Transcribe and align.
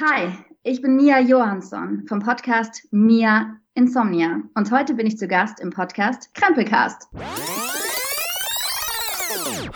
Hi, 0.00 0.36
ich 0.64 0.82
bin 0.82 0.96
Mia 0.96 1.20
Johansson 1.20 2.02
vom 2.08 2.18
Podcast 2.18 2.88
Mia 2.90 3.58
Insomnia 3.74 4.40
und 4.56 4.72
heute 4.72 4.94
bin 4.94 5.06
ich 5.06 5.16
zu 5.16 5.28
Gast 5.28 5.60
im 5.60 5.70
Podcast 5.70 6.34
Krempelcast. 6.34 7.06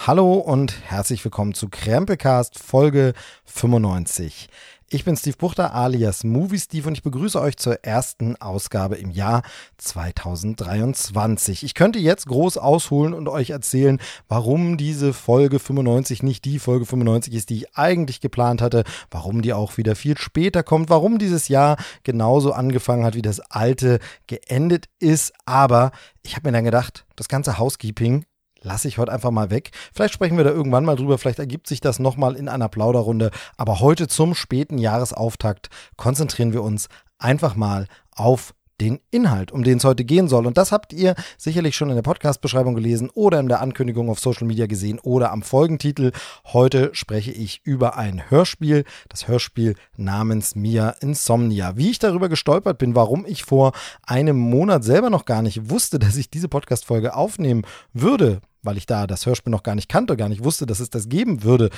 Hallo 0.09 0.35
und 0.35 0.75
herzlich 0.91 1.25
willkommen 1.25 1.55
zu 1.55 1.69
Krempelcast 1.69 2.59
Folge 2.59 3.15
95. 3.45 4.49
Ich 4.91 5.05
bin 5.05 5.19
Steve 5.19 5.37
Buchter 5.37 5.75
alias 5.75 6.25
Movie 6.25 6.59
Steve 6.59 6.89
und 6.89 6.95
ich 6.95 7.03
begrüße 7.03 7.39
euch 7.39 7.59
zur 7.59 7.85
ersten 7.85 8.37
Ausgabe 8.37 8.97
im 8.97 9.11
Jahr 9.11 9.43
2023. 9.77 11.63
Ich 11.63 11.75
könnte 11.75 11.99
jetzt 11.99 12.27
groß 12.27 12.57
ausholen 12.57 13.13
und 13.13 13.29
euch 13.29 13.51
erzählen, 13.51 14.01
warum 14.29 14.79
diese 14.79 15.13
Folge 15.13 15.59
95 15.59 16.23
nicht 16.23 16.47
die 16.47 16.59
Folge 16.59 16.87
95 16.87 17.35
ist, 17.35 17.51
die 17.51 17.57
ich 17.57 17.77
eigentlich 17.77 18.23
geplant 18.23 18.63
hatte, 18.63 18.85
warum 19.11 19.43
die 19.43 19.53
auch 19.53 19.77
wieder 19.77 19.95
viel 19.95 20.17
später 20.17 20.63
kommt, 20.63 20.89
warum 20.89 21.19
dieses 21.19 21.49
Jahr 21.49 21.77
genauso 22.03 22.55
angefangen 22.55 23.05
hat, 23.05 23.15
wie 23.15 23.21
das 23.21 23.41
alte 23.41 23.99
geendet 24.27 24.87
ist. 25.01 25.35
Aber 25.45 25.93
ich 26.23 26.35
habe 26.35 26.49
mir 26.49 26.53
dann 26.53 26.65
gedacht, 26.65 27.05
das 27.15 27.29
ganze 27.29 27.59
Housekeeping 27.59 28.25
lasse 28.63 28.89
ich 28.89 28.99
heute 28.99 29.13
einfach 29.13 29.31
mal 29.31 29.51
weg. 29.51 29.71
Vielleicht 29.93 30.15
sprechen 30.15 30.37
wir 30.37 30.45
da 30.45 30.51
irgendwann 30.51 30.85
mal 30.85 30.97
drüber, 30.97 31.19
vielleicht 31.19 31.39
ergibt 31.39 31.67
sich 31.67 31.81
das 31.81 31.99
nochmal 31.99 32.37
in 32.37 32.49
einer 32.49 32.69
Plauderrunde. 32.69 33.31
Aber 33.57 33.81
heute 33.81 34.09
zum 34.09 34.35
späten 34.35 34.79
Jahresauftakt 34.79 35.71
konzentrieren 35.97 36.53
wir 36.53 36.63
uns 36.63 36.89
einfach 37.19 37.57
mal 37.57 37.87
auf 38.13 38.55
den 38.81 39.01
Inhalt, 39.11 39.51
um 39.51 39.65
den 39.65 39.79
es 39.79 39.85
heute 39.85 40.05
gehen 40.05 40.29
soll. 40.29 40.47
Und 40.47 40.57
das 40.57 40.73
habt 40.73 40.93
ihr 40.93 41.15
sicherlich 41.37 41.77
schon 41.77 41.91
in 41.91 41.97
der 41.97 42.03
Podcast-Beschreibung 42.03 42.75
gelesen 42.75 43.11
oder 43.13 43.41
in 43.41 43.49
der 43.49 43.61
Ankündigung 43.61 44.09
auf 44.09 44.21
Social 44.21 44.47
Media 44.47 44.67
gesehen 44.67 44.99
oder 45.01 45.33
am 45.33 45.43
Folgentitel. 45.43 46.13
Heute 46.47 46.91
spreche 46.93 47.33
ich 47.33 47.61
über 47.65 47.97
ein 47.97 48.31
Hörspiel, 48.31 48.85
das 49.09 49.27
Hörspiel 49.27 49.75
namens 49.97 50.55
Mia 50.55 50.91
Insomnia. 51.01 51.77
Wie 51.77 51.91
ich 51.91 51.99
darüber 51.99 52.29
gestolpert 52.29 52.79
bin, 52.79 52.95
warum 52.95 53.27
ich 53.27 53.45
vor 53.45 53.73
einem 54.07 54.39
Monat 54.39 54.85
selber 54.85 55.11
noch 55.11 55.25
gar 55.25 55.43
nicht 55.43 55.71
wusste, 55.71 55.99
dass 55.99 56.17
ich 56.17 56.31
diese 56.31 56.49
Podcast-Folge 56.49 57.15
aufnehmen 57.15 57.63
würde, 57.93 58.41
weil 58.63 58.77
ich 58.77 58.87
da 58.87 59.07
das 59.07 59.27
Hörspiel 59.27 59.51
noch 59.51 59.63
gar 59.63 59.75
nicht 59.75 59.89
kannte, 59.89 60.17
gar 60.17 60.29
nicht 60.29 60.45
wusste, 60.45 60.67
dass 60.67 60.81
es 60.81 60.91
das 60.91 61.09
geben 61.09 61.43
würde, 61.43 61.71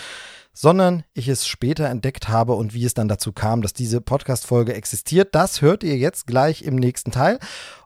sondern 0.52 1.04
ich 1.14 1.28
es 1.28 1.46
später 1.46 1.88
entdeckt 1.88 2.28
habe 2.28 2.54
und 2.54 2.74
wie 2.74 2.84
es 2.84 2.94
dann 2.94 3.08
dazu 3.08 3.32
kam, 3.32 3.62
dass 3.62 3.72
diese 3.72 4.00
Podcast-Folge 4.00 4.74
existiert. 4.74 5.34
Das 5.34 5.62
hört 5.62 5.84
ihr 5.84 5.96
jetzt 5.96 6.26
gleich 6.26 6.62
im 6.62 6.76
nächsten 6.76 7.10
Teil. 7.12 7.38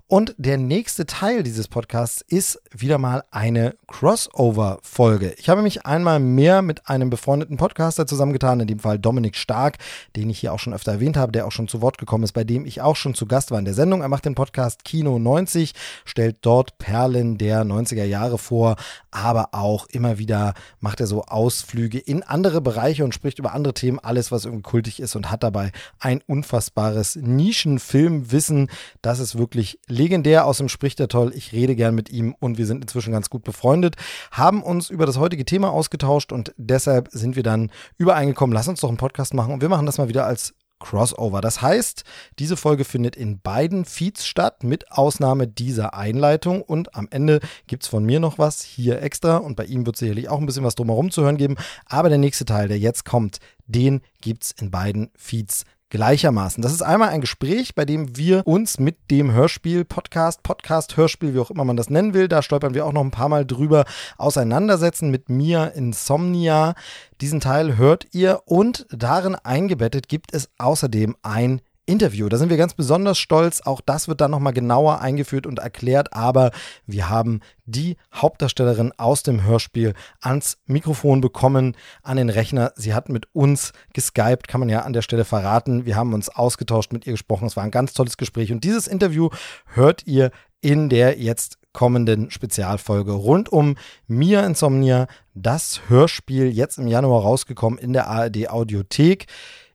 Und 0.06 0.34
der 0.36 0.58
nächste 0.58 1.06
Teil 1.06 1.42
dieses 1.42 1.66
Podcasts 1.66 2.20
ist 2.20 2.60
wieder 2.70 2.98
mal 2.98 3.24
eine 3.30 3.74
Crossover-Folge. 3.86 5.34
Ich 5.38 5.48
habe 5.48 5.62
mich 5.62 5.86
einmal 5.86 6.20
mehr 6.20 6.60
mit 6.60 6.90
einem 6.90 7.08
befreundeten 7.08 7.56
Podcaster 7.56 8.06
zusammengetan, 8.06 8.60
in 8.60 8.66
dem 8.66 8.80
Fall 8.80 8.98
Dominik 8.98 9.34
Stark, 9.34 9.78
den 10.14 10.28
ich 10.28 10.40
hier 10.40 10.52
auch 10.52 10.58
schon 10.58 10.74
öfter 10.74 10.92
erwähnt 10.92 11.16
habe, 11.16 11.32
der 11.32 11.46
auch 11.46 11.52
schon 11.52 11.68
zu 11.68 11.80
Wort 11.80 11.96
gekommen 11.96 12.22
ist, 12.22 12.32
bei 12.32 12.44
dem 12.44 12.66
ich 12.66 12.82
auch 12.82 12.96
schon 12.96 13.14
zu 13.14 13.24
Gast 13.24 13.50
war 13.50 13.58
in 13.58 13.64
der 13.64 13.72
Sendung. 13.72 14.02
Er 14.02 14.10
macht 14.10 14.26
den 14.26 14.34
Podcast 14.34 14.84
Kino 14.84 15.18
90, 15.18 15.72
stellt 16.04 16.36
dort 16.42 16.76
Perlen 16.76 17.38
der 17.38 17.64
90er 17.64 18.04
Jahre 18.04 18.36
vor, 18.36 18.76
aber 19.10 19.48
auch 19.52 19.86
immer 19.86 20.18
wieder 20.18 20.52
macht 20.80 21.00
er 21.00 21.06
so 21.06 21.22
Ausflüge 21.22 21.98
in 21.98 22.22
andere 22.22 22.60
Bereiche 22.60 23.04
und 23.04 23.14
spricht 23.14 23.38
über 23.38 23.54
andere 23.54 23.72
Themen, 23.72 24.00
alles, 24.00 24.30
was 24.30 24.44
irgendwie 24.44 24.64
kultig 24.64 25.00
ist 25.00 25.16
und 25.16 25.30
hat 25.30 25.42
dabei 25.42 25.72
ein 25.98 26.20
unfassbares 26.26 27.16
Nischenfilmwissen. 27.16 28.68
Das 29.00 29.18
ist 29.18 29.38
wirklich 29.38 29.78
legendär 29.94 30.46
aus 30.46 30.58
dem 30.58 30.68
Spricht 30.68 30.98
der 30.98 31.08
Toll. 31.08 31.32
Ich 31.34 31.52
rede 31.52 31.76
gern 31.76 31.94
mit 31.94 32.10
ihm 32.10 32.34
und 32.40 32.58
wir 32.58 32.66
sind 32.66 32.82
inzwischen 32.82 33.12
ganz 33.12 33.30
gut 33.30 33.44
befreundet, 33.44 33.96
haben 34.30 34.62
uns 34.62 34.90
über 34.90 35.06
das 35.06 35.18
heutige 35.18 35.44
Thema 35.44 35.70
ausgetauscht 35.70 36.32
und 36.32 36.52
deshalb 36.56 37.08
sind 37.12 37.36
wir 37.36 37.42
dann 37.42 37.70
übereingekommen, 37.96 38.54
lass 38.54 38.68
uns 38.68 38.80
doch 38.80 38.88
einen 38.88 38.98
Podcast 38.98 39.34
machen 39.34 39.54
und 39.54 39.62
wir 39.62 39.68
machen 39.68 39.86
das 39.86 39.98
mal 39.98 40.08
wieder 40.08 40.26
als 40.26 40.54
Crossover. 40.80 41.40
Das 41.40 41.62
heißt, 41.62 42.04
diese 42.38 42.56
Folge 42.56 42.84
findet 42.84 43.16
in 43.16 43.40
beiden 43.40 43.84
Feeds 43.84 44.26
statt, 44.26 44.64
mit 44.64 44.92
Ausnahme 44.92 45.46
dieser 45.46 45.94
Einleitung. 45.94 46.60
Und 46.60 46.94
am 46.94 47.08
Ende 47.10 47.40
gibt 47.66 47.84
es 47.84 47.88
von 47.88 48.04
mir 48.04 48.20
noch 48.20 48.38
was 48.38 48.62
hier 48.62 49.00
extra. 49.00 49.38
Und 49.38 49.56
bei 49.56 49.64
ihm 49.64 49.86
wird 49.86 49.96
sicherlich 49.96 50.28
auch 50.28 50.38
ein 50.38 50.46
bisschen 50.46 50.64
was 50.64 50.74
drumherum 50.74 51.10
zu 51.10 51.22
hören 51.22 51.38
geben. 51.38 51.56
Aber 51.86 52.10
der 52.10 52.18
nächste 52.18 52.44
Teil, 52.44 52.68
der 52.68 52.78
jetzt 52.78 53.04
kommt, 53.04 53.38
den 53.66 54.02
gibt 54.20 54.44
es 54.44 54.50
in 54.50 54.70
beiden 54.70 55.10
Feeds 55.16 55.64
gleichermaßen. 55.94 56.60
Das 56.60 56.72
ist 56.72 56.82
einmal 56.82 57.10
ein 57.10 57.20
Gespräch, 57.20 57.76
bei 57.76 57.84
dem 57.84 58.16
wir 58.16 58.44
uns 58.48 58.80
mit 58.80 59.12
dem 59.12 59.30
Hörspiel, 59.30 59.84
Podcast, 59.84 60.42
Podcast, 60.42 60.96
Hörspiel, 60.96 61.34
wie 61.34 61.38
auch 61.38 61.52
immer 61.52 61.64
man 61.64 61.76
das 61.76 61.88
nennen 61.88 62.14
will, 62.14 62.26
da 62.26 62.42
stolpern 62.42 62.74
wir 62.74 62.84
auch 62.84 62.92
noch 62.92 63.00
ein 63.00 63.12
paar 63.12 63.28
Mal 63.28 63.46
drüber, 63.46 63.84
auseinandersetzen 64.18 65.12
mit 65.12 65.28
mir 65.28 65.70
Insomnia. 65.76 66.74
Diesen 67.20 67.38
Teil 67.38 67.76
hört 67.76 68.08
ihr 68.10 68.42
und 68.44 68.86
darin 68.90 69.36
eingebettet 69.36 70.08
gibt 70.08 70.34
es 70.34 70.50
außerdem 70.58 71.14
ein 71.22 71.60
Interview. 71.86 72.28
Da 72.28 72.38
sind 72.38 72.50
wir 72.50 72.56
ganz 72.56 72.74
besonders 72.74 73.18
stolz. 73.18 73.60
Auch 73.62 73.80
das 73.80 74.08
wird 74.08 74.20
dann 74.20 74.30
nochmal 74.30 74.52
genauer 74.52 75.00
eingeführt 75.00 75.46
und 75.46 75.58
erklärt. 75.58 76.12
Aber 76.12 76.50
wir 76.86 77.08
haben 77.08 77.40
die 77.66 77.96
Hauptdarstellerin 78.14 78.92
aus 78.96 79.22
dem 79.22 79.44
Hörspiel 79.44 79.94
ans 80.20 80.58
Mikrofon 80.66 81.20
bekommen, 81.20 81.76
an 82.02 82.16
den 82.16 82.30
Rechner. 82.30 82.72
Sie 82.76 82.94
hat 82.94 83.08
mit 83.08 83.26
uns 83.34 83.72
geskypt, 83.92 84.48
kann 84.48 84.60
man 84.60 84.68
ja 84.68 84.80
an 84.80 84.92
der 84.92 85.02
Stelle 85.02 85.24
verraten. 85.24 85.84
Wir 85.84 85.96
haben 85.96 86.14
uns 86.14 86.28
ausgetauscht, 86.28 86.92
mit 86.92 87.06
ihr 87.06 87.12
gesprochen. 87.12 87.46
Es 87.46 87.56
war 87.56 87.64
ein 87.64 87.70
ganz 87.70 87.92
tolles 87.92 88.16
Gespräch. 88.16 88.50
Und 88.52 88.64
dieses 88.64 88.86
Interview 88.86 89.28
hört 89.66 90.06
ihr 90.06 90.30
in 90.60 90.88
der 90.88 91.18
jetzt 91.18 91.58
kommenden 91.74 92.30
Spezialfolge 92.30 93.12
rund 93.12 93.50
um 93.52 93.76
Mia 94.06 94.46
Insomnia, 94.46 95.06
das 95.34 95.82
Hörspiel 95.88 96.50
jetzt 96.50 96.78
im 96.78 96.86
Januar 96.86 97.22
rausgekommen 97.22 97.78
in 97.78 97.92
der 97.92 98.06
ARD 98.06 98.48
Audiothek 98.48 99.26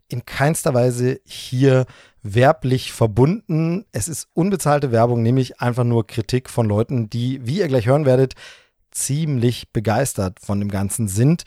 in 0.09 0.25
keinster 0.25 0.73
Weise 0.73 1.21
hier 1.23 1.85
werblich 2.21 2.91
verbunden. 2.91 3.85
Es 3.91 4.07
ist 4.07 4.27
unbezahlte 4.33 4.91
Werbung, 4.91 5.23
nämlich 5.23 5.61
einfach 5.61 5.85
nur 5.85 6.05
Kritik 6.05 6.49
von 6.49 6.67
Leuten, 6.67 7.09
die, 7.09 7.45
wie 7.45 7.59
ihr 7.59 7.67
gleich 7.67 7.85
hören 7.85 8.05
werdet, 8.05 8.33
ziemlich 8.91 9.71
begeistert 9.71 10.39
von 10.39 10.59
dem 10.59 10.69
Ganzen 10.69 11.07
sind. 11.07 11.43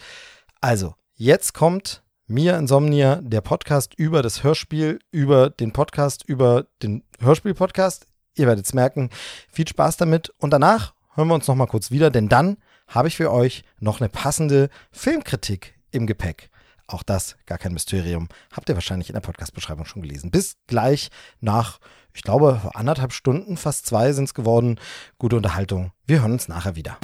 Also, 0.60 0.94
jetzt 1.14 1.54
kommt 1.54 2.02
Mia 2.26 2.56
Insomnia, 2.56 3.16
der 3.16 3.40
Podcast 3.40 3.94
über 3.96 4.22
das 4.22 4.42
Hörspiel, 4.42 5.00
über 5.10 5.50
den 5.50 5.72
Podcast, 5.72 6.24
über 6.26 6.66
den 6.82 7.02
Hörspiel-Podcast. 7.20 8.06
Ihr 8.36 8.46
werdet 8.46 8.64
es 8.64 8.72
merken. 8.72 9.10
Viel 9.50 9.68
Spaß 9.68 9.98
damit. 9.98 10.30
Und 10.38 10.50
danach 10.50 10.94
hören 11.14 11.28
wir 11.28 11.34
uns 11.34 11.48
nochmal 11.48 11.66
kurz 11.66 11.90
wieder, 11.90 12.10
denn 12.10 12.28
dann 12.28 12.56
habe 12.86 13.08
ich 13.08 13.16
für 13.16 13.30
euch 13.30 13.64
noch 13.80 14.00
eine 14.00 14.08
passende 14.08 14.70
Filmkritik 14.92 15.74
im 15.90 16.06
Gepäck. 16.06 16.51
Auch 16.86 17.02
das 17.02 17.36
gar 17.46 17.58
kein 17.58 17.72
Mysterium. 17.72 18.28
Habt 18.52 18.68
ihr 18.68 18.74
wahrscheinlich 18.74 19.08
in 19.08 19.14
der 19.14 19.20
Podcast-Beschreibung 19.20 19.86
schon 19.86 20.02
gelesen. 20.02 20.30
Bis 20.30 20.56
gleich 20.66 21.10
nach, 21.40 21.78
ich 22.12 22.22
glaube, 22.22 22.70
anderthalb 22.74 23.12
Stunden, 23.12 23.56
fast 23.56 23.86
zwei 23.86 24.12
sind 24.12 24.24
es 24.24 24.34
geworden. 24.34 24.78
Gute 25.18 25.36
Unterhaltung. 25.36 25.92
Wir 26.06 26.20
hören 26.20 26.32
uns 26.32 26.48
nachher 26.48 26.76
wieder. 26.76 26.98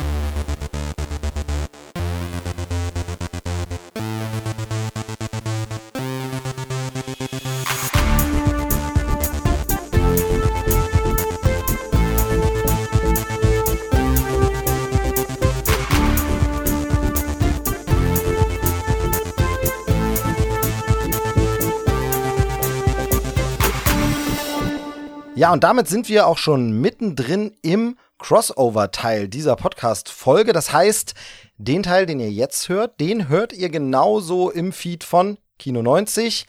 Ja, 25.39 25.53
und 25.53 25.63
damit 25.63 25.87
sind 25.87 26.09
wir 26.09 26.27
auch 26.27 26.37
schon 26.37 26.73
mittendrin 26.81 27.55
im 27.63 27.97
Crossover-Teil 28.19 29.29
dieser 29.29 29.55
Podcast-Folge. 29.55 30.53
Das 30.53 30.73
heißt, 30.73 31.15
den 31.59 31.85
Teil, 31.85 32.07
den 32.07 32.19
ihr 32.19 32.33
jetzt 32.33 32.69
hört, 32.69 32.99
den 32.99 33.29
hört 33.29 33.53
ihr 33.53 33.69
genauso 33.69 34.51
im 34.51 34.73
Feed 34.73 35.05
von 35.05 35.39
Kino 35.57 35.81
90 35.81 36.45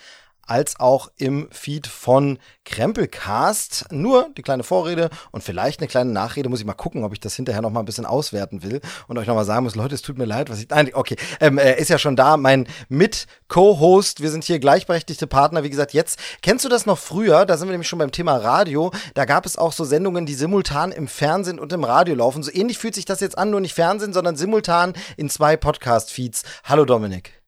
als 0.49 0.79
auch 0.79 1.11
im 1.17 1.47
Feed 1.51 1.87
von 1.87 2.39
Krempelcast. 2.65 3.85
Nur 3.91 4.29
die 4.37 4.41
kleine 4.41 4.63
Vorrede 4.63 5.09
und 5.31 5.43
vielleicht 5.43 5.79
eine 5.79 5.87
kleine 5.87 6.11
Nachrede. 6.11 6.49
Muss 6.49 6.59
ich 6.59 6.65
mal 6.65 6.73
gucken, 6.73 7.03
ob 7.03 7.13
ich 7.13 7.19
das 7.19 7.35
hinterher 7.35 7.61
noch 7.61 7.69
mal 7.69 7.81
ein 7.81 7.85
bisschen 7.85 8.05
auswerten 8.05 8.63
will 8.63 8.81
und 9.07 9.17
euch 9.17 9.27
noch 9.27 9.35
mal 9.35 9.45
sagen 9.45 9.63
muss, 9.63 9.75
Leute, 9.75 9.95
es 9.95 10.01
tut 10.01 10.17
mir 10.17 10.25
leid, 10.25 10.49
was 10.49 10.59
ich. 10.59 10.69
Nein, 10.69 10.91
okay. 10.93 11.15
Ähm, 11.39 11.57
er 11.57 11.77
ist 11.77 11.89
ja 11.89 11.97
schon 11.97 12.15
da, 12.15 12.37
mein 12.37 12.67
Mit-Co-Host. 12.89 14.21
Wir 14.21 14.31
sind 14.31 14.43
hier 14.43 14.59
gleichberechtigte 14.59 15.27
Partner. 15.27 15.63
Wie 15.63 15.69
gesagt, 15.69 15.93
jetzt 15.93 16.19
kennst 16.41 16.65
du 16.65 16.69
das 16.69 16.85
noch 16.85 16.97
früher? 16.97 17.45
Da 17.45 17.57
sind 17.57 17.67
wir 17.67 17.71
nämlich 17.71 17.89
schon 17.89 17.99
beim 17.99 18.11
Thema 18.11 18.37
Radio. 18.37 18.91
Da 19.13 19.25
gab 19.25 19.45
es 19.45 19.57
auch 19.57 19.71
so 19.71 19.83
Sendungen, 19.83 20.25
die 20.25 20.33
simultan 20.33 20.91
im 20.91 21.07
Fernsehen 21.07 21.59
und 21.59 21.73
im 21.73 21.83
Radio 21.83 22.15
laufen. 22.15 22.43
So 22.43 22.51
ähnlich 22.51 22.77
fühlt 22.77 22.95
sich 22.95 23.05
das 23.05 23.19
jetzt 23.19 23.37
an, 23.37 23.51
nur 23.51 23.61
nicht 23.61 23.73
Fernsehen, 23.73 24.13
sondern 24.13 24.35
simultan 24.35 24.93
in 25.17 25.29
zwei 25.29 25.57
Podcast-Feeds. 25.57 26.43
Hallo 26.63 26.85
Dominik. 26.85 27.38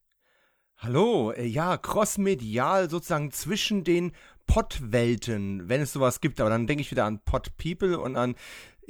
Hallo, 0.84 1.30
äh, 1.30 1.46
ja, 1.46 1.76
crossmedial 1.76 2.90
sozusagen 2.90 3.30
zwischen 3.30 3.84
den 3.84 4.10
Pod-Welten, 4.48 5.68
wenn 5.68 5.80
es 5.80 5.92
sowas 5.92 6.20
gibt. 6.20 6.40
Aber 6.40 6.50
dann 6.50 6.66
denke 6.66 6.80
ich 6.80 6.90
wieder 6.90 7.04
an 7.04 7.20
Pod 7.20 7.56
People 7.56 8.00
und 8.00 8.16
an 8.16 8.34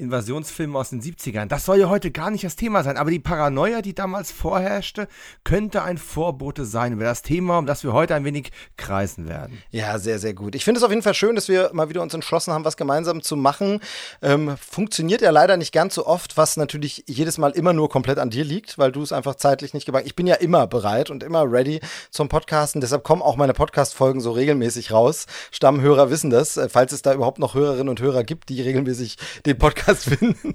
Invasionsfilmen 0.02 0.76
aus 0.76 0.90
den 0.90 1.00
70ern. 1.00 1.46
Das 1.46 1.64
soll 1.64 1.78
ja 1.78 1.88
heute 1.88 2.10
gar 2.10 2.31
nicht 2.31 2.44
das 2.44 2.56
Thema 2.56 2.82
sein, 2.82 2.96
aber 2.96 3.10
die 3.10 3.20
Paranoia, 3.20 3.81
die 3.81 3.94
damals 3.94 4.32
vorherrschte, 4.32 5.08
könnte 5.44 5.82
ein 5.82 5.96
Vorbote 5.96 6.64
sein 6.64 6.93
über 6.93 7.04
das 7.04 7.22
Thema, 7.22 7.58
um 7.58 7.66
das 7.66 7.84
wir 7.84 7.93
heute 7.93 8.14
ein 8.14 8.25
wenig 8.25 8.50
kreisen 8.76 9.28
werden. 9.28 9.62
Ja, 9.70 9.99
sehr, 9.99 10.19
sehr 10.19 10.34
gut. 10.34 10.54
Ich 10.54 10.64
finde 10.64 10.78
es 10.78 10.84
auf 10.84 10.90
jeden 10.90 11.02
Fall 11.02 11.14
schön, 11.14 11.37
dass 11.37 11.49
wir 11.49 11.70
mal 11.72 11.88
wieder 11.88 12.02
uns 12.02 12.12
entschlossen 12.12 12.52
haben, 12.52 12.64
was 12.64 12.76
gemeinsam 12.76 13.22
zu 13.22 13.37
machen. 13.37 13.81
Ähm, 14.20 14.56
funktioniert 14.58 15.22
ja 15.22 15.31
leider 15.31 15.56
nicht 15.56 15.72
ganz 15.72 15.94
so 15.94 16.06
oft, 16.06 16.37
was 16.37 16.56
natürlich 16.56 17.05
jedes 17.06 17.38
Mal 17.38 17.52
immer 17.52 17.72
nur 17.72 17.88
komplett 17.88 18.19
an 18.19 18.31
dir 18.31 18.44
liegt, 18.44 18.78
weil 18.78 18.93
du 18.93 19.02
es 19.02 19.12
einfach 19.12 19.37
zeitlich 19.37 19.72
nicht 19.72 19.87
gebacken. 19.87 20.06
Ich 20.06 20.16
bin 20.16 20.26
ja 20.26 20.34
immer 20.34 20.66
bereit 20.66 21.10
und 21.10 21.22
immer 21.22 21.50
ready 21.50 21.81
zum 22.10 22.28
Podcasten. 22.28 22.81
Deshalb 22.81 23.05
kommen 23.05 23.22
auch 23.22 23.37
meine 23.37 23.52
Podcast-Folgen 23.52 24.20
so 24.20 24.32
regelmäßig 24.32 24.90
raus. 24.90 25.26
Stammhörer 25.52 26.10
wissen 26.10 26.31
das, 26.31 26.56
äh, 26.56 26.69
falls 26.69 26.93
es 26.93 27.02
da 27.02 27.14
überhaupt 27.14 27.38
noch 27.38 27.55
Hörerinnen 27.55 27.88
und 27.88 28.00
Hörer 28.00 28.25
gibt, 28.25 28.48
die 28.48 28.60
regelmäßig 28.60 29.16
den 29.46 29.58
Podcast 29.58 29.91
finden. 29.94 30.54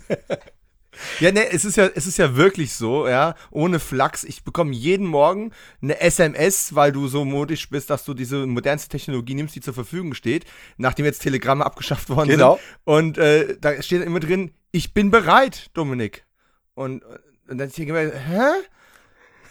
Ja, 1.19 1.31
ne, 1.31 1.51
es 1.51 1.65
ist 1.65 1.77
ja, 1.77 1.87
es 1.93 2.07
ist 2.07 2.17
ja 2.17 2.35
wirklich 2.35 2.73
so, 2.73 3.07
ja, 3.07 3.35
ohne 3.51 3.79
Flachs. 3.79 4.23
Ich 4.23 4.43
bekomme 4.43 4.73
jeden 4.73 5.07
Morgen 5.07 5.51
eine 5.81 5.99
SMS, 5.99 6.75
weil 6.75 6.91
du 6.91 7.07
so 7.07 7.25
modisch 7.25 7.69
bist, 7.69 7.89
dass 7.89 8.05
du 8.05 8.13
diese 8.13 8.45
modernste 8.45 8.89
Technologie 8.89 9.35
nimmst, 9.35 9.55
die 9.55 9.61
zur 9.61 9.73
Verfügung 9.73 10.13
steht, 10.13 10.45
nachdem 10.77 11.05
jetzt 11.05 11.19
Telegramme 11.19 11.65
abgeschafft 11.65 12.09
worden 12.09 12.29
genau. 12.29 12.55
sind. 12.55 12.63
Und 12.85 13.17
äh, 13.17 13.57
da 13.59 13.81
steht 13.81 14.03
immer 14.03 14.19
drin, 14.19 14.51
ich 14.71 14.93
bin 14.93 15.11
bereit, 15.11 15.69
Dominik. 15.73 16.25
Und, 16.73 17.03
und 17.47 17.57
dann 17.57 17.69
ich 17.69 17.79
immer, 17.79 17.99
hä? 17.99 18.49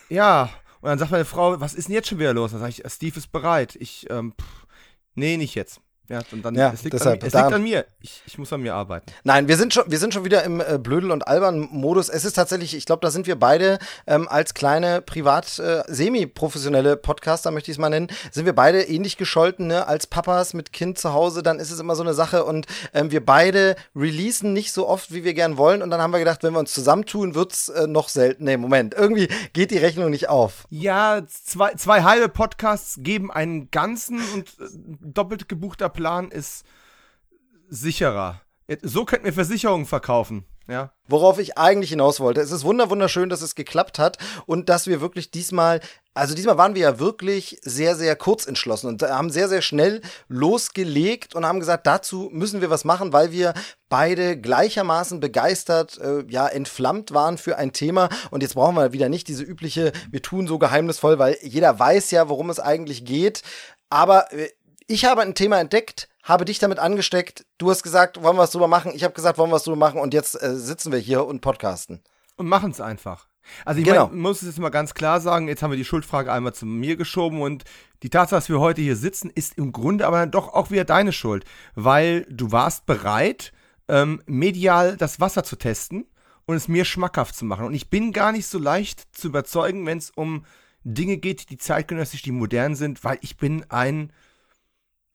Ja. 0.08 0.50
Und 0.80 0.90
dann 0.90 0.98
sagt 0.98 1.10
meine 1.10 1.24
Frau, 1.24 1.60
was 1.60 1.74
ist 1.74 1.88
denn 1.88 1.94
jetzt 1.94 2.08
schon 2.08 2.18
wieder 2.18 2.34
los? 2.34 2.52
Dann 2.52 2.60
sage 2.60 2.70
ich, 2.76 2.92
Steve 2.92 3.16
ist 3.16 3.32
bereit. 3.32 3.76
Ich, 3.76 4.06
ähm, 4.10 4.34
pff, 4.40 4.66
nee, 5.14 5.36
nicht 5.36 5.54
jetzt. 5.54 5.80
Ja, 6.08 6.20
und 6.30 6.44
dann 6.44 6.54
ja, 6.54 6.70
es, 6.72 6.84
liegt 6.84 6.94
deshalb, 6.94 7.22
an, 7.22 7.26
es 7.26 7.34
liegt 7.34 7.52
an 7.52 7.62
mir. 7.62 7.84
Ich, 8.00 8.22
ich 8.26 8.38
muss 8.38 8.52
an 8.52 8.60
mir 8.60 8.74
arbeiten. 8.74 9.06
Nein, 9.24 9.48
wir 9.48 9.56
sind 9.56 9.74
schon, 9.74 9.90
wir 9.90 9.98
sind 9.98 10.14
schon 10.14 10.24
wieder 10.24 10.44
im 10.44 10.60
äh, 10.60 10.78
Blödel- 10.78 11.10
und 11.10 11.26
Albern-Modus. 11.26 12.08
Es 12.08 12.24
ist 12.24 12.34
tatsächlich, 12.34 12.76
ich 12.76 12.86
glaube, 12.86 13.00
da 13.00 13.10
sind 13.10 13.26
wir 13.26 13.36
beide 13.36 13.80
ähm, 14.06 14.28
als 14.28 14.54
kleine 14.54 15.02
privat 15.02 15.58
äh, 15.58 15.82
semi-professionelle 15.88 16.96
Podcaster, 16.96 17.50
möchte 17.50 17.72
ich 17.72 17.76
es 17.76 17.80
mal 17.80 17.88
nennen, 17.88 18.08
sind 18.30 18.46
wir 18.46 18.54
beide 18.54 18.82
ähnlich 18.82 19.16
gescholten, 19.16 19.66
ne? 19.66 19.88
Als 19.88 20.06
Papas 20.06 20.54
mit 20.54 20.72
Kind 20.72 20.98
zu 20.98 21.12
Hause, 21.12 21.42
dann 21.42 21.58
ist 21.58 21.72
es 21.72 21.80
immer 21.80 21.96
so 21.96 22.04
eine 22.04 22.14
Sache 22.14 22.44
und 22.44 22.66
ähm, 22.94 23.10
wir 23.10 23.24
beide 23.24 23.74
releasen 23.96 24.52
nicht 24.52 24.72
so 24.72 24.86
oft, 24.86 25.12
wie 25.12 25.24
wir 25.24 25.34
gern 25.34 25.56
wollen. 25.56 25.82
Und 25.82 25.90
dann 25.90 26.00
haben 26.00 26.12
wir 26.12 26.20
gedacht, 26.20 26.44
wenn 26.44 26.52
wir 26.52 26.60
uns 26.60 26.72
zusammentun, 26.72 27.34
wird's 27.34 27.68
äh, 27.68 27.88
noch 27.88 28.08
selten. 28.08 28.44
Nee, 28.44 28.56
Moment, 28.56 28.94
irgendwie 28.94 29.28
geht 29.52 29.72
die 29.72 29.78
Rechnung 29.78 30.10
nicht 30.10 30.28
auf. 30.28 30.66
Ja, 30.70 31.22
zwei, 31.26 31.74
zwei 31.74 32.04
halbe 32.04 32.28
Podcasts 32.28 32.98
geben 33.00 33.32
einen 33.32 33.72
ganzen 33.72 34.20
und 34.34 34.48
äh, 34.60 34.68
doppelt 35.00 35.48
gebuchter 35.48 35.95
Plan 35.96 36.30
ist 36.30 36.64
sicherer. 37.68 38.40
So 38.82 39.04
könnten 39.04 39.24
wir 39.24 39.32
Versicherungen 39.32 39.86
verkaufen. 39.86 40.44
Ja. 40.68 40.92
Worauf 41.06 41.38
ich 41.38 41.56
eigentlich 41.56 41.90
hinaus 41.90 42.18
wollte. 42.18 42.40
Es 42.40 42.50
ist 42.50 42.64
wunderschön, 42.64 43.28
dass 43.28 43.40
es 43.40 43.54
geklappt 43.54 44.00
hat 44.00 44.18
und 44.46 44.68
dass 44.68 44.88
wir 44.88 45.00
wirklich 45.00 45.30
diesmal, 45.30 45.80
also 46.12 46.34
diesmal 46.34 46.58
waren 46.58 46.74
wir 46.74 46.82
ja 46.82 46.98
wirklich 46.98 47.60
sehr, 47.62 47.94
sehr 47.94 48.16
kurz 48.16 48.46
entschlossen 48.46 48.88
und 48.88 49.02
haben 49.02 49.30
sehr, 49.30 49.48
sehr 49.48 49.62
schnell 49.62 50.02
losgelegt 50.26 51.36
und 51.36 51.46
haben 51.46 51.60
gesagt, 51.60 51.86
dazu 51.86 52.30
müssen 52.32 52.60
wir 52.60 52.70
was 52.70 52.84
machen, 52.84 53.12
weil 53.12 53.30
wir 53.30 53.54
beide 53.88 54.40
gleichermaßen 54.40 55.20
begeistert, 55.20 55.98
äh, 55.98 56.24
ja, 56.28 56.48
entflammt 56.48 57.14
waren 57.14 57.38
für 57.38 57.56
ein 57.56 57.72
Thema. 57.72 58.08
Und 58.32 58.42
jetzt 58.42 58.54
brauchen 58.54 58.74
wir 58.74 58.92
wieder 58.92 59.08
nicht 59.08 59.28
diese 59.28 59.44
übliche, 59.44 59.92
wir 60.10 60.22
tun 60.22 60.48
so 60.48 60.58
geheimnisvoll, 60.58 61.20
weil 61.20 61.36
jeder 61.42 61.78
weiß 61.78 62.10
ja, 62.10 62.28
worum 62.28 62.50
es 62.50 62.58
eigentlich 62.58 63.04
geht. 63.04 63.42
Aber 63.88 64.32
äh, 64.32 64.48
ich 64.86 65.04
habe 65.04 65.22
ein 65.22 65.34
Thema 65.34 65.60
entdeckt, 65.60 66.08
habe 66.22 66.44
dich 66.44 66.58
damit 66.58 66.78
angesteckt. 66.78 67.46
Du 67.58 67.70
hast 67.70 67.82
gesagt, 67.82 68.22
wollen 68.22 68.36
wir 68.36 68.42
was 68.42 68.50
drüber 68.50 68.68
machen? 68.68 68.92
Ich 68.94 69.04
habe 69.04 69.14
gesagt, 69.14 69.38
wollen 69.38 69.50
wir 69.50 69.54
was 69.56 69.64
drüber 69.64 69.76
machen? 69.76 70.00
Und 70.00 70.14
jetzt 70.14 70.40
äh, 70.40 70.54
sitzen 70.56 70.92
wir 70.92 70.98
hier 70.98 71.24
und 71.24 71.40
podcasten. 71.40 72.02
Und 72.36 72.48
machen 72.48 72.70
es 72.70 72.80
einfach. 72.80 73.28
Also 73.64 73.80
ich 73.80 73.86
Genau. 73.86 74.08
mein, 74.08 74.18
muss 74.18 74.42
es 74.42 74.48
jetzt 74.48 74.58
mal 74.58 74.70
ganz 74.70 74.94
klar 74.94 75.20
sagen, 75.20 75.48
jetzt 75.48 75.62
haben 75.62 75.70
wir 75.70 75.76
die 75.76 75.84
Schuldfrage 75.84 76.32
einmal 76.32 76.54
zu 76.54 76.66
mir 76.66 76.96
geschoben 76.96 77.42
und 77.42 77.64
die 78.02 78.10
Tatsache, 78.10 78.38
dass 78.38 78.48
wir 78.48 78.60
heute 78.60 78.82
hier 78.82 78.96
sitzen, 78.96 79.30
ist 79.34 79.56
im 79.56 79.72
Grunde 79.72 80.06
aber 80.06 80.18
dann 80.18 80.30
doch 80.30 80.52
auch 80.52 80.70
wieder 80.70 80.84
deine 80.84 81.12
Schuld, 81.12 81.44
weil 81.74 82.26
du 82.28 82.52
warst 82.52 82.86
bereit, 82.86 83.52
ähm, 83.88 84.20
medial 84.26 84.96
das 84.96 85.20
Wasser 85.20 85.44
zu 85.44 85.56
testen 85.56 86.06
und 86.44 86.56
es 86.56 86.68
mir 86.68 86.84
schmackhaft 86.84 87.36
zu 87.36 87.44
machen. 87.44 87.66
Und 87.66 87.74
ich 87.74 87.88
bin 87.88 88.12
gar 88.12 88.32
nicht 88.32 88.46
so 88.46 88.58
leicht 88.58 89.16
zu 89.16 89.28
überzeugen, 89.28 89.86
wenn 89.86 89.98
es 89.98 90.10
um 90.10 90.44
Dinge 90.82 91.16
geht, 91.16 91.50
die 91.50 91.56
zeitgenössisch, 91.56 92.22
die 92.22 92.32
modern 92.32 92.74
sind, 92.74 93.04
weil 93.04 93.18
ich 93.20 93.36
bin 93.36 93.64
ein 93.70 94.12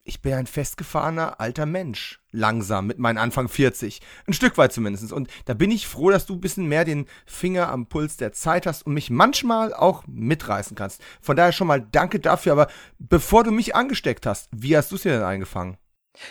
ich 0.04 0.20
bin 0.20 0.34
ein 0.34 0.46
festgefahrener 0.46 1.40
alter 1.40 1.66
Mensch. 1.66 2.20
Langsam, 2.32 2.86
mit 2.86 2.98
meinen 2.98 3.18
Anfang 3.18 3.48
40. 3.48 4.00
Ein 4.26 4.32
Stück 4.32 4.58
weit 4.58 4.72
zumindest. 4.72 5.12
Und 5.12 5.28
da 5.44 5.54
bin 5.54 5.70
ich 5.70 5.86
froh, 5.86 6.10
dass 6.10 6.26
du 6.26 6.34
ein 6.34 6.40
bisschen 6.40 6.66
mehr 6.66 6.84
den 6.84 7.06
Finger 7.26 7.68
am 7.68 7.86
Puls 7.86 8.16
der 8.16 8.32
Zeit 8.32 8.66
hast 8.66 8.84
und 8.86 8.94
mich 8.94 9.10
manchmal 9.10 9.72
auch 9.72 10.04
mitreißen 10.06 10.76
kannst. 10.76 11.02
Von 11.20 11.36
daher 11.36 11.52
schon 11.52 11.66
mal 11.66 11.80
danke 11.80 12.20
dafür. 12.20 12.52
Aber 12.52 12.68
bevor 12.98 13.44
du 13.44 13.52
mich 13.52 13.76
angesteckt 13.76 14.26
hast, 14.26 14.48
wie 14.52 14.76
hast 14.76 14.90
du 14.90 14.96
es 14.96 15.02
dir 15.02 15.12
denn 15.12 15.22
eingefangen? 15.22 15.76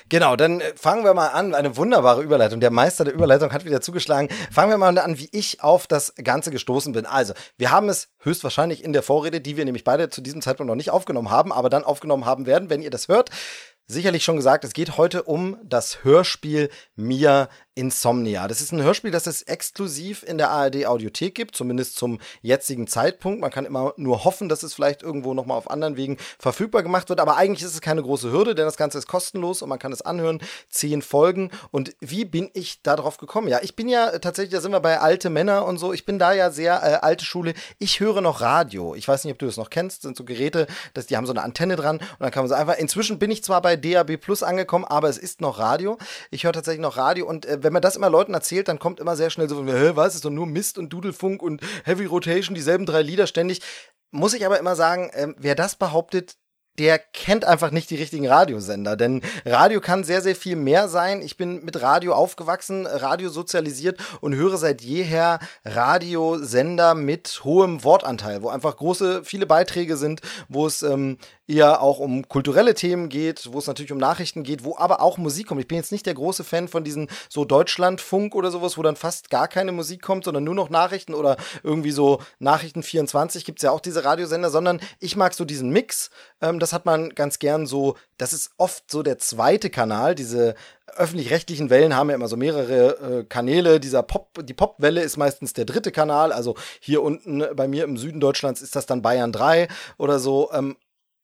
Genau, 0.09 0.35
dann 0.35 0.61
äh, 0.61 0.73
fangen 0.75 1.03
wir 1.03 1.13
mal 1.13 1.29
an. 1.29 1.55
Eine 1.55 1.75
wunderbare 1.77 2.21
Überleitung. 2.21 2.59
Der 2.59 2.71
Meister 2.71 3.03
der 3.03 3.13
Überleitung 3.13 3.51
hat 3.51 3.65
wieder 3.65 3.81
zugeschlagen. 3.81 4.29
Fangen 4.51 4.71
wir 4.71 4.77
mal 4.77 4.97
an, 4.97 5.17
wie 5.17 5.29
ich 5.31 5.63
auf 5.63 5.87
das 5.87 6.13
Ganze 6.23 6.51
gestoßen 6.51 6.93
bin. 6.93 7.05
Also, 7.05 7.33
wir 7.57 7.71
haben 7.71 7.89
es 7.89 8.09
höchstwahrscheinlich 8.19 8.83
in 8.83 8.93
der 8.93 9.03
Vorrede, 9.03 9.41
die 9.41 9.57
wir 9.57 9.65
nämlich 9.65 9.83
beide 9.83 10.09
zu 10.09 10.21
diesem 10.21 10.41
Zeitpunkt 10.41 10.67
noch 10.67 10.75
nicht 10.75 10.91
aufgenommen 10.91 11.31
haben, 11.31 11.51
aber 11.51 11.69
dann 11.69 11.83
aufgenommen 11.83 12.25
haben 12.25 12.45
werden, 12.45 12.69
wenn 12.69 12.81
ihr 12.81 12.91
das 12.91 13.07
hört. 13.07 13.29
Sicherlich 13.87 14.23
schon 14.23 14.37
gesagt, 14.37 14.63
es 14.63 14.73
geht 14.73 14.97
heute 14.97 15.23
um 15.23 15.57
das 15.63 16.03
Hörspiel 16.03 16.69
Mia 16.95 17.49
Insomnia. 17.81 18.47
Das 18.47 18.61
ist 18.61 18.71
ein 18.71 18.83
Hörspiel, 18.83 19.09
das 19.09 19.25
es 19.25 19.41
exklusiv 19.41 20.21
in 20.21 20.37
der 20.37 20.51
ARD 20.51 20.85
Audiothek 20.85 21.33
gibt, 21.33 21.55
zumindest 21.55 21.95
zum 21.95 22.19
jetzigen 22.43 22.85
Zeitpunkt. 22.85 23.41
Man 23.41 23.49
kann 23.49 23.65
immer 23.65 23.95
nur 23.97 24.23
hoffen, 24.23 24.49
dass 24.49 24.61
es 24.61 24.75
vielleicht 24.75 25.01
irgendwo 25.01 25.33
nochmal 25.33 25.57
auf 25.57 25.71
anderen 25.71 25.97
Wegen 25.97 26.17
verfügbar 26.37 26.83
gemacht 26.83 27.09
wird, 27.09 27.19
aber 27.19 27.37
eigentlich 27.37 27.63
ist 27.63 27.73
es 27.73 27.81
keine 27.81 28.03
große 28.03 28.31
Hürde, 28.31 28.53
denn 28.53 28.65
das 28.65 28.77
Ganze 28.77 28.99
ist 28.99 29.07
kostenlos 29.07 29.63
und 29.63 29.69
man 29.69 29.79
kann 29.79 29.91
es 29.91 30.03
anhören. 30.03 30.41
Zehn 30.69 31.01
Folgen. 31.01 31.49
Und 31.71 31.95
wie 31.99 32.23
bin 32.23 32.51
ich 32.53 32.83
da 32.83 32.95
drauf 32.95 33.17
gekommen? 33.17 33.47
Ja, 33.47 33.61
ich 33.63 33.75
bin 33.75 33.89
ja 33.89 34.19
tatsächlich, 34.19 34.53
da 34.53 34.61
sind 34.61 34.73
wir 34.73 34.79
bei 34.79 34.99
alte 34.99 35.31
Männer 35.31 35.65
und 35.65 35.79
so, 35.79 35.91
ich 35.91 36.05
bin 36.05 36.19
da 36.19 36.33
ja 36.33 36.51
sehr 36.51 36.83
äh, 36.83 36.97
alte 37.01 37.25
Schule. 37.25 37.55
Ich 37.79 37.99
höre 37.99 38.21
noch 38.21 38.41
Radio. 38.41 38.93
Ich 38.93 39.07
weiß 39.07 39.23
nicht, 39.23 39.33
ob 39.33 39.39
du 39.39 39.47
das 39.47 39.57
noch 39.57 39.71
kennst, 39.71 39.97
das 39.97 40.03
sind 40.03 40.17
so 40.17 40.23
Geräte, 40.23 40.67
dass 40.93 41.07
die 41.07 41.17
haben 41.17 41.25
so 41.25 41.33
eine 41.33 41.41
Antenne 41.41 41.77
dran 41.77 41.97
und 41.97 42.19
dann 42.19 42.29
kann 42.29 42.43
man 42.43 42.49
so 42.49 42.53
einfach, 42.53 42.77
inzwischen 42.77 43.17
bin 43.17 43.31
ich 43.31 43.43
zwar 43.43 43.63
bei 43.63 43.75
DAB 43.75 44.17
Plus 44.17 44.43
angekommen, 44.43 44.85
aber 44.85 45.09
es 45.09 45.17
ist 45.17 45.41
noch 45.41 45.57
Radio. 45.57 45.97
Ich 46.29 46.43
höre 46.43 46.53
tatsächlich 46.53 46.81
noch 46.81 46.95
Radio 46.95 47.25
und 47.25 47.47
äh, 47.47 47.63
wenn 47.63 47.70
man 47.71 47.81
das 47.81 47.95
immer 47.95 48.09
Leuten 48.09 48.33
erzählt, 48.33 48.67
dann 48.67 48.79
kommt 48.79 48.99
immer 48.99 49.15
sehr 49.15 49.29
schnell 49.29 49.49
so 49.49 49.65
hä, 49.65 49.91
was, 49.95 50.15
ist 50.15 50.25
doch 50.25 50.29
nur 50.29 50.47
Mist 50.47 50.77
und 50.77 50.91
Dudelfunk 50.91 51.41
und 51.41 51.61
Heavy 51.85 52.05
Rotation, 52.05 52.55
dieselben 52.55 52.85
drei 52.85 53.01
Lieder 53.01 53.27
ständig. 53.27 53.61
Muss 54.11 54.33
ich 54.33 54.45
aber 54.45 54.59
immer 54.59 54.75
sagen, 54.75 55.09
ähm, 55.13 55.35
wer 55.37 55.55
das 55.55 55.75
behauptet, 55.75 56.35
der 56.81 56.97
kennt 56.97 57.45
einfach 57.45 57.69
nicht 57.69 57.91
die 57.91 57.95
richtigen 57.95 58.27
Radiosender, 58.27 58.95
denn 58.95 59.21
Radio 59.45 59.79
kann 59.81 60.03
sehr, 60.03 60.23
sehr 60.23 60.35
viel 60.35 60.55
mehr 60.55 60.87
sein. 60.87 61.21
Ich 61.21 61.37
bin 61.37 61.63
mit 61.63 61.79
Radio 61.83 62.13
aufgewachsen, 62.13 62.87
Radio 62.87 63.29
sozialisiert 63.29 63.99
und 64.19 64.33
höre 64.33 64.57
seit 64.57 64.81
jeher 64.81 65.37
Radiosender 65.63 66.95
mit 66.95 67.41
hohem 67.43 67.83
Wortanteil, 67.83 68.41
wo 68.41 68.49
einfach 68.49 68.77
große, 68.77 69.23
viele 69.23 69.45
Beiträge 69.45 69.95
sind, 69.95 70.21
wo 70.49 70.65
es 70.65 70.81
ähm, 70.81 71.19
eher 71.51 71.81
auch 71.81 71.99
um 71.99 72.27
kulturelle 72.27 72.73
Themen 72.73 73.09
geht, 73.09 73.49
wo 73.51 73.59
es 73.59 73.67
natürlich 73.67 73.91
um 73.91 73.97
Nachrichten 73.97 74.41
geht, 74.41 74.63
wo 74.63 74.75
aber 74.77 75.01
auch 75.01 75.17
Musik 75.17 75.47
kommt. 75.47 75.61
Ich 75.61 75.67
bin 75.67 75.77
jetzt 75.77 75.91
nicht 75.91 76.05
der 76.05 76.13
große 76.13 76.43
Fan 76.43 76.67
von 76.67 76.83
diesen 76.83 77.09
so 77.29 77.45
Deutschlandfunk 77.45 78.33
oder 78.33 78.49
sowas, 78.49 78.77
wo 78.77 78.81
dann 78.81 78.95
fast 78.95 79.29
gar 79.29 79.47
keine 79.47 79.71
Musik 79.71 80.01
kommt, 80.01 80.23
sondern 80.23 80.43
nur 80.43 80.55
noch 80.55 80.69
Nachrichten 80.69 81.13
oder 81.13 81.37
irgendwie 81.61 81.91
so 81.91 82.21
Nachrichten 82.39 82.83
24 82.83 83.45
gibt 83.45 83.59
es 83.59 83.63
ja 83.63 83.71
auch 83.71 83.81
diese 83.81 84.03
Radiosender, 84.03 84.49
sondern 84.49 84.79
ich 84.99 85.15
mag 85.15 85.33
so 85.33 85.45
diesen 85.45 85.69
Mix. 85.69 86.09
Ähm, 86.41 86.59
das 86.59 86.73
hat 86.73 86.85
man 86.85 87.09
ganz 87.09 87.39
gern 87.39 87.65
so, 87.65 87.95
das 88.17 88.33
ist 88.33 88.51
oft 88.57 88.89
so 88.89 89.03
der 89.03 89.17
zweite 89.17 89.69
Kanal, 89.69 90.15
diese 90.15 90.55
öffentlich-rechtlichen 90.95 91.69
Wellen 91.69 91.95
haben 91.95 92.09
ja 92.09 92.15
immer 92.15 92.27
so 92.27 92.37
mehrere 92.37 93.19
äh, 93.19 93.23
Kanäle. 93.23 93.79
Dieser 93.79 94.03
Pop, 94.03 94.39
die 94.43 94.53
Popwelle 94.53 95.01
ist 95.01 95.17
meistens 95.17 95.53
der 95.53 95.65
dritte 95.65 95.91
Kanal. 95.91 96.31
Also 96.33 96.55
hier 96.79 97.01
unten 97.01 97.43
bei 97.55 97.67
mir 97.67 97.83
im 97.83 97.97
Süden 97.97 98.19
Deutschlands 98.19 98.61
ist 98.61 98.75
das 98.75 98.85
dann 98.85 99.01
Bayern 99.01 99.31
3 99.31 99.67
oder 99.97 100.19
so. 100.19 100.51
Ähm, 100.51 100.75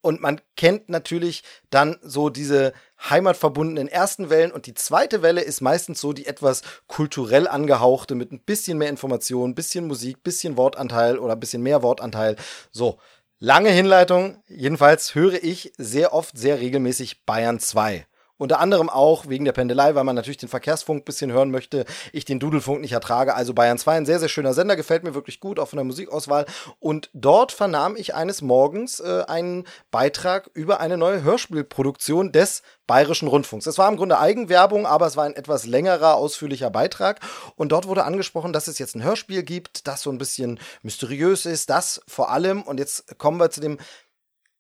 und 0.02 0.22
man 0.22 0.40
kennt 0.56 0.90
natürlich 0.90 1.44
dann 1.70 1.98
so 2.02 2.30
diese 2.30 2.72
heimatverbundenen 3.10 3.88
ersten 3.88 4.30
Wellen 4.30 4.52
und 4.52 4.66
die 4.66 4.74
zweite 4.74 5.22
Welle 5.22 5.42
ist 5.42 5.60
meistens 5.60 6.00
so 6.00 6.14
die 6.14 6.28
etwas 6.28 6.62
kulturell 6.88 7.48
angehauchte 7.48 8.16
mit 8.16 8.32
ein 8.32 8.40
bisschen 8.40 8.78
mehr 8.78 8.90
Information, 8.90 9.56
bisschen 9.56 9.88
Musik, 9.88 10.24
bisschen 10.24 10.56
Wortanteil 10.56 11.20
oder 11.20 11.34
ein 11.34 11.40
bisschen 11.40 11.62
mehr 11.62 11.84
Wortanteil. 11.84 12.38
So, 12.72 13.00
lange 13.40 13.70
Hinleitung. 13.70 14.42
Jedenfalls 14.48 15.14
höre 15.14 15.44
ich 15.44 15.74
sehr 15.78 16.14
oft, 16.14 16.38
sehr 16.38 16.60
regelmäßig 16.60 17.26
Bayern 17.26 17.60
2. 17.60 18.07
Unter 18.38 18.60
anderem 18.60 18.90
auch 18.90 19.28
wegen 19.28 19.46
der 19.46 19.52
Pendelei, 19.52 19.96
weil 19.96 20.04
man 20.04 20.16
natürlich 20.16 20.38
den 20.38 20.50
Verkehrsfunk 20.50 21.02
ein 21.02 21.06
bisschen 21.06 21.32
hören 21.32 21.52
möchte. 21.52 21.86
Ich 22.14 22.26
den 22.26 22.40
Dudelfunk 22.40 22.82
nicht 22.82 22.92
ertrage. 22.92 23.36
Also 23.36 23.54
Bayern 23.54 23.78
2, 23.78 23.98
ein 23.98 24.06
sehr, 24.06 24.20
sehr 24.20 24.30
schöner 24.30 24.54
Sender, 24.54 24.76
gefällt 24.76 25.04
mir 25.04 25.16
wirklich 25.16 25.40
gut, 25.40 25.60
auch 25.60 25.68
von 25.68 25.78
der 25.78 25.86
Musikauswahl. 25.86 26.46
Und 26.80 27.10
dort 27.14 27.52
vernahm 27.52 27.96
ich 27.96 28.16
eines 28.16 28.42
Morgens 28.42 29.00
äh, 29.00 29.24
einen 29.28 29.66
Beitrag 29.92 30.50
über 30.54 30.80
eine 30.80 30.98
neue 30.98 31.24
Hörspielproduktion 31.24 32.32
des 32.32 32.62
Bayerischen 32.88 33.28
Rundfunks. 33.28 33.66
Es 33.66 33.78
war 33.78 33.90
im 33.90 33.98
Grunde 33.98 34.18
Eigenwerbung, 34.18 34.86
aber 34.86 35.08
es 35.08 35.18
war 35.18 35.26
ein 35.26 35.36
etwas 35.36 35.66
längerer, 35.66 36.16
ausführlicher 36.16 36.70
Beitrag. 36.70 37.20
Und 37.56 37.74
dort 37.74 37.88
wurde 37.88 38.06
angesprochen, 38.06 38.54
dass 38.54 38.68
es 38.68 38.80
jetzt 38.80 38.96
ein 38.96 39.04
Hörspiel 39.04 39.44
gibt, 39.44 39.88
das 39.88 40.02
so 40.02 40.10
ein 40.10 40.18
bisschen 40.18 40.60
mysteriös 40.84 41.46
ist, 41.46 41.70
das 41.70 42.02
vor 42.08 42.32
allem, 42.32 42.62
und 42.62 42.80
jetzt 42.80 43.18
kommen 43.18 43.40
wir 43.40 43.50
zu 43.50 43.60
dem 43.60 43.78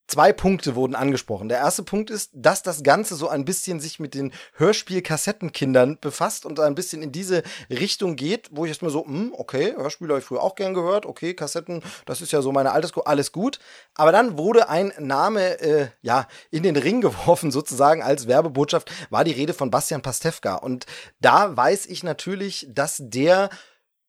Zwei 0.07 0.31
Punkte 0.31 0.75
wurden 0.75 0.95
angesprochen. 0.95 1.49
Der 1.49 1.57
erste 1.57 1.83
Punkt 1.83 2.09
ist, 2.09 2.31
dass 2.33 2.63
das 2.63 2.81
Ganze 2.81 3.15
so 3.15 3.27
ein 3.27 3.43
bisschen 3.43 3.81
sich 3.81 3.99
mit 3.99 4.13
den 4.13 4.31
Hörspiel-Kassettenkindern 4.53 5.99
befasst 5.99 6.45
und 6.45 6.61
ein 6.61 6.75
bisschen 6.75 7.01
in 7.01 7.11
diese 7.11 7.43
Richtung 7.69 8.15
geht, 8.15 8.47
wo 8.51 8.63
ich 8.63 8.71
jetzt 8.71 8.81
mal 8.81 8.89
so, 8.89 9.05
hm, 9.05 9.33
okay, 9.37 9.73
Hörspiele 9.75 10.11
habe 10.11 10.19
ich 10.19 10.25
früher 10.25 10.41
auch 10.41 10.55
gern 10.55 10.73
gehört, 10.73 11.05
okay, 11.05 11.33
Kassetten, 11.33 11.83
das 12.05 12.21
ist 12.21 12.31
ja 12.31 12.41
so 12.41 12.53
meine 12.53 12.71
Altersgruppe, 12.71 13.07
alles 13.07 13.33
gut. 13.33 13.59
Aber 13.95 14.13
dann 14.13 14.37
wurde 14.37 14.69
ein 14.69 14.93
Name, 14.97 15.59
äh, 15.59 15.87
ja, 16.01 16.27
in 16.51 16.63
den 16.63 16.77
Ring 16.77 17.01
geworfen, 17.07 17.51
sozusagen 17.51 18.01
als 18.01 18.27
Werbebotschaft, 18.27 18.89
war 19.09 19.25
die 19.25 19.33
Rede 19.33 19.53
von 19.53 19.71
Bastian 19.71 20.01
Pastewka. 20.01 20.55
Und 20.55 20.85
da 21.19 21.57
weiß 21.57 21.85
ich 21.85 22.03
natürlich, 22.03 22.65
dass 22.69 22.95
der 22.99 23.49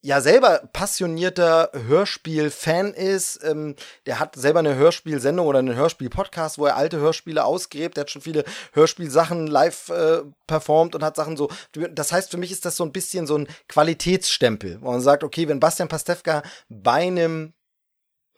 ja 0.01 0.21
selber 0.21 0.69
passionierter 0.73 1.71
Hörspiel-Fan 1.73 2.95
ist. 2.95 3.41
Ähm, 3.45 3.75
der 4.07 4.21
hat 4.21 4.37
selber 4.37 4.61
eine 4.61 4.77
Hörspielsendung 4.77 5.47
oder 5.47 5.59
einen 5.59 5.75
Hörspiel-Podcast, 5.75 6.59
wo 6.59 6.67
er 6.67 6.77
alte 6.77 6.99
Hörspiele 6.99 7.45
ausgräbt. 7.45 7.97
Der 7.97 8.03
hat 8.03 8.11
schon 8.11 8.23
viele 8.23 8.45
Hörspielsachen 8.73 9.47
live 9.47 9.89
äh, 9.89 10.23
performt 10.47 10.95
und 10.95 11.03
hat 11.03 11.17
Sachen 11.17 11.37
so. 11.37 11.51
Das 11.73 12.13
heißt, 12.13 12.31
für 12.31 12.37
mich 12.37 12.53
ist 12.53 12.65
das 12.65 12.77
so 12.77 12.85
ein 12.85 12.93
bisschen 12.93 13.27
so 13.27 13.37
ein 13.37 13.49
Qualitätsstempel, 13.69 14.79
wo 14.81 14.91
man 14.91 15.01
sagt, 15.01 15.25
okay, 15.25 15.49
wenn 15.49 15.61
Bastian 15.61 15.89
Pastewka 15.89 16.43
bei 16.69 17.07
einem 17.07 17.55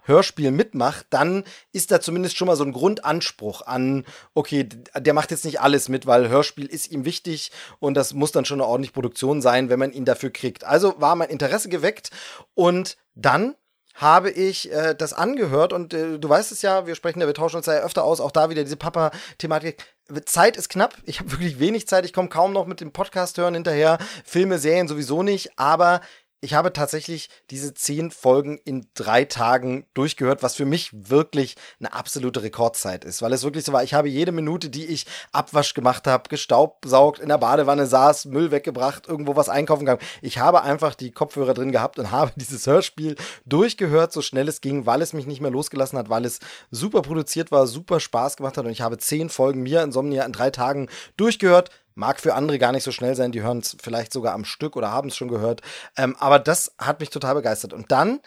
Hörspiel 0.04 0.50
mitmacht, 0.50 1.06
dann 1.10 1.44
ist 1.72 1.90
da 1.90 2.00
zumindest 2.00 2.36
schon 2.36 2.46
mal 2.46 2.56
so 2.56 2.64
ein 2.64 2.72
Grundanspruch 2.72 3.62
an, 3.62 4.04
okay, 4.34 4.68
der 4.96 5.14
macht 5.14 5.30
jetzt 5.30 5.44
nicht 5.44 5.60
alles 5.60 5.88
mit, 5.88 6.06
weil 6.06 6.28
Hörspiel 6.28 6.66
ist 6.66 6.90
ihm 6.90 7.04
wichtig 7.04 7.52
und 7.78 7.94
das 7.94 8.14
muss 8.14 8.32
dann 8.32 8.44
schon 8.44 8.60
eine 8.60 8.68
ordentliche 8.68 8.92
Produktion 8.92 9.42
sein, 9.42 9.68
wenn 9.68 9.78
man 9.78 9.92
ihn 9.92 10.04
dafür 10.04 10.30
kriegt. 10.30 10.64
Also 10.64 10.94
war 11.00 11.16
mein 11.16 11.30
Interesse 11.30 11.68
geweckt 11.68 12.10
und 12.54 12.96
dann 13.14 13.54
habe 14.00 14.30
ich 14.30 14.72
äh, 14.72 14.94
das 14.94 15.12
angehört 15.12 15.72
und 15.72 15.92
äh, 15.92 16.18
du 16.18 16.28
weißt 16.28 16.52
es 16.52 16.62
ja, 16.62 16.86
wir 16.86 16.94
sprechen 16.94 17.20
ja, 17.20 17.26
wir 17.26 17.34
tauschen 17.34 17.56
uns 17.56 17.66
ja 17.66 17.74
öfter 17.74 18.04
aus, 18.04 18.20
auch 18.20 18.30
da 18.30 18.48
wieder 18.50 18.64
diese 18.64 18.76
Papa-Thematik. 18.76 19.84
Zeit 20.24 20.56
ist 20.56 20.70
knapp, 20.70 20.96
ich 21.04 21.20
habe 21.20 21.30
wirklich 21.32 21.58
wenig 21.58 21.86
Zeit, 21.86 22.04
ich 22.04 22.12
komme 22.12 22.28
kaum 22.28 22.52
noch 22.52 22.66
mit 22.66 22.80
dem 22.80 22.92
Podcast 22.92 23.36
hören 23.38 23.54
hinterher, 23.54 23.98
Filme, 24.24 24.58
Serien 24.58 24.88
sowieso 24.88 25.22
nicht, 25.22 25.58
aber 25.58 26.00
ich 26.42 26.54
habe 26.54 26.72
tatsächlich 26.72 27.28
diese 27.50 27.74
zehn 27.74 28.10
Folgen 28.10 28.58
in 28.64 28.86
drei 28.94 29.24
Tagen 29.24 29.86
durchgehört, 29.92 30.42
was 30.42 30.54
für 30.54 30.64
mich 30.64 30.90
wirklich 30.92 31.56
eine 31.78 31.92
absolute 31.92 32.42
Rekordzeit 32.42 33.04
ist, 33.04 33.20
weil 33.20 33.32
es 33.32 33.42
wirklich 33.42 33.64
so 33.64 33.72
war, 33.72 33.84
ich 33.84 33.92
habe 33.92 34.08
jede 34.08 34.32
Minute, 34.32 34.70
die 34.70 34.86
ich 34.86 35.06
Abwasch 35.32 35.74
gemacht 35.74 36.06
habe, 36.06 36.28
gestaubsaugt, 36.28 37.18
in 37.18 37.28
der 37.28 37.38
Badewanne 37.38 37.86
saß, 37.86 38.24
Müll 38.26 38.50
weggebracht, 38.50 39.06
irgendwo 39.06 39.36
was 39.36 39.50
einkaufen 39.50 39.80
gegangen. 39.80 40.00
Ich 40.22 40.38
habe 40.38 40.62
einfach 40.62 40.94
die 40.94 41.10
Kopfhörer 41.10 41.52
drin 41.52 41.72
gehabt 41.72 41.98
und 41.98 42.10
habe 42.10 42.32
dieses 42.36 42.66
Hörspiel 42.66 43.16
durchgehört, 43.44 44.12
so 44.12 44.22
schnell 44.22 44.48
es 44.48 44.62
ging, 44.62 44.86
weil 44.86 45.02
es 45.02 45.12
mich 45.12 45.26
nicht 45.26 45.42
mehr 45.42 45.50
losgelassen 45.50 45.98
hat, 45.98 46.08
weil 46.08 46.24
es 46.24 46.40
super 46.70 47.02
produziert 47.02 47.50
war, 47.50 47.66
super 47.66 48.00
Spaß 48.00 48.38
gemacht 48.38 48.56
hat 48.56 48.64
und 48.64 48.70
ich 48.70 48.80
habe 48.80 48.98
zehn 48.98 49.28
Folgen 49.28 49.62
mir 49.62 49.82
Insomnia 49.82 50.24
in 50.24 50.32
drei 50.32 50.50
Tagen 50.50 50.88
durchgehört. 51.16 51.70
Mag 51.94 52.20
für 52.20 52.34
andere 52.34 52.58
gar 52.58 52.72
nicht 52.72 52.84
so 52.84 52.92
schnell 52.92 53.14
sein, 53.14 53.32
die 53.32 53.42
hören 53.42 53.58
es 53.58 53.76
vielleicht 53.82 54.12
sogar 54.12 54.34
am 54.34 54.44
Stück 54.44 54.76
oder 54.76 54.90
haben 54.90 55.08
es 55.08 55.16
schon 55.16 55.28
gehört. 55.28 55.62
Ähm, 55.96 56.16
aber 56.18 56.38
das 56.38 56.74
hat 56.78 57.00
mich 57.00 57.10
total 57.10 57.34
begeistert. 57.34 57.72
Und 57.72 57.90
dann 57.92 58.20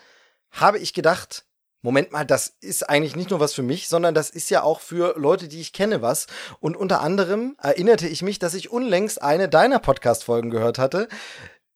habe 0.51 0.79
ich 0.79 0.93
gedacht, 0.93 1.46
Moment 1.82 2.13
mal, 2.13 2.25
das 2.25 2.55
ist 2.62 2.89
eigentlich 2.89 3.17
nicht 3.17 3.29
nur 3.29 3.41
was 3.41 3.53
für 3.53 3.62
mich, 3.62 3.89
sondern 3.89 4.15
das 4.15 4.29
ist 4.29 4.50
ja 4.50 4.63
auch 4.63 4.79
für 4.79 5.15
Leute, 5.17 5.50
die 5.50 5.60
ich 5.60 5.74
kenne, 5.74 6.01
was. 6.01 6.27
Und 6.62 6.77
unter 6.77 7.01
anderem 7.01 7.58
erinnerte 7.62 8.08
ich 8.08 8.22
mich, 8.22 8.39
dass 8.39 8.53
ich 8.53 8.72
unlängst 8.72 9.22
eine 9.22 9.50
deiner 9.50 9.79
Podcast-Folgen 9.79 10.50
gehört 10.50 10.79
hatte, 10.79 11.10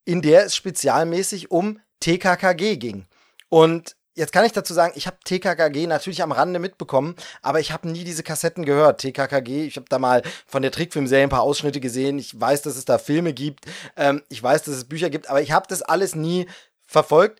in 0.05 0.21
der 0.21 0.45
es 0.45 0.55
spezialmäßig 0.55 1.51
um 1.51 1.81
TKKG 1.99 2.77
ging. 2.77 3.05
Und 3.49 3.97
Jetzt 4.17 4.33
kann 4.33 4.45
ich 4.45 4.51
dazu 4.51 4.73
sagen, 4.73 4.93
ich 4.95 5.05
habe 5.05 5.17
TKKG 5.23 5.85
natürlich 5.85 6.23
am 6.23 6.31
Rande 6.31 6.57
mitbekommen, 6.57 7.15
aber 7.43 7.59
ich 7.59 7.71
habe 7.71 7.87
nie 7.87 8.03
diese 8.03 8.23
Kassetten 8.23 8.65
gehört. 8.65 8.99
TKKG, 8.99 9.67
ich 9.67 9.75
habe 9.75 9.85
da 9.89 9.99
mal 9.99 10.23
von 10.47 10.63
der 10.63 10.71
Trickfilmserie 10.71 11.21
ein 11.21 11.29
paar 11.29 11.43
Ausschnitte 11.43 11.79
gesehen. 11.79 12.17
Ich 12.17 12.39
weiß, 12.39 12.63
dass 12.63 12.77
es 12.77 12.85
da 12.85 12.97
Filme 12.97 13.33
gibt. 13.33 13.65
Ähm, 13.95 14.23
ich 14.29 14.41
weiß, 14.41 14.63
dass 14.63 14.73
es 14.73 14.85
Bücher 14.85 15.11
gibt, 15.11 15.29
aber 15.29 15.43
ich 15.43 15.51
habe 15.51 15.67
das 15.69 15.83
alles 15.83 16.15
nie 16.15 16.47
verfolgt. 16.87 17.39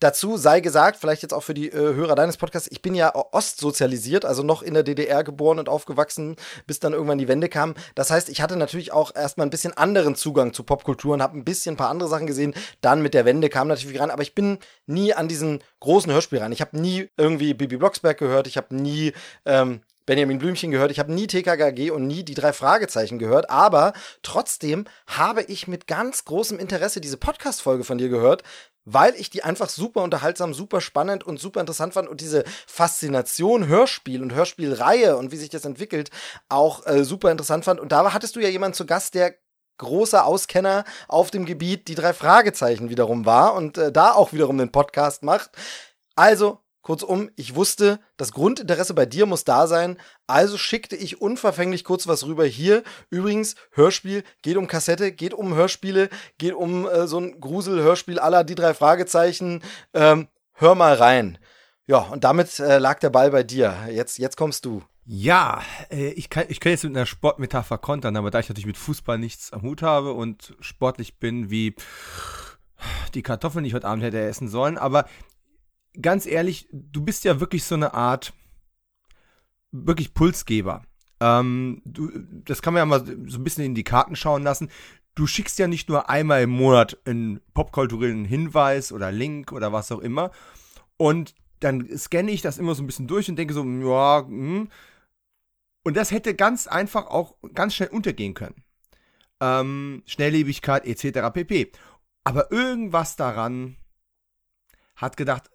Dazu 0.00 0.36
sei 0.36 0.60
gesagt, 0.60 0.98
vielleicht 1.00 1.22
jetzt 1.22 1.32
auch 1.32 1.42
für 1.42 1.54
die 1.54 1.68
äh, 1.68 1.94
Hörer 1.94 2.14
deines 2.14 2.36
Podcasts, 2.36 2.68
ich 2.70 2.82
bin 2.82 2.94
ja 2.94 3.14
ostsozialisiert, 3.14 4.26
also 4.26 4.42
noch 4.42 4.62
in 4.62 4.74
der 4.74 4.82
DDR 4.82 5.24
geboren 5.24 5.58
und 5.58 5.70
aufgewachsen, 5.70 6.36
bis 6.66 6.80
dann 6.80 6.92
irgendwann 6.92 7.16
die 7.16 7.28
Wende 7.28 7.48
kam. 7.48 7.74
Das 7.94 8.10
heißt, 8.10 8.28
ich 8.28 8.42
hatte 8.42 8.56
natürlich 8.56 8.92
auch 8.92 9.14
erstmal 9.14 9.46
ein 9.46 9.50
bisschen 9.50 9.74
anderen 9.74 10.14
Zugang 10.14 10.52
zu 10.52 10.64
Popkultur 10.64 11.14
und 11.14 11.22
habe 11.22 11.38
ein 11.38 11.44
bisschen 11.44 11.74
ein 11.74 11.78
paar 11.78 11.88
andere 11.88 12.10
Sachen 12.10 12.26
gesehen. 12.26 12.54
Dann 12.82 13.00
mit 13.00 13.14
der 13.14 13.24
Wende 13.24 13.48
kam 13.48 13.68
natürlich 13.68 13.98
ran, 13.98 14.10
aber 14.10 14.22
ich 14.22 14.34
bin 14.34 14.58
nie 14.86 15.14
an 15.14 15.28
diesen 15.28 15.62
großen 15.80 16.12
Hörspiel 16.12 16.40
ran. 16.40 16.52
Ich 16.52 16.60
habe 16.60 16.78
nie 16.78 17.08
irgendwie 17.16 17.54
Bibi 17.54 17.78
Blocksberg 17.78 18.18
gehört, 18.18 18.46
ich 18.46 18.58
habe 18.58 18.74
nie 18.76 19.14
ähm, 19.46 19.80
Benjamin 20.06 20.38
Blümchen 20.38 20.70
gehört, 20.70 20.92
ich 20.92 21.00
habe 21.00 21.12
nie 21.12 21.26
TKKG 21.26 21.90
und 21.90 22.06
nie 22.06 22.22
die 22.22 22.34
drei 22.34 22.52
Fragezeichen 22.52 23.18
gehört, 23.18 23.50
aber 23.50 23.92
trotzdem 24.22 24.84
habe 25.08 25.42
ich 25.42 25.66
mit 25.66 25.88
ganz 25.88 26.24
großem 26.24 26.60
Interesse 26.60 27.00
diese 27.00 27.16
Podcast-Folge 27.16 27.82
von 27.82 27.98
dir 27.98 28.08
gehört, 28.08 28.44
weil 28.86 29.14
ich 29.16 29.28
die 29.28 29.44
einfach 29.44 29.68
super 29.68 30.02
unterhaltsam, 30.02 30.54
super 30.54 30.80
spannend 30.80 31.24
und 31.24 31.38
super 31.38 31.60
interessant 31.60 31.92
fand 31.92 32.08
und 32.08 32.22
diese 32.22 32.44
Faszination 32.66 33.66
Hörspiel 33.66 34.22
und 34.22 34.32
Hörspielreihe 34.32 35.16
und 35.16 35.32
wie 35.32 35.36
sich 35.36 35.50
das 35.50 35.64
entwickelt 35.66 36.10
auch 36.48 36.86
äh, 36.86 37.04
super 37.04 37.30
interessant 37.30 37.64
fand. 37.64 37.80
Und 37.80 37.92
da 37.92 38.14
hattest 38.14 38.36
du 38.36 38.40
ja 38.40 38.48
jemanden 38.48 38.74
zu 38.74 38.86
Gast, 38.86 39.14
der 39.14 39.34
großer 39.78 40.24
Auskenner 40.24 40.84
auf 41.08 41.30
dem 41.30 41.44
Gebiet 41.44 41.88
die 41.88 41.94
drei 41.94 42.14
Fragezeichen 42.14 42.88
wiederum 42.88 43.26
war 43.26 43.54
und 43.54 43.76
äh, 43.76 43.92
da 43.92 44.12
auch 44.12 44.32
wiederum 44.32 44.56
den 44.56 44.72
Podcast 44.72 45.22
macht. 45.22 45.50
Also 46.14 46.60
Kurzum, 46.86 47.30
ich 47.34 47.56
wusste, 47.56 47.98
das 48.16 48.30
Grundinteresse 48.30 48.94
bei 48.94 49.06
dir 49.06 49.26
muss 49.26 49.42
da 49.42 49.66
sein, 49.66 49.96
also 50.28 50.56
schickte 50.56 50.94
ich 50.94 51.20
unverfänglich 51.20 51.82
kurz 51.82 52.06
was 52.06 52.24
rüber 52.24 52.44
hier. 52.44 52.84
Übrigens, 53.10 53.56
Hörspiel 53.72 54.22
geht 54.42 54.56
um 54.56 54.68
Kassette, 54.68 55.10
geht 55.10 55.34
um 55.34 55.52
Hörspiele, 55.52 56.10
geht 56.38 56.54
um 56.54 56.86
äh, 56.86 57.08
so 57.08 57.18
ein 57.18 57.40
Grusel-Hörspiel 57.40 58.20
aller 58.20 58.44
die 58.44 58.54
drei 58.54 58.72
Fragezeichen. 58.72 59.64
Ähm, 59.94 60.28
hör 60.52 60.76
mal 60.76 60.94
rein. 60.94 61.38
Ja, 61.88 61.98
und 61.98 62.22
damit 62.22 62.60
äh, 62.60 62.78
lag 62.78 63.00
der 63.00 63.10
Ball 63.10 63.32
bei 63.32 63.42
dir. 63.42 63.74
Jetzt, 63.90 64.18
jetzt 64.18 64.36
kommst 64.36 64.64
du. 64.64 64.84
Ja, 65.04 65.62
äh, 65.90 66.10
ich, 66.10 66.30
kann, 66.30 66.44
ich 66.48 66.60
kann 66.60 66.70
jetzt 66.70 66.84
mit 66.84 66.96
einer 66.96 67.06
Sportmetapher 67.06 67.78
kontern, 67.78 68.16
aber 68.16 68.30
da 68.30 68.38
ich 68.38 68.48
natürlich 68.48 68.64
mit 68.64 68.78
Fußball 68.78 69.18
nichts 69.18 69.52
am 69.52 69.62
Hut 69.62 69.82
habe 69.82 70.12
und 70.12 70.54
sportlich 70.60 71.18
bin 71.18 71.50
wie 71.50 71.74
die 73.14 73.22
Kartoffeln, 73.22 73.64
die 73.64 73.68
ich 73.70 73.74
heute 73.74 73.88
Abend 73.88 74.04
hätte 74.04 74.20
essen 74.20 74.46
sollen, 74.46 74.78
aber 74.78 75.06
ganz 76.00 76.26
ehrlich, 76.26 76.68
du 76.72 77.02
bist 77.02 77.24
ja 77.24 77.40
wirklich 77.40 77.64
so 77.64 77.74
eine 77.74 77.94
Art, 77.94 78.32
wirklich 79.72 80.14
Pulsgeber. 80.14 80.82
Ähm, 81.20 81.82
du, 81.84 82.10
das 82.44 82.62
kann 82.62 82.74
man 82.74 82.80
ja 82.80 82.86
mal 82.86 83.04
so 83.26 83.38
ein 83.38 83.44
bisschen 83.44 83.64
in 83.64 83.74
die 83.74 83.84
Karten 83.84 84.16
schauen 84.16 84.42
lassen. 84.42 84.70
Du 85.14 85.26
schickst 85.26 85.58
ja 85.58 85.66
nicht 85.66 85.88
nur 85.88 86.10
einmal 86.10 86.42
im 86.42 86.50
Monat 86.50 86.98
einen 87.06 87.40
popkulturellen 87.54 88.24
Hinweis 88.24 88.92
oder 88.92 89.10
Link 89.12 89.52
oder 89.52 89.72
was 89.72 89.90
auch 89.92 90.00
immer. 90.00 90.30
Und 90.98 91.34
dann 91.60 91.88
scanne 91.96 92.30
ich 92.30 92.42
das 92.42 92.58
immer 92.58 92.74
so 92.74 92.82
ein 92.82 92.86
bisschen 92.86 93.06
durch 93.06 93.28
und 93.28 93.36
denke 93.36 93.54
so, 93.54 93.64
ja, 93.64 94.26
hm. 94.26 94.68
Und 95.84 95.96
das 95.96 96.10
hätte 96.10 96.34
ganz 96.34 96.66
einfach 96.66 97.06
auch 97.06 97.36
ganz 97.54 97.74
schnell 97.74 97.90
untergehen 97.90 98.34
können. 98.34 98.64
Ähm, 99.40 100.02
Schnelllebigkeit 100.06 100.84
etc. 100.84 101.32
pp. 101.32 101.72
Aber 102.24 102.50
irgendwas 102.50 103.14
daran 103.16 103.76
hat 104.96 105.16
gedacht, 105.16 105.50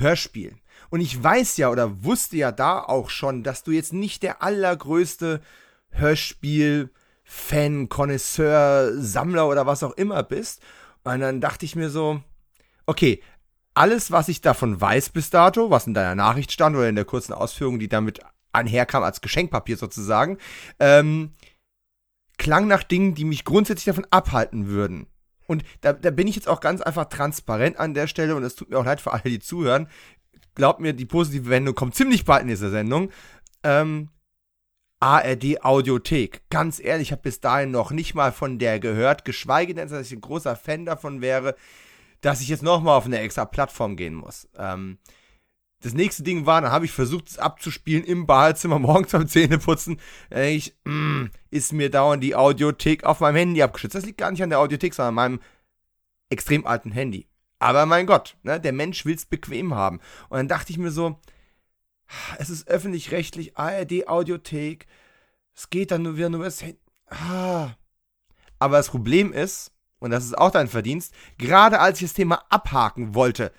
Hörspiel. 0.00 0.56
Und 0.90 1.00
ich 1.00 1.22
weiß 1.22 1.56
ja 1.56 1.70
oder 1.70 2.04
wusste 2.04 2.36
ja 2.36 2.52
da 2.52 2.80
auch 2.80 3.10
schon, 3.10 3.42
dass 3.42 3.62
du 3.62 3.70
jetzt 3.70 3.92
nicht 3.92 4.22
der 4.22 4.42
allergrößte 4.42 5.40
Hörspiel-Fan, 5.90 7.88
Connoisseur, 7.88 8.92
Sammler 8.96 9.48
oder 9.48 9.66
was 9.66 9.82
auch 9.82 9.92
immer 9.92 10.22
bist. 10.22 10.62
Und 11.04 11.20
dann 11.20 11.40
dachte 11.40 11.64
ich 11.64 11.76
mir 11.76 11.90
so, 11.90 12.20
okay, 12.86 13.22
alles, 13.74 14.10
was 14.10 14.28
ich 14.28 14.40
davon 14.40 14.80
weiß 14.80 15.10
bis 15.10 15.30
dato, 15.30 15.70
was 15.70 15.86
in 15.86 15.94
deiner 15.94 16.14
Nachricht 16.14 16.52
stand 16.52 16.76
oder 16.76 16.88
in 16.88 16.96
der 16.96 17.04
kurzen 17.04 17.32
Ausführung, 17.32 17.78
die 17.78 17.88
damit 17.88 18.20
einherkam 18.52 19.02
als 19.02 19.20
Geschenkpapier 19.20 19.76
sozusagen, 19.76 20.38
ähm, 20.80 21.34
klang 22.36 22.66
nach 22.66 22.82
Dingen, 22.82 23.14
die 23.14 23.24
mich 23.24 23.44
grundsätzlich 23.44 23.84
davon 23.84 24.06
abhalten 24.10 24.66
würden, 24.66 25.06
und 25.50 25.64
da, 25.80 25.92
da 25.92 26.12
bin 26.12 26.28
ich 26.28 26.36
jetzt 26.36 26.46
auch 26.46 26.60
ganz 26.60 26.80
einfach 26.80 27.06
transparent 27.06 27.76
an 27.76 27.92
der 27.92 28.06
Stelle 28.06 28.36
und 28.36 28.44
es 28.44 28.54
tut 28.54 28.70
mir 28.70 28.78
auch 28.78 28.84
leid 28.84 29.00
für 29.00 29.12
alle, 29.12 29.24
die 29.24 29.40
zuhören. 29.40 29.88
Glaubt 30.54 30.78
mir, 30.78 30.92
die 30.92 31.06
positive 31.06 31.50
Wendung 31.50 31.74
kommt 31.74 31.96
ziemlich 31.96 32.24
bald 32.24 32.42
in 32.42 32.48
dieser 32.48 32.70
Sendung. 32.70 33.10
Ähm, 33.64 34.10
ARD 35.00 35.64
Audiothek. 35.64 36.42
Ganz 36.50 36.78
ehrlich, 36.78 37.08
ich 37.08 37.12
habe 37.12 37.22
bis 37.22 37.40
dahin 37.40 37.72
noch 37.72 37.90
nicht 37.90 38.14
mal 38.14 38.30
von 38.30 38.60
der 38.60 38.78
gehört, 38.78 39.24
geschweige 39.24 39.74
denn, 39.74 39.88
dass 39.88 40.06
ich 40.06 40.12
ein 40.12 40.20
großer 40.20 40.54
Fan 40.54 40.86
davon 40.86 41.20
wäre, 41.20 41.56
dass 42.20 42.40
ich 42.40 42.48
jetzt 42.48 42.62
nochmal 42.62 42.96
auf 42.96 43.06
eine 43.06 43.18
extra 43.18 43.44
Plattform 43.44 43.96
gehen 43.96 44.14
muss. 44.14 44.48
Ähm, 44.56 44.98
das 45.80 45.94
nächste 45.94 46.22
Ding 46.22 46.46
war, 46.46 46.60
dann 46.60 46.72
habe 46.72 46.84
ich 46.84 46.92
versucht, 46.92 47.28
es 47.28 47.38
abzuspielen 47.38 48.04
im 48.04 48.26
Badezimmer 48.26 48.78
morgens 48.78 49.12
beim 49.12 49.26
Zähneputzen. 49.26 50.00
Äh, 50.30 50.54
ich, 50.54 50.76
mm, 50.84 51.26
ist 51.50 51.72
mir 51.72 51.90
dauernd 51.90 52.22
die 52.22 52.36
Audiothek 52.36 53.04
auf 53.04 53.20
meinem 53.20 53.36
Handy 53.36 53.62
abgeschützt. 53.62 53.94
Das 53.94 54.06
liegt 54.06 54.18
gar 54.18 54.30
nicht 54.30 54.42
an 54.42 54.50
der 54.50 54.60
Audiothek, 54.60 54.94
sondern 54.94 55.08
an 55.08 55.14
meinem 55.14 55.40
extrem 56.28 56.66
alten 56.66 56.92
Handy. 56.92 57.26
Aber 57.58 57.86
mein 57.86 58.06
Gott, 58.06 58.36
ne, 58.42 58.60
der 58.60 58.72
Mensch 58.72 59.04
will 59.04 59.14
es 59.14 59.26
bequem 59.26 59.74
haben. 59.74 60.00
Und 60.28 60.38
dann 60.38 60.48
dachte 60.48 60.70
ich 60.70 60.78
mir 60.78 60.90
so, 60.90 61.18
es 62.38 62.50
ist 62.50 62.68
öffentlich-rechtlich, 62.68 63.56
ARD 63.56 64.08
Audiothek. 64.08 64.86
Es 65.54 65.70
geht 65.70 65.90
dann 65.90 66.02
nur 66.02 66.16
wieder 66.16 66.30
nur 66.30 66.44
das 66.44 66.62
Handy. 66.62 66.78
Ah. 67.06 67.70
Aber 68.58 68.76
das 68.76 68.88
Problem 68.88 69.32
ist, 69.32 69.72
und 69.98 70.10
das 70.10 70.24
ist 70.24 70.36
auch 70.36 70.50
dein 70.50 70.68
Verdienst, 70.68 71.14
gerade 71.38 71.80
als 71.80 72.00
ich 72.00 72.08
das 72.08 72.14
Thema 72.14 72.42
abhaken 72.48 73.14
wollte, 73.14 73.52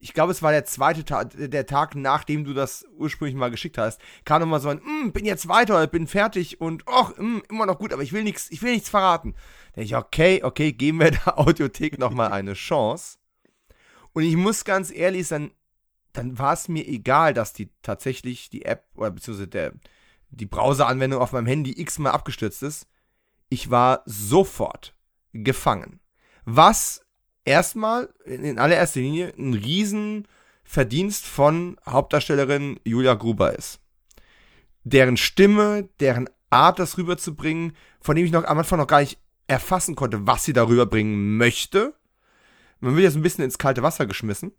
ich 0.00 0.14
glaube, 0.14 0.30
es 0.30 0.42
war 0.42 0.52
der 0.52 0.64
zweite 0.64 1.04
Tag, 1.04 1.32
der 1.36 1.66
Tag, 1.66 1.96
nachdem 1.96 2.44
du 2.44 2.54
das 2.54 2.86
ursprünglich 2.96 3.34
mal 3.34 3.50
geschickt 3.50 3.78
hast, 3.78 4.00
kam 4.24 4.40
nochmal 4.40 4.60
so 4.60 4.68
ein, 4.68 4.78
mm, 4.78 5.12
bin 5.12 5.24
jetzt 5.24 5.48
weiter, 5.48 5.84
bin 5.88 6.06
fertig 6.06 6.60
und, 6.60 6.84
ach, 6.86 7.16
mm, 7.16 7.40
immer 7.50 7.66
noch 7.66 7.78
gut, 7.78 7.92
aber 7.92 8.02
ich 8.02 8.12
will 8.12 8.22
nichts, 8.22 8.50
ich 8.50 8.62
will 8.62 8.72
nichts 8.72 8.88
verraten. 8.88 9.34
Da 9.74 9.82
ich, 9.82 9.96
okay, 9.96 10.42
okay, 10.44 10.72
geben 10.72 11.00
wir 11.00 11.10
der 11.10 11.38
Audiothek 11.38 11.98
nochmal 11.98 12.32
eine 12.32 12.54
Chance. 12.54 13.18
Und 14.12 14.22
ich 14.22 14.36
muss 14.36 14.64
ganz 14.64 14.92
ehrlich 14.92 15.26
sein, 15.26 15.52
dann 16.12 16.38
war 16.38 16.52
es 16.52 16.68
mir 16.68 16.86
egal, 16.86 17.34
dass 17.34 17.52
die 17.52 17.70
tatsächlich 17.82 18.50
die 18.50 18.64
App 18.64 18.84
oder 18.94 19.10
beziehungsweise 19.10 19.48
der, 19.48 19.72
die 20.30 20.46
Browseranwendung 20.46 21.20
auf 21.20 21.32
meinem 21.32 21.46
Handy 21.46 21.80
x-mal 21.80 22.12
abgestürzt 22.12 22.62
ist. 22.62 22.86
Ich 23.48 23.70
war 23.70 24.02
sofort 24.04 24.94
gefangen. 25.32 26.00
Was 26.44 27.04
erstmal 27.48 28.12
in 28.24 28.58
allererster 28.58 29.00
Linie 29.00 29.32
ein 29.36 29.54
Riesenverdienst 29.54 31.26
von 31.26 31.78
Hauptdarstellerin 31.86 32.78
Julia 32.84 33.14
Gruber 33.14 33.56
ist. 33.56 33.80
Deren 34.84 35.16
Stimme, 35.16 35.88
deren 36.00 36.28
Art, 36.50 36.78
das 36.78 36.96
rüberzubringen, 36.96 37.72
von 38.00 38.16
dem 38.16 38.24
ich 38.24 38.32
noch 38.32 38.44
am 38.44 38.58
Anfang 38.58 38.78
noch 38.78 38.86
gar 38.86 39.00
nicht 39.00 39.18
erfassen 39.46 39.96
konnte, 39.96 40.26
was 40.26 40.44
sie 40.44 40.52
darüber 40.52 40.86
bringen 40.86 41.36
möchte. 41.36 41.94
Man 42.80 42.94
wird 42.94 43.04
jetzt 43.04 43.16
ein 43.16 43.22
bisschen 43.22 43.44
ins 43.44 43.58
kalte 43.58 43.82
Wasser 43.82 44.06
geschmissen. 44.06 44.52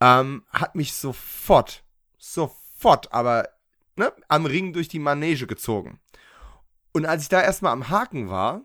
Ähm, 0.00 0.44
hat 0.50 0.74
mich 0.74 0.92
sofort, 0.92 1.84
sofort, 2.18 3.12
aber 3.12 3.48
ne, 3.96 4.12
am 4.28 4.46
Ring 4.46 4.72
durch 4.72 4.88
die 4.88 4.98
Manege 4.98 5.46
gezogen. 5.46 6.00
Und 6.92 7.06
als 7.06 7.22
ich 7.22 7.28
da 7.28 7.42
erstmal 7.42 7.72
am 7.72 7.88
Haken 7.88 8.28
war, 8.28 8.62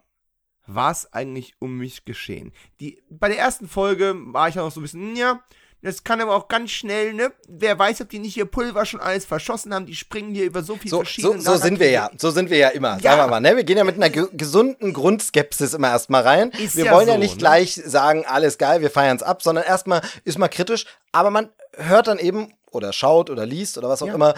war 0.76 0.92
es 0.92 1.12
eigentlich 1.14 1.56
um 1.60 1.78
mich 1.78 2.06
geschehen. 2.06 2.54
Die, 2.80 3.02
bei 3.10 3.30
der 3.30 3.40
ersten 3.40 3.68
Folge 3.68 4.16
war 4.18 4.50
ich 4.50 4.60
auch 4.60 4.72
so 4.72 4.80
ein 4.80 4.84
bisschen, 4.84 5.16
ja, 5.16 5.42
das 5.82 6.04
kann 6.04 6.20
aber 6.20 6.36
auch 6.36 6.50
ganz 6.50 6.72
schnell, 6.72 7.14
ne? 7.14 7.32
Wer 7.48 7.80
weiß, 7.80 8.02
ob 8.02 8.10
die 8.10 8.20
nicht 8.20 8.36
ihr 8.36 8.46
Pulver 8.46 8.86
schon 8.86 9.00
alles 9.00 9.26
verschossen 9.26 9.74
haben, 9.74 9.86
die 9.86 9.96
springen 9.96 10.34
hier 10.34 10.46
über 10.46 10.62
so 10.62 10.76
viele 10.76 10.90
so, 10.90 10.98
verschiedene. 10.98 11.42
So, 11.42 11.54
so 11.54 11.58
sind 11.58 11.80
wir 11.80 11.90
ja, 11.90 12.10
so 12.18 12.32
sind 12.32 12.50
wir 12.50 12.58
ja 12.58 12.70
immer, 12.70 12.98
ja. 12.98 13.00
sagen 13.00 13.22
wir 13.22 13.28
mal, 13.28 13.40
ne? 13.40 13.56
Wir 13.56 13.64
gehen 13.64 13.78
ja 13.78 13.86
mit 13.86 13.96
einer 13.96 14.10
ge 14.10 14.28
gesunden 14.34 14.92
Grundskepsis 14.92 15.74
immer 15.74 15.90
erstmal 15.90 16.24
rein. 16.24 16.52
Ist 16.52 16.76
wir 16.76 16.86
ja 16.86 16.92
wollen 16.92 17.06
so, 17.06 17.14
ja 17.14 17.18
nicht 17.18 17.36
ne? 17.36 17.40
gleich 17.40 17.76
sagen, 17.76 18.26
alles 18.26 18.58
geil, 18.58 18.82
wir 18.82 18.92
feiern 18.92 19.16
es 19.16 19.24
ab, 19.24 19.42
sondern 19.42 19.64
erstmal 19.64 20.02
ist 20.26 20.38
mal 20.38 20.50
kritisch, 20.50 20.86
aber 21.14 21.32
man 21.32 21.50
hört 21.78 22.08
dann 22.08 22.20
eben 22.20 22.54
oder 22.72 22.92
schaut 22.92 23.30
oder 23.30 23.46
liest 23.46 23.78
oder 23.78 23.88
was 23.88 24.02
auch 24.02 24.08
ja. 24.08 24.16
immer 24.16 24.34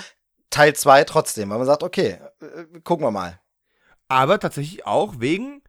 Teil 0.51 0.75
2 0.75 1.05
trotzdem, 1.05 1.49
weil 1.49 1.57
man 1.57 1.67
sagt, 1.67 1.81
okay, 1.81 2.19
äh, 2.39 2.79
gucken 2.83 3.05
wir 3.05 3.11
mal. 3.11 3.39
Aber 4.07 4.39
tatsächlich 4.39 4.85
auch 4.85 5.15
wegen 5.19 5.60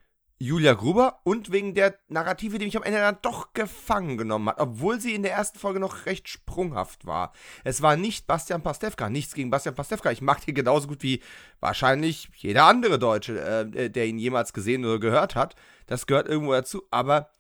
Julia 0.43 0.75
Gruber 0.75 1.21
und 1.23 1.53
wegen 1.53 1.73
der 1.73 1.97
Narrative, 2.09 2.59
die 2.59 2.65
mich 2.65 2.77
am 2.77 2.83
Ende 2.83 2.99
dann 2.99 3.19
doch 3.23 3.53
gefangen 3.53 4.19
genommen 4.19 4.49
hat, 4.49 4.59
obwohl 4.59 5.01
sie 5.01 5.15
in 5.15 5.23
der 5.23 5.31
ersten 5.31 5.57
Folge 5.57 5.79
noch 5.79 6.05
recht 6.05 6.29
sprunghaft 6.29 7.07
war. 7.07 7.33
Es 7.63 7.81
war 7.81 7.97
nicht 7.97 8.27
Bastian 8.27 8.61
Pastewka, 8.61 9.09
nichts 9.09 9.35
gegen 9.35 9.51
Bastian 9.51 9.77
Pastewka. 9.77 10.11
Ich 10.11 10.21
mag 10.21 10.47
ihn 10.49 10.57
genauso 10.57 10.89
gut 10.89 11.05
wie 11.05 11.23
wahrscheinlich 11.61 12.29
jeder 12.35 12.65
andere 12.65 12.99
Deutsche, 12.99 13.41
äh, 13.41 13.89
der 13.89 14.07
ihn 14.07 14.19
jemals 14.19 14.53
gesehen 14.53 14.85
oder 14.85 14.99
gehört 14.99 15.37
hat. 15.37 15.55
Das 15.87 16.07
gehört 16.07 16.27
irgendwo 16.27 16.53
dazu, 16.53 16.83
aber 16.91 17.31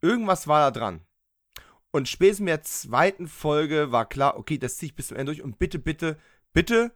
irgendwas 0.00 0.46
war 0.46 0.70
da 0.70 0.78
dran. 0.78 1.00
Und 1.90 2.08
spätestens 2.08 2.40
in 2.40 2.46
der 2.46 2.62
zweiten 2.62 3.26
Folge 3.26 3.90
war 3.90 4.08
klar, 4.08 4.38
okay, 4.38 4.58
das 4.58 4.76
ziehe 4.76 4.90
ich 4.90 4.96
bis 4.96 5.08
zum 5.08 5.16
Ende 5.16 5.32
durch 5.32 5.42
und 5.42 5.58
bitte, 5.58 5.80
bitte, 5.80 6.18
bitte 6.52 6.92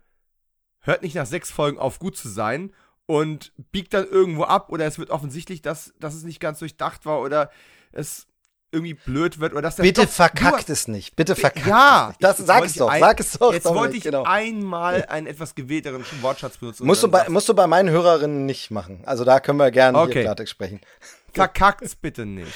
hört 0.79 1.03
nicht 1.03 1.17
nach 1.17 1.27
sechs 1.27 1.51
Folgen 1.51 1.79
auf, 1.79 1.99
gut 1.99 2.17
zu 2.17 2.29
sein 2.29 2.73
und 3.09 3.53
biegt 3.73 3.95
dann 3.95 4.07
irgendwo 4.07 4.45
ab 4.45 4.69
oder 4.69 4.85
es 4.85 4.99
wird 4.99 5.09
offensichtlich, 5.09 5.63
dass, 5.63 5.95
dass 5.99 6.15
es 6.15 6.25
nicht 6.25 6.41
ganz 6.41 6.59
durchdacht 6.59 7.07
war 7.07 7.21
oder 7.21 7.51
es 7.91 8.27
irgendwie 8.71 8.93
blöd 8.93 9.41
wird 9.41 9.53
oder 9.53 9.63
dass 9.63 9.77
der 9.77 9.83
Bitte 9.83 10.03
Stoff 10.03 10.13
verkackt 10.13 10.69
es 10.69 10.89
nicht. 10.89 11.17
Bitte 11.17 11.35
verkackt 11.35 11.67
ja, 11.67 12.03
es 12.03 12.09
nicht. 12.09 12.23
Das, 12.23 12.37
sag 12.37 12.65
es 12.67 12.75
doch, 12.75 12.91
ein, 12.91 13.01
sag 13.01 13.19
es 13.19 13.33
doch. 13.33 13.55
Jetzt 13.55 13.65
wollte 13.65 13.97
ich 13.97 14.03
genau. 14.03 14.25
einmal 14.25 15.07
einen 15.07 15.27
etwas 15.27 15.55
gewählteren 15.55 16.05
Wortschatz 16.21 16.59
benutzen. 16.59 16.87
Musst 16.87 17.03
du, 17.03 17.09
bei, 17.09 17.27
musst 17.31 17.49
du 17.49 17.55
bei 17.55 17.67
meinen 17.67 17.89
Hörerinnen 17.89 18.45
nicht 18.45 18.71
machen. 18.71 19.01
Also 19.07 19.25
da 19.25 19.41
können 19.41 19.59
wir 19.59 19.71
gerne 19.71 19.99
okay. 19.99 20.13
hier 20.13 20.23
Klartext 20.25 20.51
sprechen. 20.51 20.83
Verkackt's 21.33 21.97
bitte 21.97 22.27
nicht. 22.27 22.53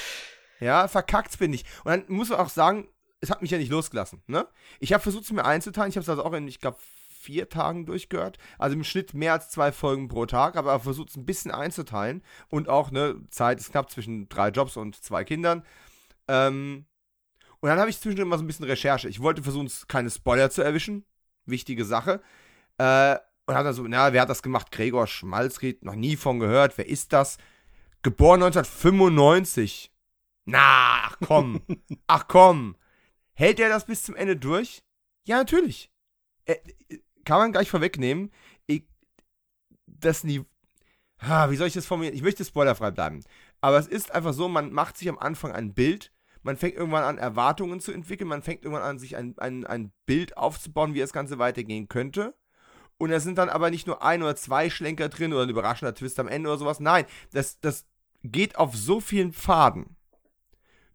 Ja, 0.59 0.87
verkackt's 0.87 1.37
bitte 1.37 1.49
nicht. 1.49 1.65
Und 1.83 1.89
dann 1.89 2.03
muss 2.09 2.29
man 2.29 2.37
auch 2.37 2.49
sagen, 2.49 2.87
es 3.21 3.31
hat 3.31 3.41
mich 3.41 3.49
ja 3.49 3.57
nicht 3.57 3.71
losgelassen. 3.71 4.21
Ne? 4.27 4.45
Ich 4.79 4.93
habe 4.93 5.01
versucht, 5.01 5.23
es 5.23 5.31
mir 5.31 5.45
einzuteilen. 5.45 5.89
Ich 5.89 5.95
habe 5.95 6.03
es 6.03 6.09
also 6.09 6.23
auch 6.23 6.33
in, 6.33 6.47
ich 6.47 6.59
glaube, 6.59 6.77
vier 7.23 7.49
Tagen 7.49 7.85
durchgehört. 7.85 8.37
Also 8.59 8.75
im 8.75 8.83
Schnitt 8.83 9.13
mehr 9.13 9.33
als 9.33 9.49
zwei 9.49 9.71
Folgen 9.71 10.07
pro 10.07 10.25
Tag, 10.25 10.55
aber 10.55 10.79
versucht 10.79 11.09
es 11.09 11.15
ein 11.15 11.25
bisschen 11.25 11.51
einzuteilen. 11.51 12.21
Und 12.49 12.69
auch, 12.69 12.91
ne, 12.91 13.15
Zeit 13.29 13.59
ist 13.59 13.71
knapp 13.71 13.89
zwischen 13.89 14.27
drei 14.29 14.49
Jobs 14.49 14.77
und 14.77 15.01
zwei 15.01 15.23
Kindern. 15.23 15.63
Ähm, 16.27 16.85
und 17.61 17.69
dann 17.69 17.79
habe 17.79 17.89
ich 17.89 17.99
zwischendrin 17.99 18.27
mal 18.27 18.37
so 18.37 18.43
ein 18.43 18.47
bisschen 18.47 18.65
Recherche. 18.65 19.07
Ich 19.07 19.21
wollte 19.21 19.41
versuchen, 19.41 19.71
keine 19.87 20.09
Spoiler 20.09 20.49
zu 20.49 20.61
erwischen. 20.61 21.05
Wichtige 21.45 21.85
Sache. 21.85 22.21
Äh, 22.77 23.17
und 23.45 23.55
habe 23.55 23.65
dann 23.65 23.73
so, 23.73 23.83
na, 23.87 24.13
wer 24.13 24.21
hat 24.21 24.29
das 24.29 24.43
gemacht? 24.43 24.71
Gregor 24.71 25.07
Schmalzried, 25.07 25.83
noch 25.83 25.95
nie 25.95 26.15
von 26.15 26.39
gehört. 26.39 26.77
Wer 26.77 26.87
ist 26.87 27.13
das? 27.13 27.37
Geboren 28.01 28.43
1995. 28.43 29.91
Na, 30.45 31.03
ach 31.05 31.17
komm. 31.25 31.61
ach 32.07 32.27
komm. 32.27 32.75
Hält 33.33 33.59
er 33.59 33.69
das 33.69 33.85
bis 33.85 34.03
zum 34.03 34.15
Ende 34.15 34.35
durch? 34.35 34.83
Ja, 35.25 35.37
natürlich. 35.37 35.89
Er, 36.45 36.59
kann 37.25 37.39
man 37.39 37.51
gleich 37.51 37.69
vorwegnehmen, 37.69 38.31
ich, 38.67 38.83
das 39.85 40.23
Niveau. 40.23 40.45
wie 41.21 41.55
soll 41.55 41.67
ich 41.67 41.73
das 41.73 41.85
formulieren? 41.85 42.15
Ich 42.15 42.23
möchte 42.23 42.45
spoilerfrei 42.45 42.91
bleiben. 42.91 43.23
Aber 43.61 43.77
es 43.77 43.87
ist 43.87 44.13
einfach 44.13 44.33
so, 44.33 44.47
man 44.47 44.71
macht 44.71 44.97
sich 44.97 45.07
am 45.09 45.17
Anfang 45.17 45.51
ein 45.51 45.73
Bild, 45.73 46.11
man 46.41 46.57
fängt 46.57 46.75
irgendwann 46.75 47.03
an, 47.03 47.17
Erwartungen 47.17 47.79
zu 47.79 47.91
entwickeln, 47.91 48.27
man 48.27 48.43
fängt 48.43 48.63
irgendwann 48.63 48.83
an, 48.83 48.99
sich 48.99 49.15
ein, 49.15 49.33
ein, 49.37 49.65
ein 49.65 49.93
Bild 50.05 50.37
aufzubauen, 50.37 50.93
wie 50.93 50.99
das 50.99 51.13
Ganze 51.13 51.39
weitergehen 51.39 51.87
könnte. 51.87 52.35
Und 52.97 53.09
da 53.09 53.19
sind 53.19 53.37
dann 53.37 53.49
aber 53.49 53.69
nicht 53.69 53.87
nur 53.87 54.03
ein 54.03 54.21
oder 54.21 54.35
zwei 54.35 54.69
Schlenker 54.69 55.09
drin 55.09 55.33
oder 55.33 55.43
ein 55.43 55.49
überraschender 55.49 55.95
Twist 55.95 56.19
am 56.19 56.27
Ende 56.27 56.49
oder 56.49 56.59
sowas. 56.59 56.79
Nein, 56.79 57.05
das, 57.31 57.59
das 57.59 57.85
geht 58.23 58.57
auf 58.57 58.75
so 58.75 58.99
vielen 58.99 59.33
Pfaden 59.33 59.95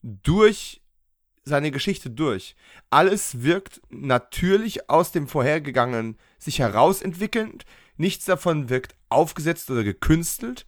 durch 0.03 0.83
seine 1.49 1.71
Geschichte 1.71 2.11
durch. 2.11 2.55
Alles 2.91 3.43
wirkt 3.43 3.81
natürlich 3.91 4.89
aus 4.89 5.13
dem 5.13 5.27
vorhergegangenen 5.27 6.17
sich 6.39 6.61
herausentwickelnd. 6.61 7.65
Nichts 7.97 8.27
davon 8.27 8.69
wirkt 8.69 8.95
aufgesetzt 9.09 9.71
oder 9.71 9.85
gekünstelt. 9.85 10.67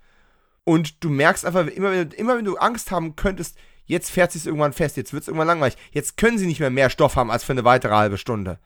Und 0.64 1.02
du 1.04 1.10
merkst 1.10 1.44
einfach, 1.44 1.66
immer 1.66 1.92
wenn, 1.92 2.10
immer 2.12 2.36
wenn 2.36 2.44
du 2.44 2.56
Angst 2.56 2.90
haben 2.90 3.16
könntest, 3.16 3.56
jetzt 3.90 4.10
fährt 4.10 4.32
sich 4.32 4.46
irgendwann 4.46 4.72
fest, 4.72 4.96
jetzt 4.96 5.12
wird 5.12 5.22
es 5.22 5.28
irgendwann 5.28 5.48
langweilig, 5.48 5.76
jetzt 5.90 6.16
können 6.16 6.38
sie 6.38 6.46
nicht 6.46 6.60
mehr 6.60 6.70
mehr 6.70 6.90
Stoff 6.90 7.16
haben 7.16 7.30
als 7.30 7.44
für 7.44 7.52
eine 7.52 7.64
weitere 7.64 7.94
halbe 7.94 8.18
Stunde. 8.18 8.60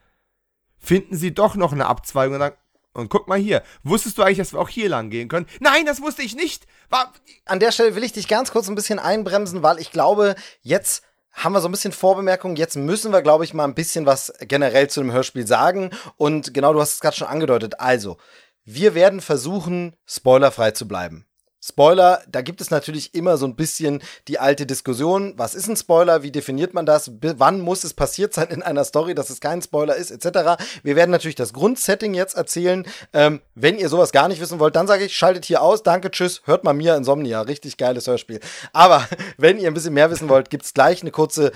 Finden 0.78 1.16
sie 1.16 1.32
doch 1.32 1.54
noch 1.54 1.72
eine 1.72 1.86
Abzweigung 1.86 2.34
und 2.34 2.40
dann, 2.40 2.52
und 2.92 3.08
guck 3.08 3.26
mal 3.26 3.38
hier, 3.38 3.62
wusstest 3.82 4.18
du 4.18 4.22
eigentlich, 4.22 4.38
dass 4.38 4.52
wir 4.52 4.60
auch 4.60 4.68
hier 4.68 4.88
lang 4.88 5.08
gehen 5.08 5.28
können? 5.28 5.46
Nein, 5.60 5.86
das 5.86 6.02
wusste 6.02 6.22
ich 6.22 6.36
nicht. 6.36 6.66
War 6.90 7.12
An 7.46 7.58
der 7.58 7.72
Stelle 7.72 7.96
will 7.96 8.04
ich 8.04 8.12
dich 8.12 8.28
ganz 8.28 8.52
kurz 8.52 8.68
ein 8.68 8.74
bisschen 8.74 8.98
einbremsen, 8.98 9.62
weil 9.62 9.78
ich 9.78 9.90
glaube, 9.90 10.34
jetzt 10.60 11.02
haben 11.34 11.52
wir 11.52 11.60
so 11.60 11.68
ein 11.68 11.72
bisschen 11.72 11.92
Vorbemerkungen. 11.92 12.56
Jetzt 12.56 12.76
müssen 12.76 13.12
wir, 13.12 13.22
glaube 13.22 13.44
ich, 13.44 13.54
mal 13.54 13.64
ein 13.64 13.74
bisschen 13.74 14.06
was 14.06 14.32
generell 14.40 14.88
zu 14.88 15.00
dem 15.00 15.12
Hörspiel 15.12 15.46
sagen. 15.46 15.90
Und 16.16 16.54
genau, 16.54 16.72
du 16.72 16.80
hast 16.80 16.94
es 16.94 17.00
gerade 17.00 17.16
schon 17.16 17.28
angedeutet. 17.28 17.80
Also, 17.80 18.16
wir 18.64 18.94
werden 18.94 19.20
versuchen, 19.20 19.94
spoilerfrei 20.06 20.70
zu 20.70 20.88
bleiben. 20.88 21.26
Spoiler, 21.66 22.20
da 22.28 22.42
gibt 22.42 22.60
es 22.60 22.70
natürlich 22.70 23.14
immer 23.14 23.38
so 23.38 23.46
ein 23.46 23.56
bisschen 23.56 24.02
die 24.28 24.38
alte 24.38 24.66
Diskussion. 24.66 25.32
Was 25.38 25.54
ist 25.54 25.66
ein 25.66 25.76
Spoiler? 25.76 26.22
Wie 26.22 26.30
definiert 26.30 26.74
man 26.74 26.84
das? 26.84 27.10
wann 27.22 27.60
muss 27.60 27.84
es 27.84 27.94
passiert 27.94 28.34
sein 28.34 28.48
in 28.48 28.62
einer 28.62 28.84
Story, 28.84 29.14
dass 29.14 29.30
es 29.30 29.40
kein 29.40 29.62
Spoiler 29.62 29.96
ist, 29.96 30.10
etc. 30.10 30.62
Wir 30.82 30.94
werden 30.94 31.10
natürlich 31.10 31.36
das 31.36 31.54
Grundsetting 31.54 32.12
jetzt 32.12 32.36
erzählen. 32.36 32.86
Ähm, 33.14 33.40
wenn 33.54 33.78
ihr 33.78 33.88
sowas 33.88 34.12
gar 34.12 34.28
nicht 34.28 34.42
wissen 34.42 34.58
wollt, 34.58 34.76
dann 34.76 34.86
sage 34.86 35.06
ich, 35.06 35.16
schaltet 35.16 35.46
hier 35.46 35.62
aus. 35.62 35.82
Danke, 35.82 36.10
tschüss. 36.10 36.42
Hört 36.44 36.64
mal 36.64 36.74
Mia 36.74 36.96
Insomnia. 36.96 37.40
Richtig 37.40 37.78
geiles 37.78 38.06
Hörspiel. 38.06 38.40
Aber 38.74 39.08
wenn 39.38 39.58
ihr 39.58 39.68
ein 39.68 39.74
bisschen 39.74 39.94
mehr 39.94 40.10
wissen 40.10 40.28
wollt, 40.28 40.50
gibt 40.50 40.66
es 40.66 40.74
gleich 40.74 41.00
eine 41.00 41.12
kurze 41.12 41.50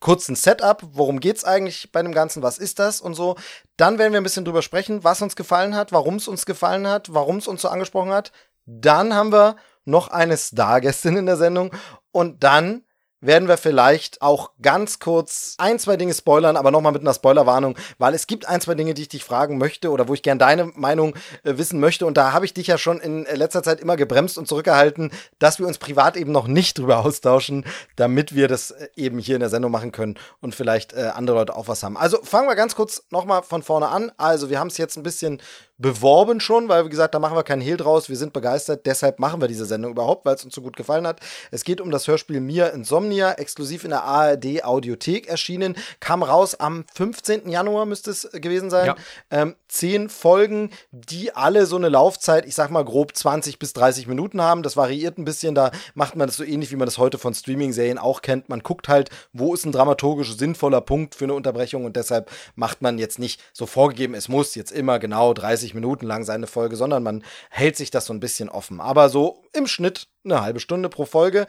kurzen 0.00 0.34
Setup, 0.34 0.82
worum 0.92 1.20
geht's 1.20 1.44
eigentlich 1.44 1.92
bei 1.92 2.02
dem 2.02 2.12
Ganzen, 2.12 2.42
was 2.42 2.56
ist 2.56 2.78
das 2.78 3.02
und 3.02 3.14
so. 3.14 3.36
Dann 3.76 3.98
werden 3.98 4.12
wir 4.12 4.20
ein 4.20 4.24
bisschen 4.24 4.46
drüber 4.46 4.62
sprechen, 4.62 5.04
was 5.04 5.20
uns 5.20 5.36
gefallen 5.36 5.76
hat, 5.76 5.92
warum 5.92 6.16
es 6.16 6.26
uns 6.26 6.46
gefallen 6.46 6.86
hat, 6.86 7.12
warum 7.12 7.36
es 7.36 7.46
uns 7.46 7.60
so 7.60 7.68
angesprochen 7.68 8.10
hat. 8.10 8.32
Dann 8.78 9.14
haben 9.14 9.32
wir 9.32 9.56
noch 9.84 10.08
eine 10.08 10.36
Stargästin 10.36 11.16
in 11.16 11.26
der 11.26 11.36
Sendung 11.36 11.72
und 12.12 12.44
dann 12.44 12.84
werden 13.20 13.48
wir 13.48 13.58
vielleicht 13.58 14.22
auch 14.22 14.52
ganz 14.62 14.98
kurz 14.98 15.54
ein, 15.58 15.78
zwei 15.78 15.96
Dinge 15.96 16.14
spoilern, 16.14 16.56
aber 16.56 16.70
nochmal 16.70 16.92
mit 16.92 17.02
einer 17.02 17.14
Spoilerwarnung, 17.14 17.76
weil 17.98 18.14
es 18.14 18.26
gibt 18.26 18.48
ein, 18.48 18.60
zwei 18.60 18.74
Dinge, 18.74 18.94
die 18.94 19.02
ich 19.02 19.08
dich 19.08 19.24
fragen 19.24 19.58
möchte 19.58 19.90
oder 19.90 20.08
wo 20.08 20.14
ich 20.14 20.22
gern 20.22 20.38
deine 20.38 20.66
Meinung 20.74 21.14
äh, 21.42 21.58
wissen 21.58 21.80
möchte. 21.80 22.06
Und 22.06 22.16
da 22.16 22.32
habe 22.32 22.46
ich 22.46 22.54
dich 22.54 22.66
ja 22.66 22.78
schon 22.78 22.98
in 23.00 23.26
letzter 23.34 23.62
Zeit 23.62 23.80
immer 23.80 23.96
gebremst 23.96 24.38
und 24.38 24.48
zurückgehalten, 24.48 25.10
dass 25.38 25.58
wir 25.58 25.66
uns 25.66 25.78
privat 25.78 26.16
eben 26.16 26.32
noch 26.32 26.46
nicht 26.46 26.78
drüber 26.78 27.04
austauschen, 27.04 27.64
damit 27.96 28.34
wir 28.34 28.48
das 28.48 28.70
äh, 28.70 28.88
eben 28.96 29.18
hier 29.18 29.36
in 29.36 29.40
der 29.40 29.50
Sendung 29.50 29.70
machen 29.70 29.92
können 29.92 30.18
und 30.40 30.54
vielleicht 30.54 30.94
äh, 30.94 31.10
andere 31.14 31.36
Leute 31.36 31.56
auch 31.56 31.68
was 31.68 31.82
haben. 31.82 31.96
Also 31.96 32.22
fangen 32.22 32.48
wir 32.48 32.56
ganz 32.56 32.74
kurz 32.74 33.02
nochmal 33.10 33.42
von 33.42 33.62
vorne 33.62 33.88
an. 33.88 34.12
Also 34.16 34.48
wir 34.48 34.58
haben 34.58 34.68
es 34.68 34.78
jetzt 34.78 34.96
ein 34.96 35.02
bisschen 35.02 35.42
beworben 35.80 36.40
schon, 36.40 36.68
weil, 36.68 36.84
wie 36.84 36.90
gesagt, 36.90 37.14
da 37.14 37.18
machen 37.18 37.36
wir 37.36 37.42
keinen 37.42 37.62
Hehl 37.62 37.76
draus. 37.76 38.08
Wir 38.08 38.16
sind 38.16 38.32
begeistert, 38.32 38.86
deshalb 38.86 39.18
machen 39.18 39.40
wir 39.40 39.48
diese 39.48 39.64
Sendung 39.64 39.92
überhaupt, 39.92 40.26
weil 40.26 40.34
es 40.34 40.44
uns 40.44 40.54
so 40.54 40.60
gut 40.60 40.76
gefallen 40.76 41.06
hat. 41.06 41.20
Es 41.50 41.64
geht 41.64 41.80
um 41.80 41.90
das 41.90 42.06
Hörspiel 42.06 42.40
Mir 42.40 42.72
Insomnia, 42.72 43.32
exklusiv 43.32 43.84
in 43.84 43.90
der 43.90 44.04
ARD 44.04 44.64
Audiothek 44.64 45.26
erschienen. 45.26 45.76
Kam 45.98 46.22
raus 46.22 46.54
am 46.54 46.84
15. 46.94 47.48
Januar, 47.48 47.86
müsste 47.86 48.10
es 48.10 48.28
gewesen 48.32 48.68
sein. 48.70 48.86
Ja. 48.86 48.96
Ähm, 49.30 49.56
zehn 49.70 50.10
Folgen, 50.10 50.70
die 50.90 51.34
alle 51.34 51.64
so 51.64 51.76
eine 51.76 51.88
Laufzeit, 51.88 52.44
ich 52.44 52.54
sag 52.54 52.70
mal 52.70 52.84
grob 52.84 53.16
20 53.16 53.58
bis 53.58 53.72
30 53.72 54.06
Minuten 54.06 54.42
haben. 54.42 54.62
Das 54.62 54.76
variiert 54.76 55.16
ein 55.16 55.24
bisschen, 55.24 55.54
da 55.54 55.70
macht 55.94 56.14
man 56.14 56.28
das 56.28 56.36
so 56.36 56.44
ähnlich, 56.44 56.70
wie 56.72 56.76
man 56.76 56.86
das 56.86 56.98
heute 56.98 57.16
von 57.16 57.32
Streaming-Serien 57.32 57.96
auch 57.96 58.20
kennt. 58.20 58.50
Man 58.50 58.60
guckt 58.60 58.88
halt, 58.88 59.08
wo 59.32 59.54
ist 59.54 59.64
ein 59.64 59.72
dramaturgisch 59.72 60.36
sinnvoller 60.36 60.82
Punkt 60.82 61.14
für 61.14 61.24
eine 61.24 61.34
Unterbrechung 61.34 61.86
und 61.86 61.96
deshalb 61.96 62.30
macht 62.54 62.82
man 62.82 62.98
jetzt 62.98 63.18
nicht 63.18 63.40
so 63.54 63.64
vorgegeben, 63.64 64.14
es 64.14 64.28
muss 64.28 64.54
jetzt 64.54 64.72
immer 64.72 64.98
genau 64.98 65.32
30 65.32 65.70
90 65.70 65.74
Minuten 65.74 66.06
lang 66.06 66.24
seine 66.24 66.46
Folge, 66.46 66.76
sondern 66.76 67.02
man 67.02 67.24
hält 67.50 67.76
sich 67.76 67.90
das 67.90 68.06
so 68.06 68.12
ein 68.12 68.20
bisschen 68.20 68.48
offen. 68.48 68.80
Aber 68.80 69.08
so 69.08 69.42
im 69.52 69.66
Schnitt 69.66 70.08
eine 70.24 70.42
halbe 70.42 70.60
Stunde 70.60 70.88
pro 70.88 71.04
Folge. 71.04 71.46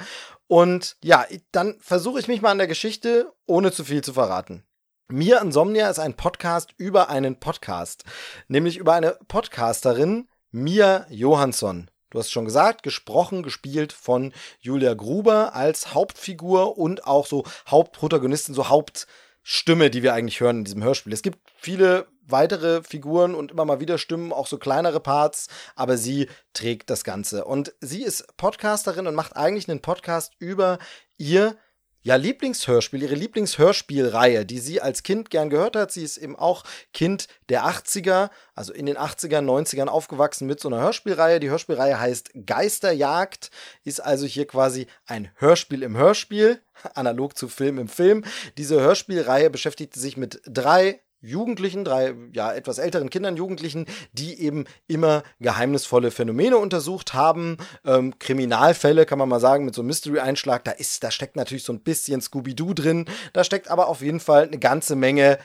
Und 0.47 0.97
ja, 1.03 1.25
dann 1.51 1.77
versuche 1.79 2.19
ich 2.19 2.27
mich 2.27 2.41
mal 2.41 2.51
an 2.51 2.57
der 2.57 2.67
Geschichte, 2.67 3.31
ohne 3.45 3.71
zu 3.71 3.84
viel 3.84 4.03
zu 4.03 4.13
verraten. 4.13 4.63
Mir 5.12 5.41
Insomnia 5.41 5.89
ist 5.89 6.00
ein 6.00 6.15
Podcast 6.15 6.74
über 6.78 7.10
einen 7.10 7.36
Podcast, 7.36 8.06
nämlich 8.47 8.78
über 8.78 8.93
eine 8.93 9.17
Podcasterin, 9.28 10.30
Mia 10.52 11.06
Johansson. 11.10 11.91
Du 12.12 12.19
hast 12.19 12.32
schon 12.32 12.45
gesagt, 12.45 12.82
gesprochen, 12.82 13.43
gespielt 13.43 13.91
von 13.91 14.32
Julia 14.62 14.93
Gruber 14.93 15.54
als 15.54 15.93
Hauptfigur 15.93 16.78
und 16.78 17.06
auch 17.08 17.26
so 17.26 17.43
Hauptprotagonistin, 17.67 18.56
so 18.56 18.69
Hauptstimme, 18.69 19.89
die 19.89 20.02
wir 20.02 20.13
eigentlich 20.13 20.39
hören 20.39 20.60
in 20.60 20.63
diesem 20.63 20.84
Hörspiel. 20.84 21.12
Es 21.12 21.24
gibt 21.24 21.39
viele 21.58 22.08
weitere 22.26 22.82
Figuren 22.82 23.36
und 23.36 23.52
immer 23.52 23.65
mal 23.65 23.82
wieder 23.82 23.97
Stimmen, 23.97 24.32
auch 24.32 24.47
so 24.47 24.58
kleinere 24.58 25.02
Parts, 25.02 25.50
aber 25.76 25.97
sie 25.97 26.30
trägt 26.54 26.89
das 26.89 27.04
Ganze. 27.04 27.43
Und 27.43 27.74
sie 27.82 28.04
ist 28.04 28.38
Podcasterin 28.38 29.08
und 29.08 29.15
macht 29.15 29.36
eigentlich 29.36 29.67
einen 29.67 29.82
Podcast 29.82 30.36
über 30.39 30.80
ihr 31.17 31.58
ja, 32.04 32.16
Lieblingshörspiel, 32.16 33.04
ihre 33.04 33.16
Lieblingshörspielreihe, 33.16 34.46
die 34.46 34.60
sie 34.60 34.82
als 34.82 35.04
Kind 35.04 35.30
gern 35.30 35.50
gehört 35.50 35.76
hat. 35.76 35.92
Sie 35.92 36.04
ist 36.04 36.18
eben 36.18 36.36
auch 36.36 36.64
Kind 36.94 37.28
der 37.50 37.66
80er, 37.66 38.30
also 38.56 38.74
in 38.74 38.88
den 38.88 38.98
80ern, 38.98 39.46
90ern 39.46 39.88
aufgewachsen 39.88 40.48
mit 40.48 40.60
so 40.60 40.70
einer 40.70 40.82
Hörspielreihe. 40.82 41.40
Die 41.40 41.50
Hörspielreihe 41.50 42.00
heißt 42.00 42.32
Geisterjagd, 42.46 43.52
ist 43.84 44.00
also 44.00 44.26
hier 44.26 44.48
quasi 44.48 44.88
ein 45.06 45.30
Hörspiel 45.36 45.84
im 45.84 45.96
Hörspiel, 45.96 46.62
analog 46.96 47.38
zu 47.38 47.48
Film 47.48 47.78
im 47.78 47.88
Film. 47.88 48.24
Diese 48.58 48.82
Hörspielreihe 48.82 49.50
beschäftigt 49.50 49.94
sich 49.94 50.18
mit 50.18 50.42
drei 50.46 51.02
Jugendlichen, 51.21 51.86
drei 51.86 52.15
ja 52.34 52.51
etwas 52.51 52.79
älteren 52.79 53.10
Kindern, 53.10 53.38
Jugendlichen, 53.38 53.86
die 54.12 54.41
eben 54.41 54.65
immer 54.88 55.23
geheimnisvolle 55.39 56.10
Phänomene 56.12 56.57
untersucht 56.57 57.13
haben, 57.13 57.57
ähm, 57.86 58.17
Kriminalfälle 58.17 59.05
kann 59.05 59.19
man 59.19 59.29
mal 59.29 59.39
sagen 59.39 59.65
mit 59.65 59.75
so 59.75 59.81
einem 59.81 59.88
Mystery-Einschlag. 59.88 60.63
Da 60.63 60.71
ist, 60.71 61.03
da 61.03 61.12
steckt 61.12 61.36
natürlich 61.36 61.63
so 61.63 61.73
ein 61.73 61.81
bisschen 61.81 62.21
Scooby-Doo 62.21 62.73
drin, 62.73 63.05
da 63.34 63.43
steckt 63.43 63.69
aber 63.69 63.88
auf 63.88 64.01
jeden 64.01 64.19
Fall 64.19 64.43
eine 64.43 64.57
ganze 64.60 64.95
Menge 64.95 65.38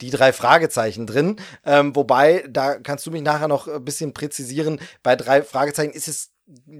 die 0.00 0.10
drei 0.10 0.32
Fragezeichen 0.32 1.06
drin. 1.06 1.36
Ähm, 1.64 1.96
wobei, 1.96 2.44
da 2.48 2.78
kannst 2.78 3.06
du 3.06 3.10
mich 3.10 3.22
nachher 3.22 3.48
noch 3.48 3.66
ein 3.66 3.84
bisschen 3.84 4.12
präzisieren. 4.12 4.78
Bei 5.02 5.16
drei 5.16 5.42
Fragezeichen 5.42 5.92
ist 5.92 6.08
es 6.08 6.35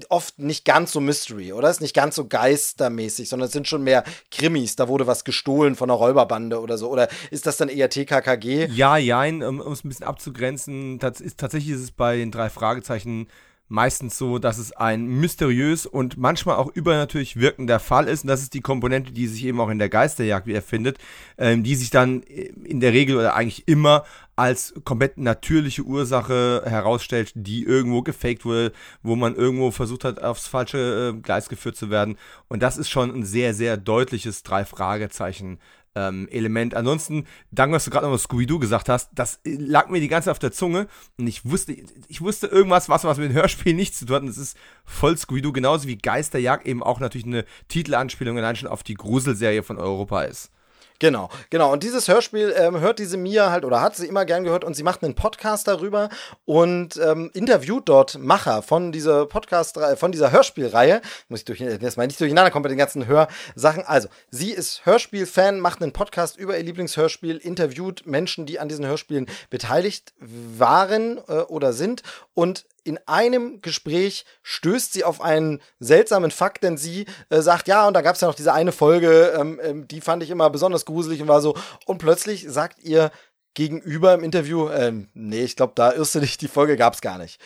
oft 0.09 0.39
nicht 0.39 0.65
ganz 0.65 0.93
so 0.93 1.01
Mystery, 1.01 1.53
oder? 1.53 1.69
Ist 1.69 1.81
nicht 1.81 1.95
ganz 1.95 2.15
so 2.15 2.27
geistermäßig, 2.27 3.29
sondern 3.29 3.47
es 3.47 3.53
sind 3.53 3.67
schon 3.67 3.83
mehr 3.83 4.05
Krimis. 4.31 4.77
Da 4.77 4.87
wurde 4.89 5.07
was 5.07 5.25
gestohlen 5.25 5.75
von 5.75 5.91
einer 5.91 5.99
Räuberbande 5.99 6.61
oder 6.61 6.79
so. 6.79 6.91
Oder 6.91 7.09
ist 7.31 7.47
das 7.47 7.57
dann 7.57 7.69
eher 7.69 7.91
TKKG? 7.91 8.67
Ja, 8.67 8.97
jein, 8.97 9.43
um, 9.43 9.61
um 9.61 9.73
es 9.73 9.85
ein 9.85 9.89
bisschen 9.89 10.07
abzugrenzen. 10.07 10.99
Das 10.99 11.21
ist, 11.21 11.39
tatsächlich 11.39 11.75
ist 11.75 11.83
es 11.83 11.91
bei 11.91 12.17
den 12.17 12.31
drei 12.31 12.49
Fragezeichen 12.49 13.29
meistens 13.69 14.17
so, 14.17 14.39
dass 14.39 14.59
es 14.59 14.73
ein 14.73 15.07
mysteriös 15.07 15.87
und 15.87 16.17
manchmal 16.17 16.57
auch 16.57 16.71
übernatürlich 16.75 17.37
wirkender 17.37 17.81
Fall 17.81 18.09
ist. 18.09 18.23
Und 18.25 18.29
das 18.29 18.43
ist 18.43 18.55
die 18.55 18.61
Komponente, 18.61 19.13
die 19.13 19.27
sich 19.27 19.45
eben 19.45 19.61
auch 19.61 19.71
in 19.71 19.79
der 19.79 19.89
Geisterjagd 19.89 20.47
wiederfindet, 20.47 20.99
ähm, 21.39 21.65
die 21.65 21.75
sich 21.75 21.91
dann 21.91 22.23
in 22.23 22.81
der 22.81 22.93
Regel 22.93 23.17
oder 23.17 23.35
eigentlich 23.35 23.67
immer 23.67 24.05
als 24.37 24.75
komplett 24.85 25.17
natürliche 25.17 25.83
Ursache 25.83 26.63
herausstellt, 26.67 27.33
die 27.35 27.65
irgendwo 27.65 28.03
gefaked 28.03 28.45
wurde, 28.45 28.73
wo 29.03 29.17
man 29.17 29.35
irgendwo 29.35 29.71
versucht 29.71 30.05
hat, 30.05 30.23
aufs 30.23 30.47
falsche 30.47 31.15
äh, 31.17 31.21
Gleis 31.21 31.49
geführt 31.49 31.77
zu 31.77 31.91
werden. 31.91 32.19
Und 32.49 32.63
das 32.63 32.77
ist 32.77 32.91
schon 32.91 33.15
ein 33.15 33.25
sehr, 33.25 33.55
sehr 33.55 33.79
deutliches 33.79 34.43
Drei-Fragezeichen 34.43 35.59
ähm, 35.97 36.29
Element. 36.31 36.75
Ansonsten, 36.75 37.27
danke, 37.51 37.75
dass 37.75 37.87
du 37.87 37.91
gerade 37.91 38.07
noch 38.07 38.19
Scooby-Doo 38.19 38.59
gesagt 38.59 38.89
hast, 38.89 39.11
das 39.15 39.41
lag 39.45 39.89
mir 39.89 40.01
die 40.01 40.09
ganze 40.09 40.27
Zeit 40.27 40.33
auf 40.33 40.39
der 40.39 40.53
Zunge 40.53 40.87
und 41.17 41.27
ich 41.27 41.45
wusste, 41.45 41.75
ich 42.07 42.21
wusste 42.21 42.47
irgendwas, 42.47 42.89
was 42.89 43.05
was 43.05 43.19
mit 43.19 43.31
dem 43.31 43.35
Hörspiel 43.35 43.75
nichts 43.75 43.99
zu 43.99 44.07
tun 44.07 44.17
hat 44.17 44.23
und 44.23 44.29
es 44.29 44.39
ist 44.39 44.57
voll 44.85 45.17
Scooby-Doo, 45.17 45.53
genauso 45.53 45.89
wie 45.89 45.97
Geisterjagd 45.97 46.67
eben 46.67 46.83
auch 46.83 47.01
natürlich 47.01 47.27
eine 47.27 47.45
Titelanspielung 47.69 48.39
allein 48.39 48.57
schon 48.57 48.69
auf 48.69 48.83
die 48.83 48.95
Gruselserie 48.95 49.63
von 49.63 49.79
Europa 49.79 50.23
ist. 50.23 50.51
Genau, 50.99 51.29
genau. 51.51 51.73
Und 51.73 51.83
dieses 51.83 52.09
Hörspiel 52.09 52.55
ähm, 52.57 52.81
hört 52.81 52.99
diese 52.99 53.17
Mia 53.17 53.51
halt 53.51 53.65
oder 53.65 53.81
hat 53.81 53.97
sie 53.97 54.07
immer 54.07 54.25
gern 54.25 54.45
gehört 54.45 54.65
und 54.65 54.75
sie 54.75 54.83
macht 54.83 55.05
einen 55.05 55.15
Podcast 55.15 55.69
darüber 55.69 56.09
und 56.45 56.97
ähm, 56.97 57.31
interviewt 57.35 57.89
dort 57.89 58.19
Macher 58.19 58.63
von 58.63 58.93
dieser 58.93 59.27
Podcast, 59.27 59.79
von 59.97 60.13
dieser 60.13 60.33
Hörspielreihe. 60.33 61.03
Muss 61.29 61.41
ich 61.41 61.45
durch, 61.45 61.63
das 61.81 61.97
mal 61.97 62.07
nicht 62.07 62.21
durcheinander 62.21 62.51
kommen 62.51 62.63
bei 62.63 62.69
den 62.69 62.79
ganzen 62.79 63.07
Hörsachen. 63.07 63.85
Also, 63.85 64.09
sie 64.31 64.53
ist 64.53 64.87
Hörspiel-Fan, 64.87 65.61
macht 65.61 65.83
einen 65.83 65.93
Podcast 65.93 66.39
über 66.39 66.57
ihr 66.57 66.65
Lieblingshörspiel, 66.65 67.37
interviewt 67.37 68.07
Menschen, 68.07 68.47
die 68.47 68.59
an 68.59 68.69
diesen 68.69 68.87
Hörspielen 68.87 69.27
beteiligt 69.51 70.15
waren 70.19 71.19
äh, 71.29 71.41
oder 71.41 71.73
sind 71.73 72.03
und 72.35 72.65
in 72.87 72.99
einem 73.07 73.61
Gespräch 73.61 74.25
stößt 74.43 74.93
sie 74.93 75.05
auf 75.05 75.21
einen 75.21 75.61
seltsamen 75.81 76.31
Fakt, 76.31 76.63
denn 76.63 76.77
sie 76.77 77.07
äh, 77.31 77.41
sagt, 77.41 77.69
ja, 77.69 77.87
und 77.87 77.95
da 77.95 78.01
gab 78.01 78.15
es 78.15 78.21
ja 78.21 78.29
noch 78.29 78.35
diese 78.35 78.53
eine 78.53 78.73
Folge, 78.73 79.35
ähm, 79.39 79.61
ähm, 79.63 79.89
die 79.89 80.01
fand 80.01 80.23
ich 80.23 80.31
immer 80.31 80.49
besonders 80.51 80.85
gruselig 80.85 81.21
und 81.21 81.29
war 81.29 81.41
so. 81.41 81.57
Und 81.85 81.99
plötzlich 81.99 82.47
sagt 82.49 82.83
ihr 82.83 83.11
gegenüber 83.55 84.15
im 84.15 84.23
Interview, 84.23 84.69
ähm, 84.71 85.09
nee, 85.15 85.43
ich 85.43 85.57
glaube, 85.57 85.73
da 85.75 85.93
irrst 85.93 86.15
du 86.15 86.21
dich, 86.21 86.39
die 86.39 86.49
Folge 86.49 86.77
gab 86.77 86.95
es 86.95 87.01
gar 87.01 87.19
nicht. 87.19 87.41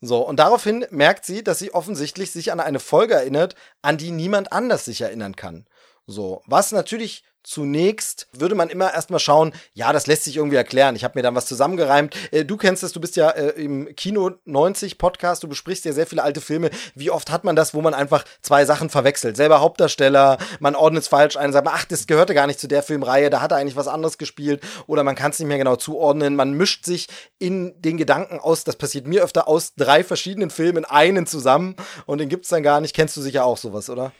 So, 0.00 0.18
und 0.26 0.40
daraufhin 0.40 0.84
merkt 0.90 1.24
sie, 1.24 1.44
dass 1.44 1.60
sie 1.60 1.72
offensichtlich 1.72 2.32
sich 2.32 2.50
an 2.50 2.58
eine 2.58 2.80
Folge 2.80 3.14
erinnert, 3.14 3.54
an 3.82 3.98
die 3.98 4.10
niemand 4.10 4.52
anders 4.52 4.84
sich 4.84 5.00
erinnern 5.00 5.36
kann. 5.36 5.64
So, 6.12 6.42
was 6.46 6.72
natürlich 6.72 7.24
Zunächst 7.44 8.28
würde 8.32 8.54
man 8.54 8.68
immer 8.68 8.94
erstmal 8.94 9.18
schauen, 9.18 9.52
ja, 9.74 9.92
das 9.92 10.06
lässt 10.06 10.24
sich 10.24 10.36
irgendwie 10.36 10.56
erklären. 10.56 10.94
Ich 10.94 11.02
habe 11.02 11.18
mir 11.18 11.24
dann 11.24 11.34
was 11.34 11.46
zusammengereimt. 11.46 12.14
Äh, 12.30 12.44
du 12.44 12.56
kennst 12.56 12.84
es, 12.84 12.92
du 12.92 13.00
bist 13.00 13.16
ja 13.16 13.30
äh, 13.30 13.60
im 13.60 13.92
Kino 13.96 14.30
90 14.44 14.96
Podcast, 14.96 15.42
du 15.42 15.48
besprichst 15.48 15.84
ja 15.84 15.92
sehr 15.92 16.06
viele 16.06 16.22
alte 16.22 16.40
Filme. 16.40 16.70
Wie 16.94 17.10
oft 17.10 17.32
hat 17.32 17.42
man 17.42 17.56
das, 17.56 17.74
wo 17.74 17.82
man 17.82 17.94
einfach 17.94 18.24
zwei 18.42 18.64
Sachen 18.64 18.90
verwechselt? 18.90 19.36
Selber 19.36 19.60
Hauptdarsteller, 19.60 20.38
man 20.60 20.76
ordnet 20.76 21.02
es 21.02 21.08
falsch 21.08 21.36
ein, 21.36 21.52
sagt, 21.52 21.66
ach, 21.68 21.84
das 21.84 22.06
gehörte 22.06 22.32
gar 22.32 22.46
nicht 22.46 22.60
zu 22.60 22.68
der 22.68 22.84
Filmreihe, 22.84 23.28
da 23.28 23.40
hat 23.40 23.50
er 23.50 23.58
eigentlich 23.58 23.76
was 23.76 23.88
anderes 23.88 24.18
gespielt 24.18 24.62
oder 24.86 25.02
man 25.02 25.16
kann 25.16 25.32
es 25.32 25.40
nicht 25.40 25.48
mehr 25.48 25.58
genau 25.58 25.74
zuordnen. 25.74 26.36
Man 26.36 26.52
mischt 26.52 26.84
sich 26.84 27.08
in 27.40 27.74
den 27.82 27.96
Gedanken 27.96 28.38
aus, 28.38 28.62
das 28.62 28.76
passiert 28.76 29.08
mir 29.08 29.24
öfter, 29.24 29.48
aus 29.48 29.74
drei 29.74 30.04
verschiedenen 30.04 30.50
Filmen 30.50 30.84
einen 30.84 31.26
zusammen 31.26 31.74
und 32.06 32.18
den 32.18 32.28
gibt 32.28 32.44
es 32.44 32.50
dann 32.50 32.62
gar 32.62 32.80
nicht. 32.80 32.94
Kennst 32.94 33.16
du 33.16 33.20
sicher 33.20 33.44
auch 33.44 33.56
sowas, 33.56 33.90
oder? 33.90 34.12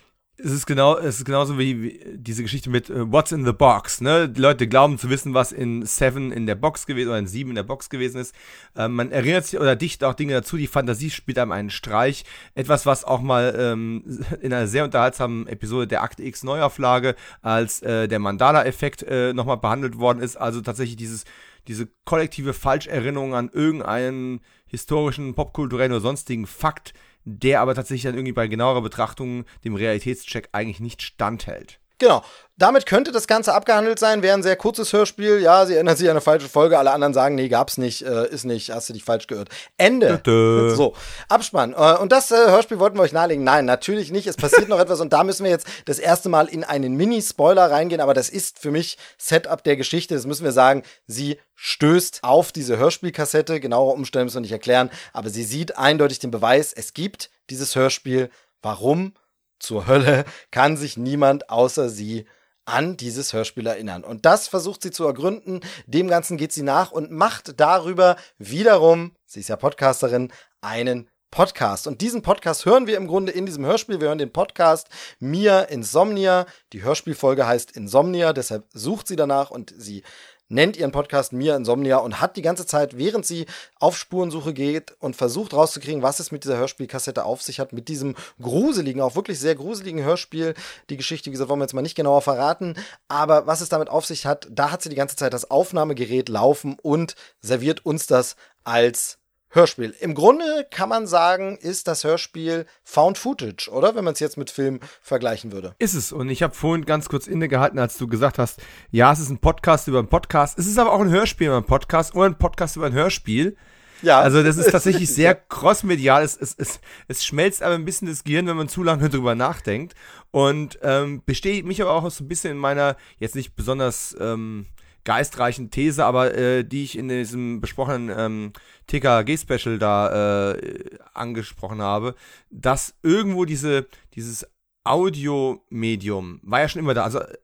Es 0.44 0.50
ist 0.50 0.66
genau, 0.66 0.98
es 0.98 1.18
ist 1.18 1.24
genauso 1.24 1.58
wie, 1.58 2.00
diese 2.14 2.42
Geschichte 2.42 2.68
mit 2.68 2.90
uh, 2.90 3.10
What's 3.10 3.32
in 3.32 3.44
the 3.44 3.52
Box. 3.52 4.00
Ne? 4.00 4.28
Die 4.28 4.40
Leute 4.40 4.66
glauben 4.66 4.98
zu 4.98 5.08
wissen, 5.08 5.34
was 5.34 5.52
in 5.52 5.86
Seven 5.86 6.32
in 6.32 6.46
der 6.46 6.56
Box 6.56 6.86
gewesen 6.86 7.08
oder 7.08 7.18
in 7.18 7.26
Sieben 7.26 7.50
in 7.50 7.56
der 7.56 7.62
Box 7.62 7.90
gewesen 7.90 8.20
ist. 8.20 8.34
Ähm, 8.76 8.94
man 8.94 9.12
erinnert 9.12 9.46
sich 9.46 9.60
oder 9.60 9.76
dichtet 9.76 10.04
auch 10.08 10.14
Dinge 10.14 10.32
dazu. 10.32 10.56
Die 10.56 10.66
Fantasie 10.66 11.10
spielt 11.10 11.38
einem 11.38 11.52
einen 11.52 11.70
Streich. 11.70 12.24
Etwas, 12.54 12.86
was 12.86 13.04
auch 13.04 13.20
mal 13.20 13.54
ähm, 13.56 14.24
in 14.40 14.52
einer 14.52 14.66
sehr 14.66 14.84
unterhaltsamen 14.84 15.46
Episode 15.46 15.86
der 15.86 16.02
Akte 16.02 16.24
X 16.24 16.42
Neuauflage 16.42 17.14
als 17.40 17.80
äh, 17.82 18.08
der 18.08 18.18
Mandala-Effekt 18.18 19.04
äh, 19.04 19.32
nochmal 19.32 19.58
behandelt 19.58 19.98
worden 19.98 20.20
ist. 20.20 20.36
Also 20.36 20.60
tatsächlich 20.60 20.96
dieses 20.96 21.24
diese 21.68 21.88
kollektive 22.04 22.54
Falscherinnerung 22.54 23.36
an 23.36 23.48
irgendeinen 23.52 24.40
historischen, 24.66 25.34
popkulturellen 25.34 25.92
oder 25.92 26.00
sonstigen 26.00 26.46
Fakt, 26.46 26.92
der 27.24 27.60
aber 27.60 27.74
tatsächlich 27.74 28.04
dann 28.04 28.14
irgendwie 28.14 28.32
bei 28.32 28.46
genauerer 28.48 28.82
Betrachtung 28.82 29.44
dem 29.64 29.74
Realitätscheck 29.74 30.48
eigentlich 30.52 30.80
nicht 30.80 31.02
standhält. 31.02 31.80
Genau. 31.98 32.22
Damit 32.58 32.86
könnte 32.86 33.12
das 33.12 33.26
Ganze 33.26 33.54
abgehandelt 33.54 33.98
sein, 33.98 34.22
wäre 34.22 34.34
ein 34.36 34.42
sehr 34.42 34.56
kurzes 34.56 34.92
Hörspiel. 34.92 35.40
Ja, 35.40 35.66
sie 35.66 35.74
erinnern 35.74 35.96
sich 35.96 36.06
an 36.06 36.12
eine 36.12 36.20
falsche 36.20 36.48
Folge, 36.48 36.78
alle 36.78 36.92
anderen 36.92 37.14
sagen, 37.14 37.34
nee, 37.34 37.48
gab's 37.48 37.78
nicht, 37.78 38.02
äh, 38.02 38.28
ist 38.28 38.44
nicht, 38.44 38.70
hast 38.70 38.88
du 38.88 38.92
dich 38.92 39.02
falsch 39.02 39.26
gehört. 39.26 39.48
Ende. 39.78 40.18
Dö. 40.18 40.72
So, 40.76 40.94
Abspann. 41.28 41.72
Äh, 41.72 41.96
und 41.96 42.12
das 42.12 42.30
äh, 42.30 42.36
Hörspiel 42.36 42.78
wollten 42.78 42.98
wir 42.98 43.02
euch 43.02 43.12
nahelegen. 43.12 43.42
Nein, 43.42 43.64
natürlich 43.64 44.12
nicht. 44.12 44.26
Es 44.26 44.36
passiert 44.36 44.68
noch 44.68 44.78
etwas 44.80 45.00
und 45.00 45.12
da 45.12 45.24
müssen 45.24 45.44
wir 45.44 45.50
jetzt 45.50 45.66
das 45.86 45.98
erste 45.98 46.28
Mal 46.28 46.46
in 46.46 46.62
einen 46.62 46.94
Mini-Spoiler 46.94 47.70
reingehen, 47.70 48.00
aber 48.00 48.14
das 48.14 48.28
ist 48.28 48.58
für 48.58 48.70
mich 48.70 48.98
Setup 49.18 49.64
der 49.64 49.76
Geschichte. 49.76 50.14
Das 50.14 50.26
müssen 50.26 50.44
wir 50.44 50.52
sagen. 50.52 50.82
Sie 51.06 51.40
stößt 51.56 52.20
auf 52.22 52.52
diese 52.52 52.76
Hörspielkassette. 52.76 53.60
Genauere 53.60 53.94
Umstände 53.94 54.26
müssen 54.26 54.36
wir 54.36 54.42
nicht 54.42 54.52
erklären, 54.52 54.90
aber 55.12 55.30
sie 55.30 55.42
sieht 55.42 55.78
eindeutig 55.78 56.18
den 56.18 56.30
Beweis, 56.30 56.72
es 56.72 56.92
gibt 56.94 57.30
dieses 57.50 57.74
Hörspiel. 57.74 58.30
Warum 58.60 59.14
zur 59.62 59.86
Hölle 59.86 60.24
kann 60.50 60.76
sich 60.76 60.96
niemand 60.96 61.50
außer 61.50 61.88
sie 61.88 62.26
an 62.64 62.96
dieses 62.96 63.32
Hörspiel 63.32 63.66
erinnern. 63.66 64.04
Und 64.04 64.24
das 64.24 64.48
versucht 64.48 64.82
sie 64.82 64.90
zu 64.90 65.04
ergründen. 65.04 65.60
Dem 65.86 66.08
Ganzen 66.08 66.36
geht 66.36 66.52
sie 66.52 66.62
nach 66.62 66.92
und 66.92 67.10
macht 67.10 67.58
darüber 67.60 68.16
wiederum, 68.38 69.16
sie 69.26 69.40
ist 69.40 69.48
ja 69.48 69.56
Podcasterin, 69.56 70.32
einen 70.60 71.08
Podcast. 71.32 71.86
Und 71.86 72.02
diesen 72.02 72.22
Podcast 72.22 72.66
hören 72.66 72.86
wir 72.86 72.96
im 72.98 73.08
Grunde 73.08 73.32
in 73.32 73.46
diesem 73.46 73.64
Hörspiel. 73.64 74.00
Wir 74.00 74.08
hören 74.08 74.18
den 74.18 74.32
Podcast 74.32 74.88
Mia 75.18 75.62
Insomnia. 75.62 76.46
Die 76.72 76.82
Hörspielfolge 76.82 77.46
heißt 77.46 77.72
Insomnia, 77.72 78.32
deshalb 78.32 78.66
sucht 78.74 79.08
sie 79.08 79.16
danach 79.16 79.50
und 79.50 79.72
sie 79.76 80.04
nennt 80.52 80.76
ihren 80.76 80.92
Podcast 80.92 81.32
Mia 81.32 81.56
Insomnia 81.56 81.96
und 81.96 82.20
hat 82.20 82.36
die 82.36 82.42
ganze 82.42 82.66
Zeit, 82.66 82.98
während 82.98 83.26
sie 83.26 83.46
auf 83.80 83.96
Spurensuche 83.96 84.52
geht 84.52 84.94
und 85.00 85.16
versucht 85.16 85.54
rauszukriegen, 85.54 86.02
was 86.02 86.20
es 86.20 86.30
mit 86.30 86.44
dieser 86.44 86.58
Hörspielkassette 86.58 87.24
auf 87.24 87.42
sich 87.42 87.58
hat, 87.58 87.72
mit 87.72 87.88
diesem 87.88 88.14
gruseligen, 88.40 89.02
auch 89.02 89.16
wirklich 89.16 89.40
sehr 89.40 89.54
gruseligen 89.54 90.04
Hörspiel. 90.04 90.54
Die 90.90 90.96
Geschichte, 90.96 91.26
wie 91.26 91.32
gesagt, 91.32 91.50
wollen 91.50 91.60
wir 91.60 91.64
jetzt 91.64 91.74
mal 91.74 91.82
nicht 91.82 91.96
genauer 91.96 92.22
verraten, 92.22 92.74
aber 93.08 93.46
was 93.46 93.60
es 93.60 93.68
damit 93.68 93.88
auf 93.88 94.06
sich 94.06 94.26
hat, 94.26 94.46
da 94.50 94.70
hat 94.70 94.82
sie 94.82 94.90
die 94.90 94.96
ganze 94.96 95.16
Zeit 95.16 95.32
das 95.32 95.50
Aufnahmegerät 95.50 96.28
laufen 96.28 96.76
und 96.82 97.16
serviert 97.40 97.84
uns 97.84 98.06
das 98.06 98.36
als 98.64 99.18
Hörspiel. 99.54 99.94
Im 100.00 100.14
Grunde 100.14 100.66
kann 100.70 100.88
man 100.88 101.06
sagen, 101.06 101.58
ist 101.58 101.86
das 101.86 102.04
Hörspiel 102.04 102.64
Found 102.84 103.18
Footage, 103.18 103.68
oder? 103.70 103.94
Wenn 103.94 104.02
man 104.02 104.14
es 104.14 104.20
jetzt 104.20 104.38
mit 104.38 104.50
Film 104.50 104.80
vergleichen 105.02 105.52
würde. 105.52 105.74
Ist 105.78 105.92
es. 105.92 106.10
Und 106.10 106.30
ich 106.30 106.42
habe 106.42 106.54
vorhin 106.54 106.86
ganz 106.86 107.10
kurz 107.10 107.26
innegehalten, 107.26 107.78
als 107.78 107.98
du 107.98 108.06
gesagt 108.06 108.38
hast, 108.38 108.60
ja, 108.90 109.12
es 109.12 109.20
ist 109.20 109.28
ein 109.28 109.38
Podcast 109.38 109.88
über 109.88 109.98
einen 109.98 110.08
Podcast. 110.08 110.58
Es 110.58 110.66
ist 110.66 110.78
aber 110.78 110.90
auch 110.90 111.00
ein 111.00 111.10
Hörspiel 111.10 111.48
über 111.48 111.56
einen 111.56 111.66
Podcast 111.66 112.14
oder 112.14 112.26
ein 112.26 112.38
Podcast 112.38 112.76
über 112.76 112.86
ein 112.86 112.94
Hörspiel. 112.94 113.58
Ja. 114.00 114.20
Also 114.20 114.42
das 114.42 114.56
ist 114.56 114.70
tatsächlich 114.72 115.12
sehr 115.12 115.34
crossmedial. 115.34 116.24
Es, 116.24 116.34
es, 116.34 116.54
es, 116.56 116.80
es 117.08 117.22
schmelzt 117.22 117.62
aber 117.62 117.74
ein 117.74 117.84
bisschen 117.84 118.08
das 118.08 118.24
Gehirn, 118.24 118.46
wenn 118.46 118.56
man 118.56 118.70
zu 118.70 118.82
lange 118.82 119.10
drüber 119.10 119.34
nachdenkt. 119.34 119.94
Und 120.30 120.78
ähm, 120.82 121.22
besteht 121.26 121.66
mich 121.66 121.82
aber 121.82 121.92
auch 121.92 122.10
so 122.10 122.24
ein 122.24 122.28
bisschen 122.28 122.52
in 122.52 122.58
meiner, 122.58 122.96
jetzt 123.18 123.34
nicht 123.34 123.54
besonders 123.54 124.16
ähm, 124.18 124.64
geistreichen 125.04 125.70
These, 125.70 126.04
aber 126.04 126.34
äh, 126.34 126.64
die 126.64 126.84
ich 126.84 126.96
in 126.96 127.08
diesem 127.08 127.60
besprochenen 127.60 128.14
ähm, 128.16 128.52
TKG-Special 128.86 129.78
da 129.78 130.52
äh, 130.52 130.98
angesprochen 131.14 131.80
habe, 131.80 132.14
dass 132.50 132.94
irgendwo 133.02 133.44
diese, 133.44 133.86
dieses 134.14 134.46
Audiomedium 134.84 136.40
war 136.42 136.60
ja 136.60 136.68
schon 136.68 136.80
immer 136.80 136.94
da. 136.94 137.04
Also 137.04 137.20
äh, 137.20 137.36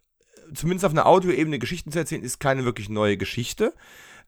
zumindest 0.55 0.85
auf 0.85 0.93
einer 0.93 1.07
Audioebene 1.07 1.59
Geschichten 1.59 1.93
zu 1.93 1.99
erzählen, 1.99 2.23
ist 2.23 2.41
keine 2.41 2.65
wirklich 2.65 2.89
neue 2.89 3.17
Geschichte. 3.17 3.75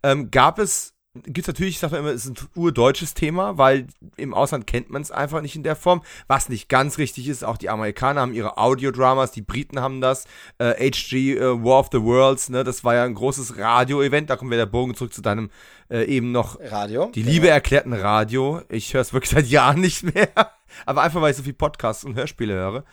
Ähm, 0.03 0.31
gab 0.31 0.59
es 0.59 0.95
gibt 1.15 1.39
es 1.39 1.47
natürlich, 1.49 1.75
ich 1.75 1.81
sage 1.81 1.97
immer, 1.97 2.11
es 2.11 2.25
ist 2.25 2.41
ein 2.41 2.49
urdeutsches 2.55 3.15
Thema, 3.15 3.59
weil 3.59 3.87
im 4.17 4.33
Ausland 4.33 4.67
kennt 4.67 4.91
man 4.91 5.03
es 5.03 5.11
einfach 5.11 5.41
nicht 5.41 5.57
in 5.57 5.65
der 5.65 5.75
Form. 5.75 6.03
Was 6.29 6.49
nicht 6.49 6.69
ganz 6.69 6.99
richtig 6.99 7.27
ist, 7.27 7.45
auch 7.45 7.57
die 7.57 7.69
Amerikaner 7.69 8.21
haben 8.21 8.33
ihre 8.33 8.59
Audiodramas, 8.59 9.33
die 9.33 9.43
Briten 9.43 9.81
haben 9.81 10.01
das. 10.01 10.27
Äh, 10.59 10.91
HG 10.91 11.35
äh, 11.35 11.65
War 11.65 11.81
of 11.81 11.89
the 11.91 12.03
Worlds, 12.03 12.49
ne, 12.49 12.63
das 12.63 12.85
war 12.85 12.95
ja 12.95 13.05
ein 13.05 13.15
großes 13.15 13.59
Radio-Event. 13.59 14.31
Da 14.31 14.37
kommen 14.37 14.51
wir 14.53 14.59
der 14.59 14.67
Bogen 14.67 14.95
zurück 14.95 15.13
zu 15.13 15.21
deinem 15.21 15.51
äh, 15.91 16.05
eben 16.05 16.31
noch 16.31 16.61
Radio. 16.61 17.11
Die 17.13 17.23
Liebe 17.23 17.47
genau. 17.47 17.55
erklärten 17.55 17.93
Radio. 17.93 18.63
Ich 18.69 18.95
höre 18.95 19.01
es 19.01 19.13
wirklich 19.13 19.31
seit 19.31 19.47
Jahren 19.49 19.81
nicht 19.81 20.03
mehr. 20.15 20.29
Aber 20.87 21.03
einfach, 21.03 21.21
weil 21.21 21.33
ich 21.33 21.37
so 21.37 21.43
viel 21.43 21.55
Podcasts 21.55 22.05
und 22.05 22.15
Hörspiele 22.15 22.55
höre. 22.55 22.85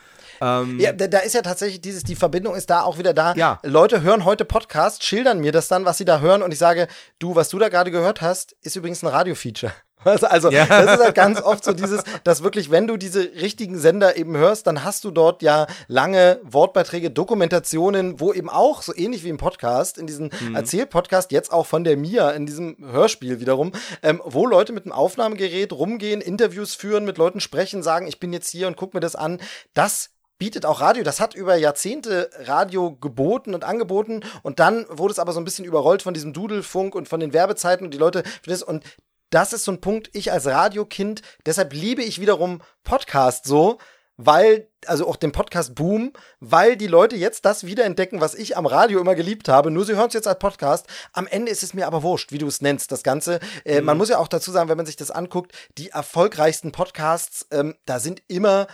Ähm, 0.41 0.79
ja, 0.79 0.91
da, 0.91 1.07
da, 1.07 1.19
ist 1.19 1.35
ja 1.35 1.41
tatsächlich 1.41 1.81
dieses, 1.81 2.03
die 2.03 2.15
Verbindung 2.15 2.55
ist 2.55 2.69
da 2.69 2.81
auch 2.81 2.97
wieder 2.97 3.13
da. 3.13 3.33
Ja. 3.35 3.59
Leute 3.63 4.01
hören 4.01 4.25
heute 4.25 4.45
Podcasts, 4.45 5.05
schildern 5.05 5.39
mir 5.39 5.51
das 5.51 5.67
dann, 5.67 5.85
was 5.85 5.97
sie 5.97 6.05
da 6.05 6.19
hören 6.19 6.41
und 6.41 6.51
ich 6.51 6.59
sage, 6.59 6.87
du, 7.19 7.35
was 7.35 7.49
du 7.49 7.59
da 7.59 7.69
gerade 7.69 7.91
gehört 7.91 8.21
hast, 8.21 8.55
ist 8.61 8.75
übrigens 8.75 9.03
ein 9.03 9.07
Radio-Feature. 9.07 9.73
Also, 10.21 10.49
ja. 10.49 10.65
das 10.65 10.93
ist 10.93 11.03
halt 11.03 11.15
ganz 11.15 11.41
oft 11.41 11.63
so 11.63 11.73
dieses, 11.73 12.03
dass 12.23 12.43
wirklich, 12.43 12.71
wenn 12.71 12.87
du 12.87 12.97
diese 12.97 13.21
richtigen 13.35 13.77
Sender 13.77 14.15
eben 14.15 14.37
hörst, 14.37 14.67
dann 14.67 14.83
hast 14.83 15.03
du 15.03 15.11
dort 15.11 15.41
ja 15.41 15.67
lange 15.87 16.39
Wortbeiträge, 16.43 17.11
Dokumentationen, 17.11 18.19
wo 18.19 18.33
eben 18.33 18.49
auch, 18.49 18.81
so 18.81 18.95
ähnlich 18.95 19.23
wie 19.23 19.29
im 19.29 19.37
Podcast, 19.37 19.97
in 19.97 20.07
diesem 20.07 20.29
mhm. 20.39 20.55
Erzählpodcast, 20.55 21.31
jetzt 21.31 21.51
auch 21.51 21.65
von 21.65 21.83
der 21.83 21.97
Mia, 21.97 22.31
in 22.31 22.45
diesem 22.45 22.77
Hörspiel 22.79 23.39
wiederum, 23.39 23.71
ähm, 24.03 24.21
wo 24.23 24.45
Leute 24.45 24.71
mit 24.71 24.85
einem 24.85 24.93
Aufnahmegerät 24.93 25.73
rumgehen, 25.73 26.21
Interviews 26.21 26.75
führen, 26.75 27.05
mit 27.05 27.17
Leuten 27.17 27.39
sprechen, 27.39 27.83
sagen, 27.83 28.07
ich 28.07 28.19
bin 28.19 28.33
jetzt 28.33 28.49
hier 28.49 28.67
und 28.67 28.77
guck 28.77 28.93
mir 28.93 28.99
das 28.99 29.15
an. 29.15 29.39
Das 29.73 30.11
bietet 30.37 30.65
auch 30.65 30.81
Radio. 30.81 31.03
Das 31.03 31.19
hat 31.19 31.35
über 31.35 31.55
Jahrzehnte 31.55 32.29
Radio 32.39 32.95
geboten 32.95 33.53
und 33.53 33.63
angeboten 33.63 34.21
und 34.43 34.59
dann 34.59 34.85
wurde 34.89 35.11
es 35.11 35.19
aber 35.19 35.33
so 35.33 35.39
ein 35.39 35.45
bisschen 35.45 35.65
überrollt 35.65 36.01
von 36.01 36.13
diesem 36.13 36.33
Dudelfunk 36.33 36.95
und 36.95 37.07
von 37.07 37.19
den 37.19 37.33
Werbezeiten 37.33 37.85
und 37.85 37.93
die 37.93 37.97
Leute 37.97 38.23
und 38.65 38.83
das 39.29 39.51
ist 39.51 39.65
so 39.65 39.71
ein 39.73 39.81
Punkt, 39.81 40.09
ich 40.13 40.31
als 40.31 40.45
Radiokind, 40.45 41.21
deshalb 41.45 41.73
liebe 41.73 42.01
ich 42.01 42.21
wiederum 42.21 42.61
Podcast 42.83 43.45
so, 43.45 43.77
weil, 44.17 44.67
also 44.85 45.07
auch 45.07 45.15
den 45.15 45.31
Podcast 45.31 45.75
Boom, 45.75 46.11
weil 46.39 46.75
die 46.75 46.87
Leute 46.87 47.15
jetzt 47.15 47.45
das 47.45 47.65
wiederentdecken, 47.65 48.19
was 48.19 48.33
ich 48.33 48.57
am 48.57 48.65
Radio 48.65 48.99
immer 48.99 49.15
geliebt 49.15 49.47
habe. 49.47 49.69
Nur 49.69 49.85
sie 49.85 49.95
hören 49.95 50.07
es 50.07 50.15
jetzt 50.15 50.27
als 50.27 50.39
Podcast. 50.39 50.87
Am 51.13 51.27
Ende 51.27 51.51
ist 51.51 51.61
es 51.61 51.73
mir 51.73 51.85
aber 51.85 52.01
wurscht, 52.01 52.31
wie 52.31 52.39
du 52.39 52.47
es 52.47 52.61
nennst, 52.61 52.91
das 52.91 53.03
Ganze. 53.03 53.39
Äh, 53.63 53.79
mhm. 53.79 53.85
Man 53.85 53.97
muss 53.97 54.09
ja 54.09 54.17
auch 54.17 54.27
dazu 54.27 54.51
sagen, 54.51 54.69
wenn 54.69 54.77
man 54.77 54.87
sich 54.87 54.95
das 54.95 55.11
anguckt, 55.11 55.51
die 55.77 55.89
erfolgreichsten 55.89 56.71
Podcasts, 56.71 57.45
ähm, 57.51 57.75
da 57.85 57.99
sind 57.99 58.23
immer 58.27 58.67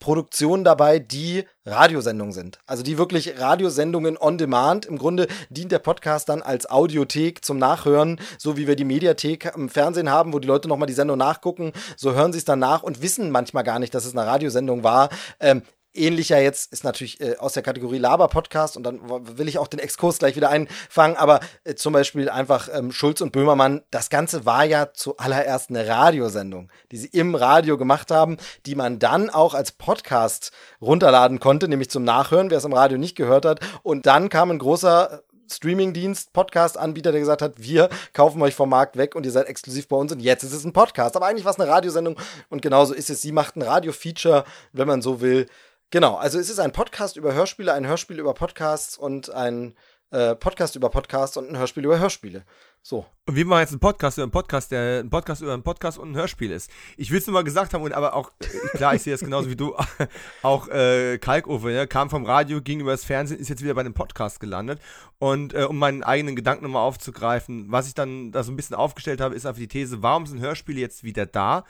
Produktionen 0.00 0.64
dabei, 0.64 0.98
die 0.98 1.44
Radiosendungen 1.64 2.32
sind. 2.32 2.58
Also 2.66 2.82
die 2.82 2.98
wirklich 2.98 3.38
Radiosendungen 3.38 4.16
on 4.18 4.38
demand. 4.38 4.86
Im 4.86 4.98
Grunde 4.98 5.28
dient 5.50 5.70
der 5.70 5.78
Podcast 5.78 6.28
dann 6.28 6.42
als 6.42 6.68
Audiothek 6.68 7.44
zum 7.44 7.58
Nachhören, 7.58 8.18
so 8.38 8.56
wie 8.56 8.66
wir 8.66 8.74
die 8.74 8.84
Mediathek 8.84 9.52
im 9.54 9.68
Fernsehen 9.68 10.10
haben, 10.10 10.32
wo 10.32 10.38
die 10.38 10.48
Leute 10.48 10.68
nochmal 10.68 10.88
die 10.88 10.94
Sendung 10.94 11.18
nachgucken. 11.18 11.72
So 11.96 12.14
hören 12.14 12.32
sie 12.32 12.38
es 12.38 12.44
dann 12.44 12.58
nach 12.58 12.82
und 12.82 13.02
wissen 13.02 13.30
manchmal 13.30 13.62
gar 13.62 13.78
nicht, 13.78 13.94
dass 13.94 14.06
es 14.06 14.16
eine 14.16 14.26
Radiosendung 14.26 14.82
war. 14.82 15.10
Ähm, 15.38 15.62
ähnlicher 15.94 16.40
jetzt 16.40 16.72
ist 16.72 16.84
natürlich 16.84 17.20
äh, 17.20 17.36
aus 17.36 17.52
der 17.52 17.62
Kategorie 17.62 17.98
Laber-Podcast 17.98 18.76
und 18.76 18.82
dann 18.82 19.00
will 19.38 19.48
ich 19.48 19.58
auch 19.58 19.68
den 19.68 19.80
Exkurs 19.80 20.18
gleich 20.18 20.36
wieder 20.36 20.50
einfangen, 20.50 21.16
aber 21.16 21.40
äh, 21.64 21.74
zum 21.74 21.92
Beispiel 21.92 22.28
einfach 22.28 22.68
ähm, 22.72 22.92
Schulz 22.92 23.20
und 23.20 23.32
Böhmermann, 23.32 23.82
das 23.90 24.10
Ganze 24.10 24.46
war 24.46 24.64
ja 24.64 24.92
zuallererst 24.92 25.70
eine 25.70 25.86
Radiosendung, 25.86 26.70
die 26.92 26.96
sie 26.96 27.08
im 27.08 27.34
Radio 27.34 27.76
gemacht 27.78 28.10
haben, 28.10 28.36
die 28.66 28.74
man 28.74 28.98
dann 28.98 29.30
auch 29.30 29.54
als 29.54 29.72
Podcast 29.72 30.52
runterladen 30.80 31.40
konnte, 31.40 31.68
nämlich 31.68 31.90
zum 31.90 32.04
Nachhören, 32.04 32.50
wer 32.50 32.58
es 32.58 32.64
im 32.64 32.72
Radio 32.72 32.98
nicht 32.98 33.16
gehört 33.16 33.44
hat. 33.44 33.60
Und 33.82 34.06
dann 34.06 34.28
kam 34.28 34.50
ein 34.50 34.58
großer 34.58 35.22
Streamingdienst, 35.52 36.32
Podcast-Anbieter, 36.32 37.10
der 37.10 37.20
gesagt 37.20 37.42
hat, 37.42 37.54
wir 37.56 37.88
kaufen 38.12 38.40
euch 38.42 38.54
vom 38.54 38.68
Markt 38.68 38.96
weg 38.96 39.16
und 39.16 39.26
ihr 39.26 39.32
seid 39.32 39.48
exklusiv 39.48 39.88
bei 39.88 39.96
uns 39.96 40.12
und 40.12 40.20
jetzt 40.20 40.44
ist 40.44 40.52
es 40.52 40.64
ein 40.64 40.72
Podcast. 40.72 41.16
Aber 41.16 41.26
eigentlich 41.26 41.44
war 41.44 41.52
es 41.52 41.58
eine 41.58 41.68
Radiosendung 41.68 42.16
und 42.48 42.62
genauso 42.62 42.94
ist 42.94 43.10
es. 43.10 43.20
Sie 43.20 43.32
macht 43.32 43.56
ein 43.56 43.62
Radio-Feature, 43.62 44.44
wenn 44.72 44.86
man 44.86 45.02
so 45.02 45.20
will, 45.20 45.46
Genau, 45.92 46.14
also 46.14 46.38
es 46.38 46.48
ist 46.48 46.60
ein 46.60 46.70
Podcast 46.70 47.16
über 47.16 47.34
Hörspiele, 47.34 47.72
ein 47.72 47.84
Hörspiel 47.84 48.20
über 48.20 48.32
Podcasts 48.32 48.96
und 48.96 49.28
ein 49.30 49.74
äh, 50.12 50.36
Podcast 50.36 50.76
über 50.76 50.88
Podcasts 50.88 51.36
und 51.36 51.48
ein 51.48 51.58
Hörspiel 51.58 51.84
über 51.84 51.98
Hörspiele. 51.98 52.44
So. 52.80 53.06
Und 53.26 53.34
wir 53.34 53.44
machen 53.44 53.62
jetzt 53.62 53.72
einen 53.72 53.80
Podcast 53.80 54.16
über 54.16 54.22
einen 54.22 54.30
Podcast, 54.30 54.70
der 54.70 55.00
ein 55.00 55.10
Podcast 55.10 55.42
über 55.42 55.52
einen 55.52 55.64
Podcast 55.64 55.98
und 55.98 56.12
ein 56.12 56.14
Hörspiel 56.14 56.52
ist. 56.52 56.70
Ich 56.96 57.10
will 57.10 57.18
es 57.18 57.26
nur 57.26 57.34
mal 57.34 57.42
gesagt 57.42 57.74
haben, 57.74 57.82
und 57.82 57.92
aber 57.92 58.14
auch, 58.14 58.30
äh, 58.40 58.76
klar, 58.76 58.94
ich 58.94 59.02
sehe 59.02 59.12
das 59.12 59.20
genauso 59.20 59.50
wie 59.50 59.56
du, 59.56 59.74
auch 60.42 60.68
äh, 60.68 61.18
Kalkofe, 61.18 61.66
ne, 61.66 61.88
kam 61.88 62.08
vom 62.08 62.24
Radio, 62.24 62.62
ging 62.62 62.78
über 62.78 62.92
das 62.92 63.04
Fernsehen, 63.04 63.40
ist 63.40 63.48
jetzt 63.48 63.64
wieder 63.64 63.74
bei 63.74 63.80
einem 63.80 63.92
Podcast 63.92 64.38
gelandet. 64.38 64.80
Und 65.18 65.54
äh, 65.54 65.64
um 65.64 65.76
meinen 65.76 66.04
eigenen 66.04 66.36
Gedanken 66.36 66.62
nochmal 66.62 66.86
aufzugreifen, 66.86 67.66
was 67.68 67.88
ich 67.88 67.94
dann 67.94 68.30
da 68.30 68.44
so 68.44 68.52
ein 68.52 68.56
bisschen 68.56 68.76
aufgestellt 68.76 69.20
habe, 69.20 69.34
ist 69.34 69.44
einfach 69.44 69.58
die 69.58 69.66
These, 69.66 70.04
warum 70.04 70.26
sind 70.26 70.38
Hörspiele 70.38 70.78
jetzt 70.78 71.02
wieder 71.02 71.26
da? 71.26 71.64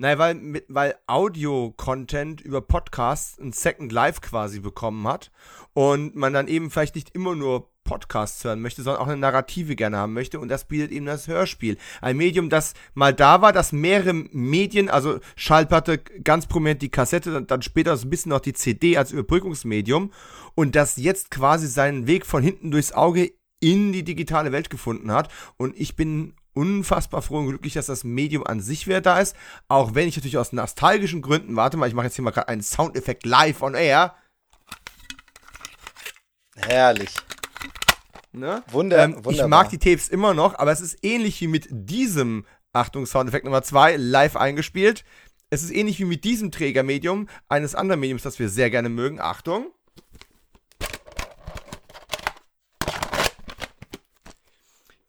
Naja, 0.00 0.16
weil, 0.18 0.62
weil 0.68 0.94
Audio-Content 1.08 2.40
über 2.40 2.60
Podcasts 2.60 3.36
ein 3.40 3.50
Second 3.50 3.90
Life 3.90 4.20
quasi 4.20 4.60
bekommen 4.60 5.08
hat 5.08 5.32
und 5.74 6.14
man 6.14 6.32
dann 6.32 6.46
eben 6.46 6.70
vielleicht 6.70 6.94
nicht 6.94 7.16
immer 7.16 7.34
nur 7.34 7.68
Podcasts 7.82 8.44
hören 8.44 8.60
möchte, 8.60 8.82
sondern 8.82 9.02
auch 9.02 9.08
eine 9.08 9.16
Narrative 9.16 9.74
gerne 9.74 9.96
haben 9.96 10.12
möchte 10.12 10.38
und 10.38 10.50
das 10.50 10.66
bietet 10.66 10.92
eben 10.92 11.06
das 11.06 11.26
Hörspiel. 11.26 11.78
Ein 12.00 12.16
Medium, 12.16 12.48
das 12.48 12.74
mal 12.94 13.12
da 13.12 13.42
war, 13.42 13.52
das 13.52 13.72
mehrere 13.72 14.12
Medien, 14.12 14.88
also 14.88 15.18
Schallplatte, 15.34 15.98
ganz 15.98 16.46
prominent 16.46 16.80
die 16.80 16.90
Kassette, 16.90 17.32
dann, 17.32 17.48
dann 17.48 17.62
später 17.62 17.96
so 17.96 18.06
ein 18.06 18.10
bisschen 18.10 18.30
noch 18.30 18.40
die 18.40 18.52
CD 18.52 18.96
als 18.98 19.10
Überbrückungsmedium 19.10 20.12
und 20.54 20.76
das 20.76 20.96
jetzt 20.96 21.32
quasi 21.32 21.66
seinen 21.66 22.06
Weg 22.06 22.24
von 22.24 22.44
hinten 22.44 22.70
durchs 22.70 22.92
Auge 22.92 23.32
in 23.58 23.90
die 23.92 24.04
digitale 24.04 24.52
Welt 24.52 24.70
gefunden 24.70 25.10
hat 25.10 25.28
und 25.56 25.76
ich 25.76 25.96
bin 25.96 26.34
unfassbar 26.58 27.22
froh 27.22 27.38
und 27.38 27.46
glücklich, 27.46 27.74
dass 27.74 27.86
das 27.86 28.02
Medium 28.02 28.44
an 28.44 28.60
sich 28.60 28.88
wieder 28.88 29.00
da 29.00 29.20
ist. 29.20 29.36
Auch 29.68 29.94
wenn 29.94 30.08
ich 30.08 30.16
natürlich 30.16 30.38
aus 30.38 30.52
nostalgischen 30.52 31.22
Gründen, 31.22 31.54
warte 31.54 31.76
mal, 31.76 31.86
ich 31.86 31.94
mache 31.94 32.06
jetzt 32.06 32.16
hier 32.16 32.24
mal 32.24 32.32
gerade 32.32 32.48
einen 32.48 32.62
Soundeffekt 32.62 33.24
live 33.24 33.62
on 33.62 33.74
air. 33.74 34.16
Herrlich. 36.56 37.14
Ne? 38.32 38.64
Wunder, 38.72 38.98
ähm, 38.98 39.24
wunderbar. 39.24 39.32
Ich 39.32 39.46
mag 39.46 39.70
die 39.70 39.78
Tapes 39.78 40.08
immer 40.08 40.34
noch, 40.34 40.58
aber 40.58 40.72
es 40.72 40.80
ist 40.80 40.98
ähnlich 41.02 41.40
wie 41.40 41.46
mit 41.46 41.68
diesem, 41.70 42.44
Achtung, 42.72 43.06
Soundeffekt 43.06 43.44
Nummer 43.44 43.62
2, 43.62 43.96
live 43.96 44.34
eingespielt. 44.34 45.04
Es 45.50 45.62
ist 45.62 45.70
ähnlich 45.70 46.00
wie 46.00 46.06
mit 46.06 46.24
diesem 46.24 46.50
Trägermedium 46.50 47.28
eines 47.48 47.76
anderen 47.76 48.00
Mediums, 48.00 48.22
das 48.22 48.40
wir 48.40 48.48
sehr 48.48 48.68
gerne 48.70 48.88
mögen. 48.88 49.20
Achtung. 49.20 49.68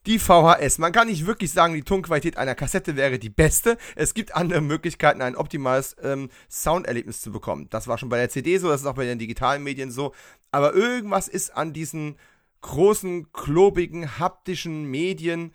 Die 0.09 0.17
VHS. 0.17 0.79
Man 0.79 0.91
kann 0.91 1.07
nicht 1.07 1.27
wirklich 1.27 1.51
sagen, 1.51 1.75
die 1.75 1.83
Tonqualität 1.83 2.35
einer 2.35 2.55
Kassette 2.55 2.95
wäre 2.95 3.19
die 3.19 3.29
beste. 3.29 3.77
Es 3.95 4.15
gibt 4.15 4.35
andere 4.35 4.59
Möglichkeiten, 4.59 5.21
ein 5.21 5.35
optimales 5.35 5.95
ähm, 6.01 6.31
Sounderlebnis 6.49 7.21
zu 7.21 7.31
bekommen. 7.31 7.69
Das 7.69 7.87
war 7.87 7.99
schon 7.99 8.09
bei 8.09 8.17
der 8.17 8.31
CD 8.31 8.57
so, 8.57 8.69
das 8.69 8.81
ist 8.81 8.87
auch 8.87 8.95
bei 8.95 9.05
den 9.05 9.19
digitalen 9.19 9.61
Medien 9.61 9.91
so. 9.91 10.15
Aber 10.49 10.73
irgendwas 10.73 11.27
ist 11.27 11.55
an 11.55 11.73
diesen 11.73 12.17
großen, 12.61 13.31
klobigen, 13.33 14.17
haptischen 14.17 14.85
Medien, 14.85 15.53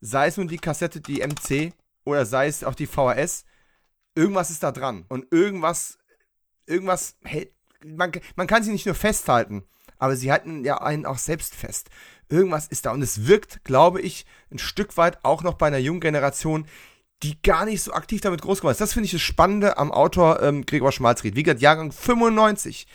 sei 0.00 0.26
es 0.26 0.36
nun 0.36 0.48
die 0.48 0.58
Kassette, 0.58 1.00
die 1.00 1.24
MC 1.24 1.72
oder 2.04 2.26
sei 2.26 2.48
es 2.48 2.64
auch 2.64 2.74
die 2.74 2.88
VHS, 2.88 3.44
irgendwas 4.16 4.50
ist 4.50 4.64
da 4.64 4.72
dran. 4.72 5.04
Und 5.10 5.30
irgendwas, 5.30 5.96
irgendwas 6.66 7.18
hält, 7.22 7.52
man, 7.86 8.10
man 8.34 8.48
kann 8.48 8.64
sie 8.64 8.72
nicht 8.72 8.86
nur 8.86 8.96
festhalten, 8.96 9.62
aber 10.02 10.16
sie 10.16 10.32
halten 10.32 10.64
ja 10.64 10.80
einen 10.80 11.06
auch 11.06 11.16
selbst 11.16 11.54
fest. 11.54 11.88
Irgendwas 12.28 12.66
ist 12.66 12.86
da 12.86 12.90
und 12.90 13.02
es 13.02 13.28
wirkt, 13.28 13.62
glaube 13.62 14.00
ich, 14.00 14.26
ein 14.50 14.58
Stück 14.58 14.96
weit 14.96 15.24
auch 15.24 15.44
noch 15.44 15.54
bei 15.54 15.68
einer 15.68 15.78
jungen 15.78 16.00
Generation, 16.00 16.66
die 17.22 17.40
gar 17.40 17.66
nicht 17.66 17.82
so 17.82 17.92
aktiv 17.92 18.20
damit 18.20 18.42
groß 18.42 18.58
geworden 18.58 18.72
ist. 18.72 18.80
Das 18.80 18.94
finde 18.94 19.04
ich 19.04 19.12
das 19.12 19.20
Spannende 19.20 19.78
am 19.78 19.92
Autor 19.92 20.42
ähm, 20.42 20.66
Gregor 20.66 20.90
Schmalzried. 20.90 21.36
Wie 21.36 21.44
gesagt, 21.44 21.62
Jahrgang 21.62 21.92
95. 21.92 22.88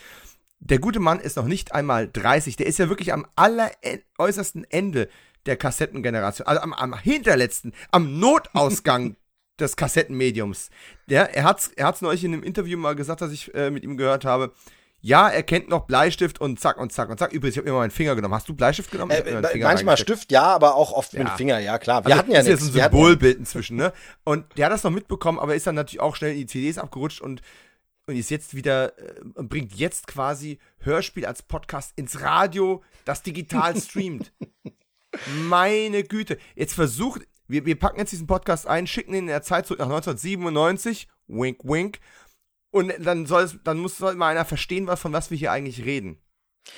Der 0.60 0.80
gute 0.80 1.00
Mann 1.00 1.22
ist 1.22 1.38
noch 1.38 1.46
nicht 1.46 1.72
einmal 1.72 2.10
30. 2.12 2.58
Der 2.58 2.66
ist 2.66 2.78
ja 2.78 2.90
wirklich 2.90 3.14
am 3.14 3.26
alleräußersten 3.38 4.66
Ende 4.70 5.08
der 5.46 5.56
Kassettengeneration. 5.56 6.46
Also 6.46 6.62
am, 6.62 6.74
am 6.74 7.00
hinterletzten, 7.00 7.74
am 7.90 8.20
Notausgang 8.20 9.16
des 9.62 9.78
Kassettenmediums. 9.78 10.72
Der, 11.10 11.34
er 11.34 11.46
hat 11.46 11.60
es 11.60 11.68
er 11.70 11.86
hat's 11.86 12.02
neulich 12.02 12.26
in 12.26 12.34
einem 12.34 12.44
Interview 12.44 12.78
mal 12.78 12.98
gesagt, 12.98 13.22
das 13.22 13.32
ich 13.32 13.56
äh, 13.56 13.72
mit 13.72 13.86
ihm 13.86 13.96
gehört 13.96 14.26
habe. 14.26 14.52
Ja, 15.00 15.30
er 15.30 15.44
kennt 15.44 15.70
noch 15.70 15.86
Bleistift 15.86 16.42
und 16.42 16.60
zack 16.60 16.78
und 16.78 16.92
zack 16.92 17.10
und 17.10 17.20
zack. 17.20 17.32
Übrigens, 17.32 17.56
ich 17.56 17.60
habe 17.60 17.70
immer 17.70 17.78
meinen 17.80 17.92
Finger 17.92 18.16
genommen. 18.16 18.34
Hast 18.34 18.50
du 18.50 18.56
Bleistift 18.56 18.92
genommen? 18.92 19.12
Äh, 19.12 19.42
manchmal 19.60 19.96
Stift, 19.96 20.32
ja, 20.32 20.44
aber 20.44 20.76
auch 20.76 20.92
oft 20.92 21.14
ja. 21.14 21.20
mit 21.20 21.30
dem 21.30 21.38
Finger, 21.38 21.60
ja 21.60 21.78
klar. 21.78 22.04
Wir 22.04 22.14
also, 22.14 22.20
hatten 22.20 22.32
ja 22.32 22.42
nichts. 22.42 22.60
Das 22.60 22.70
ist 22.70 22.76
ein 22.76 22.82
Symbolbild 22.82 23.38
inzwischen, 23.38 23.78
ne? 23.78 23.94
Und 24.24 24.46
der 24.58 24.66
hat 24.66 24.74
das 24.74 24.84
noch 24.84 24.92
mitbekommen, 24.92 25.40
aber 25.40 25.56
ist 25.56 25.68
dann 25.68 25.76
natürlich 25.76 26.02
auch 26.02 26.16
schnell 26.16 26.32
in 26.32 26.40
die 26.40 26.46
CDs 26.48 26.78
abgerutscht 26.78 27.22
und 27.22 27.42
und 28.08 28.16
ist 28.16 28.32
jetzt 28.32 28.56
wieder 28.56 28.98
äh, 28.98 29.44
bringt 29.44 29.76
jetzt 29.76 30.08
quasi 30.08 30.60
Hörspiel 30.80 31.26
als 31.26 31.44
Podcast 31.44 31.92
ins 31.98 32.22
Radio, 32.22 32.82
das 33.06 33.22
digital 33.22 33.76
streamt. 33.82 34.32
Meine 35.44 36.04
Güte. 36.04 36.38
Jetzt 36.56 36.74
versucht, 36.74 37.28
wir, 37.48 37.66
wir 37.66 37.78
packen 37.78 38.00
jetzt 38.00 38.12
diesen 38.12 38.28
Podcast 38.28 38.68
ein, 38.68 38.88
schicken 38.88 39.14
ihn 39.14 39.20
in 39.20 39.28
der 39.28 39.42
Zeit 39.42 39.68
zurück 39.68 39.80
nach 39.80 39.88
1997, 39.88 41.08
wink, 41.28 41.60
wink, 41.64 42.00
und 42.72 42.94
dann 43.00 43.26
soll 43.26 43.44
es, 43.44 43.58
dann 43.64 43.78
muss 43.80 43.98
soll 43.98 44.16
mal 44.16 44.30
einer 44.30 44.46
verstehen, 44.46 44.88
was, 44.88 45.00
von 45.00 45.14
was 45.14 45.32
wir 45.32 45.38
hier 45.38 45.52
eigentlich 45.52 45.86
reden. 45.86 46.22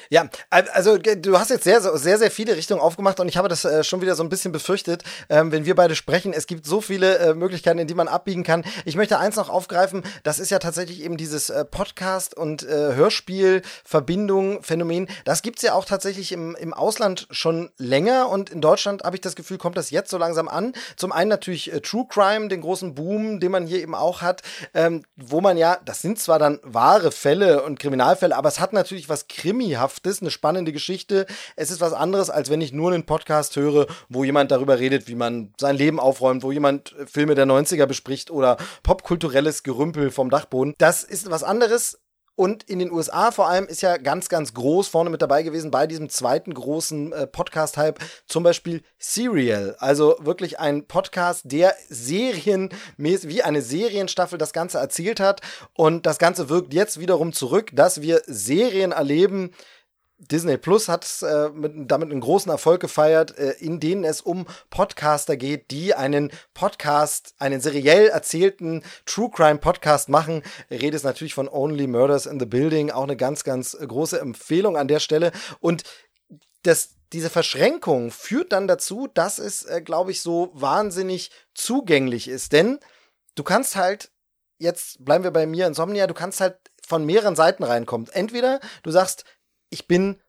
Ja, 0.10 0.28
also 0.50 0.98
du 0.98 1.38
hast 1.38 1.50
jetzt 1.50 1.64
sehr, 1.64 1.82
sehr, 1.82 2.18
sehr 2.18 2.32
viele 2.32 2.56
Richtungen 2.56 2.82
aufgemacht 2.82 3.20
und 3.20 3.28
ich 3.28 3.38
habe 3.38 3.48
das 3.48 3.66
äh, 3.66 3.84
schon 3.84 4.02
wieder 4.02 4.16
so 4.16 4.24
ein 4.24 4.30
bisschen 4.30 4.52
befürchtet, 4.52 5.04
ähm, 5.30 5.52
wenn 5.52 5.66
wir 5.66 5.76
beide 5.76 5.96
sprechen. 5.96 6.34
Es 6.34 6.48
gibt 6.48 6.66
so 6.66 6.82
viele 6.82 7.18
äh, 7.20 7.34
Möglichkeiten, 7.34 7.80
in 7.80 7.88
die 7.88 7.94
man 7.94 8.08
abbiegen 8.08 8.44
kann. 8.44 8.64
Ich 8.86 8.96
möchte 8.96 9.20
eins 9.20 9.36
noch 9.36 9.50
aufgreifen, 9.50 10.04
das 10.24 10.40
ist 10.40 10.50
ja 10.50 10.60
tatsächlich 10.60 11.04
eben 11.04 11.18
dieses 11.18 11.50
äh, 11.50 11.64
Podcast- 11.66 12.36
und 12.36 12.64
äh, 12.64 12.96
Hörspiel-Verbindung, 12.96 14.64
Phänomen. 14.64 15.08
Das 15.26 15.42
gibt's 15.42 15.62
ja 15.62 15.74
auch 15.74 15.86
tatsächlich 15.86 16.32
im, 16.32 16.56
im 16.56 16.74
Ausland 16.74 17.28
schon 17.32 17.70
länger 17.78 18.30
und 18.30 18.50
in 18.50 18.62
Deutschland 18.62 19.04
habe 19.04 19.16
ich 19.16 19.22
das 19.22 19.36
Gefühl, 19.36 19.58
kommt 19.58 19.78
das 19.78 19.92
jetzt 19.92 20.10
so 20.10 20.18
langsam 20.18 20.48
an. 20.48 20.74
Zum 20.96 21.12
einen 21.12 21.30
natürlich 21.30 21.72
True 21.84 22.06
Crime, 22.10 22.48
den 22.48 22.62
großen 22.62 22.96
Boom, 22.96 23.40
den 23.40 23.52
man 23.52 23.68
hier 23.68 23.82
eben 23.82 23.96
auch 23.96 24.22
hat, 24.22 24.42
ähm, 24.74 25.04
wo 25.16 25.42
man 25.42 25.58
ja, 25.58 25.78
das 25.86 26.02
sind 26.02 26.20
zwar 26.20 26.40
dann 26.40 26.60
wahre 26.64 27.12
Fälle 27.12 27.64
und 27.64 27.80
Kriminalfälle, 27.80 28.36
aber 28.36 28.50
es 28.50 28.60
hat 28.60 28.74
natürlich 28.74 29.10
was 29.10 29.28
Krimi 29.28 29.72
Krimienhaftes, 29.80 30.22
eine 30.22 30.32
spannende 30.32 30.72
Geschichte. 30.74 31.26
Es 31.56 31.72
ist 31.72 31.82
was 31.82 31.94
anderes, 31.94 32.30
als 32.30 32.50
wenn 32.50 32.62
ich 32.62 32.74
nur 32.74 32.92
einen 32.92 33.06
Podcast 33.06 33.56
höre, 33.56 33.88
wo 34.10 34.24
jemand 34.24 34.52
darüber 34.52 34.80
redet, 34.80 35.08
wie 35.08 35.16
man 35.16 35.54
sein 35.58 35.76
Leben 35.76 36.00
aufräumt, 36.00 36.44
wo 36.44 36.52
jemand 36.52 36.96
Filme 37.06 37.36
der 37.36 37.46
90er 37.46 37.86
bespricht 37.86 38.30
oder 38.30 38.58
popkulturelles 38.84 39.64
Gerümpel 39.64 40.12
vom 40.12 40.30
Dachboden. 40.30 40.74
Das 40.78 41.04
ist 41.04 41.30
was 41.32 41.44
anderes. 41.44 42.00
Und 42.40 42.64
in 42.70 42.80
den 42.80 42.90
USA 42.90 43.32
vor 43.32 43.50
allem 43.50 43.66
ist 43.66 43.82
ja 43.82 43.98
ganz, 43.98 44.30
ganz 44.30 44.54
groß 44.54 44.88
vorne 44.88 45.10
mit 45.10 45.22
dabei 45.22 45.44
gewesen 45.44 45.72
bei 45.72 45.88
diesem 45.88 46.08
zweiten 46.08 46.54
großen 46.54 47.12
äh, 47.12 47.28
Podcast-Hype, 47.28 48.00
zum 48.28 48.44
Beispiel 48.44 48.82
Serial. 48.98 49.76
Also 49.80 50.16
wirklich 50.22 50.58
ein 50.58 50.88
Podcast, 50.88 51.42
der 51.52 51.76
serienmäßig, 51.90 53.28
wie 53.28 53.44
eine 53.44 53.62
Serienstaffel 53.62 54.38
das 54.38 54.54
Ganze 54.54 54.78
erzählt 54.78 55.20
hat. 55.20 55.42
Und 55.74 56.06
das 56.06 56.18
Ganze 56.18 56.48
wirkt 56.48 56.74
jetzt 56.74 56.98
wiederum 56.98 57.34
zurück, 57.34 57.72
dass 57.74 58.02
wir 58.02 58.22
Serien 58.26 58.94
erleben, 58.94 59.52
Disney 60.20 60.58
Plus 60.58 60.90
hat 60.90 61.08
äh, 61.22 61.50
mit, 61.50 61.90
damit 61.90 62.12
einen 62.12 62.20
großen 62.20 62.52
Erfolg 62.52 62.82
gefeiert, 62.82 63.38
äh, 63.38 63.52
in 63.60 63.80
denen 63.80 64.04
es 64.04 64.20
um 64.22 64.46
Podcaster 64.70 65.38
geht, 65.38 65.72
die 65.72 65.94
einen 65.94 66.30
Podcast, 66.54 67.34
einen 67.40 67.62
seriell 67.62 68.08
erzählten 68.08 68.84
True 69.06 69.30
Crime 69.34 69.60
Podcast 69.60 70.10
machen. 70.10 70.44
Rede 70.70 70.98
ist 70.98 71.04
natürlich 71.04 71.34
von 71.34 71.48
Only 71.48 71.88
Murders 71.88 72.26
in 72.26 72.40
the 72.40 72.46
Building, 72.46 72.92
auch 72.92 73.04
eine 73.04 73.16
ganz, 73.16 73.46
ganz 73.46 73.78
große 73.80 74.20
Empfehlung 74.20 74.76
an 74.76 74.90
der 74.90 75.00
Stelle. 75.00 75.32
Und 75.62 75.84
das, 76.64 76.96
diese 77.14 77.30
Verschränkung 77.30 78.12
führt 78.12 78.52
dann 78.52 78.68
dazu, 78.68 79.08
dass 79.14 79.40
es, 79.40 79.64
äh, 79.64 79.82
glaube 79.82 80.12
ich, 80.12 80.22
so 80.22 80.52
wahnsinnig 80.54 81.32
zugänglich 81.54 82.28
ist. 82.28 82.52
Denn 82.52 82.80
du 83.36 83.44
kannst 83.44 83.78
halt, 83.78 84.12
jetzt 84.58 85.04
bleiben 85.06 85.24
wir 85.24 85.32
bei 85.32 85.46
mir 85.46 85.66
Insomnia, 85.66 86.08
du 86.08 86.14
kannst 86.14 86.42
halt 86.42 86.58
von 86.86 87.06
mehreren 87.06 87.36
Seiten 87.38 87.64
reinkommen. 87.64 88.10
Entweder 88.12 88.60
du 88.84 88.92
sagst, 88.92 89.24
ich 89.70 89.88
bin 89.88 90.20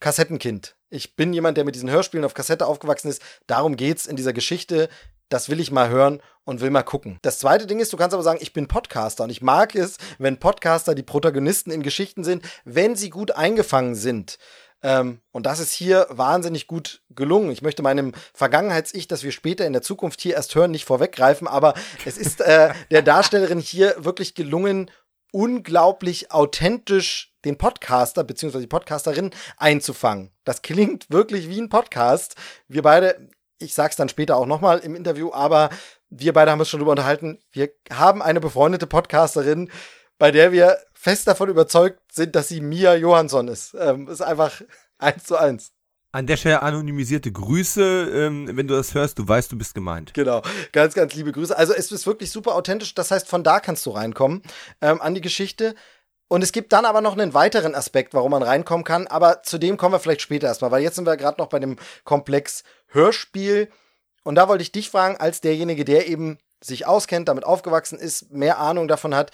Kassettenkind. 0.00 0.76
Ich 0.88 1.14
bin 1.14 1.32
jemand, 1.32 1.56
der 1.56 1.64
mit 1.64 1.74
diesen 1.74 1.90
Hörspielen 1.90 2.24
auf 2.24 2.34
Kassette 2.34 2.66
aufgewachsen 2.66 3.08
ist. 3.08 3.22
Darum 3.46 3.76
geht's 3.76 4.06
in 4.06 4.16
dieser 4.16 4.32
Geschichte. 4.32 4.88
Das 5.28 5.48
will 5.48 5.60
ich 5.60 5.70
mal 5.70 5.88
hören 5.88 6.20
und 6.44 6.60
will 6.60 6.70
mal 6.70 6.82
gucken. 6.82 7.20
Das 7.22 7.38
zweite 7.38 7.66
Ding 7.66 7.78
ist, 7.78 7.92
du 7.92 7.96
kannst 7.96 8.14
aber 8.14 8.24
sagen, 8.24 8.40
ich 8.42 8.52
bin 8.52 8.66
Podcaster 8.66 9.24
und 9.24 9.30
ich 9.30 9.42
mag 9.42 9.76
es, 9.76 9.98
wenn 10.18 10.38
Podcaster 10.38 10.96
die 10.96 11.04
Protagonisten 11.04 11.70
in 11.70 11.84
Geschichten 11.84 12.24
sind, 12.24 12.44
wenn 12.64 12.96
sie 12.96 13.10
gut 13.10 13.30
eingefangen 13.30 13.94
sind. 13.94 14.38
Ähm, 14.82 15.20
und 15.30 15.46
das 15.46 15.60
ist 15.60 15.72
hier 15.72 16.06
wahnsinnig 16.10 16.66
gut 16.66 17.02
gelungen. 17.10 17.50
Ich 17.52 17.62
möchte 17.62 17.82
meinem 17.82 18.12
Vergangenheits-Ich, 18.34 19.06
das 19.06 19.22
wir 19.22 19.30
später 19.30 19.66
in 19.66 19.72
der 19.72 19.82
Zukunft 19.82 20.20
hier 20.20 20.34
erst 20.34 20.54
hören, 20.54 20.70
nicht 20.70 20.86
vorweggreifen, 20.86 21.46
aber 21.46 21.74
es 22.04 22.18
ist 22.18 22.40
äh, 22.40 22.72
der 22.90 23.02
Darstellerin 23.02 23.60
hier 23.60 23.94
wirklich 23.98 24.34
gelungen, 24.34 24.90
unglaublich 25.32 26.32
authentisch 26.32 27.29
den 27.44 27.58
Podcaster 27.58 28.24
bzw. 28.24 28.60
die 28.60 28.66
Podcasterin 28.66 29.30
einzufangen. 29.56 30.30
Das 30.44 30.62
klingt 30.62 31.10
wirklich 31.10 31.48
wie 31.48 31.60
ein 31.60 31.68
Podcast. 31.68 32.36
Wir 32.68 32.82
beide, 32.82 33.28
ich 33.58 33.74
sag's 33.74 33.96
dann 33.96 34.08
später 34.08 34.36
auch 34.36 34.46
nochmal 34.46 34.78
im 34.80 34.94
Interview, 34.94 35.32
aber 35.32 35.70
wir 36.10 36.32
beide 36.32 36.50
haben 36.50 36.60
uns 36.60 36.68
schon 36.68 36.80
darüber 36.80 36.92
unterhalten. 36.92 37.38
Wir 37.52 37.70
haben 37.92 38.22
eine 38.22 38.40
befreundete 38.40 38.86
Podcasterin, 38.86 39.70
bei 40.18 40.30
der 40.30 40.52
wir 40.52 40.78
fest 40.92 41.26
davon 41.26 41.48
überzeugt 41.48 42.00
sind, 42.12 42.36
dass 42.36 42.48
sie 42.48 42.60
Mia 42.60 42.94
Johansson 42.94 43.48
ist. 43.48 43.74
Ähm, 43.78 44.08
ist 44.08 44.20
einfach 44.20 44.60
eins 44.98 45.24
zu 45.24 45.36
eins. 45.36 45.72
An 46.12 46.26
der 46.26 46.36
Stelle 46.36 46.62
anonymisierte 46.62 47.30
Grüße, 47.30 48.10
ähm, 48.12 48.48
wenn 48.56 48.66
du 48.66 48.74
das 48.74 48.94
hörst, 48.94 49.20
du 49.20 49.28
weißt, 49.28 49.52
du 49.52 49.56
bist 49.56 49.76
gemeint. 49.76 50.12
Genau, 50.12 50.42
ganz, 50.72 50.94
ganz 50.94 51.14
liebe 51.14 51.30
Grüße. 51.30 51.56
Also 51.56 51.72
es 51.72 51.92
ist 51.92 52.04
wirklich 52.04 52.32
super 52.32 52.56
authentisch, 52.56 52.94
das 52.96 53.12
heißt, 53.12 53.28
von 53.28 53.44
da 53.44 53.60
kannst 53.60 53.86
du 53.86 53.90
reinkommen 53.90 54.42
ähm, 54.80 55.00
an 55.00 55.14
die 55.14 55.20
Geschichte. 55.20 55.76
Und 56.30 56.42
es 56.42 56.52
gibt 56.52 56.72
dann 56.72 56.84
aber 56.84 57.00
noch 57.00 57.14
einen 57.14 57.34
weiteren 57.34 57.74
Aspekt, 57.74 58.14
warum 58.14 58.30
man 58.30 58.44
reinkommen 58.44 58.84
kann, 58.84 59.08
aber 59.08 59.42
zu 59.42 59.58
dem 59.58 59.76
kommen 59.76 59.94
wir 59.94 59.98
vielleicht 59.98 60.22
später 60.22 60.46
erstmal, 60.46 60.70
weil 60.70 60.80
jetzt 60.80 60.94
sind 60.94 61.04
wir 61.04 61.16
gerade 61.16 61.40
noch 61.40 61.48
bei 61.48 61.58
dem 61.58 61.76
Komplex 62.04 62.62
Hörspiel. 62.86 63.68
Und 64.22 64.36
da 64.36 64.46
wollte 64.46 64.62
ich 64.62 64.70
dich 64.70 64.90
fragen, 64.90 65.16
als 65.16 65.40
derjenige, 65.40 65.84
der 65.84 66.06
eben 66.06 66.38
sich 66.62 66.86
auskennt, 66.86 67.28
damit 67.28 67.44
aufgewachsen 67.44 67.98
ist, 67.98 68.30
mehr 68.30 68.60
Ahnung 68.60 68.86
davon 68.86 69.12
hat, 69.12 69.32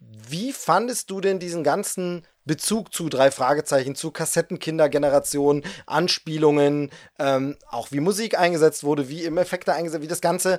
wie 0.00 0.52
fandest 0.52 1.08
du 1.08 1.20
denn 1.20 1.38
diesen 1.38 1.62
ganzen 1.62 2.26
Bezug 2.44 2.92
zu 2.92 3.08
drei 3.08 3.30
Fragezeichen, 3.30 3.94
zu 3.94 4.10
Kassettenkindergeneration, 4.10 5.62
Anspielungen, 5.86 6.90
ähm, 7.20 7.56
auch 7.68 7.92
wie 7.92 8.00
Musik 8.00 8.36
eingesetzt 8.36 8.82
wurde, 8.82 9.08
wie 9.08 9.22
im 9.22 9.38
Effekte 9.38 9.72
eingesetzt, 9.72 10.02
wie 10.02 10.08
das 10.08 10.20
Ganze. 10.20 10.58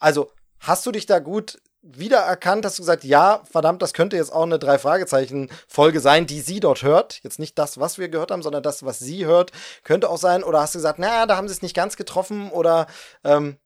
Also, 0.00 0.32
hast 0.58 0.84
du 0.84 0.90
dich 0.90 1.06
da 1.06 1.20
gut 1.20 1.60
wiedererkannt? 1.94 2.64
Hast 2.64 2.78
du 2.78 2.82
gesagt, 2.82 3.04
ja, 3.04 3.42
verdammt, 3.50 3.82
das 3.82 3.92
könnte 3.92 4.16
jetzt 4.16 4.32
auch 4.32 4.42
eine 4.42 4.58
drei 4.58 4.78
Fragezeichen 4.78 5.48
Folge 5.68 6.00
sein, 6.00 6.26
die 6.26 6.40
sie 6.40 6.60
dort 6.60 6.82
hört? 6.82 7.20
Jetzt 7.22 7.38
nicht 7.38 7.58
das, 7.58 7.78
was 7.78 7.98
wir 7.98 8.08
gehört 8.08 8.30
haben, 8.30 8.42
sondern 8.42 8.62
das, 8.62 8.84
was 8.84 8.98
sie 8.98 9.26
hört, 9.26 9.52
könnte 9.84 10.08
auch 10.08 10.18
sein. 10.18 10.42
Oder 10.42 10.60
hast 10.60 10.74
du 10.74 10.78
gesagt, 10.78 10.98
naja, 10.98 11.26
da 11.26 11.36
haben 11.36 11.48
sie 11.48 11.54
es 11.54 11.62
nicht 11.62 11.76
ganz 11.76 11.96
getroffen? 11.96 12.50
Oder 12.50 12.86
ähm, 13.24 13.56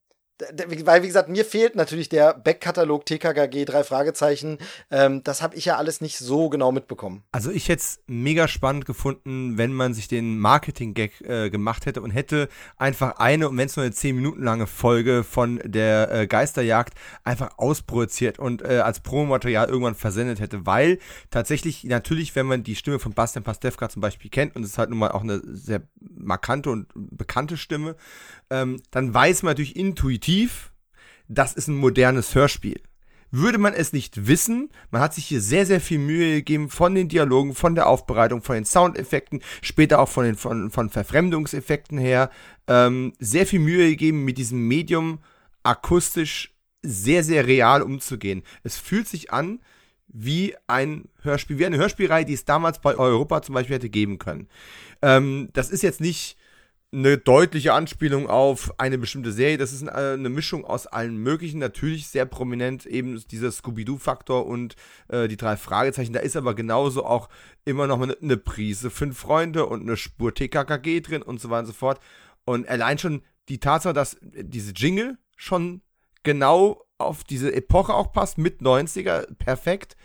weil 0.84 1.02
wie 1.02 1.06
gesagt, 1.06 1.28
mir 1.28 1.44
fehlt 1.44 1.76
natürlich 1.76 2.08
der 2.08 2.34
Backkatalog 2.34 3.06
TKKG, 3.06 3.64
drei 3.64 3.84
Fragezeichen. 3.84 4.58
Ähm, 4.90 5.22
das 5.24 5.42
habe 5.42 5.56
ich 5.56 5.64
ja 5.64 5.76
alles 5.76 6.00
nicht 6.00 6.18
so 6.18 6.48
genau 6.48 6.72
mitbekommen. 6.72 7.22
Also 7.32 7.50
ich 7.50 7.68
hätte 7.68 7.80
es 7.80 8.00
mega 8.06 8.48
spannend 8.48 8.86
gefunden, 8.86 9.58
wenn 9.58 9.72
man 9.72 9.94
sich 9.94 10.08
den 10.08 10.38
Marketing-Gag 10.38 11.20
äh, 11.22 11.50
gemacht 11.50 11.86
hätte 11.86 12.00
und 12.00 12.10
hätte 12.10 12.48
einfach 12.76 13.18
eine, 13.18 13.48
und 13.48 13.56
wenn 13.56 13.66
es 13.66 13.76
nur 13.76 13.84
eine 13.84 13.94
zehn 13.94 14.16
Minuten 14.16 14.42
lange 14.42 14.66
Folge 14.66 15.24
von 15.24 15.60
der 15.64 16.10
äh, 16.12 16.26
Geisterjagd 16.26 16.94
einfach 17.24 17.58
ausprojiziert 17.58 18.38
und 18.38 18.62
äh, 18.62 18.78
als 18.78 19.00
Promomaterial 19.00 19.68
irgendwann 19.68 19.94
versendet 19.94 20.40
hätte, 20.40 20.66
weil 20.66 20.98
tatsächlich 21.30 21.84
natürlich, 21.84 22.34
wenn 22.36 22.46
man 22.46 22.62
die 22.62 22.76
Stimme 22.76 22.98
von 22.98 23.12
Bastian 23.12 23.44
Pastewka 23.44 23.88
zum 23.88 24.02
Beispiel 24.02 24.30
kennt 24.30 24.56
und 24.56 24.62
es 24.62 24.70
ist 24.70 24.78
halt 24.78 24.90
nun 24.90 24.98
mal 24.98 25.10
auch 25.10 25.22
eine 25.22 25.40
sehr 25.44 25.82
markante 26.00 26.70
und 26.70 26.86
bekannte 26.94 27.56
Stimme, 27.56 27.96
ähm, 28.50 28.82
dann 28.90 29.14
weiß 29.14 29.42
man 29.42 29.52
natürlich 29.52 29.76
intuitiv, 29.76 30.72
das 31.28 31.52
ist 31.52 31.68
ein 31.68 31.76
modernes 31.76 32.34
Hörspiel. 32.34 32.80
Würde 33.32 33.58
man 33.58 33.74
es 33.74 33.92
nicht 33.92 34.26
wissen, 34.26 34.70
man 34.90 35.00
hat 35.00 35.14
sich 35.14 35.26
hier 35.26 35.40
sehr, 35.40 35.64
sehr 35.64 35.80
viel 35.80 35.98
Mühe 35.98 36.34
gegeben 36.36 36.68
von 36.68 36.96
den 36.96 37.08
Dialogen, 37.08 37.54
von 37.54 37.76
der 37.76 37.86
Aufbereitung, 37.86 38.42
von 38.42 38.56
den 38.56 38.64
Soundeffekten, 38.64 39.40
später 39.62 40.00
auch 40.00 40.08
von 40.08 40.24
den 40.24 40.34
von, 40.34 40.72
von 40.72 40.90
Verfremdungseffekten 40.90 41.96
her, 41.98 42.30
ähm, 42.66 43.12
sehr 43.20 43.46
viel 43.46 43.60
Mühe 43.60 43.88
gegeben, 43.90 44.24
mit 44.24 44.36
diesem 44.36 44.66
Medium 44.66 45.20
akustisch 45.62 46.56
sehr, 46.82 47.22
sehr 47.22 47.46
real 47.46 47.82
umzugehen. 47.82 48.42
Es 48.64 48.78
fühlt 48.78 49.06
sich 49.06 49.32
an 49.32 49.60
wie 50.08 50.56
ein 50.66 51.04
Hörspiel, 51.22 51.58
wie 51.58 51.66
eine 51.66 51.76
Hörspielreihe, 51.76 52.24
die 52.24 52.34
es 52.34 52.44
damals 52.44 52.80
bei 52.80 52.96
Europa 52.96 53.42
zum 53.42 53.54
Beispiel 53.54 53.76
hätte 53.76 53.90
geben 53.90 54.18
können. 54.18 54.48
Ähm, 55.02 55.50
das 55.52 55.70
ist 55.70 55.82
jetzt 55.82 56.00
nicht 56.00 56.36
eine 56.92 57.18
deutliche 57.18 57.72
Anspielung 57.72 58.28
auf 58.28 58.74
eine 58.78 58.98
bestimmte 58.98 59.30
Serie. 59.30 59.58
Das 59.58 59.72
ist 59.72 59.88
eine 59.88 60.28
Mischung 60.28 60.64
aus 60.64 60.86
allen 60.88 61.16
möglichen. 61.16 61.60
Natürlich 61.60 62.08
sehr 62.08 62.26
prominent 62.26 62.84
eben 62.84 63.22
dieser 63.28 63.52
Scooby-Doo-Faktor 63.52 64.46
und 64.46 64.74
äh, 65.08 65.28
die 65.28 65.36
drei 65.36 65.56
Fragezeichen. 65.56 66.12
Da 66.12 66.20
ist 66.20 66.36
aber 66.36 66.54
genauso 66.54 67.04
auch 67.04 67.28
immer 67.64 67.86
noch 67.86 68.00
eine, 68.00 68.16
eine 68.20 68.36
Prise 68.36 68.90
Fünf 68.90 69.18
Freunde 69.18 69.66
und 69.66 69.82
eine 69.82 69.96
Spur 69.96 70.34
TKKG 70.34 71.00
drin 71.00 71.22
und 71.22 71.40
so 71.40 71.48
weiter 71.48 71.60
und 71.60 71.66
so 71.66 71.72
fort. 71.72 72.00
Und 72.44 72.68
allein 72.68 72.98
schon 72.98 73.22
die 73.48 73.60
Tatsache, 73.60 73.94
dass 73.94 74.16
diese 74.20 74.72
Jingle 74.72 75.16
schon 75.36 75.82
genau 76.24 76.84
auf 76.98 77.22
diese 77.22 77.54
Epoche 77.54 77.94
auch 77.94 78.12
passt, 78.12 78.36
mit 78.36 78.60
90er, 78.60 79.32
perfekt. 79.34 79.96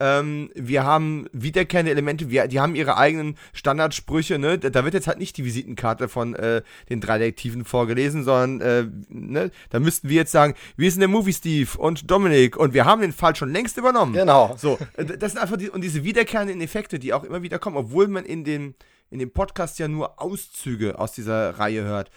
Ähm, 0.00 0.50
wir 0.54 0.84
haben 0.84 1.26
wiederkehrende 1.32 1.92
Elemente, 1.92 2.30
wir, 2.30 2.48
die 2.48 2.58
haben 2.58 2.74
ihre 2.74 2.96
eigenen 2.96 3.36
Standardsprüche, 3.52 4.38
ne? 4.38 4.58
Da 4.58 4.82
wird 4.82 4.94
jetzt 4.94 5.06
halt 5.06 5.18
nicht 5.18 5.36
die 5.36 5.44
Visitenkarte 5.44 6.08
von 6.08 6.34
äh, 6.34 6.62
den 6.88 7.02
drei 7.02 7.18
Detektiven 7.18 7.66
vorgelesen, 7.66 8.24
sondern 8.24 8.60
äh, 8.60 8.86
ne? 9.10 9.50
da 9.68 9.78
müssten 9.78 10.08
wir 10.08 10.16
jetzt 10.16 10.32
sagen, 10.32 10.54
wir 10.78 10.90
sind 10.90 11.00
der 11.00 11.08
Movie 11.08 11.34
Steve 11.34 11.68
und 11.76 12.10
Dominik 12.10 12.56
und 12.56 12.72
wir 12.72 12.86
haben 12.86 13.02
den 13.02 13.12
Fall 13.12 13.36
schon 13.36 13.52
längst 13.52 13.76
übernommen. 13.76 14.14
Genau. 14.14 14.56
So, 14.56 14.78
äh, 14.96 15.04
das 15.04 15.32
sind 15.32 15.40
einfach 15.40 15.58
die, 15.58 15.68
und 15.68 15.82
diese 15.82 16.02
wiederkehrenden 16.02 16.62
Effekte, 16.62 16.98
die 16.98 17.12
auch 17.12 17.24
immer 17.24 17.42
wieder 17.42 17.58
kommen, 17.58 17.76
obwohl 17.76 18.08
man 18.08 18.24
in 18.24 18.42
dem, 18.44 18.74
in 19.10 19.18
dem 19.18 19.30
Podcast 19.30 19.78
ja 19.78 19.86
nur 19.86 20.20
Auszüge 20.22 20.98
aus 20.98 21.12
dieser 21.12 21.58
Reihe 21.58 21.84
hört. 21.84 22.10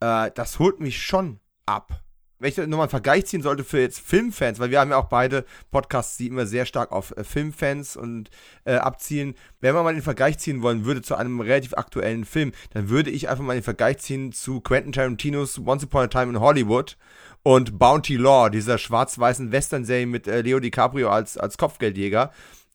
Äh, 0.00 0.32
das 0.34 0.58
holt 0.58 0.80
mich 0.80 1.00
schon 1.00 1.38
ab 1.66 2.02
wenn 2.38 2.50
ich 2.50 2.56
nochmal 2.56 2.82
einen 2.82 2.90
Vergleich 2.90 3.26
ziehen 3.26 3.42
sollte 3.42 3.64
für 3.64 3.80
jetzt 3.80 4.00
Filmfans, 4.00 4.58
weil 4.60 4.70
wir 4.70 4.80
haben 4.80 4.90
ja 4.90 4.96
auch 4.96 5.08
beide 5.08 5.44
Podcasts, 5.70 6.16
die 6.16 6.28
immer 6.28 6.46
sehr 6.46 6.66
stark 6.66 6.92
auf 6.92 7.16
äh, 7.16 7.24
Filmfans 7.24 7.96
und 7.96 8.30
äh, 8.64 8.74
abzielen. 8.74 9.34
Wenn 9.60 9.74
man 9.74 9.84
mal 9.84 9.94
den 9.94 10.02
Vergleich 10.02 10.38
ziehen 10.38 10.62
wollen 10.62 10.84
würde 10.84 11.02
zu 11.02 11.16
einem 11.16 11.40
relativ 11.40 11.74
aktuellen 11.74 12.24
Film, 12.24 12.52
dann 12.72 12.88
würde 12.88 13.10
ich 13.10 13.28
einfach 13.28 13.44
mal 13.44 13.54
den 13.54 13.62
Vergleich 13.62 13.98
ziehen 13.98 14.32
zu 14.32 14.60
Quentin 14.60 14.92
Tarantinos 14.92 15.58
Once 15.58 15.84
Upon 15.84 16.04
a 16.04 16.06
Time 16.06 16.30
in 16.30 16.40
Hollywood 16.40 16.96
und 17.42 17.78
Bounty 17.78 18.16
Law, 18.16 18.50
dieser 18.50 18.78
schwarz-weißen 18.78 19.50
Western-Serie 19.50 20.06
mit 20.06 20.28
äh, 20.28 20.42
Leo 20.42 20.60
DiCaprio 20.60 21.08
als, 21.10 21.36
als 21.38 21.58
Kopfgeldjäger, 21.58 22.30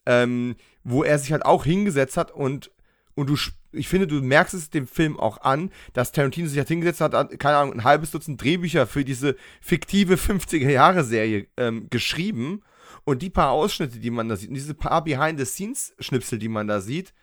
ähm, 0.05 0.55
wo 0.83 1.03
er 1.03 1.19
sich 1.19 1.31
halt 1.31 1.45
auch 1.45 1.63
hingesetzt 1.63 2.17
hat 2.17 2.31
und, 2.31 2.71
und 3.15 3.29
du 3.29 3.37
ich 3.73 3.87
finde, 3.87 4.07
du 4.07 4.21
merkst 4.21 4.53
es 4.53 4.69
dem 4.69 4.87
Film 4.87 5.19
auch 5.19 5.41
an, 5.41 5.71
dass 5.93 6.11
Tarantino 6.11 6.47
sich 6.47 6.57
halt 6.57 6.67
hingesetzt 6.67 7.01
hat, 7.01 7.13
keine 7.39 7.57
Ahnung, 7.57 7.73
ein 7.73 7.83
halbes 7.83 8.11
Dutzend 8.11 8.41
Drehbücher 8.41 8.87
für 8.87 9.03
diese 9.03 9.35
fiktive 9.61 10.15
50er-Jahre-Serie 10.15 11.47
ähm, 11.57 11.87
geschrieben. 11.89 12.61
Und 13.05 13.21
die 13.21 13.29
paar 13.29 13.51
Ausschnitte, 13.51 13.99
die 13.99 14.11
man 14.11 14.29
da 14.29 14.37
sieht, 14.37 14.49
und 14.49 14.55
diese 14.55 14.75
paar 14.75 15.03
Behind-the-Scenes-Schnipsel, 15.03 16.39
die 16.39 16.47
man 16.47 16.67
da 16.67 16.79
sieht, 16.79 17.13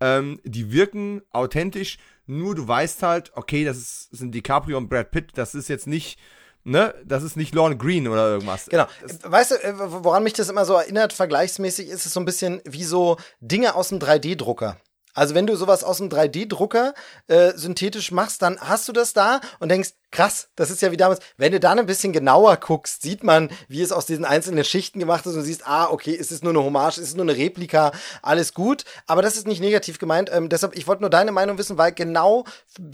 ähm, 0.00 0.40
die 0.44 0.72
wirken 0.72 1.20
authentisch. 1.30 1.98
Nur 2.26 2.54
du 2.54 2.66
weißt 2.66 3.02
halt, 3.02 3.32
okay, 3.34 3.64
das 3.64 3.76
ist, 3.76 4.16
sind 4.16 4.34
DiCaprio 4.34 4.78
und 4.78 4.88
Brad 4.88 5.10
Pitt, 5.10 5.32
das 5.34 5.54
ist 5.54 5.68
jetzt 5.68 5.86
nicht 5.86 6.18
ne, 6.64 6.94
das 7.04 7.22
ist 7.22 7.36
nicht 7.36 7.54
Lorne 7.54 7.76
Green 7.76 8.06
oder 8.08 8.28
irgendwas. 8.28 8.66
Genau. 8.66 8.86
Weißt 9.22 9.50
du, 9.50 9.54
äh, 9.56 9.74
woran 9.76 10.22
mich 10.22 10.34
das 10.34 10.48
immer 10.48 10.64
so 10.64 10.74
erinnert, 10.74 11.12
vergleichsmäßig 11.12 11.88
ist 11.88 12.06
es 12.06 12.12
so 12.12 12.20
ein 12.20 12.26
bisschen 12.26 12.60
wie 12.64 12.84
so 12.84 13.16
Dinge 13.40 13.74
aus 13.74 13.88
dem 13.88 13.98
3D-Drucker. 13.98 14.76
Also 15.14 15.34
wenn 15.34 15.46
du 15.46 15.56
sowas 15.56 15.84
aus 15.84 15.98
dem 15.98 16.08
3D-Drucker 16.08 16.94
äh, 17.26 17.52
synthetisch 17.54 18.12
machst, 18.12 18.42
dann 18.42 18.58
hast 18.60 18.88
du 18.88 18.92
das 18.92 19.12
da 19.12 19.40
und 19.58 19.68
denkst, 19.70 19.90
krass, 20.10 20.48
das 20.56 20.70
ist 20.70 20.82
ja 20.82 20.90
wie 20.90 20.96
damals. 20.96 21.20
Wenn 21.36 21.52
du 21.52 21.60
dann 21.60 21.78
ein 21.78 21.86
bisschen 21.86 22.12
genauer 22.12 22.56
guckst, 22.56 23.02
sieht 23.02 23.22
man, 23.22 23.50
wie 23.68 23.82
es 23.82 23.92
aus 23.92 24.06
diesen 24.06 24.24
einzelnen 24.24 24.64
Schichten 24.64 24.98
gemacht 24.98 25.26
ist 25.26 25.34
und 25.34 25.42
siehst, 25.42 25.66
ah, 25.66 25.90
okay, 25.90 26.12
ist 26.12 26.32
es 26.32 26.42
nur 26.42 26.52
eine 26.52 26.62
Hommage, 26.62 26.98
ist 26.98 27.08
es 27.08 27.14
nur 27.14 27.24
eine 27.24 27.36
Replika, 27.36 27.92
alles 28.22 28.54
gut. 28.54 28.84
Aber 29.06 29.22
das 29.22 29.36
ist 29.36 29.46
nicht 29.46 29.60
negativ 29.60 29.98
gemeint. 29.98 30.30
Ähm, 30.32 30.48
deshalb, 30.48 30.76
ich 30.76 30.86
wollte 30.86 31.02
nur 31.02 31.10
deine 31.10 31.32
Meinung 31.32 31.58
wissen, 31.58 31.78
weil 31.78 31.92
genau, 31.92 32.44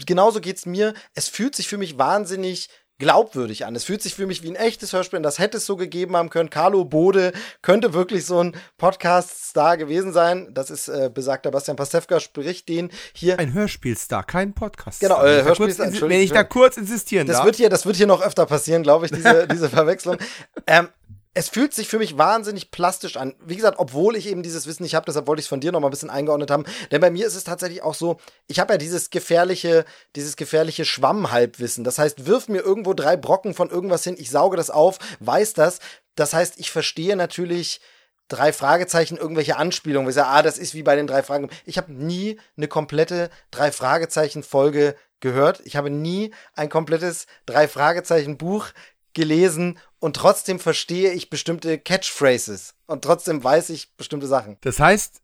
genauso 0.05 0.41
geht's 0.41 0.65
mir. 0.65 0.93
Es 1.13 1.27
fühlt 1.27 1.55
sich 1.55 1.67
für 1.67 1.77
mich 1.77 1.97
wahnsinnig 1.97 2.69
glaubwürdig 2.99 3.65
an. 3.65 3.75
Es 3.75 3.83
fühlt 3.83 4.01
sich 4.01 4.15
für 4.15 4.25
mich 4.25 4.43
wie 4.43 4.49
ein 4.49 4.55
echtes 4.55 4.93
Hörspiel. 4.93 5.21
Das 5.21 5.39
hätte 5.39 5.57
es 5.57 5.65
so 5.65 5.75
gegeben 5.75 6.15
haben 6.15 6.29
können. 6.29 6.49
Carlo 6.49 6.83
Bode 6.83 7.31
könnte 7.61 7.93
wirklich 7.93 8.25
so 8.25 8.43
ein 8.43 8.55
Podcast-Star 8.77 9.77
gewesen 9.77 10.13
sein. 10.13 10.53
Das 10.53 10.69
ist 10.69 10.87
äh, 10.87 11.09
besagter 11.13 11.51
Bastian 11.51 11.77
Pastewka, 11.77 12.19
spricht 12.19 12.69
den 12.69 12.89
hier. 13.13 13.37
Ein 13.39 13.53
Hörspielstar, 13.53 14.23
kein 14.23 14.53
Podcast. 14.53 14.99
Genau, 14.99 15.23
äh, 15.23 15.43
Hörspielstar. 15.43 15.91
Wenn 16.01 16.21
ich 16.21 16.31
da 16.31 16.43
kurz 16.43 16.77
insistieren 16.77 17.27
das 17.27 17.37
darf. 17.37 17.45
Wird 17.45 17.55
hier, 17.57 17.69
das 17.69 17.85
wird 17.85 17.97
hier 17.97 18.07
noch 18.07 18.21
öfter 18.21 18.45
passieren, 18.45 18.83
glaube 18.83 19.05
ich, 19.05 19.11
diese, 19.11 19.47
diese 19.51 19.69
Verwechslung. 19.69 20.17
Ähm, 20.65 20.89
es 21.37 21.49
fühlt 21.49 21.71
sich 21.71 21.87
für 21.87 21.99
mich 21.99 22.17
wahnsinnig 22.17 22.71
plastisch 22.71 23.15
an. 23.15 23.35
Wie 23.45 23.55
gesagt, 23.55 23.77
obwohl 23.77 24.15
ich 24.15 24.27
eben 24.27 24.41
dieses 24.41 24.65
Wissen 24.65 24.81
nicht 24.81 24.95
habe, 24.95 25.05
deshalb 25.05 25.27
wollte 25.27 25.39
ich 25.39 25.45
es 25.45 25.49
von 25.49 25.59
dir 25.59 25.71
noch 25.71 25.79
mal 25.79 25.89
ein 25.89 25.91
bisschen 25.91 26.09
eingeordnet 26.09 26.49
haben. 26.49 26.65
Denn 26.89 26.99
bei 26.99 27.11
mir 27.11 27.27
ist 27.27 27.35
es 27.35 27.43
tatsächlich 27.43 27.83
auch 27.83 27.93
so, 27.93 28.17
ich 28.47 28.59
habe 28.59 28.73
ja 28.73 28.77
dieses 28.79 29.11
gefährliche, 29.11 29.85
dieses 30.15 30.35
gefährliche 30.35 30.83
Schwammhalbwissen. 30.83 31.83
Das 31.83 31.99
heißt, 31.99 32.25
wirf 32.25 32.47
mir 32.47 32.61
irgendwo 32.61 32.95
drei 32.95 33.17
Brocken 33.17 33.53
von 33.53 33.69
irgendwas 33.69 34.03
hin, 34.03 34.15
ich 34.17 34.31
sauge 34.31 34.57
das 34.57 34.71
auf, 34.71 34.97
weiß 35.19 35.53
das. 35.53 35.79
Das 36.15 36.33
heißt, 36.33 36.55
ich 36.57 36.71
verstehe 36.71 37.15
natürlich 37.15 37.81
drei 38.29 38.51
Fragezeichen, 38.51 39.15
irgendwelche 39.15 39.57
Anspielungen. 39.57 40.09
Ich 40.09 40.15
sage, 40.15 40.29
ah, 40.29 40.41
das 40.41 40.57
ist 40.57 40.73
wie 40.73 40.83
bei 40.83 40.95
den 40.95 41.05
drei 41.05 41.21
Fragen. 41.21 41.51
Ich 41.65 41.77
habe 41.77 41.93
nie 41.93 42.39
eine 42.57 42.67
komplette 42.67 43.29
drei 43.51 43.71
Fragezeichen 43.71 44.41
Folge 44.41 44.95
gehört. 45.19 45.61
Ich 45.65 45.75
habe 45.75 45.91
nie 45.91 46.33
ein 46.55 46.69
komplettes 46.69 47.27
drei 47.45 47.67
Fragezeichen 47.67 48.37
Buch 48.37 48.69
gelesen 49.17 49.79
und 49.99 50.15
trotzdem 50.15 50.59
verstehe 50.59 51.11
ich 51.11 51.29
bestimmte 51.29 51.79
Catchphrases 51.79 52.75
und 52.85 53.03
trotzdem 53.03 53.43
weiß 53.43 53.71
ich 53.71 53.95
bestimmte 53.97 54.27
Sachen. 54.27 54.57
Das 54.61 54.79
heißt, 54.79 55.21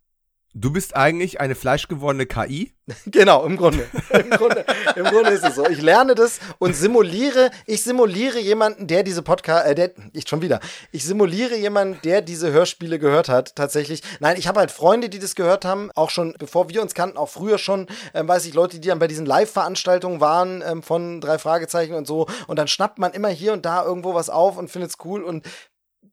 Du 0.56 0.72
bist 0.72 0.96
eigentlich 0.96 1.40
eine 1.40 1.56
fleischgewordene 1.56 2.28
KI? 2.28 2.74
genau, 3.08 3.44
im 3.44 3.58
Grunde. 3.58 3.88
Im 4.12 4.30
Grunde, 4.30 4.64
Im 4.96 5.06
Grunde 5.06 5.32
ist 5.32 5.44
es 5.44 5.56
so. 5.56 5.68
Ich 5.68 5.82
lerne 5.82 6.14
das 6.14 6.40
und 6.60 6.76
simuliere, 6.76 7.50
ich 7.66 7.84
simuliere 7.84 8.38
jemanden, 8.38 8.86
der 8.86 9.02
diese 9.02 9.24
Podcast, 9.24 9.66
äh, 9.66 9.74
der, 9.74 9.94
ich 10.12 10.30
schon 10.30 10.44
wieder, 10.44 10.60
ich 10.92 11.06
simuliere 11.06 11.56
jemanden, 11.56 12.00
der 12.04 12.22
diese 12.22 12.52
Hörspiele 12.52 13.00
gehört 13.00 13.30
hat, 13.30 13.56
tatsächlich. 13.56 14.04
Nein, 14.20 14.38
ich 14.38 14.48
habe 14.48 14.60
halt 14.60 14.70
Freunde, 14.70 15.10
die 15.10 15.18
das 15.18 15.34
gehört 15.34 15.66
haben, 15.66 15.90
auch 15.96 16.12
schon, 16.12 16.36
bevor 16.38 16.70
wir 16.70 16.84
uns 16.84 16.94
kannten, 16.94 17.18
auch 17.18 17.30
früher 17.30 17.58
schon, 17.58 17.88
ähm, 18.14 18.28
weiß 18.28 18.46
ich, 18.46 18.54
Leute, 18.54 18.80
die 18.80 18.90
dann 18.90 19.00
bei 19.00 19.08
diesen 19.08 19.26
Live-Veranstaltungen 19.26 20.22
waren 20.22 20.62
ähm, 20.64 20.84
von 20.84 21.20
drei 21.20 21.40
Fragezeichen 21.40 21.96
und 21.96 22.06
so. 22.06 22.28
Und 22.46 22.60
dann 22.60 22.68
schnappt 22.68 23.00
man 23.00 23.14
immer 23.14 23.30
hier 23.30 23.54
und 23.54 23.66
da 23.66 23.84
irgendwo 23.84 24.14
was 24.14 24.30
auf 24.30 24.58
und 24.58 24.70
findet 24.70 24.92
es 24.92 24.98
cool 25.04 25.24
und 25.24 25.48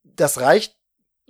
das 0.03 0.41
reicht 0.41 0.80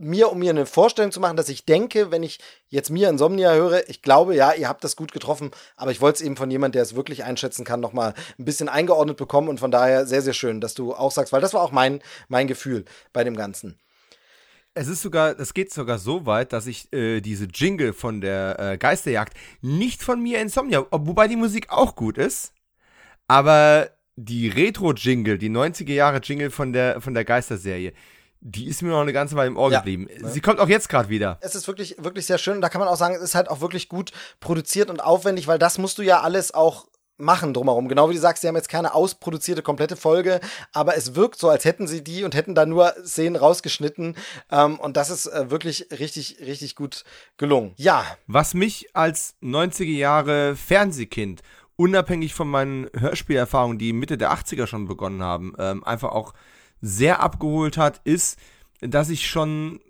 mir, 0.00 0.32
um 0.32 0.38
mir 0.38 0.50
eine 0.50 0.66
Vorstellung 0.66 1.12
zu 1.12 1.20
machen, 1.20 1.36
dass 1.36 1.48
ich 1.48 1.66
denke, 1.66 2.10
wenn 2.10 2.22
ich 2.22 2.40
jetzt 2.68 2.90
mir 2.90 3.08
Insomnia 3.08 3.52
höre, 3.52 3.88
ich 3.88 4.02
glaube, 4.02 4.34
ja, 4.34 4.52
ihr 4.52 4.68
habt 4.68 4.82
das 4.82 4.96
gut 4.96 5.12
getroffen, 5.12 5.50
aber 5.76 5.90
ich 5.90 6.00
wollte 6.00 6.16
es 6.16 6.22
eben 6.22 6.36
von 6.36 6.50
jemandem, 6.50 6.78
der 6.78 6.82
es 6.82 6.96
wirklich 6.96 7.22
einschätzen 7.24 7.64
kann, 7.64 7.80
nochmal 7.80 8.14
ein 8.38 8.44
bisschen 8.44 8.68
eingeordnet 8.68 9.18
bekommen 9.18 9.48
und 9.48 9.60
von 9.60 9.70
daher 9.70 10.06
sehr, 10.06 10.22
sehr 10.22 10.32
schön, 10.32 10.60
dass 10.60 10.74
du 10.74 10.94
auch 10.94 11.12
sagst, 11.12 11.32
weil 11.32 11.42
das 11.42 11.54
war 11.54 11.62
auch 11.62 11.72
mein, 11.72 12.00
mein 12.28 12.46
Gefühl 12.46 12.86
bei 13.12 13.24
dem 13.24 13.36
Ganzen. 13.36 13.78
Es 14.72 14.88
ist 14.88 15.02
sogar, 15.02 15.38
es 15.38 15.52
geht 15.52 15.72
sogar 15.72 15.98
so 15.98 16.26
weit, 16.26 16.52
dass 16.52 16.66
ich 16.66 16.92
äh, 16.92 17.20
diese 17.20 17.46
Jingle 17.46 17.92
von 17.92 18.20
der 18.20 18.58
äh, 18.58 18.78
Geisterjagd 18.78 19.34
nicht 19.60 20.02
von 20.02 20.22
mir 20.22 20.40
Insomnia, 20.40 20.86
wobei 20.90 21.28
die 21.28 21.36
Musik 21.36 21.70
auch 21.70 21.96
gut 21.96 22.16
ist, 22.16 22.54
aber 23.28 23.90
die 24.16 24.48
Retro-Jingle, 24.48 25.38
die 25.38 25.50
90er 25.50 25.92
Jahre 25.92 26.18
Jingle 26.18 26.50
von 26.50 26.72
der, 26.72 27.00
von 27.00 27.14
der 27.14 27.24
Geisterserie, 27.24 27.92
die 28.40 28.66
ist 28.66 28.82
mir 28.82 28.90
noch 28.90 29.00
eine 29.00 29.12
ganze 29.12 29.36
Weile 29.36 29.48
im 29.48 29.56
Ohr 29.56 29.70
ja. 29.70 29.80
geblieben. 29.80 30.08
Sie 30.22 30.40
kommt 30.40 30.60
auch 30.60 30.68
jetzt 30.68 30.88
gerade 30.88 31.08
wieder. 31.08 31.38
Es 31.40 31.54
ist 31.54 31.68
wirklich, 31.68 31.96
wirklich 31.98 32.26
sehr 32.26 32.38
schön. 32.38 32.54
Und 32.54 32.60
da 32.62 32.68
kann 32.68 32.80
man 32.80 32.88
auch 32.88 32.96
sagen, 32.96 33.14
es 33.14 33.22
ist 33.22 33.34
halt 33.34 33.50
auch 33.50 33.60
wirklich 33.60 33.88
gut 33.88 34.12
produziert 34.40 34.88
und 34.90 35.00
aufwendig, 35.00 35.46
weil 35.46 35.58
das 35.58 35.78
musst 35.78 35.98
du 35.98 36.02
ja 36.02 36.20
alles 36.20 36.52
auch 36.54 36.86
machen 37.20 37.52
drumherum. 37.52 37.88
Genau 37.88 38.08
wie 38.08 38.14
du 38.14 38.20
sagst, 38.20 38.40
sie 38.40 38.48
haben 38.48 38.56
jetzt 38.56 38.70
keine 38.70 38.94
ausproduzierte 38.94 39.62
komplette 39.62 39.96
Folge, 39.96 40.40
aber 40.72 40.96
es 40.96 41.14
wirkt 41.14 41.38
so, 41.38 41.50
als 41.50 41.66
hätten 41.66 41.86
sie 41.86 42.02
die 42.02 42.24
und 42.24 42.34
hätten 42.34 42.54
da 42.54 42.64
nur 42.64 42.94
Szenen 43.04 43.36
rausgeschnitten. 43.36 44.16
Ähm, 44.50 44.80
und 44.80 44.96
das 44.96 45.10
ist 45.10 45.26
äh, 45.26 45.50
wirklich 45.50 45.88
richtig, 45.92 46.38
richtig 46.40 46.76
gut 46.76 47.04
gelungen. 47.36 47.72
Ja. 47.76 48.04
Was 48.26 48.54
mich 48.54 48.88
als 48.94 49.34
90er 49.42 49.84
Jahre 49.84 50.56
Fernsehkind 50.56 51.42
unabhängig 51.76 52.34
von 52.34 52.48
meinen 52.48 52.88
Hörspielerfahrungen, 52.98 53.78
die 53.78 53.92
Mitte 53.92 54.18
der 54.18 54.32
80er 54.32 54.66
schon 54.66 54.88
begonnen 54.88 55.22
haben, 55.22 55.54
ähm, 55.58 55.84
einfach 55.84 56.10
auch 56.10 56.34
sehr 56.80 57.20
abgeholt 57.20 57.76
hat, 57.76 58.00
ist, 58.04 58.38
dass 58.80 59.10
ich 59.10 59.28
schon 59.28 59.80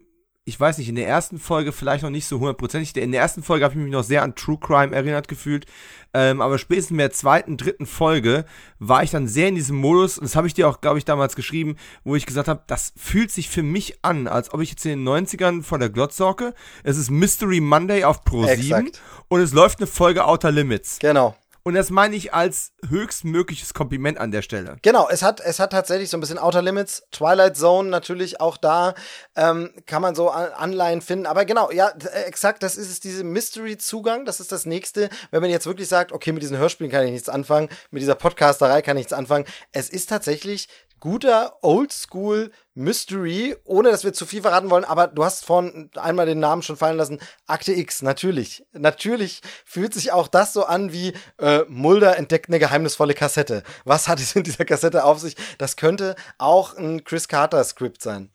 ich 0.51 0.59
weiß 0.59 0.79
nicht, 0.79 0.89
in 0.89 0.97
der 0.97 1.07
ersten 1.07 1.39
Folge 1.39 1.71
vielleicht 1.71 2.03
noch 2.03 2.11
nicht 2.11 2.27
so 2.27 2.41
hundertprozentig. 2.41 2.97
In 2.97 3.13
der 3.13 3.21
ersten 3.21 3.43
Folge 3.43 3.65
habe 3.65 3.75
ich 3.75 3.81
mich 3.81 3.93
noch 3.93 4.03
sehr 4.03 4.23
an 4.23 4.35
True 4.35 4.59
Crime 4.59 4.95
erinnert 4.95 5.29
gefühlt. 5.29 5.67
Ähm, 6.13 6.41
aber 6.41 6.59
spätestens 6.59 6.93
in 6.93 6.99
der 6.99 7.13
zweiten, 7.13 7.57
dritten 7.57 7.87
Folge 7.87 8.45
war 8.81 9.05
ich 9.05 9.11
dann 9.11 9.29
sehr 9.29 9.49
in 9.49 9.55
diesem 9.55 9.77
Modus. 9.77 10.19
Und 10.19 10.25
das 10.25 10.35
habe 10.35 10.49
ich 10.49 10.55
dir 10.55 10.69
auch, 10.69 10.81
glaube 10.81 10.99
ich, 10.99 11.05
damals 11.05 11.37
geschrieben, 11.37 11.77
wo 12.03 12.17
ich 12.17 12.27
gesagt 12.27 12.49
habe, 12.49 12.65
das 12.67 12.93
fühlt 12.97 13.31
sich 13.31 13.49
für 13.49 13.63
mich 13.63 14.03
an, 14.03 14.27
als 14.27 14.53
ob 14.53 14.61
ich 14.61 14.71
jetzt 14.71 14.85
in 14.87 15.05
den 15.05 15.09
90ern 15.09 15.63
vor 15.63 15.79
der 15.79 15.91
Glotzorke. 15.91 16.53
Es 16.83 16.97
ist 16.97 17.11
Mystery 17.11 17.61
Monday 17.61 18.03
auf 18.03 18.25
Pro 18.25 18.45
7 18.45 18.91
und 19.29 19.41
es 19.41 19.53
läuft 19.53 19.79
eine 19.79 19.87
Folge 19.87 20.25
Outer 20.25 20.51
Limits. 20.51 20.99
Genau. 20.99 21.37
Und 21.63 21.75
das 21.75 21.91
meine 21.91 22.17
ich 22.17 22.33
als 22.33 22.73
höchstmögliches 22.89 23.75
Kompliment 23.75 24.19
an 24.19 24.31
der 24.31 24.43
Stelle. 24.43 24.77
Genau, 24.83 25.09
es 25.09 25.23
hat, 25.23 25.41
es 25.41 25.61
hat 25.61 25.73
tatsächlich 25.73 26.11
so 26.11 26.17
ein 26.17 26.21
bisschen 26.21 26.39
Outer 26.39 26.63
Limits, 26.63 27.03
Twilight 27.11 27.57
Zone 27.57 27.91
natürlich 27.91 28.41
auch 28.41 28.57
da, 28.57 28.95
ähm, 29.37 29.71
kann 29.87 30.03
man 30.03 30.15
so 30.15 30.31
Anleihen 30.31 31.03
finden. 31.03 31.27
Aber 31.27 31.45
genau, 31.45 31.71
ja, 31.71 31.93
exakt, 32.27 32.63
das 32.63 32.77
ist 32.77 32.91
es, 32.91 33.01
diese 33.01 33.25
Mystery-Zugang, 33.25 34.25
das 34.25 34.41
ist 34.41 34.53
das 34.53 34.67
nächste. 34.67 35.11
Wenn 35.31 35.43
man 35.43 35.51
jetzt 35.51 35.67
wirklich 35.67 35.89
sagt, 35.89 36.13
okay, 36.13 36.33
mit 36.33 36.43
diesen 36.43 36.57
Hörspielen 36.57 36.91
kann 36.91 37.05
ich 37.05 37.13
nichts 37.13 37.29
anfangen, 37.29 37.69
mit 37.91 38.03
dieser 38.03 38.15
Podcasterei 38.15 38.83
kann 38.83 38.97
ich 38.97 39.01
nichts 39.01 39.13
anfangen. 39.13 39.45
Es 39.73 39.91
ist 39.91 40.09
tatsächlich 40.09 40.69
guter 41.01 41.59
Oldschool 41.63 42.53
Mystery, 42.75 43.57
ohne 43.65 43.91
dass 43.91 44.05
wir 44.05 44.13
zu 44.13 44.27
viel 44.27 44.43
verraten 44.43 44.71
wollen, 44.71 44.85
aber 44.85 45.09
du 45.09 45.25
hast 45.25 45.45
vorhin 45.45 45.91
einmal 45.97 46.27
den 46.27 46.39
Namen 46.39 46.63
schon 46.63 46.77
fallen 46.77 46.97
lassen. 46.97 47.21
Akte 47.47 47.73
X, 47.73 48.03
natürlich. 48.03 48.65
Natürlich 48.73 49.41
fühlt 49.65 49.95
sich 49.95 50.13
auch 50.13 50.29
das 50.29 50.53
so 50.53 50.65
an 50.65 50.93
wie 50.93 51.13
äh, 51.39 51.65
Mulder 51.69 52.17
entdeckt 52.17 52.49
eine 52.49 52.59
geheimnisvolle 52.59 53.15
Kassette. 53.15 53.63
Was 53.85 54.09
hat 54.09 54.21
es 54.21 54.37
in 54.37 54.45
dieser 54.45 54.65
Kassette 54.65 55.05
auf 55.05 55.19
sich? 55.19 55.37
Das 55.59 55.77
könnte 55.77 56.15
auch 56.39 56.77
ein 56.77 57.05
Chris 57.05 57.29
Carter 57.29 57.65
Skript 57.65 58.03
sein. 58.03 58.31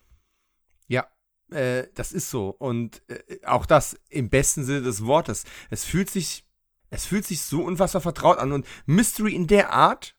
Ja, 0.88 1.08
äh, 1.52 1.88
das 1.96 2.12
ist 2.12 2.30
so. 2.30 2.50
Und 2.50 3.02
äh, 3.08 3.46
auch 3.46 3.66
das 3.66 3.98
im 4.10 4.30
besten 4.30 4.66
Sinne 4.66 4.82
des 4.82 5.06
Wortes. 5.06 5.44
Es 5.70 5.84
fühlt 5.84 6.10
sich, 6.10 6.46
es 6.90 7.06
fühlt 7.06 7.26
sich 7.26 7.42
so 7.42 7.64
unfassbar 7.64 8.02
vertraut 8.02 8.38
an. 8.38 8.52
Und 8.52 8.66
Mystery 8.86 9.34
in 9.34 9.48
der 9.48 9.72
Art, 9.72 10.16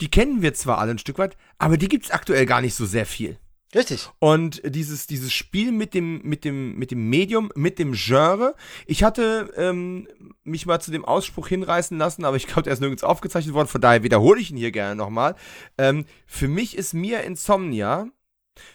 die 0.00 0.10
kennen 0.10 0.42
wir 0.42 0.54
zwar 0.54 0.78
alle 0.78 0.92
ein 0.92 0.98
Stück 0.98 1.18
weit, 1.18 1.36
aber 1.58 1.76
die 1.76 1.88
gibt 1.88 2.06
es 2.06 2.10
aktuell 2.10 2.46
gar 2.46 2.60
nicht 2.60 2.74
so 2.74 2.86
sehr 2.86 3.06
viel. 3.06 3.38
Richtig. 3.74 4.08
Und 4.18 4.62
dieses, 4.64 5.06
dieses 5.06 5.32
Spiel 5.32 5.72
mit 5.72 5.92
dem, 5.92 6.22
mit 6.22 6.44
dem, 6.44 6.76
mit 6.76 6.90
dem 6.90 7.10
Medium, 7.10 7.50
mit 7.54 7.78
dem 7.78 7.92
Genre. 7.92 8.54
Ich 8.86 9.04
hatte 9.04 9.52
ähm, 9.56 10.08
mich 10.42 10.64
mal 10.64 10.80
zu 10.80 10.90
dem 10.90 11.04
Ausspruch 11.04 11.48
hinreißen 11.48 11.98
lassen, 11.98 12.24
aber 12.24 12.36
ich 12.36 12.46
glaube, 12.46 12.62
der 12.62 12.72
ist 12.72 12.80
nirgends 12.80 13.04
aufgezeichnet 13.04 13.54
worden, 13.54 13.68
von 13.68 13.82
daher 13.82 14.02
wiederhole 14.02 14.40
ich 14.40 14.50
ihn 14.50 14.56
hier 14.56 14.72
gerne 14.72 14.96
nochmal. 14.96 15.34
Ähm, 15.76 16.06
für 16.26 16.48
mich 16.48 16.78
ist 16.78 16.94
Mia 16.94 17.20
Insomnia 17.20 18.08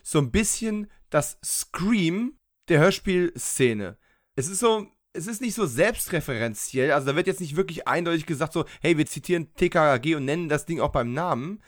so 0.04 0.20
ein 0.20 0.32
bisschen 0.32 0.92
das 1.10 1.40
Scream 1.44 2.38
der 2.70 2.80
Hörspielszene. 2.80 3.98
Es 4.36 4.48
ist 4.48 4.60
so, 4.60 4.88
es 5.14 5.28
ist 5.28 5.42
nicht 5.42 5.56
so 5.56 5.66
selbstreferenziell, 5.66 6.92
also 6.92 7.08
da 7.08 7.16
wird 7.16 7.28
jetzt 7.28 7.42
nicht 7.42 7.56
wirklich 7.56 7.88
eindeutig 7.88 8.26
gesagt, 8.26 8.54
so, 8.54 8.66
hey, 8.82 8.98
wir 8.98 9.06
zitieren 9.06 9.54
TKG 9.56 10.16
und 10.16 10.26
nennen 10.26 10.50
das 10.50 10.66
Ding 10.66 10.82
auch 10.82 10.92
beim 10.92 11.14
Namen, 11.14 11.62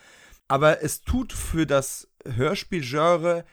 aber 0.47 0.83
es 0.83 1.01
tut 1.01 1.31
für 1.31 1.65
das 1.65 2.07
Hörspielgenre, 2.25 3.45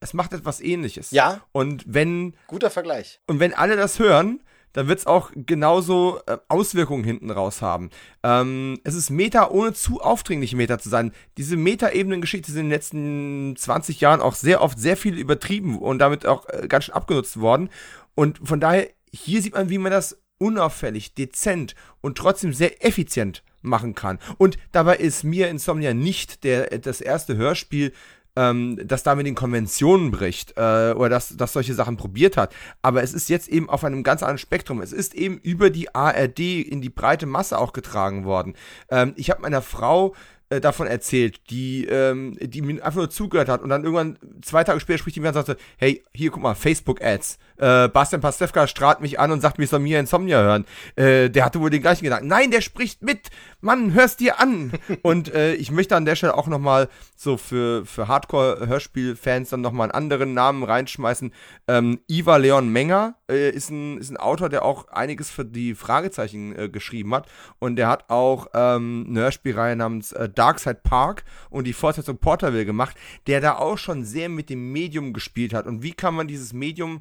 es 0.00 0.14
macht 0.14 0.32
etwas 0.32 0.60
ähnliches. 0.60 1.10
Ja. 1.10 1.42
Und 1.52 1.84
wenn. 1.86 2.34
Guter 2.46 2.70
Vergleich. 2.70 3.20
Und 3.26 3.38
wenn 3.38 3.52
alle 3.52 3.76
das 3.76 3.98
hören, 3.98 4.42
dann 4.72 4.88
wird 4.88 5.00
es 5.00 5.06
auch 5.06 5.30
genauso 5.34 6.20
äh, 6.26 6.38
Auswirkungen 6.48 7.04
hinten 7.04 7.30
raus 7.30 7.60
haben. 7.60 7.90
Ähm, 8.22 8.78
es 8.84 8.94
ist 8.94 9.10
Meta, 9.10 9.50
ohne 9.50 9.72
zu 9.74 10.00
aufdringlich 10.00 10.54
Meta 10.54 10.78
zu 10.78 10.88
sein. 10.88 11.12
Diese 11.36 11.56
Meta-Ebenen-Geschichte 11.56 12.52
sind 12.52 12.60
in 12.60 12.66
den 12.66 12.74
letzten 12.74 13.56
20 13.56 14.00
Jahren 14.00 14.20
auch 14.20 14.34
sehr 14.34 14.62
oft 14.62 14.78
sehr 14.78 14.96
viel 14.96 15.18
übertrieben 15.18 15.78
und 15.78 15.98
damit 15.98 16.24
auch 16.24 16.48
äh, 16.48 16.68
ganz 16.68 16.84
schön 16.84 16.94
abgenutzt 16.94 17.40
worden. 17.40 17.68
Und 18.14 18.40
von 18.44 18.60
daher 18.60 18.88
hier 19.12 19.42
sieht 19.42 19.54
man, 19.54 19.70
wie 19.70 19.78
man 19.78 19.92
das 19.92 20.18
unauffällig, 20.38 21.14
dezent 21.14 21.74
und 22.00 22.16
trotzdem 22.16 22.52
sehr 22.52 22.84
effizient 22.84 23.42
machen 23.62 23.94
kann. 23.94 24.18
Und 24.38 24.56
dabei 24.72 24.96
ist 24.96 25.22
mir 25.22 25.48
Insomnia 25.48 25.92
nicht 25.92 26.44
der, 26.44 26.78
das 26.78 27.00
erste 27.00 27.36
Hörspiel, 27.36 27.92
ähm, 28.36 28.80
das 28.84 29.02
da 29.02 29.14
mit 29.14 29.26
den 29.26 29.34
Konventionen 29.34 30.10
bricht 30.10 30.52
äh, 30.56 30.92
oder 30.92 31.08
das, 31.08 31.36
das 31.36 31.52
solche 31.52 31.74
Sachen 31.74 31.96
probiert 31.96 32.36
hat. 32.36 32.54
Aber 32.80 33.02
es 33.02 33.12
ist 33.12 33.28
jetzt 33.28 33.48
eben 33.48 33.68
auf 33.68 33.84
einem 33.84 34.02
ganz 34.02 34.22
anderen 34.22 34.38
Spektrum. 34.38 34.80
Es 34.80 34.92
ist 34.92 35.14
eben 35.14 35.38
über 35.38 35.70
die 35.70 35.94
ARD 35.94 36.38
in 36.38 36.80
die 36.80 36.90
breite 36.90 37.26
Masse 37.26 37.58
auch 37.58 37.72
getragen 37.72 38.24
worden. 38.24 38.54
Ähm, 38.88 39.12
ich 39.16 39.30
habe 39.30 39.42
meiner 39.42 39.62
Frau 39.62 40.14
äh, 40.48 40.60
davon 40.60 40.86
erzählt, 40.86 41.50
die, 41.50 41.84
ähm, 41.86 42.36
die 42.40 42.62
mir 42.62 42.84
einfach 42.84 42.98
nur 42.98 43.10
zugehört 43.10 43.48
hat 43.48 43.62
und 43.62 43.68
dann 43.68 43.84
irgendwann 43.84 44.18
zwei 44.42 44.64
Tage 44.64 44.80
später 44.80 44.98
spricht 44.98 45.16
die 45.16 45.20
mir 45.20 45.28
und 45.28 45.34
sagte, 45.34 45.56
hey, 45.76 46.02
hier 46.12 46.30
guck 46.30 46.42
mal, 46.42 46.54
Facebook-Ads. 46.54 47.38
Äh, 47.60 47.88
Bastian 47.88 48.20
Pastewka 48.20 48.66
strahlt 48.66 49.00
mich 49.00 49.20
an 49.20 49.30
und 49.30 49.40
sagt, 49.40 49.58
mir 49.58 49.66
soll 49.66 49.80
mir 49.80 50.00
Insomnia 50.00 50.40
hören. 50.40 50.64
Äh, 50.96 51.28
der 51.30 51.44
hatte 51.44 51.60
wohl 51.60 51.70
den 51.70 51.82
gleichen 51.82 52.04
Gedanken. 52.04 52.28
Nein, 52.28 52.50
der 52.50 52.60
spricht 52.62 53.02
mit. 53.02 53.28
Mann, 53.60 53.92
hörst 53.92 54.20
dir 54.20 54.40
an. 54.40 54.72
und 55.02 55.32
äh, 55.34 55.54
ich 55.54 55.70
möchte 55.70 55.96
an 55.96 56.04
der 56.04 56.16
Stelle 56.16 56.36
auch 56.36 56.46
nochmal 56.46 56.88
so 57.14 57.36
für, 57.36 57.84
für 57.84 58.08
Hardcore-Hörspiel-Fans 58.08 59.50
dann 59.50 59.60
nochmal 59.60 59.86
einen 59.86 59.94
anderen 59.94 60.34
Namen 60.34 60.62
reinschmeißen. 60.62 61.32
Ähm, 61.68 62.00
Iva 62.08 62.36
Leon 62.36 62.70
Menger 62.70 63.16
äh, 63.30 63.50
ist, 63.50 63.70
ein, 63.70 63.98
ist 63.98 64.10
ein 64.10 64.16
Autor, 64.16 64.48
der 64.48 64.64
auch 64.64 64.88
einiges 64.88 65.30
für 65.30 65.44
die 65.44 65.74
Fragezeichen 65.74 66.56
äh, 66.58 66.68
geschrieben 66.68 67.14
hat. 67.14 67.28
Und 67.58 67.76
der 67.76 67.88
hat 67.88 68.08
auch 68.08 68.46
ähm, 68.54 69.06
eine 69.08 69.20
Hörspielreihe 69.20 69.76
namens 69.76 70.12
äh, 70.12 70.28
Darkside 70.28 70.80
Park 70.82 71.24
und 71.50 71.66
die 71.66 71.72
Fortsetzung 71.72 72.18
Porterville 72.18 72.64
gemacht, 72.64 72.96
der 73.26 73.40
da 73.40 73.56
auch 73.56 73.78
schon 73.78 74.04
sehr 74.04 74.28
mit 74.28 74.48
dem 74.48 74.72
Medium 74.72 75.12
gespielt 75.12 75.52
hat. 75.52 75.66
Und 75.66 75.82
wie 75.82 75.92
kann 75.92 76.14
man 76.14 76.26
dieses 76.26 76.52
Medium 76.52 77.00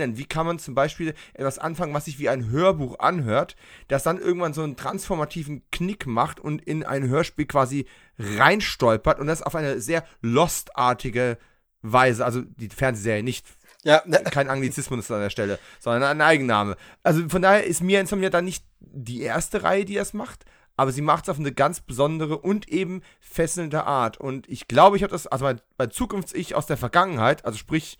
ändern? 0.00 0.18
Wie 0.18 0.24
kann 0.24 0.46
man 0.46 0.58
zum 0.58 0.74
Beispiel 0.74 1.14
etwas 1.34 1.58
anfangen, 1.58 1.94
was 1.94 2.06
sich 2.06 2.18
wie 2.18 2.28
ein 2.28 2.50
Hörbuch 2.50 2.98
anhört, 2.98 3.56
das 3.88 4.02
dann 4.02 4.18
irgendwann 4.18 4.54
so 4.54 4.62
einen 4.62 4.76
transformativen 4.76 5.62
Knick 5.70 6.06
macht 6.06 6.40
und 6.40 6.62
in 6.62 6.84
ein 6.84 7.08
Hörspiel 7.08 7.46
quasi 7.46 7.86
reinstolpert 8.18 9.18
und 9.20 9.26
das 9.26 9.42
auf 9.42 9.54
eine 9.54 9.80
sehr 9.80 10.04
Lost-artige 10.20 11.38
Weise, 11.82 12.24
also 12.24 12.42
die 12.42 12.68
Fernsehserie 12.68 13.22
nicht 13.22 13.46
ja. 13.84 14.00
Kein 14.30 14.50
Anglizismus 14.50 15.10
an 15.10 15.20
der 15.20 15.30
Stelle, 15.30 15.58
sondern 15.78 16.02
ein 16.02 16.20
Eigenname. 16.20 16.76
Also 17.02 17.28
von 17.28 17.42
daher 17.42 17.64
ist 17.64 17.82
mir 17.82 18.00
Insomnia 18.00 18.30
dann 18.30 18.44
nicht 18.44 18.64
die 18.80 19.22
erste 19.22 19.62
Reihe, 19.62 19.84
die 19.84 19.94
das 19.94 20.12
macht, 20.12 20.44
aber 20.76 20.92
sie 20.92 21.02
macht 21.02 21.24
es 21.24 21.28
auf 21.30 21.38
eine 21.38 21.52
ganz 21.52 21.80
besondere 21.80 22.38
und 22.38 22.68
eben 22.68 23.02
fesselnde 23.20 23.84
Art. 23.84 24.18
Und 24.18 24.48
ich 24.48 24.68
glaube, 24.68 24.96
ich 24.96 25.02
habe 25.02 25.12
das, 25.12 25.26
also 25.26 25.44
mein, 25.44 25.60
mein 25.78 25.90
Zukunfts-Ich 25.90 26.54
aus 26.54 26.66
der 26.66 26.76
Vergangenheit, 26.76 27.44
also 27.44 27.58
sprich, 27.58 27.98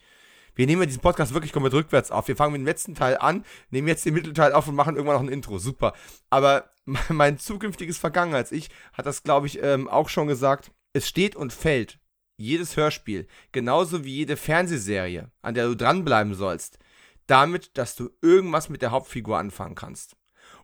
wir 0.55 0.67
nehmen 0.67 0.87
diesen 0.87 1.03
Podcast 1.03 1.35
wirklich 1.35 1.53
komplett 1.53 1.75
rückwärts 1.75 2.11
auf. 2.11 2.29
Wir 2.29 2.37
fangen 2.37 2.53
mit 2.53 2.61
dem 2.61 2.67
letzten 2.67 2.95
Teil 2.95 3.19
an, 3.19 3.45
nehmen 3.71 3.89
jetzt 3.89 4.05
den 4.05 4.15
Mittelteil 4.15 4.53
auf 4.53 4.69
und 4.69 4.75
machen 4.75 4.97
irgendwann 4.97 5.17
noch 5.17 5.23
ein 5.23 5.33
Intro. 5.33 5.59
Super. 5.59 5.95
Aber 6.29 6.71
mein 7.09 7.39
zukünftiges 7.39 7.99
Vergangenheits-Ich 7.99 8.71
hat 8.93 9.07
das, 9.07 9.23
glaube 9.23 9.47
ich, 9.47 9.63
ähm, 9.63 9.89
auch 9.89 10.09
schon 10.09 10.29
gesagt. 10.29 10.73
Es 10.93 11.09
steht 11.09 11.37
und 11.37 11.53
fällt 11.53 11.99
jedes 12.37 12.77
Hörspiel, 12.77 13.27
genauso 13.53 14.05
wie 14.05 14.17
jede 14.17 14.37
Fernsehserie, 14.37 15.31
an 15.43 15.55
der 15.55 15.67
du 15.67 15.77
dranbleiben 15.77 16.35
sollst, 16.35 16.79
damit, 17.27 17.77
dass 17.77 17.95
du 17.97 18.11
irgendwas 18.23 18.71
mit 18.71 18.83
der 18.83 18.91
Hauptfigur 18.91 19.39
anfangen 19.39 19.75
kannst. 19.75 20.17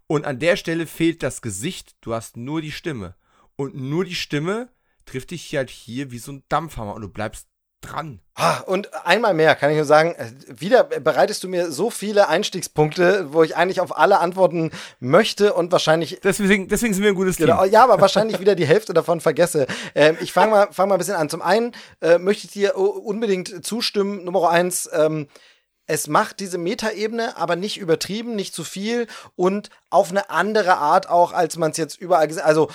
Und 0.07 0.25
an 0.25 0.39
der 0.39 0.57
Stelle 0.57 0.87
fehlt 0.87 1.23
das 1.23 1.43
Gesicht, 1.43 1.97
du 2.01 2.15
hast 2.15 2.37
nur 2.37 2.61
die 2.61 2.73
Stimme. 2.73 3.17
Und 3.57 3.75
nur 3.75 4.05
die 4.05 4.15
Stimme 4.15 4.71
trifft 5.05 5.31
dich 5.31 5.55
halt 5.55 5.71
hier 5.71 6.11
wie 6.11 6.19
so 6.19 6.33
ein 6.33 6.45
Dampfhammer 6.49 6.95
und 6.95 7.03
du 7.03 7.09
bleibst 7.09 7.49
dran. 7.81 8.21
Und 8.67 8.93
einmal 9.07 9.33
mehr 9.33 9.55
kann 9.55 9.71
ich 9.71 9.77
nur 9.77 9.87
sagen, 9.87 10.15
äh, 10.15 10.31
wieder 10.49 10.85
bereitest 10.85 11.43
du 11.43 11.49
mir 11.49 11.71
so 11.73 11.89
viele 11.89 12.29
Einstiegspunkte, 12.29 13.33
wo 13.33 13.43
ich 13.43 13.57
eigentlich 13.57 13.81
auf 13.81 13.97
alle 13.97 14.19
antworten 14.19 14.73
möchte 15.01 15.55
und 15.55 15.73
wahrscheinlich. 15.73 16.21
Deswegen, 16.23 16.69
deswegen 16.69 16.93
sind 16.93 17.03
wir 17.03 17.11
ein 17.11 17.17
gutes 17.17 17.37
genau, 17.37 17.63
Team. 17.63 17.73
Ja, 17.73 17.85
aber 17.85 18.01
wahrscheinlich 18.01 18.41
wieder 18.41 18.55
die 18.55 18.67
Hälfte 18.67 18.93
davon 18.93 19.21
vergesse. 19.21 19.67
Ähm, 19.95 20.19
ich 20.21 20.33
fange 20.33 20.51
mal, 20.51 20.69
fang 20.71 20.89
mal 20.89 20.97
ein 20.97 20.99
bisschen 20.99 21.15
an. 21.15 21.31
Zum 21.31 21.41
einen 21.41 21.73
äh, 22.03 22.19
möchte 22.19 22.47
ich 22.47 22.53
dir 22.53 22.77
unbedingt 22.77 23.65
zustimmen. 23.65 24.25
Nummer 24.25 24.51
eins, 24.51 24.89
ähm, 24.93 25.29
es 25.87 26.09
macht 26.09 26.41
diese 26.41 26.59
Metaebene, 26.59 27.37
aber 27.37 27.57
nicht 27.57 27.79
übertrieben, 27.79 28.35
nicht 28.35 28.55
zu 28.55 28.65
viel 28.65 29.07
und 29.37 29.71
auf 29.89 30.11
eine 30.11 30.31
andere 30.31 30.79
Art 30.79 31.09
auch, 31.09 31.33
als 31.33 31.57
man 31.57 31.71
es 31.71 31.77
jetzt 31.77 32.01
überall 32.01 32.27
gesehen 32.27 32.45
Also 32.45 32.71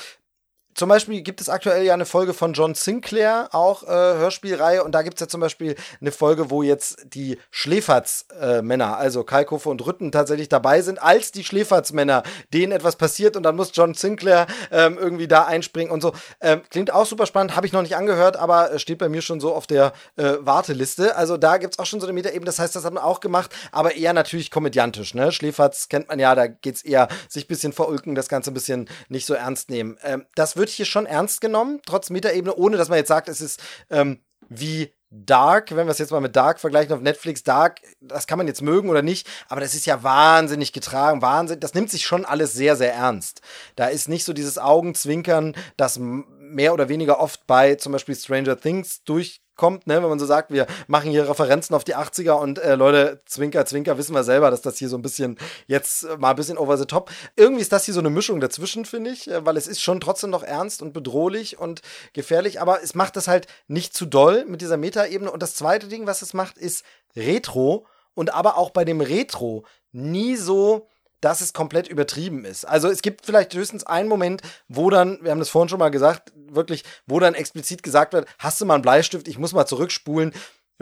zum 0.74 0.90
Beispiel 0.90 1.22
gibt 1.22 1.42
es 1.42 1.50
aktuell 1.50 1.84
ja 1.84 1.94
eine 1.94 2.06
Folge 2.06 2.34
von 2.34 2.54
John 2.54 2.76
Sinclair, 2.76 3.50
auch 3.52 3.84
äh, 3.84 3.88
Hörspielreihe, 3.88 4.84
und 4.84 4.94
da 4.94 5.02
gibt 5.02 5.16
es 5.16 5.22
ja 5.22 5.28
zum 5.28 5.42
Beispiel 5.42 5.76
eine 6.00 6.12
Folge, 6.12 6.50
wo 6.50 6.64
jetzt 6.64 7.06
die 7.14 7.38
Schläferz-Männer, 7.52 8.92
äh, 8.92 9.02
also 9.02 9.24
Kalkofe 9.24 9.70
und 9.70 9.86
Rütten, 9.86 10.12
tatsächlich 10.12 10.50
dabei 10.50 10.82
sind, 10.82 11.02
als 11.02 11.32
die 11.32 11.44
Schläferz-Männer, 11.44 12.24
denen 12.54 12.72
etwas 12.72 12.96
passiert 12.96 13.36
und 13.36 13.44
dann 13.44 13.56
muss 13.56 13.72
John 13.74 13.94
Sinclair 13.94 14.48
ähm, 14.72 14.98
irgendwie 15.00 15.28
da 15.28 15.46
einspringen 15.46 15.92
und 15.92 16.02
so. 16.02 16.14
Ähm, 16.40 16.62
klingt 16.70 16.94
auch 16.94 17.06
super 17.06 17.26
spannend, 17.26 17.56
habe 17.56 17.66
ich 17.66 17.74
noch 17.74 17.82
nicht 17.82 17.96
angehört, 17.96 18.38
aber 18.38 18.80
steht 18.80 19.00
bei 19.00 19.10
mir 19.10 19.22
schon 19.22 19.40
so 19.40 19.54
auf 19.54 19.68
der 19.68 19.94
äh, 20.16 20.34
Warteliste. 20.40 21.16
Also 21.16 21.38
da 21.38 21.58
gibt 21.58 21.74
es 21.74 21.80
auch 21.80 21.86
schon 21.86 22.00
so 22.00 22.08
eine 22.08 22.14
Metaebene, 22.14 22.46
das 22.46 22.60
heißt, 22.60 22.76
das 22.76 22.86
hat 22.86 22.94
man 22.94 23.04
auch 23.04 23.20
gemacht, 23.20 23.52
aber 23.72 23.96
eher 23.96 24.14
natürlich 24.14 24.52
komödiantisch. 24.52 25.14
Ne? 25.14 25.32
Schläferz 25.32 25.90
kennt 25.90 26.08
man 26.08 26.20
ja, 26.20 26.36
da 26.36 26.48
geht 26.48 26.76
es 26.76 26.84
eher 26.84 27.08
sich 27.28 27.46
ein 27.46 27.48
bisschen 27.48 27.74
verulken, 27.74 28.16
das 28.16 28.30
Ganze 28.30 28.52
ein 28.52 28.54
bisschen 28.54 28.90
nicht 29.10 29.26
so 29.26 29.34
ernst 29.34 29.70
nehmen. 29.70 29.98
Ähm, 30.04 30.26
das 30.36 30.56
wird 30.56 30.61
hier 30.70 30.86
schon 30.86 31.06
ernst 31.06 31.42
genommen, 31.42 31.82
trotz 31.86 32.10
Metaebene, 32.10 32.56
ohne 32.56 32.78
dass 32.78 32.90
man 32.90 32.98
jetzt 32.98 33.08
sagt, 33.08 33.30
es 33.30 33.42
ist 33.42 33.62
ähm, 33.90 34.20
wie 34.50 34.94
Dark, 35.14 35.76
wenn 35.76 35.88
wir 35.88 35.92
es 35.92 35.98
jetzt 35.98 36.12
mal 36.12 36.22
mit 36.22 36.38
Dark 36.38 36.62
vergleichen 36.62 36.94
auf 36.94 37.02
Netflix, 37.02 37.44
Dark, 37.44 37.82
das 38.00 38.28
kann 38.28 38.38
man 38.38 38.48
jetzt 38.48 38.62
mögen 38.62 38.90
oder 38.90 39.02
nicht, 39.02 39.28
aber 39.50 39.60
das 39.60 39.74
ist 39.74 39.86
ja 39.86 40.04
wahnsinnig 40.04 40.72
getragen, 40.72 41.22
wahnsinnig, 41.22 41.60
das 41.60 41.74
nimmt 41.74 41.92
sich 41.92 42.06
schon 42.06 42.24
alles 42.24 42.54
sehr, 42.54 42.78
sehr 42.78 42.94
ernst. 42.94 43.42
Da 43.76 43.88
ist 43.88 44.08
nicht 44.08 44.24
so 44.24 44.32
dieses 44.32 44.58
Augenzwinkern, 44.58 45.54
das 45.76 46.00
mehr 46.00 46.74
oder 46.74 46.88
weniger 46.88 47.20
oft 47.20 47.46
bei 47.46 47.76
zum 47.76 47.92
Beispiel 47.92 48.16
Stranger 48.16 48.58
Things 48.58 49.04
durch 49.04 49.41
kommt, 49.56 49.88
ne, 49.88 50.02
wenn 50.02 50.10
man 50.10 50.20
so 50.20 50.26
sagt, 50.26 50.52
wir 50.52 50.68
machen 50.88 51.12
hier 51.12 51.30
Referenzen 51.30 51.76
auf 51.76 51.84
die 51.84 51.96
80er 51.96 52.34
und 52.34 52.60
äh, 52.60 52.76
Leute, 52.76 53.22
Zwinker, 53.26 53.66
Zwinker, 53.66 53.98
wissen 53.98 54.16
wir 54.16 54.24
selber, 54.24 54.50
dass 54.50 54.62
das 54.62 54.78
hier 54.78 54.90
so 54.90 54.98
ein 54.98 55.02
bisschen 55.02 55.38
jetzt 55.68 56.08
mal 56.20 56.32
ein 56.32 56.36
bisschen 56.36 56.58
over 56.58 56.78
the 56.78 56.86
top. 56.86 57.12
Irgendwie 57.36 57.62
ist 57.62 57.72
das 57.72 57.86
hier 57.86 57.94
so 57.94 58.00
eine 58.00 58.10
Mischung 58.10 58.40
dazwischen, 58.40 58.86
finde 58.86 59.12
ich, 59.12 59.30
äh, 59.30 59.46
weil 59.46 59.58
es 59.58 59.68
ist 59.68 59.82
schon 59.82 60.00
trotzdem 60.00 60.30
noch 60.30 60.44
ernst 60.44 60.82
und 60.82 60.94
bedrohlich 60.94 61.60
und 61.60 61.82
gefährlich, 62.14 62.62
aber 62.62 62.84
es 62.84 62.96
macht 62.96 63.16
das 63.16 63.28
halt 63.28 63.48
nicht 63.68 63.94
zu 63.96 64.06
doll 64.06 64.46
mit 64.46 64.62
dieser 64.62 64.78
Metaebene. 64.78 65.32
Und 65.32 65.44
das 65.44 65.56
zweite 65.56 65.88
Ding, 65.88 66.08
was 66.08 66.22
es 66.22 66.34
macht, 66.34 66.58
ist 66.58 66.84
Retro 67.16 67.86
und 68.14 68.34
aber 68.34 68.58
auch 68.58 68.72
bei 68.72 68.86
dem 68.86 69.02
Retro 69.02 69.66
nie 69.92 70.36
so 70.36 70.88
dass 71.22 71.42
es 71.42 71.54
komplett 71.54 71.88
übertrieben 71.88 72.46
ist. 72.46 72.66
Also 72.66 72.90
es 72.90 73.02
gibt 73.02 73.26
vielleicht 73.26 73.54
höchstens 73.54 73.86
einen 73.86 74.10
Moment, 74.10 74.42
wo 74.68 74.90
dann, 74.90 75.20
wir 75.22 75.32
haben 75.32 75.40
das 75.40 75.50
vorhin 75.50 75.70
schon 75.70 75.80
mal 75.80 75.90
gesagt, 75.90 76.34
wirklich, 76.36 76.84
wo 77.06 77.20
dann 77.20 77.36
explizit 77.36 77.84
gesagt 77.84 78.14
wird, 78.14 78.28
hast 78.40 78.60
du 78.60 78.66
mal 78.66 78.76
einen 78.76 78.82
Bleistift, 78.82 79.28
ich 79.28 79.38
muss 79.38 79.54
mal 79.54 79.66
zurückspulen 79.66 80.34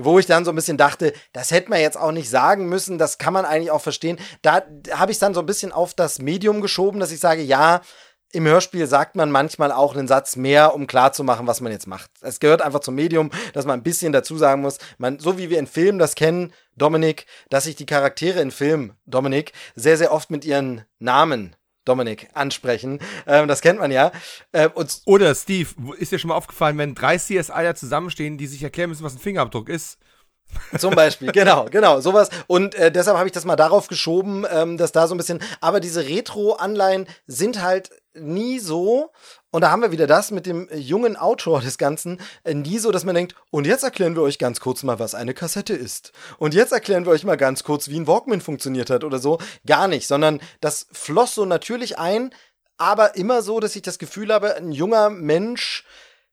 wo 0.02 0.18
ich 0.18 0.26
dann 0.26 0.46
so 0.46 0.52
ein 0.52 0.56
bisschen 0.56 0.78
dachte, 0.78 1.14
das 1.34 1.52
hätte 1.52 1.70
man 1.70 1.82
jetzt 1.82 1.98
auch 1.98 2.12
nicht 2.12 2.30
sagen 2.30 2.70
müssen, 2.70 2.98
das 2.98 3.18
kann 3.18 3.34
man 3.34 3.46
eigentlich 3.46 3.72
auch 3.72 3.82
verstehen. 3.82 4.18
Da 4.42 4.64
habe 4.92 5.12
ich 5.12 5.20
dann 5.20 5.34
so 5.34 5.42
ein 5.42 5.46
bisschen 5.46 5.72
auf 5.72 5.94
das 5.94 6.20
Medium 6.20 6.62
geschoben, 6.62 7.00
dass 7.00 7.12
ich 7.12 7.20
sage, 7.20 7.42
ja, 7.42 7.82
im 8.32 8.46
Hörspiel 8.46 8.86
sagt 8.88 9.16
man 9.16 9.32
manchmal 9.32 9.72
auch 9.72 9.96
einen 9.96 10.08
Satz 10.08 10.36
mehr, 10.36 10.76
um 10.76 10.88
klarzumachen, 10.88 11.48
was 11.48 11.62
man 11.62 11.72
jetzt 11.72 11.88
macht. 11.88 12.12
Es 12.22 12.40
gehört 12.40 12.62
einfach 12.62 12.80
zum 12.82 12.96
Medium, 12.96 13.32
dass 13.54 13.66
man 13.66 13.80
ein 13.80 13.84
bisschen 13.84 14.14
dazu 14.14 14.38
sagen 14.38 14.62
muss, 14.62 14.78
man, 14.98 15.20
so 15.20 15.38
wie 15.38 15.50
wir 15.50 15.60
in 15.60 15.68
Filmen 15.68 16.00
das 16.00 16.16
kennen, 16.16 16.54
Dominik, 16.76 17.26
dass 17.50 17.64
sich 17.64 17.76
die 17.76 17.86
Charaktere 17.86 18.40
in 18.42 18.52
Filmen, 18.52 18.94
Dominik, 19.06 19.54
sehr, 19.76 19.98
sehr 19.98 20.12
oft 20.12 20.30
mit 20.30 20.46
ihren 20.46 20.86
Namen 21.00 21.56
Dominik 21.86 22.30
ansprechen. 22.34 23.00
Ähm, 23.26 23.48
das 23.48 23.62
kennt 23.62 23.80
man 23.80 23.92
ja. 23.92 24.12
Ähm, 24.54 24.72
Oder 25.06 25.34
Steve, 25.34 25.70
ist 25.98 26.12
dir 26.12 26.20
schon 26.20 26.30
mal 26.30 26.36
aufgefallen, 26.36 26.78
wenn 26.78 26.94
drei 26.94 27.18
CSI 27.18 27.74
zusammenstehen, 27.74 28.38
die 28.38 28.48
sich 28.48 28.62
erklären 28.62 28.90
müssen, 28.90 29.04
was 29.04 29.16
ein 29.16 29.20
Fingerabdruck 29.20 29.70
ist? 29.70 29.98
Zum 30.78 30.96
Beispiel, 30.96 31.32
genau, 31.32 31.66
genau, 31.66 32.00
sowas. 32.00 32.30
Und 32.48 32.76
äh, 32.76 32.92
deshalb 32.92 33.18
habe 33.18 33.28
ich 33.28 33.34
das 33.34 33.46
mal 33.46 33.56
darauf 33.56 33.88
geschoben, 33.88 34.46
ähm, 34.52 34.78
dass 34.78 34.92
da 34.92 35.08
so 35.08 35.16
ein 35.16 35.18
bisschen. 35.18 35.42
Aber 35.62 35.80
diese 35.80 36.08
Retro-Anleihen 36.08 37.08
sind 37.28 37.62
halt 37.62 37.92
nie 38.20 38.60
so. 38.60 39.12
Und 39.52 39.62
da 39.62 39.72
haben 39.72 39.82
wir 39.82 39.92
wieder 39.92 40.08
das 40.08 40.32
mit 40.32 40.46
dem 40.46 40.70
jungen 40.74 41.16
Autor 41.16 41.62
des 41.62 41.78
Ganzen, 41.78 42.20
äh, 42.44 42.54
nie 42.54 42.80
so, 42.80 42.92
dass 42.92 43.06
man 43.06 43.16
denkt, 43.16 43.36
und 43.50 43.66
jetzt 43.66 43.84
erklären 43.84 44.16
wir 44.16 44.22
euch 44.22 44.38
ganz 44.38 44.60
kurz 44.60 44.84
mal, 44.84 45.00
was 45.00 45.16
eine 45.16 45.34
Kassette 45.34 45.74
ist. 45.74 46.12
Und 46.38 46.54
jetzt 46.54 46.72
erklären 46.72 47.06
wir 47.06 47.12
euch 47.12 47.24
mal 47.24 47.38
ganz 47.38 47.64
kurz, 47.64 47.90
wie 47.90 48.00
ein 48.00 48.08
Walkman 48.08 48.42
funktioniert 48.42 48.90
hat 48.90 49.04
oder 49.04 49.20
so. 49.20 49.40
Gar 49.66 49.88
nicht, 49.88 50.08
sondern 50.08 50.40
das 50.62 50.88
floss 50.92 51.36
so 51.36 51.46
natürlich 51.46 51.98
ein, 51.98 52.34
aber 52.78 53.16
immer 53.16 53.42
so, 53.42 53.60
dass 53.60 53.76
ich 53.76 53.82
das 53.82 54.00
Gefühl 54.00 54.34
habe, 54.34 54.56
ein 54.56 54.72
junger 54.72 55.10
Mensch 55.10 55.86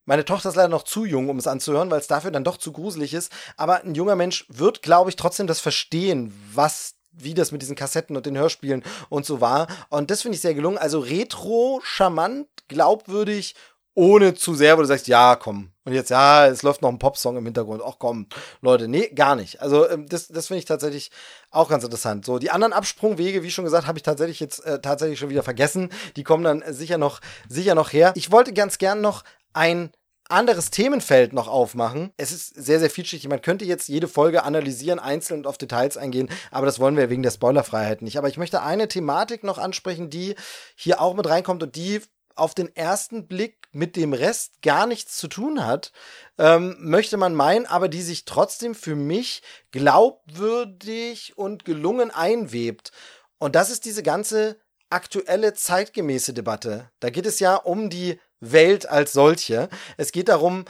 meine 0.09 0.25
Tochter 0.25 0.51
ist 0.51 0.55
leider 0.55 0.69
noch 0.69 0.85
zu 0.85 1.05
jung, 1.05 1.29
um 1.29 1.37
es 1.37 1.49
anzuhören, 1.49 1.91
weil 1.91 1.99
es 1.99 2.07
dafür 2.07 2.31
dann 2.31 2.45
doch 2.45 2.59
zu 2.59 2.71
gruselig 2.71 3.13
ist. 3.13 3.33
Aber 3.57 3.83
ein 3.83 3.97
junger 3.97 4.15
Mensch 4.15 4.47
wird, 4.49 4.81
glaube 4.81 5.11
ich, 5.11 5.17
trotzdem 5.17 5.49
das 5.49 5.59
verstehen, 5.59 6.33
was 6.55 6.95
wie 7.17 7.35
das 7.35 7.53
mit 7.53 7.63
diesen 7.63 7.77
Kassetten 7.77 8.17
und 8.17 8.27
den 8.27 8.39
Hörspielen 8.39 8.85
und 9.09 9.27
so 9.27 9.41
war. 9.41 9.67
Und 9.89 10.11
das 10.11 10.23
finde 10.23 10.37
ich 10.37 10.43
sehr 10.43 10.55
gelungen. 10.55 10.79
Also 10.79 11.01
retro, 11.01 11.81
charmant, 11.83 12.49
glaubwürdig, 12.69 13.55
ohne 13.95 14.35
zu 14.35 14.55
sehr, 14.55 14.77
wo 14.77 14.83
du 14.83 14.87
sagst, 14.87 15.09
ja, 15.09 15.37
komm. 15.37 15.71
Und 15.85 15.95
jetzt, 15.95 16.11
ja, 16.11 16.47
es 16.47 16.63
läuft 16.63 16.83
noch 16.83 16.91
ein 16.91 16.99
Popsong 16.99 17.39
im 17.39 17.45
Hintergrund. 17.47 17.81
Ach 17.85 17.95
komm, 17.99 18.27
Leute, 18.61 18.89
nee, 18.89 19.09
gar 19.09 19.37
nicht. 19.37 19.63
Also 19.63 19.89
ähm, 19.89 20.07
das, 20.07 20.29
das 20.29 20.49
finde 20.49 20.59
ich 20.59 20.65
tatsächlich 20.67 21.11
auch 21.51 21.69
ganz 21.69 21.83
interessant. 21.83 22.27
So, 22.27 22.39
die 22.39 22.51
anderen 22.51 22.75
Absprungwege, 22.75 23.43
wie 23.43 23.51
schon 23.51 23.65
gesagt, 23.65 23.87
habe 23.87 23.99
ich 23.99 24.03
tatsächlich 24.03 24.39
jetzt 24.39 24.65
äh, 24.67 24.81
tatsächlich 24.81 25.19
schon 25.19 25.31
wieder 25.31 25.43
vergessen. 25.43 25.89
Die 26.17 26.25
kommen 26.25 26.45
dann 26.45 26.63
sicher 26.69 26.99
noch, 26.99 27.21
sicher 27.49 27.75
noch 27.75 27.93
her. 27.93 28.13
Ich 28.17 28.31
wollte 28.31 28.53
ganz 28.53 28.77
gern 28.77 29.01
noch 29.01 29.25
ein 29.55 29.91
anderes 30.29 30.71
Themenfeld 30.71 31.33
noch 31.33 31.49
aufmachen. 31.49 32.13
Es 32.17 32.33
ist 32.33 32.49
sehr, 32.55 32.81
sehr 32.81 32.91
vielschichtig. 32.91 33.29
Man 33.29 33.43
könnte 33.43 33.65
jetzt 33.65 33.89
jede 33.89 34.09
Folge 34.09 34.43
analysieren, 34.45 34.99
einzeln 34.99 35.41
und 35.41 35.47
auf 35.47 35.59
Details 35.59 35.97
eingehen, 35.97 36.29
aber 36.51 36.67
das 36.67 36.81
wollen 36.81 36.97
wir 36.97 37.11
wegen 37.11 37.23
der 37.23 37.31
Spoilerfreiheit 37.31 38.03
nicht. 38.03 38.19
Aber 38.19 38.29
ich 38.29 38.39
möchte 38.39 38.63
eine 38.63 38.89
Thematik 38.89 39.45
noch 39.45 39.59
ansprechen, 39.59 40.11
die 40.11 40.35
hier 40.75 41.01
auch 41.01 41.15
mit 41.15 41.29
reinkommt 41.29 41.63
und 41.63 41.77
die 41.77 42.01
auf 42.37 42.55
den 42.55 42.75
ersten 42.77 43.27
Blick 43.27 43.67
mit 43.73 43.97
dem 43.97 44.13
Rest 44.13 44.63
gar 44.63 44.87
nichts 44.87 45.17
zu 45.17 45.27
tun 45.27 45.65
hat, 45.65 45.93
ähm, 46.39 46.77
möchte 46.79 47.17
man 47.17 47.35
meinen, 47.35 47.67
aber 47.67 47.89
die 47.89 48.03
sich 48.03 48.27
trotzdem 48.27 48.75
für 48.75 48.95
mich 48.95 49.43
glaubwürdig 49.71 51.37
und 51.37 51.65
gelungen 51.65 52.11
einwebt. 52.11 52.93
Und 53.39 53.55
das 53.55 53.71
ist 53.71 53.87
diese 53.87 54.03
ganze 54.03 54.59
aktuelle 54.91 55.55
zeitgemäße 55.55 56.33
Debatte. 56.33 56.91
Da 57.01 57.11
geht 57.11 57.27
es 57.27 57.41
ja 57.41 57.57
um 57.57 57.91
die 57.91 58.21
Welt 58.41 58.89
als 58.89 59.13
solche. 59.13 59.69
Es 59.97 60.13
geht 60.13 60.29
darum, 60.29 60.65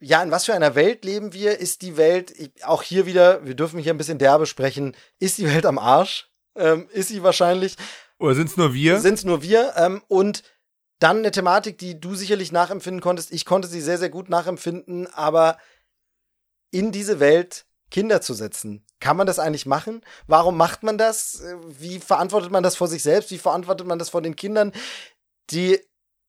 ja, 0.00 0.22
in 0.22 0.30
was 0.30 0.44
für 0.44 0.54
einer 0.54 0.74
Welt 0.74 1.04
leben 1.04 1.32
wir? 1.32 1.58
Ist 1.58 1.82
die 1.82 1.96
Welt, 1.96 2.34
auch 2.62 2.82
hier 2.82 3.06
wieder, 3.06 3.44
wir 3.46 3.54
dürfen 3.54 3.80
hier 3.80 3.94
ein 3.94 3.98
bisschen 3.98 4.18
derbe 4.18 4.46
sprechen, 4.46 4.94
ist 5.18 5.38
die 5.38 5.46
Welt 5.46 5.66
am 5.66 5.78
Arsch? 5.78 6.30
Ähm, 6.54 6.88
ist 6.92 7.08
sie 7.08 7.22
wahrscheinlich. 7.22 7.76
Oder 8.18 8.34
sind 8.34 8.48
es 8.48 8.56
nur 8.56 8.74
wir? 8.74 9.00
Sind 9.00 9.14
es 9.14 9.24
nur 9.24 9.42
wir? 9.42 9.74
Ähm, 9.76 10.02
und 10.08 10.42
dann 10.98 11.18
eine 11.18 11.30
Thematik, 11.30 11.78
die 11.78 12.00
du 12.00 12.14
sicherlich 12.14 12.52
nachempfinden 12.52 13.02
konntest. 13.02 13.32
Ich 13.32 13.44
konnte 13.44 13.68
sie 13.68 13.80
sehr, 13.80 13.98
sehr 13.98 14.08
gut 14.08 14.30
nachempfinden, 14.30 15.06
aber 15.12 15.58
in 16.70 16.92
diese 16.92 17.20
Welt 17.20 17.66
Kinder 17.90 18.20
zu 18.20 18.34
setzen. 18.34 18.84
Kann 18.98 19.16
man 19.16 19.26
das 19.26 19.38
eigentlich 19.38 19.66
machen? 19.66 20.02
Warum 20.26 20.56
macht 20.56 20.82
man 20.82 20.98
das? 20.98 21.42
Wie 21.68 22.00
verantwortet 22.00 22.50
man 22.50 22.62
das 22.62 22.76
vor 22.76 22.88
sich 22.88 23.02
selbst? 23.02 23.30
Wie 23.30 23.38
verantwortet 23.38 23.86
man 23.86 23.98
das 23.98 24.08
vor 24.08 24.22
den 24.22 24.36
Kindern? 24.36 24.72
Die 25.50 25.78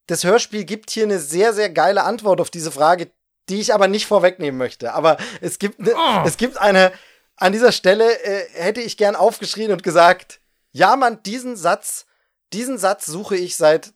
das 0.08 0.24
Hörspiel 0.24 0.64
gibt 0.64 0.90
hier 0.90 1.04
eine 1.04 1.20
sehr, 1.20 1.52
sehr 1.52 1.70
geile 1.70 2.02
Antwort 2.02 2.40
auf 2.40 2.50
diese 2.50 2.72
Frage, 2.72 3.10
die 3.48 3.60
ich 3.60 3.72
aber 3.72 3.88
nicht 3.88 4.06
vorwegnehmen 4.06 4.58
möchte. 4.58 4.94
Aber 4.94 5.18
es 5.40 5.58
gibt, 5.58 5.78
ne, 5.78 5.94
oh. 5.94 6.22
es 6.26 6.36
gibt 6.36 6.58
eine, 6.58 6.92
an 7.36 7.52
dieser 7.52 7.72
Stelle 7.72 8.18
äh, 8.24 8.48
hätte 8.54 8.80
ich 8.80 8.96
gern 8.96 9.16
aufgeschrien 9.16 9.70
und 9.70 9.82
gesagt, 9.82 10.40
ja, 10.72 10.96
Mann, 10.96 11.22
diesen 11.22 11.56
Satz, 11.56 12.06
diesen 12.52 12.78
Satz 12.78 13.06
suche 13.06 13.36
ich 13.36 13.56
seit, 13.56 13.92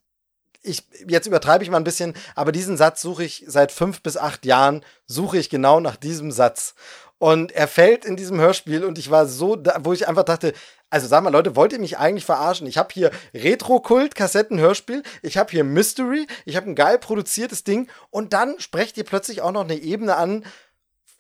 ich, 0.62 0.84
jetzt 1.08 1.26
übertreibe 1.26 1.64
ich 1.64 1.70
mal 1.70 1.78
ein 1.78 1.84
bisschen, 1.84 2.14
aber 2.34 2.52
diesen 2.52 2.76
Satz 2.76 3.00
suche 3.00 3.24
ich 3.24 3.44
seit 3.46 3.72
fünf 3.72 4.02
bis 4.02 4.16
acht 4.16 4.44
Jahren, 4.44 4.84
suche 5.06 5.38
ich 5.38 5.48
genau 5.48 5.80
nach 5.80 5.96
diesem 5.96 6.30
Satz. 6.30 6.74
Und 7.22 7.52
er 7.52 7.68
fällt 7.68 8.04
in 8.04 8.16
diesem 8.16 8.40
Hörspiel 8.40 8.84
und 8.84 8.98
ich 8.98 9.08
war 9.12 9.26
so, 9.26 9.54
da, 9.54 9.76
wo 9.84 9.92
ich 9.92 10.08
einfach 10.08 10.24
dachte, 10.24 10.54
also 10.90 11.06
sag 11.06 11.22
mal, 11.22 11.30
Leute, 11.30 11.54
wollt 11.54 11.72
ihr 11.72 11.78
mich 11.78 11.96
eigentlich 11.96 12.24
verarschen? 12.24 12.66
Ich 12.66 12.78
habe 12.78 12.92
hier 12.92 13.12
Retro-Kult-Kassetten-Hörspiel, 13.32 15.04
ich 15.22 15.38
habe 15.38 15.52
hier 15.52 15.62
Mystery, 15.62 16.26
ich 16.46 16.56
habe 16.56 16.68
ein 16.68 16.74
geil 16.74 16.98
produziertes 16.98 17.62
Ding 17.62 17.88
und 18.10 18.32
dann 18.32 18.58
sprecht 18.58 18.96
ihr 18.96 19.04
plötzlich 19.04 19.40
auch 19.40 19.52
noch 19.52 19.62
eine 19.62 19.76
Ebene 19.76 20.16
an, 20.16 20.44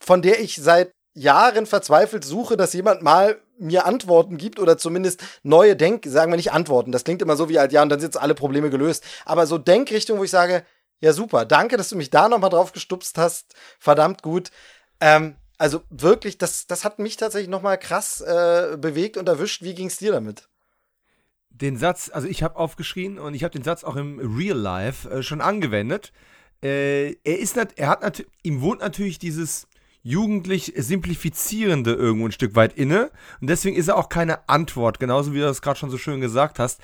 von 0.00 0.22
der 0.22 0.40
ich 0.40 0.56
seit 0.56 0.90
Jahren 1.14 1.66
verzweifelt 1.66 2.24
suche, 2.24 2.56
dass 2.56 2.72
jemand 2.72 3.02
mal 3.02 3.40
mir 3.56 3.86
Antworten 3.86 4.38
gibt 4.38 4.58
oder 4.58 4.78
zumindest 4.78 5.22
neue 5.44 5.76
Denk, 5.76 6.04
sagen 6.08 6.32
wir 6.32 6.36
nicht 6.36 6.50
Antworten, 6.50 6.90
das 6.90 7.04
klingt 7.04 7.22
immer 7.22 7.36
so 7.36 7.48
wie 7.48 7.60
halt, 7.60 7.70
ja, 7.70 7.80
und 7.80 7.90
dann 7.90 8.00
sind 8.00 8.16
alle 8.16 8.34
Probleme 8.34 8.70
gelöst, 8.70 9.04
aber 9.24 9.46
so 9.46 9.56
Denkrichtung, 9.56 10.18
wo 10.18 10.24
ich 10.24 10.32
sage, 10.32 10.64
ja 10.98 11.12
super, 11.12 11.44
danke, 11.44 11.76
dass 11.76 11.90
du 11.90 11.96
mich 11.96 12.10
da 12.10 12.28
nochmal 12.28 12.50
drauf 12.50 12.72
gestupst 12.72 13.18
hast, 13.18 13.54
verdammt 13.78 14.24
gut. 14.24 14.50
Ähm, 15.00 15.36
also 15.62 15.84
wirklich, 15.90 16.38
das, 16.38 16.66
das 16.66 16.84
hat 16.84 16.98
mich 16.98 17.16
tatsächlich 17.16 17.48
nochmal 17.48 17.78
krass 17.78 18.20
äh, 18.20 18.76
bewegt 18.76 19.16
und 19.16 19.28
erwischt. 19.28 19.62
Wie 19.62 19.76
ging 19.76 19.86
es 19.86 19.96
dir 19.96 20.10
damit? 20.10 20.48
Den 21.50 21.76
Satz, 21.76 22.10
also 22.12 22.26
ich 22.26 22.42
habe 22.42 22.56
aufgeschrien 22.56 23.20
und 23.20 23.34
ich 23.34 23.44
habe 23.44 23.52
den 23.52 23.62
Satz 23.62 23.84
auch 23.84 23.94
im 23.94 24.18
Real 24.18 24.58
Life 24.58 25.08
äh, 25.08 25.22
schon 25.22 25.40
angewendet. 25.40 26.12
Äh, 26.64 27.12
er 27.22 27.38
ist, 27.38 27.56
er 27.56 27.86
hat 27.86 28.02
natürlich, 28.02 28.32
ihm 28.42 28.60
wohnt 28.60 28.80
natürlich 28.80 29.20
dieses 29.20 29.68
jugendlich 30.02 30.72
simplifizierende 30.76 31.94
irgendwo 31.94 32.26
ein 32.26 32.32
Stück 32.32 32.56
weit 32.56 32.72
inne 32.76 33.12
und 33.40 33.48
deswegen 33.48 33.76
ist 33.76 33.86
er 33.86 33.98
auch 33.98 34.08
keine 34.08 34.48
Antwort, 34.48 34.98
genauso 34.98 35.32
wie 35.32 35.38
du 35.38 35.44
das 35.44 35.62
gerade 35.62 35.78
schon 35.78 35.90
so 35.90 35.98
schön 35.98 36.20
gesagt 36.20 36.58
hast. 36.58 36.80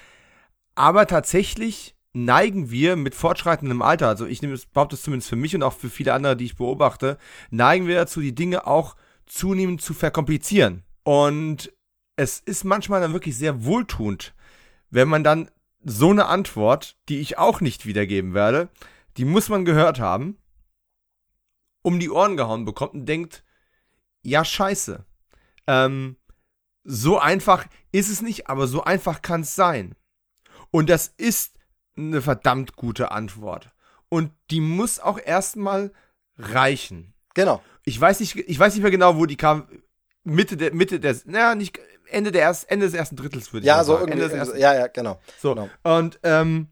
Aber 0.77 1.09
tatsächlich 1.09 1.97
neigen 2.13 2.71
wir 2.71 2.97
mit 2.97 3.15
fortschreitendem 3.15 3.83
Alter, 3.83 4.09
also 4.09 4.27
ich 4.27 4.43
nehme 4.43 4.55
es, 4.55 4.67
behaupte 4.67 4.97
es 4.97 5.03
zumindest 5.03 5.29
für 5.29 5.37
mich 5.37 5.55
und 5.55 5.63
auch 5.63 5.75
für 5.75 5.91
viele 5.91 6.15
andere, 6.15 6.37
die 6.37 6.47
ich 6.47 6.57
beobachte, 6.57 7.19
neigen 7.51 7.87
wir 7.87 7.97
dazu, 7.97 8.21
die 8.21 8.35
Dinge 8.35 8.67
auch 8.67 8.97
zunehmend 9.27 9.83
zu 9.83 9.95
verkomplizieren. 9.95 10.85
Und 11.05 11.73
es 12.17 12.41
ist 12.41 12.65
manchmal 12.65 13.01
dann 13.01 13.13
wirklich 13.13 13.37
sehr 13.37 13.65
wohltuend, 13.65 14.35
wenn 14.91 15.09
man 15.09 15.23
dann 15.23 15.51
so 15.85 16.11
eine 16.11 16.27
Antwort, 16.27 16.97
die 17.09 17.21
ich 17.21 17.39
auch 17.39 17.61
nicht 17.61 17.87
wiedergeben 17.87 18.35
werde, 18.35 18.69
die 19.17 19.25
muss 19.25 19.49
man 19.49 19.65
gehört 19.65 20.01
haben, 20.01 20.37
um 21.83 22.01
die 22.01 22.11
Ohren 22.11 22.37
gehauen 22.37 22.65
bekommt 22.65 22.95
und 22.95 23.07
denkt, 23.07 23.45
ja, 24.23 24.45
scheiße. 24.45 25.05
Ähm, 25.67 26.17
so 26.85 27.19
einfach 27.19 27.67
ist 27.93 28.09
es 28.09 28.23
nicht, 28.23 28.49
aber 28.49 28.67
so 28.67 28.83
einfach 28.83 29.23
kann 29.23 29.43
es 29.43 29.55
sein. 29.55 29.95
Und 30.71 30.91
das 30.91 31.09
ist 31.17 31.58
eine 31.99 32.23
verdammt 32.23 32.77
gute 32.77 33.11
Antwort. 33.11 33.71
Und 34.09 34.33
die 34.51 34.61
muss 34.61 35.01
auch 35.01 35.19
erstmal 35.23 35.93
reichen. 36.39 37.13
Genau. 37.35 37.63
Ich 37.85 38.01
weiß 38.01 38.21
nicht, 38.21 38.37
ich 38.37 38.59
weiß 38.59 38.75
nicht 38.75 38.83
mehr 38.83 38.91
genau, 38.91 39.17
wo 39.17 39.27
die 39.27 39.37
kam. 39.37 39.69
Mitte 40.25 40.57
der, 40.57 40.75
Mitte 40.75 41.01
des, 41.01 41.25
naja, 41.27 41.55
nicht, 41.55 41.79
Ende, 42.11 42.33
der 42.33 42.43
erst, 42.43 42.71
Ende 42.71 42.87
des 42.87 42.95
ersten 42.95 43.17
Drittels 43.17 43.53
würde 43.53 43.65
ich 43.65 43.69
ja, 43.69 43.83
so 43.85 43.95
sagen. 43.95 44.13
Ende 44.13 44.25
des 44.25 44.33
ersten, 44.33 44.59
ja, 44.59 44.75
ja, 44.75 44.87
genau. 44.89 45.21
So. 45.41 45.55
Genau. 45.55 45.69
Und 45.85 46.19
ähm, 46.23 46.69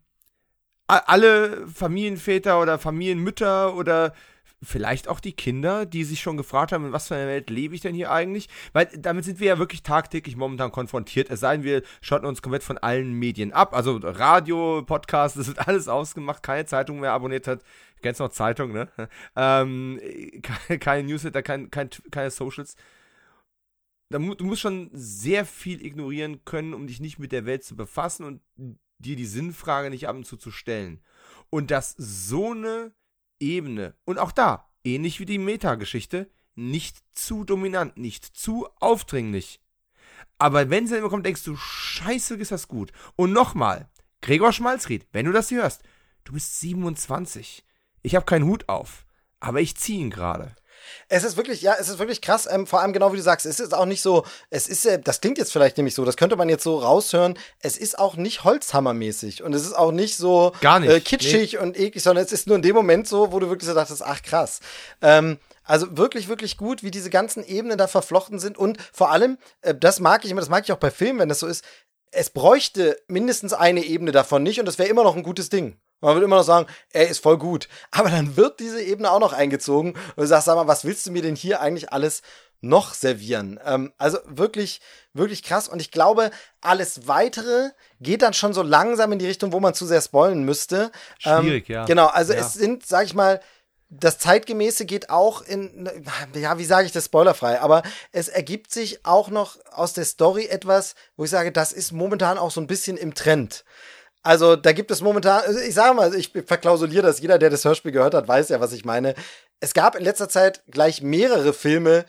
alle 0.87 1.67
Familienväter 1.69 2.61
oder 2.61 2.79
Familienmütter 2.79 3.75
oder 3.75 4.13
vielleicht 4.63 5.09
auch 5.09 5.21
die 5.21 5.33
Kinder, 5.33 5.85
die 5.85 6.05
sich 6.05 6.21
schon 6.21 6.37
gefragt 6.37 6.73
haben, 6.73 6.87
in 6.87 6.93
was 6.93 7.09
für 7.09 7.15
einer 7.15 7.27
Welt 7.27 7.51
lebe 7.51 7.75
ich 7.75 7.83
denn 7.83 7.95
hier 7.95 8.11
eigentlich? 8.11 8.49
Weil 8.73 8.87
damit 8.87 9.25
sind 9.25 9.39
wir 9.39 9.49
ja 9.49 9.59
wirklich 9.59 9.83
tagtäglich 9.83 10.37
momentan 10.37 10.73
konfrontiert. 10.73 11.31
Es 11.31 11.41
sei 11.41 11.57
denn, 11.57 11.65
wir 11.65 11.83
schotten 12.01 12.27
uns 12.27 12.43
komplett 12.43 12.63
von 12.63 12.79
allen 12.79 13.13
Medien 13.13 13.53
ab. 13.53 13.75
Also 13.75 14.01
Radio, 14.03 14.83
Podcast, 14.83 15.37
das 15.37 15.49
wird 15.49 15.67
alles 15.67 15.89
ausgemacht, 15.89 16.43
keine 16.43 16.67
Zeitung 16.67 17.01
mehr 17.01 17.13
abonniert 17.13 17.47
hat. 17.47 17.63
Kennst 18.03 18.21
noch 18.21 18.31
Zeitung, 18.31 18.73
ne? 18.73 18.89
Ähm, 19.37 20.01
keine, 20.81 21.09
Newsletter, 21.09 21.43
kein, 21.43 21.71
kein, 21.71 21.91
keine 22.11 22.31
Socials. 22.31 22.77
Du 24.09 24.19
musst 24.19 24.61
schon 24.61 24.91
sehr 24.93 25.45
viel 25.45 25.85
ignorieren 25.85 26.45
können, 26.45 26.75
um 26.75 26.87
dich 26.87 27.01
nicht 27.01 27.19
mit 27.19 27.33
der 27.33 27.45
Welt 27.45 27.65
zu 27.65 27.77
befassen 27.77 28.25
und 28.25 28.41
dir 28.99 29.17
die 29.17 29.27
Sinnfrage 29.27 29.91
nicht 29.91 30.09
ab 30.09 30.17
und 30.17 30.25
zu 30.25 30.37
zu 30.37 30.51
stellen. 30.51 31.03
Und 31.51 31.71
dass 31.71 31.95
so 31.99 32.53
eine 32.53 32.93
Ebene 33.41 33.95
und 34.05 34.19
auch 34.19 34.33
da, 34.33 34.69
ähnlich 34.85 35.21
wie 35.21 35.27
die 35.27 35.39
Metageschichte, 35.39 36.31
nicht 36.55 36.99
zu 37.13 37.45
dominant, 37.45 37.97
nicht 37.97 38.25
zu 38.25 38.67
aufdringlich. 38.81 39.61
Aber 40.39 40.71
wenn 40.71 40.87
sie 40.87 40.99
dann 40.99 41.09
kommt, 41.09 41.27
denkst 41.27 41.45
du, 41.45 41.57
scheiße, 41.57 42.37
ist 42.37 42.53
das 42.53 42.69
gut. 42.69 42.93
Und 43.17 43.33
nochmal, 43.33 43.89
Gregor 44.23 44.53
Schmalzried, 44.53 45.07
wenn 45.13 45.27
du 45.27 45.33
das 45.33 45.49
hier 45.49 45.63
hörst, 45.63 45.83
du 46.25 46.33
bist 46.33 46.61
27. 46.61 47.65
Ich 48.03 48.15
habe 48.15 48.27
keinen 48.27 48.47
Hut 48.47 48.69
auf, 48.69 49.07
aber 49.41 49.61
ich 49.61 49.77
ziehe 49.77 50.01
ihn 50.01 50.11
gerade. 50.11 50.55
Es 51.09 51.25
ist 51.25 51.37
wirklich, 51.37 51.63
ja, 51.63 51.77
es 51.79 51.89
ist 51.89 51.99
wirklich 51.99 52.21
krass, 52.21 52.49
ähm, 52.51 52.67
vor 52.67 52.81
allem 52.81 52.93
genau 52.93 53.13
wie 53.13 53.17
du 53.17 53.23
sagst, 53.23 53.47
es 53.47 53.61
ist 53.61 53.75
auch 53.75 53.87
nicht 53.87 54.03
so, 54.03 54.25
es 54.51 54.69
ist, 54.69 54.85
äh, 54.87 55.01
das 55.01 55.21
klingt 55.21 55.39
jetzt 55.39 55.53
vielleicht 55.53 55.77
nämlich 55.77 55.95
so, 55.95 56.05
das 56.05 56.17
könnte 56.17 56.37
man 56.37 56.49
jetzt 56.49 56.65
so 56.65 56.79
raushören, 56.79 57.39
es 57.61 57.77
ist 57.77 57.99
auch 57.99 58.17
nicht 58.17 58.45
Holzhammermäßig 58.45 59.43
und 59.43 59.55
es 59.55 59.63
ist 59.63 59.77
auch 59.77 59.93
nicht 59.93 60.17
so 60.17 60.53
Gar 60.61 60.81
nicht, 60.81 60.91
äh, 60.91 61.01
kitschig 61.01 61.53
nee. 61.53 61.59
und 61.59 61.79
eklig, 61.79 62.03
sondern 62.03 62.25
es 62.25 62.33
ist 62.33 62.47
nur 62.47 62.57
in 62.57 62.63
dem 62.63 62.75
Moment 62.75 63.09
so, 63.09 63.33
wo 63.33 63.39
du 63.39 63.49
wirklich 63.49 63.69
so 63.69 63.75
dachtest, 63.75 64.03
ach 64.03 64.23
krass. 64.23 64.61
Ähm, 65.03 65.39
also 65.65 65.97
wirklich, 65.97 66.29
wirklich 66.29 66.57
gut, 66.57 66.83
wie 66.83 66.91
diese 66.91 67.11
ganzen 67.11 67.45
Ebenen 67.45 67.77
da 67.77 67.89
verflochten 67.89 68.39
sind 68.39 68.57
und 68.57 68.79
vor 68.93 69.11
allem, 69.11 69.39
äh, 69.63 69.75
das 69.75 70.01
mag 70.01 70.25
ich 70.25 70.31
immer, 70.31 70.41
das 70.41 70.51
mag 70.51 70.65
ich 70.65 70.73
auch 70.73 70.79
bei 70.79 70.91
Filmen, 70.91 71.19
wenn 71.19 71.29
das 71.29 71.41
so 71.41 71.47
ist, 71.47 71.65
es 72.13 72.31
bräuchte 72.31 72.99
mindestens 73.09 73.53
eine 73.53 73.85
Ebene 73.85 74.13
davon 74.13 74.43
nicht 74.43 74.61
und 74.61 74.67
das 74.67 74.79
wäre 74.79 74.89
immer 74.89 75.03
noch 75.03 75.17
ein 75.17 75.23
gutes 75.23 75.51
Ding. 75.51 75.79
Man 76.01 76.15
würde 76.15 76.27
immer 76.27 76.37
noch 76.37 76.45
sagen, 76.45 76.67
er 76.93 77.09
ist 77.09 77.23
voll 77.23 77.39
gut. 77.39 77.69
Aber 77.91 78.11
dann 78.11 78.37
wird 78.37 78.61
diese 78.61 78.83
Ebene 78.83 79.11
auch 79.11 79.21
noch 79.21 79.33
eingezogen 79.33 79.93
und 79.93 80.17
du 80.17 80.27
sagst, 80.27 80.47
sag 80.47 80.57
mal, 80.57 80.67
was 80.67 80.85
willst 80.85 81.07
du 81.07 81.11
mir 81.11 81.23
denn 81.23 81.37
hier 81.37 81.61
eigentlich 81.61 81.93
alles 81.93 82.23
noch 82.61 82.95
servieren? 82.95 83.59
Ähm, 83.65 83.93
also 83.99 84.19
wirklich, 84.27 84.81
wirklich 85.15 85.43
krass. 85.43 85.69
Und 85.69 85.81
ich 85.81 85.91
glaube, 85.91 86.31
alles 86.61 87.09
weitere 87.09 87.71
geht 88.01 88.23
dann 88.23 88.35
schon 88.35 88.53
so 88.53 88.63
langsam 88.63 89.13
in 89.13 89.19
die 89.19 89.27
Richtung, 89.27 89.53
wo 89.53 89.61
man 89.61 89.75
zu 89.75 89.87
sehr 89.87 90.03
spoilen 90.03 90.45
müsste. 90.45 90.91
Schwierig, 91.19 91.69
ähm, 91.69 91.75
ja. 91.75 91.85
Genau, 91.87 92.07
also 92.07 92.33
ja. 92.33 92.41
es 92.41 92.55
sind, 92.55 92.87
sag 92.87 93.07
ich 93.07 93.15
mal, 93.15 93.41
das 93.89 94.19
Zeitgemäße 94.19 94.85
geht 94.85 95.11
auch 95.11 95.43
in, 95.43 95.89
ja, 96.35 96.59
wie 96.59 96.65
sage 96.65 96.87
ich 96.87 96.93
das 96.93 97.05
spoilerfrei, 97.05 97.61
aber 97.61 97.83
es 98.11 98.29
ergibt 98.29 98.73
sich 98.73 99.07
auch 99.07 99.29
noch 99.29 99.59
aus 99.71 99.93
der 99.93 100.05
Story 100.05 100.47
etwas, 100.47 100.97
wo 101.17 101.25
ich 101.25 101.31
sage, 101.31 101.53
das 101.53 101.73
ist 101.73 101.93
momentan 101.93 102.37
auch 102.37 102.51
so 102.51 102.61
ein 102.61 102.67
bisschen 102.67 102.97
im 102.97 103.15
Trend. 103.15 103.65
Also 104.27 104.57
da 104.57 104.73
gibt 104.73 104.91
es 104.91 105.03
momentan, 105.03 105.45
also 105.45 105.61
ich 105.61 105.73
sage 105.73 105.95
mal, 105.95 106.13
ich 106.13 106.33
verklausuliere 106.33 107.07
das, 107.07 107.21
jeder, 107.21 107.39
der 107.39 107.49
das 107.49 107.65
Hörspiel 107.65 107.93
gehört 107.93 108.13
hat, 108.13 108.27
weiß 108.27 108.49
ja, 108.49 108.61
was 108.61 108.73
ich 108.73 108.85
meine. 108.85 109.15
Es 109.61 109.73
gab 109.73 109.95
in 109.95 110.03
letzter 110.03 110.29
Zeit 110.29 110.65
gleich 110.69 111.01
mehrere 111.01 111.53
Filme 111.53 112.05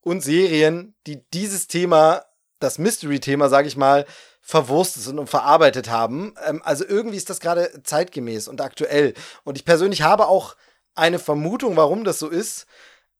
und 0.00 0.22
Serien, 0.22 0.94
die 1.06 1.22
dieses 1.34 1.66
Thema, 1.66 2.24
das 2.60 2.78
Mystery-Thema, 2.78 3.50
sage 3.50 3.68
ich 3.68 3.76
mal, 3.76 4.06
verwurstet 4.40 5.02
sind 5.02 5.18
und 5.18 5.28
verarbeitet 5.28 5.90
haben. 5.90 6.34
Ähm, 6.46 6.62
also 6.64 6.82
irgendwie 6.86 7.18
ist 7.18 7.28
das 7.28 7.40
gerade 7.40 7.82
zeitgemäß 7.84 8.48
und 8.48 8.62
aktuell. 8.62 9.12
Und 9.44 9.58
ich 9.58 9.66
persönlich 9.66 10.00
habe 10.00 10.28
auch 10.28 10.56
eine 10.94 11.18
Vermutung, 11.18 11.76
warum 11.76 12.04
das 12.04 12.18
so 12.18 12.28
ist. 12.28 12.66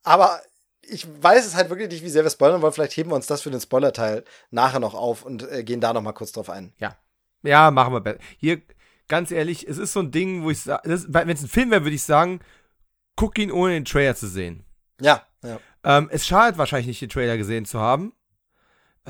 Aber 0.03 0.41
ich 0.81 1.07
weiß 1.23 1.47
es 1.47 1.57
halt 1.57 1.69
wirklich 1.69 1.91
nicht, 1.91 2.05
wie 2.05 2.11
sehr 2.11 2.25
wir 2.25 2.31
spoilern 2.31 2.63
wollen. 2.63 2.73
Vielleicht 2.73 2.97
heben 2.97 3.11
wir 3.11 3.17
uns 3.17 3.27
das 3.27 3.43
für 3.43 3.51
den 3.51 3.61
Spoiler-Teil 3.61 4.25
nachher 4.51 4.81
noch 4.81 4.95
auf 4.95 5.27
und 5.27 5.47
äh, 5.53 5.63
gehen 5.63 5.83
da 5.83 5.93
noch 5.93 6.01
mal 6.01 6.13
kurz 6.13 6.33
drauf 6.33 6.49
ein. 6.49 6.73
Ja, 6.79 6.97
ja, 7.43 7.71
machen 7.71 7.93
wir 7.93 8.01
besser. 8.01 8.19
Hier, 8.39 8.63
ganz 9.09 9.31
ehrlich, 9.31 9.67
es 9.69 9.79
ist 9.79 9.93
so 9.93 10.01
ein 10.01 10.11
Ding, 10.11 10.43
wo 10.43 10.51
ich 10.51 10.61
sage, 10.61 10.83
wenn 11.09 11.29
es 11.29 11.43
ein 11.43 11.49
Film 11.49 11.71
wäre, 11.71 11.85
würde 11.85 11.97
ich 11.97 12.03
sagen, 12.03 12.41
guck 13.17 13.39
ihn 13.39 13.51
ohne 13.51 13.75
den 13.75 13.85
Trailer 13.85 14.15
zu 14.15 14.29
sehen. 14.29 14.65
Ja, 15.01 15.23
ja. 15.43 15.59
Ähm, 15.83 16.09
es 16.13 16.27
schadet 16.27 16.59
wahrscheinlich 16.59 16.87
nicht, 16.87 17.01
den 17.01 17.09
Trailer 17.09 17.37
gesehen 17.37 17.65
zu 17.65 17.81
haben. 17.81 18.13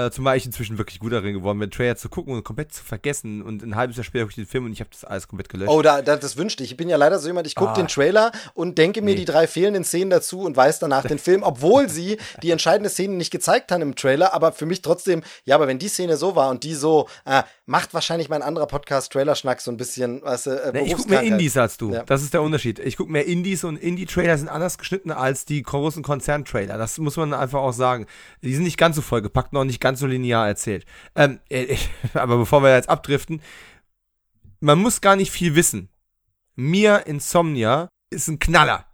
Äh, 0.06 0.10
zumal 0.10 0.36
ich 0.36 0.46
inzwischen 0.46 0.78
wirklich 0.78 0.98
gut 0.98 1.12
darin 1.12 1.34
geworden 1.34 1.58
bin, 1.58 1.70
Trailer 1.70 1.96
zu 1.96 2.08
gucken 2.08 2.34
und 2.34 2.44
komplett 2.44 2.72
zu 2.72 2.84
vergessen. 2.84 3.42
Und 3.42 3.62
ein 3.62 3.76
halbes 3.76 3.96
Jahr 3.96 4.04
später 4.04 4.24
gucke 4.24 4.32
ich 4.32 4.36
den 4.36 4.46
Film 4.46 4.66
und 4.66 4.72
ich 4.72 4.80
habe 4.80 4.90
das 4.90 5.04
alles 5.04 5.28
komplett 5.28 5.48
gelöscht. 5.48 5.70
Oh, 5.70 5.82
da, 5.82 6.02
da, 6.02 6.16
das 6.16 6.36
wünschte 6.36 6.62
ich. 6.62 6.72
Ich 6.72 6.76
bin 6.76 6.88
ja 6.88 6.96
leider 6.96 7.18
so 7.18 7.26
jemand, 7.26 7.46
ich 7.46 7.54
gucke 7.54 7.72
ah. 7.72 7.74
den 7.74 7.88
Trailer 7.88 8.32
und 8.54 8.78
denke 8.78 9.02
mir 9.02 9.12
nee. 9.12 9.20
die 9.20 9.24
drei 9.24 9.46
fehlenden 9.46 9.84
Szenen 9.84 10.10
dazu 10.10 10.40
und 10.40 10.56
weiß 10.56 10.78
danach 10.78 11.06
den 11.06 11.18
Film, 11.18 11.42
obwohl 11.42 11.88
sie 11.88 12.18
die 12.42 12.50
entscheidende 12.50 12.88
Szene 12.88 13.14
nicht 13.14 13.30
gezeigt 13.30 13.72
haben 13.72 13.82
im 13.82 13.96
Trailer, 13.96 14.34
aber 14.34 14.52
für 14.52 14.66
mich 14.66 14.82
trotzdem, 14.82 15.22
ja, 15.44 15.54
aber 15.56 15.66
wenn 15.66 15.78
die 15.78 15.88
Szene 15.88 16.16
so 16.16 16.36
war 16.36 16.50
und 16.50 16.64
die 16.64 16.74
so, 16.74 17.08
äh, 17.24 17.42
macht 17.66 17.94
wahrscheinlich 17.94 18.28
mein 18.28 18.42
anderer 18.42 18.66
Podcast 18.66 19.12
Trailer-Schnack 19.12 19.60
so 19.60 19.70
ein 19.70 19.76
bisschen, 19.76 20.22
weißt 20.22 20.46
du, 20.46 20.50
äh, 20.50 20.72
nee, 20.72 20.86
Ich 20.86 20.96
gucke 20.96 21.10
mehr 21.10 21.22
Indies 21.22 21.56
als 21.56 21.76
du. 21.76 21.92
Ja. 21.92 22.04
Das 22.04 22.22
ist 22.22 22.34
der 22.34 22.42
Unterschied. 22.42 22.78
Ich 22.78 22.96
gucke 22.96 23.10
mehr 23.10 23.26
Indies 23.26 23.64
und 23.64 23.76
Indie-Trailer 23.76 24.38
sind 24.38 24.48
anders 24.48 24.78
geschnitten 24.78 25.10
als 25.10 25.44
die 25.44 25.62
großen 25.62 26.02
Konzern-Trailer. 26.02 26.78
Das 26.78 26.98
muss 26.98 27.16
man 27.16 27.34
einfach 27.34 27.60
auch 27.60 27.72
sagen. 27.72 28.06
Die 28.42 28.54
sind 28.54 28.64
nicht 28.64 28.78
ganz 28.78 28.96
so 28.96 29.02
vollgepackt, 29.02 29.52
noch 29.52 29.64
nicht 29.64 29.80
ganz 29.80 29.89
so 29.96 30.06
linear 30.06 30.46
erzählt. 30.46 30.84
Ähm, 31.14 31.40
äh, 31.48 31.76
aber 32.14 32.38
bevor 32.38 32.62
wir 32.62 32.74
jetzt 32.74 32.88
abdriften, 32.88 33.42
man 34.60 34.78
muss 34.78 35.00
gar 35.00 35.16
nicht 35.16 35.30
viel 35.30 35.54
wissen. 35.54 35.88
Mir 36.54 37.06
Insomnia 37.06 37.88
ist 38.10 38.28
ein 38.28 38.38
Knaller. 38.38 38.86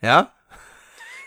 Ja? 0.00 0.32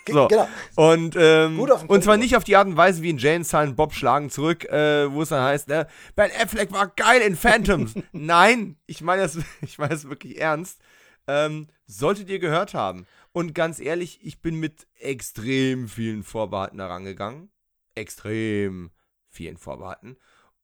So. 0.07 0.27
Genau. 0.27 0.47
Und, 0.75 1.15
ähm, 1.17 1.59
und 1.59 2.03
zwar 2.03 2.17
nicht 2.17 2.35
auf 2.35 2.43
die 2.43 2.55
Art 2.55 2.67
und 2.67 2.77
Weise 2.77 3.01
wie 3.01 3.09
in 3.09 3.17
Jane 3.17 3.43
Silent 3.43 3.75
Bob 3.75 3.93
schlagen 3.93 4.29
zurück, 4.29 4.65
äh, 4.65 5.11
wo 5.11 5.23
es 5.23 5.29
dann 5.29 5.43
heißt, 5.43 5.67
ne, 5.67 5.87
Ben 6.15 6.29
Affleck 6.39 6.71
war 6.71 6.87
geil 6.87 7.21
in 7.21 7.35
Phantoms. 7.35 7.95
Nein, 8.11 8.77
ich 8.85 9.01
meine 9.01 9.23
das, 9.23 9.39
ich 9.61 9.77
meine 9.77 9.93
das 9.93 10.07
wirklich 10.09 10.39
ernst. 10.39 10.79
Ähm, 11.27 11.67
solltet 11.87 12.29
ihr 12.29 12.39
gehört 12.39 12.73
haben. 12.73 13.07
Und 13.31 13.55
ganz 13.55 13.79
ehrlich, 13.79 14.19
ich 14.21 14.41
bin 14.41 14.59
mit 14.59 14.87
extrem 14.99 15.89
vielen 15.89 16.23
Vorbehalten 16.23 16.79
herangegangen. 16.79 17.49
Extrem 17.95 18.91
vielen 19.35 19.57
Vorbehalten. 19.57 20.17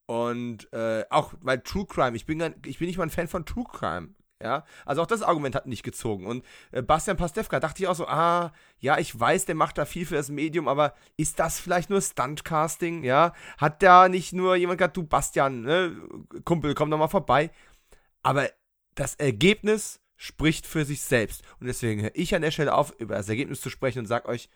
Und 0.05 0.72
äh, 0.74 1.05
auch 1.09 1.34
weil 1.41 1.61
True 1.61 1.86
Crime, 1.86 2.15
ich 2.15 2.26
bin, 2.26 2.55
ich 2.65 2.80
bin 2.80 2.88
nicht 2.88 2.97
mal 2.97 3.03
ein 3.03 3.09
Fan 3.09 3.28
von 3.28 3.45
True 3.45 3.65
Crime. 3.72 4.09
Ja, 4.41 4.65
also 4.86 5.03
auch 5.03 5.07
das 5.07 5.22
Argument 5.22 5.53
hat 5.53 5.67
nicht 5.67 5.84
gezogen. 5.84 6.26
Und 6.26 6.43
äh, 6.72 6.82
Bastian 6.82 7.15
Pastewka 7.17 7.59
dachte 7.59 7.84
ich 7.84 7.88
auch 7.88 7.95
so, 7.95 8.07
ah, 8.07 8.51
ja, 8.80 8.97
ich 8.97 9.17
weiß, 9.17 9.45
der 9.45 9.55
macht 9.55 9.78
da 9.78 9.86
viel 9.86 10.05
für 10.05 10.15
das 10.15 10.30
Medium, 10.30 10.67
aber 10.67 10.95
ist 11.15 11.39
das 11.39 11.59
vielleicht 11.59 11.91
nur 11.91 12.01
Stuntcasting? 12.01 13.03
Ja, 13.03 13.34
hat 13.57 13.84
da 13.84 14.09
nicht 14.09 14.34
nur 14.34 14.55
jemand 14.55 14.80
gesagt, 14.80 14.97
du 14.97 15.03
Bastian, 15.03 15.61
ne, 15.61 15.95
Kumpel, 16.43 16.74
komm 16.74 16.89
doch 16.89 16.97
mal 16.97 17.07
vorbei. 17.07 17.51
Aber 18.24 18.49
das 18.95 19.15
Ergebnis 19.15 20.01
spricht 20.15 20.67
für 20.67 20.86
sich 20.86 21.01
selbst. 21.01 21.43
Und 21.59 21.67
deswegen 21.67 22.01
höre 22.01 22.11
ich 22.15 22.34
an 22.36 22.41
der 22.41 22.51
Stelle 22.51 22.74
auf, 22.74 22.93
über 22.99 23.15
das 23.15 23.30
Ergebnis 23.30 23.61
zu 23.61 23.69
sprechen 23.69 23.99
und 23.99 24.05
sage 24.07 24.28
euch, 24.28 24.49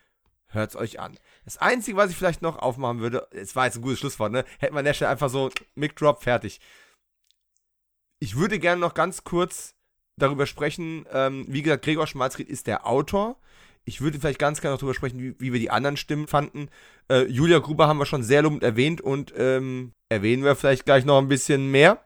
hört 0.48 0.72
es 0.72 0.76
euch 0.76 1.00
an. 1.00 1.18
Das 1.44 1.58
Einzige, 1.58 1.98
was 1.98 2.12
ich 2.12 2.18
vielleicht 2.18 2.42
noch 2.42 2.58
aufmachen 2.58 3.00
würde, 3.00 3.28
es 3.32 3.56
war 3.56 3.66
jetzt 3.66 3.76
ein 3.76 3.82
gutes 3.82 4.00
Schlusswort, 4.00 4.32
ne? 4.32 4.46
Hätte 4.60 4.74
man 4.74 4.80
an 4.80 4.86
der 4.86 4.94
Stelle 4.94 5.12
einfach 5.12 5.30
so 5.30 5.50
Mic 5.76 5.96
Drop 5.96 6.24
fertig. 6.24 6.60
Ich 8.20 8.36
würde 8.36 8.60
gerne 8.60 8.82
noch 8.82 8.94
ganz 8.94 9.24
kurz 9.24 9.76
darüber 10.18 10.46
sprechen, 10.46 11.06
ähm, 11.12 11.46
wie 11.48 11.62
gesagt, 11.62 11.84
Gregor 11.84 12.08
Schmalzried 12.08 12.50
ist 12.50 12.68
der 12.68 12.88
Autor. 12.88 13.38
Ich 13.84 14.02
würde 14.02 14.20
vielleicht 14.20 14.40
ganz 14.40 14.62
gerne 14.62 14.74
noch 14.74 14.80
darüber 14.80 14.96
sprechen, 14.96 15.20
wie, 15.20 15.36
wie 15.40 15.54
wir 15.54 15.60
die 15.60 15.70
anderen 15.70 15.98
Stimmen 15.98 16.28
fanden. 16.28 16.70
Äh, 17.10 17.26
Julia 17.26 17.60
Gruber 17.60 17.88
haben 17.88 18.00
wir 18.00 18.06
schon 18.06 18.24
sehr 18.24 18.42
lobend 18.42 18.64
erwähnt 18.64 19.02
und 19.02 19.34
ähm, 19.38 19.94
erwähnen 20.10 20.44
wir 20.44 20.56
vielleicht 20.56 20.86
gleich 20.86 21.06
noch 21.06 21.20
ein 21.20 21.28
bisschen 21.28 21.70
mehr. 21.70 22.04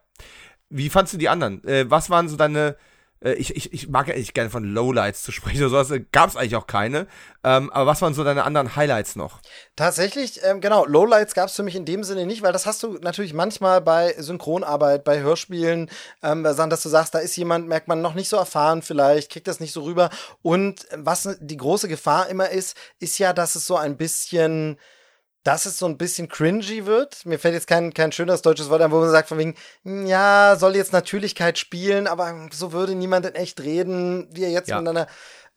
Wie 0.69 0.89
fandst 0.89 1.13
du 1.13 1.17
die 1.17 1.29
anderen? 1.29 1.63
Äh, 1.63 1.89
was 1.89 2.09
waren 2.09 2.27
so 2.27 2.35
deine 2.35 2.75
ich, 3.21 3.55
ich, 3.55 3.73
ich 3.73 3.89
mag 3.89 4.07
ja 4.07 4.15
nicht 4.15 4.33
gerne 4.33 4.49
von 4.49 4.63
Lowlights 4.63 5.23
zu 5.23 5.31
sprechen 5.31 5.63
oder 5.63 5.83
sowas, 5.83 6.01
gab 6.11 6.29
es 6.29 6.35
eigentlich 6.37 6.55
auch 6.55 6.67
keine. 6.67 7.07
Ähm, 7.43 7.69
aber 7.71 7.91
was 7.91 8.01
waren 8.01 8.13
so 8.13 8.23
deine 8.23 8.43
anderen 8.43 8.75
Highlights 8.75 9.15
noch? 9.15 9.39
Tatsächlich, 9.75 10.41
ähm, 10.43 10.61
genau, 10.61 10.85
Lowlights 10.85 11.33
gab 11.33 11.49
es 11.49 11.55
für 11.55 11.63
mich 11.63 11.75
in 11.75 11.85
dem 11.85 12.03
Sinne 12.03 12.25
nicht, 12.25 12.41
weil 12.41 12.53
das 12.53 12.65
hast 12.65 12.81
du 12.83 12.93
natürlich 13.01 13.33
manchmal 13.33 13.81
bei 13.81 14.13
Synchronarbeit, 14.17 15.03
bei 15.03 15.19
Hörspielen, 15.19 15.89
ähm, 16.23 16.43
dass 16.43 16.83
du 16.83 16.89
sagst, 16.89 17.13
da 17.13 17.19
ist 17.19 17.35
jemand, 17.35 17.67
merkt 17.67 17.87
man 17.87 18.01
noch 18.01 18.13
nicht 18.13 18.29
so 18.29 18.37
erfahren 18.37 18.81
vielleicht, 18.81 19.31
kriegt 19.31 19.47
das 19.47 19.59
nicht 19.59 19.73
so 19.73 19.83
rüber. 19.83 20.09
Und 20.41 20.85
was 20.95 21.37
die 21.41 21.57
große 21.57 21.87
Gefahr 21.87 22.27
immer 22.29 22.49
ist, 22.49 22.77
ist 22.99 23.17
ja, 23.19 23.33
dass 23.33 23.55
es 23.55 23.67
so 23.67 23.75
ein 23.75 23.97
bisschen 23.97 24.77
dass 25.43 25.65
es 25.65 25.77
so 25.77 25.85
ein 25.85 25.97
bisschen 25.97 26.27
cringy 26.27 26.85
wird. 26.85 27.25
Mir 27.25 27.39
fällt 27.39 27.53
jetzt 27.53 27.67
kein, 27.67 27.93
kein 27.93 28.11
schönes 28.11 28.41
deutsches 28.41 28.69
Wort 28.69 28.81
ein, 28.81 28.91
wo 28.91 28.99
man 28.99 29.09
sagt 29.09 29.29
von 29.29 29.37
wegen, 29.37 29.55
ja, 29.83 30.55
soll 30.59 30.75
jetzt 30.75 30.93
Natürlichkeit 30.93 31.57
spielen, 31.57 32.07
aber 32.07 32.49
so 32.51 32.71
würde 32.71 32.95
niemand 32.95 33.25
in 33.25 33.35
echt 33.35 33.61
reden, 33.61 34.27
wie 34.31 34.43
er 34.43 34.51
jetzt 34.51 34.69
ja. 34.69 34.75
miteinander. 34.75 35.07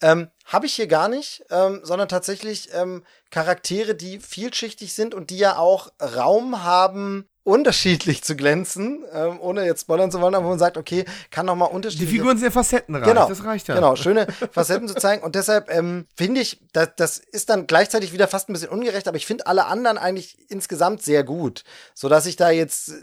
Ähm, 0.01 0.31
Habe 0.47 0.67
ich 0.67 0.75
hier 0.75 0.89
gar 0.89 1.09
nicht, 1.09 1.45
ähm, 1.51 1.81
sondern 1.85 2.09
tatsächlich 2.09 2.71
ähm, 2.75 3.05
Charaktere, 3.31 3.95
die 3.95 4.19
vielschichtig 4.19 4.95
sind 4.95 5.15
und 5.15 5.31
die 5.31 5.39
ja 5.39 5.59
auch 5.59 5.93
Raum 6.01 6.65
haben, 6.65 7.29
unterschiedlich 7.45 8.23
zu 8.23 8.37
glänzen, 8.37 9.05
ähm, 9.13 9.41
ohne 9.41 9.65
jetzt 9.65 9.83
spoilern 9.83 10.13
zu 10.13 10.21
wollen, 10.21 10.35
aber 10.35 10.49
man 10.49 10.59
sagt, 10.59 10.77
okay, 10.77 11.05
kann 11.31 11.47
noch 11.47 11.57
mal 11.57 11.65
unterschiedlich. 11.65 12.09
Die 12.09 12.17
Figuren 12.17 12.37
sind 12.37 12.47
ja 12.47 12.51
facettenreich, 12.53 13.05
genau, 13.05 13.29
das 13.29 13.45
reicht 13.45 13.67
ja. 13.67 13.75
Genau, 13.75 13.97
schöne 13.97 14.29
Facetten 14.53 14.87
zu 14.87 14.95
zeigen 14.95 15.25
und 15.25 15.35
deshalb 15.35 15.69
ähm, 15.69 16.07
finde 16.17 16.41
ich, 16.41 16.61
das, 16.73 16.91
das 16.97 17.19
ist 17.19 17.51
dann 17.51 17.67
gleichzeitig 17.67 18.13
wieder 18.13 18.29
fast 18.29 18.49
ein 18.49 18.53
bisschen 18.53 18.69
ungerecht, 18.69 19.09
aber 19.09 19.17
ich 19.17 19.27
finde 19.27 19.47
alle 19.47 19.67
anderen 19.67 19.99
eigentlich 19.99 20.39
insgesamt 20.51 21.03
sehr 21.03 21.25
gut, 21.25 21.65
so 21.95 22.09
dass 22.09 22.27
ich 22.27 22.37
da 22.37 22.51
jetzt 22.51 22.91
äh, 22.91 22.95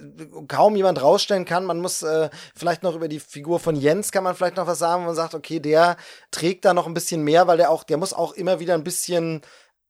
kaum 0.47 0.77
jemand 0.77 1.01
rausstellen 1.01 1.43
kann. 1.43 1.65
Man 1.65 1.81
muss 1.81 2.01
äh, 2.01 2.29
vielleicht 2.55 2.81
noch 2.83 2.95
über 2.95 3.09
die 3.09 3.19
Figur 3.19 3.59
von 3.59 3.75
Jens 3.75 4.11
kann 4.11 4.23
man 4.23 4.35
vielleicht 4.35 4.55
noch 4.55 4.67
was 4.67 4.79
sagen, 4.79 5.01
wo 5.01 5.07
man 5.07 5.15
sagt, 5.15 5.33
okay, 5.33 5.59
der 5.59 5.97
trägt 6.31 6.63
da 6.63 6.73
noch 6.73 6.87
ein 6.87 6.93
bisschen 6.93 7.23
mehr, 7.23 7.47
weil 7.47 7.57
der 7.57 7.71
auch, 7.71 7.83
der 7.83 7.97
muss 7.97 8.13
auch 8.13 8.33
immer 8.33 8.61
wieder 8.61 8.73
ein 8.73 8.83
bisschen 8.85 9.41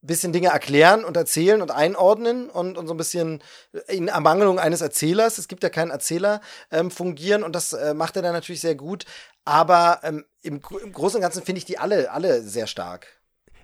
bisschen 0.02 0.32
Dinge 0.32 0.48
erklären 0.48 1.04
und 1.04 1.16
erzählen 1.16 1.60
und 1.62 1.70
einordnen 1.70 2.48
und, 2.48 2.78
und 2.78 2.86
so 2.86 2.94
ein 2.94 2.96
bisschen 2.96 3.42
in 3.88 4.08
Ermangelung 4.08 4.58
eines 4.58 4.80
Erzählers, 4.80 5.38
es 5.38 5.48
gibt 5.48 5.62
ja 5.62 5.68
keinen 5.68 5.90
Erzähler, 5.90 6.40
ähm, 6.70 6.90
fungieren 6.90 7.42
und 7.42 7.54
das 7.54 7.72
äh, 7.72 7.94
macht 7.94 8.16
er 8.16 8.22
dann 8.22 8.32
natürlich 8.32 8.60
sehr 8.60 8.74
gut. 8.74 9.04
Aber 9.44 10.00
ähm, 10.02 10.24
im, 10.42 10.60
im 10.82 10.92
Großen 10.92 11.16
und 11.16 11.22
Ganzen 11.22 11.42
finde 11.42 11.58
ich 11.58 11.64
die 11.64 11.78
alle, 11.78 12.10
alle 12.12 12.42
sehr 12.42 12.66
stark. 12.66 13.20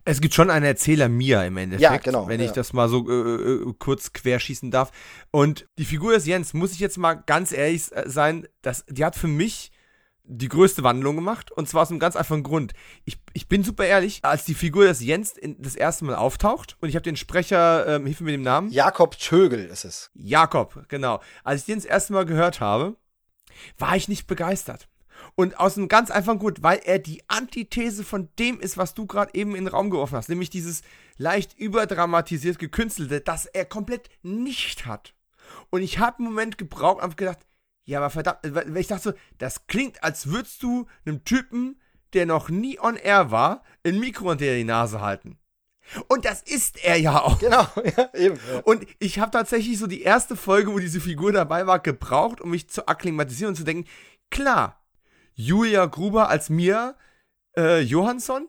Es 0.09 0.21
gibt 0.21 0.35
schon 0.35 0.51
einen 0.51 0.65
Erzähler 0.65 1.09
Mia 1.09 1.43
im 1.45 1.57
Endeffekt, 1.57 1.83
ja, 1.83 1.97
genau, 1.97 2.29
wenn 2.29 2.41
ich 2.41 2.49
ja. 2.49 2.53
das 2.53 2.73
mal 2.73 2.89
so 2.89 3.09
äh, 3.11 3.13
äh, 3.13 3.75
kurz 3.79 4.13
querschießen 4.13 4.71
darf. 4.71 4.93
Und 5.33 5.67
die 5.79 5.85
Figur 5.85 6.13
des 6.13 6.27
Jens, 6.27 6.55
muss 6.55 6.73
ich 6.73 6.79
jetzt 6.79 6.97
mal 6.97 7.15
ganz 7.15 7.51
ehrlich 7.51 7.91
sein, 8.05 8.47
das, 8.63 8.85
die 8.89 9.05
hat 9.05 9.17
für 9.17 9.27
mich 9.27 9.73
die 10.29 10.49
größte 10.49 10.83
Wandlung 10.83 11.17
gemacht. 11.17 11.53
Und 11.53 11.69
zwar 11.69 11.83
aus 11.83 11.91
einem 11.91 12.01
ganz 12.01 12.17
einfachen 12.17 12.43
Grund. 12.43 12.73
Ich, 13.05 13.19
ich 13.33 13.49
bin 13.49 13.63
super 13.63 13.85
ehrlich, 13.85 14.21
als 14.25 14.45
die 14.45 14.55
Figur 14.55 14.87
des 14.87 15.01
Jens 15.01 15.33
in, 15.33 15.61
das 15.61 15.77
erste 15.77 16.05
Mal 16.05 16.17
auftaucht 16.17 16.77
und 16.81 16.89
ich 16.89 16.97
habe 16.97 17.05
den 17.05 17.17
Sprecher, 17.17 17.87
ähm, 17.87 18.07
hilf 18.07 18.21
mir 18.21 18.27
mit 18.27 18.35
dem 18.35 18.43
Namen. 18.43 18.71
Jakob 18.71 19.19
Tögel 19.19 19.65
ist 19.65 19.85
es. 19.85 20.11
Jakob, 20.15 20.89
genau. 20.89 21.21
Als 21.45 21.61
ich 21.61 21.67
den 21.67 21.77
das 21.79 21.85
erste 21.85 22.13
Mal 22.13 22.27
gehört 22.27 22.61
habe, 22.61 22.97
war 23.79 23.97
ich 23.97 24.09
nicht 24.09 24.27
begeistert. 24.27 24.89
Und 25.35 25.59
aus 25.59 25.77
einem 25.77 25.89
ganz 25.89 26.11
einfachen 26.11 26.39
Grund, 26.39 26.63
weil 26.63 26.81
er 26.85 26.99
die 26.99 27.23
Antithese 27.29 28.05
von 28.05 28.29
dem 28.39 28.61
ist, 28.61 28.77
was 28.77 28.95
du 28.95 29.07
gerade 29.07 29.35
eben 29.35 29.55
in 29.55 29.65
den 29.65 29.73
Raum 29.73 29.91
geworfen 29.91 30.17
hast. 30.17 30.29
Nämlich 30.29 30.51
dieses 30.51 30.83
leicht 31.17 31.59
überdramatisiert 31.59 32.59
gekünstelte, 32.59 33.21
das 33.21 33.47
er 33.47 33.65
komplett 33.65 34.09
nicht 34.23 34.87
hat. 34.87 35.15
Und 35.71 35.83
ich 35.83 35.99
habe 35.99 36.19
einen 36.19 36.29
Moment 36.29 36.59
gebraucht 36.59 37.03
und 37.03 37.17
gedacht, 37.17 37.39
ja, 37.87 37.99
aber 37.99 38.11
verdammt, 38.11 38.41
weil 38.43 38.77
ich 38.77 38.89
dachte 38.89 39.11
so, 39.11 39.13
das 39.39 39.69
klingt, 39.69 40.03
als 40.03 40.27
würdest 40.27 40.63
du 40.63 40.87
einem 41.05 41.25
Typen, 41.25 41.81
der 42.13 42.27
noch 42.27 42.49
nie 42.49 42.79
on 42.81 42.97
air 42.97 43.31
war, 43.31 43.63
ein 43.85 44.01
Mikro 44.01 44.31
unter 44.31 44.45
die 44.45 44.65
Nase 44.65 45.01
halten. 45.01 45.39
Und 46.09 46.25
das 46.25 46.43
ist 46.43 46.85
er 46.85 46.97
ja 46.97 47.23
auch. 47.23 47.39
Genau, 47.39 47.69
ja, 47.97 48.11
eben. 48.15 48.41
Ja. 48.53 48.59
Und 48.65 48.85
ich 48.99 49.21
habe 49.21 49.31
tatsächlich 49.31 49.79
so 49.79 49.87
die 49.87 50.03
erste 50.03 50.35
Folge, 50.35 50.73
wo 50.73 50.81
diese 50.81 51.01
Figur 51.01 51.31
dabei 51.33 51.69
war, 51.69 51.79
gebraucht, 51.79 52.41
um 52.41 52.51
mich 52.51 52.69
zu 52.69 52.89
akklimatisieren 52.89 53.53
und 53.53 53.57
zu 53.57 53.65
denken, 53.65 53.89
klar, 54.31 54.83
Julia 55.35 55.87
Gruber 55.87 56.29
als 56.29 56.51
Mia 56.51 56.97
äh, 57.57 57.81
Johansson 57.81 58.49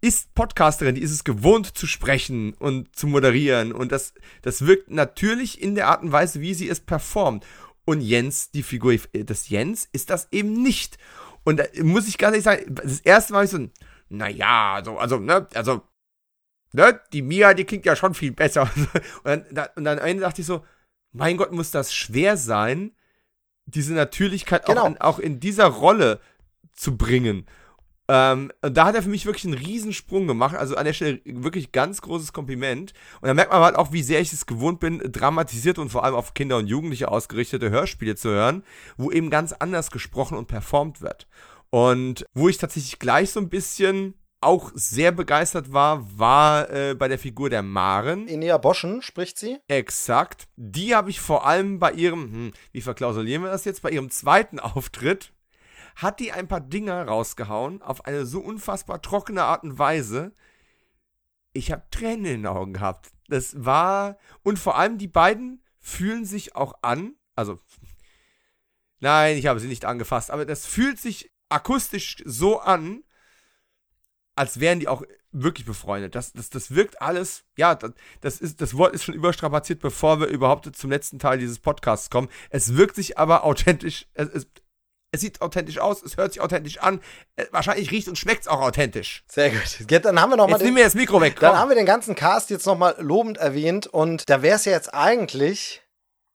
ist 0.00 0.34
Podcasterin, 0.34 0.94
die 0.94 1.02
ist 1.02 1.12
es 1.12 1.24
gewohnt 1.24 1.78
zu 1.78 1.86
sprechen 1.86 2.52
und 2.54 2.94
zu 2.94 3.06
moderieren 3.06 3.72
und 3.72 3.90
das, 3.90 4.12
das 4.42 4.64
wirkt 4.64 4.90
natürlich 4.90 5.60
in 5.60 5.74
der 5.74 5.88
Art 5.88 6.02
und 6.02 6.12
Weise, 6.12 6.40
wie 6.40 6.54
sie 6.54 6.68
es 6.68 6.80
performt. 6.80 7.44
Und 7.88 8.02
Jens, 8.02 8.50
die 8.50 8.62
Figur 8.62 8.94
des 9.14 9.48
Jens, 9.48 9.88
ist 9.92 10.10
das 10.10 10.28
eben 10.30 10.62
nicht. 10.62 10.98
Und 11.42 11.56
da 11.56 11.64
muss 11.82 12.06
ich 12.06 12.18
ganz 12.18 12.34
ehrlich 12.34 12.44
sagen, 12.44 12.74
das 12.74 13.00
erste 13.00 13.32
Mal 13.32 13.46
ich 13.46 13.50
so, 13.50 13.66
naja, 14.10 14.74
also, 14.74 14.98
also, 14.98 15.16
ne, 15.18 15.46
also, 15.54 15.80
ne, 16.72 17.00
die 17.14 17.22
Mia, 17.22 17.54
die 17.54 17.64
klingt 17.64 17.86
ja 17.86 17.96
schon 17.96 18.12
viel 18.12 18.32
besser. 18.32 18.70
Und 19.24 19.46
dann, 19.52 19.68
und 19.74 19.84
dann 19.84 19.98
am 20.00 20.04
Ende 20.04 20.20
dachte 20.20 20.42
ich 20.42 20.46
so, 20.46 20.66
mein 21.12 21.38
Gott, 21.38 21.50
muss 21.50 21.70
das 21.70 21.94
schwer 21.94 22.36
sein, 22.36 22.94
diese 23.64 23.94
Natürlichkeit 23.94 24.66
genau. 24.66 24.82
auch, 24.82 24.86
in, 24.86 25.00
auch 25.00 25.18
in 25.18 25.40
dieser 25.40 25.68
Rolle 25.68 26.20
zu 26.74 26.98
bringen. 26.98 27.46
Ähm, 28.10 28.50
da 28.62 28.86
hat 28.86 28.94
er 28.94 29.02
für 29.02 29.10
mich 29.10 29.26
wirklich 29.26 29.44
einen 29.44 29.62
Riesensprung 29.62 30.26
gemacht. 30.26 30.56
Also 30.56 30.76
an 30.76 30.86
der 30.86 30.94
Stelle 30.94 31.20
wirklich 31.24 31.72
ganz 31.72 32.00
großes 32.00 32.32
Kompliment. 32.32 32.94
Und 33.20 33.28
da 33.28 33.34
merkt 33.34 33.52
man 33.52 33.62
halt 33.62 33.76
auch, 33.76 33.92
wie 33.92 34.02
sehr 34.02 34.20
ich 34.20 34.32
es 34.32 34.46
gewohnt 34.46 34.80
bin, 34.80 34.98
dramatisiert 34.98 35.78
und 35.78 35.90
vor 35.90 36.04
allem 36.04 36.14
auf 36.14 36.34
Kinder 36.34 36.56
und 36.56 36.66
Jugendliche 36.66 37.10
ausgerichtete 37.10 37.70
Hörspiele 37.70 38.16
zu 38.16 38.30
hören, 38.30 38.64
wo 38.96 39.10
eben 39.10 39.28
ganz 39.28 39.52
anders 39.52 39.90
gesprochen 39.90 40.38
und 40.38 40.48
performt 40.48 41.02
wird. 41.02 41.28
Und 41.70 42.24
wo 42.32 42.48
ich 42.48 42.56
tatsächlich 42.56 42.98
gleich 42.98 43.30
so 43.30 43.40
ein 43.40 43.50
bisschen 43.50 44.14
auch 44.40 44.70
sehr 44.74 45.12
begeistert 45.12 45.72
war, 45.72 46.06
war 46.18 46.70
äh, 46.70 46.94
bei 46.94 47.08
der 47.08 47.18
Figur 47.18 47.50
der 47.50 47.62
Maren. 47.62 48.28
Inea 48.28 48.56
Boschen 48.56 49.02
spricht 49.02 49.38
sie. 49.38 49.58
Exakt. 49.66 50.46
Die 50.56 50.94
habe 50.94 51.10
ich 51.10 51.20
vor 51.20 51.46
allem 51.46 51.78
bei 51.78 51.92
ihrem, 51.92 52.32
hm, 52.32 52.52
wie 52.72 52.80
verklausulieren 52.80 53.42
wir 53.42 53.50
das 53.50 53.64
jetzt, 53.64 53.82
bei 53.82 53.90
ihrem 53.90 54.10
zweiten 54.10 54.60
Auftritt 54.60 55.32
hat 55.98 56.20
die 56.20 56.30
ein 56.30 56.46
paar 56.46 56.60
Dinger 56.60 57.04
rausgehauen 57.06 57.82
auf 57.82 58.04
eine 58.06 58.24
so 58.24 58.38
unfassbar 58.38 59.02
trockene 59.02 59.42
Art 59.42 59.64
und 59.64 59.80
Weise. 59.80 60.32
Ich 61.52 61.72
habe 61.72 61.88
Tränen 61.90 62.24
in 62.24 62.42
den 62.42 62.46
Augen 62.46 62.72
gehabt. 62.72 63.10
Das 63.26 63.64
war 63.64 64.16
und 64.44 64.60
vor 64.60 64.78
allem 64.78 64.96
die 64.98 65.08
beiden 65.08 65.60
fühlen 65.80 66.24
sich 66.24 66.54
auch 66.54 66.74
an, 66.82 67.16
also 67.34 67.58
nein, 69.00 69.36
ich 69.36 69.46
habe 69.46 69.58
sie 69.58 69.66
nicht 69.66 69.84
angefasst, 69.84 70.30
aber 70.30 70.46
das 70.46 70.66
fühlt 70.66 71.00
sich 71.00 71.32
akustisch 71.48 72.22
so 72.24 72.60
an, 72.60 73.02
als 74.36 74.60
wären 74.60 74.78
die 74.78 74.86
auch 74.86 75.02
wirklich 75.32 75.66
befreundet. 75.66 76.14
Das, 76.14 76.32
das, 76.32 76.48
das 76.48 76.76
wirkt 76.76 77.02
alles, 77.02 77.44
ja, 77.56 77.74
das, 77.74 77.92
das, 78.20 78.40
ist, 78.40 78.60
das 78.60 78.76
Wort 78.76 78.94
ist 78.94 79.02
schon 79.02 79.16
überstrapaziert, 79.16 79.80
bevor 79.80 80.20
wir 80.20 80.28
überhaupt 80.28 80.74
zum 80.76 80.90
letzten 80.90 81.18
Teil 81.18 81.38
dieses 81.38 81.58
Podcasts 81.58 82.08
kommen. 82.08 82.28
Es 82.50 82.76
wirkt 82.76 82.94
sich 82.94 83.18
aber 83.18 83.42
authentisch, 83.42 84.06
es, 84.14 84.28
es, 84.28 84.46
es 85.10 85.20
sieht 85.20 85.40
authentisch 85.40 85.78
aus, 85.78 86.02
es 86.02 86.16
hört 86.16 86.32
sich 86.32 86.42
authentisch 86.42 86.78
an. 86.78 87.00
Äh, 87.36 87.46
wahrscheinlich 87.50 87.90
riecht 87.90 88.08
und 88.08 88.18
schmeckt 88.18 88.42
es 88.42 88.48
auch 88.48 88.60
authentisch. 88.60 89.24
Sehr 89.26 89.50
gut. 89.50 89.86
Jetzt, 89.90 90.04
dann 90.04 90.20
haben 90.20 90.30
wir 90.30 90.36
noch 90.36 90.48
jetzt 90.48 90.58
mal 90.60 90.64
nimm 90.64 90.74
mir 90.74 90.84
das 90.84 90.94
Mikro 90.94 91.20
weg. 91.20 91.36
Komm. 91.36 91.48
Dann 91.48 91.58
haben 91.58 91.68
wir 91.68 91.76
den 91.76 91.86
ganzen 91.86 92.14
Cast 92.14 92.50
jetzt 92.50 92.66
noch 92.66 92.76
mal 92.76 92.94
lobend 92.98 93.38
erwähnt 93.38 93.86
und 93.86 94.28
da 94.28 94.42
wäre 94.42 94.56
es 94.56 94.64
ja 94.64 94.72
jetzt 94.72 94.92
eigentlich 94.92 95.82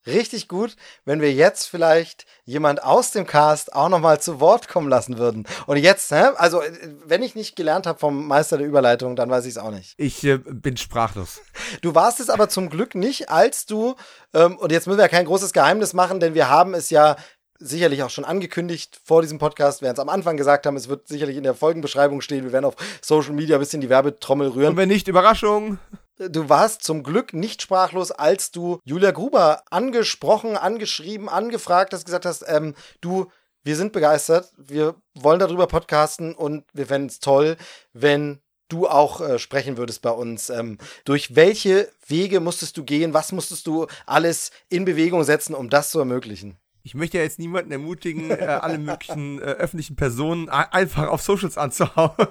richtig 0.05 0.47
gut, 0.47 0.75
wenn 1.05 1.21
wir 1.21 1.31
jetzt 1.31 1.67
vielleicht 1.67 2.25
jemand 2.43 2.83
aus 2.83 3.11
dem 3.11 3.25
Cast 3.25 3.73
auch 3.73 3.89
noch 3.89 3.99
mal 3.99 4.19
zu 4.19 4.39
Wort 4.39 4.67
kommen 4.67 4.89
lassen 4.89 5.17
würden. 5.17 5.45
Und 5.65 5.77
jetzt, 5.77 6.11
ne? 6.11 6.37
also 6.37 6.61
wenn 7.05 7.23
ich 7.23 7.35
nicht 7.35 7.55
gelernt 7.55 7.87
habe 7.87 7.99
vom 7.99 8.27
Meister 8.27 8.57
der 8.57 8.67
Überleitung, 8.67 9.15
dann 9.15 9.29
weiß 9.29 9.45
ich 9.45 9.51
es 9.51 9.57
auch 9.57 9.71
nicht. 9.71 9.93
Ich 9.97 10.23
äh, 10.25 10.37
bin 10.37 10.75
sprachlos. 10.77 11.41
Du 11.81 11.95
warst 11.95 12.19
es 12.19 12.29
aber 12.29 12.49
zum 12.49 12.69
Glück 12.69 12.95
nicht, 12.95 13.29
als 13.29 13.65
du, 13.65 13.95
ähm, 14.33 14.57
und 14.57 14.71
jetzt 14.71 14.87
müssen 14.87 14.97
wir 14.97 15.05
ja 15.05 15.09
kein 15.09 15.25
großes 15.25 15.53
Geheimnis 15.53 15.93
machen, 15.93 16.19
denn 16.19 16.33
wir 16.33 16.49
haben 16.49 16.73
es 16.73 16.89
ja 16.89 17.15
sicherlich 17.63 18.03
auch 18.03 18.09
schon 18.09 18.25
angekündigt 18.25 18.99
vor 19.03 19.21
diesem 19.21 19.39
Podcast, 19.39 19.81
während 19.81 19.97
es 19.97 20.01
am 20.01 20.09
Anfang 20.09 20.37
gesagt 20.37 20.65
haben, 20.65 20.75
es 20.75 20.89
wird 20.89 21.07
sicherlich 21.07 21.37
in 21.37 21.43
der 21.43 21.55
Folgenbeschreibung 21.55 22.21
stehen. 22.21 22.43
Wir 22.43 22.51
werden 22.51 22.65
auf 22.65 22.75
Social 23.01 23.33
Media 23.33 23.57
ein 23.57 23.59
bisschen 23.59 23.81
die 23.81 23.89
Werbetrommel 23.89 24.49
rühren. 24.49 24.71
Und 24.71 24.77
wenn 24.77 24.89
nicht, 24.89 25.07
Überraschung. 25.07 25.79
Du 26.17 26.47
warst 26.47 26.83
zum 26.83 27.01
Glück 27.01 27.33
nicht 27.33 27.61
sprachlos, 27.61 28.11
als 28.11 28.51
du 28.51 28.79
Julia 28.85 29.11
Gruber 29.11 29.63
angesprochen, 29.71 30.57
angeschrieben, 30.57 31.27
angefragt 31.27 31.93
hast, 31.93 32.05
gesagt 32.05 32.25
hast, 32.25 32.45
ähm, 32.47 32.75
du, 33.01 33.31
wir 33.63 33.75
sind 33.75 33.93
begeistert, 33.93 34.51
wir 34.57 34.95
wollen 35.15 35.39
darüber 35.39 35.65
podcasten 35.65 36.35
und 36.35 36.65
wir 36.73 36.85
fänden 36.85 37.09
es 37.09 37.19
toll, 37.19 37.57
wenn 37.93 38.39
du 38.69 38.87
auch 38.87 39.21
äh, 39.21 39.39
sprechen 39.39 39.77
würdest 39.77 40.01
bei 40.01 40.11
uns. 40.11 40.49
Ähm, 40.49 40.77
durch 41.03 41.35
welche 41.35 41.89
Wege 42.07 42.39
musstest 42.39 42.77
du 42.77 42.83
gehen? 42.83 43.13
Was 43.13 43.31
musstest 43.31 43.65
du 43.65 43.87
alles 44.05 44.51
in 44.69 44.85
Bewegung 44.85 45.23
setzen, 45.23 45.55
um 45.55 45.69
das 45.69 45.89
zu 45.89 45.99
ermöglichen? 45.99 46.57
Ich 46.83 46.95
möchte 46.95 47.17
ja 47.17 47.23
jetzt 47.23 47.39
niemanden 47.39 47.71
ermutigen, 47.71 48.29
äh, 48.29 48.59
alle 48.61 48.77
möglichen 48.77 49.39
äh, 49.39 49.43
öffentlichen 49.43 49.95
Personen 49.95 50.49
einfach 50.49 51.07
auf 51.07 51.21
Socials 51.21 51.57
anzuhauen. 51.57 52.11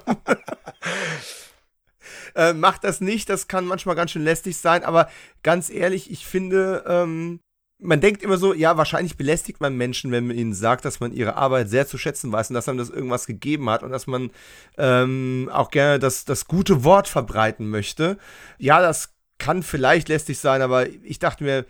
äh, 2.35 2.53
macht 2.53 2.83
das 2.83 3.01
nicht, 3.01 3.29
das 3.29 3.47
kann 3.47 3.65
manchmal 3.65 3.95
ganz 3.95 4.11
schön 4.11 4.23
lästig 4.23 4.57
sein, 4.57 4.83
aber 4.83 5.09
ganz 5.41 5.71
ehrlich, 5.71 6.11
ich 6.11 6.27
finde, 6.27 6.83
ähm, 6.87 7.39
man 7.79 7.99
denkt 7.99 8.21
immer 8.21 8.37
so, 8.37 8.53
ja, 8.53 8.77
wahrscheinlich 8.77 9.17
belästigt 9.17 9.59
man 9.59 9.75
Menschen, 9.75 10.11
wenn 10.11 10.27
man 10.27 10.37
ihnen 10.37 10.53
sagt, 10.53 10.85
dass 10.85 10.99
man 10.99 11.11
ihre 11.11 11.35
Arbeit 11.35 11.69
sehr 11.69 11.87
zu 11.87 11.97
schätzen 11.97 12.31
weiß 12.31 12.49
und 12.49 12.53
dass 12.53 12.69
einem 12.69 12.77
das 12.77 12.91
irgendwas 12.91 13.25
gegeben 13.25 13.69
hat 13.69 13.81
und 13.81 13.91
dass 13.91 14.07
man 14.07 14.29
ähm, 14.77 15.49
auch 15.51 15.71
gerne 15.71 15.99
das, 15.99 16.25
das 16.25 16.47
gute 16.47 16.83
Wort 16.83 17.07
verbreiten 17.07 17.69
möchte. 17.69 18.17
Ja, 18.57 18.81
das 18.81 19.13
kann 19.39 19.63
vielleicht 19.63 20.09
lästig 20.09 20.39
sein, 20.39 20.61
aber 20.61 20.87
ich 20.87 21.19
dachte 21.19 21.43
mir, 21.43 21.65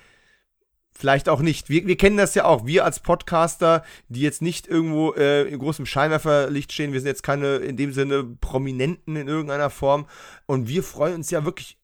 vielleicht 0.94 1.30
auch 1.30 1.41
nicht. 1.41 1.70
Wir, 1.70 1.86
wir 1.86 1.98
kennen 1.98 2.18
das 2.18 2.36
ja 2.36 2.46
auch. 2.46 2.66
Wir 2.66 2.86
als 2.86 3.00
Podcaster, 3.00 3.84
die 4.10 4.22
jetzt 4.22 4.41
nicht 4.41 4.68
irgendwo 4.68 5.14
äh, 5.14 5.44
in 5.44 5.60
großem 5.60 5.86
Scheinwerferlicht 5.86 6.72
stehen, 6.72 6.94
wir 6.94 7.00
sind 7.00 7.08
jetzt 7.08 7.24
keine 7.24 7.56
in 7.58 7.78
dem 7.78 7.94
Sinne 7.94 8.24
Prominenten 8.24 9.16
in 9.16 9.28
irgendeiner 9.28 9.70
Form. 9.70 10.06
Und 10.46 10.68
wir 10.68 10.84
freuen 10.84 11.16
uns 11.16 11.32
ja 11.32 11.46
wirklich 11.46 11.78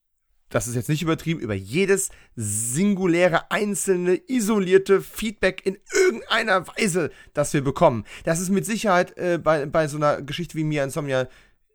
das 0.50 0.68
ist 0.68 0.76
jetzt 0.76 0.90
nicht 0.90 1.04
übertrieben, 1.04 1.40
über 1.40 1.54
jedes 1.54 2.10
singuläre, 2.36 3.52
einzelne, 3.52 4.16
isolierte 4.16 5.02
Feedback 5.02 5.66
in 5.66 5.78
irgendeiner 5.94 6.68
Weise, 6.68 7.12
das 7.34 7.54
wir 7.54 7.64
bekommen. 7.64 8.04
Das 8.24 8.40
ist 8.40 8.50
mit 8.50 8.66
Sicherheit 8.66 9.16
äh, 9.18 9.38
bei, 9.38 9.66
bei 9.68 9.88
so 9.88 9.98
einer 9.98 10.22
Geschichte 10.22 10.56
wie 10.56 10.64
Mia 10.64 10.84
Insomnia 10.84 11.28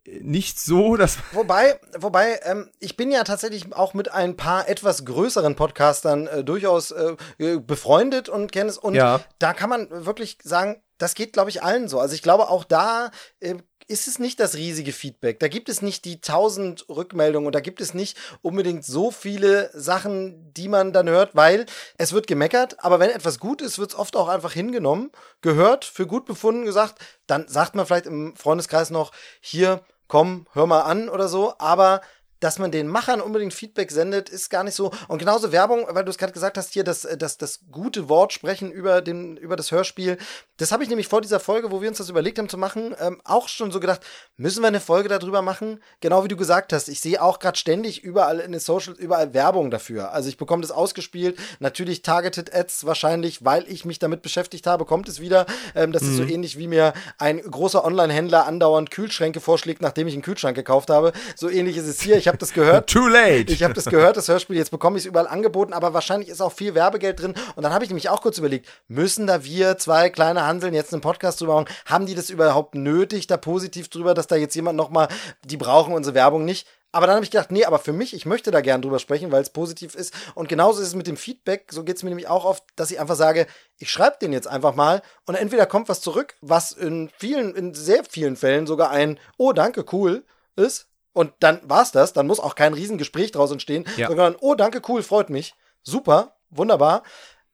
nicht 0.06 0.60
so, 0.60 0.96
dass. 0.96 1.18
Wobei, 1.32 1.80
wobei, 1.98 2.40
ähm, 2.42 2.70
ich 2.78 2.96
bin 2.96 3.10
ja 3.10 3.24
tatsächlich 3.24 3.72
auch 3.72 3.94
mit 3.94 4.10
ein 4.12 4.36
paar 4.36 4.68
etwas 4.68 5.04
größeren 5.04 5.56
Podcastern 5.56 6.26
äh, 6.26 6.44
durchaus 6.44 6.90
äh, 6.90 7.16
befreundet 7.58 8.28
und 8.28 8.52
kenne 8.52 8.70
es. 8.70 8.78
Und 8.78 8.94
ja. 8.94 9.20
da 9.38 9.54
kann 9.54 9.70
man 9.70 9.88
wirklich 10.04 10.38
sagen, 10.42 10.82
das 10.98 11.14
geht, 11.14 11.32
glaube 11.32 11.50
ich, 11.50 11.62
allen 11.62 11.88
so. 11.88 11.98
Also 12.00 12.14
ich 12.14 12.22
glaube, 12.22 12.48
auch 12.48 12.64
da 12.64 13.10
äh, 13.40 13.56
ist 13.86 14.08
es 14.08 14.18
nicht 14.18 14.40
das 14.40 14.54
riesige 14.54 14.92
Feedback. 14.92 15.40
Da 15.40 15.48
gibt 15.48 15.68
es 15.68 15.82
nicht 15.82 16.04
die 16.04 16.20
tausend 16.20 16.88
Rückmeldungen 16.88 17.46
und 17.46 17.54
da 17.54 17.60
gibt 17.60 17.80
es 17.80 17.92
nicht 17.92 18.16
unbedingt 18.40 18.84
so 18.84 19.10
viele 19.10 19.70
Sachen, 19.74 20.52
die 20.54 20.68
man 20.68 20.92
dann 20.92 21.08
hört, 21.08 21.34
weil 21.34 21.66
es 21.98 22.12
wird 22.12 22.26
gemeckert, 22.26 22.82
aber 22.82 22.98
wenn 22.98 23.10
etwas 23.10 23.38
gut 23.38 23.60
ist, 23.60 23.78
wird 23.78 23.90
es 23.90 23.98
oft 23.98 24.16
auch 24.16 24.28
einfach 24.28 24.52
hingenommen, 24.52 25.10
gehört, 25.42 25.84
für 25.84 26.06
gut 26.06 26.24
befunden, 26.24 26.64
gesagt. 26.64 26.98
Dann 27.26 27.46
sagt 27.48 27.74
man 27.74 27.86
vielleicht 27.86 28.06
im 28.06 28.34
Freundeskreis 28.36 28.90
noch, 28.90 29.12
hier, 29.40 29.82
komm, 30.08 30.46
hör 30.52 30.66
mal 30.66 30.82
an 30.82 31.08
oder 31.08 31.28
so, 31.28 31.54
aber 31.58 32.00
dass 32.44 32.58
man 32.58 32.70
den 32.70 32.88
Machern 32.88 33.22
unbedingt 33.22 33.54
Feedback 33.54 33.90
sendet, 33.90 34.28
ist 34.28 34.50
gar 34.50 34.64
nicht 34.64 34.74
so. 34.74 34.92
Und 35.08 35.16
genauso 35.16 35.50
Werbung, 35.50 35.86
weil 35.88 36.04
du 36.04 36.10
es 36.10 36.18
gerade 36.18 36.34
gesagt 36.34 36.58
hast, 36.58 36.74
hier 36.74 36.84
das, 36.84 37.08
das, 37.18 37.38
das 37.38 37.60
gute 37.72 38.10
Wort 38.10 38.34
sprechen 38.34 38.70
über, 38.70 39.00
den, 39.00 39.38
über 39.38 39.56
das 39.56 39.72
Hörspiel. 39.72 40.18
Das 40.58 40.70
habe 40.70 40.82
ich 40.82 40.90
nämlich 40.90 41.08
vor 41.08 41.22
dieser 41.22 41.40
Folge, 41.40 41.70
wo 41.70 41.80
wir 41.80 41.88
uns 41.88 41.96
das 41.96 42.10
überlegt 42.10 42.38
haben 42.38 42.50
zu 42.50 42.58
machen, 42.58 42.94
ähm, 43.00 43.18
auch 43.24 43.48
schon 43.48 43.70
so 43.70 43.80
gedacht, 43.80 44.02
müssen 44.36 44.62
wir 44.62 44.68
eine 44.68 44.80
Folge 44.80 45.08
darüber 45.08 45.40
machen? 45.40 45.82
Genau 46.00 46.22
wie 46.22 46.28
du 46.28 46.36
gesagt 46.36 46.74
hast. 46.74 46.88
Ich 46.88 47.00
sehe 47.00 47.22
auch 47.22 47.38
gerade 47.38 47.56
ständig 47.56 48.04
überall 48.04 48.40
in 48.40 48.52
den 48.52 48.60
Socials, 48.60 48.98
überall 48.98 49.32
Werbung 49.32 49.70
dafür. 49.70 50.12
Also 50.12 50.28
ich 50.28 50.36
bekomme 50.36 50.60
das 50.60 50.70
ausgespielt. 50.70 51.38
Natürlich 51.60 52.02
Targeted 52.02 52.54
Ads 52.54 52.84
wahrscheinlich, 52.84 53.42
weil 53.46 53.64
ich 53.68 53.86
mich 53.86 53.98
damit 53.98 54.20
beschäftigt 54.20 54.66
habe, 54.66 54.84
kommt 54.84 55.08
es 55.08 55.18
wieder. 55.18 55.46
Ähm, 55.74 55.92
das 55.92 56.02
mhm. 56.02 56.10
ist 56.10 56.16
so 56.18 56.22
mhm. 56.24 56.28
ähnlich 56.28 56.58
wie 56.58 56.68
mir 56.68 56.92
ein 57.16 57.40
großer 57.40 57.82
Online-Händler 57.86 58.46
andauernd 58.46 58.90
Kühlschränke 58.90 59.40
vorschlägt, 59.40 59.80
nachdem 59.80 60.06
ich 60.08 60.12
einen 60.12 60.22
Kühlschrank 60.22 60.54
gekauft 60.54 60.90
habe. 60.90 61.14
So 61.36 61.48
ähnlich 61.48 61.78
ist 61.78 61.86
es 61.86 62.02
hier. 62.02 62.18
Ich 62.18 62.28
habe 62.28 62.33
das 62.38 62.52
gehört. 62.52 62.90
Too 62.90 63.06
late. 63.06 63.52
Ich 63.52 63.62
habe 63.62 63.74
das 63.74 63.86
gehört, 63.86 64.16
das 64.16 64.28
Hörspiel. 64.28 64.56
Jetzt 64.56 64.70
bekomme 64.70 64.96
ich 64.96 65.04
es 65.04 65.06
überall 65.06 65.26
angeboten, 65.26 65.72
aber 65.72 65.94
wahrscheinlich 65.94 66.28
ist 66.28 66.40
auch 66.40 66.52
viel 66.52 66.74
Werbegeld 66.74 67.20
drin. 67.20 67.34
Und 67.56 67.62
dann 67.62 67.72
habe 67.72 67.84
ich 67.84 67.90
nämlich 67.90 68.08
auch 68.08 68.22
kurz 68.22 68.38
überlegt, 68.38 68.68
müssen 68.88 69.26
da 69.26 69.44
wir 69.44 69.78
zwei 69.78 70.10
kleine 70.10 70.46
Hanseln 70.46 70.74
jetzt 70.74 70.92
einen 70.92 71.02
Podcast 71.02 71.40
drüber 71.40 71.54
machen? 71.54 71.68
Haben 71.86 72.06
die 72.06 72.14
das 72.14 72.30
überhaupt 72.30 72.74
nötig, 72.74 73.26
da 73.26 73.36
positiv 73.36 73.88
drüber, 73.88 74.14
dass 74.14 74.26
da 74.26 74.36
jetzt 74.36 74.54
jemand 74.54 74.76
nochmal, 74.76 75.08
die 75.44 75.56
brauchen 75.56 75.94
unsere 75.94 76.14
Werbung 76.14 76.44
nicht? 76.44 76.66
Aber 76.94 77.08
dann 77.08 77.16
habe 77.16 77.24
ich 77.24 77.32
gedacht, 77.32 77.50
nee, 77.50 77.64
aber 77.64 77.80
für 77.80 77.92
mich, 77.92 78.14
ich 78.14 78.24
möchte 78.24 78.52
da 78.52 78.60
gern 78.60 78.80
drüber 78.80 79.00
sprechen, 79.00 79.32
weil 79.32 79.42
es 79.42 79.50
positiv 79.50 79.96
ist. 79.96 80.14
Und 80.36 80.48
genauso 80.48 80.80
ist 80.80 80.86
es 80.86 80.94
mit 80.94 81.08
dem 81.08 81.16
Feedback. 81.16 81.72
So 81.72 81.82
geht 81.82 81.96
es 81.96 82.04
mir 82.04 82.10
nämlich 82.10 82.28
auch 82.28 82.44
oft, 82.44 82.62
dass 82.76 82.92
ich 82.92 83.00
einfach 83.00 83.16
sage, 83.16 83.48
ich 83.78 83.90
schreibe 83.90 84.18
den 84.22 84.32
jetzt 84.32 84.46
einfach 84.46 84.76
mal 84.76 85.02
und 85.26 85.34
entweder 85.34 85.66
kommt 85.66 85.88
was 85.88 86.00
zurück, 86.00 86.36
was 86.40 86.70
in 86.70 87.10
vielen, 87.18 87.56
in 87.56 87.74
sehr 87.74 88.04
vielen 88.04 88.36
Fällen 88.36 88.68
sogar 88.68 88.90
ein, 88.90 89.18
oh, 89.38 89.52
danke, 89.52 89.84
cool 89.92 90.24
ist. 90.54 90.86
Und 91.14 91.32
dann 91.40 91.60
war's 91.62 91.92
das. 91.92 92.12
Dann 92.12 92.26
muss 92.26 92.40
auch 92.40 92.56
kein 92.56 92.74
Riesengespräch 92.74 93.32
draus 93.32 93.50
entstehen, 93.50 93.86
ja. 93.96 94.08
sondern, 94.08 94.36
oh, 94.40 94.54
danke, 94.54 94.82
cool, 94.88 95.02
freut 95.02 95.30
mich. 95.30 95.54
Super, 95.82 96.36
wunderbar. 96.50 97.02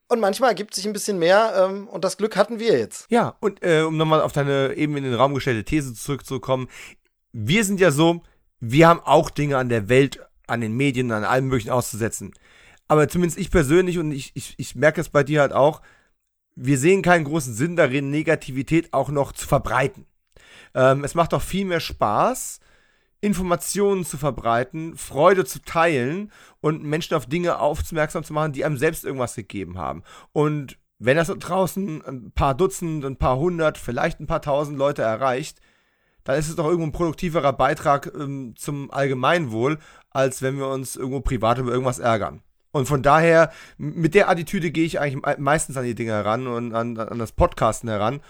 Und 0.08 0.18
manchmal 0.18 0.50
ergibt 0.50 0.74
sich 0.74 0.86
ein 0.86 0.92
bisschen 0.92 1.20
mehr 1.20 1.52
ähm, 1.56 1.86
und 1.86 2.02
das 2.02 2.16
Glück 2.16 2.36
hatten 2.36 2.58
wir 2.58 2.76
jetzt. 2.76 3.06
Ja, 3.10 3.36
und 3.38 3.62
äh, 3.62 3.82
um 3.82 3.96
nochmal 3.96 4.22
auf 4.22 4.32
deine 4.32 4.74
eben 4.74 4.96
in 4.96 5.04
den 5.04 5.14
Raum 5.14 5.34
gestellte 5.34 5.62
These 5.62 5.94
zurückzukommen, 5.94 6.68
wir 7.32 7.64
sind 7.64 7.78
ja 7.78 7.92
so, 7.92 8.22
wir 8.58 8.88
haben 8.88 9.00
auch 9.04 9.30
Dinge 9.30 9.56
an 9.56 9.68
der 9.68 9.88
Welt, 9.88 10.18
an 10.48 10.62
den 10.62 10.72
Medien, 10.72 11.12
an 11.12 11.22
allem 11.22 11.46
möglichen 11.46 11.70
auszusetzen. 11.70 12.32
Aber 12.88 13.08
zumindest 13.08 13.38
ich 13.38 13.52
persönlich 13.52 13.98
und 13.98 14.10
ich, 14.10 14.32
ich, 14.34 14.54
ich 14.56 14.74
merke 14.74 15.00
es 15.00 15.10
bei 15.10 15.22
dir 15.22 15.42
halt 15.42 15.52
auch, 15.52 15.80
wir 16.56 16.76
sehen 16.76 17.02
keinen 17.02 17.24
großen 17.24 17.54
Sinn 17.54 17.76
darin, 17.76 18.10
Negativität 18.10 18.92
auch 18.92 19.10
noch 19.10 19.30
zu 19.30 19.46
verbreiten. 19.46 20.06
Ähm, 20.74 21.04
es 21.04 21.14
macht 21.14 21.32
doch 21.32 21.42
viel 21.42 21.66
mehr 21.66 21.78
Spaß, 21.78 22.58
Informationen 23.20 24.04
zu 24.04 24.16
verbreiten, 24.16 24.96
Freude 24.96 25.44
zu 25.44 25.62
teilen 25.62 26.32
und 26.60 26.82
Menschen 26.82 27.14
auf 27.14 27.26
Dinge 27.26 27.58
aufmerksam 27.58 28.24
zu 28.24 28.32
machen, 28.32 28.52
die 28.52 28.64
einem 28.64 28.78
selbst 28.78 29.04
irgendwas 29.04 29.34
gegeben 29.34 29.78
haben. 29.78 30.02
Und 30.32 30.78
wenn 30.98 31.16
das 31.16 31.28
draußen 31.28 32.04
ein 32.04 32.32
paar 32.32 32.54
Dutzend, 32.54 33.04
ein 33.04 33.16
paar 33.16 33.38
hundert, 33.38 33.78
vielleicht 33.78 34.20
ein 34.20 34.26
paar 34.26 34.42
tausend 34.42 34.78
Leute 34.78 35.02
erreicht, 35.02 35.60
dann 36.24 36.38
ist 36.38 36.48
es 36.48 36.56
doch 36.56 36.66
irgendwo 36.66 36.86
ein 36.86 36.92
produktiverer 36.92 37.52
Beitrag 37.52 38.12
ähm, 38.14 38.54
zum 38.56 38.90
Allgemeinwohl, 38.90 39.78
als 40.10 40.42
wenn 40.42 40.58
wir 40.58 40.68
uns 40.68 40.96
irgendwo 40.96 41.20
privat 41.20 41.58
über 41.58 41.72
irgendwas 41.72 41.98
ärgern. 41.98 42.42
Und 42.72 42.86
von 42.86 43.02
daher, 43.02 43.50
mit 43.78 44.14
der 44.14 44.28
Attitüde 44.28 44.70
gehe 44.70 44.84
ich 44.84 45.00
eigentlich 45.00 45.38
meistens 45.38 45.76
an 45.76 45.84
die 45.84 45.94
Dinge 45.94 46.12
heran 46.12 46.46
und 46.46 46.74
an, 46.74 46.96
an 46.98 47.18
das 47.18 47.32
Podcasten 47.32 47.88
heran. 47.88 48.20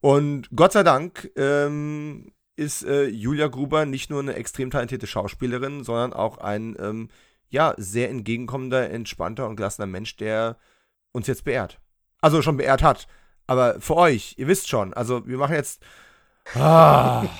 Und 0.00 0.48
Gott 0.54 0.72
sei 0.72 0.82
Dank 0.82 1.30
ähm, 1.36 2.32
ist 2.60 2.84
äh, 2.84 3.06
Julia 3.06 3.48
Gruber 3.48 3.86
nicht 3.86 4.10
nur 4.10 4.20
eine 4.20 4.34
extrem 4.34 4.70
talentierte 4.70 5.06
Schauspielerin, 5.06 5.82
sondern 5.82 6.12
auch 6.12 6.38
ein 6.38 6.76
ähm, 6.78 7.08
ja, 7.48 7.74
sehr 7.78 8.10
entgegenkommender, 8.10 8.90
entspannter 8.90 9.48
und 9.48 9.56
gelassener 9.56 9.86
Mensch, 9.86 10.16
der 10.16 10.56
uns 11.10 11.26
jetzt 11.26 11.44
beehrt. 11.44 11.80
Also 12.20 12.42
schon 12.42 12.58
beehrt 12.58 12.82
hat. 12.82 13.08
Aber 13.46 13.80
für 13.80 13.96
euch, 13.96 14.34
ihr 14.36 14.46
wisst 14.46 14.68
schon, 14.68 14.92
also 14.94 15.26
wir 15.26 15.38
machen 15.38 15.54
jetzt. 15.54 15.82
Ah. 16.54 17.24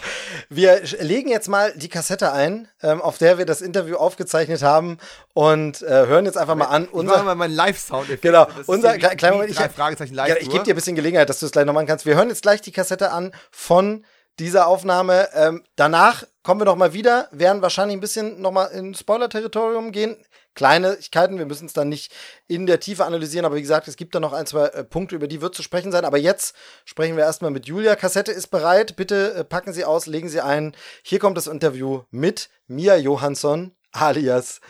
Wir 0.48 0.82
legen 1.00 1.28
jetzt 1.30 1.48
mal 1.48 1.72
die 1.76 1.88
Kassette 1.88 2.32
ein, 2.32 2.68
ähm, 2.82 3.00
auf 3.00 3.18
der 3.18 3.38
wir 3.38 3.46
das 3.46 3.60
Interview 3.60 3.96
aufgezeichnet 3.96 4.62
haben 4.62 4.98
und 5.32 5.82
äh, 5.82 6.06
hören 6.06 6.24
jetzt 6.24 6.36
einfach 6.36 6.54
mal 6.54 6.66
an. 6.66 6.86
Unser, 6.86 7.18
ich 7.18 7.22
mal 7.22 7.34
meinen 7.34 7.54
Live-Sound. 7.54 8.20
Genau, 8.20 8.48
unser 8.66 8.98
kleiner 8.98 9.36
Moment. 9.36 9.50
Ich, 9.50 9.58
ja, 9.58 10.36
ich 10.36 10.50
gebe 10.50 10.64
dir 10.64 10.74
ein 10.74 10.76
bisschen 10.76 10.96
Gelegenheit, 10.96 11.28
dass 11.28 11.40
du 11.40 11.46
es 11.46 11.52
gleich 11.52 11.66
noch 11.66 11.72
machen 11.72 11.86
kannst. 11.86 12.04
Wir 12.04 12.16
hören 12.16 12.28
jetzt 12.28 12.42
gleich 12.42 12.60
die 12.62 12.72
Kassette 12.72 13.12
an 13.12 13.32
von 13.50 14.04
dieser 14.40 14.66
Aufnahme. 14.66 15.28
Ähm, 15.34 15.62
danach 15.76 16.24
kommen 16.42 16.60
wir 16.60 16.64
noch 16.64 16.76
mal 16.76 16.92
wieder, 16.92 17.28
werden 17.30 17.62
wahrscheinlich 17.62 17.96
ein 17.96 18.00
bisschen 18.00 18.40
noch 18.40 18.50
mal 18.50 18.66
in 18.66 18.94
Spoiler-Territorium 18.94 19.92
gehen. 19.92 20.16
Kleinigkeiten, 20.54 21.38
wir 21.38 21.46
müssen 21.46 21.66
es 21.66 21.74
dann 21.74 21.88
nicht 21.88 22.12
in 22.48 22.66
der 22.66 22.80
Tiefe 22.80 23.04
analysieren, 23.04 23.44
aber 23.44 23.54
wie 23.54 23.60
gesagt, 23.60 23.86
es 23.86 23.96
gibt 23.96 24.14
da 24.14 24.20
noch 24.20 24.32
ein, 24.32 24.46
zwei 24.46 24.66
äh, 24.66 24.82
Punkte, 24.82 25.14
über 25.14 25.28
die 25.28 25.40
wird 25.40 25.54
zu 25.54 25.62
sprechen 25.62 25.92
sein. 25.92 26.04
Aber 26.04 26.18
jetzt 26.18 26.56
sprechen 26.84 27.16
wir 27.16 27.24
erstmal 27.24 27.52
mit 27.52 27.66
Julia. 27.66 27.94
Kassette 27.94 28.32
ist 28.32 28.48
bereit. 28.48 28.96
Bitte 28.96 29.34
äh, 29.34 29.44
packen 29.44 29.72
Sie 29.72 29.84
aus, 29.84 30.06
legen 30.06 30.28
Sie 30.28 30.40
ein. 30.40 30.74
Hier 31.02 31.18
kommt 31.18 31.36
das 31.36 31.46
Interview 31.46 32.02
mit 32.10 32.48
Mia 32.66 32.96
Johansson 32.96 33.76
alias 33.92 34.60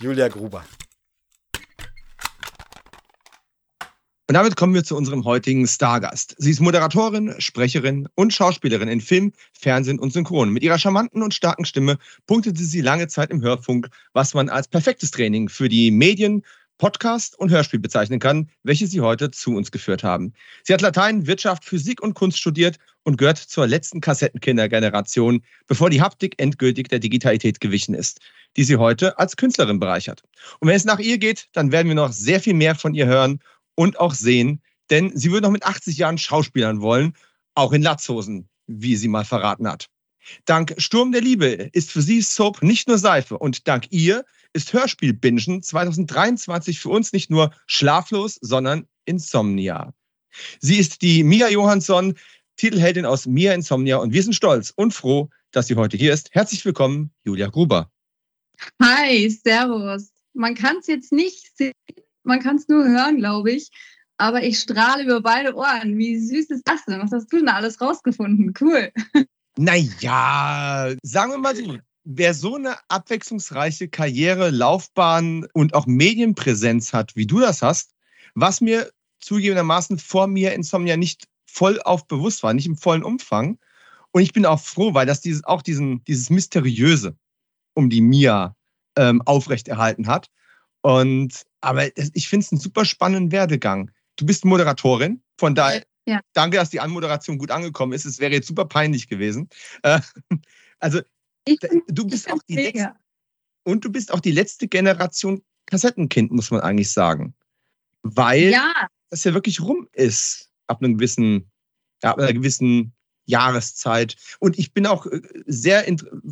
Julia 0.00 0.28
Gruber. 0.28 0.64
Und 4.28 4.34
damit 4.34 4.56
kommen 4.56 4.74
wir 4.74 4.84
zu 4.84 4.94
unserem 4.94 5.24
heutigen 5.24 5.66
Stargast. 5.66 6.34
Sie 6.36 6.50
ist 6.50 6.60
Moderatorin, 6.60 7.34
Sprecherin 7.38 8.10
und 8.14 8.34
Schauspielerin 8.34 8.88
in 8.88 9.00
Film, 9.00 9.32
Fernsehen 9.54 9.98
und 9.98 10.12
Synchron. 10.12 10.50
Mit 10.50 10.62
ihrer 10.62 10.78
charmanten 10.78 11.22
und 11.22 11.32
starken 11.32 11.64
Stimme 11.64 11.96
punktete 12.26 12.62
sie 12.62 12.82
lange 12.82 13.08
Zeit 13.08 13.30
im 13.30 13.40
Hörfunk, 13.40 13.88
was 14.12 14.34
man 14.34 14.50
als 14.50 14.68
perfektes 14.68 15.12
Training 15.12 15.48
für 15.48 15.70
die 15.70 15.90
Medien, 15.90 16.44
Podcast 16.76 17.38
und 17.38 17.50
Hörspiel 17.50 17.80
bezeichnen 17.80 18.20
kann, 18.20 18.50
welche 18.64 18.86
sie 18.86 19.00
heute 19.00 19.30
zu 19.30 19.56
uns 19.56 19.72
geführt 19.72 20.04
haben. 20.04 20.34
Sie 20.62 20.74
hat 20.74 20.82
Latein, 20.82 21.26
Wirtschaft, 21.26 21.64
Physik 21.64 22.02
und 22.02 22.12
Kunst 22.12 22.38
studiert 22.38 22.76
und 23.04 23.16
gehört 23.16 23.38
zur 23.38 23.66
letzten 23.66 24.02
Kassettenkindergeneration, 24.02 25.42
bevor 25.66 25.88
die 25.88 26.02
Haptik 26.02 26.34
endgültig 26.36 26.88
der 26.88 26.98
Digitalität 26.98 27.60
gewichen 27.60 27.94
ist, 27.94 28.20
die 28.58 28.64
sie 28.64 28.76
heute 28.76 29.18
als 29.18 29.38
Künstlerin 29.38 29.80
bereichert. 29.80 30.22
Und 30.60 30.68
wenn 30.68 30.76
es 30.76 30.84
nach 30.84 30.98
ihr 30.98 31.16
geht, 31.16 31.48
dann 31.54 31.72
werden 31.72 31.88
wir 31.88 31.94
noch 31.94 32.12
sehr 32.12 32.40
viel 32.40 32.54
mehr 32.54 32.74
von 32.74 32.94
ihr 32.94 33.06
hören 33.06 33.40
und 33.78 34.00
auch 34.00 34.12
sehen, 34.12 34.60
denn 34.90 35.16
sie 35.16 35.30
würde 35.30 35.46
noch 35.46 35.52
mit 35.52 35.62
80 35.62 35.96
Jahren 35.98 36.18
Schauspielern 36.18 36.80
wollen, 36.80 37.14
auch 37.54 37.72
in 37.72 37.80
Latzhosen, 37.80 38.48
wie 38.66 38.96
sie 38.96 39.06
mal 39.06 39.24
verraten 39.24 39.68
hat. 39.68 39.88
Dank 40.46 40.74
Sturm 40.78 41.12
der 41.12 41.20
Liebe 41.20 41.46
ist 41.46 41.92
für 41.92 42.02
sie 42.02 42.20
Soap 42.20 42.60
nicht 42.60 42.88
nur 42.88 42.98
Seife 42.98 43.38
und 43.38 43.68
dank 43.68 43.86
ihr 43.90 44.24
ist 44.52 44.72
Hörspielbingen 44.72 45.62
2023 45.62 46.80
für 46.80 46.88
uns 46.88 47.12
nicht 47.12 47.30
nur 47.30 47.52
schlaflos, 47.68 48.36
sondern 48.40 48.88
Insomnia. 49.04 49.94
Sie 50.58 50.78
ist 50.78 51.00
die 51.02 51.22
Mia 51.22 51.48
Johansson, 51.48 52.14
Titelheldin 52.56 53.06
aus 53.06 53.26
Mia 53.26 53.54
Insomnia 53.54 53.98
und 53.98 54.12
wir 54.12 54.24
sind 54.24 54.32
stolz 54.32 54.72
und 54.74 54.92
froh, 54.92 55.30
dass 55.52 55.68
sie 55.68 55.76
heute 55.76 55.96
hier 55.96 56.12
ist. 56.12 56.30
Herzlich 56.32 56.64
willkommen, 56.64 57.12
Julia 57.22 57.46
Gruber. 57.46 57.88
Hi, 58.82 59.30
Servus. 59.30 60.10
Man 60.34 60.56
kann 60.56 60.78
es 60.78 60.88
jetzt 60.88 61.12
nicht 61.12 61.56
sehen, 61.56 61.72
Man 62.28 62.40
kann 62.40 62.56
es 62.56 62.68
nur 62.68 62.84
hören, 62.84 63.16
glaube 63.16 63.50
ich. 63.50 63.70
Aber 64.18 64.42
ich 64.42 64.58
strahle 64.58 65.02
über 65.04 65.22
beide 65.22 65.54
Ohren. 65.54 65.96
Wie 65.96 66.18
süß 66.18 66.50
ist 66.50 66.68
das 66.68 66.84
denn? 66.84 67.00
Was 67.00 67.10
hast 67.10 67.32
du 67.32 67.38
denn 67.38 67.48
alles 67.48 67.80
rausgefunden? 67.80 68.54
Cool. 68.60 68.92
Naja, 69.60 70.94
sagen 71.02 71.32
wir 71.32 71.38
mal 71.38 71.56
so, 71.56 71.78
wer 72.04 72.32
so 72.32 72.54
eine 72.54 72.76
abwechslungsreiche 72.86 73.88
Karriere, 73.88 74.50
Laufbahn 74.50 75.48
und 75.52 75.74
auch 75.74 75.86
Medienpräsenz 75.86 76.92
hat, 76.92 77.16
wie 77.16 77.26
du 77.26 77.40
das 77.40 77.60
hast, 77.60 77.92
was 78.36 78.60
mir 78.60 78.88
zugegebenermaßen 79.18 79.98
vor 79.98 80.28
mir 80.28 80.52
Insomnia 80.52 80.96
nicht 80.96 81.26
voll 81.44 81.82
auf 81.82 82.06
bewusst 82.06 82.44
war, 82.44 82.54
nicht 82.54 82.66
im 82.66 82.76
vollen 82.76 83.02
Umfang. 83.02 83.58
Und 84.12 84.22
ich 84.22 84.32
bin 84.32 84.46
auch 84.46 84.60
froh, 84.60 84.94
weil 84.94 85.06
das 85.06 85.22
dieses, 85.22 85.42
auch 85.42 85.62
diesen, 85.62 86.04
dieses 86.04 86.30
Mysteriöse 86.30 87.16
um 87.74 87.90
die 87.90 88.00
Mia 88.00 88.54
ähm, 88.94 89.22
aufrechterhalten 89.22 90.06
hat. 90.06 90.30
Und 90.82 91.47
aber 91.60 91.96
ich 91.96 92.28
finde 92.28 92.44
es 92.44 92.52
einen 92.52 92.60
super 92.60 92.84
spannenden 92.84 93.32
Werdegang. 93.32 93.90
Du 94.16 94.26
bist 94.26 94.44
Moderatorin, 94.44 95.22
von 95.38 95.54
daher 95.54 95.84
ja. 96.06 96.20
danke, 96.32 96.56
dass 96.56 96.70
die 96.70 96.80
Anmoderation 96.80 97.38
gut 97.38 97.50
angekommen 97.50 97.92
ist. 97.92 98.04
Es 98.04 98.18
wäre 98.18 98.32
jetzt 98.32 98.48
super 98.48 98.64
peinlich 98.64 99.08
gewesen. 99.08 99.48
Äh, 99.82 100.00
also 100.78 101.00
ich, 101.44 101.58
du 101.88 102.06
bist 102.06 102.30
auch 102.30 102.40
die 102.48 102.56
letzte, 102.56 102.94
und 103.64 103.84
du 103.84 103.90
bist 103.90 104.12
auch 104.12 104.20
die 104.20 104.32
letzte 104.32 104.68
Generation 104.68 105.42
Kassettenkind, 105.66 106.32
muss 106.32 106.50
man 106.50 106.60
eigentlich 106.60 106.90
sagen. 106.90 107.34
Weil 108.02 108.50
ja. 108.50 108.88
das 109.10 109.24
ja 109.24 109.34
wirklich 109.34 109.60
rum 109.60 109.88
ist 109.92 110.50
ab 110.66 110.82
einem 110.82 110.96
gewissen, 110.96 111.50
ab 112.02 112.18
einer 112.18 112.32
gewissen 112.32 112.94
Jahreszeit. 113.26 114.16
Und 114.40 114.58
ich 114.58 114.72
bin 114.72 114.86
auch 114.86 115.06
äh, 115.06 115.20
sehr 115.46 115.84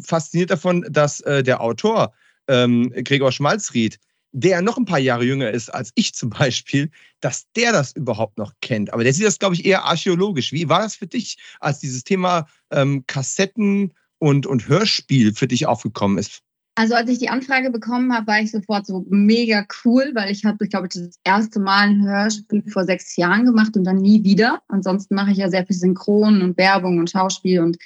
fasziniert 0.03 0.51
davon, 0.51 0.87
dass 0.91 1.21
äh, 1.21 1.43
der 1.43 1.61
Autor 1.61 2.15
ähm, 2.49 2.91
Gregor 3.05 3.33
Schmalzried, 3.33 3.99
der 4.39 4.61
noch 4.61 4.77
ein 4.77 4.85
paar 4.85 4.99
Jahre 4.99 5.25
jünger 5.25 5.51
ist 5.51 5.71
als 5.71 5.93
ich 5.95 6.15
zum 6.15 6.29
Beispiel, 6.29 6.91
dass 7.21 7.51
der 7.57 7.73
das 7.73 7.93
überhaupt 7.93 8.37
noch 8.37 8.53
kennt. 8.61 8.93
Aber 8.93 9.03
der 9.03 9.15
sieht 9.15 9.25
das, 9.25 9.39
glaube 9.39 9.55
ich, 9.55 9.65
eher 9.65 9.85
archäologisch. 9.85 10.53
Wie 10.53 10.69
war 10.69 10.81
das 10.81 10.95
für 10.95 11.07
dich, 11.07 11.39
als 11.59 11.79
dieses 11.79 12.05
Thema 12.05 12.47
ähm, 12.71 13.05
Kassetten 13.07 13.95
und, 14.19 14.47
und 14.47 14.69
Hörspiel 14.69 15.35
für 15.35 15.49
dich 15.49 15.67
aufgekommen 15.67 16.19
ist? 16.19 16.43
Also 16.75 16.95
als 16.95 17.09
ich 17.09 17.19
die 17.19 17.31
Anfrage 17.31 17.71
bekommen 17.71 18.13
habe, 18.13 18.27
war 18.27 18.39
ich 18.39 18.51
sofort 18.51 18.85
so 18.85 19.07
mega 19.09 19.67
cool, 19.83 20.11
weil 20.13 20.31
ich 20.31 20.45
habe, 20.45 20.63
ich 20.63 20.71
glaube, 20.71 20.89
das 20.89 21.19
erste 21.25 21.59
Mal 21.59 21.89
ein 21.89 22.07
Hörspiel 22.07 22.63
vor 22.71 22.85
sechs 22.85 23.17
Jahren 23.17 23.47
gemacht 23.47 23.75
und 23.75 23.85
dann 23.85 23.97
nie 23.97 24.23
wieder. 24.23 24.61
Ansonsten 24.69 25.15
mache 25.15 25.31
ich 25.31 25.39
ja 25.39 25.49
sehr 25.49 25.65
viel 25.65 25.77
Synchron 25.77 26.43
und 26.43 26.59
Werbung 26.59 26.99
und 26.99 27.11
Schauspiel 27.11 27.61
und 27.61 27.79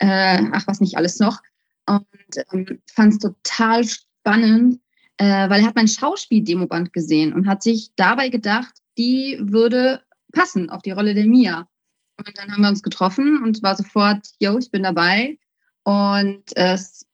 äh, 0.00 0.42
ach 0.52 0.66
was 0.66 0.80
nicht 0.80 0.98
alles 0.98 1.18
noch. 1.18 1.40
Und 1.86 2.04
ähm, 2.52 2.78
fand 2.92 3.14
es 3.14 3.18
total 3.20 3.84
spannend, 3.86 4.80
äh, 5.18 5.48
weil 5.48 5.60
er 5.60 5.66
hat 5.66 5.76
mein 5.76 5.88
Schauspiel-Demoband 5.88 6.92
gesehen 6.92 7.32
und 7.32 7.46
hat 7.46 7.62
sich 7.62 7.90
dabei 7.96 8.28
gedacht, 8.28 8.74
die 8.98 9.38
würde 9.40 10.00
passen 10.32 10.70
auf 10.70 10.82
die 10.82 10.90
Rolle 10.90 11.14
der 11.14 11.26
Mia. 11.26 11.68
Und 12.16 12.38
dann 12.38 12.50
haben 12.52 12.62
wir 12.62 12.68
uns 12.68 12.82
getroffen 12.82 13.42
und 13.42 13.62
war 13.62 13.76
sofort, 13.76 14.26
yo, 14.38 14.58
ich 14.58 14.70
bin 14.70 14.82
dabei. 14.82 15.38
Und 15.84 16.44
es 16.56 17.06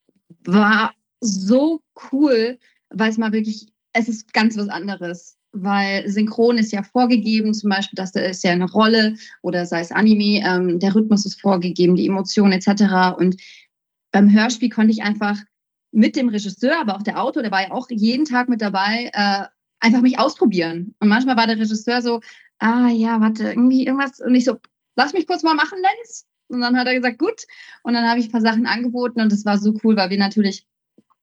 war 0.45 0.95
so 1.21 1.83
cool, 2.13 2.59
weil 2.91 3.11
es 3.11 3.19
mal 3.19 3.33
wirklich, 3.33 3.69
es 3.93 4.09
ist 4.09 4.33
ganz 4.33 4.57
was 4.57 4.69
anderes. 4.69 5.37
Weil 5.53 6.09
Synchron 6.09 6.59
ist 6.59 6.73
ja 6.73 6.83
vorgegeben, 6.83 7.53
zum 7.55 7.71
Beispiel, 7.71 7.97
dass 7.97 8.13
da 8.13 8.21
ist 8.21 8.45
ja 8.45 8.53
eine 8.53 8.71
Rolle 8.71 9.17
oder 9.43 9.67
sei 9.67 9.81
es 9.81 9.91
Anime, 9.91 10.47
ähm, 10.47 10.79
der 10.79 10.95
Rhythmus 10.95 11.27
ist 11.27 11.41
vorgegeben, 11.41 11.97
die 11.97 12.07
Emotionen 12.07 12.53
etc. 12.53 13.19
Und 13.19 13.37
beim 14.13 14.33
Hörspiel 14.33 14.71
konnte 14.71 14.93
ich 14.93 15.03
einfach 15.03 15.39
mit 15.93 16.17
dem 16.17 16.29
Regisseur, 16.29 16.81
aber 16.81 16.97
auch 16.97 17.03
der 17.03 17.23
Autor, 17.23 17.43
der 17.43 17.53
war 17.53 17.63
ja 17.63 17.73
auch 17.73 17.89
jeden 17.91 18.25
Tag 18.25 18.49
mit 18.49 18.61
dabei, 18.61 19.11
äh, 19.13 19.45
einfach 19.81 20.03
mich 20.03 20.19
ausprobieren. 20.19 20.95
Und 21.01 21.09
manchmal 21.09 21.37
war 21.37 21.47
der 21.47 21.59
Regisseur 21.59 22.03
so, 22.03 22.21
ah 22.59 22.89
ja, 22.89 23.21
warte, 23.21 23.49
irgendwie 23.49 23.87
irgendwas. 23.87 24.21
Und 24.21 24.35
ich 24.35 24.45
so, 24.45 24.59
lass 24.97 25.13
mich 25.13 25.27
kurz 25.27 25.43
mal 25.43 25.55
machen, 25.55 25.79
Lenz. 25.81 26.27
Und 26.49 26.61
dann 26.61 26.77
hat 26.77 26.87
er 26.87 26.95
gesagt, 26.95 27.19
gut. 27.19 27.47
Und 27.83 27.95
dann 27.95 28.09
habe 28.09 28.21
ich 28.21 28.27
ein 28.27 28.33
paar 28.33 28.41
Sachen 28.41 28.67
angeboten 28.67 29.21
und 29.21 29.33
das 29.33 29.45
war 29.45 29.59
so 29.59 29.75
cool, 29.85 29.97
weil 29.97 30.11
wir 30.11 30.19
natürlich 30.19 30.67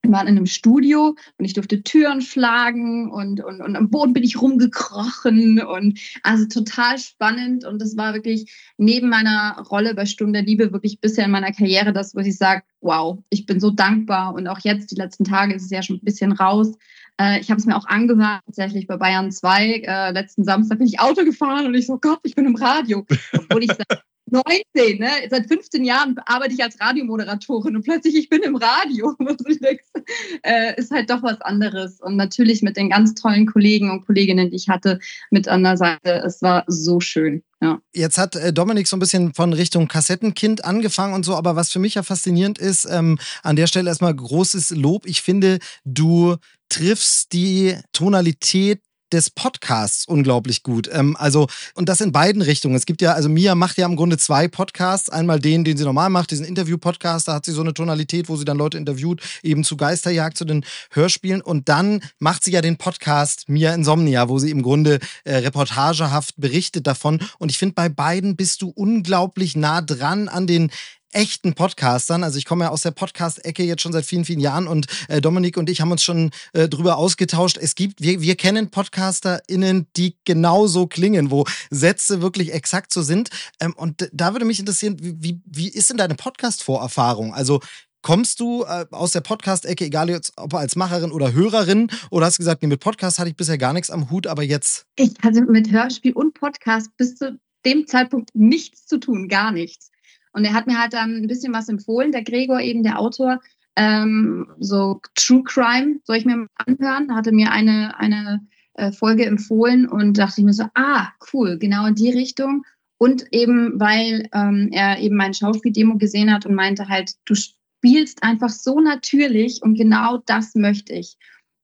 wir 0.04 0.12
waren 0.12 0.28
in 0.28 0.38
einem 0.38 0.46
Studio 0.46 1.16
und 1.38 1.46
ich 1.46 1.54
durfte 1.54 1.84
Türen 1.84 2.22
schlagen 2.22 3.12
und, 3.12 3.44
und, 3.44 3.62
und 3.62 3.76
am 3.76 3.90
Boden 3.90 4.14
bin 4.14 4.24
ich 4.24 4.42
rumgekrochen 4.42 5.62
und 5.62 6.00
also 6.24 6.46
total 6.48 6.98
spannend 6.98 7.66
und 7.66 7.82
das 7.82 7.98
war 7.98 8.14
wirklich 8.14 8.52
neben 8.78 9.10
meiner 9.10 9.64
Rolle 9.70 9.96
bei 9.96 10.06
Sturm 10.06 10.34
der 10.34 10.44
Liebe 10.44 10.72
wirklich 10.72 11.00
bisher 11.00 11.26
in 11.26 11.32
meiner 11.32 11.52
Karriere 11.52 11.94
das, 11.94 12.16
wo 12.16 12.20
ich 12.20 12.38
sage, 12.38 12.64
wow, 12.82 13.18
ich 13.30 13.46
bin 13.46 13.60
so 13.60 13.72
dankbar 13.72 14.34
und 14.34 14.48
auch 14.48 14.60
jetzt, 14.60 14.92
die 14.92 14.96
letzten 14.96 15.24
Tage 15.24 15.54
ist 15.54 15.64
es 15.64 15.72
ja 15.72 15.82
schon 15.82 15.98
ein 15.98 16.06
bisschen 16.06 16.32
raus. 16.32 16.74
Äh, 17.20 17.40
ich 17.40 17.50
habe 17.50 17.60
es 17.60 17.66
mir 17.66 17.76
auch 17.76 17.88
angehört, 17.88 18.42
tatsächlich 18.46 18.88
bei 18.88 18.98
Bayern 18.98 19.32
2. 19.32 19.82
Äh, 19.84 20.12
letzten 20.12 20.44
Samstag 20.44 20.78
bin 20.78 20.88
ich 20.88 21.00
Auto 21.00 21.24
gefahren 21.24 21.66
und 21.66 21.74
ich 21.74 21.88
so, 21.88 21.98
Gott, 21.98 22.20
ich 22.24 22.36
bin 22.36 22.46
im 22.46 22.56
Radio. 22.56 23.06
Obwohl 23.34 23.64
ich 23.64 23.72
sage, 23.90 24.02
19, 24.30 25.00
ne? 25.00 25.10
Seit 25.30 25.48
15 25.48 25.84
Jahren 25.86 26.16
arbeite 26.26 26.54
ich 26.54 26.64
als 26.64 26.80
Radiomoderatorin 26.80 27.76
und 27.76 27.84
plötzlich 27.84 28.16
ich 28.16 28.30
bin 28.30 28.42
im 28.44 28.56
Radio. 28.56 29.16
äh, 30.44 30.80
ist 30.80 30.92
halt 30.92 31.10
doch 31.10 31.24
was 31.24 31.40
anderes. 31.42 32.02
Und 32.02 32.16
natürlich 32.16 32.62
mit 32.62 32.78
den 32.78 32.90
ganz 32.90 33.14
tollen 33.16 33.46
Kollegen 33.46 33.92
und 33.92 34.06
Kolleginnen, 34.06 34.50
die 34.50 34.56
ich 34.56 34.70
hatte, 34.70 35.00
mit 35.32 35.48
an 35.48 35.64
der 35.64 35.78
Seite. 35.78 36.24
Es 36.26 36.42
war 36.42 36.64
so 36.68 37.00
schön. 37.00 37.44
Ja. 37.62 37.80
Jetzt 37.94 38.18
hat 38.18 38.36
äh, 38.36 38.54
Dominik 38.54 38.88
so 38.88 38.96
ein 38.96 39.00
bisschen 39.00 39.34
von 39.34 39.54
Richtung 39.54 39.88
Kassettenkind 39.88 40.64
angefangen 40.64 41.14
und 41.14 41.26
so, 41.26 41.36
aber 41.36 41.56
was 41.56 41.72
für 41.72 41.80
mich 41.80 41.96
ja 41.96 42.04
faszinierend 42.04 42.60
ist, 42.60 42.86
ähm, 42.86 43.18
an 43.42 43.56
der 43.56 43.68
Stelle 43.68 43.90
erstmal 43.90 44.14
großes 44.14 44.72
Lob. 44.72 45.08
Ich 45.08 45.22
finde, 45.22 45.60
du 45.84 46.36
triffst 46.70 47.34
die 47.34 47.76
Tonalität 47.94 48.82
des 49.12 49.30
Podcasts 49.30 50.06
unglaublich 50.06 50.64
gut. 50.64 50.90
Ähm, 50.92 51.16
also, 51.18 51.48
und 51.76 51.90
das 51.90 52.02
in 52.02 52.12
beiden 52.12 52.42
Richtungen. 52.42 52.76
Es 52.76 52.86
gibt 52.86 53.02
ja, 53.02 53.14
also 53.14 53.30
Mia 53.30 53.56
macht 53.56 53.78
ja 53.78 53.86
im 53.86 53.96
Grunde 53.96 54.18
zwei 54.18 54.48
Podcasts. 54.48 55.10
Einmal 55.10 55.40
den, 55.40 55.64
den 55.64 55.78
sie 55.78 55.84
normal 55.84 56.10
macht, 56.10 56.32
diesen 56.32 56.46
Interview-Podcast, 56.46 57.28
da 57.28 57.36
hat 57.36 57.46
sie 57.46 57.52
so 57.52 57.62
eine 57.62 57.74
Tonalität, 57.74 58.30
wo 58.30 58.36
sie 58.36 58.46
dann 58.46 58.58
Leute 58.58 58.78
interviewt, 58.78 59.22
eben 59.44 59.64
zu 59.64 59.78
Geisterjagd, 59.78 60.38
zu 60.38 60.46
den 60.46 60.66
Hörspielen. 60.92 61.42
Und 61.42 61.70
dann 61.70 62.02
macht 62.20 62.44
sie 62.44 62.52
ja 62.52 62.62
den 62.62 62.78
Podcast 62.78 63.48
Mia 63.48 63.74
Insomnia, 63.74 64.30
wo 64.30 64.40
sie 64.40 64.52
im 64.52 64.62
Grunde 64.62 65.00
äh, 65.24 65.36
reportagehaft 65.38 66.36
berichtet 66.38 66.88
davon. 66.88 67.20
Und 67.40 67.52
ich 67.52 67.58
finde, 67.58 67.74
bei 67.74 67.90
beiden 67.90 68.36
bist 68.36 68.62
du 68.62 68.70
unglaublich 68.70 69.56
nah 69.56 69.82
dran 69.82 70.28
an 70.28 70.48
den 70.48 70.72
echten 71.12 71.54
Podcastern. 71.54 72.24
Also 72.24 72.38
ich 72.38 72.46
komme 72.46 72.66
ja 72.66 72.70
aus 72.70 72.82
der 72.82 72.92
Podcast-Ecke 72.92 73.64
jetzt 73.64 73.82
schon 73.82 73.94
seit 73.94 74.06
vielen, 74.06 74.26
vielen 74.26 74.40
Jahren 74.40 74.68
und 74.68 74.88
äh, 75.08 75.22
Dominik 75.22 75.58
und 75.58 75.70
ich 75.70 75.82
haben 75.82 75.92
uns 75.92 76.04
schon 76.04 76.32
äh, 76.54 76.68
drüber 76.68 76.98
ausgetauscht. 76.98 77.58
Es 77.58 77.76
gibt, 77.76 78.02
wir, 78.02 78.22
wir 78.22 78.36
kennen 78.36 78.70
PodcasterInnen, 78.70 79.88
die 79.96 80.18
genauso 80.26 80.88
klingen, 80.88 81.32
wo 81.32 81.46
Sätze 81.70 82.22
wirklich 82.22 82.54
exakt 82.54 82.94
so 82.94 83.02
sind. 83.02 83.30
Ähm, 83.60 83.74
und 83.76 84.10
da 84.14 84.34
würde 84.34 84.46
mich 84.46 84.60
interessieren, 84.60 84.98
wie, 85.00 85.42
wie 85.46 85.70
ist 85.70 85.90
denn 85.90 85.98
deine 85.98 86.16
Podcast-Vorerfahrung? 86.16 87.34
Also 87.34 87.62
Kommst 88.04 88.40
du 88.40 88.64
äh, 88.64 88.86
aus 88.92 89.12
der 89.12 89.20
Podcast-Ecke, 89.20 89.84
egal 89.84 90.10
jetzt, 90.10 90.32
ob 90.38 90.54
als 90.54 90.78
Macherin 90.78 91.12
oder 91.12 91.34
Hörerin, 91.34 91.90
oder 92.10 92.28
hast 92.28 92.38
du 92.38 92.42
gesagt, 92.42 92.62
nee, 92.62 92.70
mit 92.70 92.80
Podcast 92.80 93.20
hatte 93.20 93.30
ich 93.30 93.36
bisher 93.36 93.58
gar 93.58 93.74
nichts 93.74 93.90
am 93.90 94.10
Hut, 94.10 94.28
aber 94.28 94.44
jetzt? 94.44 94.86
Ich 94.96 95.12
hatte 95.22 95.42
mit 95.42 95.72
Hörspiel 95.72 96.14
und 96.14 96.34
Podcast 96.34 96.96
bis 96.96 97.16
zu 97.16 97.38
dem 97.66 97.86
Zeitpunkt 97.86 98.30
nichts 98.34 98.86
zu 98.86 99.00
tun, 99.00 99.28
gar 99.28 99.52
nichts. 99.52 99.92
Und 100.38 100.46
er 100.46 100.54
hat 100.54 100.68
mir 100.68 100.80
halt 100.80 100.94
dann 100.94 101.16
ein 101.16 101.28
bisschen 101.28 101.52
was 101.52 101.68
empfohlen, 101.68 102.12
der 102.12 102.24
Gregor 102.24 102.60
eben, 102.60 102.84
der 102.84 103.00
Autor, 103.00 103.42
ähm, 103.76 104.48
so 104.60 105.02
True 105.16 105.42
Crime 105.44 106.00
soll 106.04 106.18
ich 106.18 106.26
mir 106.26 106.38
mal 106.38 106.48
anhören. 106.58 107.08
Da 107.08 107.16
hatte 107.16 107.32
mir 107.32 107.52
eine, 107.52 108.00
eine 108.00 108.46
äh, 108.76 108.92
Folge 108.92 109.26
empfohlen 109.26 109.90
und 109.90 110.16
dachte 110.20 110.42
ich 110.42 110.46
mir 110.46 110.54
so, 110.54 110.66
ah, 110.76 111.08
cool, 111.34 111.58
genau 111.58 111.88
in 111.88 111.96
die 111.96 112.12
Richtung. 112.12 112.64
Und 113.00 113.26
eben, 113.32 113.80
weil 113.80 114.30
ähm, 114.32 114.70
er 114.72 115.00
eben 115.00 115.16
mein 115.16 115.34
Schauspieldemo 115.34 115.98
gesehen 115.98 116.32
hat 116.32 116.46
und 116.46 116.54
meinte 116.54 116.88
halt, 116.88 117.14
du 117.26 117.34
spielst 117.34 118.22
einfach 118.22 118.50
so 118.50 118.80
natürlich 118.80 119.64
und 119.64 119.74
genau 119.74 120.18
das 120.28 120.54
möchte 120.54 120.94
ich. 120.94 121.18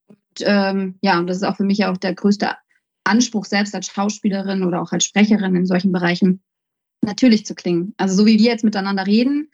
Und 0.08 0.18
ähm, 0.40 0.96
ja, 1.04 1.20
und 1.20 1.28
das 1.28 1.38
ist 1.38 1.44
auch 1.44 1.58
für 1.58 1.64
mich 1.64 1.86
auch 1.86 1.98
der 1.98 2.16
größte 2.16 2.56
Anspruch, 3.04 3.46
selbst 3.46 3.76
als 3.76 3.86
Schauspielerin 3.86 4.64
oder 4.64 4.82
auch 4.82 4.94
als 4.94 5.06
Sprecherin 5.06 5.56
in 5.56 5.68
solchen 5.68 5.92
Bereichen, 5.92 6.42
natürlich 7.04 7.45
zu 7.45 7.56
klingen. 7.56 7.93
Also 7.97 8.16
so 8.16 8.26
wie 8.26 8.39
wir 8.39 8.51
jetzt 8.51 8.64
miteinander 8.64 9.06
reden. 9.06 9.49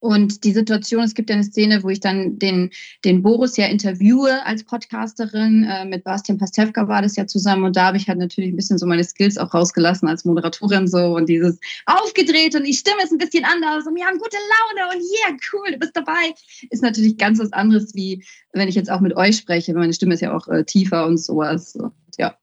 Und 0.00 0.44
die 0.44 0.52
Situation, 0.52 1.02
es 1.02 1.14
gibt 1.14 1.28
ja 1.28 1.36
eine 1.36 1.44
Szene, 1.44 1.82
wo 1.82 1.90
ich 1.90 2.00
dann 2.00 2.38
den, 2.38 2.70
den 3.04 3.22
Boris 3.22 3.58
ja 3.58 3.66
interviewe 3.66 4.44
als 4.46 4.64
Podcasterin. 4.64 5.64
Äh, 5.64 5.84
mit 5.84 6.04
Bastian 6.04 6.38
Pastewka 6.38 6.88
war 6.88 7.02
das 7.02 7.16
ja 7.16 7.26
zusammen. 7.26 7.64
Und 7.64 7.76
da 7.76 7.88
habe 7.88 7.98
ich 7.98 8.08
halt 8.08 8.18
natürlich 8.18 8.50
ein 8.50 8.56
bisschen 8.56 8.78
so 8.78 8.86
meine 8.86 9.04
Skills 9.04 9.36
auch 9.36 9.52
rausgelassen 9.52 10.08
als 10.08 10.24
Moderatorin 10.24 10.88
so 10.88 11.16
und 11.16 11.28
dieses 11.28 11.60
aufgedreht 11.84 12.56
und 12.56 12.64
die 12.64 12.72
Stimme 12.72 13.02
ist 13.04 13.12
ein 13.12 13.18
bisschen 13.18 13.44
anders 13.44 13.86
und 13.86 13.94
wir 13.94 14.06
haben 14.06 14.16
gute 14.16 14.38
Laune 14.38 14.94
und 14.94 15.02
yeah, 15.02 15.36
cool, 15.52 15.70
du 15.70 15.78
bist 15.78 15.94
dabei. 15.94 16.32
Ist 16.70 16.82
natürlich 16.82 17.18
ganz 17.18 17.38
was 17.38 17.52
anderes, 17.52 17.94
wie 17.94 18.24
wenn 18.54 18.68
ich 18.68 18.76
jetzt 18.76 18.90
auch 18.90 19.00
mit 19.00 19.14
euch 19.16 19.36
spreche. 19.36 19.74
Meine 19.74 19.92
Stimme 19.92 20.14
ist 20.14 20.20
ja 20.20 20.34
auch 20.34 20.48
äh, 20.48 20.64
tiefer 20.64 21.06
und 21.06 21.18
sowas. 21.18 21.72
So, 21.72 21.90
ja. 22.18 22.34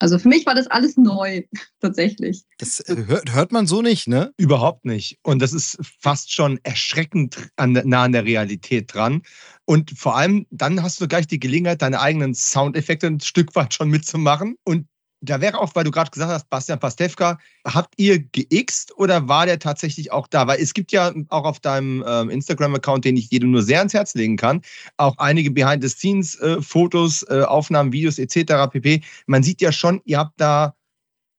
Also 0.00 0.18
für 0.18 0.28
mich 0.28 0.44
war 0.44 0.54
das 0.54 0.66
alles 0.66 0.96
neu, 0.96 1.42
tatsächlich. 1.80 2.44
Das 2.58 2.80
äh, 2.80 3.04
hört, 3.06 3.32
hört 3.32 3.52
man 3.52 3.66
so 3.66 3.82
nicht, 3.82 4.08
ne? 4.08 4.32
Überhaupt 4.36 4.84
nicht. 4.84 5.18
Und 5.22 5.40
das 5.40 5.52
ist 5.52 5.78
fast 6.00 6.32
schon 6.32 6.58
erschreckend 6.62 7.50
an, 7.56 7.72
nah 7.72 8.04
an 8.04 8.12
der 8.12 8.24
Realität 8.24 8.92
dran. 8.92 9.22
Und 9.64 9.96
vor 9.96 10.16
allem, 10.16 10.46
dann 10.50 10.82
hast 10.82 11.00
du 11.00 11.08
gleich 11.08 11.26
die 11.26 11.40
Gelegenheit, 11.40 11.82
deine 11.82 12.00
eigenen 12.00 12.34
Soundeffekte 12.34 13.06
ein 13.06 13.20
Stück 13.20 13.54
weit 13.54 13.74
schon 13.74 13.88
mitzumachen. 13.88 14.56
Und 14.64 14.86
da 15.24 15.40
wäre 15.40 15.58
auch, 15.58 15.74
weil 15.74 15.84
du 15.84 15.90
gerade 15.90 16.10
gesagt 16.10 16.30
hast, 16.30 16.48
Bastian 16.50 16.78
Pastewka, 16.78 17.38
habt 17.64 17.94
ihr 17.96 18.18
geixt 18.18 18.96
oder 18.96 19.28
war 19.28 19.46
der 19.46 19.58
tatsächlich 19.58 20.12
auch 20.12 20.26
da? 20.28 20.46
Weil 20.46 20.60
es 20.60 20.74
gibt 20.74 20.92
ja 20.92 21.12
auch 21.28 21.44
auf 21.44 21.60
deinem 21.60 22.04
ähm, 22.06 22.30
Instagram-Account, 22.30 23.04
den 23.04 23.16
ich 23.16 23.30
jedem 23.30 23.50
nur 23.50 23.62
sehr 23.62 23.78
ans 23.78 23.94
Herz 23.94 24.14
legen 24.14 24.36
kann, 24.36 24.62
auch 24.96 25.18
einige 25.18 25.50
Behind-the-Scenes-Fotos, 25.50 27.22
äh, 27.24 27.38
äh, 27.38 27.44
Aufnahmen, 27.44 27.92
Videos 27.92 28.18
etc. 28.18 28.70
pp. 28.70 29.02
Man 29.26 29.42
sieht 29.42 29.60
ja 29.60 29.72
schon, 29.72 30.00
ihr 30.04 30.18
habt 30.18 30.40
da 30.40 30.74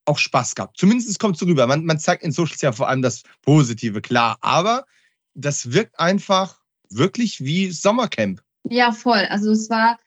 auch 0.06 0.20
Spaß 0.20 0.56
gehabt. 0.56 0.78
Zumindest 0.78 1.20
kommt 1.20 1.36
es 1.36 1.40
so 1.40 1.46
rüber. 1.46 1.68
Man, 1.68 1.86
man 1.86 2.00
zeigt 2.00 2.24
in 2.24 2.32
Socials 2.32 2.62
ja 2.62 2.72
vor 2.72 2.88
allem 2.88 3.02
das 3.02 3.24
Positive, 3.42 4.02
klar. 4.02 4.38
Aber 4.42 4.86
das 5.34 5.72
wirkt 5.72 6.00
einfach 6.00 6.60
wirklich 6.90 7.44
wie 7.44 7.72
Sommercamp. 7.72 8.42
Ja, 8.70 8.92
voll. 8.92 9.26
Also 9.30 9.52
es 9.52 9.70
war 9.70 9.98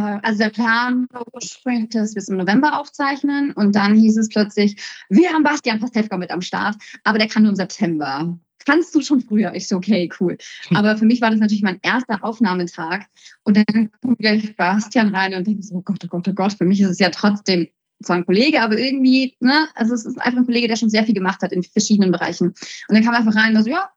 also 0.00 0.38
der 0.38 0.50
Plan 0.50 1.06
war 1.10 1.24
ursprünglich, 1.32 1.90
dass 1.90 2.14
wir 2.14 2.20
es 2.20 2.28
im 2.28 2.36
November 2.36 2.78
aufzeichnen 2.78 3.52
und 3.52 3.74
dann 3.74 3.94
hieß 3.94 4.16
es 4.16 4.28
plötzlich, 4.28 4.76
wir 5.08 5.32
haben 5.32 5.42
Bastian 5.42 5.80
Pastewka 5.80 6.16
mit 6.16 6.30
am 6.30 6.42
Start, 6.42 6.76
aber 7.04 7.18
der 7.18 7.28
kann 7.28 7.42
nur 7.42 7.50
im 7.50 7.56
September. 7.56 8.36
Kannst 8.66 8.94
du 8.94 9.02
schon 9.02 9.20
früher? 9.20 9.54
Ich 9.54 9.68
so, 9.68 9.76
okay, 9.76 10.10
cool. 10.18 10.38
Hm. 10.68 10.76
Aber 10.76 10.96
für 10.96 11.04
mich 11.04 11.20
war 11.20 11.30
das 11.30 11.38
natürlich 11.38 11.62
mein 11.62 11.78
erster 11.82 12.24
Aufnahmetag 12.24 13.06
und 13.44 13.56
dann 13.56 13.90
kommt 14.00 14.18
gleich 14.18 14.56
Bastian 14.56 15.14
rein 15.14 15.34
und 15.34 15.46
denke 15.46 15.62
so, 15.62 15.76
oh 15.76 15.82
Gott, 15.82 16.02
oh 16.04 16.08
Gott, 16.08 16.26
oh 16.28 16.32
Gott, 16.32 16.54
für 16.54 16.64
mich 16.64 16.80
ist 16.80 16.90
es 16.90 16.98
ja 16.98 17.10
trotzdem 17.10 17.68
zwar 18.02 18.16
ein 18.16 18.26
Kollege, 18.26 18.62
aber 18.62 18.78
irgendwie, 18.78 19.36
ne, 19.40 19.68
also 19.74 19.94
es 19.94 20.04
ist 20.04 20.20
einfach 20.20 20.40
ein 20.40 20.46
Kollege, 20.46 20.68
der 20.68 20.76
schon 20.76 20.90
sehr 20.90 21.04
viel 21.04 21.14
gemacht 21.14 21.42
hat 21.42 21.52
in 21.52 21.62
verschiedenen 21.62 22.10
Bereichen. 22.10 22.48
Und 22.48 22.94
dann 22.94 23.04
kam 23.04 23.14
er 23.14 23.20
einfach 23.20 23.36
rein 23.36 23.56
und 23.56 23.62
so, 23.64 23.70
ja, 23.70 23.90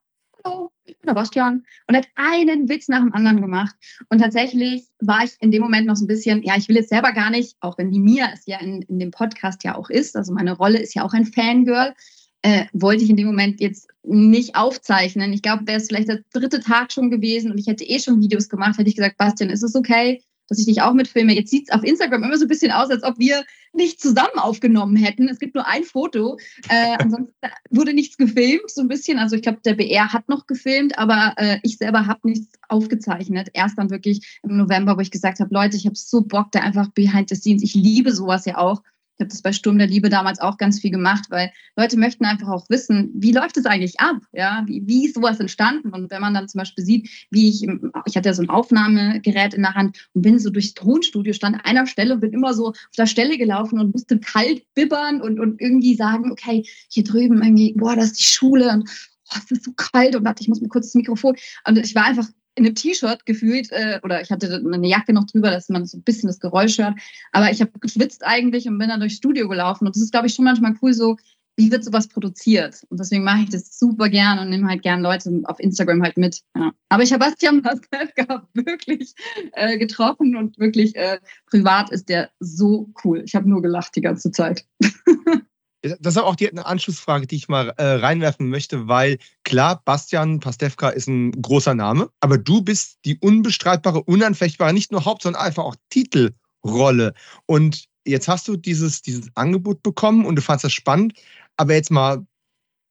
hallo, 0.44 0.70
ich 0.90 0.96
der 1.06 1.14
Bastian. 1.14 1.64
Und 1.86 1.96
hat 1.96 2.08
einen 2.14 2.68
Witz 2.68 2.88
nach 2.88 3.00
dem 3.00 3.12
anderen 3.12 3.40
gemacht. 3.40 3.74
Und 4.08 4.18
tatsächlich 4.18 4.88
war 5.00 5.24
ich 5.24 5.32
in 5.40 5.50
dem 5.50 5.62
Moment 5.62 5.86
noch 5.86 5.96
so 5.96 6.04
ein 6.04 6.08
bisschen, 6.08 6.42
ja, 6.42 6.56
ich 6.56 6.68
will 6.68 6.76
jetzt 6.76 6.88
selber 6.88 7.12
gar 7.12 7.30
nicht, 7.30 7.56
auch 7.60 7.78
wenn 7.78 7.90
die 7.90 8.00
Mia 8.00 8.28
es 8.32 8.46
ja 8.46 8.60
in, 8.60 8.82
in 8.82 8.98
dem 8.98 9.10
Podcast 9.10 9.64
ja 9.64 9.76
auch 9.76 9.90
ist, 9.90 10.16
also 10.16 10.32
meine 10.32 10.52
Rolle 10.52 10.78
ist 10.78 10.94
ja 10.94 11.04
auch 11.04 11.12
ein 11.12 11.26
Fangirl, 11.26 11.94
äh, 12.42 12.66
wollte 12.72 13.04
ich 13.04 13.10
in 13.10 13.16
dem 13.16 13.26
Moment 13.26 13.60
jetzt 13.60 13.88
nicht 14.04 14.56
aufzeichnen. 14.56 15.32
Ich 15.32 15.42
glaube, 15.42 15.66
wäre 15.66 15.78
es 15.78 15.88
vielleicht 15.88 16.08
der 16.08 16.22
dritte 16.32 16.60
Tag 16.60 16.92
schon 16.92 17.10
gewesen 17.10 17.50
und 17.50 17.58
ich 17.58 17.66
hätte 17.66 17.84
eh 17.84 17.98
schon 17.98 18.20
Videos 18.20 18.48
gemacht, 18.48 18.78
hätte 18.78 18.88
ich 18.88 18.96
gesagt, 18.96 19.18
Bastian, 19.18 19.50
ist 19.50 19.62
es 19.62 19.74
okay? 19.74 20.22
dass 20.48 20.58
ich 20.58 20.66
dich 20.66 20.82
auch 20.82 20.94
mitfilme. 20.94 21.34
Jetzt 21.34 21.50
sieht 21.50 21.68
es 21.68 21.74
auf 21.74 21.84
Instagram 21.84 22.24
immer 22.24 22.38
so 22.38 22.46
ein 22.46 22.48
bisschen 22.48 22.72
aus, 22.72 22.90
als 22.90 23.02
ob 23.04 23.18
wir 23.18 23.44
nicht 23.72 24.00
zusammen 24.00 24.38
aufgenommen 24.38 24.96
hätten. 24.96 25.28
Es 25.28 25.38
gibt 25.38 25.54
nur 25.54 25.66
ein 25.66 25.84
Foto. 25.84 26.38
Äh, 26.68 26.96
ansonsten 26.98 27.34
wurde 27.70 27.94
nichts 27.94 28.16
gefilmt, 28.16 28.70
so 28.70 28.80
ein 28.80 28.88
bisschen. 28.88 29.18
Also 29.18 29.36
ich 29.36 29.42
glaube, 29.42 29.60
der 29.64 29.74
BR 29.74 30.12
hat 30.12 30.28
noch 30.28 30.46
gefilmt, 30.46 30.98
aber 30.98 31.34
äh, 31.36 31.58
ich 31.62 31.78
selber 31.78 32.06
habe 32.06 32.20
nichts 32.24 32.48
aufgezeichnet. 32.68 33.50
Erst 33.52 33.78
dann 33.78 33.90
wirklich 33.90 34.40
im 34.42 34.56
November, 34.56 34.96
wo 34.96 35.00
ich 35.00 35.10
gesagt 35.10 35.40
habe, 35.40 35.54
Leute, 35.54 35.76
ich 35.76 35.86
habe 35.86 35.96
so 35.96 36.22
Bock, 36.22 36.52
da 36.52 36.60
einfach 36.60 36.88
behind 36.90 37.28
the 37.28 37.36
scenes. 37.36 37.62
Ich 37.62 37.74
liebe 37.74 38.12
sowas 38.12 38.44
ja 38.44 38.58
auch. 38.58 38.82
Ich 39.18 39.24
habe 39.24 39.30
das 39.30 39.42
bei 39.42 39.52
Sturm 39.52 39.78
der 39.78 39.88
Liebe 39.88 40.10
damals 40.10 40.38
auch 40.38 40.58
ganz 40.58 40.78
viel 40.78 40.92
gemacht, 40.92 41.24
weil 41.28 41.50
Leute 41.76 41.98
möchten 41.98 42.24
einfach 42.24 42.46
auch 42.46 42.70
wissen, 42.70 43.10
wie 43.14 43.32
läuft 43.32 43.56
es 43.56 43.66
eigentlich 43.66 43.98
ab? 43.98 44.16
Ja, 44.32 44.62
wie, 44.66 44.80
wie 44.86 45.06
ist 45.06 45.16
sowas 45.16 45.40
entstanden? 45.40 45.90
Und 45.90 46.12
wenn 46.12 46.20
man 46.20 46.34
dann 46.34 46.46
zum 46.46 46.60
Beispiel 46.60 46.84
sieht, 46.84 47.26
wie 47.32 47.48
ich, 47.48 47.66
ich 48.06 48.16
hatte 48.16 48.28
ja 48.28 48.32
so 48.32 48.42
ein 48.42 48.48
Aufnahmegerät 48.48 49.54
in 49.54 49.62
der 49.62 49.74
Hand 49.74 50.08
und 50.14 50.22
bin 50.22 50.38
so 50.38 50.50
durchs 50.50 50.74
Tonstudio, 50.74 51.32
stand 51.32 51.56
an 51.56 51.62
einer 51.62 51.88
Stelle 51.88 52.14
und 52.14 52.20
bin 52.20 52.32
immer 52.32 52.54
so 52.54 52.68
auf 52.68 52.96
der 52.96 53.06
Stelle 53.06 53.36
gelaufen 53.38 53.80
und 53.80 53.92
musste 53.92 54.20
kalt 54.20 54.62
bibbern 54.74 55.20
und, 55.20 55.40
und 55.40 55.60
irgendwie 55.60 55.96
sagen, 55.96 56.30
okay, 56.30 56.64
hier 56.88 57.02
drüben 57.02 57.42
irgendwie, 57.42 57.74
boah, 57.76 57.96
das 57.96 58.12
ist 58.12 58.20
die 58.20 58.24
Schule 58.24 58.70
und 58.70 58.88
oh, 58.88 59.38
es 59.44 59.50
ist 59.50 59.64
so 59.64 59.72
kalt 59.72 60.14
und 60.14 60.24
warte, 60.24 60.42
ich 60.42 60.48
muss 60.48 60.60
mir 60.60 60.68
kurz 60.68 60.86
das 60.86 60.94
Mikrofon. 60.94 61.34
Und 61.66 61.76
ich 61.76 61.94
war 61.96 62.04
einfach 62.04 62.28
in 62.54 62.66
einem 62.66 62.74
T-Shirt 62.74 63.24
gefühlt, 63.26 63.70
äh, 63.70 64.00
oder 64.02 64.20
ich 64.20 64.30
hatte 64.30 64.52
eine 64.52 64.88
Jacke 64.88 65.12
noch 65.12 65.26
drüber, 65.26 65.50
dass 65.50 65.68
man 65.68 65.86
so 65.86 65.98
ein 65.98 66.02
bisschen 66.02 66.26
das 66.26 66.40
Geräusch 66.40 66.78
hört. 66.78 66.94
Aber 67.32 67.50
ich 67.50 67.60
habe 67.60 67.70
geschwitzt 67.80 68.26
eigentlich 68.26 68.66
und 68.66 68.78
bin 68.78 68.88
dann 68.88 69.00
durchs 69.00 69.16
Studio 69.16 69.48
gelaufen. 69.48 69.86
Und 69.86 69.94
das 69.94 70.02
ist, 70.02 70.12
glaube 70.12 70.26
ich, 70.26 70.34
schon 70.34 70.44
manchmal 70.44 70.74
cool, 70.82 70.92
so, 70.92 71.16
wie 71.58 71.72
wird 71.72 71.84
sowas 71.84 72.06
produziert? 72.06 72.84
Und 72.88 73.00
deswegen 73.00 73.24
mache 73.24 73.42
ich 73.42 73.50
das 73.50 73.76
super 73.76 74.08
gern 74.08 74.38
und 74.38 74.48
nehme 74.48 74.68
halt 74.68 74.82
gern 74.82 75.02
Leute 75.02 75.42
auf 75.44 75.58
Instagram 75.58 76.02
halt 76.02 76.16
mit. 76.16 76.40
Ja. 76.56 76.72
Aber 76.88 77.02
ich 77.02 77.12
habe 77.12 77.24
Bastian 77.24 77.62
Pascal 77.90 78.42
wirklich 78.54 79.14
äh, 79.52 79.76
getroffen 79.76 80.36
und 80.36 80.56
wirklich 80.58 80.94
äh, 80.94 81.18
privat 81.46 81.90
ist 81.90 82.08
der 82.08 82.30
so 82.38 82.90
cool. 83.04 83.22
Ich 83.26 83.34
habe 83.34 83.50
nur 83.50 83.60
gelacht 83.60 83.96
die 83.96 84.00
ganze 84.00 84.30
Zeit. 84.30 84.64
Das 85.82 86.16
ist 86.16 86.18
auch 86.18 86.34
die 86.34 86.50
eine 86.50 86.66
Anschlussfrage, 86.66 87.26
die 87.26 87.36
ich 87.36 87.48
mal 87.48 87.72
äh, 87.76 87.84
reinwerfen 87.84 88.48
möchte, 88.48 88.88
weil 88.88 89.18
klar, 89.44 89.80
Bastian 89.84 90.40
Pastewka 90.40 90.88
ist 90.88 91.06
ein 91.06 91.30
großer 91.40 91.74
Name, 91.74 92.10
aber 92.20 92.36
du 92.36 92.62
bist 92.62 92.98
die 93.04 93.16
unbestreitbare, 93.18 94.02
unanfechtbare, 94.02 94.72
nicht 94.72 94.90
nur 94.90 95.04
Haupt, 95.04 95.22
sondern 95.22 95.42
einfach 95.42 95.62
auch 95.62 95.76
Titelrolle. 95.90 97.14
Und 97.46 97.84
jetzt 98.04 98.26
hast 98.26 98.48
du 98.48 98.56
dieses, 98.56 99.02
dieses 99.02 99.30
Angebot 99.36 99.84
bekommen 99.84 100.26
und 100.26 100.34
du 100.34 100.42
fandest 100.42 100.64
das 100.64 100.72
spannend, 100.72 101.12
aber 101.56 101.74
jetzt 101.74 101.92
mal 101.92 102.26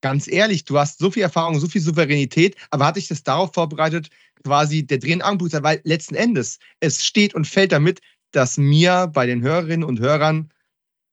ganz 0.01 0.27
ehrlich, 0.27 0.63
du 0.63 0.77
hast 0.77 0.99
so 0.99 1.11
viel 1.11 1.23
Erfahrung, 1.23 1.59
so 1.59 1.67
viel 1.67 1.81
Souveränität, 1.81 2.55
aber 2.69 2.85
hat 2.85 2.95
dich 2.95 3.07
das 3.07 3.23
darauf 3.23 3.53
vorbereitet, 3.53 4.09
quasi 4.43 4.85
der 4.85 4.99
drehende 4.99 5.25
Angebot, 5.25 5.61
weil 5.63 5.81
letzten 5.83 6.15
Endes 6.15 6.59
es 6.79 7.05
steht 7.05 7.33
und 7.33 7.47
fällt 7.47 7.71
damit, 7.73 7.99
dass 8.31 8.57
mir 8.57 9.07
bei 9.07 9.25
den 9.25 9.41
Hörerinnen 9.41 9.83
und 9.83 9.99
Hörern 9.99 10.51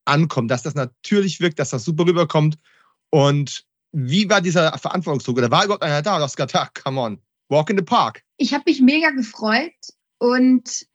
ankommt, 0.05 0.51
dass 0.51 0.62
das 0.62 0.74
natürlich 0.74 1.40
wirkt, 1.40 1.59
dass 1.59 1.70
das 1.70 1.85
super 1.85 2.06
rüberkommt. 2.06 2.59
Und 3.10 3.64
wie 3.93 4.28
war 4.28 4.40
dieser 4.40 4.76
Verantwortungsdruck? 4.78 5.39
Oder 5.39 5.51
war 5.51 5.64
überhaupt 5.64 5.85
einer 5.85 6.02
da? 6.02 6.18
Du 6.18 6.24
hast 6.24 6.36
gesagt, 6.36 6.55
ah, 6.56 6.68
come 6.82 7.01
on, 7.01 7.18
walk 7.48 7.70
in 7.70 7.78
the 7.78 7.85
park. 7.85 8.22
Ich 8.36 8.52
habe 8.52 8.64
mich 8.66 8.81
mega 8.81 9.10
gefreut 9.10 9.72
und 10.18 10.86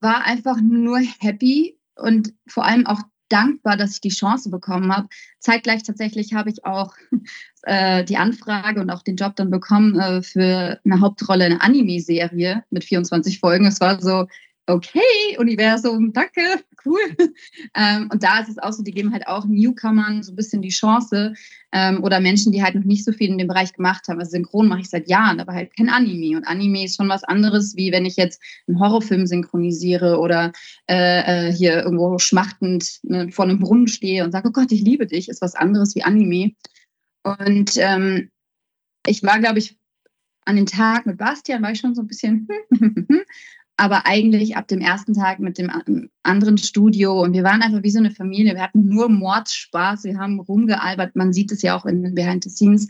war 0.00 0.24
einfach 0.24 0.58
nur 0.60 0.98
happy 1.18 1.78
und 1.94 2.34
vor 2.46 2.64
allem 2.64 2.86
auch 2.86 3.00
dankbar, 3.28 3.76
dass 3.76 3.92
ich 3.92 4.00
die 4.00 4.10
Chance 4.10 4.50
bekommen 4.50 4.94
habe. 4.94 5.08
Zeitgleich 5.40 5.82
tatsächlich 5.82 6.34
habe 6.34 6.50
ich 6.50 6.64
auch 6.64 6.94
äh, 7.62 8.04
die 8.04 8.16
Anfrage 8.16 8.80
und 8.80 8.90
auch 8.90 9.02
den 9.02 9.16
Job 9.16 9.36
dann 9.36 9.50
bekommen 9.50 9.98
äh, 9.98 10.22
für 10.22 10.80
eine 10.84 11.00
Hauptrolle 11.00 11.46
in 11.46 11.52
einer 11.52 11.62
Anime-Serie 11.62 12.64
mit 12.70 12.84
24 12.84 13.40
Folgen. 13.40 13.66
Es 13.66 13.80
war 13.80 14.00
so, 14.00 14.26
okay, 14.66 15.36
Universum, 15.38 16.12
danke, 16.12 16.40
cool. 16.84 17.00
Ähm, 17.74 18.08
und 18.12 18.22
da 18.22 18.40
ist 18.40 18.48
es 18.48 18.58
auch 18.58 18.72
so, 18.72 18.82
die 18.82 18.92
geben 18.92 19.12
halt 19.12 19.26
auch 19.26 19.44
Newcomern 19.44 20.22
so 20.22 20.32
ein 20.32 20.36
bisschen 20.36 20.62
die 20.62 20.70
Chance 20.70 21.34
ähm, 21.72 22.02
oder 22.02 22.20
Menschen, 22.20 22.52
die 22.52 22.62
halt 22.62 22.74
noch 22.74 22.84
nicht 22.84 23.04
so 23.04 23.12
viel 23.12 23.30
in 23.30 23.38
dem 23.38 23.48
Bereich 23.48 23.72
gemacht 23.72 24.08
haben. 24.08 24.18
Also 24.18 24.30
Synchron 24.30 24.68
mache 24.68 24.80
ich 24.80 24.90
seit 24.90 25.08
Jahren, 25.08 25.40
aber 25.40 25.52
halt 25.52 25.76
kein 25.76 25.88
Anime. 25.88 26.36
Und 26.36 26.44
Anime 26.44 26.84
ist 26.84 26.96
schon 26.96 27.08
was 27.08 27.24
anderes, 27.24 27.76
wie 27.76 27.92
wenn 27.92 28.06
ich 28.06 28.16
jetzt 28.16 28.40
einen 28.66 28.80
Horrorfilm 28.80 29.26
synchronisiere 29.26 30.18
oder 30.18 30.52
äh, 30.88 31.48
äh, 31.48 31.52
hier 31.52 31.82
irgendwo 31.82 32.18
schmachtend 32.18 33.00
ne, 33.02 33.30
vor 33.30 33.44
einem 33.44 33.58
Brunnen 33.58 33.88
stehe 33.88 34.24
und 34.24 34.32
sage, 34.32 34.48
oh 34.48 34.52
Gott, 34.52 34.72
ich 34.72 34.82
liebe 34.82 35.06
dich, 35.06 35.28
ist 35.28 35.42
was 35.42 35.54
anderes 35.54 35.94
wie 35.94 36.02
Anime. 36.02 36.52
Und 37.22 37.72
ähm, 37.76 38.30
ich 39.06 39.22
war, 39.22 39.38
glaube 39.38 39.58
ich, 39.58 39.76
an 40.44 40.56
dem 40.56 40.66
Tag 40.66 41.06
mit 41.06 41.18
Bastian 41.18 41.62
war 41.62 41.72
ich 41.72 41.80
schon 41.80 41.94
so 41.94 42.02
ein 42.02 42.06
bisschen, 42.06 42.48
aber 43.76 44.06
eigentlich 44.06 44.56
ab 44.56 44.68
dem 44.68 44.80
ersten 44.80 45.14
Tag 45.14 45.38
mit 45.38 45.58
dem 45.58 45.70
anderen 46.22 46.58
Studio 46.58 47.22
und 47.22 47.34
wir 47.34 47.44
waren 47.44 47.62
einfach 47.62 47.82
wie 47.82 47.90
so 47.90 47.98
eine 47.98 48.10
Familie. 48.10 48.54
Wir 48.54 48.62
hatten 48.62 48.88
nur 48.88 49.08
Mordspaß, 49.08 50.04
wir 50.04 50.18
haben 50.18 50.40
rumgealbert. 50.40 51.14
Man 51.14 51.32
sieht 51.32 51.52
es 51.52 51.62
ja 51.62 51.76
auch 51.76 51.84
in 51.84 52.02
den 52.02 52.14
Behind 52.14 52.42
the 52.44 52.50
Scenes 52.50 52.88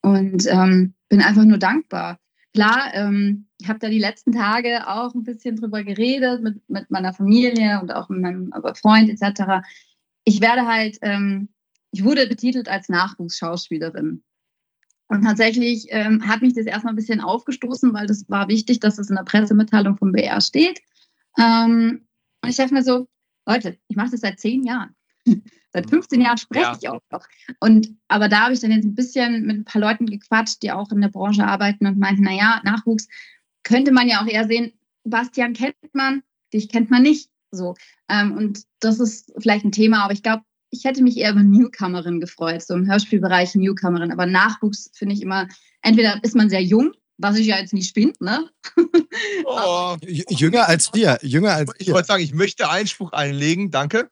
und 0.00 0.46
ähm, 0.48 0.94
bin 1.08 1.22
einfach 1.22 1.44
nur 1.44 1.58
dankbar. 1.58 2.18
Klar, 2.54 2.94
ähm, 2.94 3.46
ich 3.60 3.68
habe 3.68 3.78
da 3.80 3.88
die 3.88 3.98
letzten 3.98 4.32
Tage 4.32 4.86
auch 4.88 5.14
ein 5.14 5.24
bisschen 5.24 5.56
drüber 5.56 5.82
geredet 5.82 6.42
mit, 6.42 6.68
mit 6.68 6.90
meiner 6.90 7.12
Familie 7.12 7.80
und 7.80 7.92
auch 7.92 8.08
mit 8.08 8.20
meinem 8.20 8.52
Freund 8.74 9.10
etc. 9.10 9.66
Ich 10.24 10.40
werde 10.40 10.66
halt, 10.66 10.98
ähm, 11.02 11.48
ich 11.90 12.04
wurde 12.04 12.26
betitelt 12.28 12.68
als 12.68 12.88
Nachwuchsschauspielerin. 12.88 14.22
Und 15.08 15.22
tatsächlich 15.22 15.86
ähm, 15.88 16.26
hat 16.26 16.42
mich 16.42 16.54
das 16.54 16.66
erstmal 16.66 16.92
ein 16.92 16.96
bisschen 16.96 17.20
aufgestoßen, 17.20 17.92
weil 17.94 18.06
das 18.06 18.28
war 18.28 18.48
wichtig, 18.48 18.80
dass 18.80 18.98
es 18.98 19.08
in 19.08 19.16
der 19.16 19.24
Pressemitteilung 19.24 19.96
vom 19.96 20.12
BR 20.12 20.40
steht. 20.40 20.80
Ähm, 21.38 22.06
und 22.42 22.48
ich 22.48 22.56
dachte 22.56 22.74
mir 22.74 22.82
so, 22.82 23.08
Leute, 23.46 23.78
ich 23.88 23.96
mache 23.96 24.10
das 24.10 24.20
seit 24.20 24.38
zehn 24.38 24.64
Jahren. 24.64 24.94
seit 25.72 25.88
15 25.88 26.20
Jahren 26.20 26.38
spreche 26.38 26.62
ja. 26.62 26.78
ich 26.80 26.88
auch 26.88 27.00
noch. 27.10 27.26
Und 27.60 27.96
aber 28.08 28.28
da 28.28 28.44
habe 28.44 28.54
ich 28.54 28.60
dann 28.60 28.70
jetzt 28.70 28.84
ein 28.84 28.94
bisschen 28.94 29.46
mit 29.46 29.56
ein 29.56 29.64
paar 29.64 29.80
Leuten 29.80 30.06
gequatscht, 30.06 30.62
die 30.62 30.72
auch 30.72 30.90
in 30.92 31.00
der 31.00 31.08
Branche 31.08 31.46
arbeiten 31.46 31.86
und 31.86 31.98
meinten, 31.98 32.22
naja, 32.22 32.60
Nachwuchs 32.64 33.08
könnte 33.62 33.92
man 33.92 34.08
ja 34.08 34.22
auch 34.22 34.26
eher 34.26 34.46
sehen, 34.46 34.72
Bastian 35.04 35.54
kennt 35.54 35.76
man, 35.92 36.22
dich 36.52 36.68
kennt 36.68 36.90
man 36.90 37.02
nicht. 37.02 37.30
So. 37.50 37.74
Ähm, 38.08 38.32
und 38.36 38.64
das 38.80 39.00
ist 39.00 39.32
vielleicht 39.38 39.64
ein 39.64 39.72
Thema, 39.72 40.04
aber 40.04 40.12
ich 40.12 40.22
glaube, 40.22 40.42
ich 40.70 40.84
hätte 40.84 41.02
mich 41.02 41.16
eher 41.16 41.32
über 41.32 41.42
Newcomerin 41.42 42.20
gefreut, 42.20 42.62
so 42.62 42.74
im 42.74 42.86
Hörspielbereich 42.86 43.54
Newcomerin. 43.54 44.12
Aber 44.12 44.26
Nachwuchs 44.26 44.90
finde 44.94 45.14
ich 45.14 45.22
immer, 45.22 45.48
entweder 45.82 46.22
ist 46.22 46.36
man 46.36 46.50
sehr 46.50 46.62
jung, 46.62 46.92
was 47.16 47.36
ich 47.36 47.46
ja 47.46 47.58
jetzt 47.58 47.74
nicht 47.74 47.94
bin, 47.94 48.12
ne? 48.20 48.48
Oh, 49.44 49.96
jünger 50.02 50.68
als 50.68 50.90
wir, 50.94 51.18
jünger 51.22 51.52
als 51.52 51.72
Ich 51.78 51.92
wollte 51.92 52.06
sagen, 52.06 52.22
ich 52.22 52.34
möchte 52.34 52.70
Einspruch 52.70 53.12
einlegen, 53.12 53.70
danke. 53.70 54.08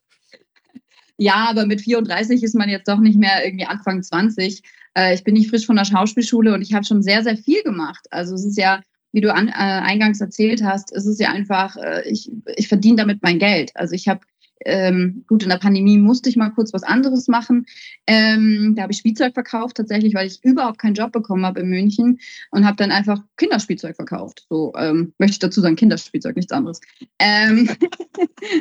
ja, 1.16 1.46
aber 1.48 1.66
mit 1.66 1.80
34 1.80 2.42
ist 2.42 2.54
man 2.54 2.68
jetzt 2.68 2.88
doch 2.88 2.98
nicht 2.98 3.18
mehr 3.18 3.44
irgendwie 3.44 3.66
Anfang 3.66 4.02
20. 4.02 4.62
Äh, 4.94 5.14
ich 5.14 5.22
bin 5.22 5.34
nicht 5.34 5.50
frisch 5.50 5.66
von 5.66 5.76
der 5.76 5.84
Schauspielschule 5.84 6.52
und 6.52 6.62
ich 6.62 6.74
habe 6.74 6.84
schon 6.84 7.02
sehr, 7.02 7.22
sehr 7.22 7.36
viel 7.36 7.62
gemacht. 7.62 8.06
Also 8.10 8.34
es 8.34 8.44
ist 8.44 8.58
ja, 8.58 8.82
wie 9.12 9.20
du 9.20 9.32
an, 9.32 9.48
äh, 9.48 9.52
eingangs 9.52 10.20
erzählt 10.20 10.64
hast, 10.64 10.92
es 10.92 11.06
ist 11.06 11.20
ja 11.20 11.30
einfach, 11.30 11.76
äh, 11.76 12.08
ich, 12.08 12.30
ich 12.56 12.66
verdiene 12.66 12.96
damit 12.96 13.22
mein 13.22 13.38
Geld. 13.38 13.70
Also 13.74 13.94
ich 13.94 14.08
habe 14.08 14.20
ähm, 14.64 15.24
gut, 15.26 15.42
in 15.42 15.48
der 15.48 15.58
Pandemie 15.58 15.98
musste 15.98 16.28
ich 16.28 16.36
mal 16.36 16.50
kurz 16.50 16.72
was 16.72 16.82
anderes 16.82 17.28
machen. 17.28 17.66
Ähm, 18.06 18.74
da 18.74 18.82
habe 18.82 18.92
ich 18.92 18.98
Spielzeug 18.98 19.34
verkauft, 19.34 19.76
tatsächlich, 19.76 20.14
weil 20.14 20.26
ich 20.26 20.42
überhaupt 20.44 20.78
keinen 20.78 20.94
Job 20.94 21.12
bekommen 21.12 21.44
habe 21.44 21.60
in 21.60 21.68
München 21.68 22.20
und 22.50 22.66
habe 22.66 22.76
dann 22.76 22.90
einfach 22.90 23.22
Kinderspielzeug 23.36 23.96
verkauft. 23.96 24.46
So 24.48 24.72
ähm, 24.76 25.12
möchte 25.18 25.34
ich 25.34 25.38
dazu 25.40 25.60
sagen, 25.60 25.76
Kinderspielzeug, 25.76 26.36
nichts 26.36 26.52
anderes. 26.52 26.80
Ähm 27.18 27.68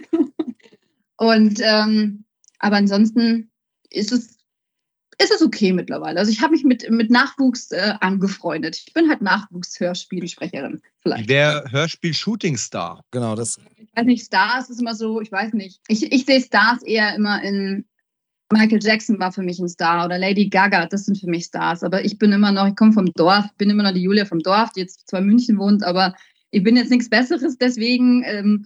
und 1.18 1.62
ähm, 1.64 2.26
aber 2.60 2.78
ansonsten 2.78 3.50
ist 3.90 4.12
es 4.12 4.38
ist 5.22 5.32
es 5.32 5.42
okay 5.42 5.72
mittlerweile. 5.72 6.20
Also 6.20 6.32
ich 6.32 6.42
habe 6.42 6.52
mich 6.52 6.64
mit, 6.64 6.90
mit 6.90 7.10
Nachwuchs 7.10 7.72
äh, 7.72 7.94
angefreundet. 8.02 8.84
Ich 8.88 8.94
bin 8.94 9.10
halt 9.10 9.22
Nachwuchs-Hörspielsprecherin 9.22 10.82
vielleicht. 11.02 11.30
Wer 11.30 11.66
Hörspiel-Shooting-Star? 11.72 13.04
Genau, 13.12 13.36
das 13.36 13.60
ich 13.78 13.90
weiß 13.96 14.06
nicht, 14.06 14.26
Stars 14.26 14.70
ist 14.70 14.82
immer 14.82 14.94
so, 14.94 15.22
ich 15.22 15.32
weiß 15.32 15.54
nicht. 15.54 15.80
Ich, 15.88 16.12
ich 16.12 16.26
sehe 16.26 16.42
Stars 16.42 16.84
eher 16.84 17.16
immer 17.16 17.42
in 17.44 17.86
Michael 18.52 18.80
Jackson 18.82 19.20
war 19.20 19.32
für 19.32 19.42
mich 19.42 19.60
ein 19.60 19.68
Star 19.68 20.06
oder 20.06 20.20
Lady 20.20 20.50
Gaga, 20.50 20.86
das 20.86 21.06
sind 21.06 21.18
für 21.18 21.30
mich 21.30 21.46
Stars. 21.46 21.84
Aber 21.84 22.06
ich 22.06 22.20
bin 22.20 22.32
immer 22.32 22.52
noch, 22.52 22.68
ich 22.68 22.76
komme 22.76 22.94
vom 22.94 23.12
Dorf, 23.14 23.46
bin 23.58 23.70
immer 23.70 23.84
noch 23.84 23.94
die 23.94 24.04
Julia 24.04 24.26
vom 24.26 24.40
Dorf, 24.40 24.72
die 24.74 24.82
jetzt 24.82 25.08
zwar 25.10 25.22
in 25.22 25.26
München 25.26 25.58
wohnt, 25.58 25.84
aber 25.84 26.14
ich 26.52 26.64
bin 26.64 26.78
jetzt 26.78 26.92
nichts 26.92 27.10
Besseres, 27.10 27.58
deswegen 27.58 28.24
ähm, 28.24 28.66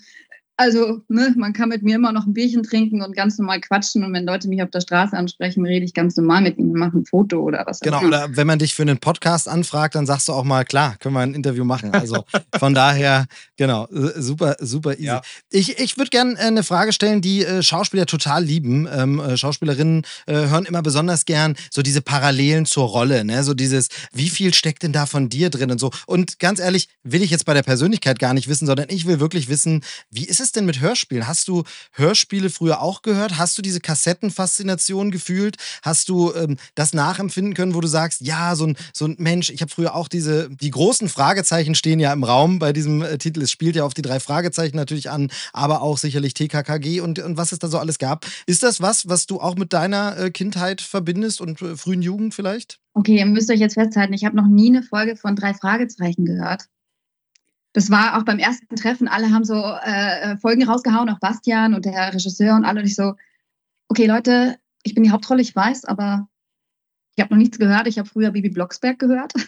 also, 0.60 0.99
ne, 1.07 1.34
man 1.38 1.53
kann 1.53 1.69
mit 1.69 1.84
mir 1.84 1.95
immer 1.95 2.11
noch 2.11 2.26
ein 2.26 2.34
Bierchen 2.34 2.64
trinken 2.64 3.02
und 3.02 3.15
ganz 3.15 3.38
normal 3.38 3.61
quatschen. 3.61 4.03
Und 4.03 4.11
wenn 4.11 4.26
Leute 4.26 4.49
mich 4.49 4.61
auf 4.61 4.69
der 4.69 4.81
Straße 4.81 5.15
ansprechen, 5.15 5.65
rede 5.65 5.86
ich 5.86 5.94
ganz 5.94 6.18
normal 6.18 6.41
mit 6.41 6.57
ihnen, 6.57 6.73
mache 6.73 6.98
ein 6.98 7.06
Foto 7.06 7.40
oder 7.40 7.64
was. 7.65 7.80
Genau, 7.80 8.03
oder 8.03 8.36
wenn 8.36 8.45
man 8.45 8.60
dich 8.60 8.76
für 8.76 8.81
einen 8.81 8.98
Podcast 8.98 9.48
anfragt, 9.48 9.95
dann 9.95 10.06
sagst 10.06 10.27
du 10.27 10.34
auch 10.34 10.44
mal, 10.44 10.65
klar, 10.65 10.98
können 10.99 11.15
wir 11.15 11.22
ein 11.22 11.34
Interview 11.34 11.64
machen. 11.64 11.94
Also 11.94 12.26
von 12.60 12.73
daher, 12.73 13.27
genau, 13.56 13.88
super, 13.90 14.57
super 14.60 14.95
easy. 14.95 15.06
Ja. 15.06 15.22
Ich, 15.49 15.80
ich 15.80 15.98
würde 15.98 16.10
gerne 16.10 16.34
äh, 16.34 16.48
eine 16.48 16.64
Frage 16.64 16.91
stellen, 16.91 17.22
die 17.22 17.45
äh, 17.45 17.64
Schauspieler 17.64 18.06
total 18.06 18.44
lieben. 18.44 18.86
Ähm, 18.94 19.22
äh, 19.22 19.38
Schauspielerinnen 19.38 20.03
äh, 20.26 20.34
hören 20.34 20.65
immer 20.65 20.81
besonders 20.81 21.23
gern 21.23 21.56
so 21.72 21.81
diese 21.84 22.02
Parallelen 22.02 22.65
zur 22.65 22.84
Rolle, 22.84 23.23
ne? 23.23 23.45
So 23.45 23.53
dieses, 23.53 23.88
wie 24.11 24.30
viel 24.30 24.53
steckt 24.53 24.84
denn 24.84 24.91
da 24.91 25.06
von 25.06 25.30
dir 25.30 25.49
drin 25.52 25.72
und 25.72 25.80
so. 25.80 25.90
Und 26.06 26.38
ganz 26.38 26.60
ehrlich, 26.60 26.90
will 27.03 27.23
ich 27.23 27.31
jetzt 27.31 27.45
bei 27.45 27.53
der 27.53 27.64
Persönlichkeit 27.64 28.19
gar 28.19 28.34
nicht 28.34 28.49
wissen, 28.49 28.65
sondern 28.65 28.88
ich 28.90 29.06
will 29.06 29.22
wirklich 29.22 29.48
wissen, 29.48 29.86
wie 30.11 30.26
ist 30.26 30.41
es 30.41 30.49
es 30.50 30.54
denn 30.54 30.66
mit 30.66 30.82
Hörspielen? 30.82 31.28
Hast 31.28 31.48
du 31.48 31.64
Hörspiele 31.94 32.50
früher 32.50 32.82
auch 32.82 33.02
gehört? 33.02 33.38
Hast 33.38 33.58
du 33.58 33.62
diese 33.62 33.80
Kassettenfaszination 33.80 35.12
gefühlt? 35.12 35.58
Hast 35.84 36.10
du 36.10 36.34
ähm, 36.34 36.58
das 36.76 36.94
nachempfinden 36.94 37.54
können, 37.54 37.76
wo 37.76 37.82
du 37.82 37.88
sagst, 37.88 38.22
ja, 38.22 38.56
so 38.56 38.68
ein, 38.68 38.78
so 38.94 39.06
ein 39.06 39.16
Mensch, 39.20 39.50
ich 39.50 39.62
habe 39.62 39.72
früher 39.72 39.96
auch 39.96 40.08
diese, 40.08 40.50
die 40.50 40.72
großen 40.72 41.10
Fragezeichen 41.10 41.76
stehen 41.76 42.00
ja 42.00 42.12
im 42.12 42.24
Raum 42.24 42.60
bei 42.60 42.74
diesem 42.74 43.02
äh, 43.02 43.18
Titel. 43.18 43.42
Es 43.42 43.52
spielt 43.52 43.76
ja 43.76 43.84
auf 43.84 43.94
die 43.94 44.02
drei 44.02 44.20
Fragezeichen 44.20 44.76
natürlich 44.76 45.10
an, 45.10 45.30
aber 45.54 45.82
auch 45.82 45.98
sicherlich 45.98 46.34
TKKG 46.34 47.02
und, 47.02 47.20
und 47.20 47.38
was 47.38 47.52
es 47.52 47.60
da 47.60 47.68
so 47.68 47.78
alles 47.78 48.00
gab. 48.00 48.26
Ist 48.46 48.64
das 48.64 48.82
was, 48.82 49.08
was 49.08 49.28
du 49.28 49.40
auch 49.40 49.56
mit 49.56 49.74
deiner 49.74 50.18
äh, 50.18 50.32
Kindheit 50.32 50.82
verbindest 50.82 51.42
und 51.42 51.62
äh, 51.62 51.78
frühen 51.78 52.02
Jugend 52.02 52.34
vielleicht? 52.34 52.80
Okay, 52.94 53.20
ihr 53.20 53.26
müsst 53.26 53.52
euch 53.52 53.60
jetzt 53.60 53.76
festhalten, 53.76 54.14
ich 54.14 54.26
habe 54.26 54.36
noch 54.36 54.48
nie 54.48 54.70
eine 54.70 54.84
Folge 54.84 55.16
von 55.16 55.36
drei 55.36 55.54
Fragezeichen 55.54 56.26
gehört 56.26 56.66
das 57.80 57.90
war 57.90 58.18
auch 58.18 58.24
beim 58.24 58.40
ersten 58.40 58.76
Treffen, 58.76 59.08
alle 59.08 59.32
haben 59.32 59.46
so 59.46 59.56
äh, 59.56 60.36
Folgen 60.36 60.68
rausgehauen, 60.68 61.10
auch 61.10 61.20
Bastian 61.20 61.74
und 61.74 61.86
der 61.86 62.14
Regisseur 62.14 62.54
und 62.56 62.66
alle. 62.66 62.82
Und 62.82 62.86
ich 62.86 62.96
so, 62.96 63.14
okay, 63.88 64.06
Leute, 64.06 64.58
ich 64.84 64.94
bin 64.96 65.06
die 65.06 65.12
Hauptrolle, 65.12 65.42
ich 65.42 65.56
weiß, 65.56 65.86
aber 65.86 66.28
ich 67.20 67.24
habe 67.24 67.34
noch 67.34 67.40
nichts 67.40 67.60
gehört. 67.60 67.86
Ich 67.86 68.00
habe 68.00 68.08
früher 68.08 68.32
Bibi 68.32 68.50
Blocksberg 68.50 68.98
gehört. 68.98 69.34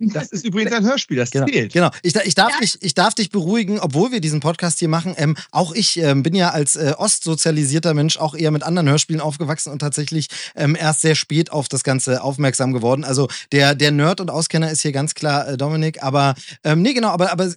Das 0.00 0.32
ist 0.32 0.44
übrigens 0.44 0.72
ein 0.72 0.84
Hörspiel, 0.84 1.16
das 1.16 1.30
genau, 1.30 1.46
zählt. 1.46 1.72
Genau. 1.72 1.88
Ich, 2.02 2.14
ich, 2.16 2.34
darf 2.34 2.50
ja. 2.50 2.58
dich, 2.58 2.76
ich 2.80 2.94
darf 2.94 3.14
dich 3.14 3.30
beruhigen, 3.30 3.78
obwohl 3.78 4.10
wir 4.10 4.20
diesen 4.20 4.40
Podcast 4.40 4.80
hier 4.80 4.88
machen. 4.88 5.14
Ähm, 5.16 5.36
auch 5.50 5.72
ich 5.72 5.98
ähm, 5.98 6.22
bin 6.22 6.34
ja 6.34 6.50
als 6.50 6.76
äh, 6.76 6.94
ostsozialisierter 6.98 7.94
Mensch 7.94 8.18
auch 8.18 8.34
eher 8.34 8.50
mit 8.50 8.64
anderen 8.64 8.88
Hörspielen 8.88 9.22
aufgewachsen 9.22 9.70
und 9.70 9.78
tatsächlich 9.78 10.28
ähm, 10.56 10.76
erst 10.78 11.00
sehr 11.00 11.14
spät 11.14 11.52
auf 11.52 11.68
das 11.68 11.84
Ganze 11.84 12.22
aufmerksam 12.22 12.72
geworden. 12.72 13.04
Also 13.04 13.28
der, 13.52 13.74
der 13.74 13.92
Nerd 13.92 14.20
und 14.20 14.30
Auskenner 14.30 14.70
ist 14.70 14.82
hier 14.82 14.92
ganz 14.92 15.14
klar 15.14 15.48
äh, 15.48 15.56
Dominik. 15.56 16.02
Aber 16.02 16.34
ähm, 16.64 16.82
nee, 16.82 16.92
genau, 16.92 17.08
aber, 17.08 17.30
aber 17.30 17.50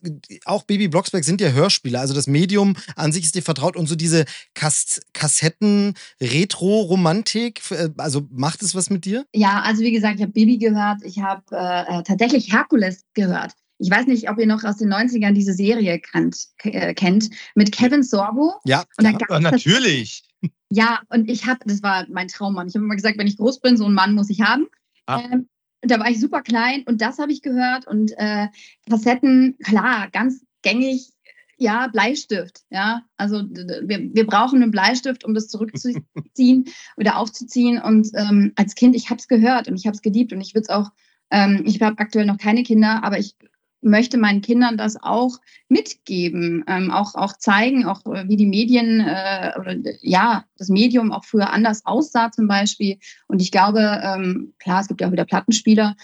auch 0.45 0.64
Bibi 0.64 0.88
Blocksberg 0.88 1.26
sind 1.26 1.41
ja 1.41 1.49
Hörspiele. 1.49 1.99
Also 1.99 2.14
das 2.14 2.28
Medium 2.28 2.76
an 2.95 3.12
sich 3.12 3.26
ist 3.26 3.36
dir 3.36 3.44
vertraut 3.44 3.76
und 3.76 3.88
so 3.88 3.95
diese 3.95 4.26
Kas 4.53 5.02
Kassetten, 5.14 5.95
Retro-Romantik, 6.22 7.62
äh, 7.72 7.90
also 7.98 8.28
macht 8.32 8.62
es 8.62 8.76
was 8.76 8.90
mit 8.90 9.06
dir? 9.06 9.24
Ja, 9.34 9.61
also 9.61 9.81
wie 9.81 9.91
gesagt, 9.91 10.15
ich 10.15 10.22
habe 10.22 10.31
Baby 10.31 10.57
gehört, 10.57 11.03
ich 11.03 11.19
habe 11.19 11.43
äh, 11.52 12.03
tatsächlich 12.03 12.52
Herkules 12.52 13.06
gehört. 13.14 13.53
Ich 13.77 13.91
weiß 13.91 14.07
nicht, 14.07 14.30
ob 14.30 14.39
ihr 14.39 14.47
noch 14.47 14.64
aus 14.64 14.77
den 14.77 14.93
90ern 14.93 15.34
diese 15.34 15.53
Serie 15.53 15.99
kannt, 15.99 16.47
äh, 16.64 16.93
kennt, 16.93 17.30
mit 17.56 17.72
Kevin 17.72 18.03
Sorbo. 18.03 18.53
Ja, 18.64 18.85
und 18.97 19.06
ja 19.06 19.39
natürlich. 19.39 20.23
Das, 20.41 20.52
ja, 20.69 21.02
und 21.10 21.30
ich 21.30 21.45
habe, 21.45 21.60
das 21.65 21.84
war 21.84 22.06
mein 22.10 22.27
Traummann. 22.27 22.68
Ich 22.68 22.76
habe 22.76 22.85
immer 22.85 22.95
gesagt, 22.95 23.18
wenn 23.18 23.27
ich 23.27 23.38
groß 23.38 23.60
bin, 23.60 23.76
so 23.76 23.85
einen 23.85 23.95
Mann 23.95 24.15
muss 24.15 24.30
ich 24.30 24.41
haben. 24.41 24.68
Ah. 25.07 25.22
Ähm, 25.22 25.49
da 25.81 25.99
war 25.99 26.10
ich 26.10 26.19
super 26.19 26.41
klein 26.41 26.84
und 26.88 27.02
das 27.02 27.19
habe 27.19 27.31
ich 27.31 27.41
gehört 27.41 27.85
und 27.85 28.11
äh, 28.18 28.47
Kassetten, 28.89 29.57
klar, 29.64 30.10
ganz 30.11 30.43
gängig 30.61 31.11
ja, 31.57 31.88
Bleistift. 31.88 32.61
Ja, 32.69 33.03
also 33.18 33.44
wir, 33.44 34.14
wir 34.14 34.27
brauchen 34.27 34.61
einen 34.61 34.72
Bleistift, 34.72 35.23
um 35.23 35.34
das 35.34 35.48
zurückzuziehen 35.48 36.65
oder 36.98 37.18
aufzuziehen. 37.18 37.82
Und 37.82 38.10
ähm, 38.15 38.53
als 38.56 38.76
Kind, 38.76 38.95
ich 38.95 39.10
habe 39.10 39.19
es 39.19 39.27
gehört 39.27 39.68
und 39.68 39.76
ich 39.76 39.86
habe 39.86 39.95
es 39.95 40.02
geliebt 40.02 40.34
und 40.34 40.41
ich 40.41 40.53
würde 40.53 40.64
es 40.64 40.69
auch, 40.69 40.90
ähm, 41.32 41.64
ich 41.65 41.82
habe 41.82 41.98
aktuell 41.99 42.26
noch 42.26 42.38
keine 42.38 42.64
Kinder, 42.64 43.03
aber 43.03 43.19
ich 43.19 43.36
möchte 43.86 44.18
meinen 44.18 44.41
Kindern 44.41 44.77
das 44.77 44.98
auch 45.02 45.38
mitgeben, 45.69 46.65
ähm, 46.68 46.91
auch, 46.91 47.14
auch 47.15 47.34
zeigen, 47.34 47.86
auch 47.86 48.03
äh, 48.07 48.27
wie 48.27 48.36
die 48.36 48.48
Medien 48.48 48.99
äh, 48.99 49.53
oder 49.60 49.76
ja, 50.02 50.45
das 50.57 50.69
Medium 50.69 51.11
auch 51.11 51.23
früher 51.23 51.53
anders 51.53 51.86
aussah 51.86 52.32
zum 52.32 52.48
Beispiel. 52.48 52.98
Und 53.27 53.41
ich 53.41 53.52
glaube, 53.52 54.02
ähm, 54.03 54.53
klar, 54.60 54.82
es 54.82 54.88
gibt 54.88 55.02
ja 55.02 55.07
auch 55.07 55.11
wieder 55.11 55.26
Plattenspieler, 55.26 55.95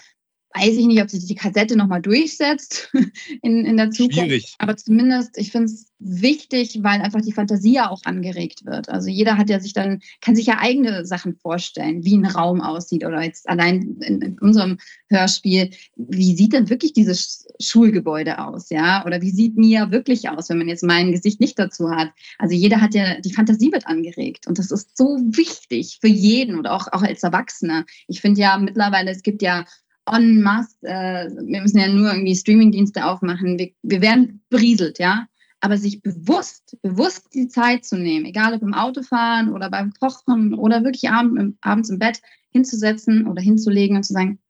weiß 0.54 0.76
ich 0.76 0.86
nicht, 0.86 1.02
ob 1.02 1.10
sich 1.10 1.26
die 1.26 1.34
Kassette 1.34 1.76
nochmal 1.76 2.02
durchsetzt 2.02 2.90
in, 3.42 3.64
in 3.64 3.76
der 3.76 3.90
Zukunft. 3.90 4.18
Schwierig. 4.18 4.54
Aber 4.58 4.76
zumindest, 4.76 5.38
ich 5.38 5.50
finde 5.50 5.66
es 5.66 5.86
wichtig, 5.98 6.78
weil 6.82 7.00
einfach 7.00 7.20
die 7.20 7.32
Fantasie 7.32 7.74
ja 7.74 7.90
auch 7.90 8.02
angeregt 8.04 8.64
wird. 8.64 8.88
Also 8.88 9.08
jeder 9.08 9.38
hat 9.38 9.48
ja 9.48 9.60
sich 9.60 9.72
dann, 9.72 10.00
kann 10.20 10.34
sich 10.34 10.46
ja 10.46 10.58
eigene 10.58 11.06
Sachen 11.06 11.36
vorstellen, 11.36 12.04
wie 12.04 12.16
ein 12.16 12.26
Raum 12.26 12.60
aussieht 12.60 13.04
oder 13.04 13.22
jetzt 13.22 13.48
allein 13.48 13.96
in, 14.00 14.20
in 14.20 14.38
unserem 14.40 14.78
Hörspiel, 15.08 15.70
wie 15.96 16.36
sieht 16.36 16.52
denn 16.52 16.70
wirklich 16.70 16.92
dieses 16.92 17.46
Schulgebäude 17.60 18.44
aus, 18.44 18.70
ja? 18.70 19.04
Oder 19.06 19.22
wie 19.22 19.30
sieht 19.30 19.56
Mia 19.56 19.90
wirklich 19.90 20.28
aus, 20.28 20.48
wenn 20.48 20.58
man 20.58 20.68
jetzt 20.68 20.82
mein 20.82 21.12
Gesicht 21.12 21.40
nicht 21.40 21.58
dazu 21.58 21.90
hat? 21.90 22.10
Also 22.38 22.54
jeder 22.54 22.80
hat 22.80 22.94
ja, 22.94 23.20
die 23.20 23.32
Fantasie 23.32 23.72
wird 23.72 23.86
angeregt 23.86 24.46
und 24.46 24.58
das 24.58 24.70
ist 24.70 24.96
so 24.96 25.18
wichtig 25.20 25.98
für 26.00 26.08
jeden 26.08 26.56
und 26.56 26.66
auch, 26.66 26.88
auch 26.92 27.02
als 27.02 27.22
Erwachsener. 27.22 27.84
Ich 28.08 28.20
finde 28.20 28.40
ja 28.40 28.58
mittlerweile, 28.58 29.10
es 29.10 29.22
gibt 29.22 29.42
ja 29.42 29.64
en 30.06 30.42
masse, 30.42 30.76
äh, 30.82 31.30
wir 31.30 31.60
müssen 31.60 31.78
ja 31.78 31.88
nur 31.88 32.12
irgendwie 32.12 32.34
Streamingdienste 32.34 33.04
aufmachen, 33.04 33.58
wir, 33.58 33.70
wir 33.82 34.00
werden 34.00 34.42
berieselt, 34.48 34.98
ja. 34.98 35.26
Aber 35.60 35.78
sich 35.78 36.02
bewusst, 36.02 36.76
bewusst 36.82 37.32
die 37.34 37.46
Zeit 37.46 37.84
zu 37.84 37.96
nehmen, 37.96 38.26
egal 38.26 38.52
ob 38.52 38.62
im 38.62 38.74
Autofahren 38.74 39.52
oder 39.52 39.70
beim 39.70 39.92
Kochen 39.92 40.54
oder 40.54 40.82
wirklich 40.82 41.08
abend, 41.08 41.56
abends 41.60 41.88
im 41.88 42.00
Bett 42.00 42.20
hinzusetzen 42.50 43.28
oder 43.28 43.40
hinzulegen 43.40 43.96
und 43.96 44.02
zu 44.02 44.12
sagen, 44.12 44.40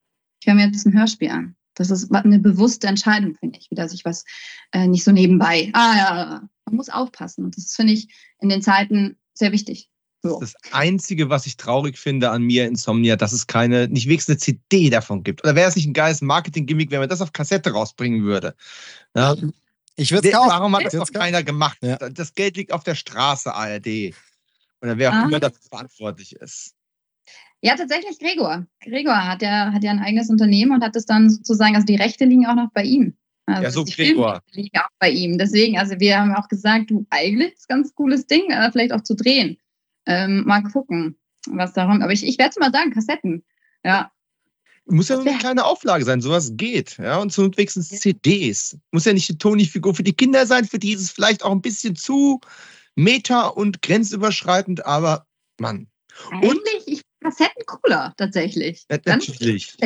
ich 0.41 0.47
höre 0.47 0.55
mir 0.55 0.67
jetzt 0.67 0.87
ein 0.87 0.95
Hörspiel 0.95 1.29
an. 1.29 1.55
Das 1.75 1.91
ist 1.91 2.11
eine 2.13 2.39
bewusste 2.39 2.87
Entscheidung, 2.87 3.35
finde 3.37 3.59
ich, 3.59 3.71
wieder 3.71 3.89
sich 3.89 4.05
was 4.05 4.25
äh, 4.73 4.87
nicht 4.87 5.05
so 5.05 5.13
nebenbei. 5.13 5.71
Ah 5.75 5.97
ja, 5.97 6.49
man 6.65 6.75
muss 6.75 6.89
aufpassen. 6.89 7.45
Und 7.45 7.57
das 7.57 7.75
finde 7.75 7.93
ich 7.93 8.09
in 8.41 8.49
den 8.49 8.63
Zeiten 8.63 9.17
sehr 9.35 9.53
wichtig. 9.53 9.92
So. 10.23 10.39
Das 10.39 10.55
Einzige, 10.71 11.31
was 11.31 11.47
ich 11.47 11.57
traurig 11.57 11.99
finde 11.99 12.31
an 12.31 12.43
mir 12.43 12.67
Insomnia, 12.67 13.17
dass 13.17 13.33
es 13.33 13.49
keine, 13.49 13.89
nicht 13.89 14.07
wenigstens 14.07 14.35
eine 14.35 14.39
CD 14.39 14.89
davon 14.89 15.25
gibt. 15.25 15.43
Oder 15.43 15.57
wäre 15.57 15.69
es 15.69 15.75
nicht 15.75 15.87
ein 15.87 15.95
geiles 15.95 16.23
Marketing-Gimmick, 16.23 16.93
wenn 16.93 17.01
man 17.01 17.09
das 17.09 17.21
auf 17.21 17.33
Kassette 17.33 17.73
rausbringen 17.73 18.23
würde? 18.23 18.55
Ja. 19.17 19.35
Ich 19.97 20.13
würde 20.13 20.29
es 20.29 20.35
kaufen. 20.35 20.51
Warum 20.51 20.77
hat 20.77 20.87
das 20.87 20.95
noch 20.95 21.13
keiner 21.13 21.43
gemacht? 21.43 21.79
Ja. 21.83 21.97
Das 21.97 22.35
Geld 22.35 22.57
liegt 22.57 22.73
auf 22.73 22.85
der 22.85 22.95
Straße, 22.95 23.53
ARD. 23.53 24.15
Oder 24.81 24.97
wer 24.97 25.11
auch 25.11 25.15
ah. 25.15 25.25
immer 25.25 25.41
dafür 25.41 25.61
verantwortlich 25.69 26.37
ist. 26.37 26.75
Ja, 27.61 27.77
tatsächlich 27.77 28.19
Gregor. 28.19 28.67
Gregor 28.81 29.25
hat 29.25 29.43
ja, 29.43 29.73
hat 29.73 29.85
ja 29.85 29.91
ein 29.91 30.01
eigenes 30.01 30.31
Unternehmen 30.31 30.73
und 30.73 30.83
hat 30.83 30.97
es 30.97 31.07
dann 31.07 31.31
sozusagen, 31.31 31.75
also 31.75 31.87
die 31.87 31.97
Rechte 31.97 32.25
liegen 32.25 32.47
auch 32.47 32.57
noch 32.57 32.71
bei 32.73 32.83
ihm. 32.85 33.17
Also 33.47 33.63
ja, 33.63 33.71
so 33.71 33.85
Gregor. 33.85 34.41
liegen 34.53 34.77
auch 34.79 34.89
bei 34.99 35.11
ihm. 35.11 35.37
Deswegen, 35.37 35.79
also 35.79 35.99
wir 35.99 36.19
haben 36.19 36.35
auch 36.35 36.49
gesagt, 36.49 36.91
du, 36.91 37.07
eigentlich 37.11 37.55
ist 37.55 37.69
ein 37.69 37.79
ganz 37.79 37.95
cooles 37.95 38.27
Ding, 38.27 38.51
äh, 38.51 38.71
vielleicht 38.71 38.93
auch 38.93 39.03
zu 39.03 39.15
drehen. 39.15 39.59
Ähm, 40.07 40.45
mal 40.47 40.63
gucken, 40.63 41.17
was 41.49 41.73
da 41.73 41.87
kommt. 41.87 42.03
Aber 42.03 42.13
ich, 42.13 42.27
ich 42.27 42.39
werde 42.39 42.51
es 42.51 42.59
mal 42.59 42.73
sagen, 42.73 42.93
Kassetten. 42.93 43.45
Ja. 43.85 44.11
Muss 44.87 45.09
ja 45.09 45.17
nur 45.17 45.27
eine 45.27 45.39
kleine 45.39 45.65
Auflage 45.65 46.05
sein, 46.05 46.21
sowas 46.21 46.53
geht. 46.57 46.99
Ja, 46.99 47.19
und 47.19 47.33
so 47.33 47.45
wenigstens 47.45 47.89
CDs. 47.89 48.77
Muss 48.91 49.05
ja 49.05 49.13
nicht 49.13 49.29
die 49.29 49.39
Tony-Figur 49.39 49.95
für 49.95 50.03
die 50.03 50.13
Kinder 50.13 50.45
sein, 50.47 50.65
für 50.65 50.79
die 50.79 50.93
ist 50.93 51.03
es 51.03 51.11
vielleicht 51.11 51.45
auch 51.45 51.53
ein 51.53 51.63
bisschen 51.63 51.95
zu 51.95 52.41
meta 52.97 53.47
und 53.47 53.83
grenzüberschreitend, 53.83 54.85
aber 54.85 55.27
Mann. 55.61 55.87
Eigentlich, 56.31 56.83
ich 56.87 57.03
Kassetten 57.23 57.65
cooler, 57.67 58.13
tatsächlich. 58.17 58.85
Ja, 58.91 58.99
natürlich. 59.07 59.77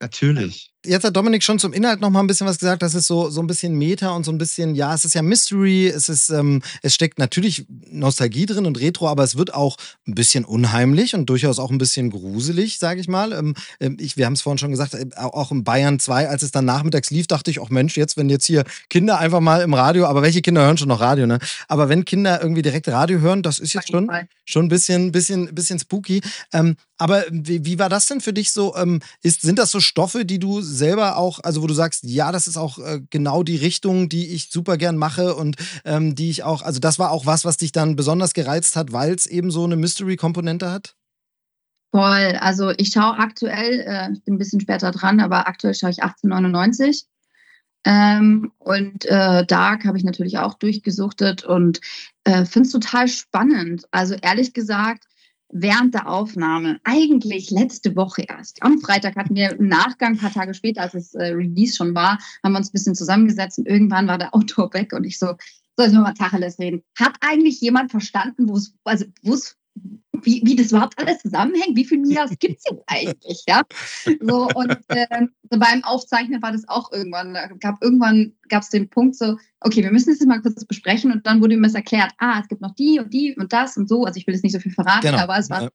Natürlich. 0.00 0.71
Jetzt 0.84 1.04
hat 1.04 1.16
Dominik 1.16 1.44
schon 1.44 1.60
zum 1.60 1.72
Inhalt 1.72 2.00
noch 2.00 2.10
mal 2.10 2.20
ein 2.20 2.26
bisschen 2.26 2.46
was 2.46 2.58
gesagt. 2.58 2.82
Das 2.82 2.94
ist 2.94 3.06
so, 3.06 3.30
so 3.30 3.40
ein 3.40 3.46
bisschen 3.46 3.78
Meta 3.78 4.10
und 4.10 4.24
so 4.24 4.32
ein 4.32 4.38
bisschen, 4.38 4.74
ja, 4.74 4.92
es 4.94 5.04
ist 5.04 5.14
ja 5.14 5.22
Mystery. 5.22 5.86
Es 5.86 6.08
ist, 6.08 6.28
ähm, 6.30 6.60
es 6.82 6.94
steckt 6.94 7.20
natürlich 7.20 7.66
Nostalgie 7.90 8.46
drin 8.46 8.66
und 8.66 8.80
Retro, 8.80 9.08
aber 9.08 9.22
es 9.22 9.36
wird 9.36 9.54
auch 9.54 9.76
ein 10.08 10.14
bisschen 10.14 10.44
unheimlich 10.44 11.14
und 11.14 11.26
durchaus 11.26 11.60
auch 11.60 11.70
ein 11.70 11.78
bisschen 11.78 12.10
gruselig, 12.10 12.78
sage 12.80 13.00
ich 13.00 13.06
mal. 13.06 13.32
Ähm, 13.32 13.54
ähm 13.78 13.96
ich, 14.00 14.16
wir 14.16 14.26
haben 14.26 14.32
es 14.32 14.42
vorhin 14.42 14.58
schon 14.58 14.72
gesagt, 14.72 14.94
äh, 14.94 15.06
auch 15.16 15.52
in 15.52 15.62
Bayern 15.62 16.00
2, 16.00 16.28
als 16.28 16.42
es 16.42 16.50
dann 16.50 16.64
nachmittags 16.64 17.10
lief, 17.10 17.28
dachte 17.28 17.50
ich, 17.50 17.60
auch 17.60 17.70
Mensch, 17.70 17.96
jetzt, 17.96 18.16
wenn 18.16 18.28
jetzt 18.28 18.46
hier 18.46 18.64
Kinder 18.90 19.18
einfach 19.18 19.40
mal 19.40 19.62
im 19.62 19.74
Radio, 19.74 20.06
aber 20.06 20.22
welche 20.22 20.42
Kinder 20.42 20.62
hören 20.62 20.78
schon 20.78 20.88
noch 20.88 21.00
Radio, 21.00 21.26
ne? 21.26 21.38
Aber 21.68 21.88
wenn 21.88 22.04
Kinder 22.04 22.42
irgendwie 22.42 22.62
direkt 22.62 22.88
Radio 22.88 23.20
hören, 23.20 23.42
das 23.42 23.60
ist 23.60 23.72
jetzt 23.72 23.90
schon, 23.90 24.10
schon 24.44 24.66
ein 24.66 24.68
bisschen, 24.68 25.12
bisschen, 25.12 25.54
bisschen 25.54 25.78
spooky. 25.78 26.22
Ähm, 26.52 26.76
aber 27.02 27.24
wie, 27.30 27.64
wie, 27.64 27.78
war 27.80 27.88
das 27.88 28.06
denn 28.06 28.20
für 28.20 28.32
dich 28.32 28.52
so? 28.52 28.76
Ähm, 28.76 29.00
ist, 29.22 29.42
sind 29.42 29.58
das 29.58 29.72
so 29.72 29.80
Stoffe, 29.80 30.24
die 30.24 30.38
du 30.38 30.60
selber 30.72 31.16
auch, 31.16 31.40
also 31.42 31.62
wo 31.62 31.66
du 31.66 31.74
sagst, 31.74 32.04
ja, 32.04 32.32
das 32.32 32.46
ist 32.46 32.56
auch 32.56 32.78
äh, 32.78 33.00
genau 33.10 33.42
die 33.42 33.56
Richtung, 33.56 34.08
die 34.08 34.28
ich 34.28 34.50
super 34.50 34.76
gern 34.76 34.96
mache 34.96 35.34
und 35.34 35.56
ähm, 35.84 36.14
die 36.14 36.30
ich 36.30 36.42
auch, 36.42 36.62
also 36.62 36.80
das 36.80 36.98
war 36.98 37.10
auch 37.10 37.26
was, 37.26 37.44
was 37.44 37.56
dich 37.56 37.72
dann 37.72 37.96
besonders 37.96 38.34
gereizt 38.34 38.76
hat, 38.76 38.92
weil 38.92 39.14
es 39.14 39.26
eben 39.26 39.50
so 39.50 39.64
eine 39.64 39.76
Mystery-Komponente 39.76 40.70
hat? 40.70 40.94
Voll. 41.92 42.38
Also 42.40 42.70
ich 42.70 42.90
schaue 42.90 43.18
aktuell, 43.18 43.80
äh, 43.80 44.12
ich 44.12 44.24
bin 44.24 44.34
ein 44.34 44.38
bisschen 44.38 44.60
später 44.60 44.90
dran, 44.90 45.20
aber 45.20 45.46
aktuell 45.46 45.74
schaue 45.74 45.90
ich 45.90 46.02
1899. 46.02 47.06
Ähm, 47.84 48.52
und 48.58 49.04
äh, 49.06 49.44
Dark 49.44 49.84
habe 49.84 49.98
ich 49.98 50.04
natürlich 50.04 50.38
auch 50.38 50.54
durchgesuchtet 50.54 51.44
und 51.44 51.80
äh, 52.24 52.44
finde 52.44 52.66
es 52.66 52.72
total 52.72 53.08
spannend. 53.08 53.86
Also 53.90 54.14
ehrlich 54.14 54.54
gesagt, 54.54 55.04
während 55.52 55.94
der 55.94 56.08
Aufnahme, 56.08 56.80
eigentlich 56.84 57.50
letzte 57.50 57.94
Woche 57.94 58.22
erst. 58.22 58.62
Am 58.62 58.80
Freitag 58.80 59.16
hatten 59.16 59.34
wir 59.34 59.52
im 59.52 59.68
Nachgang, 59.68 60.14
ein 60.14 60.18
paar 60.18 60.32
Tage 60.32 60.54
später, 60.54 60.82
als 60.82 60.94
es 60.94 61.14
äh, 61.14 61.26
Release 61.26 61.76
schon 61.76 61.94
war, 61.94 62.18
haben 62.42 62.52
wir 62.52 62.58
uns 62.58 62.70
ein 62.70 62.72
bisschen 62.72 62.94
zusammengesetzt 62.94 63.58
und 63.58 63.68
irgendwann 63.68 64.08
war 64.08 64.18
der 64.18 64.34
Autor 64.34 64.72
weg 64.72 64.92
und 64.92 65.04
ich 65.04 65.18
so, 65.18 65.34
soll 65.76 65.88
ich 65.88 65.92
mal 65.92 66.14
Tacheles 66.14 66.58
reden? 66.58 66.82
Hat 66.98 67.14
eigentlich 67.20 67.60
jemand 67.60 67.90
verstanden, 67.90 68.48
wo 68.48 68.56
es, 68.56 68.74
also 68.84 69.04
wo 69.22 69.34
es 69.34 69.56
wie, 70.24 70.42
wie 70.44 70.56
das 70.56 70.70
überhaupt 70.70 70.98
alles 70.98 71.18
zusammenhängt, 71.18 71.76
wie 71.76 71.84
viele 71.84 72.02
Mias 72.02 72.30
gibt 72.38 72.58
es 72.58 72.64
jetzt 72.70 72.82
eigentlich, 72.86 73.44
ja? 73.46 73.62
So, 74.20 74.48
und 74.54 74.76
äh, 74.88 75.26
so 75.50 75.58
beim 75.58 75.82
Aufzeichnen 75.84 76.42
war 76.42 76.52
das 76.52 76.68
auch 76.68 76.92
irgendwann, 76.92 77.36
gab 77.60 77.82
irgendwann 77.82 78.32
gab 78.48 78.62
es 78.62 78.70
den 78.70 78.88
Punkt 78.88 79.16
so, 79.16 79.36
okay, 79.60 79.82
wir 79.82 79.92
müssen 79.92 80.10
das 80.10 80.18
jetzt 80.18 80.28
mal 80.28 80.40
kurz 80.40 80.64
besprechen 80.64 81.12
und 81.12 81.26
dann 81.26 81.40
wurde 81.40 81.56
mir 81.56 81.66
das 81.66 81.74
erklärt, 81.74 82.12
ah, 82.18 82.40
es 82.40 82.48
gibt 82.48 82.60
noch 82.60 82.74
die 82.74 82.98
und 83.00 83.12
die 83.12 83.34
und 83.36 83.52
das 83.52 83.76
und 83.76 83.88
so, 83.88 84.04
also 84.04 84.18
ich 84.18 84.26
will 84.26 84.34
jetzt 84.34 84.44
nicht 84.44 84.52
so 84.52 84.60
viel 84.60 84.72
verraten, 84.72 85.08
genau. 85.08 85.18
aber 85.18 85.38
es 85.38 85.50
war, 85.50 85.70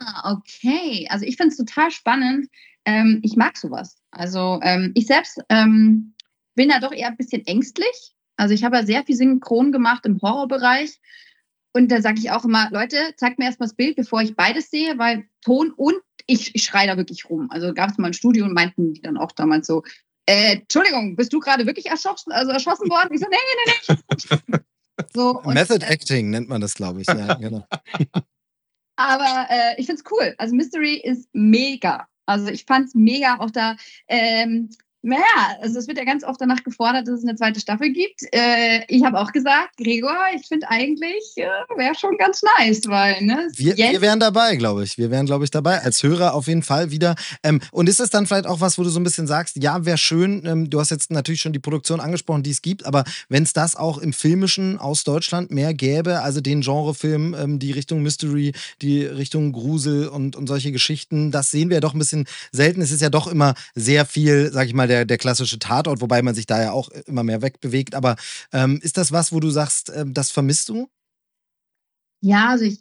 ah, 0.00 0.32
okay, 0.32 1.06
also 1.10 1.24
ich 1.24 1.36
finde 1.36 1.52
es 1.52 1.56
total 1.56 1.90
spannend, 1.90 2.48
ähm, 2.84 3.20
ich 3.22 3.36
mag 3.36 3.56
sowas, 3.56 3.96
also 4.10 4.60
ähm, 4.62 4.92
ich 4.94 5.06
selbst 5.06 5.40
ähm, 5.48 6.14
bin 6.54 6.68
da 6.68 6.80
doch 6.80 6.92
eher 6.92 7.08
ein 7.08 7.16
bisschen 7.16 7.46
ängstlich, 7.46 8.14
also 8.36 8.54
ich 8.54 8.64
habe 8.64 8.76
ja 8.76 8.86
sehr 8.86 9.04
viel 9.04 9.16
Synchron 9.16 9.72
gemacht 9.72 10.04
im 10.06 10.20
Horrorbereich 10.20 11.00
und 11.76 11.88
da 11.88 12.00
sage 12.00 12.18
ich 12.18 12.30
auch 12.30 12.44
immer, 12.44 12.70
Leute, 12.70 12.96
zeigt 13.16 13.38
mir 13.38 13.44
erstmal 13.44 13.68
das 13.68 13.76
Bild, 13.76 13.96
bevor 13.96 14.22
ich 14.22 14.34
beides 14.34 14.70
sehe, 14.70 14.96
weil 14.96 15.28
Ton 15.44 15.72
und 15.76 15.96
ich, 16.26 16.54
ich 16.54 16.64
schreie 16.64 16.86
da 16.86 16.96
wirklich 16.96 17.28
rum. 17.28 17.48
Also 17.50 17.74
gab 17.74 17.90
es 17.90 17.98
mal 17.98 18.08
ein 18.08 18.14
Studio 18.14 18.46
und 18.46 18.54
meinten 18.54 18.94
die 18.94 19.02
dann 19.02 19.18
auch 19.18 19.30
damals 19.32 19.66
so, 19.66 19.82
äh, 20.24 20.54
Entschuldigung, 20.54 21.16
bist 21.16 21.34
du 21.34 21.38
gerade 21.38 21.66
wirklich 21.66 21.86
erschossen, 21.86 22.32
also 22.32 22.50
erschossen 22.50 22.88
worden? 22.88 23.10
Ich 23.12 23.20
so, 23.20 23.26
nee, 23.28 23.36
nee, 23.66 23.96
nee. 24.50 24.58
So, 25.14 25.42
und, 25.42 25.52
Method 25.52 25.84
äh, 25.84 25.92
Acting 25.92 26.30
nennt 26.30 26.48
man 26.48 26.62
das, 26.62 26.72
glaube 26.72 27.02
ich. 27.02 27.06
Ja, 27.06 27.34
genau. 27.40 27.66
Aber 28.96 29.46
äh, 29.50 29.78
ich 29.78 29.84
finde 29.84 30.02
es 30.02 30.10
cool. 30.10 30.34
Also 30.38 30.54
Mystery 30.54 30.94
ist 30.94 31.28
mega. 31.34 32.08
Also 32.24 32.48
ich 32.48 32.64
fand 32.64 32.88
es 32.88 32.94
mega 32.94 33.36
auch 33.38 33.50
da. 33.50 33.76
Ähm, 34.08 34.70
naja, 35.06 35.56
also 35.62 35.78
es 35.78 35.86
wird 35.86 35.98
ja 35.98 36.04
ganz 36.04 36.24
oft 36.24 36.40
danach 36.40 36.64
gefordert, 36.64 37.06
dass 37.06 37.20
es 37.20 37.24
eine 37.24 37.36
zweite 37.36 37.60
Staffel 37.60 37.92
gibt. 37.92 38.22
Äh, 38.32 38.84
ich 38.88 39.04
habe 39.04 39.20
auch 39.20 39.30
gesagt, 39.30 39.76
Gregor, 39.76 40.18
ich 40.34 40.48
finde 40.48 40.68
eigentlich, 40.68 41.22
äh, 41.36 41.46
wäre 41.76 41.94
schon 41.94 42.18
ganz 42.18 42.42
nice, 42.58 42.82
weil, 42.86 43.22
ne? 43.22 43.48
Wir, 43.54 43.76
wir 43.76 44.00
wären 44.00 44.18
dabei, 44.18 44.56
glaube 44.56 44.82
ich. 44.82 44.98
Wir 44.98 45.12
wären, 45.12 45.26
glaube 45.26 45.44
ich, 45.44 45.52
dabei. 45.52 45.80
Als 45.80 46.02
Hörer 46.02 46.34
auf 46.34 46.48
jeden 46.48 46.64
Fall 46.64 46.90
wieder. 46.90 47.14
Ähm, 47.44 47.60
und 47.70 47.88
ist 47.88 48.00
es 48.00 48.10
dann 48.10 48.26
vielleicht 48.26 48.48
auch 48.48 48.60
was, 48.60 48.78
wo 48.78 48.82
du 48.82 48.88
so 48.88 48.98
ein 48.98 49.04
bisschen 49.04 49.28
sagst, 49.28 49.62
ja, 49.62 49.84
wäre 49.84 49.96
schön, 49.96 50.44
ähm, 50.44 50.70
du 50.70 50.80
hast 50.80 50.90
jetzt 50.90 51.12
natürlich 51.12 51.40
schon 51.40 51.52
die 51.52 51.60
Produktion 51.60 52.00
angesprochen, 52.00 52.42
die 52.42 52.50
es 52.50 52.60
gibt, 52.60 52.84
aber 52.84 53.04
wenn 53.28 53.44
es 53.44 53.52
das 53.52 53.76
auch 53.76 53.98
im 53.98 54.12
Filmischen 54.12 54.76
aus 54.76 55.04
Deutschland 55.04 55.52
mehr 55.52 55.72
gäbe, 55.72 56.22
also 56.22 56.40
den 56.40 56.62
Genrefilm, 56.62 57.36
ähm, 57.38 57.58
die 57.60 57.70
Richtung 57.70 58.02
Mystery, 58.02 58.54
die 58.82 59.04
Richtung 59.04 59.52
Grusel 59.52 60.08
und, 60.08 60.34
und 60.34 60.48
solche 60.48 60.72
Geschichten, 60.72 61.30
das 61.30 61.52
sehen 61.52 61.68
wir 61.68 61.76
ja 61.76 61.80
doch 61.80 61.94
ein 61.94 62.00
bisschen 62.00 62.26
selten. 62.50 62.80
Es 62.80 62.90
ist 62.90 63.02
ja 63.02 63.10
doch 63.10 63.28
immer 63.28 63.54
sehr 63.76 64.04
viel, 64.04 64.50
sag 64.52 64.66
ich 64.66 64.74
mal, 64.74 64.88
der 64.88 64.95
der, 64.96 65.04
der 65.04 65.18
klassische 65.18 65.58
Tatort, 65.58 66.00
wobei 66.00 66.22
man 66.22 66.34
sich 66.34 66.46
da 66.46 66.62
ja 66.62 66.72
auch 66.72 66.88
immer 67.06 67.22
mehr 67.22 67.42
wegbewegt. 67.42 67.94
Aber 67.94 68.16
ähm, 68.52 68.80
ist 68.82 68.96
das 68.96 69.12
was, 69.12 69.32
wo 69.32 69.40
du 69.40 69.50
sagst, 69.50 69.90
äh, 69.90 70.04
das 70.06 70.30
vermisst 70.30 70.68
du? 70.68 70.88
Ja, 72.22 72.50
also 72.50 72.64
ich 72.64 72.80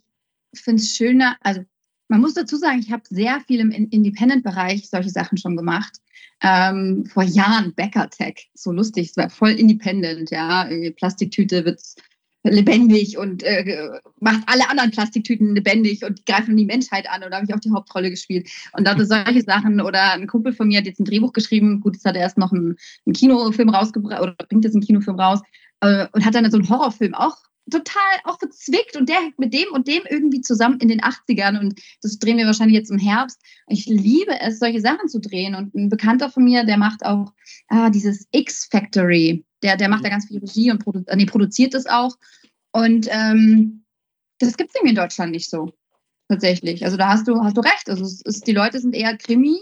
finde 0.53 0.81
es 0.81 0.95
schöner, 0.95 1.35
also 1.41 1.61
man 2.07 2.21
muss 2.21 2.35
dazu 2.35 2.57
sagen, 2.57 2.79
ich 2.79 2.91
habe 2.91 3.03
sehr 3.09 3.41
viel 3.47 3.59
im 3.59 3.71
Independent-Bereich 3.71 4.89
solche 4.89 5.09
Sachen 5.09 5.37
schon 5.37 5.57
gemacht. 5.57 5.97
Ähm, 6.41 7.05
vor 7.05 7.23
Jahren 7.23 7.73
Becker 7.73 8.09
Tech, 8.09 8.49
so 8.53 8.71
lustig, 8.71 9.09
es 9.09 9.17
war 9.17 9.29
voll 9.29 9.51
independent, 9.51 10.29
ja. 10.31 10.69
Plastiktüte 10.97 11.65
wird 11.65 11.81
lebendig 12.51 13.17
und 13.17 13.43
äh, 13.43 13.89
macht 14.19 14.43
alle 14.45 14.69
anderen 14.69 14.91
Plastiktüten 14.91 15.55
lebendig 15.55 16.03
und 16.03 16.25
greifen 16.25 16.55
die 16.55 16.65
Menschheit 16.65 17.09
an. 17.09 17.23
Und 17.23 17.31
da 17.31 17.37
habe 17.37 17.45
ich 17.47 17.53
auch 17.53 17.59
die 17.59 17.71
Hauptrolle 17.71 18.09
gespielt. 18.09 18.49
Und 18.73 18.85
da 18.85 18.95
solche 19.05 19.41
Sachen. 19.41 19.81
Oder 19.81 20.13
ein 20.13 20.27
Kumpel 20.27 20.53
von 20.53 20.67
mir 20.67 20.79
hat 20.79 20.85
jetzt 20.85 20.99
ein 20.99 21.05
Drehbuch 21.05 21.33
geschrieben. 21.33 21.81
Gut, 21.81 21.95
jetzt 21.95 22.05
hat 22.05 22.15
er 22.15 22.21
erst 22.21 22.37
noch 22.37 22.51
einen, 22.51 22.77
einen 23.05 23.13
Kinofilm 23.13 23.69
rausgebracht 23.69 24.21
oder 24.21 24.35
bringt 24.49 24.63
jetzt 24.63 24.75
einen 24.75 24.83
Kinofilm 24.83 25.19
raus 25.19 25.41
äh, 25.81 26.07
und 26.11 26.25
hat 26.25 26.35
dann 26.35 26.49
so 26.49 26.57
einen 26.57 26.69
Horrorfilm 26.69 27.13
auch 27.13 27.37
total 27.69 28.19
auch 28.25 28.37
verzwickt 28.37 28.95
und 28.95 29.09
der 29.09 29.17
mit 29.37 29.53
dem 29.53 29.71
und 29.71 29.87
dem 29.87 30.03
irgendwie 30.09 30.41
zusammen 30.41 30.79
in 30.79 30.87
den 30.87 31.01
80ern 31.01 31.59
und 31.59 31.81
das 32.01 32.19
drehen 32.19 32.37
wir 32.37 32.45
wahrscheinlich 32.45 32.77
jetzt 32.77 32.91
im 32.91 32.99
Herbst. 32.99 33.41
Ich 33.67 33.87
liebe 33.87 34.39
es, 34.39 34.59
solche 34.59 34.81
Sachen 34.81 35.09
zu 35.09 35.19
drehen 35.19 35.55
und 35.55 35.73
ein 35.73 35.89
Bekannter 35.89 36.29
von 36.29 36.43
mir, 36.43 36.63
der 36.63 36.77
macht 36.77 37.03
auch 37.03 37.33
ah, 37.69 37.89
dieses 37.89 38.27
X-Factory. 38.31 39.43
Der, 39.63 39.77
der 39.77 39.89
macht 39.89 40.03
da 40.03 40.09
ganz 40.09 40.27
viel 40.27 40.39
Regie 40.39 40.71
und 40.71 40.83
produ 40.83 41.03
nee, 41.15 41.25
produziert 41.25 41.73
das 41.73 41.85
auch. 41.85 42.15
Und 42.71 43.07
ähm, 43.09 43.85
das 44.39 44.57
gibt 44.57 44.69
es 44.69 44.75
irgendwie 44.75 44.91
in 44.91 44.95
Deutschland 44.95 45.31
nicht 45.31 45.49
so. 45.49 45.73
Tatsächlich. 46.27 46.83
Also 46.83 46.97
da 46.97 47.09
hast 47.09 47.27
du, 47.27 47.43
hast 47.43 47.55
du 47.55 47.61
recht. 47.61 47.89
Also 47.89 48.03
es 48.03 48.21
ist, 48.21 48.47
die 48.47 48.51
Leute 48.51 48.79
sind 48.79 48.95
eher 48.95 49.15
Krimi 49.15 49.59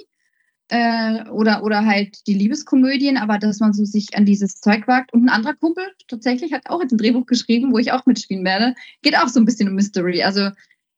äh, 0.70 1.30
oder, 1.30 1.64
oder 1.64 1.86
halt 1.86 2.26
die 2.26 2.34
Liebeskomödien, 2.34 3.18
aber 3.18 3.38
dass 3.38 3.60
man 3.60 3.74
so 3.74 3.84
sich 3.84 4.16
an 4.16 4.26
dieses 4.26 4.62
Zeug 4.62 4.88
wagt. 4.88 5.14
Und 5.14 5.26
ein 5.26 5.30
anderer 5.30 5.56
Kumpel 5.56 5.84
tatsächlich 6.08 6.54
hat 6.54 6.70
auch 6.70 6.82
jetzt 6.82 6.94
ein 6.94 6.98
Drehbuch 6.98 7.26
geschrieben, 7.26 7.74
wo 7.74 7.80
ich 7.80 7.92
auch 7.92 8.06
mitspielen 8.06 8.46
werde. 8.46 8.76
Geht 9.02 9.18
auch 9.18 9.28
so 9.28 9.40
ein 9.40 9.46
bisschen 9.46 9.68
um 9.68 9.76
Mystery. 9.76 10.24
Also 10.24 10.50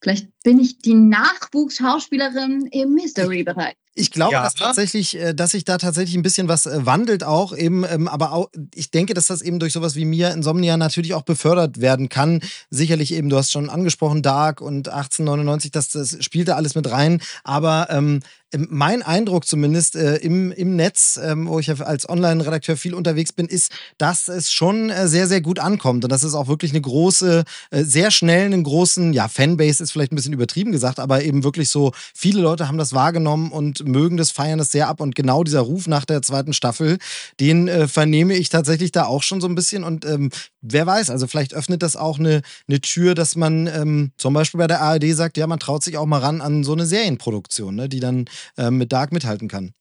vielleicht 0.01 0.29
bin 0.45 0.59
ich 0.59 0.77
die 0.77 0.93
Nachwuchsschauspielerin 0.93 2.67
im 2.71 2.93
Mystery-Bereich. 2.93 3.73
Ich 3.97 4.11
glaube 4.11 4.33
ja. 4.33 4.43
dass 4.43 4.55
tatsächlich, 4.55 5.17
äh, 5.17 5.33
dass 5.33 5.51
sich 5.51 5.63
da 5.63 5.77
tatsächlich 5.77 6.15
ein 6.17 6.21
bisschen 6.21 6.49
was 6.49 6.65
äh, 6.65 6.85
wandelt 6.85 7.23
auch 7.23 7.55
eben, 7.55 7.85
ähm, 7.89 8.09
aber 8.09 8.33
auch, 8.33 8.49
ich 8.75 8.91
denke, 8.91 9.13
dass 9.13 9.27
das 9.27 9.41
eben 9.41 9.57
durch 9.57 9.71
sowas 9.71 9.95
wie 9.95 10.03
mir 10.03 10.31
Insomnia 10.31 10.75
natürlich 10.75 11.13
auch 11.13 11.21
befördert 11.21 11.79
werden 11.79 12.09
kann. 12.09 12.41
Sicherlich 12.69 13.13
eben, 13.13 13.29
du 13.29 13.37
hast 13.37 13.53
schon 13.53 13.69
angesprochen, 13.69 14.21
Dark 14.21 14.59
und 14.59 14.89
1899, 14.89 15.71
das, 15.71 15.89
das 15.89 16.17
spielt 16.23 16.49
da 16.49 16.57
alles 16.57 16.75
mit 16.75 16.91
rein, 16.91 17.21
aber 17.45 17.87
ähm, 17.89 18.19
mein 18.57 19.01
Eindruck 19.01 19.45
zumindest 19.45 19.95
äh, 19.95 20.17
im, 20.17 20.51
im 20.51 20.75
Netz, 20.75 21.19
ähm, 21.21 21.47
wo 21.47 21.59
ich 21.59 21.69
als 21.69 22.07
Online-Redakteur 22.07 22.77
viel 22.77 22.93
unterwegs 22.93 23.33
bin, 23.33 23.47
ist, 23.47 23.71
dass 23.97 24.27
es 24.27 24.51
schon 24.51 24.89
äh, 24.89 25.07
sehr, 25.07 25.27
sehr 25.27 25.41
gut 25.41 25.59
ankommt 25.59 26.03
und 26.03 26.11
dass 26.11 26.23
es 26.23 26.35
auch 26.35 26.47
wirklich 26.47 26.71
eine 26.71 26.81
große, 26.81 27.43
äh, 27.71 27.83
sehr 27.83 28.11
schnell 28.11 28.45
einen 28.45 28.63
großen, 28.63 29.13
ja, 29.13 29.27
Fanbase 29.27 29.83
ist 29.83 29.91
vielleicht 29.91 30.11
ein 30.11 30.15
bisschen 30.15 30.33
übertrieben 30.35 30.71
gesagt, 30.71 30.99
aber 30.99 31.23
eben 31.23 31.43
wirklich 31.43 31.69
so, 31.69 31.91
viele 32.13 32.41
Leute 32.41 32.67
haben 32.67 32.77
das 32.77 32.93
wahrgenommen 32.93 33.51
und 33.51 33.85
mögen 33.87 34.17
das, 34.17 34.31
feiern 34.31 34.59
das 34.59 34.71
sehr 34.71 34.87
ab 34.87 35.01
und 35.01 35.15
genau 35.15 35.43
dieser 35.43 35.61
Ruf 35.61 35.87
nach 35.87 36.05
der 36.05 36.21
zweiten 36.21 36.53
Staffel, 36.53 36.97
den 37.39 37.67
äh, 37.67 37.87
vernehme 37.87 38.35
ich 38.35 38.49
tatsächlich 38.49 38.91
da 38.91 39.05
auch 39.05 39.23
schon 39.23 39.41
so 39.41 39.47
ein 39.47 39.55
bisschen 39.55 39.83
und 39.83 40.05
ähm, 40.05 40.29
wer 40.61 40.85
weiß, 40.85 41.09
also 41.09 41.27
vielleicht 41.27 41.53
öffnet 41.53 41.81
das 41.81 41.95
auch 41.95 42.19
eine, 42.19 42.41
eine 42.67 42.81
Tür, 42.81 43.15
dass 43.15 43.35
man 43.35 43.67
ähm, 43.67 44.11
zum 44.17 44.33
Beispiel 44.33 44.59
bei 44.59 44.67
der 44.67 44.81
ARD 44.81 45.15
sagt, 45.15 45.37
ja, 45.37 45.47
man 45.47 45.59
traut 45.59 45.83
sich 45.83 45.97
auch 45.97 46.05
mal 46.05 46.19
ran 46.19 46.41
an 46.41 46.63
so 46.63 46.73
eine 46.73 46.85
Serienproduktion, 46.85 47.75
ne, 47.75 47.89
die 47.89 47.99
dann 47.99 48.25
äh, 48.57 48.71
mit 48.71 48.91
Dark 48.91 49.11
mithalten 49.11 49.47
kann. 49.47 49.73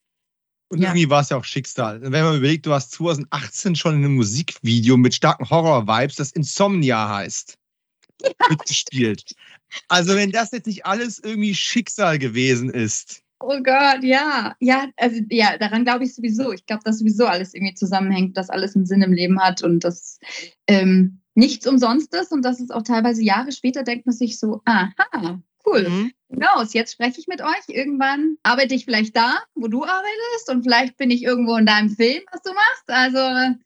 Und 0.69 0.81
ja. 0.81 0.89
irgendwie 0.89 1.11
war 1.11 1.21
es 1.21 1.29
ja 1.29 1.37
auch 1.37 1.45
Schicksal. 1.45 2.01
Wenn 2.03 2.25
man 2.25 2.37
überlegt, 2.37 2.67
du 2.67 2.73
hast 2.73 2.93
2018 2.93 3.77
schon 3.77 3.95
in 3.95 4.05
einem 4.05 4.17
Musikvideo 4.17 4.97
mit 4.97 5.15
starken 5.15 5.49
Horror-Vibes, 5.49 6.17
das 6.17 6.33
Insomnia 6.33 7.09
heißt, 7.09 7.57
ja. 8.23 8.31
mitgespielt. 8.49 9.35
Also 9.89 10.15
wenn 10.15 10.31
das 10.31 10.53
jetzt 10.53 10.67
nicht 10.67 10.87
alles 10.87 11.19
irgendwie 11.19 11.55
Schicksal 11.55 12.19
gewesen 12.19 12.71
ist. 12.71 13.23
Oh 13.41 13.61
Gott, 13.63 14.03
ja. 14.03 14.55
Ja, 14.61 14.89
also 14.97 15.21
ja, 15.29 15.59
daran 15.59 15.85
glaube 15.85 16.05
ich 16.05 16.15
sowieso. 16.15 16.53
Ich 16.53 16.65
glaube, 16.67 16.83
dass 16.85 16.99
sowieso 16.99 17.27
alles 17.27 17.55
irgendwie 17.55 17.75
zusammenhängt, 17.75 18.37
dass 18.37 18.51
alles 18.51 18.75
einen 18.75 18.87
Sinn 18.87 19.03
im 19.03 19.13
Leben 19.13 19.41
hat 19.41 19.63
und 19.63 19.85
das, 19.85 20.19
ähm, 20.67 21.21
nichts 21.35 21.67
Umsonstes 21.67 22.31
und 22.31 22.43
das 22.43 22.61
ist 22.61 22.73
auch 22.73 22.83
teilweise 22.83 23.23
Jahre 23.23 23.53
später, 23.53 23.83
denkt 23.83 24.07
man 24.07 24.15
sich 24.15 24.39
so, 24.39 24.63
aha, 24.65 25.41
cool. 25.67 25.89
Mhm. 25.89 26.13
Hinaus, 26.31 26.73
jetzt 26.75 26.93
spreche 26.93 27.21
ich 27.21 27.27
mit 27.27 27.43
euch. 27.43 27.69
Irgendwann 27.69 28.37
arbeite 28.43 28.75
ich 28.75 28.85
vielleicht 28.85 29.17
da, 29.17 29.39
wo 29.55 29.69
du 29.69 29.85
arbeitest 29.85 30.51
und 30.51 30.63
vielleicht 30.63 30.97
bin 30.97 31.11
ich 31.11 31.23
irgendwo 31.23 31.57
in 31.57 31.67
deinem 31.67 31.91
Film, 31.91 32.23
was 32.33 32.43
du 32.43 32.53
machst. 32.53 32.85
Also 32.87 33.57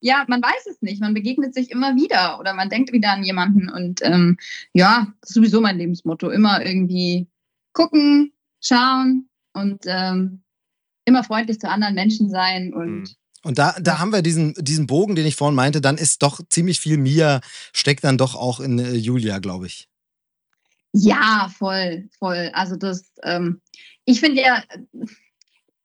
ja, 0.00 0.24
man 0.28 0.42
weiß 0.42 0.66
es 0.70 0.82
nicht. 0.82 1.00
Man 1.00 1.14
begegnet 1.14 1.54
sich 1.54 1.70
immer 1.70 1.96
wieder 1.96 2.38
oder 2.40 2.54
man 2.54 2.68
denkt 2.68 2.92
wieder 2.92 3.12
an 3.12 3.24
jemanden. 3.24 3.68
Und 3.68 4.00
ähm, 4.02 4.38
ja, 4.72 5.12
das 5.20 5.30
ist 5.30 5.34
sowieso 5.34 5.60
mein 5.60 5.78
Lebensmotto. 5.78 6.30
Immer 6.30 6.64
irgendwie 6.64 7.26
gucken, 7.72 8.32
schauen 8.60 9.28
und 9.52 9.84
ähm, 9.86 10.42
immer 11.04 11.24
freundlich 11.24 11.60
zu 11.60 11.68
anderen 11.68 11.94
Menschen 11.94 12.30
sein 12.30 12.72
und 12.74 13.00
mhm. 13.00 13.06
Und 13.42 13.58
da, 13.58 13.76
da 13.80 14.00
haben 14.00 14.10
wir 14.10 14.22
diesen, 14.22 14.54
diesen 14.58 14.88
Bogen, 14.88 15.14
den 15.14 15.24
ich 15.24 15.36
vorhin 15.36 15.54
meinte, 15.54 15.80
dann 15.80 15.98
ist 15.98 16.20
doch 16.24 16.40
ziemlich 16.48 16.80
viel 16.80 16.96
Mia, 16.96 17.40
steckt 17.72 18.02
dann 18.02 18.18
doch 18.18 18.34
auch 18.34 18.58
in 18.58 18.80
äh, 18.80 18.94
Julia, 18.94 19.38
glaube 19.38 19.66
ich. 19.66 19.88
Ja, 20.92 21.48
voll, 21.56 22.08
voll. 22.18 22.50
Also 22.54 22.74
das, 22.74 23.04
ähm, 23.22 23.60
ich 24.04 24.18
finde 24.18 24.42
ja, 24.42 24.64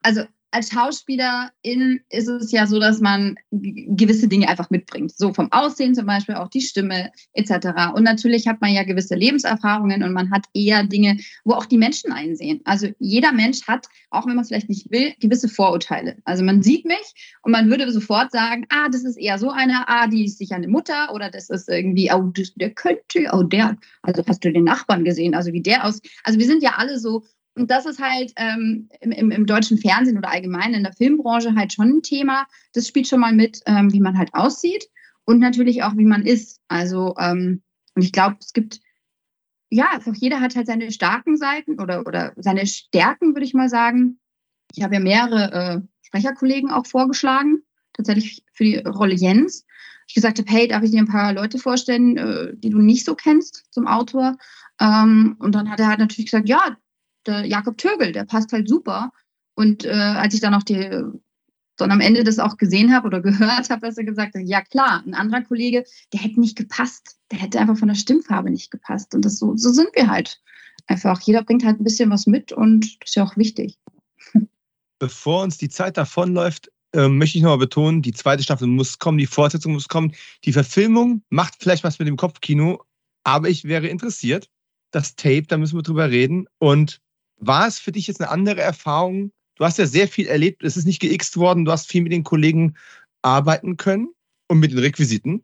also 0.02 0.24
als 0.52 0.70
Schauspielerin 0.70 2.02
ist 2.10 2.28
es 2.28 2.52
ja 2.52 2.68
so, 2.68 2.80
dass 2.80 3.00
man 3.00 3.38
gewisse 3.52 4.28
Dinge 4.28 4.50
einfach 4.50 4.70
mitbringt. 4.70 5.18
So 5.18 5.34
vom 5.34 5.52
Aussehen 5.52 5.96
zum 5.96 6.06
Beispiel, 6.06 6.36
auch 6.36 6.50
die 6.50 6.62
Stimme 6.62 7.12
etc. 7.34 7.94
Und 7.96 8.04
natürlich 8.04 8.48
hat 8.48 8.60
man 8.60 8.74
ja 8.74 8.84
gewisse 8.84 9.16
Lebenserfahrungen 9.16 10.04
und 10.04 10.12
man 10.12 10.30
hat 10.30 10.46
eher 10.54 10.84
Dinge, 10.84 11.18
wo 11.46 11.54
auch 11.54 11.66
die 11.66 11.78
Menschen 11.78 12.12
einsehen. 12.12 12.60
Also 12.66 12.90
jeder 13.00 13.32
Mensch 13.32 13.66
hat, 13.68 13.88
auch 14.10 14.28
wenn 14.28 14.36
man 14.36 14.44
es 14.44 14.50
vielleicht 14.50 14.70
nicht 14.70 14.92
will, 14.92 15.14
gewisse 15.22 15.48
Vorurteile. 15.48 16.18
Also 16.26 16.44
man 16.44 16.62
sieht 16.62 16.86
mich 16.86 17.38
und 17.44 17.54
man 17.54 17.70
würde 17.70 17.90
sofort 17.90 18.32
sagen, 18.32 18.66
ah, 18.70 18.90
das 18.90 19.04
ist 19.04 19.18
eher 19.18 19.40
so 19.40 19.52
eine, 19.52 19.88
ah, 19.88 20.08
die 20.08 20.26
ist 20.26 20.38
sicher 20.38 20.56
eine 20.56 20.68
Mutter 20.68 21.14
oder 21.14 21.32
das 21.32 21.50
ist 21.50 21.70
irgendwie, 21.70 22.12
oh, 22.14 22.30
das, 22.34 22.54
der 22.56 22.72
könnte, 22.72 23.30
oh, 23.32 23.44
der, 23.44 23.78
also 24.02 24.22
hast 24.28 24.44
du 24.44 24.52
den 24.52 24.66
Nachbarn 24.66 25.06
gesehen, 25.06 25.34
also 25.34 25.54
wie 25.54 25.62
der 25.62 25.86
aus. 25.86 26.02
Also 26.26 26.40
wir 26.40 26.46
sind 26.46 26.62
ja 26.62 26.74
alle 26.78 27.00
so 27.00 27.24
und 27.56 27.70
das 27.70 27.86
ist 27.86 28.02
halt 28.02 28.32
ähm, 28.38 28.90
im, 29.02 29.32
im, 29.32 29.46
deutschen 29.46 29.78
Fernsehen 29.78 30.18
oder 30.18 30.32
allgemein 30.32 30.74
in 30.74 30.84
der 30.84 30.94
Filmbranche 30.94 31.54
halt 31.56 31.74
schon 31.74 31.98
ein 31.98 32.02
Thema. 32.02 32.48
Das 32.74 32.88
spielt 32.88 33.08
schon 33.08 33.20
mal 33.20 33.34
mit, 33.34 33.62
ähm, 33.66 33.92
wie 33.92 34.00
man 34.00 34.18
halt 34.18 34.34
aussieht 34.34 34.88
und 35.26 35.40
natürlich 35.40 35.84
auch, 35.84 35.98
wie 35.98 36.06
man 36.06 36.26
ist. 36.26 36.62
Also, 36.70 37.16
ähm, 37.20 37.62
und 37.96 38.04
ich 38.04 38.14
glaube, 38.14 38.38
es 38.40 38.54
gibt, 38.54 38.80
ja, 39.70 39.90
einfach 39.92 40.16
jeder 40.16 40.40
hat 40.40 40.56
halt 40.56 40.68
seine 40.68 40.92
starken 40.92 41.36
Seiten 41.36 41.80
oder, 41.80 42.08
oder 42.08 42.34
seine 42.38 42.66
Stärken, 42.66 43.36
würde 43.36 43.46
ich 43.46 43.54
mal 43.54 43.70
sagen. 43.70 44.20
Ich 44.74 44.84
habe 44.84 44.96
ja 44.96 45.02
mehrere 45.02 45.52
äh, 45.52 45.82
Sprecherkollegen 46.04 46.72
auch 46.72 46.86
vorgeschlagen, 46.86 47.64
tatsächlich 47.92 48.46
für 48.54 48.64
die 48.64 48.78
Rolle 48.78 49.16
Jens. 49.16 49.66
Ich 50.08 50.16
gesagt 50.16 50.40
habe, 50.40 50.50
hey, 50.50 50.68
darf 50.70 50.84
ich 50.84 50.92
dir 50.92 51.00
ein 51.00 51.08
paar 51.08 51.34
Leute 51.34 51.58
vorstellen, 51.58 52.18
äh, 52.18 52.54
die 52.56 52.70
du 52.70 52.80
nicht 52.80 53.06
so 53.06 53.14
kennst 53.16 53.66
zum 53.72 53.88
Autor? 53.88 54.38
Ähm, 54.80 55.36
und 55.40 55.54
dann 55.54 55.70
hat 55.70 55.82
er 55.82 55.88
halt 55.88 56.00
natürlich 56.00 56.32
gesagt, 56.32 56.48
ja, 56.48 56.78
der 57.26 57.46
Jakob 57.46 57.78
Türgel, 57.78 58.12
der 58.12 58.26
passt 58.26 58.52
halt 58.52 58.68
super. 58.68 59.12
Und 59.56 59.86
äh, 59.86 59.92
als 59.92 60.34
ich 60.34 60.42
dann 60.42 60.54
auch 60.54 60.64
die 60.64 61.04
dann 61.82 61.92
am 61.92 62.00
Ende 62.00 62.24
das 62.24 62.40
auch 62.40 62.58
gesehen 62.58 62.94
habe 62.94 63.08
oder 63.08 63.22
gehört 63.22 63.70
habe, 63.70 63.88
dass 63.88 63.98
er 63.98 64.04
gesagt 64.04 64.36
hat, 64.36 64.44
ja 64.46 64.62
klar, 64.62 65.04
ein 65.06 65.14
anderer 65.14 65.42
Kollege, 65.42 65.84
der 66.14 66.22
hätte 66.22 66.40
nicht 66.40 66.58
gepasst. 66.58 67.18
Der 67.32 67.40
hätte 67.40 67.60
einfach 67.60 67.78
von 67.78 67.88
der 67.88 67.96
Stimmfarbe 67.96 68.50
nicht 68.50 68.72
gepasst. 68.72 69.16
Und 69.16 69.26
das 69.26 69.38
so, 69.38 69.56
so 69.58 69.72
sind 69.72 69.90
wir 69.96 70.08
halt. 70.08 70.40
Einfach, 70.88 71.20
jeder 71.22 71.44
bringt 71.44 71.64
halt 71.64 71.80
ein 71.80 71.84
bisschen 71.84 72.10
was 72.10 72.28
mit 72.28 72.52
und 72.52 72.86
das 73.02 73.10
ist 73.10 73.16
ja 73.16 73.24
auch 73.24 73.38
wichtig. 73.38 73.78
Bevor 75.00 75.44
uns 75.44 75.58
die 75.58 75.70
Zeit 75.70 75.98
davonläuft, 75.98 76.72
äh, 76.94 77.08
möchte 77.08 77.38
ich 77.38 77.44
nochmal 77.44 77.58
betonen, 77.58 78.02
die 78.02 78.14
zweite 78.14 78.44
Staffel 78.44 78.68
muss 78.68 79.00
kommen, 79.00 79.18
die 79.18 79.28
Fortsetzung 79.28 79.74
muss 79.74 79.88
kommen. 79.88 80.14
Die 80.44 80.54
Verfilmung 80.54 81.24
macht 81.30 81.56
vielleicht 81.60 81.84
was 81.84 82.00
mit 82.00 82.08
dem 82.08 82.18
Kopfkino, 82.18 82.84
aber 83.24 83.50
ich 83.50 83.64
wäre 83.64 83.88
interessiert. 83.88 84.50
Das 84.92 85.16
Tape, 85.16 85.44
da 85.44 85.58
müssen 85.58 85.78
wir 85.78 85.84
drüber 85.84 86.10
reden. 86.10 86.48
Und 86.58 87.00
war 87.42 87.68
es 87.68 87.80
für 87.80 87.92
dich 87.92 88.08
jetzt 88.08 88.22
eine 88.22 88.30
andere 88.30 88.62
Erfahrung? 88.62 89.32
Du 89.56 89.66
hast 89.66 89.78
ja 89.78 89.86
sehr 89.86 90.08
viel 90.08 90.28
erlebt, 90.28 90.64
es 90.64 90.78
ist 90.78 90.86
nicht 90.86 91.02
geixt 91.02 91.38
worden, 91.38 91.66
du 91.66 91.72
hast 91.72 91.88
viel 91.88 92.02
mit 92.02 92.12
den 92.12 92.24
Kollegen 92.24 92.76
arbeiten 93.22 93.78
können 93.78 94.10
und 94.48 94.60
mit 94.60 94.72
den 94.72 94.80
Requisiten. 94.80 95.44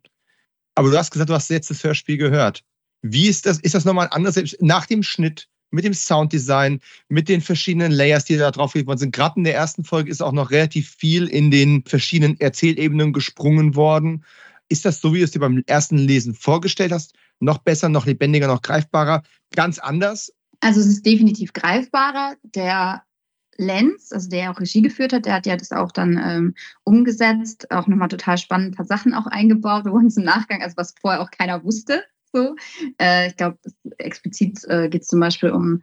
Aber 0.75 0.89
du 0.89 0.97
hast 0.97 1.11
gesagt, 1.11 1.29
du 1.29 1.33
hast 1.33 1.49
jetzt 1.49 1.69
das 1.69 1.83
Hörspiel 1.83 2.17
gehört. 2.17 2.63
Wie 3.01 3.27
ist 3.27 3.45
das? 3.45 3.59
Ist 3.59 3.75
das 3.75 3.85
nochmal 3.85 4.07
anders 4.11 4.39
nach 4.59 4.85
dem 4.85 5.03
Schnitt, 5.03 5.47
mit 5.71 5.85
dem 5.85 5.93
Sounddesign, 5.93 6.79
mit 7.09 7.29
den 7.29 7.41
verschiedenen 7.41 7.91
Layers, 7.91 8.25
die 8.25 8.37
da 8.37 8.51
drauf 8.51 8.75
worden 8.75 8.97
sind? 8.97 9.15
Gerade 9.15 9.37
in 9.37 9.43
der 9.43 9.55
ersten 9.55 9.83
Folge 9.83 10.11
ist 10.11 10.21
auch 10.21 10.31
noch 10.31 10.51
relativ 10.51 10.95
viel 10.95 11.27
in 11.27 11.51
den 11.51 11.83
verschiedenen 11.85 12.39
Erzählebenen 12.39 13.13
gesprungen 13.13 13.75
worden. 13.75 14.23
Ist 14.69 14.85
das 14.85 15.01
so, 15.01 15.13
wie 15.13 15.19
du 15.19 15.25
es 15.25 15.31
dir 15.31 15.39
beim 15.39 15.63
ersten 15.65 15.97
Lesen 15.97 16.33
vorgestellt 16.33 16.91
hast? 16.91 17.13
Noch 17.39 17.59
besser, 17.59 17.89
noch 17.89 18.05
lebendiger, 18.05 18.47
noch 18.47 18.61
greifbarer? 18.61 19.23
Ganz 19.55 19.79
anders? 19.79 20.31
Also 20.59 20.79
es 20.79 20.87
ist 20.87 21.05
definitiv 21.05 21.53
greifbarer. 21.53 22.35
Der 22.43 23.03
Lenz, 23.57 24.11
also 24.11 24.29
der 24.29 24.51
auch 24.51 24.59
Regie 24.59 24.81
geführt 24.81 25.13
hat, 25.13 25.25
der 25.25 25.33
hat 25.33 25.45
ja 25.45 25.57
das 25.57 25.71
auch 25.71 25.91
dann 25.91 26.21
ähm, 26.23 26.55
umgesetzt, 26.83 27.71
auch 27.71 27.87
nochmal 27.87 28.07
total 28.07 28.37
spannend, 28.37 28.73
ein 28.73 28.75
paar 28.75 28.85
Sachen 28.85 29.13
auch 29.13 29.27
eingebaut, 29.27 29.85
wo 29.87 29.95
uns 29.95 30.17
im 30.17 30.23
Nachgang, 30.23 30.61
also 30.61 30.77
was 30.77 30.93
vorher 30.99 31.21
auch 31.21 31.31
keiner 31.31 31.63
wusste. 31.63 32.03
So. 32.33 32.55
Äh, 32.99 33.29
ich 33.29 33.37
glaube, 33.37 33.57
explizit 33.97 34.63
äh, 34.65 34.89
geht 34.89 35.03
es 35.03 35.07
zum 35.07 35.19
Beispiel 35.19 35.51
um 35.51 35.81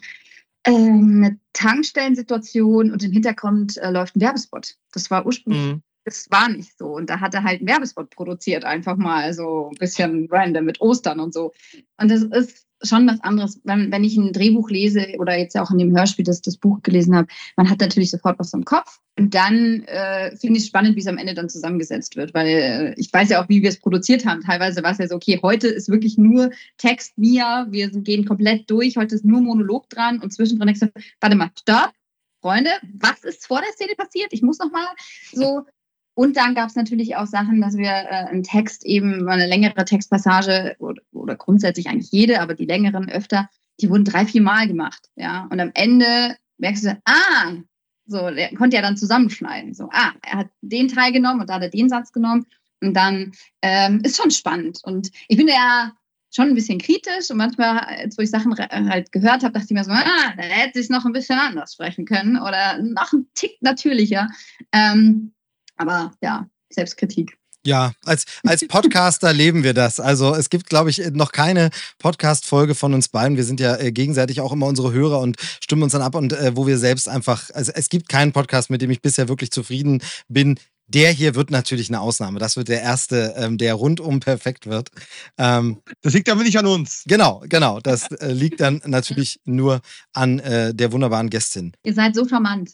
äh, 0.65 0.71
eine 0.71 1.39
Tankstellensituation 1.53 2.93
und 2.93 3.03
im 3.03 3.13
Hintergrund 3.13 3.77
äh, 3.79 3.91
läuft 3.91 4.17
ein 4.17 4.21
Werbespot. 4.21 4.77
Das 4.93 5.11
war 5.11 5.27
ursprünglich 5.27 5.75
mhm 5.75 5.83
es 6.05 6.31
war 6.31 6.49
nicht 6.49 6.77
so. 6.79 6.89
Und 6.89 7.11
da 7.11 7.21
hat 7.21 7.35
er 7.35 7.45
halt 7.45 7.61
einen 7.61 7.69
Werbespot 7.69 8.11
produziert, 8.11 8.65
einfach 8.65 8.97
mal 8.97 9.33
so 9.33 9.71
ein 9.73 9.79
bisschen 9.79 10.29
random 10.31 10.65
mit 10.65 10.81
Ostern 10.81 11.21
und 11.21 11.33
so. 11.33 11.53
Und 11.99 12.11
das 12.11 12.23
ist 12.23 12.67
schon 12.85 13.07
was 13.07 13.21
anderes, 13.21 13.61
wenn, 13.65 13.91
wenn 13.91 14.05
ich 14.05 14.17
ein 14.17 14.33
Drehbuch 14.33 14.71
lese 14.71 15.07
oder 15.19 15.37
jetzt 15.37 15.57
auch 15.57 15.71
in 15.71 15.79
dem 15.79 15.97
Hörspiel 15.97 16.25
das, 16.25 16.41
das 16.41 16.57
Buch 16.57 16.83
gelesen 16.83 17.17
habe, 17.17 17.29
man 17.57 17.69
hat 17.71 17.81
natürlich 17.81 18.11
sofort 18.11 18.39
was 18.39 18.53
im 18.53 18.65
Kopf. 18.65 19.01
Und 19.19 19.35
dann 19.35 19.85
äh, 19.85 20.37
finde 20.37 20.57
ich 20.57 20.65
es 20.65 20.69
spannend, 20.69 20.97
wie 20.97 21.01
es 21.01 21.07
am 21.07 21.19
Ende 21.19 21.35
dann 21.35 21.49
zusammengesetzt 21.49 22.17
wird, 22.17 22.35
weil 22.35 22.47
äh, 22.47 22.95
ich 22.97 23.13
weiß 23.13 23.29
ja 23.31 23.43
auch, 23.43 23.49
wie 23.49 23.63
wir 23.63 23.69
es 23.69 23.79
produziert 23.79 24.27
haben. 24.27 24.43
Teilweise 24.43 24.83
war 24.83 24.93
es 24.93 24.99
ja 24.99 25.07
so, 25.07 25.15
okay, 25.15 25.39
heute 25.43 25.69
ist 25.69 25.89
wirklich 25.89 26.19
nur 26.19 26.51
Text 26.79 27.17
Mia, 27.17 27.67
wir 27.71 27.91
gehen 27.91 28.25
komplett 28.25 28.69
durch, 28.71 28.97
heute 28.97 29.15
ist 29.15 29.25
nur 29.25 29.41
Monolog 29.41 29.89
dran 29.89 30.21
und 30.21 30.33
zwischendrin 30.33 30.75
warte 31.21 31.37
mal, 31.37 31.51
stopp, 31.61 31.93
Freunde, 32.45 32.71
was 33.01 33.25
ist 33.25 33.47
vor 33.47 33.61
der 33.63 33.73
Szene 33.73 33.95
passiert? 33.97 34.33
Ich 34.33 34.43
muss 34.43 34.59
noch 34.59 34.71
mal 34.71 34.87
so 35.33 35.63
und 36.15 36.37
dann 36.37 36.55
gab 36.55 36.69
es 36.69 36.77
natürlich 36.77 37.17
auch 37.17 37.27
Sachen, 37.27 37.61
dass 37.61 37.77
wir 37.77 37.91
äh, 37.91 38.29
einen 38.29 38.45
Text 38.45 38.85
eben, 38.85 39.29
eine 39.29 39.47
längere 39.47 39.85
Textpassage 39.85 40.77
oder, 40.79 41.03
oder, 41.13 41.35
grundsätzlich 41.35 41.89
eigentlich 41.89 42.13
jede, 42.13 42.41
aber 42.41 42.55
die 42.55 42.67
längeren 42.67 43.09
öfter, 43.09 43.49
die 43.81 43.91
wurden 43.91 44.05
drei, 44.05 44.25
vier 44.25 44.43
Mal 44.43 44.69
gemacht. 44.69 45.11
Ja, 45.17 45.49
und 45.51 45.59
am 45.59 45.73
Ende 45.75 46.37
merkst 46.59 46.85
du, 46.85 47.03
ah, 47.05 47.53
so, 48.07 48.31
der 48.31 48.55
konnte 48.55 48.77
ja 48.77 48.83
dann 48.83 48.97
zusammenschneiden. 48.97 49.75
So, 49.75 49.89
ah, 49.91 50.13
er 50.23 50.39
hat 50.39 50.51
den 50.61 50.89
Teil 50.89 51.11
genommen 51.11 51.41
und 51.41 51.51
da 51.51 51.55
hat 51.55 51.63
er 51.63 51.71
den 51.71 51.89
Satz 51.89 52.13
genommen. 52.13 52.47
Und 52.81 52.95
dann 52.95 53.33
ähm, 53.63 54.01
ist 54.05 54.21
schon 54.21 54.31
spannend. 54.31 54.81
Und 54.83 55.11
ich 55.29 55.37
bin 55.37 55.49
ja 55.49 55.93
schon 56.31 56.49
ein 56.49 56.55
bisschen 56.55 56.79
kritisch 56.79 57.31
und 57.31 57.39
manchmal, 57.39 57.79
als 57.79 58.19
wo 58.19 58.23
ich 58.23 58.31
Sachen 58.31 58.55
halt 58.57 59.13
gehört 59.13 59.43
habe, 59.43 59.53
dachte 59.53 59.67
ich 59.67 59.75
mir 59.75 59.85
so, 59.85 59.93
ah, 59.93 60.35
da 60.37 60.43
hätte 60.43 60.81
ich 60.81 60.91
noch 60.91 61.05
ein 61.05 61.13
bisschen 61.13 61.39
anders 61.39 61.75
sprechen 61.75 62.05
können 62.05 62.37
oder 62.37 62.83
noch 62.83 63.13
ein 63.13 63.27
Tick 63.35 63.57
natürlicher. 63.63 64.29
Ähm, 64.73 65.33
aber 65.77 66.13
ja, 66.21 66.49
Selbstkritik. 66.71 67.39
Ja, 67.67 67.93
als, 68.05 68.27
als 68.45 68.67
Podcaster 68.69 69.33
leben 69.33 69.65
wir 69.65 69.73
das. 69.73 69.99
Also 69.99 70.35
es 70.35 70.51
gibt, 70.51 70.69
glaube 70.69 70.91
ich, 70.91 70.99
noch 71.13 71.33
keine 71.33 71.71
Podcast-Folge 71.99 72.75
von 72.75 72.93
uns 72.93 73.09
beiden. 73.09 73.37
Wir 73.37 73.45
sind 73.45 73.59
ja 73.59 73.77
äh, 73.77 73.91
gegenseitig 73.91 74.41
auch 74.43 74.53
immer 74.53 74.67
unsere 74.67 74.93
Hörer 74.93 75.21
und 75.21 75.37
stimmen 75.63 75.83
uns 75.83 75.93
dann 75.93 76.03
ab 76.03 76.15
und 76.15 76.35
äh, 76.35 76.53
wo 76.55 76.67
wir 76.67 76.77
selbst 76.77 77.09
einfach, 77.09 77.51
also 77.55 77.73
es 77.75 77.89
gibt 77.89 78.09
keinen 78.11 78.33
Podcast, 78.33 78.69
mit 78.69 78.83
dem 78.83 78.91
ich 78.91 79.01
bisher 79.01 79.29
wirklich 79.29 79.51
zufrieden 79.51 80.03
bin. 80.29 80.59
Der 80.87 81.11
hier 81.11 81.35
wird 81.35 81.51
natürlich 81.51 81.89
eine 81.89 82.03
Ausnahme. 82.03 82.39
Das 82.39 82.59
wird 82.59 82.69
der 82.69 82.83
erste, 82.83 83.33
ähm, 83.39 83.57
der 83.57 83.73
rundum 83.73 84.21
perfekt 84.21 84.67
wird. 84.67 84.91
Ähm, 85.39 85.79
das 86.03 86.13
liegt 86.13 86.29
aber 86.29 86.43
nicht 86.43 86.59
an 86.59 86.67
uns. 86.67 87.05
Genau, 87.07 87.43
genau. 87.49 87.81
Das 87.81 88.11
äh, 88.11 88.31
liegt 88.31 88.61
dann 88.61 88.83
natürlich 88.85 89.41
nur 89.47 89.81
an 90.13 90.41
äh, 90.41 90.75
der 90.75 90.93
wunderbaren 90.93 91.31
Gästin. 91.31 91.73
Ihr 91.85 91.95
seid 91.95 92.15
so 92.15 92.29
charmant. 92.29 92.73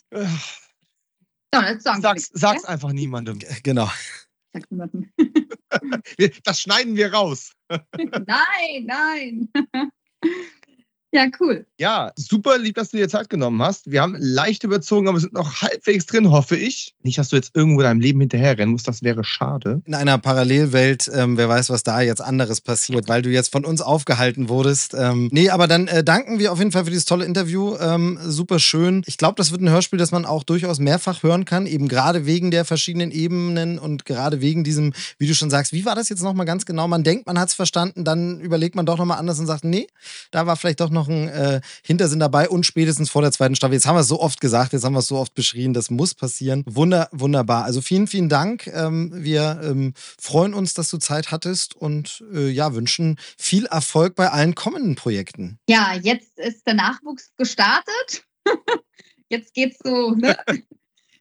Sagen 1.52 2.02
sag's, 2.02 2.30
sag's 2.32 2.64
einfach 2.64 2.92
niemandem. 2.92 3.38
Genau. 3.62 3.90
Sag 4.52 4.70
niemandem. 4.70 5.12
das 6.44 6.60
schneiden 6.60 6.96
wir 6.96 7.12
raus. 7.12 7.54
nein, 7.68 8.84
nein. 8.84 9.48
Ja, 11.12 11.26
cool. 11.40 11.66
Ja, 11.76 12.12
super 12.14 12.56
lieb, 12.56 12.76
dass 12.76 12.90
du 12.90 12.96
dir 12.96 13.08
Zeit 13.08 13.28
genommen 13.28 13.60
hast. 13.62 13.90
Wir 13.90 14.00
haben 14.00 14.14
leicht 14.18 14.62
überzogen, 14.62 15.08
aber 15.08 15.18
sind 15.18 15.32
noch 15.32 15.60
halbwegs 15.60 16.06
drin, 16.06 16.30
hoffe 16.30 16.56
ich. 16.56 16.94
Nicht, 17.02 17.18
dass 17.18 17.30
du 17.30 17.36
jetzt 17.36 17.50
irgendwo 17.56 17.82
deinem 17.82 18.00
Leben 18.00 18.20
hinterherrennen 18.20 18.70
musst, 18.70 18.86
das 18.86 19.02
wäre 19.02 19.24
schade. 19.24 19.82
In 19.86 19.94
einer 19.94 20.18
Parallelwelt, 20.18 21.10
ähm, 21.12 21.36
wer 21.36 21.48
weiß, 21.48 21.68
was 21.70 21.82
da 21.82 22.00
jetzt 22.00 22.20
anderes 22.20 22.60
passiert, 22.60 23.08
weil 23.08 23.22
du 23.22 23.30
jetzt 23.30 23.50
von 23.50 23.64
uns 23.64 23.80
aufgehalten 23.80 24.48
wurdest. 24.48 24.94
Ähm, 24.96 25.28
nee, 25.32 25.50
aber 25.50 25.66
dann 25.66 25.88
äh, 25.88 26.04
danken 26.04 26.38
wir 26.38 26.52
auf 26.52 26.58
jeden 26.58 26.70
Fall 26.70 26.84
für 26.84 26.90
dieses 26.90 27.06
tolle 27.06 27.24
Interview. 27.24 27.76
Ähm, 27.80 28.18
super 28.22 28.60
schön. 28.60 29.02
Ich 29.06 29.18
glaube, 29.18 29.34
das 29.34 29.50
wird 29.50 29.62
ein 29.62 29.70
Hörspiel, 29.70 29.98
das 29.98 30.12
man 30.12 30.24
auch 30.24 30.44
durchaus 30.44 30.78
mehrfach 30.78 31.24
hören 31.24 31.44
kann, 31.44 31.66
eben 31.66 31.88
gerade 31.88 32.24
wegen 32.24 32.52
der 32.52 32.64
verschiedenen 32.64 33.10
Ebenen 33.10 33.80
und 33.80 34.04
gerade 34.04 34.40
wegen 34.40 34.62
diesem, 34.62 34.92
wie 35.18 35.26
du 35.26 35.34
schon 35.34 35.50
sagst, 35.50 35.72
wie 35.72 35.84
war 35.84 35.96
das 35.96 36.08
jetzt 36.08 36.22
nochmal 36.22 36.46
ganz 36.46 36.66
genau? 36.66 36.86
Man 36.86 37.02
denkt, 37.02 37.26
man 37.26 37.38
hat 37.38 37.48
es 37.48 37.54
verstanden, 37.54 38.04
dann 38.04 38.40
überlegt 38.40 38.76
man 38.76 38.86
doch 38.86 38.98
nochmal 38.98 39.18
anders 39.18 39.40
und 39.40 39.46
sagt, 39.46 39.64
nee, 39.64 39.88
da 40.30 40.46
war 40.46 40.54
vielleicht 40.54 40.78
doch 40.80 40.90
noch 40.90 40.99
ein 41.08 41.28
äh, 41.28 41.60
Hintersinn 41.84 42.20
dabei 42.20 42.48
und 42.48 42.64
spätestens 42.66 43.10
vor 43.10 43.22
der 43.22 43.32
zweiten 43.32 43.54
Staffel. 43.54 43.74
Jetzt 43.74 43.86
haben 43.86 43.96
wir 43.96 44.00
es 44.00 44.08
so 44.08 44.20
oft 44.20 44.40
gesagt, 44.40 44.72
jetzt 44.72 44.84
haben 44.84 44.92
wir 44.92 45.00
es 45.00 45.06
so 45.06 45.16
oft 45.16 45.34
beschrieben, 45.34 45.74
das 45.74 45.90
muss 45.90 46.14
passieren. 46.14 46.64
Wunder, 46.66 47.08
wunderbar. 47.12 47.64
Also 47.64 47.80
vielen, 47.80 48.06
vielen 48.06 48.28
Dank. 48.28 48.66
Ähm, 48.68 49.10
wir 49.14 49.60
ähm, 49.62 49.94
freuen 49.96 50.54
uns, 50.54 50.74
dass 50.74 50.90
du 50.90 50.98
Zeit 50.98 51.30
hattest 51.30 51.76
und 51.76 52.24
äh, 52.32 52.48
ja, 52.48 52.74
wünschen 52.74 53.18
viel 53.38 53.66
Erfolg 53.66 54.14
bei 54.14 54.30
allen 54.30 54.54
kommenden 54.54 54.94
Projekten. 54.94 55.58
Ja, 55.68 55.94
jetzt 56.00 56.38
ist 56.38 56.66
der 56.66 56.74
Nachwuchs 56.74 57.30
gestartet. 57.36 58.24
jetzt 59.28 59.54
geht's 59.54 59.78
so, 59.82 60.12
ne? 60.12 60.36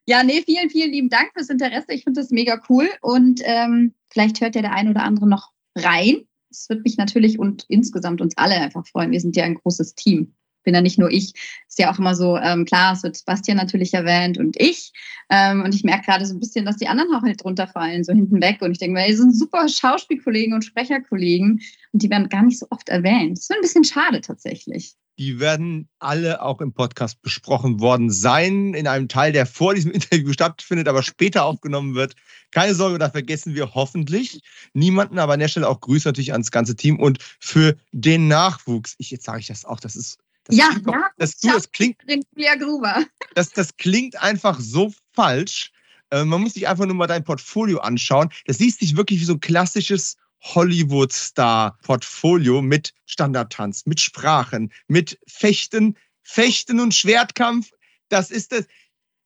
Ja, 0.05 0.23
nee, 0.23 0.41
vielen, 0.43 0.69
vielen 0.69 0.91
lieben 0.91 1.09
Dank 1.09 1.31
fürs 1.33 1.49
Interesse. 1.49 1.93
Ich 1.93 2.03
finde 2.03 2.21
das 2.21 2.31
mega 2.31 2.59
cool 2.67 2.89
und 3.01 3.41
ähm, 3.43 3.93
vielleicht 4.09 4.41
hört 4.41 4.55
ja 4.55 4.61
der 4.61 4.73
ein 4.73 4.89
oder 4.89 5.03
andere 5.03 5.27
noch 5.27 5.51
rein 5.75 6.25
es 6.49 6.69
wird 6.69 6.83
mich 6.83 6.97
natürlich 6.97 7.39
und 7.39 7.65
insgesamt 7.67 8.21
uns 8.21 8.37
alle 8.37 8.55
einfach 8.55 8.85
freuen. 8.87 9.11
Wir 9.11 9.21
sind 9.21 9.35
ja 9.35 9.43
ein 9.43 9.55
großes 9.55 9.95
Team. 9.95 10.33
Bin 10.63 10.75
ja 10.75 10.81
nicht 10.81 10.99
nur 10.99 11.09
ich. 11.09 11.33
Ist 11.67 11.79
ja 11.79 11.91
auch 11.91 11.99
immer 11.99 12.15
so, 12.15 12.37
ähm, 12.37 12.65
klar, 12.65 12.93
es 12.93 13.03
wird 13.03 13.15
Sebastian 13.15 13.57
natürlich 13.57 13.93
erwähnt 13.93 14.37
und 14.37 14.59
ich. 14.59 14.91
Ähm, 15.29 15.63
und 15.63 15.73
ich 15.73 15.83
merke 15.83 16.05
gerade 16.05 16.25
so 16.25 16.35
ein 16.35 16.39
bisschen, 16.39 16.65
dass 16.65 16.77
die 16.77 16.87
anderen 16.87 17.13
auch 17.15 17.21
halt 17.21 17.43
drunter 17.43 17.67
fallen, 17.67 18.03
so 18.03 18.13
hinten 18.13 18.41
weg. 18.41 18.61
Und 18.61 18.71
ich 18.71 18.77
denke 18.77 18.93
mir, 18.93 19.05
ey, 19.05 19.15
sind 19.15 19.35
super 19.35 19.67
Schauspielkollegen 19.69 20.53
und 20.53 20.65
Sprecherkollegen 20.65 21.61
und 21.93 22.01
die 22.01 22.09
werden 22.09 22.29
gar 22.29 22.43
nicht 22.43 22.59
so 22.59 22.67
oft 22.71 22.89
erwähnt. 22.89 23.37
Das 23.37 23.43
ist 23.43 23.51
ein 23.51 23.61
bisschen 23.61 23.85
schade 23.85 24.21
tatsächlich. 24.21 24.95
Die 25.19 25.41
werden 25.41 25.89
alle 25.99 26.41
auch 26.41 26.61
im 26.61 26.71
Podcast 26.71 27.21
besprochen 27.21 27.81
worden 27.81 28.09
sein, 28.09 28.73
in 28.73 28.87
einem 28.87 29.09
Teil, 29.09 29.33
der 29.33 29.45
vor 29.45 29.75
diesem 29.75 29.91
Interview 29.91 30.31
stattfindet, 30.31 30.87
aber 30.87 31.03
später 31.03 31.43
aufgenommen 31.43 31.93
wird. 31.93 32.15
Keine 32.51 32.73
Sorge, 32.73 32.97
da 32.97 33.09
vergessen 33.09 33.53
wir 33.53 33.75
hoffentlich 33.75 34.41
niemanden, 34.73 35.19
aber 35.19 35.33
an 35.33 35.41
der 35.41 35.49
Stelle 35.49 35.67
auch 35.67 35.81
Grüße 35.81 36.07
natürlich 36.07 36.31
ans 36.31 36.51
ganze 36.51 36.77
Team 36.77 36.97
und 36.97 37.19
für 37.39 37.75
den 37.91 38.29
Nachwuchs. 38.29 38.95
Ich, 38.97 39.11
jetzt 39.11 39.25
sage 39.25 39.41
ich 39.41 39.47
das 39.47 39.65
auch, 39.65 39.81
das 39.81 39.97
ist. 39.97 40.19
Das 40.45 40.55
ja, 40.55 40.69
klingt, 40.69 40.87
ja, 40.87 41.09
das, 41.17 41.37
du, 41.37 41.49
das 41.49 41.71
klingt, 41.73 41.97
Julia 42.33 42.55
Gruber. 42.55 43.05
das, 43.35 43.51
das 43.51 43.75
klingt 43.75 44.19
einfach 44.21 44.57
so 44.59 44.93
falsch. 45.13 45.71
Äh, 46.11 46.23
man 46.23 46.41
muss 46.41 46.53
sich 46.53 46.67
einfach 46.67 46.85
nur 46.85 46.95
mal 46.95 47.07
dein 47.07 47.25
Portfolio 47.25 47.79
anschauen. 47.79 48.29
Das 48.45 48.59
liest 48.59 48.79
sich 48.79 48.95
wirklich 48.95 49.19
wie 49.19 49.25
so 49.25 49.33
ein 49.33 49.41
klassisches 49.41 50.15
Hollywood-Star-Portfolio 50.41 52.61
mit 52.61 52.93
Standardtanz, 53.05 53.85
mit 53.85 53.99
Sprachen, 53.99 54.71
mit 54.87 55.19
Fechten, 55.27 55.97
Fechten 56.23 56.79
und 56.79 56.93
Schwertkampf. 56.93 57.71
Das 58.09 58.31
ist 58.31 58.53
es. 58.53 58.67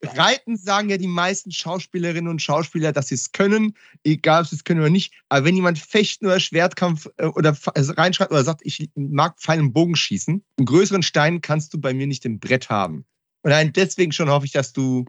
Reiten 0.03 0.57
sagen 0.57 0.89
ja 0.89 0.97
die 0.97 1.07
meisten 1.07 1.51
Schauspielerinnen 1.51 2.29
und 2.29 2.41
Schauspieler, 2.41 2.91
dass 2.91 3.07
sie 3.07 3.15
es 3.15 3.31
können, 3.31 3.73
egal 4.03 4.41
ob 4.41 4.47
sie 4.47 4.57
es 4.57 4.65
können 4.65 4.81
oder 4.81 4.89
nicht. 4.89 5.13
Aber 5.29 5.45
wenn 5.45 5.55
jemand 5.55 5.79
Fechten 5.79 6.25
oder 6.25 6.41
Schwertkampf 6.41 7.07
äh, 7.17 7.25
oder 7.25 7.57
also 7.73 7.93
reinschreibt 7.93 8.31
oder 8.31 8.43
sagt, 8.43 8.61
ich 8.65 8.89
mag 8.95 9.39
Pfeil 9.39 9.61
und 9.61 9.71
Bogen 9.73 9.95
schießen, 9.95 10.43
einen 10.57 10.65
größeren 10.65 11.03
Stein 11.03 11.41
kannst 11.41 11.73
du 11.73 11.79
bei 11.79 11.93
mir 11.93 12.07
nicht 12.07 12.25
im 12.25 12.39
Brett 12.39 12.69
haben. 12.69 13.05
Und 13.43 13.75
deswegen 13.75 14.11
schon 14.11 14.29
hoffe 14.29 14.45
ich, 14.45 14.51
dass 14.51 14.73
du 14.73 15.05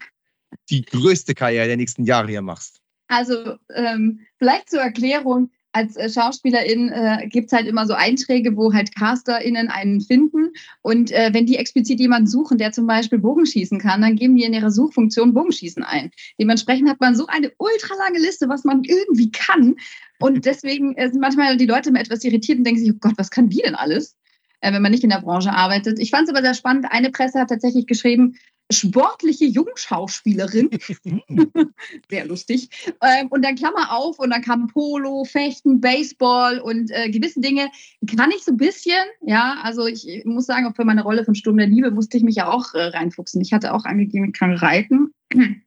die 0.70 0.82
größte 0.82 1.34
Karriere 1.34 1.66
der 1.66 1.76
nächsten 1.76 2.04
Jahre 2.04 2.28
hier 2.28 2.42
machst. 2.42 2.80
Also 3.08 3.58
ähm, 3.74 4.20
vielleicht 4.38 4.70
zur 4.70 4.80
Erklärung, 4.80 5.50
als 5.74 5.96
äh, 5.96 6.08
Schauspielerin 6.08 6.88
äh, 6.90 7.26
gibt 7.28 7.46
es 7.46 7.52
halt 7.52 7.66
immer 7.66 7.86
so 7.86 7.94
Einträge, 7.94 8.56
wo 8.56 8.72
halt 8.72 8.94
CasterInnen 8.94 9.68
einen 9.68 10.00
finden. 10.00 10.52
Und 10.82 11.10
äh, 11.10 11.30
wenn 11.32 11.46
die 11.46 11.56
explizit 11.56 11.98
jemanden 11.98 12.28
suchen, 12.28 12.58
der 12.58 12.72
zum 12.72 12.86
Beispiel 12.86 13.18
Bogenschießen 13.18 13.80
kann, 13.80 14.00
dann 14.00 14.14
geben 14.14 14.36
die 14.36 14.44
in 14.44 14.54
ihrer 14.54 14.70
Suchfunktion 14.70 15.34
Bogenschießen 15.34 15.82
ein. 15.82 16.10
Dementsprechend 16.40 16.88
hat 16.88 17.00
man 17.00 17.16
so 17.16 17.26
eine 17.26 17.50
ultralange 17.58 18.20
Liste, 18.20 18.48
was 18.48 18.64
man 18.64 18.84
irgendwie 18.84 19.32
kann. 19.32 19.74
Und 20.20 20.44
deswegen 20.44 20.94
äh, 20.94 21.10
sind 21.10 21.20
manchmal 21.20 21.56
die 21.56 21.66
Leute 21.66 21.90
immer 21.90 22.00
etwas 22.00 22.22
irritiert 22.22 22.58
und 22.58 22.64
denken 22.64 22.80
sich, 22.80 22.92
oh 22.92 22.98
Gott, 23.00 23.14
was 23.16 23.30
kann 23.30 23.48
die 23.48 23.62
denn 23.64 23.74
alles? 23.74 24.16
Äh, 24.60 24.72
wenn 24.72 24.82
man 24.82 24.92
nicht 24.92 25.04
in 25.04 25.10
der 25.10 25.20
Branche 25.20 25.52
arbeitet. 25.52 25.98
Ich 25.98 26.10
fand 26.10 26.28
es 26.28 26.34
aber 26.34 26.42
sehr 26.42 26.54
spannend. 26.54 26.86
Eine 26.88 27.10
Presse 27.10 27.40
hat 27.40 27.48
tatsächlich 27.48 27.86
geschrieben, 27.86 28.36
sportliche 28.70 29.44
Jungschauspielerin. 29.44 30.70
Sehr 32.10 32.26
lustig. 32.26 32.68
Ähm, 33.02 33.28
und 33.28 33.44
dann 33.44 33.56
Klammer 33.56 33.92
auf 33.92 34.18
und 34.18 34.30
dann 34.30 34.42
kam 34.42 34.68
Polo, 34.68 35.24
Fechten, 35.24 35.80
Baseball 35.80 36.60
und 36.60 36.90
äh, 36.90 37.10
gewisse 37.10 37.40
Dinge 37.40 37.70
kann 38.16 38.30
ich 38.30 38.44
so 38.44 38.52
ein 38.52 38.56
bisschen. 38.56 39.04
Ja, 39.22 39.58
also 39.62 39.86
ich 39.86 40.22
muss 40.24 40.46
sagen, 40.46 40.66
auch 40.66 40.76
für 40.76 40.84
meine 40.84 41.02
Rolle 41.02 41.24
von 41.24 41.34
Sturm 41.34 41.56
der 41.56 41.66
Liebe 41.66 41.90
musste 41.90 42.16
ich 42.16 42.22
mich 42.22 42.36
ja 42.36 42.48
auch 42.48 42.74
äh, 42.74 42.82
reinfuchsen. 42.82 43.40
Ich 43.40 43.52
hatte 43.52 43.74
auch 43.74 43.84
angegeben, 43.84 44.26
ich 44.26 44.38
kann 44.38 44.52
reiten. 44.52 45.12
Mhm. 45.32 45.62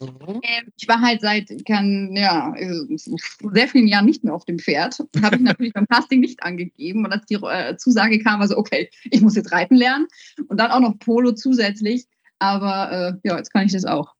Ähm, 0.00 0.72
ich 0.76 0.88
war 0.88 1.00
halt 1.00 1.22
seit 1.22 1.50
kann, 1.66 2.14
ja, 2.14 2.54
sehr 2.96 3.68
vielen 3.68 3.88
Jahren 3.88 4.04
nicht 4.04 4.24
mehr 4.24 4.34
auf 4.34 4.44
dem 4.44 4.58
Pferd. 4.58 5.02
Habe 5.22 5.36
ich 5.36 5.42
natürlich 5.42 5.72
beim 5.72 5.86
Casting 5.86 6.20
nicht 6.20 6.42
angegeben. 6.42 7.04
Und 7.04 7.12
als 7.12 7.26
die 7.26 7.36
äh, 7.36 7.76
Zusage 7.76 8.18
kam, 8.18 8.40
war 8.40 8.48
so, 8.48 8.58
okay, 8.58 8.90
ich 9.04 9.22
muss 9.22 9.36
jetzt 9.36 9.52
reiten 9.52 9.76
lernen. 9.76 10.06
Und 10.48 10.58
dann 10.60 10.70
auch 10.70 10.80
noch 10.80 10.98
Polo 10.98 11.32
zusätzlich. 11.32 12.06
Aber 12.38 12.92
äh, 12.92 13.28
ja, 13.28 13.36
jetzt 13.36 13.52
kann 13.52 13.66
ich 13.66 13.72
das 13.72 13.84
auch. 13.84 14.14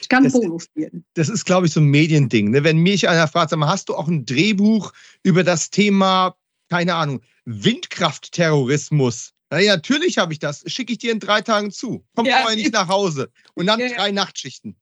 Ich 0.00 0.08
kann 0.08 0.24
das, 0.24 0.32
Polo 0.32 0.58
spielen. 0.58 1.04
Das 1.14 1.28
ist, 1.28 1.44
glaube 1.44 1.66
ich, 1.66 1.72
so 1.72 1.80
ein 1.80 1.86
Mediending. 1.86 2.50
Ne? 2.50 2.64
Wenn 2.64 2.78
mich 2.78 3.08
einer 3.08 3.28
fragt, 3.28 3.50
sag 3.50 3.58
mal, 3.58 3.68
hast 3.68 3.88
du 3.88 3.94
auch 3.94 4.08
ein 4.08 4.26
Drehbuch 4.26 4.92
über 5.22 5.44
das 5.44 5.70
Thema, 5.70 6.34
keine 6.68 6.94
Ahnung, 6.96 7.20
Windkraftterrorismus? 7.44 9.32
Na 9.50 9.60
ja, 9.60 9.76
natürlich 9.76 10.18
habe 10.18 10.32
ich 10.32 10.38
das. 10.38 10.64
Schicke 10.66 10.92
ich 10.92 10.98
dir 10.98 11.12
in 11.12 11.20
drei 11.20 11.40
Tagen 11.40 11.70
zu. 11.70 12.04
Komm 12.16 12.26
ja. 12.26 12.38
vorher 12.38 12.56
nicht 12.56 12.72
nach 12.72 12.88
Hause. 12.88 13.30
Und 13.54 13.66
dann 13.66 13.78
ja, 13.78 13.88
drei 13.88 14.06
ja. 14.06 14.12
Nachtschichten. 14.12 14.76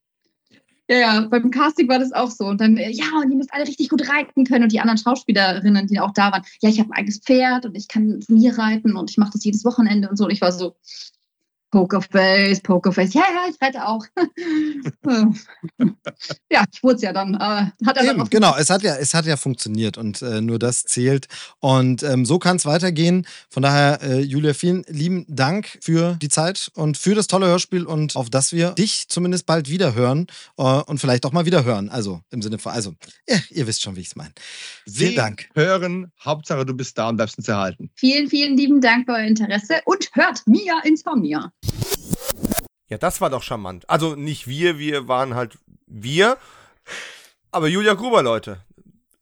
Ja, 0.89 0.97
ja, 0.97 1.21
beim 1.29 1.51
Casting 1.51 1.89
war 1.89 2.01
das 2.01 2.13
auch 2.13 2.31
so. 2.31 2.47
Und 2.47 2.61
dann, 2.61 2.77
ja, 2.77 3.05
und 3.23 3.31
ihr 3.31 3.37
müsst 3.37 3.53
alle 3.53 3.67
richtig 3.67 3.91
gut 3.91 4.09
reiten 4.09 4.45
können. 4.45 4.65
Und 4.65 4.73
die 4.73 4.81
anderen 4.81 4.99
Schauspielerinnen, 4.99 5.87
die 5.87 6.01
auch 6.01 6.13
da 6.13 6.33
waren, 6.33 6.43
ja, 6.63 6.69
ich 6.69 6.81
habe 6.81 6.91
ein 6.91 6.99
eigenes 6.99 7.19
Pferd 7.19 7.67
und 7.67 7.77
ich 7.77 7.89
kann 7.89 8.21
Turnier 8.21 8.59
reiten 8.59 8.97
und 8.97 9.11
ich 9.11 9.19
mache 9.19 9.31
das 9.33 9.45
jedes 9.45 9.65
Wochenende 9.65 10.09
und 10.09 10.17
so. 10.17 10.25
Und 10.25 10.31
ich 10.31 10.41
war 10.41 10.51
so, 10.51 10.77
Pokerface, 11.71 12.61
Pokerface. 12.61 13.15
Ja, 13.15 13.25
ja, 13.33 13.47
ich 13.49 13.61
rette 13.61 13.87
auch. 13.87 14.05
ja, 16.51 16.65
ich 16.73 16.83
wurde 16.83 16.97
es 16.97 17.03
ja 17.03 17.13
dann. 17.13 17.35
Äh, 17.35 17.87
hat 17.87 17.97
er 17.97 18.05
Eben, 18.05 18.19
dann 18.19 18.31
genau, 18.31 18.57
es 18.57 18.71
hat 18.71 18.83
ja, 18.83 18.97
es 18.97 19.15
hat 19.15 19.27
ja 19.27 19.37
funktioniert 19.37 19.97
und 19.97 20.23
äh, 20.23 20.41
nur 20.41 20.59
das 20.59 20.85
zählt. 20.85 21.29
Und 21.61 22.03
ähm, 22.03 22.27
so 22.27 22.39
kann 22.39 22.57
es 22.57 22.67
weitergehen. 22.67 23.27
Von 23.49 23.63
daher, 23.63 24.03
äh, 24.03 24.21
Julia, 24.21 24.55
vielen 24.55 24.85
lieben 24.89 25.25
Dank 25.29 25.79
für 25.81 26.17
die 26.21 26.29
Zeit 26.29 26.71
und 26.75 26.99
für 26.99 27.15
das 27.15 27.29
tolle 27.29 27.47
Hörspiel 27.47 27.85
und 27.85 28.17
auf 28.17 28.31
das 28.31 28.53
wir 28.53 28.73
dich 28.73 29.09
zumindest 29.09 29.47
bald 29.47 29.69
wieder 29.69 29.95
hören 29.95 30.27
äh, 30.59 30.63
und 30.63 30.99
vielleicht 30.99 31.25
auch 31.25 31.33
mal 31.33 31.47
wieder 31.47 31.65
hören. 31.65 31.89
Also 31.89 32.21
im 32.31 32.43
Sinne 32.43 32.59
von, 32.59 32.73
also, 32.73 32.95
ja, 33.29 33.37
ihr 33.51 33.67
wisst 33.67 33.83
schon, 33.83 33.97
wie 33.97 34.01
ich 34.01 34.09
es 34.09 34.17
meine. 34.17 34.33
Vielen 34.91 35.15
Dank. 35.15 35.49
Hören, 35.55 36.11
Hauptsache 36.25 36.67
du 36.67 36.75
bist 36.75 36.99
da 36.99 37.09
und 37.09 37.17
bleibst 37.17 37.39
uns 37.39 37.49
erhalten. 37.49 37.91
Vielen, 37.95 38.29
vielen 38.29 38.57
lieben 38.57 38.81
Dank 38.81 39.07
für 39.07 39.13
euer 39.13 39.27
Interesse 39.27 39.81
und 39.85 40.11
hört 40.15 40.43
Mia 40.47 40.81
Insomnia. 40.85 41.53
Ja, 42.91 42.99
das 42.99 43.21
war 43.21 43.31
doch 43.31 43.43
charmant. 43.43 43.89
Also 43.89 44.17
nicht 44.17 44.49
wir, 44.49 44.79
wir 44.79 45.07
waren 45.07 45.35
halt 45.35 45.59
wir. 45.87 46.37
Aber 47.53 47.69
Julia 47.69 47.95
Gruber, 47.95 48.23
Leute. 48.23 48.65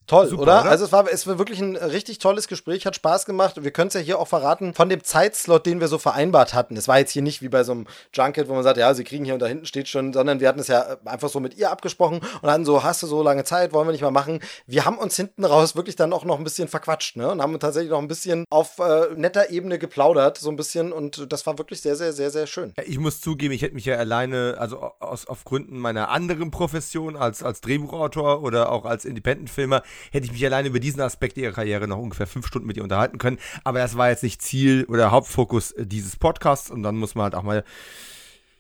Toll, 0.09 0.27
Super, 0.29 0.43
oder? 0.43 0.61
oder? 0.63 0.71
Also 0.71 0.87
es 0.87 0.93
war, 0.93 1.07
es 1.13 1.27
war 1.27 1.39
wirklich 1.39 1.61
ein 1.61 1.77
richtig 1.77 2.19
tolles 2.19 2.49
Gespräch, 2.49 2.87
hat 2.87 2.97
Spaß 2.97 3.27
gemacht. 3.27 3.63
Wir 3.63 3.71
können 3.71 3.89
es 3.89 3.95
ja 3.95 4.01
hier 4.01 4.19
auch 4.19 4.27
verraten 4.27 4.73
von 4.73 4.89
dem 4.89 5.05
Zeitslot, 5.05 5.67
den 5.67 5.81
wir 5.81 5.89
so 5.89 5.99
vereinbart 5.99 6.55
hatten. 6.55 6.79
Es 6.79 6.89
war 6.89 6.99
jetzt 6.99 7.13
hier 7.13 7.21
nicht 7.21 7.43
wie 7.43 7.51
bei 7.51 7.63
so 7.63 7.73
einem 7.73 7.87
Junket, 8.15 8.49
wo 8.49 8.55
man 8.55 8.63
sagt, 8.63 8.79
ja, 8.79 8.95
sie 8.95 9.05
kriegen 9.05 9.27
hier 9.27 9.35
und 9.35 9.41
da 9.41 9.47
hinten 9.47 9.67
steht 9.67 9.87
schon, 9.87 10.15
sondern 10.15 10.41
wir 10.41 10.49
hatten 10.49 10.61
es 10.61 10.69
ja 10.69 10.97
einfach 11.05 11.29
so 11.29 11.41
mit 11.41 11.59
ihr 11.59 11.71
abgesprochen 11.71 12.21
und 12.41 12.51
hatten 12.51 12.65
so, 12.65 12.83
hast 12.83 13.03
du 13.03 13.07
so 13.07 13.23
lange 13.23 13.45
Zeit, 13.45 13.75
wollen 13.75 13.87
wir 13.87 13.93
nicht 13.93 14.01
mal 14.01 14.11
machen. 14.11 14.41
Wir 14.67 14.87
haben 14.87 14.97
uns 14.97 15.15
hinten 15.15 15.45
raus 15.45 15.77
wirklich 15.77 15.95
dann 15.95 16.15
auch 16.15 16.25
noch 16.25 16.39
ein 16.39 16.45
bisschen 16.45 16.69
verquatscht, 16.69 17.17
ne? 17.17 17.31
Und 17.31 17.43
haben 17.43 17.61
tatsächlich 17.61 17.91
noch 17.91 18.01
ein 18.01 18.09
bisschen 18.09 18.47
auf 18.49 18.79
äh, 18.79 19.09
netter 19.15 19.51
Ebene 19.51 19.79
geplaudert, 19.79 20.39
so 20.39 20.49
ein 20.49 20.57
bisschen. 20.57 20.91
Und 20.91 21.31
das 21.31 21.47
war 21.47 21.59
wirklich 21.59 21.83
sehr, 21.83 21.97
sehr, 21.97 22.15
sehr, 22.15 22.31
sehr 22.31 22.47
schön. 22.47 22.73
Ja, 22.79 22.85
ich 22.87 22.99
muss 22.99 23.21
zugeben, 23.21 23.53
ich 23.53 23.61
hätte 23.61 23.75
mich 23.75 23.85
ja 23.85 23.97
alleine, 23.97 24.57
also 24.59 24.79
aus, 25.01 25.27
auf 25.27 25.45
Gründen 25.45 25.79
meiner 25.79 26.09
anderen 26.09 26.51
Profession 26.51 27.15
als, 27.15 27.43
als 27.43 27.61
Drehbuchautor 27.61 28.43
oder 28.43 28.73
auch 28.73 28.87
als 28.87 29.05
Independent-Filmer, 29.05 29.83
hätte 30.11 30.27
ich 30.27 30.33
mich 30.33 30.45
alleine 30.45 30.69
über 30.69 30.81
diesen 30.81 31.01
Aspekt 31.01 31.37
ihrer 31.37 31.53
Karriere 31.53 31.89
noch 31.89 31.99
ungefähr 31.99 32.27
fünf 32.27 32.47
Stunden 32.47 32.67
mit 32.67 32.77
ihr 32.77 32.83
unterhalten 32.83 33.19
können. 33.19 33.39
Aber 33.65 33.79
das 33.79 33.97
war 33.97 34.11
jetzt 34.11 34.23
nicht 34.23 34.43
Ziel 34.43 34.85
oder 34.89 35.11
Hauptfokus 35.11 35.75
dieses 35.79 36.17
Podcasts 36.17 36.71
und 36.71 36.83
dann 36.83 36.97
muss 36.97 37.15
man 37.15 37.25
halt 37.25 37.35
auch 37.35 37.43
mal 37.43 37.65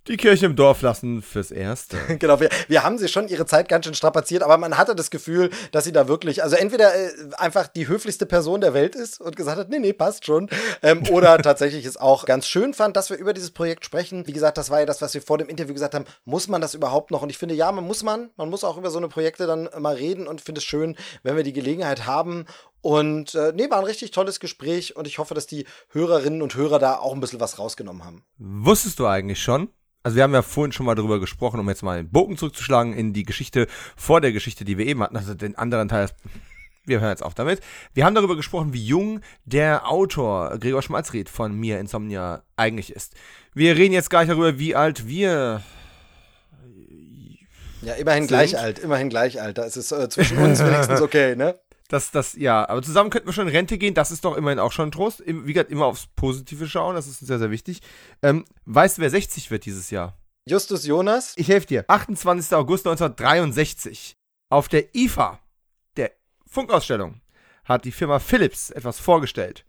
die 0.08 0.16
Kirche 0.16 0.46
im 0.46 0.56
Dorf 0.56 0.82
lassen 0.82 1.22
fürs 1.22 1.50
Erste. 1.50 1.98
genau, 2.18 2.40
wir, 2.40 2.48
wir 2.66 2.82
haben 2.82 2.98
sie 2.98 3.08
schon 3.08 3.28
ihre 3.28 3.46
Zeit 3.46 3.68
ganz 3.68 3.84
schön 3.84 3.94
strapaziert, 3.94 4.42
aber 4.42 4.56
man 4.58 4.76
hatte 4.78 4.94
das 4.94 5.10
Gefühl, 5.10 5.50
dass 5.72 5.84
sie 5.84 5.92
da 5.92 6.08
wirklich, 6.08 6.42
also 6.42 6.56
entweder 6.56 6.94
äh, 6.94 7.10
einfach 7.36 7.68
die 7.68 7.88
höflichste 7.88 8.26
Person 8.26 8.60
der 8.60 8.74
Welt 8.74 8.94
ist 8.94 9.20
und 9.20 9.36
gesagt 9.36 9.58
hat, 9.58 9.68
nee, 9.68 9.78
nee, 9.78 9.92
passt 9.92 10.24
schon, 10.24 10.48
ähm, 10.82 11.02
oder 11.10 11.38
tatsächlich 11.42 11.84
es 11.84 11.96
auch 11.96 12.24
ganz 12.24 12.46
schön 12.46 12.74
fand, 12.74 12.96
dass 12.96 13.10
wir 13.10 13.18
über 13.18 13.34
dieses 13.34 13.50
Projekt 13.50 13.84
sprechen. 13.84 14.26
Wie 14.26 14.32
gesagt, 14.32 14.58
das 14.58 14.70
war 14.70 14.80
ja 14.80 14.86
das, 14.86 15.02
was 15.02 15.14
wir 15.14 15.22
vor 15.22 15.38
dem 15.38 15.48
Interview 15.48 15.74
gesagt 15.74 15.94
haben, 15.94 16.06
muss 16.24 16.48
man 16.48 16.60
das 16.60 16.74
überhaupt 16.74 17.10
noch? 17.10 17.22
Und 17.22 17.30
ich 17.30 17.38
finde, 17.38 17.54
ja, 17.54 17.70
man 17.70 17.84
muss 17.84 18.02
man, 18.02 18.30
man 18.36 18.50
muss 18.50 18.64
auch 18.64 18.78
über 18.78 18.90
so 18.90 18.98
eine 18.98 19.08
Projekte 19.08 19.46
dann 19.46 19.68
mal 19.78 19.94
reden 19.94 20.26
und 20.26 20.40
finde 20.40 20.60
es 20.60 20.64
schön, 20.64 20.96
wenn 21.22 21.36
wir 21.36 21.44
die 21.44 21.52
Gelegenheit 21.52 22.06
haben. 22.06 22.46
Und 22.80 23.34
äh, 23.34 23.52
nee, 23.54 23.68
war 23.70 23.78
ein 23.78 23.84
richtig 23.84 24.12
tolles 24.12 24.40
Gespräch 24.40 24.96
und 24.96 25.06
ich 25.06 25.18
hoffe, 25.18 25.34
dass 25.34 25.46
die 25.46 25.66
Hörerinnen 25.90 26.42
und 26.42 26.54
Hörer 26.54 26.78
da 26.78 26.98
auch 26.98 27.12
ein 27.12 27.20
bisschen 27.20 27.40
was 27.40 27.58
rausgenommen 27.58 28.04
haben. 28.04 28.24
Wusstest 28.38 28.98
du 28.98 29.06
eigentlich 29.06 29.42
schon, 29.42 29.68
also 30.08 30.16
wir 30.16 30.22
haben 30.22 30.32
ja 30.32 30.40
vorhin 30.40 30.72
schon 30.72 30.86
mal 30.86 30.94
darüber 30.94 31.20
gesprochen, 31.20 31.60
um 31.60 31.68
jetzt 31.68 31.82
mal 31.82 31.98
den 31.98 32.08
Bogen 32.08 32.38
zurückzuschlagen 32.38 32.94
in 32.94 33.12
die 33.12 33.24
Geschichte 33.24 33.66
vor 33.94 34.22
der 34.22 34.32
Geschichte, 34.32 34.64
die 34.64 34.78
wir 34.78 34.86
eben 34.86 35.02
hatten, 35.02 35.18
also 35.18 35.34
den 35.34 35.54
anderen 35.58 35.88
Teil. 35.88 36.08
Wir 36.86 37.00
hören 37.00 37.10
jetzt 37.10 37.22
auf 37.22 37.34
damit. 37.34 37.60
Wir 37.92 38.06
haben 38.06 38.14
darüber 38.14 38.34
gesprochen, 38.34 38.72
wie 38.72 38.82
jung 38.82 39.20
der 39.44 39.86
Autor 39.86 40.56
Gregor 40.58 40.80
Schmalzried 40.80 41.28
von 41.28 41.54
Mir 41.54 41.78
Insomnia 41.78 42.42
eigentlich 42.56 42.90
ist. 42.90 43.16
Wir 43.52 43.76
reden 43.76 43.92
jetzt 43.92 44.08
gleich 44.08 44.28
darüber, 44.28 44.58
wie 44.58 44.74
alt 44.74 45.06
wir 45.06 45.62
ja, 47.82 47.92
immerhin 47.92 48.22
sind. 48.22 48.28
gleich 48.28 48.58
alt, 48.58 48.78
immerhin 48.78 49.10
gleich 49.10 49.42
alt. 49.42 49.58
Da 49.58 49.64
ist 49.64 49.76
es 49.76 49.92
äh, 49.92 50.08
zwischen 50.08 50.38
uns 50.38 50.64
wenigstens 50.64 51.02
okay, 51.02 51.36
ne? 51.36 51.58
Das, 51.88 52.10
das, 52.10 52.34
ja, 52.34 52.68
aber 52.68 52.82
zusammen 52.82 53.08
könnten 53.08 53.28
wir 53.28 53.32
schon 53.32 53.48
in 53.48 53.54
Rente 53.54 53.78
gehen, 53.78 53.94
das 53.94 54.10
ist 54.10 54.22
doch 54.24 54.36
immerhin 54.36 54.58
auch 54.58 54.72
schon 54.72 54.88
ein 54.88 54.92
Trost. 54.92 55.22
Wie 55.26 55.52
gesagt, 55.54 55.70
immer 55.70 55.86
aufs 55.86 56.06
Positive 56.06 56.68
schauen, 56.68 56.94
das 56.94 57.06
ist 57.06 57.20
sehr, 57.20 57.38
sehr 57.38 57.50
wichtig. 57.50 57.80
Ähm, 58.22 58.44
weißt 58.66 58.98
du, 58.98 59.02
wer 59.02 59.10
60 59.10 59.50
wird 59.50 59.64
dieses 59.64 59.90
Jahr? 59.90 60.18
Justus 60.46 60.86
Jonas? 60.86 61.32
Ich 61.36 61.48
helfe 61.48 61.66
dir. 61.66 61.84
28. 61.88 62.54
August 62.54 62.86
1963. 62.86 64.16
Auf 64.50 64.68
der 64.68 64.94
IFA, 64.94 65.40
der 65.96 66.12
Funkausstellung, 66.46 67.22
hat 67.64 67.86
die 67.86 67.92
Firma 67.92 68.18
Philips 68.18 68.68
etwas 68.68 68.98
vorgestellt. 68.98 69.64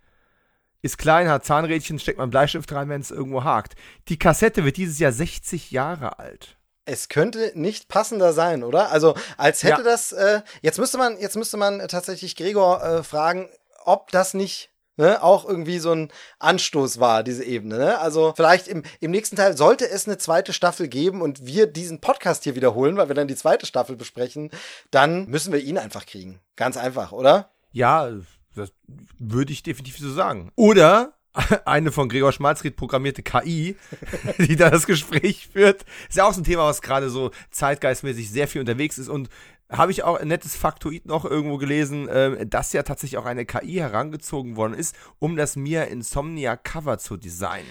Ist 0.82 0.98
klein, 0.98 1.30
hat 1.30 1.46
Zahnrädchen, 1.46 2.00
steckt 2.00 2.18
man 2.18 2.30
Bleistift 2.30 2.72
rein, 2.74 2.90
wenn 2.90 3.02
es 3.02 3.12
irgendwo 3.12 3.46
hakt. 3.46 3.76
Die 4.10 4.20
Kassette 4.20 4.66
wird 4.66 4.78
dieses 4.78 5.00
Jahr 5.00 5.12
60 5.12 5.72
Jahre 5.72 6.20
alt 6.20 6.59
es 6.90 7.08
könnte 7.10 7.52
nicht 7.56 7.88
passender 7.88 8.34
sein, 8.34 8.64
oder? 8.64 8.92
Also 8.92 9.16
als 9.38 9.64
hätte 9.64 9.82
ja. 9.82 9.84
das. 9.84 10.12
Äh, 10.12 10.42
jetzt 10.62 10.80
müsste 10.80 10.98
man, 10.98 11.20
jetzt 11.20 11.38
müsste 11.38 11.58
man 11.58 11.88
tatsächlich 11.88 12.36
Gregor 12.36 12.84
äh, 12.84 13.04
fragen, 13.04 13.50
ob 13.86 14.12
das 14.12 14.34
nicht 14.34 14.70
Ne, 14.98 15.24
auch 15.24 15.48
irgendwie 15.48 15.80
so 15.80 15.94
ein 15.94 16.12
Anstoß 16.40 17.00
war, 17.00 17.24
diese 17.24 17.46
Ebene. 17.46 17.78
Ne? 17.78 18.00
Also 18.00 18.34
vielleicht 18.36 18.68
im, 18.68 18.84
im 19.00 19.12
nächsten 19.12 19.38
Teil 19.38 19.56
sollte 19.56 19.90
es 19.90 20.06
eine 20.06 20.18
zweite 20.18 20.52
Staffel 20.52 20.90
geben 20.90 21.22
und 21.22 21.46
wir 21.46 21.68
diesen 21.68 22.02
Podcast 22.02 22.44
hier 22.44 22.56
wiederholen, 22.56 22.98
weil 22.98 23.08
wir 23.08 23.16
dann 23.16 23.30
die 23.30 23.38
zweite 23.38 23.66
Staffel 23.66 23.96
besprechen, 23.96 24.52
dann 24.92 25.26
müssen 25.28 25.54
wir 25.54 25.62
ihn 25.62 25.78
einfach 25.78 26.06
kriegen. 26.06 26.42
Ganz 26.58 26.76
einfach, 26.76 27.14
oder? 27.14 27.50
Ja, 27.72 28.12
das 28.58 28.74
würde 29.18 29.54
ich 29.54 29.64
definitiv 29.64 30.00
so 30.00 30.12
sagen. 30.12 30.52
Oder 30.58 31.14
eine 31.66 31.92
von 31.92 32.10
Gregor 32.10 32.32
Schmalzried 32.32 32.76
programmierte 32.76 33.24
KI, 33.24 33.76
die 34.38 34.56
da 34.56 34.70
das 34.70 34.88
Gespräch 34.88 35.50
führt. 35.52 35.86
Ist 36.08 36.18
ja 36.18 36.26
auch 36.26 36.34
so 36.34 36.42
ein 36.42 36.46
Thema, 36.46 36.66
was 36.66 36.82
gerade 36.82 37.10
so 37.10 37.32
zeitgeistmäßig 37.52 38.30
sehr 38.30 38.48
viel 38.48 38.62
unterwegs 38.62 38.98
ist 38.98 39.10
und 39.10 39.30
habe 39.72 39.92
ich 39.92 40.04
auch 40.04 40.20
ein 40.20 40.28
nettes 40.28 40.56
Faktoid 40.56 41.06
noch 41.06 41.26
irgendwo 41.26 41.58
gelesen, 41.58 42.08
äh, 42.08 42.48
dass 42.48 42.74
ja 42.74 42.82
tatsächlich 42.82 43.20
auch 43.20 43.26
eine 43.26 43.46
KI 43.46 43.76
herangezogen 43.76 44.56
worden 44.56 44.74
ist, 44.74 44.96
um 45.20 45.36
das 45.36 45.56
Mia 45.56 45.84
Insomnia 45.84 46.56
Cover 46.56 46.98
zu 46.98 47.18
designen. 47.18 47.70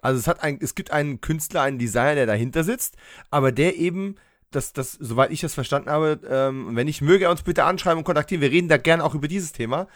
Also 0.00 0.18
es 0.18 0.26
hat 0.26 0.42
ein, 0.42 0.58
es 0.60 0.74
gibt 0.74 0.90
einen 0.90 1.20
Künstler, 1.20 1.62
einen 1.62 1.78
Designer, 1.78 2.16
der 2.16 2.26
dahinter 2.26 2.64
sitzt, 2.64 2.96
aber 3.30 3.52
der 3.52 3.76
eben 3.76 4.16
das, 4.50 4.72
das, 4.72 4.92
soweit 4.92 5.30
ich 5.30 5.40
das 5.40 5.54
verstanden 5.54 5.90
habe, 5.90 6.20
ähm, 6.28 6.74
wenn 6.74 6.88
ich 6.88 7.00
möge, 7.00 7.24
er 7.24 7.30
uns 7.30 7.42
bitte 7.42 7.64
anschreiben 7.64 7.98
und 7.98 8.04
kontaktieren. 8.04 8.40
Wir 8.40 8.50
reden 8.50 8.68
da 8.68 8.76
gerne 8.76 9.04
auch 9.04 9.14
über 9.14 9.28
dieses 9.28 9.52
Thema. 9.52 9.86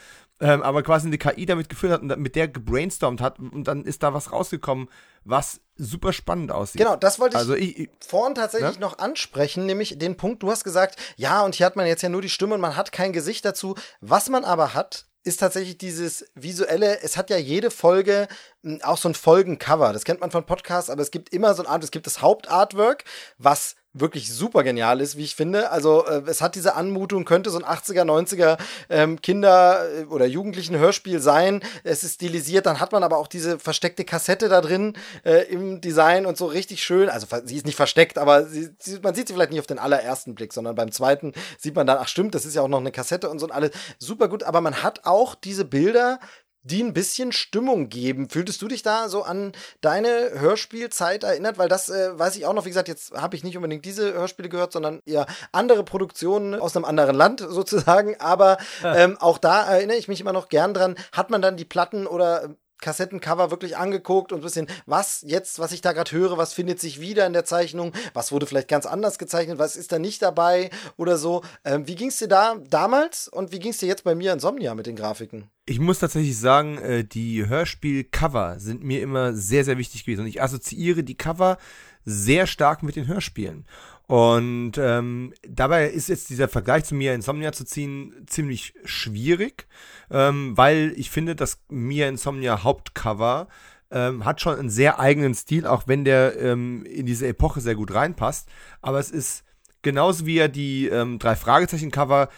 Ähm, 0.43 0.63
aber 0.63 0.83
quasi 0.83 1.07
eine 1.07 1.19
KI 1.19 1.45
damit 1.45 1.69
geführt 1.69 1.93
hat 1.93 2.01
und 2.01 2.19
mit 2.19 2.35
der 2.35 2.49
gebrainstormt 2.49 3.21
hat 3.21 3.39
und 3.39 3.65
dann 3.65 3.85
ist 3.85 4.03
da 4.03 4.15
was 4.15 4.33
rausgekommen, 4.33 4.89
was 5.25 5.61
super 5.77 6.15
spannend 6.15 6.51
aussieht. 6.51 6.81
Genau, 6.81 6.97
das 6.97 7.19
wollte 7.19 7.37
ich, 7.37 7.39
also 7.39 7.55
ich, 7.55 7.79
ich 7.79 7.91
vorhin 8.07 8.35
tatsächlich 8.35 8.77
ne? 8.77 8.81
noch 8.81 8.99
ansprechen, 8.99 9.67
nämlich 9.67 9.99
den 9.99 10.17
Punkt, 10.17 10.43
du 10.43 10.51
hast 10.51 10.65
gesagt, 10.65 10.99
ja, 11.17 11.43
und 11.43 11.55
hier 11.55 11.67
hat 11.67 11.77
man 11.77 11.87
jetzt 11.87 12.03
ja 12.03 12.09
nur 12.09 12.23
die 12.23 12.31
Stimme 12.31 12.55
und 12.55 12.61
man 12.61 12.77
hat 12.77 12.91
kein 12.91 13.13
Gesicht 13.13 13.45
dazu. 13.45 13.75
Was 14.01 14.31
man 14.31 14.45
aber 14.45 14.73
hat, 14.73 15.07
ist 15.23 15.41
tatsächlich 15.41 15.77
dieses 15.77 16.25
visuelle, 16.35 17.03
es 17.03 17.17
hat 17.17 17.29
ja 17.31 17.37
jede 17.37 17.71
Folge 17.71 18.29
hm, 18.63 18.81
auch 18.83 18.97
so 18.97 19.09
ein 19.09 19.15
Folgencover. 19.15 19.93
Das 19.93 20.05
kennt 20.05 20.21
man 20.21 20.31
von 20.31 20.47
Podcasts, 20.47 20.91
aber 20.91 21.03
es 21.03 21.11
gibt 21.11 21.31
immer 21.31 21.55
so 21.55 21.63
ein 21.63 21.69
Art, 21.69 21.85
es 21.85 21.91
gibt 21.91 22.07
das 22.07 22.23
Hauptartwork, 22.23 23.05
was 23.37 23.77
wirklich 23.93 24.33
super 24.33 24.63
genial 24.63 25.01
ist, 25.01 25.17
wie 25.17 25.25
ich 25.25 25.35
finde. 25.35 25.71
Also 25.71 26.07
äh, 26.07 26.23
es 26.27 26.41
hat 26.41 26.55
diese 26.55 26.75
Anmutung, 26.75 27.25
könnte 27.25 27.51
so 27.51 27.59
ein 27.59 27.65
80er, 27.65 28.05
90er 28.05 28.57
ähm, 28.89 29.21
Kinder- 29.21 29.85
äh, 30.01 30.05
oder 30.05 30.27
Jugendlichen 30.27 30.77
Hörspiel 30.77 31.21
sein. 31.21 31.61
Es 31.85 32.05
ist 32.05 32.15
stilisiert, 32.15 32.67
dann 32.67 32.81
hat 32.81 32.93
man 32.93 33.03
aber 33.03 33.19
auch 33.19 33.27
diese 33.27 33.59
versteckte 33.59 34.05
Kassette 34.05 34.49
da 34.49 34.61
drin 34.61 34.95
äh, 35.25 35.43
im 35.53 35.81
Design 35.81 36.25
und 36.25 36.37
so 36.37 36.47
richtig 36.47 36.83
schön. 36.83 37.09
Also 37.09 37.27
sie 37.45 37.57
ist 37.57 37.67
nicht 37.67 37.77
versteckt, 37.77 38.17
aber 38.17 38.47
sie, 38.47 38.71
sie, 38.79 39.01
man 39.01 39.15
sieht 39.15 39.29
sie 39.29 39.35
vielleicht 39.35 39.51
nicht 39.51 39.61
auf 39.61 39.67
den 39.67 39.79
allerersten 39.79 40.35
Blick, 40.35 40.53
sondern 40.53 40.75
beim 40.77 40.93
zweiten 40.93 41.33
sieht 41.59 41.75
man 41.75 41.87
dann, 41.87 41.99
ach 42.01 42.09
stimmt, 42.09 42.35
das 42.35 42.45
ist 42.45 42.55
ja 42.55 42.63
auch 42.63 42.69
noch 42.69 42.81
eine 42.81 42.93
Kassette 42.93 43.29
und 43.29 43.39
so 43.39 43.47
und 43.47 43.53
alles. 43.53 43.71
Super 43.99 44.29
gut, 44.29 44.45
aber 44.45 44.61
man 44.61 44.83
hat 44.83 45.05
auch 45.05 45.35
diese 45.35 45.65
Bilder 45.65 46.21
die 46.63 46.83
ein 46.83 46.93
bisschen 46.93 47.33
Stimmung 47.33 47.89
geben. 47.89 48.29
Fühltest 48.29 48.61
du 48.61 48.69
dich 48.69 48.83
da 48.83 49.09
so 49.09 49.23
an 49.23 49.53
deine 49.81 50.33
Hörspielzeit 50.35 51.25
erinnert? 51.25 51.59
Weil 51.59 51.69
das 51.69 51.89
äh, 51.89 52.19
weiß 52.19 52.37
ich 52.37 52.47
auch 52.47 52.53
noch, 52.53 52.65
wie 52.65 52.71
gesagt, 52.71 52.89
jetzt 52.89 53.13
habe 53.13 53.37
ich 53.37 53.45
nicht 53.45 53.57
unbedingt 53.57 53.85
diese 53.85 54.13
Hörspiele 54.13 54.49
gehört, 54.49 54.73
sondern 54.73 55.01
eher 55.07 55.27
andere 55.53 55.85
Produktionen 55.85 56.55
aus 56.55 56.77
einem 56.77 56.85
anderen 56.85 57.17
Land 57.17 57.41
sozusagen. 57.49 58.21
Aber 58.21 58.59
ähm, 58.85 59.17
auch 59.19 59.39
da 59.39 59.63
erinnere 59.65 59.97
ich 59.97 60.09
mich 60.09 60.21
immer 60.21 60.33
noch 60.33 60.49
gern 60.49 60.75
dran. 60.75 60.97
Hat 61.13 61.31
man 61.31 61.43
dann 61.43 61.57
die 61.57 61.65
Platten 61.65 62.07
oder 62.07 62.55
Kassettencover 62.81 63.51
wirklich 63.51 63.77
angeguckt 63.77 64.33
und 64.33 64.41
ein 64.41 64.43
bisschen, 64.43 64.67
was 64.87 65.23
jetzt, 65.27 65.59
was 65.59 65.73
ich 65.73 65.81
da 65.81 65.93
gerade 65.93 66.13
höre, 66.13 66.39
was 66.39 66.53
findet 66.53 66.81
sich 66.81 67.01
wieder 67.01 67.27
in 67.27 67.33
der 67.33 67.45
Zeichnung, 67.45 67.93
was 68.15 68.33
wurde 68.33 68.47
vielleicht 68.47 68.69
ganz 68.69 68.87
anders 68.87 69.19
gezeichnet, 69.19 69.59
was 69.59 69.77
ist 69.77 69.93
da 69.93 69.99
nicht 69.99 70.23
dabei 70.23 70.71
oder 70.97 71.19
so. 71.19 71.43
Ähm, 71.65 71.87
wie 71.87 71.95
ging 71.95 72.09
es 72.09 72.19
dir 72.19 72.29
da 72.29 72.57
damals 72.69 73.29
und 73.29 73.53
wie 73.53 73.59
ging 73.59 73.71
es 73.71 73.79
dir 73.79 73.87
jetzt 73.87 74.05
bei 74.05 74.15
mir 74.15 74.33
in 74.33 74.41
Somnia 74.41 74.75
mit 74.75 74.87
den 74.87 74.97
Grafiken? 74.97 75.51
Ich 75.67 75.79
muss 75.79 76.01
tatsächlich 76.01 76.39
sagen, 76.39 76.79
äh, 76.79 77.05
die 77.05 77.47
Hörspiel-Cover 77.47 78.59
sind 78.59 78.83
mir 78.83 79.03
immer 79.03 79.35
sehr, 79.35 79.65
sehr 79.65 79.79
wichtig 79.79 80.05
gewesen 80.05 80.23
und 80.23 80.27
ich 80.27 80.43
assoziiere 80.43 81.05
die 81.05 81.17
Cover 81.17 81.59
sehr 82.05 82.47
stark 82.47 82.83
mit 82.83 82.97
den 82.97 83.07
Hörspielen. 83.07 83.67
Und 84.11 84.73
ähm, 84.77 85.33
dabei 85.49 85.89
ist 85.89 86.09
jetzt 86.09 86.31
dieser 86.31 86.49
Vergleich 86.49 86.83
zu 86.83 86.97
Mia 86.97 87.15
Insomnia 87.15 87.53
zu 87.53 87.65
ziehen 87.65 88.27
ziemlich 88.27 88.75
schwierig, 88.85 89.69
ähm, 90.11 90.57
weil 90.57 90.93
ich 90.97 91.11
finde, 91.11 91.37
das 91.37 91.61
Mia 91.69 92.09
Insomnia 92.09 92.65
Hauptcover 92.65 93.47
ähm, 93.93 94.25
hat 94.25 94.41
schon 94.41 94.59
einen 94.59 94.69
sehr 94.69 94.99
eigenen 94.99 95.33
Stil, 95.37 95.65
auch 95.65 95.85
wenn 95.87 96.05
der 96.05 96.37
ähm, 96.41 96.85
in 96.87 97.07
diese 97.07 97.29
Epoche 97.29 97.61
sehr 97.61 97.77
gut 97.77 97.95
reinpasst. 97.95 98.49
Aber 98.83 98.99
es 98.99 99.13
ist 99.13 99.45
genauso 99.83 100.27
wie 100.27 100.39
er 100.39 100.49
die 100.49 100.89
ähm, 100.89 101.21
drei 101.21 101.37
Fragezeichen-Cover 101.37 102.31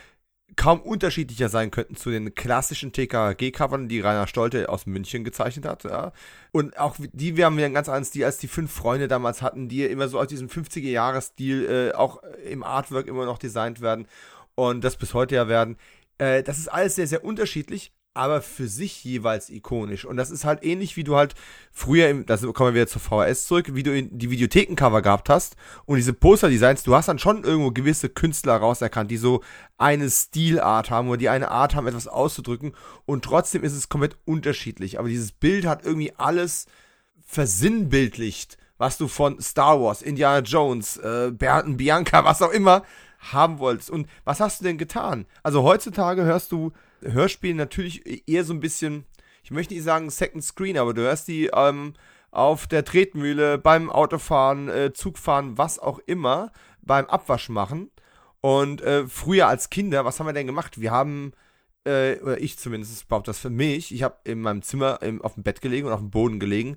kaum 0.57 0.81
unterschiedlicher 0.81 1.49
sein 1.49 1.71
könnten 1.71 1.97
zu 1.97 2.11
den 2.11 2.35
klassischen 2.35 2.93
TKG-Covern, 2.93 3.89
die 3.89 4.01
Rainer 4.01 4.27
Stolte 4.27 4.69
aus 4.69 4.87
München 4.87 5.25
gezeichnet 5.25 5.65
hat. 5.65 5.85
Ja. 5.85 6.13
Und 6.51 6.79
auch 6.79 6.97
die 7.13 7.37
wir 7.37 7.47
haben 7.47 7.59
ja 7.59 7.67
einen 7.67 7.75
ganz 7.75 7.89
anderen 7.89 8.05
Stil, 8.05 8.25
als 8.25 8.39
die 8.39 8.49
fünf 8.49 8.73
Freunde 8.73 9.09
damals 9.09 9.43
hatten, 9.43 9.69
die 9.69 9.85
immer 9.85 10.09
so 10.09 10.19
aus 10.19 10.29
diesem 10.29 10.49
50er-Jahres-Stil 10.49 11.93
äh, 11.93 11.97
auch 11.97 12.23
im 12.49 12.63
Artwork 12.63 13.07
immer 13.07 13.25
noch 13.25 13.39
designt 13.39 13.81
werden 13.81 14.07
und 14.55 14.85
das 14.85 14.97
bis 14.97 15.15
heute 15.15 15.35
ja 15.35 15.49
werden. 15.49 15.77
Äh, 16.19 16.43
das 16.43 16.59
ist 16.59 16.69
alles 16.69 16.95
sehr, 16.95 17.07
sehr 17.07 17.25
unterschiedlich, 17.25 17.93
aber 18.15 18.43
für 18.43 18.69
sich 18.69 19.05
jeweils 19.05 19.49
ikonisch. 19.49 20.05
Und 20.05 20.17
das 20.17 20.31
ist 20.31 20.45
halt 20.45 20.63
ähnlich, 20.63 20.97
wie 20.97 21.05
du 21.05 21.17
halt 21.17 21.35
früher, 21.71 22.09
im, 22.11 22.27
das 22.27 22.43
kommen 22.43 22.75
wir 22.75 22.75
wieder 22.75 22.87
zur 22.87 23.01
VHS 23.01 23.47
zurück, 23.47 23.75
wie 23.75 23.83
du 23.83 24.03
die 24.03 24.31
Videothekencover 24.31 25.01
gehabt 25.01 25.31
hast 25.31 25.57
und 25.87 25.97
diese 25.97 26.13
Poster-Designs, 26.13 26.83
du 26.83 26.95
hast 26.95 27.09
dann 27.09 27.19
schon 27.19 27.45
irgendwo 27.45 27.71
gewisse 27.71 28.09
Künstler 28.09 28.57
rauserkannt, 28.57 29.11
die 29.11 29.17
so 29.17 29.43
eine 29.79 30.11
Stilart 30.11 30.91
haben 30.91 31.09
oder 31.09 31.17
die 31.17 31.31
eine 31.31 31.51
Art 31.51 31.75
haben, 31.75 31.87
etwas 31.87 32.07
auszudrücken 32.07 32.75
und 33.07 33.25
trotzdem 33.25 33.65
ist 33.65 33.75
es 33.75 33.89
komplett 33.89 34.17
unterschiedlich. 34.25 34.99
Aber 34.99 35.09
dieses 35.09 35.33
Bild 35.33 35.65
hat 35.65 35.85
irgendwie 35.85 36.13
alles 36.17 36.67
versinnbildlicht, 37.25 38.59
was 38.77 38.99
du 38.99 39.09
von 39.09 39.41
Star 39.41 39.81
Wars, 39.81 40.03
Indiana 40.03 40.41
Jones, 40.41 40.99
äh, 40.99 41.31
Bernd 41.33 41.79
Bianca, 41.79 42.25
was 42.25 42.43
auch 42.43 42.51
immer 42.51 42.83
haben 43.33 43.59
wolltest. 43.59 43.91
Und 43.91 44.09
was 44.25 44.41
hast 44.41 44.61
du 44.61 44.65
denn 44.65 44.77
getan? 44.77 45.27
Also 45.43 45.63
heutzutage 45.63 46.25
hörst 46.25 46.53
du 46.53 46.73
Hörspiele 47.05 47.55
natürlich 47.55 48.29
eher 48.29 48.45
so 48.45 48.53
ein 48.53 48.61
bisschen, 48.61 49.05
ich 49.43 49.51
möchte 49.51 49.75
nicht 49.75 49.85
sagen 49.85 50.11
Second 50.11 50.45
Screen, 50.45 50.79
aber 50.79 50.95
du 50.95 51.03
hörst 51.03 51.29
die 51.29 51.51
ähm, 51.55 51.95
auf 52.31 52.67
der 52.67 52.85
Tretmühle, 52.85 53.59
beim 53.59 53.91
Autofahren, 53.91 54.69
äh, 54.69 54.93
Zugfahren, 54.93 55.59
was 55.59 55.79
auch 55.79 55.99
immer, 56.07 56.53
beim 56.81 57.07
Abwasch 57.07 57.49
machen. 57.49 57.91
Und 58.41 58.81
äh, 58.83 59.07
früher 59.07 59.47
als 59.47 59.71
Kinder, 59.71 60.05
was 60.05 60.19
haben 60.19 60.27
wir 60.27 60.33
denn 60.33 60.47
gemacht? 60.47 60.81
Wir 60.81 60.91
haben, 60.91 61.33
äh, 61.85 62.19
oder 62.21 62.41
ich 62.41 62.59
zumindest 62.59 63.07
baut 63.09 63.29
das 63.29 63.39
für 63.39 63.51
mich, 63.51 63.95
ich 63.95 64.03
habe 64.03 64.17
in 64.25 64.41
meinem 64.41 64.63
Zimmer 64.63 65.01
im, 65.03 65.23
auf 65.23 65.35
dem 65.35 65.43
Bett 65.43 65.61
gelegen 65.61 65.87
und 65.87 65.93
auf 65.93 66.01
dem 66.01 66.11
Boden 66.11 66.41
gelegen, 66.41 66.77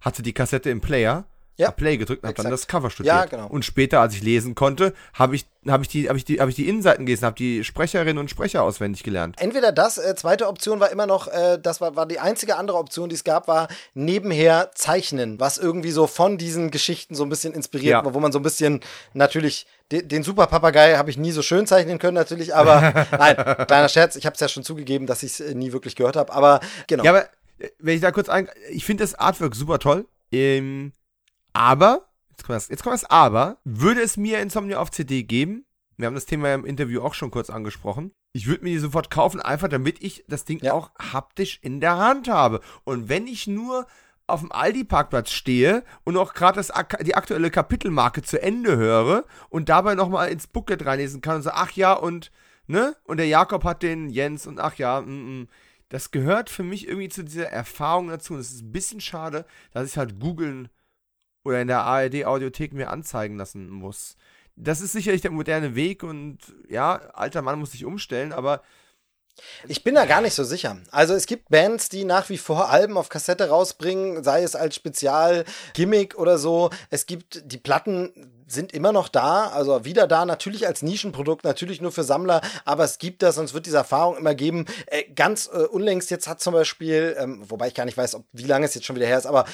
hatte 0.00 0.22
die 0.22 0.32
Kassette 0.32 0.70
im 0.70 0.80
Player 0.80 1.26
ja. 1.56 1.70
Play 1.70 1.96
gedrückt 1.96 2.22
und 2.22 2.28
habe 2.28 2.42
dann 2.42 2.50
das 2.50 2.66
Cover 2.66 2.90
studiert. 2.90 3.14
Ja, 3.14 3.24
genau. 3.26 3.46
Und 3.46 3.64
später, 3.64 4.00
als 4.00 4.14
ich 4.14 4.22
lesen 4.22 4.54
konnte, 4.54 4.94
habe 5.14 5.36
ich, 5.36 5.46
hab 5.66 5.82
ich, 5.82 5.88
die, 5.88 6.08
hab 6.08 6.16
ich, 6.16 6.24
die, 6.24 6.40
hab 6.40 6.48
ich 6.48 6.54
die 6.54 6.68
Innenseiten 6.68 7.06
gelesen, 7.06 7.24
habe 7.24 7.36
die 7.36 7.62
Sprecherinnen 7.62 8.18
und 8.18 8.30
Sprecher 8.30 8.62
auswendig 8.62 9.02
gelernt. 9.02 9.36
Entweder 9.38 9.70
das, 9.70 9.98
äh, 9.98 10.14
zweite 10.16 10.48
Option 10.48 10.80
war 10.80 10.90
immer 10.90 11.06
noch, 11.06 11.28
äh, 11.28 11.58
das 11.62 11.80
war, 11.80 11.94
war 11.94 12.06
die 12.06 12.18
einzige 12.18 12.56
andere 12.56 12.78
Option, 12.78 13.08
die 13.08 13.14
es 13.14 13.24
gab, 13.24 13.48
war 13.48 13.68
nebenher 13.94 14.70
zeichnen, 14.74 15.38
was 15.40 15.58
irgendwie 15.58 15.90
so 15.90 16.06
von 16.06 16.38
diesen 16.38 16.70
Geschichten 16.70 17.14
so 17.14 17.22
ein 17.22 17.28
bisschen 17.28 17.52
inspiriert 17.52 17.92
ja. 17.92 18.04
war, 18.04 18.14
wo 18.14 18.20
man 18.20 18.32
so 18.32 18.38
ein 18.38 18.42
bisschen 18.42 18.80
natürlich 19.12 19.66
den, 19.90 20.08
den 20.08 20.22
Super 20.22 20.46
Papagei 20.46 20.96
habe 20.96 21.10
ich 21.10 21.18
nie 21.18 21.32
so 21.32 21.42
schön 21.42 21.66
zeichnen 21.66 21.98
können, 21.98 22.14
natürlich, 22.14 22.54
aber 22.54 23.06
nein, 23.12 23.36
kleiner 23.66 23.88
Scherz, 23.88 24.16
ich 24.16 24.24
habe 24.24 24.34
es 24.34 24.40
ja 24.40 24.48
schon 24.48 24.64
zugegeben, 24.64 25.06
dass 25.06 25.22
ich 25.22 25.32
es 25.32 25.40
äh, 25.40 25.54
nie 25.54 25.72
wirklich 25.72 25.96
gehört 25.96 26.16
habe, 26.16 26.32
aber 26.32 26.60
genau. 26.86 27.04
Ja, 27.04 27.10
aber 27.10 27.24
äh, 27.58 27.68
wenn 27.78 27.94
ich 27.94 28.00
da 28.00 28.10
kurz 28.10 28.28
ein, 28.28 28.48
ich 28.70 28.84
finde 28.84 29.04
das 29.04 29.14
Artwork 29.14 29.54
super 29.54 29.78
toll. 29.78 30.06
Ähm, 30.32 30.92
aber, 31.52 32.08
jetzt 32.30 32.44
kommt, 32.44 32.56
das, 32.56 32.68
jetzt 32.68 32.82
kommt 32.82 32.94
das 32.94 33.04
Aber, 33.04 33.58
würde 33.64 34.00
es 34.00 34.16
mir 34.16 34.40
Insomnia 34.40 34.78
auf 34.78 34.90
CD 34.90 35.22
geben, 35.22 35.64
wir 35.96 36.06
haben 36.06 36.14
das 36.14 36.26
Thema 36.26 36.54
im 36.54 36.64
Interview 36.64 37.02
auch 37.02 37.14
schon 37.14 37.30
kurz 37.30 37.50
angesprochen. 37.50 38.12
Ich 38.32 38.46
würde 38.46 38.64
mir 38.64 38.70
die 38.70 38.78
sofort 38.78 39.10
kaufen, 39.10 39.40
einfach 39.40 39.68
damit 39.68 40.02
ich 40.02 40.24
das 40.26 40.44
Ding 40.44 40.58
ja. 40.62 40.72
auch 40.72 40.90
haptisch 40.98 41.58
in 41.62 41.80
der 41.80 41.98
Hand 41.98 42.28
habe. 42.28 42.60
Und 42.84 43.08
wenn 43.08 43.26
ich 43.26 43.46
nur 43.46 43.86
auf 44.26 44.40
dem 44.40 44.52
Aldi-Parkplatz 44.52 45.30
stehe 45.30 45.84
und 46.04 46.16
auch 46.16 46.32
gerade 46.32 46.64
die 47.02 47.14
aktuelle 47.14 47.50
Kapitelmarke 47.50 48.22
zu 48.22 48.40
Ende 48.40 48.76
höre 48.76 49.24
und 49.50 49.68
dabei 49.68 49.94
nochmal 49.94 50.30
ins 50.30 50.46
Booklet 50.46 50.86
reinlesen 50.86 51.20
kann 51.20 51.36
und 51.36 51.42
so, 51.42 51.50
ach 51.50 51.72
ja, 51.72 51.92
und, 51.92 52.32
ne? 52.66 52.96
Und 53.04 53.18
der 53.18 53.26
Jakob 53.26 53.64
hat 53.64 53.82
den 53.82 54.08
Jens 54.08 54.46
und 54.46 54.58
ach 54.58 54.76
ja, 54.76 55.02
mm, 55.02 55.42
mm. 55.42 55.48
Das 55.90 56.10
gehört 56.10 56.48
für 56.48 56.62
mich 56.62 56.88
irgendwie 56.88 57.10
zu 57.10 57.22
dieser 57.22 57.50
Erfahrung 57.50 58.08
dazu. 58.08 58.32
Und 58.32 58.40
es 58.40 58.50
ist 58.50 58.62
ein 58.62 58.72
bisschen 58.72 59.02
schade, 59.02 59.44
dass 59.72 59.90
ich 59.90 59.98
halt 59.98 60.18
googeln 60.18 60.70
oder 61.44 61.60
in 61.60 61.68
der 61.68 61.82
ARD-Audiothek 61.82 62.72
mir 62.72 62.90
anzeigen 62.90 63.36
lassen 63.36 63.70
muss. 63.70 64.16
Das 64.56 64.80
ist 64.80 64.92
sicherlich 64.92 65.22
der 65.22 65.30
moderne 65.30 65.74
Weg 65.74 66.02
und 66.02 66.38
ja, 66.68 66.96
alter 67.14 67.42
Mann 67.42 67.58
muss 67.58 67.72
sich 67.72 67.84
umstellen, 67.84 68.32
aber 68.32 68.62
ich 69.66 69.82
bin 69.82 69.94
da 69.94 70.04
gar 70.04 70.20
nicht 70.20 70.34
so 70.34 70.44
sicher. 70.44 70.76
Also 70.90 71.14
es 71.14 71.26
gibt 71.26 71.48
Bands, 71.48 71.88
die 71.88 72.04
nach 72.04 72.28
wie 72.28 72.36
vor 72.36 72.68
Alben 72.68 72.98
auf 72.98 73.08
Kassette 73.08 73.48
rausbringen, 73.48 74.22
sei 74.22 74.42
es 74.42 74.54
als 74.54 74.74
Spezial-Gimmick 74.76 76.18
oder 76.18 76.36
so. 76.38 76.70
Es 76.90 77.06
gibt 77.06 77.42
die 77.50 77.56
Platten 77.56 78.12
sind 78.46 78.72
immer 78.74 78.92
noch 78.92 79.08
da, 79.08 79.46
also 79.48 79.86
wieder 79.86 80.06
da, 80.06 80.26
natürlich 80.26 80.66
als 80.66 80.82
Nischenprodukt, 80.82 81.44
natürlich 81.44 81.80
nur 81.80 81.90
für 81.90 82.04
Sammler, 82.04 82.42
aber 82.66 82.84
es 82.84 82.98
gibt 82.98 83.22
das, 83.22 83.36
sonst 83.36 83.54
wird 83.54 83.64
diese 83.64 83.78
Erfahrung 83.78 84.18
immer 84.18 84.34
geben. 84.34 84.66
Äh, 84.86 85.04
ganz 85.14 85.48
äh, 85.50 85.64
unlängst 85.64 86.10
jetzt 86.10 86.28
hat 86.28 86.42
zum 86.42 86.52
Beispiel, 86.52 87.16
ähm, 87.18 87.42
wobei 87.48 87.68
ich 87.68 87.74
gar 87.74 87.86
nicht 87.86 87.96
weiß, 87.96 88.14
ob, 88.16 88.24
wie 88.32 88.44
lange 88.44 88.66
es 88.66 88.74
jetzt 88.74 88.84
schon 88.84 88.96
wieder 88.96 89.06
her 89.06 89.16
ist, 89.16 89.26
aber 89.26 89.46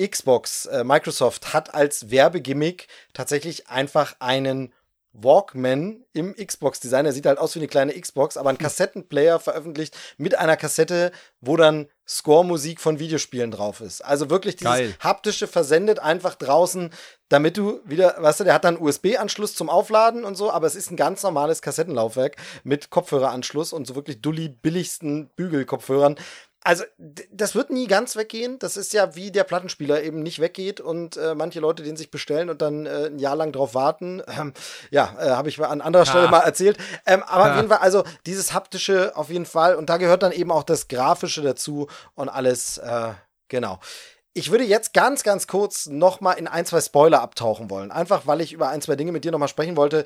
Xbox, 0.00 0.66
äh, 0.66 0.84
Microsoft 0.84 1.52
hat 1.52 1.74
als 1.74 2.10
Werbegimmick 2.10 2.88
tatsächlich 3.12 3.68
einfach 3.68 4.16
einen 4.20 4.72
Walkman 5.12 6.04
im 6.14 6.34
Xbox-Design. 6.34 7.04
Der 7.04 7.12
sieht 7.12 7.26
halt 7.26 7.38
aus 7.38 7.54
wie 7.54 7.60
eine 7.60 7.68
kleine 7.68 7.98
Xbox, 7.98 8.36
aber 8.36 8.50
ein 8.50 8.56
hm. 8.56 8.62
Kassettenplayer 8.62 9.40
veröffentlicht 9.40 9.96
mit 10.16 10.38
einer 10.38 10.56
Kassette, 10.56 11.12
wo 11.40 11.56
dann 11.56 11.88
Score-Musik 12.08 12.80
von 12.80 12.98
Videospielen 12.98 13.50
drauf 13.50 13.80
ist. 13.80 14.04
Also 14.04 14.30
wirklich 14.30 14.56
dieses 14.56 14.72
Geil. 14.72 14.94
haptische 15.00 15.46
versendet 15.46 15.98
einfach 15.98 16.34
draußen, 16.34 16.90
damit 17.28 17.56
du 17.56 17.80
wieder, 17.84 18.16
weißt 18.18 18.40
du, 18.40 18.44
der 18.44 18.54
hat 18.54 18.64
dann 18.64 18.78
USB-Anschluss 18.78 19.54
zum 19.54 19.68
Aufladen 19.70 20.24
und 20.24 20.34
so, 20.34 20.50
aber 20.50 20.66
es 20.66 20.74
ist 20.74 20.90
ein 20.90 20.96
ganz 20.96 21.22
normales 21.22 21.62
Kassettenlaufwerk 21.62 22.36
mit 22.64 22.90
Kopfhöreranschluss 22.90 23.72
und 23.72 23.86
so 23.86 23.94
wirklich 23.94 24.20
dulli 24.20 24.48
billigsten 24.48 25.30
Bügelkopfhörern 25.36 26.16
also 26.64 26.84
das 27.30 27.54
wird 27.54 27.70
nie 27.70 27.86
ganz 27.86 28.16
weggehen. 28.16 28.58
Das 28.58 28.76
ist 28.76 28.92
ja 28.92 29.14
wie 29.14 29.30
der 29.30 29.44
Plattenspieler 29.44 30.02
eben 30.02 30.22
nicht 30.22 30.40
weggeht 30.40 30.80
und 30.80 31.16
äh, 31.16 31.34
manche 31.34 31.60
Leute 31.60 31.82
den 31.82 31.96
sich 31.96 32.10
bestellen 32.10 32.50
und 32.50 32.62
dann 32.62 32.86
äh, 32.86 33.06
ein 33.06 33.18
Jahr 33.18 33.36
lang 33.36 33.52
drauf 33.52 33.74
warten. 33.74 34.22
Ähm, 34.38 34.54
ja, 34.90 35.14
äh, 35.18 35.30
habe 35.30 35.48
ich 35.48 35.60
an 35.60 35.80
anderer 35.80 36.06
Stelle 36.06 36.28
mal 36.28 36.40
erzählt. 36.40 36.78
Ähm, 37.06 37.22
aber 37.24 37.50
auf 37.50 37.56
jeden 37.56 37.68
Fall, 37.68 37.78
also 37.78 38.04
dieses 38.26 38.52
haptische 38.52 39.16
auf 39.16 39.28
jeden 39.28 39.46
Fall 39.46 39.74
und 39.76 39.90
da 39.90 39.96
gehört 39.96 40.22
dann 40.22 40.32
eben 40.32 40.50
auch 40.50 40.62
das 40.62 40.88
grafische 40.88 41.42
dazu 41.42 41.88
und 42.14 42.28
alles. 42.28 42.78
Äh, 42.78 43.10
genau. 43.48 43.80
Ich 44.34 44.50
würde 44.50 44.64
jetzt 44.64 44.94
ganz, 44.94 45.24
ganz 45.24 45.46
kurz 45.46 45.86
noch 45.86 46.20
mal 46.20 46.32
in 46.32 46.48
ein, 46.48 46.64
zwei 46.64 46.80
Spoiler 46.80 47.20
abtauchen 47.20 47.68
wollen. 47.68 47.90
Einfach, 47.90 48.26
weil 48.26 48.40
ich 48.40 48.52
über 48.52 48.68
ein, 48.68 48.80
zwei 48.80 48.96
Dinge 48.96 49.12
mit 49.12 49.24
dir 49.24 49.32
noch 49.32 49.38
mal 49.38 49.48
sprechen 49.48 49.76
wollte, 49.76 50.04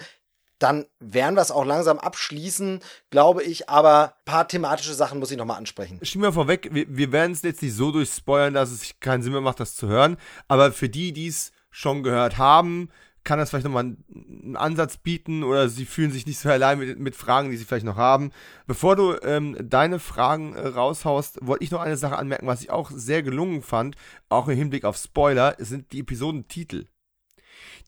dann 0.58 0.86
werden 1.00 1.34
wir 1.34 1.42
es 1.42 1.50
auch 1.50 1.64
langsam 1.64 1.98
abschließen, 1.98 2.80
glaube 3.10 3.42
ich. 3.42 3.68
Aber 3.68 4.14
ein 4.14 4.24
paar 4.24 4.48
thematische 4.48 4.94
Sachen 4.94 5.18
muss 5.18 5.30
ich 5.30 5.36
nochmal 5.36 5.58
ansprechen. 5.58 5.98
Schieben 6.02 6.22
wir 6.22 6.32
vorweg, 6.32 6.68
wir, 6.72 6.86
wir 6.88 7.12
werden 7.12 7.32
es 7.32 7.42
jetzt 7.42 7.62
nicht 7.62 7.74
so 7.74 7.92
durchspoilern, 7.92 8.54
dass 8.54 8.70
es 8.70 8.94
keinen 9.00 9.22
Sinn 9.22 9.32
mehr 9.32 9.40
macht, 9.40 9.60
das 9.60 9.76
zu 9.76 9.88
hören. 9.88 10.16
Aber 10.48 10.72
für 10.72 10.88
die, 10.88 11.12
die 11.12 11.28
es 11.28 11.52
schon 11.70 12.02
gehört 12.02 12.38
haben, 12.38 12.88
kann 13.26 13.38
das 13.38 13.50
vielleicht 13.50 13.66
nochmal 13.66 13.96
einen 14.14 14.56
Ansatz 14.56 14.96
bieten 14.96 15.42
oder 15.42 15.68
sie 15.68 15.84
fühlen 15.84 16.12
sich 16.12 16.26
nicht 16.26 16.38
so 16.38 16.48
allein 16.48 16.78
mit, 16.78 16.98
mit 16.98 17.16
Fragen, 17.16 17.50
die 17.50 17.56
sie 17.56 17.64
vielleicht 17.64 17.84
noch 17.84 17.96
haben. 17.96 18.30
Bevor 18.66 18.96
du 18.96 19.16
ähm, 19.22 19.56
deine 19.60 19.98
Fragen 19.98 20.54
äh, 20.54 20.68
raushaust, 20.68 21.40
wollte 21.42 21.64
ich 21.64 21.72
noch 21.72 21.80
eine 21.80 21.96
Sache 21.96 22.16
anmerken, 22.16 22.46
was 22.46 22.62
ich 22.62 22.70
auch 22.70 22.90
sehr 22.90 23.22
gelungen 23.22 23.62
fand, 23.62 23.96
auch 24.30 24.48
im 24.48 24.56
Hinblick 24.56 24.84
auf 24.84 24.96
Spoiler, 24.96 25.56
sind 25.58 25.92
die 25.92 26.00
Episodentitel. 26.00 26.86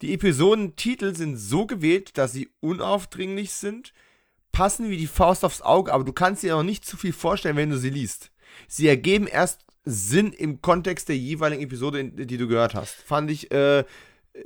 Die 0.01 0.13
Episodentitel 0.13 1.13
sind 1.13 1.37
so 1.37 1.65
gewählt, 1.65 2.17
dass 2.17 2.31
sie 2.31 2.49
unaufdringlich 2.61 3.51
sind, 3.51 3.93
passen 4.51 4.89
wie 4.89 4.97
die 4.97 5.07
Faust 5.07 5.43
aufs 5.43 5.61
Auge, 5.61 5.93
aber 5.93 6.03
du 6.03 6.13
kannst 6.13 6.43
dir 6.43 6.55
noch 6.55 6.63
nicht 6.63 6.85
zu 6.85 6.97
viel 6.97 7.13
vorstellen, 7.13 7.57
wenn 7.57 7.69
du 7.69 7.77
sie 7.77 7.89
liest. 7.89 8.31
Sie 8.67 8.87
ergeben 8.87 9.27
erst 9.27 9.65
Sinn 9.85 10.33
im 10.33 10.61
Kontext 10.61 11.09
der 11.09 11.17
jeweiligen 11.17 11.61
Episode, 11.61 12.05
die 12.05 12.37
du 12.37 12.47
gehört 12.47 12.75
hast. 12.75 12.93
Fand 12.95 13.31
ich 13.31 13.51
äh, 13.51 13.83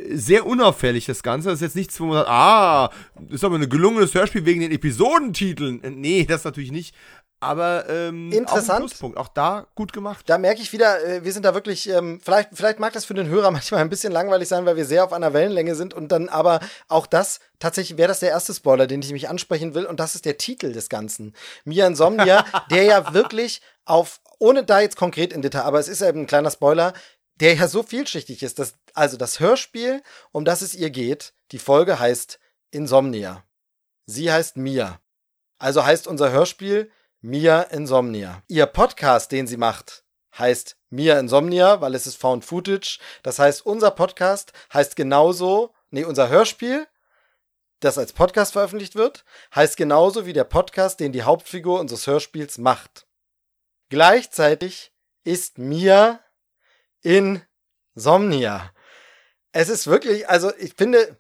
sehr 0.10 0.45
unauffällig, 0.45 1.06
das 1.06 1.24
Ganze. 1.24 1.49
Das 1.49 1.56
ist 1.56 1.61
jetzt 1.61 1.76
nichts, 1.76 1.99
wo 1.99 2.06
man 2.06 2.18
sagt, 2.18 2.30
ah, 2.30 2.90
das 3.15 3.36
ist 3.36 3.44
aber 3.44 3.56
ein 3.56 3.70
gelungenes 3.70 4.14
Hörspiel 4.14 4.45
wegen 4.45 4.61
den 4.61 4.72
Episodentiteln. 4.72 5.82
Nee, 5.84 6.26
das 6.26 6.44
natürlich 6.44 6.72
nicht. 6.72 6.95
Aber 7.44 7.90
ähm, 7.90 8.32
interessant. 8.32 8.95
Auch, 9.02 9.15
auch, 9.18 9.28
da 9.28 9.68
gut 9.76 9.91
gemacht. 9.91 10.24
Da 10.28 10.38
merke 10.38 10.61
ich 10.61 10.72
wieder, 10.72 11.03
äh, 11.06 11.26
wir 11.26 11.34
sind 11.34 11.44
da 11.44 11.53
wirklich, 11.53 11.90
ähm, 11.90 12.22
vielleicht, 12.24 12.49
vielleicht 12.53 12.80
mag 12.80 12.94
das 12.94 13.03
für 13.03 13.14
den 13.14 13.28
Hörer 13.28 13.52
manchmal 13.52 13.82
ein 13.82 13.90
bisschen 13.90 14.14
langweilig 14.14 14.48
sein, 14.48 14.65
weil 14.65 14.78
wir 14.78 14.86
sehr 14.86 15.03
auf 15.03 15.11
einer 15.11 15.34
Wellenlänge 15.34 15.76
sind 15.76 15.94
und 15.94 16.11
dann 16.11 16.30
aber 16.30 16.61
auch 16.88 17.06
das, 17.06 17.41
tatsächlich 17.60 17.98
wäre 17.98 18.07
das 18.07 18.22
der 18.22 18.30
erste 18.30 18.53
Spoiler, 18.53 18.88
den 18.88 19.02
ich 19.02 19.11
mich 19.11 19.30
ansprechen 19.30 19.76
will 19.76 19.86
und 19.86 19.99
das 19.99 20.15
ist 20.15 20.26
der 20.26 20.38
Titel 20.38 20.72
des 20.72 20.88
Ganzen. 20.88 21.36
Mia 21.65 21.86
Insomnia, 21.86 22.45
der 22.72 22.84
ja 22.84 23.14
wirklich 23.14 23.61
auf, 23.84 24.22
ohne 24.40 24.64
da 24.64 24.80
jetzt 24.80 24.95
konkret 24.95 25.34
in 25.34 25.41
Detail, 25.41 25.64
aber 25.64 25.80
es 25.80 25.90
ist 25.90 26.02
eben 26.02 26.22
ein 26.22 26.28
kleiner 26.28 26.52
Spoiler, 26.52 26.94
der 27.41 27.56
ja 27.56 27.68
so 27.68 27.84
vielschichtig 27.84 28.41
ist, 28.44 28.60
dass, 28.60 28.76
also 28.94 29.18
das 29.18 29.40
Hörspiel, 29.40 30.02
um 30.32 30.45
das 30.45 30.61
es 30.61 30.76
ihr 30.76 30.90
geht, 30.90 31.34
die 31.52 31.60
Folge 31.60 31.99
heißt 31.99 32.40
Insomnia. 32.72 33.44
Sie 34.06 34.32
heißt 34.32 34.57
Mia. 34.57 34.99
Also 35.57 35.86
heißt 35.86 36.07
unser 36.07 36.32
Hörspiel 36.32 36.91
Mia 37.22 37.61
Insomnia. 37.61 38.44
Ihr 38.48 38.65
Podcast, 38.65 39.32
den 39.32 39.48
sie 39.48 39.57
macht, 39.57 40.03
heißt 40.38 40.78
Mia 40.90 41.18
Insomnia, 41.20 41.82
weil 41.82 41.95
es 41.95 42.06
ist 42.06 42.18
Found 42.18 42.44
Footage. 42.44 42.99
Das 43.24 43.40
heißt, 43.40 43.65
unser 43.65 43.91
Podcast 43.91 44.52
heißt 44.74 44.95
genauso, 44.95 45.74
nee, 45.90 46.03
unser 46.03 46.30
Hörspiel, 46.30 46.88
das 47.80 47.98
als 47.98 48.14
Podcast 48.14 48.53
veröffentlicht 48.53 48.95
wird, 48.95 49.26
heißt 49.56 49.78
genauso 49.78 50.26
wie 50.26 50.34
der 50.34 50.44
Podcast, 50.44 50.99
den 50.99 51.11
die 51.11 51.24
Hauptfigur 51.24 51.80
unseres 51.80 52.07
Hörspiels 52.07 52.57
macht. 52.57 53.07
Gleichzeitig 53.90 54.91
ist 55.24 55.57
Mia 55.57 56.20
Insomnia. 57.02 58.72
Es 59.53 59.69
ist 59.69 59.88
wirklich, 59.88 60.27
also 60.30 60.51
ich 60.57 60.73
finde, 60.73 61.17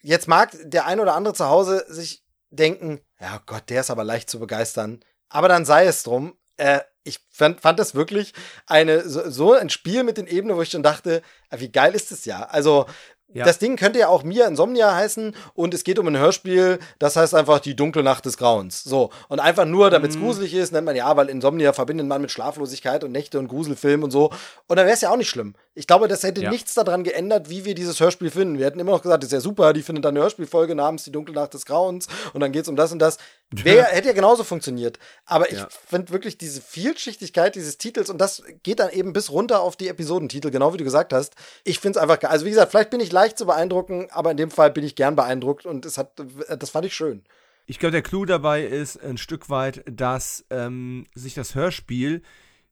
jetzt 0.00 0.28
mag 0.28 0.56
der 0.62 0.86
ein 0.86 1.00
oder 1.00 1.14
andere 1.14 1.34
zu 1.34 1.48
Hause 1.48 1.84
sich 1.88 2.24
denken, 2.50 3.00
ja 3.20 3.40
Gott, 3.46 3.64
der 3.68 3.80
ist 3.80 3.90
aber 3.90 4.04
leicht 4.04 4.30
zu 4.30 4.38
begeistern. 4.38 5.00
Aber 5.28 5.48
dann 5.48 5.64
sei 5.64 5.86
es 5.86 6.02
drum. 6.02 6.36
Äh, 6.58 6.80
ich 7.04 7.18
fand, 7.30 7.60
fand 7.60 7.78
das 7.78 7.94
wirklich 7.94 8.32
eine, 8.66 9.08
so, 9.08 9.28
so, 9.28 9.54
ein 9.54 9.70
Spiel 9.70 10.04
mit 10.04 10.18
den 10.18 10.26
Ebenen, 10.26 10.56
wo 10.56 10.62
ich 10.62 10.70
schon 10.70 10.82
dachte, 10.82 11.22
äh, 11.50 11.58
wie 11.58 11.72
geil 11.72 11.94
ist 11.94 12.12
das 12.12 12.26
ja. 12.26 12.44
Also, 12.44 12.86
ja. 13.34 13.46
Das 13.46 13.58
Ding 13.58 13.76
könnte 13.76 13.98
ja 13.98 14.08
auch 14.08 14.24
Mia 14.24 14.46
Insomnia 14.46 14.94
heißen 14.94 15.34
und 15.54 15.72
es 15.72 15.84
geht 15.84 15.98
um 15.98 16.06
ein 16.06 16.18
Hörspiel, 16.18 16.78
das 16.98 17.16
heißt 17.16 17.34
einfach 17.34 17.60
die 17.60 17.74
dunkle 17.74 18.02
Nacht 18.02 18.26
des 18.26 18.36
Grauens. 18.36 18.84
So. 18.84 19.10
Und 19.28 19.40
einfach 19.40 19.64
nur, 19.64 19.88
damit 19.88 20.10
es 20.10 20.18
mm. 20.18 20.20
gruselig 20.20 20.54
ist, 20.54 20.72
nennt 20.72 20.84
man 20.84 20.96
ja, 20.96 21.16
weil 21.16 21.30
Insomnia 21.30 21.72
verbindet 21.72 22.06
man 22.06 22.20
mit 22.20 22.30
Schlaflosigkeit 22.30 23.04
und 23.04 23.12
Nächte 23.12 23.38
und 23.38 23.48
Gruselfilm 23.48 24.02
und 24.02 24.10
so. 24.10 24.30
Und 24.66 24.76
dann 24.76 24.84
wäre 24.84 24.94
es 24.94 25.00
ja 25.00 25.10
auch 25.10 25.16
nicht 25.16 25.30
schlimm. 25.30 25.54
Ich 25.74 25.86
glaube, 25.86 26.06
das 26.06 26.22
hätte 26.22 26.42
ja. 26.42 26.50
nichts 26.50 26.74
daran 26.74 27.02
geändert, 27.02 27.48
wie 27.48 27.64
wir 27.64 27.74
dieses 27.74 27.98
Hörspiel 27.98 28.30
finden. 28.30 28.58
Wir 28.58 28.66
hätten 28.66 28.78
immer 28.78 28.92
noch 28.92 29.00
gesagt, 29.00 29.22
das 29.22 29.28
ist 29.28 29.32
ja 29.32 29.40
super, 29.40 29.72
die 29.72 29.82
findet 29.82 30.04
dann 30.04 30.14
eine 30.14 30.20
Hörspielfolge 30.20 30.74
namens 30.74 31.04
Die 31.04 31.12
dunkle 31.12 31.34
Nacht 31.34 31.54
des 31.54 31.64
Grauens 31.64 32.08
und 32.34 32.40
dann 32.40 32.52
geht 32.52 32.62
es 32.62 32.68
um 32.68 32.76
das 32.76 32.92
und 32.92 32.98
das. 32.98 33.16
Wär, 33.50 33.84
hätte 33.84 34.08
ja 34.08 34.14
genauso 34.14 34.44
funktioniert. 34.44 34.98
Aber 35.24 35.50
ich 35.50 35.58
ja. 35.58 35.68
finde 35.70 36.12
wirklich 36.12 36.36
diese 36.36 36.60
Vielschichtigkeit 36.60 37.54
dieses 37.54 37.78
Titels 37.78 38.10
und 38.10 38.18
das 38.18 38.42
geht 38.62 38.80
dann 38.80 38.90
eben 38.90 39.14
bis 39.14 39.30
runter 39.30 39.62
auf 39.62 39.76
die 39.76 39.88
Episodentitel, 39.88 40.50
genau 40.50 40.74
wie 40.74 40.78
du 40.78 40.84
gesagt 40.84 41.14
hast. 41.14 41.36
Ich 41.64 41.78
finde 41.78 41.98
es 41.98 42.02
einfach 42.02 42.20
geil. 42.20 42.30
Also 42.30 42.44
wie 42.44 42.50
gesagt, 42.50 42.70
vielleicht 42.70 42.90
bin 42.90 43.00
ich 43.00 43.10
leicht 43.10 43.38
zu 43.38 43.46
beeindrucken, 43.46 44.08
aber 44.10 44.30
in 44.30 44.36
dem 44.36 44.50
Fall 44.50 44.70
bin 44.70 44.84
ich 44.84 44.94
gern 44.94 45.16
beeindruckt 45.16 45.64
und 45.64 45.86
es 45.86 45.96
hat, 45.96 46.12
das 46.58 46.68
fand 46.68 46.84
ich 46.84 46.94
schön. 46.94 47.24
Ich 47.64 47.78
glaube, 47.78 47.92
der 47.92 48.02
Clou 48.02 48.26
dabei 48.26 48.64
ist 48.64 49.02
ein 49.02 49.16
Stück 49.16 49.48
weit, 49.48 49.82
dass 49.86 50.44
ähm, 50.50 51.06
sich 51.14 51.32
das 51.32 51.54
Hörspiel 51.54 52.22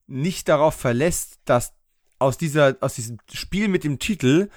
nicht 0.07 0.49
darauf 0.49 0.75
verlässt, 0.75 1.39
dass 1.45 1.73
aus 2.21 2.39
dieser, 2.39 2.77
aus 2.81 2.95
diesem 2.95 3.19
Spiel 3.33 3.67
mit 3.69 3.83
dem 3.83 3.99
Titel 3.99 4.49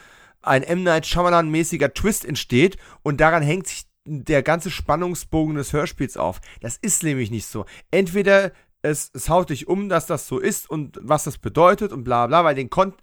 ein 0.44 0.62
M. 0.64 0.84
Night 0.84 1.06
Shyamalan-mäßiger 1.06 1.94
Twist 1.94 2.26
entsteht 2.26 2.78
und 3.02 3.20
daran 3.22 3.42
hängt 3.42 3.68
sich 3.68 3.86
der 4.06 4.44
ganze 4.44 4.70
Spannungsbogen 4.70 5.56
des 5.56 5.72
Hörspiels 5.74 6.18
auf. 6.18 6.42
Das 6.62 6.78
ist 6.78 7.04
nämlich 7.04 7.32
nicht 7.32 7.48
so. 7.48 7.66
Entweder 7.90 8.52
es, 8.82 9.10
es 9.14 9.30
haut 9.30 9.50
dich 9.50 9.68
um, 9.68 9.88
dass 9.88 10.06
das 10.06 10.28
so 10.28 10.40
ist 10.40 10.70
und 10.70 11.00
was 11.02 11.24
das 11.24 11.38
bedeutet 11.38 11.94
und 11.94 12.04
bla 12.04 12.28
bla, 12.28 12.44
weil 12.44 12.56
den 12.56 12.70
Kon 12.70 12.94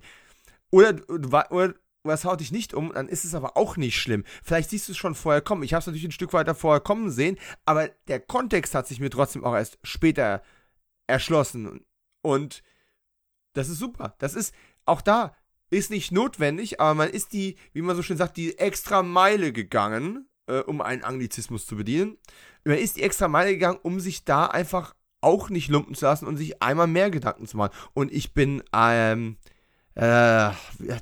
oder, 0.71 0.95
oder, 1.09 1.51
oder 1.51 1.75
was 2.03 2.25
haut 2.25 2.41
dich 2.41 2.53
nicht 2.53 2.75
um, 2.75 2.93
dann 2.93 3.09
ist 3.09 3.25
es 3.25 3.35
aber 3.35 3.57
auch 3.57 3.77
nicht 3.77 3.99
schlimm. 3.99 4.25
Vielleicht 4.43 4.71
siehst 4.71 4.89
du 4.89 4.93
es 4.93 4.99
schon 4.99 5.15
vorher 5.15 5.43
kommen. 5.43 5.63
Ich 5.63 5.73
habe 5.73 5.81
es 5.81 5.87
natürlich 5.87 6.05
ein 6.05 6.13
Stück 6.13 6.33
weiter 6.33 6.55
vorher 6.55 6.81
kommen 6.81 7.11
sehen, 7.11 7.39
aber 7.65 7.89
der 8.09 8.21
Kontext 8.21 8.75
hat 8.75 8.87
sich 8.87 9.01
mir 9.01 9.11
trotzdem 9.11 9.45
auch 9.45 9.55
erst 9.55 9.79
später 9.83 10.43
erschlossen. 11.07 11.85
Und 12.23 12.63
das 13.53 13.69
ist 13.69 13.79
super. 13.79 14.15
Das 14.19 14.35
ist 14.35 14.55
auch 14.85 15.03
da 15.03 15.35
ist 15.71 15.91
nicht 15.91 16.11
notwendig, 16.13 16.81
aber 16.81 16.95
man 16.95 17.11
ist 17.11 17.33
die, 17.33 17.57
wie 17.73 17.83
man 17.83 17.97
so 17.97 18.03
schön 18.03 18.17
sagt, 18.17 18.37
die 18.37 18.59
extra 18.59 19.03
Meile 19.03 19.53
gegangen, 19.53 20.29
äh, 20.47 20.59
um 20.59 20.81
einen 20.81 21.05
Anglizismus 21.05 21.65
zu 21.65 21.77
bedienen. 21.77 22.19
Man 22.65 22.79
ist 22.79 22.97
die 22.97 23.03
extra 23.03 23.29
Meile 23.29 23.53
gegangen, 23.53 23.79
um 23.83 24.01
sich 24.01 24.25
da 24.25 24.47
einfach 24.47 24.95
auch 25.21 25.49
nicht 25.49 25.69
lumpen 25.69 25.95
zu 25.95 26.07
lassen 26.07 26.27
und 26.27 26.37
sich 26.37 26.63
einmal 26.63 26.87
mehr 26.87 27.11
Gedanken 27.11 27.47
zu 27.47 27.57
machen. 27.57 27.73
Und 27.95 28.13
ich 28.13 28.35
bin, 28.35 28.63
ähm, 28.75 29.37
äh, 29.95 30.51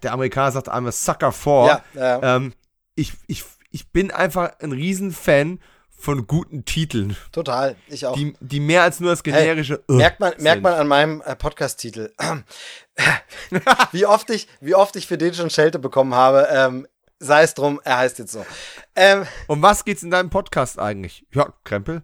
der 0.02 0.12
Amerikaner 0.12 0.52
sagt, 0.52 0.68
I'm 0.68 0.86
a 0.86 0.92
sucker 0.92 1.32
for. 1.32 1.68
Ja, 1.68 1.84
ja. 1.94 2.36
Ähm, 2.36 2.52
ich, 2.94 3.12
ich, 3.26 3.44
ich 3.70 3.90
bin 3.90 4.10
einfach 4.10 4.58
ein 4.60 4.72
Riesenfan 4.72 5.60
von 5.98 6.26
guten 6.26 6.64
Titeln. 6.64 7.16
Total, 7.32 7.76
ich 7.88 8.06
auch. 8.06 8.14
Die, 8.14 8.34
die 8.40 8.60
mehr 8.60 8.82
als 8.82 9.00
nur 9.00 9.10
das 9.10 9.22
generische. 9.22 9.82
Hey, 9.88 9.96
merkt, 9.96 10.20
man, 10.20 10.32
merkt 10.38 10.62
man 10.62 10.74
an 10.74 10.86
meinem 10.86 11.20
äh, 11.22 11.34
Podcast-Titel. 11.34 12.12
wie, 13.92 14.06
oft 14.06 14.30
ich, 14.30 14.48
wie 14.60 14.74
oft 14.74 14.94
ich 14.96 15.06
für 15.06 15.18
den 15.18 15.34
schon 15.34 15.50
Schelte 15.50 15.78
bekommen 15.78 16.14
habe. 16.14 16.48
Ähm, 16.50 16.86
sei 17.18 17.42
es 17.42 17.54
drum, 17.54 17.80
er 17.82 17.98
heißt 17.98 18.18
jetzt 18.20 18.32
so. 18.32 18.46
Ähm, 18.94 19.26
um 19.48 19.60
was 19.60 19.84
geht's 19.84 20.04
in 20.04 20.10
deinem 20.10 20.30
Podcast 20.30 20.78
eigentlich? 20.78 21.26
Ja, 21.34 21.52
Krempel. 21.64 22.02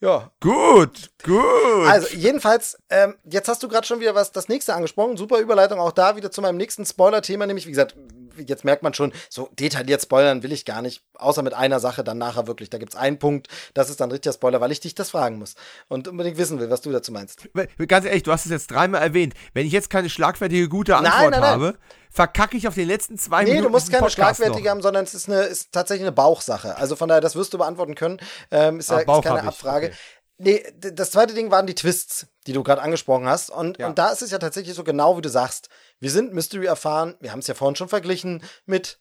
Ja. 0.00 0.30
Gut, 0.40 1.10
gut. 1.22 1.86
Also, 1.86 2.14
jedenfalls, 2.14 2.76
ähm, 2.90 3.16
jetzt 3.24 3.48
hast 3.48 3.62
du 3.62 3.68
gerade 3.68 3.86
schon 3.86 4.00
wieder 4.00 4.14
was, 4.14 4.32
das 4.32 4.48
nächste 4.48 4.74
angesprochen. 4.74 5.16
Super 5.16 5.38
Überleitung 5.38 5.80
auch 5.80 5.92
da 5.92 6.16
wieder 6.16 6.30
zu 6.30 6.42
meinem 6.42 6.58
nächsten 6.58 6.84
Spoiler-Thema, 6.84 7.46
nämlich, 7.46 7.66
wie 7.66 7.70
gesagt, 7.70 7.96
jetzt 8.38 8.64
merkt 8.64 8.82
man 8.82 8.94
schon, 8.94 9.12
so 9.28 9.48
detailliert 9.58 10.02
spoilern 10.02 10.42
will 10.42 10.52
ich 10.52 10.64
gar 10.64 10.82
nicht, 10.82 11.02
außer 11.14 11.42
mit 11.42 11.54
einer 11.54 11.80
Sache 11.80 12.04
dann 12.04 12.18
nachher 12.18 12.46
wirklich. 12.46 12.70
Da 12.70 12.78
gibt 12.78 12.94
es 12.94 12.98
einen 12.98 13.18
Punkt, 13.18 13.48
das 13.74 13.90
ist 13.90 14.00
dann 14.00 14.10
richtiger 14.10 14.32
Spoiler, 14.32 14.60
weil 14.60 14.72
ich 14.72 14.80
dich 14.80 14.94
das 14.94 15.10
fragen 15.10 15.38
muss 15.38 15.54
und 15.88 16.08
unbedingt 16.08 16.38
wissen 16.38 16.58
will, 16.60 16.70
was 16.70 16.80
du 16.80 16.90
dazu 16.92 17.12
meinst. 17.12 17.48
Ganz 17.88 18.06
ehrlich, 18.06 18.22
du 18.22 18.32
hast 18.32 18.44
es 18.46 18.50
jetzt 18.52 18.70
dreimal 18.70 19.02
erwähnt. 19.02 19.34
Wenn 19.52 19.66
ich 19.66 19.72
jetzt 19.72 19.90
keine 19.90 20.10
schlagfertige, 20.10 20.68
gute 20.68 20.96
Antwort 20.96 21.14
nein, 21.14 21.30
nein, 21.30 21.40
nein. 21.40 21.50
habe, 21.50 21.78
verkacke 22.10 22.56
ich 22.56 22.68
auf 22.68 22.74
den 22.74 22.88
letzten 22.88 23.18
zwei 23.18 23.42
nee, 23.42 23.50
Minuten. 23.50 23.58
Nee, 23.58 23.66
du 23.66 23.70
musst 23.70 23.90
keine 23.90 24.10
schlagfertige 24.10 24.70
haben, 24.70 24.82
sondern 24.82 25.04
es 25.04 25.14
ist, 25.14 25.28
eine, 25.28 25.42
ist 25.42 25.72
tatsächlich 25.72 26.04
eine 26.04 26.12
Bauchsache. 26.12 26.76
Also 26.76 26.96
von 26.96 27.08
daher, 27.08 27.20
das 27.20 27.34
wirst 27.36 27.52
du 27.54 27.58
beantworten 27.58 27.94
können. 27.94 28.18
Ähm, 28.50 28.78
ist 28.78 28.90
ja 28.90 28.98
ist 28.98 29.22
keine 29.22 29.42
Abfrage. 29.42 29.86
Okay. 29.88 29.96
Nee, 30.38 30.64
das 30.78 31.12
zweite 31.12 31.32
Ding 31.34 31.50
waren 31.50 31.66
die 31.66 31.74
Twists, 31.74 32.26
die 32.46 32.52
du 32.52 32.62
gerade 32.62 32.82
angesprochen 32.82 33.26
hast. 33.26 33.50
Und, 33.50 33.78
ja. 33.78 33.86
und 33.86 33.98
da 33.98 34.10
ist 34.10 34.22
es 34.22 34.30
ja 34.30 34.38
tatsächlich 34.38 34.74
so 34.74 34.84
genau, 34.84 35.16
wie 35.16 35.22
du 35.22 35.28
sagst. 35.28 35.68
Wir 36.00 36.10
sind 36.10 36.32
Mystery 36.32 36.66
erfahren. 36.66 37.14
Wir 37.20 37.32
haben 37.32 37.38
es 37.38 37.46
ja 37.46 37.54
vorhin 37.54 37.76
schon 37.76 37.88
verglichen 37.88 38.42
mit 38.66 38.98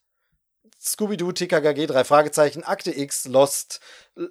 Scooby-Doo, 0.82 1.32
TKKG, 1.32 1.88
drei 1.88 2.04
Fragezeichen, 2.04 2.64
Akte 2.64 2.98
X, 2.98 3.26
Lost, 3.26 3.80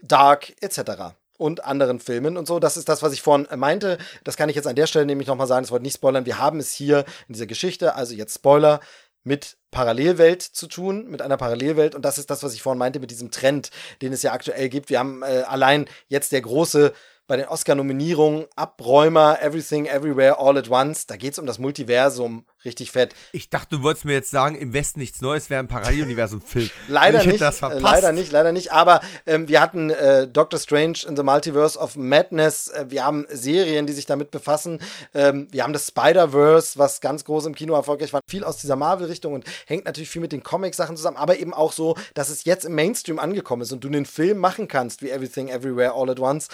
Dark, 0.02 0.52
etc. 0.62 1.14
Und 1.39 1.64
anderen 1.64 1.98
Filmen 1.98 2.36
und 2.36 2.47
so. 2.47 2.59
Das 2.59 2.76
ist 2.76 2.89
das, 2.89 3.02
was 3.02 3.12
ich 3.12 3.22
vorhin 3.22 3.47
meinte. 3.59 3.98
Das 4.24 4.36
kann 4.36 4.48
ich 4.48 4.56
jetzt 4.56 4.66
an 4.66 4.76
der 4.76 4.86
Stelle 4.86 5.06
nämlich 5.06 5.28
nochmal 5.28 5.47
sagen. 5.47 5.64
Das 5.64 5.70
wollte 5.70 5.84
nicht 5.84 5.97
spoilern. 5.97 6.26
Wir 6.26 6.39
haben 6.39 6.59
es 6.59 6.72
hier 6.72 7.01
in 7.26 7.34
dieser 7.34 7.47
Geschichte, 7.47 7.94
also 7.94 8.14
jetzt 8.14 8.34
Spoiler, 8.34 8.80
mit 9.24 9.56
Parallelwelt 9.70 10.43
zu 10.43 10.66
tun, 10.66 11.06
mit 11.09 11.22
einer 11.22 11.36
Parallelwelt. 11.36 11.94
Und 11.94 12.05
das 12.05 12.18
ist 12.18 12.30
das, 12.30 12.43
was 12.43 12.55
ich 12.55 12.62
vorhin 12.62 12.78
meinte, 12.78 13.01
mit 13.01 13.10
diesem 13.10 13.30
Trend, 13.30 13.70
den 14.02 14.12
es 14.12 14.22
ja 14.22 14.32
aktuell 14.32 14.68
gibt. 14.68 14.90
Wir 14.90 14.98
haben 14.98 15.22
äh, 15.22 15.44
allein 15.47 15.86
jetzt 16.09 16.32
der 16.32 16.43
große 16.43 16.93
bei 17.27 17.36
den 17.36 17.47
Oscar-Nominierungen 17.49 18.47
Abräumer, 18.57 19.40
Everything, 19.40 19.86
Everywhere, 19.86 20.39
All 20.39 20.59
at 20.59 20.70
Once. 20.70 21.07
Da 21.07 21.16
geht 21.16 21.32
es 21.32 21.39
um 21.39 21.47
das 21.47 21.59
Multiversum 21.59 22.47
richtig 22.64 22.90
fett. 22.90 23.14
Ich 23.32 23.51
dachte, 23.51 23.76
du 23.76 23.82
wolltest 23.82 24.05
mir 24.05 24.12
jetzt 24.12 24.30
sagen, 24.30 24.55
im 24.56 24.72
Westen 24.72 25.01
nichts 25.01 25.20
Neues 25.20 25.51
wäre 25.51 25.60
ein 25.60 25.68
Paralleluniversum-Film. 25.68 26.70
leider 26.89 27.24
nicht, 27.24 27.40
leider 27.40 28.12
nicht, 28.12 28.32
leider 28.32 28.52
nicht. 28.52 28.72
Aber 28.72 29.01
ähm, 29.26 29.48
wir 29.48 29.60
hatten 29.60 29.90
äh, 29.90 30.28
Doctor 30.28 30.59
Strange 30.59 30.98
in 31.06 31.16
the 31.16 31.22
Multiverse 31.22 31.78
of 31.78 31.97
Madness. 31.97 32.68
Äh, 32.68 32.86
wir 32.89 33.05
haben 33.05 33.26
Serien, 33.30 33.86
die 33.86 33.93
sich 33.93 34.06
damit 34.06 34.30
befassen. 34.30 34.80
Ähm, 35.14 35.48
wir 35.51 35.62
haben 35.64 35.72
das 35.72 35.89
Spider-Verse, 35.89 36.78
was 36.78 37.01
ganz 37.01 37.24
groß 37.24 37.47
im 37.47 37.55
Kino 37.55 37.74
erfolgreich 37.74 38.12
war. 38.12 38.20
Viel 38.28 38.44
aus 38.44 38.59
dieser 38.59 38.76
Marvel-Richtung 38.76 39.32
und 39.32 39.44
hängt 39.66 39.84
natürlich 39.84 40.10
viel 40.10 40.22
mit 40.22 40.32
den 40.32 40.43
Comic-Sachen 40.43 40.97
zusammen. 40.97 41.16
Aber 41.16 41.39
eben 41.39 41.55
auch 41.55 41.72
so, 41.72 41.97
dass 42.14 42.28
es 42.28 42.44
jetzt 42.44 42.64
im 42.64 42.74
Mainstream 42.74 43.18
angekommen 43.18 43.62
ist 43.62 43.72
und 43.72 43.82
du 43.84 43.89
einen 43.89 44.06
Film 44.06 44.39
machen 44.39 44.68
kannst 44.68 45.02
wie 45.02 45.10
Everything, 45.10 45.48
Everywhere, 45.48 45.93
All 45.94 46.10
at 46.10 46.20
Once 46.20 46.48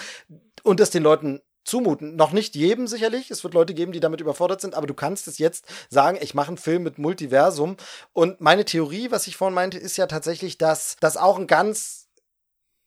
und 0.63 0.81
es 0.81 0.91
den 0.91 1.03
Leuten 1.03 1.41
zumuten. 1.69 2.17
Noch 2.17 2.33
nicht 2.33 2.55
jedem 2.55 2.87
sicherlich. 2.87 3.31
Es 3.31 3.45
wird 3.45 3.55
Leute 3.55 3.75
geben, 3.75 3.93
die 3.93 4.01
damit 4.01 4.21
überfordert 4.21 4.61
sind, 4.61 4.75
aber 4.75 4.87
du 4.87 4.95
kannst 4.95 5.29
es 5.29 5.39
jetzt 5.39 5.65
sagen, 5.91 6.19
ich 6.21 6.35
mache 6.35 6.49
einen 6.49 6.57
Film 6.57 6.83
mit 6.83 6.99
Multiversum. 6.99 7.77
Und 8.13 8.41
meine 8.41 8.65
Theorie, 8.65 9.11
was 9.11 9.27
ich 9.27 9.37
vorhin 9.37 9.55
meinte, 9.55 9.79
ist 9.79 9.97
ja 9.97 10.07
tatsächlich, 10.07 10.59
dass 10.59 10.97
das 11.01 11.17
auch 11.17 11.39
ein 11.39 11.47
ganz 11.47 12.09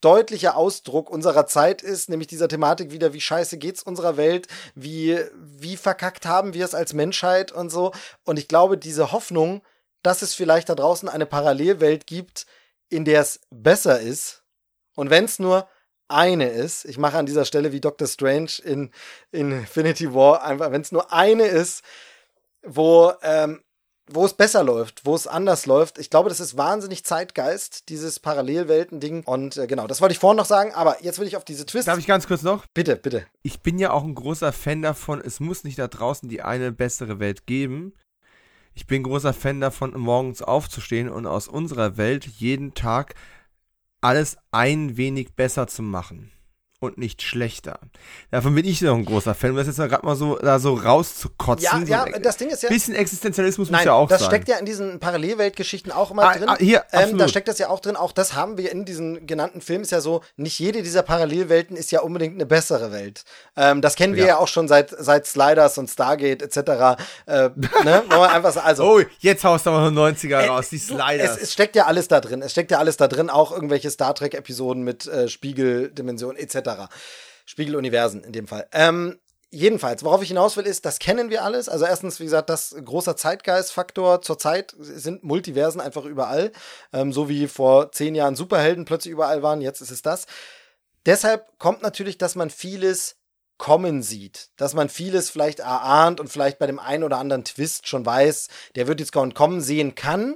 deutlicher 0.01 0.57
Ausdruck 0.57 1.11
unserer 1.11 1.45
Zeit 1.45 1.83
ist, 1.83 2.09
nämlich 2.09 2.27
dieser 2.27 2.47
Thematik 2.47 2.91
wieder, 2.91 3.13
wie 3.13 3.21
scheiße 3.21 3.59
geht's 3.59 3.83
unserer 3.83 4.17
Welt, 4.17 4.47
wie, 4.73 5.19
wie 5.35 5.77
verkackt 5.77 6.25
haben 6.25 6.55
wir 6.55 6.65
es 6.65 6.73
als 6.73 6.93
Menschheit 6.93 7.51
und 7.51 7.69
so. 7.69 7.91
Und 8.23 8.39
ich 8.39 8.47
glaube, 8.47 8.79
diese 8.79 9.11
Hoffnung, 9.11 9.61
dass 10.01 10.23
es 10.23 10.33
vielleicht 10.33 10.69
da 10.69 10.75
draußen 10.75 11.07
eine 11.07 11.27
Parallelwelt 11.27 12.07
gibt, 12.07 12.47
in 12.89 13.05
der 13.05 13.21
es 13.21 13.41
besser 13.51 14.01
ist, 14.01 14.41
und 14.95 15.09
wenn 15.09 15.25
es 15.25 15.39
nur 15.39 15.67
eine 16.11 16.49
ist. 16.49 16.85
Ich 16.85 16.97
mache 16.97 17.17
an 17.17 17.25
dieser 17.25 17.45
Stelle 17.45 17.71
wie 17.71 17.81
Doctor 17.81 18.07
Strange 18.07 18.51
in, 18.63 18.91
in 19.31 19.51
Infinity 19.51 20.13
War 20.13 20.43
einfach, 20.43 20.71
wenn 20.71 20.81
es 20.81 20.91
nur 20.91 21.11
eine 21.11 21.45
ist, 21.45 21.83
wo, 22.63 23.13
ähm, 23.23 23.61
wo 24.07 24.25
es 24.25 24.33
besser 24.33 24.63
läuft, 24.63 25.05
wo 25.05 25.15
es 25.15 25.27
anders 25.27 25.65
läuft. 25.65 25.97
Ich 25.97 26.09
glaube, 26.09 26.29
das 26.29 26.39
ist 26.39 26.57
wahnsinnig 26.57 27.05
Zeitgeist, 27.05 27.89
dieses 27.89 28.19
Parallelwelten-Ding. 28.19 29.23
Und 29.23 29.57
äh, 29.57 29.67
genau, 29.67 29.87
das 29.87 30.01
wollte 30.01 30.13
ich 30.13 30.19
vorhin 30.19 30.37
noch 30.37 30.45
sagen, 30.45 30.73
aber 30.73 31.03
jetzt 31.03 31.19
will 31.19 31.27
ich 31.27 31.37
auf 31.37 31.45
diese 31.45 31.65
Twist. 31.65 31.87
Darf 31.87 31.99
ich 31.99 32.07
ganz 32.07 32.27
kurz 32.27 32.41
noch? 32.41 32.65
Bitte, 32.73 32.95
bitte. 32.95 33.25
Ich 33.41 33.61
bin 33.61 33.79
ja 33.79 33.91
auch 33.91 34.03
ein 34.03 34.15
großer 34.15 34.53
Fan 34.53 34.81
davon, 34.81 35.21
es 35.21 35.39
muss 35.39 35.63
nicht 35.63 35.79
da 35.79 35.87
draußen 35.87 36.29
die 36.29 36.41
eine 36.41 36.71
bessere 36.71 37.19
Welt 37.19 37.45
geben. 37.45 37.93
Ich 38.73 38.87
bin 38.87 39.03
großer 39.03 39.33
Fan 39.33 39.59
davon, 39.59 39.93
morgens 39.97 40.41
aufzustehen 40.41 41.09
und 41.09 41.25
aus 41.27 41.47
unserer 41.47 41.97
Welt 41.97 42.25
jeden 42.25 42.73
Tag 42.73 43.15
alles 44.01 44.37
ein 44.51 44.97
wenig 44.97 45.35
besser 45.35 45.67
zu 45.67 45.83
machen 45.83 46.31
und 46.81 46.97
nicht 46.97 47.21
schlechter. 47.21 47.79
Davon 48.31 48.55
bin 48.55 48.65
ich 48.65 48.81
noch 48.81 48.95
ein 48.95 49.05
großer 49.05 49.35
Fan, 49.35 49.51
um 49.51 49.57
das 49.57 49.67
jetzt 49.67 49.77
gerade 49.77 50.03
mal 50.03 50.15
so 50.15 50.35
da 50.37 50.57
so 50.57 50.73
rauszukotzen. 50.73 51.85
Ja, 51.85 52.05
ja, 52.05 52.13
so 52.13 52.19
das 52.19 52.37
Ding 52.37 52.49
ist 52.49 52.63
ja. 52.63 52.69
Bisschen 52.69 52.95
Existenzialismus 52.95 53.69
Nein, 53.69 53.81
muss 53.81 53.85
ja 53.85 53.93
auch 53.93 54.09
das 54.09 54.21
sein. 54.21 54.29
Das 54.29 54.35
steckt 54.35 54.49
ja 54.49 54.57
in 54.57 54.65
diesen 54.65 54.99
Parallelweltgeschichten 54.99 55.91
auch 55.91 56.09
immer 56.09 56.23
ah, 56.23 56.33
drin. 56.33 56.49
Ah, 56.49 56.57
hier, 56.57 56.83
ähm, 56.91 57.19
da 57.19 57.27
steckt 57.27 57.47
das 57.47 57.59
ja 57.59 57.69
auch 57.69 57.81
drin. 57.81 57.95
Auch 57.95 58.11
das 58.11 58.33
haben 58.33 58.57
wir 58.57 58.71
in 58.71 58.83
diesen 58.83 59.27
genannten 59.27 59.61
Filmen. 59.61 59.83
Ist 59.83 59.91
ja 59.91 60.01
so, 60.01 60.21
nicht 60.37 60.57
jede 60.57 60.81
dieser 60.81 61.03
Parallelwelten 61.03 61.77
ist 61.77 61.91
ja 61.91 62.01
unbedingt 62.01 62.33
eine 62.33 62.47
bessere 62.47 62.91
Welt. 62.91 63.25
Ähm, 63.55 63.81
das 63.81 63.95
kennen 63.95 64.15
wir 64.15 64.23
ja. 64.23 64.29
ja, 64.29 64.37
auch 64.39 64.47
schon 64.47 64.67
seit, 64.67 64.89
seit 64.89 65.27
Sliders 65.27 65.77
und 65.77 65.87
Stargate 65.87 66.41
etc. 66.41 66.57
Äh, 67.27 67.49
ne? 67.85 68.03
einfach, 68.09 68.55
also, 68.65 68.83
oh, 68.85 69.01
jetzt 69.19 69.43
haust 69.43 69.67
du 69.67 69.69
aber 69.69 69.87
90er 69.89 70.29
äh, 70.29 70.47
raus, 70.47 70.69
die 70.69 70.79
Sliders. 70.79 71.37
Es, 71.37 71.43
es, 71.43 71.53
steckt 71.53 71.75
ja 71.75 71.85
alles 71.85 72.07
da 72.07 72.21
drin. 72.21 72.41
Es 72.41 72.53
steckt 72.53 72.71
ja 72.71 72.79
alles 72.79 72.97
da 72.97 73.07
drin, 73.07 73.29
auch 73.29 73.51
irgendwelche 73.51 73.91
Star 73.91 74.15
Trek-Episoden 74.15 74.83
mit 74.83 75.05
äh, 75.05 75.27
Spiegeldimensionen 75.27 76.37
etc. 76.37 76.70
Spiegeluniversen 77.45 78.23
in 78.23 78.33
dem 78.33 78.47
Fall. 78.47 78.67
Ähm, 78.71 79.19
jedenfalls, 79.49 80.03
worauf 80.03 80.21
ich 80.21 80.29
hinaus 80.29 80.57
will, 80.57 80.65
ist, 80.65 80.85
das 80.85 80.99
kennen 80.99 81.29
wir 81.29 81.43
alles. 81.43 81.69
Also 81.69 81.85
erstens, 81.85 82.19
wie 82.19 82.25
gesagt, 82.25 82.49
das 82.49 82.75
großer 82.83 83.15
Zeitgeistfaktor. 83.17 84.21
Zurzeit 84.21 84.73
sind 84.79 85.23
Multiversen 85.23 85.81
einfach 85.81 86.05
überall. 86.05 86.51
Ähm, 86.93 87.13
so 87.13 87.29
wie 87.29 87.47
vor 87.47 87.91
zehn 87.91 88.15
Jahren 88.15 88.35
Superhelden 88.35 88.85
plötzlich 88.85 89.11
überall 89.11 89.43
waren, 89.43 89.61
jetzt 89.61 89.81
ist 89.81 89.91
es 89.91 90.01
das. 90.01 90.25
Deshalb 91.05 91.57
kommt 91.57 91.81
natürlich, 91.81 92.17
dass 92.17 92.35
man 92.35 92.49
vieles 92.49 93.17
kommen 93.57 94.01
sieht, 94.01 94.49
dass 94.57 94.73
man 94.73 94.89
vieles 94.89 95.29
vielleicht 95.29 95.59
erahnt 95.59 96.19
und 96.19 96.29
vielleicht 96.29 96.57
bei 96.57 96.65
dem 96.65 96.79
einen 96.79 97.03
oder 97.03 97.17
anderen 97.17 97.43
Twist 97.43 97.87
schon 97.87 98.03
weiß, 98.03 98.47
der 98.75 98.87
wird 98.87 98.99
jetzt 98.99 99.11
kommen 99.11 99.61
sehen 99.61 99.93
kann. 99.93 100.35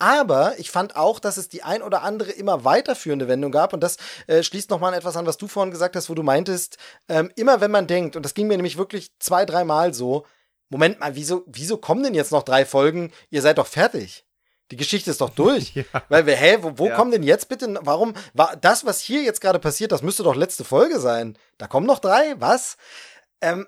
Aber 0.00 0.58
ich 0.58 0.70
fand 0.70 0.96
auch, 0.96 1.20
dass 1.20 1.36
es 1.36 1.48
die 1.48 1.62
ein 1.62 1.82
oder 1.82 2.02
andere 2.02 2.32
immer 2.32 2.64
weiterführende 2.64 3.28
Wendung 3.28 3.52
gab. 3.52 3.74
Und 3.74 3.80
das 3.80 3.98
äh, 4.26 4.42
schließt 4.42 4.70
nochmal 4.70 4.92
an 4.92 4.98
etwas 4.98 5.16
an, 5.16 5.26
was 5.26 5.36
du 5.36 5.46
vorhin 5.46 5.70
gesagt 5.70 5.94
hast, 5.94 6.08
wo 6.08 6.14
du 6.14 6.22
meintest, 6.22 6.78
ähm, 7.08 7.30
immer 7.36 7.60
wenn 7.60 7.70
man 7.70 7.86
denkt, 7.86 8.16
und 8.16 8.24
das 8.24 8.34
ging 8.34 8.46
mir 8.46 8.56
nämlich 8.56 8.78
wirklich 8.78 9.12
zwei, 9.18 9.44
dreimal 9.44 9.92
so, 9.92 10.24
Moment 10.70 11.00
mal, 11.00 11.16
wieso, 11.16 11.44
wieso 11.46 11.76
kommen 11.76 12.02
denn 12.02 12.14
jetzt 12.14 12.32
noch 12.32 12.44
drei 12.44 12.64
Folgen? 12.64 13.12
Ihr 13.28 13.42
seid 13.42 13.58
doch 13.58 13.66
fertig. 13.66 14.24
Die 14.70 14.76
Geschichte 14.76 15.10
ist 15.10 15.20
doch 15.20 15.30
durch. 15.30 15.74
ja. 15.74 15.84
Weil 16.08 16.24
wir, 16.26 16.36
hä, 16.36 16.58
wo, 16.62 16.78
wo 16.78 16.86
ja. 16.86 16.94
kommen 16.94 17.10
denn 17.10 17.22
jetzt 17.22 17.48
bitte, 17.48 17.78
warum, 17.82 18.14
war 18.32 18.56
das, 18.56 18.86
was 18.86 19.00
hier 19.00 19.22
jetzt 19.22 19.40
gerade 19.40 19.58
passiert, 19.58 19.92
das 19.92 20.02
müsste 20.02 20.22
doch 20.22 20.36
letzte 20.36 20.64
Folge 20.64 20.98
sein. 20.98 21.36
Da 21.58 21.66
kommen 21.66 21.86
noch 21.86 21.98
drei, 21.98 22.34
was? 22.38 22.76
Ähm, 23.42 23.66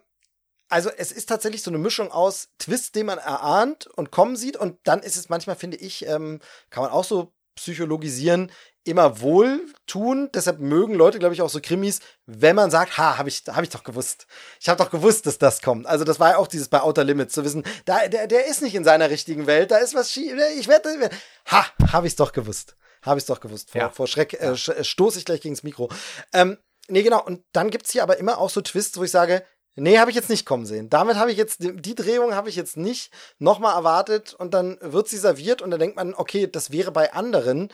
also 0.73 0.91
es 0.97 1.13
ist 1.13 1.29
tatsächlich 1.29 1.63
so 1.63 1.71
eine 1.71 1.79
Mischung 1.79 2.11
aus 2.11 2.49
Twist, 2.59 2.95
den 2.95 3.07
man 3.07 3.19
erahnt 3.19 3.87
und 3.87 4.11
kommen 4.11 4.37
sieht. 4.37 4.57
Und 4.57 4.79
dann 4.85 5.01
ist 5.01 5.17
es 5.17 5.29
manchmal, 5.29 5.57
finde 5.57 5.77
ich, 5.77 6.07
ähm, 6.07 6.41
kann 6.71 6.83
man 6.83 6.93
auch 6.93 7.05
so 7.05 7.33
psychologisieren, 7.55 8.51
immer 8.85 9.21
wohltun. 9.21 10.31
Deshalb 10.35 10.59
mögen 10.61 10.95
Leute, 10.95 11.19
glaube 11.19 11.35
ich, 11.35 11.43
auch 11.43 11.51
so 11.51 11.61
Krimis, 11.61 12.01
wenn 12.27 12.57
man 12.57 12.71
sagt, 12.71 12.97
ha, 12.99 13.19
habe 13.19 13.29
ich, 13.29 13.45
hab 13.47 13.63
ich 13.63 13.69
doch 13.69 13.85
gewusst. 13.85 14.27
Ich 14.61 14.69
habe 14.69 14.83
doch 14.83 14.91
gewusst, 14.91 15.27
dass 15.27 15.39
das 15.39 15.61
kommt. 15.63 15.87
Also 15.87 16.05
das 16.05 16.19
war 16.19 16.31
ja 16.31 16.37
auch 16.39 16.49
dieses 16.49 16.69
bei 16.69 16.81
Outer 16.81 17.05
Limits 17.05 17.35
zu 17.35 17.45
wissen, 17.45 17.65
da, 17.85 18.09
der, 18.09 18.27
der 18.27 18.47
ist 18.47 18.63
nicht 18.63 18.75
in 18.75 18.85
seiner 18.85 19.11
richtigen 19.11 19.47
Welt, 19.47 19.71
da 19.71 19.77
ist 19.77 19.95
was 19.95 20.11
schief. 20.11 20.33
Ich 20.59 20.69
werde, 20.69 21.11
ha, 21.51 21.67
habe 21.93 22.07
ich 22.07 22.17
doch 22.17 22.33
gewusst. 22.33 22.77
Habe 23.03 23.19
ich 23.21 23.27
doch 23.27 23.41
gewusst. 23.41 23.71
Vor, 23.71 23.81
Ja. 23.81 23.91
vor 23.91 24.07
Schreck 24.07 24.35
äh, 24.35 24.57
stoße 24.57 25.19
ich 25.19 25.25
gleich 25.25 25.41
gegen 25.41 25.55
das 25.55 25.63
Mikro. 25.65 25.91
Ähm, 26.33 26.57
nee, 26.89 27.03
genau. 27.03 27.23
Und 27.23 27.45
dann 27.53 27.71
gibt's 27.71 27.91
hier 27.91 28.03
aber 28.03 28.17
immer 28.17 28.39
auch 28.39 28.51
so 28.51 28.61
Twists, 28.61 28.97
wo 28.97 29.05
ich 29.05 29.11
sage, 29.11 29.45
nee, 29.77 29.99
habe 29.99 30.11
ich 30.11 30.17
jetzt 30.17 30.31
nicht 30.31 30.47
kommen 30.47 30.67
sehen. 30.67 30.91
Damit 30.91 31.17
habe 31.17 31.31
ich 31.31 31.37
jetzt, 31.37 31.59
die, 31.61 31.95
Drehung 31.95 32.35
habe 32.35 32.49
ich 32.49 32.57
jetzt 32.57 32.77
nicht 32.77 33.13
nochmal 33.39 33.75
erwartet 33.75 34.35
und 34.35 34.55
dann 34.55 34.79
wird 34.81 35.09
sie 35.09 35.19
serviert 35.19 35.63
und 35.63 35.71
dann 35.71 35.81
denkt 35.81 35.97
man, 35.97 36.15
okay, 36.15 36.47
das 36.47 36.71
wäre 36.71 36.93
bei 36.93 37.13
anderen, 37.13 37.69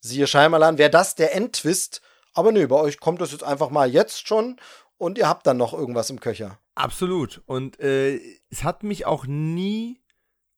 siehe 0.00 0.26
Scheimerlan, 0.26 0.78
wäre 0.78 0.90
das 0.90 1.14
der 1.14 1.34
Endtwist. 1.34 2.02
Aber 2.32 2.52
nee, 2.52 2.66
bei 2.66 2.76
euch 2.76 3.00
kommt 3.00 3.20
das 3.20 3.32
jetzt 3.32 3.44
einfach 3.44 3.70
mal 3.70 3.88
jetzt 3.88 4.26
schon 4.26 4.56
und 4.98 5.18
ihr 5.18 5.28
habt 5.28 5.46
dann 5.46 5.56
noch 5.56 5.72
irgendwas 5.72 6.10
im 6.10 6.20
Köcher. 6.20 6.58
Absolut. 6.74 7.42
Und 7.46 7.78
äh, 7.80 8.20
es 8.50 8.64
hat 8.64 8.82
mich 8.82 9.06
auch 9.06 9.26
nie 9.26 10.00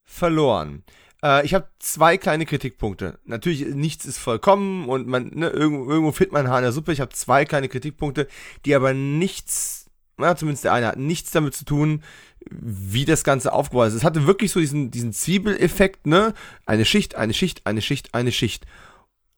verloren. 0.05 0.85
Äh, 1.23 1.45
ich 1.45 1.55
habe 1.55 1.69
zwei 1.79 2.17
kleine 2.17 2.47
Kritikpunkte. 2.47 3.19
Natürlich, 3.25 3.67
nichts 3.75 4.07
ist 4.07 4.19
vollkommen 4.19 4.89
und 4.89 5.07
man, 5.07 5.31
ne, 5.35 5.49
irgendwo, 5.51 5.91
irgendwo 5.91 6.13
findet 6.13 6.33
man 6.33 6.49
Haar 6.49 6.59
in 6.59 6.65
der 6.65 6.73
Suppe. 6.73 6.93
Ich 6.93 7.01
habe 7.01 7.13
zwei 7.13 7.45
kleine 7.45 7.69
Kritikpunkte, 7.69 8.29
die 8.65 8.75
aber 8.75 8.95
nichts, 8.95 9.86
na, 10.19 10.37
zumindest 10.37 10.65
der 10.65 10.73
eine 10.73 10.87
hat 10.87 10.99
nichts 10.99 11.31
damit 11.31 11.55
zu 11.55 11.65
tun, 11.65 12.03
wie 12.51 13.05
das 13.05 13.25
Ganze 13.25 13.53
aufgebaut 13.53 13.89
ist. 13.89 13.95
Es 13.95 14.05
hatte 14.05 14.27
wirklich 14.27 14.53
so 14.53 14.61
diesen, 14.61 14.91
diesen 14.91 15.13
Zwiebeleffekt, 15.13 16.07
ne? 16.07 16.33
Eine 16.65 16.85
Schicht, 16.85 17.15
eine 17.17 17.35
Schicht, 17.35 17.67
eine 17.67 17.83
Schicht, 17.83 18.15
eine 18.15 18.33
Schicht. 18.33 18.67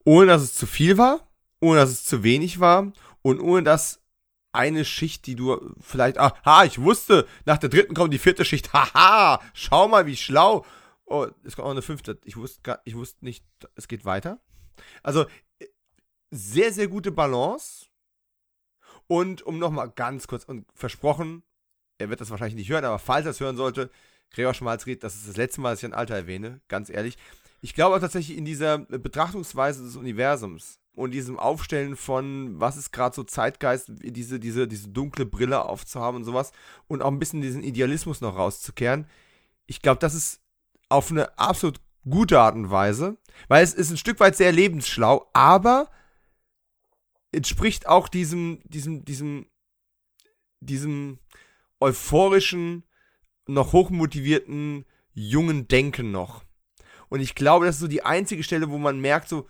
Ohne 0.05 0.27
dass 0.27 0.43
es 0.43 0.55
zu 0.55 0.67
viel 0.67 0.99
war, 0.99 1.29
ohne 1.61 1.81
dass 1.81 1.91
es 1.91 2.05
zu 2.05 2.23
wenig 2.23 2.61
war 2.61 2.93
und 3.23 3.41
ohne 3.41 3.63
dass 3.63 4.01
eine 4.53 4.85
Schicht, 4.85 5.27
die 5.27 5.35
du 5.35 5.75
vielleicht, 5.81 6.19
aha, 6.19 6.65
ich 6.65 6.81
wusste, 6.81 7.27
nach 7.45 7.59
der 7.59 7.69
dritten 7.69 7.95
kommt 7.95 8.15
die 8.15 8.19
vierte 8.19 8.45
Schicht, 8.45 8.73
haha, 8.73 9.41
schau 9.53 9.89
mal, 9.89 10.07
wie 10.07 10.17
schlau. 10.17 10.65
Oh, 11.05 11.27
es 11.45 11.57
kommt 11.57 11.67
auch 11.67 11.73
eine 11.73 11.83
fünfte. 11.83 12.19
Ich 12.25 12.37
wusste, 12.37 12.61
gar, 12.63 12.81
ich 12.85 12.95
wusste 12.95 13.25
nicht, 13.25 13.45
es 13.75 13.89
geht 13.89 14.05
weiter. 14.05 14.41
Also, 15.03 15.25
äh, 15.59 15.67
sehr, 16.31 16.73
sehr 16.73 16.89
gute 16.89 17.11
Balance. 17.11 17.87
Und 19.09 19.43
um 19.43 19.59
nochmal 19.59 19.91
ganz 19.91 20.29
kurz, 20.29 20.45
und 20.45 20.67
versprochen, 20.75 21.43
er 21.99 22.11
wird 22.11 22.21
das 22.21 22.31
wahrscheinlich 22.31 22.57
nicht 22.57 22.71
hören, 22.71 22.85
aber 22.85 22.99
falls 22.99 23.27
er 23.27 23.33
es 23.33 23.41
hören 23.41 23.57
sollte, 23.57 23.91
Gregor 24.31 24.55
Schmalzried, 24.55 25.03
das 25.03 25.17
ist 25.17 25.29
das 25.29 25.37
letzte 25.37 25.61
Mal, 25.61 25.71
dass 25.71 25.81
ich 25.81 25.87
ein 25.87 25.95
Alter 25.95 26.15
erwähne, 26.15 26.61
ganz 26.69 26.91
ehrlich. 26.91 27.17
Ich 27.61 27.75
glaube 27.75 27.97
auch 27.97 28.01
tatsächlich 28.01 28.37
in 28.37 28.45
dieser 28.45 28.79
Betrachtungsweise 28.79 29.83
des 29.83 29.97
Universums 29.97 30.79
und 30.95 31.13
diesem 31.13 31.39
Aufstellen 31.39 31.97
von, 31.97 32.61
was 32.61 32.77
ist 32.77 32.93
gerade 32.93 33.17
so 33.17 33.25
Zeitgeist, 33.25 33.89
diese, 33.89 34.39
diese, 34.39 34.69
diese 34.69 34.89
dunkle 34.89 35.27
Brille 35.27 35.65
aufzuhaben 35.65 36.19
und 36.19 36.25
sowas 36.25 36.53
und 36.87 37.03
auch 37.03 37.11
ein 37.11 37.19
bisschen 37.19 37.41
diesen 37.41 37.63
Idealismus 37.63 38.21
noch 38.21 38.37
rauszukehren. 38.37 39.07
Ich 39.67 39.81
glaube, 39.81 39.99
das 40.01 40.15
ist 40.15 40.41
auf 40.89 41.11
eine 41.11 41.37
absolut 41.39 41.81
gute 42.09 42.39
Art 42.41 42.55
und 42.55 42.71
Weise, 42.71 43.17
weil 43.49 43.65
es 43.65 43.75
ist 43.75 43.91
ein 43.91 43.97
Stück 43.97 44.21
weit 44.21 44.37
sehr 44.37 44.53
lebensschlau, 44.53 45.29
aber 45.33 45.91
entspricht 47.33 47.87
auch 47.87 48.09
diesem, 48.09 48.61
diesem, 48.65 49.05
diesem, 49.05 49.47
diesem 50.61 51.19
euphorischen, 51.81 52.85
noch 53.47 53.73
hochmotivierten, 53.73 54.85
jungen 55.13 55.69
Denken 55.69 56.11
noch. 56.11 56.45
Und 57.09 57.21
ich 57.21 57.35
glaube, 57.35 57.67
das 57.67 57.77
ist 57.77 57.81
so 57.81 57.89
die 57.89 58.05
einzige 58.05 58.43
Stelle, 58.43 58.71
wo 58.71 58.79
man 58.79 59.01
merkt, 59.01 59.29
so, 59.29 59.49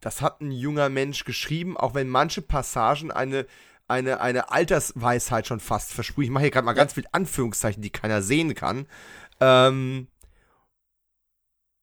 das 0.00 0.22
hat 0.22 0.40
ein 0.40 0.50
junger 0.50 0.88
Mensch 0.88 1.24
geschrieben, 1.24 1.76
auch 1.76 1.94
wenn 1.94 2.08
manche 2.08 2.42
Passagen 2.42 3.10
eine, 3.10 3.46
eine, 3.86 4.20
eine 4.20 4.50
Altersweisheit 4.50 5.46
schon 5.46 5.60
fast 5.60 5.92
versprühen. 5.92 6.24
Ich 6.24 6.30
mache 6.30 6.44
hier 6.44 6.50
gerade 6.50 6.64
mal 6.64 6.72
ganz 6.72 6.94
viel 6.94 7.06
Anführungszeichen, 7.12 7.82
die 7.82 7.90
keiner 7.90 8.22
sehen 8.22 8.54
kann. 8.54 8.86
Ähm, 9.40 10.08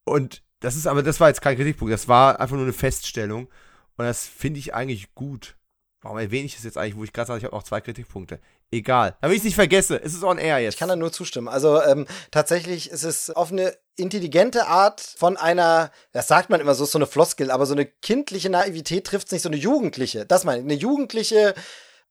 und 0.04 0.44
das 0.60 0.76
ist 0.76 0.88
aber, 0.88 1.04
das 1.04 1.20
war 1.20 1.28
jetzt 1.28 1.42
kein 1.42 1.56
Kritikpunkt, 1.56 1.94
das 1.94 2.08
war 2.08 2.40
einfach 2.40 2.56
nur 2.56 2.66
eine 2.66 2.74
Feststellung. 2.74 3.50
Und 3.98 4.06
das 4.06 4.26
finde 4.26 4.60
ich 4.60 4.74
eigentlich 4.74 5.14
gut. 5.16 5.56
Warum 6.02 6.20
erwähne 6.20 6.46
ich 6.46 6.56
das 6.56 6.64
jetzt 6.64 6.78
eigentlich, 6.78 6.96
wo 6.96 7.04
ich 7.04 7.12
gerade 7.12 7.28
sage, 7.28 7.40
ich 7.40 7.44
habe 7.44 7.56
noch 7.56 7.64
zwei 7.64 7.82
Kritikpunkte? 7.82 8.40
Egal. 8.72 9.18
Damit 9.22 9.36
ich 9.36 9.42
es 9.42 9.46
nicht 9.46 9.56
vergesse, 9.56 10.02
es 10.02 10.14
ist 10.14 10.24
on 10.24 10.38
air 10.38 10.60
jetzt. 10.60 10.76
Ich 10.76 10.80
kann 10.80 10.90
da 10.90 10.96
nur 10.96 11.12
zustimmen. 11.12 11.48
Also 11.48 11.82
ähm, 11.82 12.06
tatsächlich 12.32 12.92
ist 12.92 13.04
es 13.04 13.30
auf 13.32 13.52
eine 13.52 13.76
intelligente 13.96 14.68
Art 14.68 15.02
von 15.02 15.38
einer, 15.38 15.92
das 16.12 16.28
sagt 16.28 16.50
man 16.50 16.62
immer 16.62 16.76
so, 16.76 16.86
so 16.86 17.00
eine 17.00 17.08
Floskel, 17.08 17.50
aber 17.50 17.66
so 17.66 17.74
eine 17.74 17.86
kindliche 17.86 18.50
Naivität 18.50 19.08
trifft 19.08 19.32
nicht 19.32 19.42
so 19.42 19.50
eine 19.50 19.58
jugendliche. 19.58 20.26
Das 20.26 20.44
meine 20.44 20.60
ich, 20.60 20.66
eine 20.66 20.76
jugendliche 20.76 21.56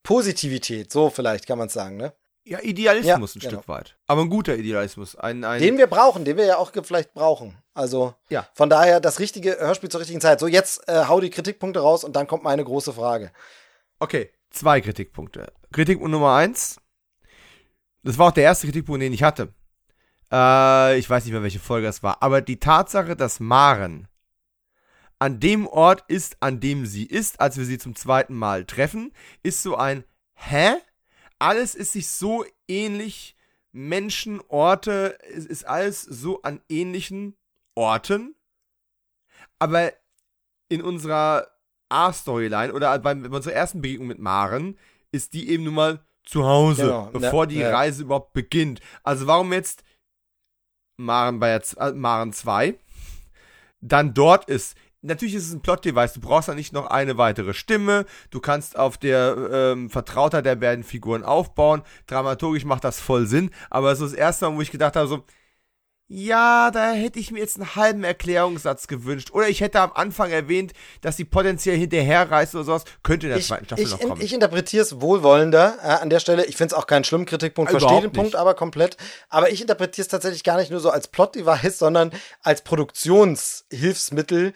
Positivität, 0.02 0.92
so 0.92 1.10
vielleicht 1.10 1.46
kann 1.46 1.58
man 1.58 1.68
es 1.68 1.72
sagen, 1.72 1.96
ne? 1.96 2.12
Ja, 2.46 2.60
Idealismus 2.62 3.34
Ja, 3.34 3.38
ein 3.38 3.40
genau. 3.40 3.60
Stück 3.60 3.68
weit. 3.68 3.96
Aber 4.06 4.22
ein 4.22 4.30
guter 4.30 4.56
Idealismus. 4.56 5.16
Ein, 5.16 5.42
ein, 5.44 5.60
Den 5.60 5.78
wir 5.78 5.88
brauchen, 5.88 6.24
den 6.24 6.36
wir 6.36 6.44
ja 6.46 6.56
auch 6.58 6.72
vielleicht 6.84 7.12
brauchen. 7.12 7.58
Also 7.74 8.14
Ja. 8.28 8.46
von 8.54 8.70
daher 8.70 9.00
das 9.00 9.18
richtige 9.18 9.58
Hörspiel 9.58 9.90
zur 9.90 10.00
richtigen 10.00 10.20
Zeit. 10.20 10.40
So, 10.40 10.46
jetzt 10.46 10.88
äh, 10.88 11.04
hau 11.08 11.20
die 11.20 11.30
Kritikpunkte 11.30 11.80
raus 11.80 12.04
und 12.04 12.14
dann 12.14 12.26
kommt 12.26 12.44
meine 12.44 12.64
große 12.64 12.92
Frage. 12.92 13.32
Okay, 13.98 14.30
zwei 14.50 14.80
Kritikpunkte. 14.80 15.52
Kritikpunkt 15.72 16.10
Nummer 16.12 16.36
eins. 16.36 16.76
Das 18.02 18.16
war 18.18 18.28
auch 18.28 18.32
der 18.32 18.44
erste 18.44 18.66
Kritikpunkt, 18.66 19.02
den 19.02 19.12
ich 19.12 19.22
hatte. 19.24 19.52
Äh, 20.32 20.98
ich 20.98 21.10
weiß 21.10 21.24
nicht 21.24 21.32
mehr, 21.32 21.42
welche 21.42 21.58
Folge 21.58 21.86
das 21.86 22.02
war. 22.02 22.22
Aber 22.22 22.40
die 22.40 22.60
Tatsache, 22.60 23.16
dass 23.16 23.40
Maren 23.40 24.06
an 25.18 25.40
dem 25.40 25.66
Ort 25.66 26.04
ist, 26.08 26.36
an 26.40 26.60
dem 26.60 26.86
sie 26.86 27.04
ist, 27.04 27.40
als 27.40 27.56
wir 27.56 27.64
sie 27.64 27.78
zum 27.78 27.96
zweiten 27.96 28.34
Mal 28.34 28.64
treffen, 28.64 29.12
ist 29.42 29.62
so 29.62 29.76
ein 29.76 30.04
Hä? 30.34 30.74
Alles 31.38 31.74
ist 31.74 31.92
sich 31.92 32.08
so 32.08 32.44
ähnlich. 32.68 33.36
Menschen, 33.72 34.40
Orte, 34.48 35.18
es 35.22 35.44
ist 35.44 35.66
alles 35.66 36.02
so 36.02 36.40
an 36.42 36.60
ähnlichen 36.68 37.36
Orten. 37.74 38.34
Aber 39.58 39.92
in 40.68 40.82
unserer 40.82 41.48
A-Storyline 41.88 42.72
oder 42.72 42.98
bei, 42.98 43.14
bei 43.14 43.36
unserer 43.36 43.52
ersten 43.52 43.82
Begegnung 43.82 44.08
mit 44.08 44.18
Maren 44.18 44.78
ist 45.12 45.34
die 45.34 45.50
eben 45.50 45.64
nun 45.64 45.74
mal 45.74 46.00
zu 46.24 46.44
Hause, 46.44 46.82
Genau, 46.82 47.10
bevor 47.12 47.44
ja, 47.44 47.46
die 47.46 47.58
ja. 47.58 47.70
Reise 47.70 48.02
überhaupt 48.02 48.32
beginnt. 48.32 48.80
Also 49.04 49.26
warum 49.26 49.52
jetzt 49.52 49.84
Maren 50.96 51.38
bei 51.38 51.54
äh, 51.54 51.92
Maren 51.92 52.32
2 52.32 52.78
dann 53.80 54.14
dort 54.14 54.48
ist. 54.48 54.76
Natürlich 55.06 55.34
ist 55.34 55.46
es 55.48 55.52
ein 55.52 55.60
Plot-Device, 55.62 56.14
du 56.14 56.20
brauchst 56.20 56.48
ja 56.48 56.54
nicht 56.54 56.72
noch 56.72 56.86
eine 56.86 57.16
weitere 57.16 57.54
Stimme, 57.54 58.04
du 58.30 58.40
kannst 58.40 58.78
auf 58.78 58.98
der 58.98 59.36
ähm, 59.52 59.88
Vertrautheit 59.90 60.44
der 60.46 60.56
beiden 60.56 60.84
Figuren 60.84 61.22
aufbauen, 61.24 61.82
dramaturgisch 62.06 62.64
macht 62.64 62.84
das 62.84 63.00
voll 63.00 63.26
Sinn, 63.26 63.50
aber 63.70 63.94
so 63.96 64.04
das 64.04 64.14
erste 64.14 64.48
Mal, 64.48 64.56
wo 64.56 64.62
ich 64.62 64.70
gedacht 64.70 64.96
habe, 64.96 65.06
so, 65.08 65.24
ja, 66.08 66.70
da 66.70 66.92
hätte 66.92 67.18
ich 67.18 67.32
mir 67.32 67.40
jetzt 67.40 67.56
einen 67.56 67.74
halben 67.74 68.04
Erklärungssatz 68.04 68.86
gewünscht. 68.86 69.32
Oder 69.32 69.48
ich 69.48 69.60
hätte 69.60 69.80
am 69.80 69.90
Anfang 69.92 70.30
erwähnt, 70.30 70.72
dass 71.00 71.16
sie 71.16 71.24
potenziell 71.24 71.76
hinterherreist 71.76 72.54
oder 72.54 72.62
sowas. 72.62 72.84
Könnte 73.02 73.26
in 73.26 73.30
der 73.30 73.38
Ich, 73.40 73.48
zweiten 73.48 73.64
Staffel 73.64 73.84
ich, 73.84 73.90
noch 73.90 73.98
kommen. 73.98 74.20
ich 74.20 74.32
interpretiere 74.32 74.84
es 74.84 75.00
wohlwollender 75.00 75.78
äh, 75.82 75.86
an 75.88 76.08
der 76.08 76.20
Stelle. 76.20 76.44
Ich 76.46 76.56
finde 76.56 76.74
es 76.76 76.80
auch 76.80 76.86
keinen 76.86 77.02
schlimmen 77.02 77.26
Kritikpunkt, 77.26 77.72
verstehe 77.72 77.88
Überhaupt 77.88 78.04
den 78.04 78.12
Punkt 78.12 78.34
nicht. 78.34 78.36
aber 78.40 78.54
komplett. 78.54 78.96
Aber 79.30 79.50
ich 79.50 79.60
interpretiere 79.60 80.02
es 80.04 80.08
tatsächlich 80.08 80.44
gar 80.44 80.58
nicht 80.58 80.70
nur 80.70 80.78
so 80.78 80.90
als 80.90 81.08
Plot-Device, 81.08 81.76
sondern 81.76 82.12
als 82.40 82.62
Produktionshilfsmittel. 82.62 84.52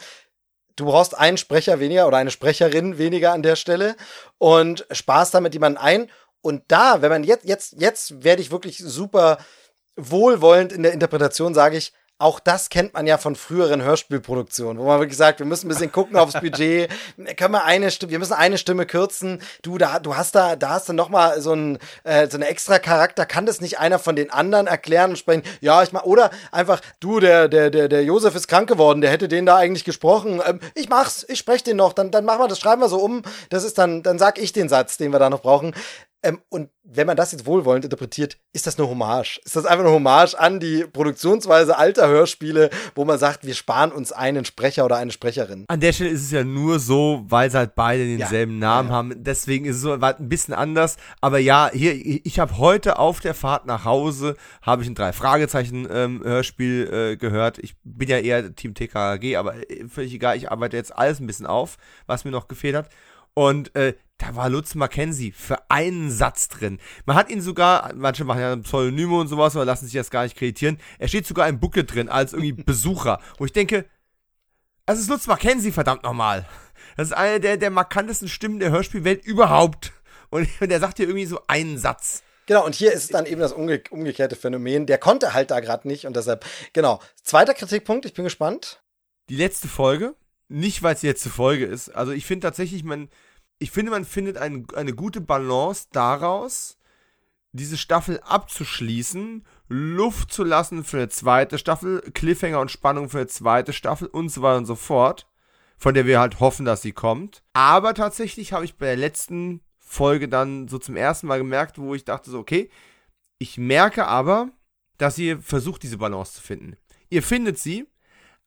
Du 0.76 0.86
brauchst 0.86 1.16
einen 1.16 1.36
Sprecher 1.36 1.80
weniger 1.80 2.06
oder 2.06 2.16
eine 2.16 2.30
Sprecherin 2.30 2.98
weniger 2.98 3.32
an 3.32 3.42
der 3.42 3.56
Stelle 3.56 3.96
und 4.38 4.86
sparst 4.90 5.34
damit 5.34 5.54
jemanden 5.54 5.78
ein. 5.78 6.10
Und 6.42 6.64
da, 6.68 7.02
wenn 7.02 7.10
man 7.10 7.24
jetzt, 7.24 7.44
jetzt, 7.44 7.74
jetzt 7.78 8.24
werde 8.24 8.42
ich 8.42 8.50
wirklich 8.50 8.78
super 8.78 9.38
wohlwollend 9.96 10.72
in 10.72 10.82
der 10.82 10.92
Interpretation, 10.92 11.54
sage 11.54 11.76
ich, 11.76 11.92
auch 12.20 12.38
das 12.38 12.68
kennt 12.68 12.92
man 12.94 13.06
ja 13.06 13.16
von 13.16 13.34
früheren 13.34 13.82
Hörspielproduktionen, 13.82 14.80
wo 14.80 14.86
man 14.86 15.00
wirklich 15.00 15.16
sagt, 15.16 15.38
wir 15.38 15.46
müssen 15.46 15.66
ein 15.66 15.70
bisschen 15.70 15.90
gucken 15.90 16.16
aufs 16.16 16.38
Budget, 16.38 16.90
können 17.36 17.52
wir 17.52 17.64
eine 17.64 17.90
Stimme, 17.90 18.12
wir 18.12 18.18
müssen 18.18 18.34
eine 18.34 18.58
Stimme 18.58 18.84
kürzen. 18.84 19.40
Du, 19.62 19.78
da, 19.78 19.98
du 19.98 20.16
hast 20.16 20.34
da, 20.34 20.54
da 20.54 20.70
hast 20.70 20.88
du 20.88 20.92
noch 20.92 21.08
mal 21.08 21.40
so 21.40 21.54
ein, 21.54 21.78
äh, 22.04 22.28
so 22.28 22.36
eine 22.36 22.46
extra 22.46 22.78
Charakter. 22.78 23.24
Kann 23.24 23.46
das 23.46 23.60
nicht 23.60 23.78
einer 23.78 23.98
von 23.98 24.16
den 24.16 24.30
anderen 24.30 24.66
erklären 24.66 25.10
und 25.10 25.16
sprechen? 25.16 25.42
Ja, 25.60 25.82
ich 25.82 25.92
mach, 25.92 26.02
oder 26.02 26.30
einfach, 26.52 26.80
du, 27.00 27.20
der, 27.20 27.48
der, 27.48 27.70
der, 27.70 27.88
der 27.88 28.04
Josef 28.04 28.34
ist 28.34 28.48
krank 28.48 28.68
geworden, 28.68 29.00
der 29.00 29.10
hätte 29.10 29.28
den 29.28 29.46
da 29.46 29.56
eigentlich 29.56 29.84
gesprochen. 29.84 30.42
Ähm, 30.46 30.60
ich 30.74 30.90
mach's, 30.90 31.24
ich 31.28 31.38
spreche 31.38 31.64
den 31.64 31.78
noch, 31.78 31.94
dann, 31.94 32.10
dann 32.10 32.26
machen 32.26 32.40
wir 32.40 32.48
das, 32.48 32.60
schreiben 32.60 32.82
wir 32.82 32.88
so 32.88 32.98
um. 32.98 33.22
Das 33.48 33.64
ist 33.64 33.78
dann, 33.78 34.02
dann 34.02 34.18
sag 34.18 34.38
ich 34.38 34.52
den 34.52 34.68
Satz, 34.68 34.98
den 34.98 35.12
wir 35.12 35.18
da 35.18 35.30
noch 35.30 35.40
brauchen 35.40 35.74
Ähm, 36.22 36.40
und 36.50 36.68
wenn 36.84 37.06
man 37.06 37.16
das 37.16 37.32
jetzt 37.32 37.46
wohlwollend 37.46 37.84
interpretiert, 37.84 38.36
ist 38.52 38.66
das 38.66 38.78
eine 38.78 38.88
Hommage. 38.88 39.40
Ist 39.44 39.56
das 39.56 39.64
einfach 39.64 39.84
eine 39.84 39.94
Hommage 39.94 40.34
an 40.34 40.60
die 40.60 40.84
Produktionsweise 40.84 41.78
alter 41.78 42.08
Hörspiele, 42.08 42.68
wo 42.94 43.04
man 43.04 43.18
sagt, 43.18 43.46
wir 43.46 43.54
sparen 43.54 43.92
uns 43.92 44.12
einen 44.12 44.44
Sprecher 44.44 44.84
oder 44.84 44.96
eine 44.96 45.12
Sprecherin. 45.12 45.64
An 45.68 45.80
der 45.80 45.92
Stelle 45.92 46.10
ist 46.10 46.22
es 46.22 46.30
ja 46.30 46.44
nur 46.44 46.78
so, 46.78 47.24
weil 47.28 47.50
sie 47.50 47.58
halt 47.58 47.74
beide 47.74 48.04
denselben 48.04 48.54
ja. 48.54 48.58
Namen 48.58 48.88
ja, 48.88 48.92
ja. 48.92 48.96
haben. 48.96 49.24
Deswegen 49.24 49.64
ist 49.64 49.76
es 49.76 49.82
so 49.82 49.92
ein 49.92 50.28
bisschen 50.28 50.52
anders. 50.52 50.96
Aber 51.20 51.38
ja, 51.38 51.70
hier, 51.72 51.94
ich 51.94 52.38
habe 52.38 52.58
heute 52.58 52.98
auf 52.98 53.20
der 53.20 53.34
Fahrt 53.34 53.66
nach 53.66 53.84
Hause, 53.84 54.36
habe 54.60 54.82
ich 54.82 54.88
ein 54.88 54.94
Drei-Fragezeichen-Hörspiel 54.94 56.88
ähm, 56.92 57.12
äh, 57.12 57.16
gehört. 57.16 57.58
Ich 57.58 57.76
bin 57.84 58.08
ja 58.08 58.18
eher 58.18 58.54
Team 58.54 58.74
TKG, 58.74 59.36
aber 59.36 59.54
äh, 59.70 59.86
völlig 59.88 60.12
egal. 60.12 60.36
Ich 60.36 60.50
arbeite 60.50 60.76
jetzt 60.76 60.96
alles 60.96 61.20
ein 61.20 61.26
bisschen 61.26 61.46
auf, 61.46 61.76
was 62.06 62.24
mir 62.24 62.30
noch 62.30 62.48
gefehlt 62.48 62.76
hat. 62.76 62.88
Und 63.34 63.74
äh, 63.74 63.94
da 64.18 64.36
war 64.36 64.50
Lutz 64.50 64.74
Mackenzie 64.74 65.32
für 65.32 65.58
einen 65.70 66.10
Satz 66.10 66.48
drin. 66.48 66.78
Man 67.06 67.16
hat 67.16 67.30
ihn 67.30 67.40
sogar, 67.40 67.92
manche 67.94 68.24
machen 68.24 68.40
ja 68.40 68.54
Pseudonyme 68.56 69.16
und 69.16 69.28
sowas, 69.28 69.56
aber 69.56 69.64
lassen 69.64 69.86
sich 69.86 69.94
das 69.94 70.10
gar 70.10 70.24
nicht 70.24 70.36
kreditieren. 70.36 70.78
Er 70.98 71.08
steht 71.08 71.26
sogar 71.26 71.48
im 71.48 71.58
Booklet 71.58 71.94
drin 71.94 72.08
als 72.08 72.32
irgendwie 72.32 72.52
Besucher, 72.64 73.20
wo 73.38 73.44
ich 73.44 73.52
denke, 73.52 73.86
das 74.86 74.98
ist 74.98 75.08
Lutz 75.08 75.26
Mackenzie, 75.26 75.72
verdammt 75.72 76.02
nochmal. 76.02 76.46
Das 76.96 77.08
ist 77.08 77.12
eine 77.14 77.40
der, 77.40 77.56
der 77.56 77.70
markantesten 77.70 78.28
Stimmen 78.28 78.58
der 78.58 78.70
Hörspielwelt 78.70 79.24
überhaupt. 79.24 79.92
Und, 80.30 80.48
und 80.60 80.70
er 80.70 80.80
sagt 80.80 80.98
hier 80.98 81.06
irgendwie 81.06 81.26
so 81.26 81.40
einen 81.46 81.78
Satz. 81.78 82.22
Genau, 82.46 82.66
und 82.66 82.74
hier 82.74 82.92
ist 82.92 83.14
dann 83.14 83.26
eben 83.26 83.40
das 83.40 83.52
umge 83.52 83.82
umgekehrte 83.90 84.34
Phänomen. 84.34 84.86
Der 84.86 84.98
konnte 84.98 85.32
halt 85.32 85.52
da 85.52 85.60
gerade 85.60 85.86
nicht 85.86 86.06
und 86.06 86.16
deshalb, 86.16 86.44
genau. 86.72 87.00
Zweiter 87.22 87.54
Kritikpunkt, 87.54 88.04
ich 88.04 88.14
bin 88.14 88.24
gespannt. 88.24 88.82
Die 89.28 89.36
letzte 89.36 89.68
Folge, 89.68 90.16
nicht 90.50 90.82
weil 90.82 90.94
es 90.94 91.00
die 91.00 91.06
letzte 91.06 91.30
Folge 91.30 91.64
ist. 91.64 91.90
Also 91.90 92.12
ich 92.12 92.26
finde 92.26 92.46
tatsächlich, 92.46 92.84
man, 92.84 93.08
ich 93.58 93.70
finde, 93.70 93.90
man 93.90 94.04
findet 94.04 94.36
ein, 94.36 94.66
eine 94.74 94.92
gute 94.92 95.20
Balance 95.20 95.86
daraus, 95.92 96.76
diese 97.52 97.78
Staffel 97.78 98.20
abzuschließen, 98.20 99.44
Luft 99.68 100.32
zu 100.32 100.44
lassen 100.44 100.84
für 100.84 100.98
eine 100.98 101.08
zweite 101.08 101.56
Staffel, 101.56 102.00
Cliffhanger 102.14 102.60
und 102.60 102.70
Spannung 102.70 103.08
für 103.08 103.18
eine 103.18 103.26
zweite 103.28 103.72
Staffel 103.72 104.08
und 104.08 104.28
so 104.28 104.42
weiter 104.42 104.58
und 104.58 104.66
so 104.66 104.74
fort, 104.74 105.28
von 105.78 105.94
der 105.94 106.06
wir 106.06 106.20
halt 106.20 106.40
hoffen, 106.40 106.66
dass 106.66 106.82
sie 106.82 106.92
kommt. 106.92 107.42
Aber 107.52 107.94
tatsächlich 107.94 108.52
habe 108.52 108.64
ich 108.64 108.76
bei 108.76 108.86
der 108.86 108.96
letzten 108.96 109.60
Folge 109.78 110.28
dann 110.28 110.68
so 110.68 110.78
zum 110.78 110.96
ersten 110.96 111.26
Mal 111.26 111.38
gemerkt, 111.38 111.78
wo 111.78 111.94
ich 111.94 112.04
dachte 112.04 112.30
so, 112.30 112.38
okay, 112.38 112.70
ich 113.38 113.56
merke 113.56 114.06
aber, 114.06 114.50
dass 114.98 115.16
ihr 115.16 115.40
versucht, 115.40 115.82
diese 115.82 115.98
Balance 115.98 116.34
zu 116.34 116.42
finden. 116.42 116.76
Ihr 117.08 117.22
findet 117.22 117.58
sie, 117.58 117.86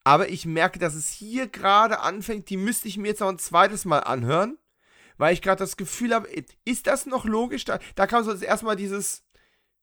aber 0.04 0.30
ich 0.30 0.46
merke, 0.46 0.80
dass 0.80 0.96
es 0.96 1.10
hier 1.10 1.48
gerade 1.48 2.00
anfängt, 2.00 2.50
die 2.50 2.58
müsste 2.58 2.88
ich 2.88 2.98
mir 2.98 3.10
jetzt 3.10 3.22
noch 3.22 3.30
ein 3.30 3.40
zweites 3.40 3.86
Mal 3.86 4.00
anhören 4.00 4.58
weil 5.18 5.34
ich 5.34 5.42
gerade 5.42 5.60
das 5.60 5.78
Gefühl 5.78 6.14
habe, 6.14 6.28
ist 6.66 6.88
das 6.88 7.06
noch 7.06 7.26
logisch? 7.26 7.66
Da, 7.66 7.80
da 7.96 8.08
kam 8.08 8.24
so 8.24 8.32
das 8.32 8.42
erste 8.42 8.66
Mal 8.66 8.76
dieses, 8.76 9.24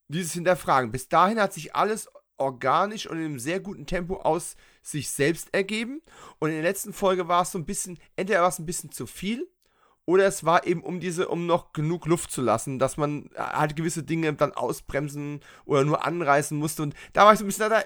dieses 0.09 0.33
Hinterfragen. 0.33 0.93
Bis 0.93 1.09
dahin 1.09 1.41
hat 1.41 1.53
sich 1.53 1.75
alles 1.75 2.09
organisch 2.37 3.07
und 3.07 3.19
in 3.19 3.25
einem 3.25 3.39
sehr 3.39 3.61
guten 3.61 3.87
Tempo 3.87 4.17
aus 4.17 4.57
sich 4.83 5.11
selbst 5.11 5.53
ergeben. 5.53 6.01
Und 6.39 6.51
in 6.51 6.57
der 6.57 6.65
letzten 6.65 6.93
Folge 6.93 7.29
war 7.29 7.43
es 7.43 7.53
so 7.53 7.59
ein 7.59 7.67
bisschen, 7.67 7.99
entweder 8.17 8.43
war 8.43 8.49
es 8.49 8.59
ein 8.59 8.67
bisschen 8.67 8.91
zu 8.91 9.07
viel 9.07 9.47
oder 10.07 10.25
es 10.25 10.45
war 10.45 10.67
eben 10.67 10.83
um 10.83 10.99
diese, 11.01 11.29
um 11.29 11.47
noch 11.47 11.73
genug 11.73 12.07
Luft 12.07 12.33
zu 12.33 12.41
lassen, 12.41 12.79
dass 12.79 12.97
man 12.97 13.31
halt 13.37 13.77
gewisse 13.77 14.03
Dinge 14.03 14.33
dann 14.33 14.53
ausbremsen 14.53 15.41
oder 15.67 15.85
nur 15.85 16.05
anreißen 16.05 16.59
musste. 16.59 16.83
Und 16.83 16.95
da 17.13 17.27
war 17.27 17.35
ich 17.35 17.39
so 17.39 17.45
ein 17.45 17.49
bisschen, 17.49 17.71
da, 17.71 17.85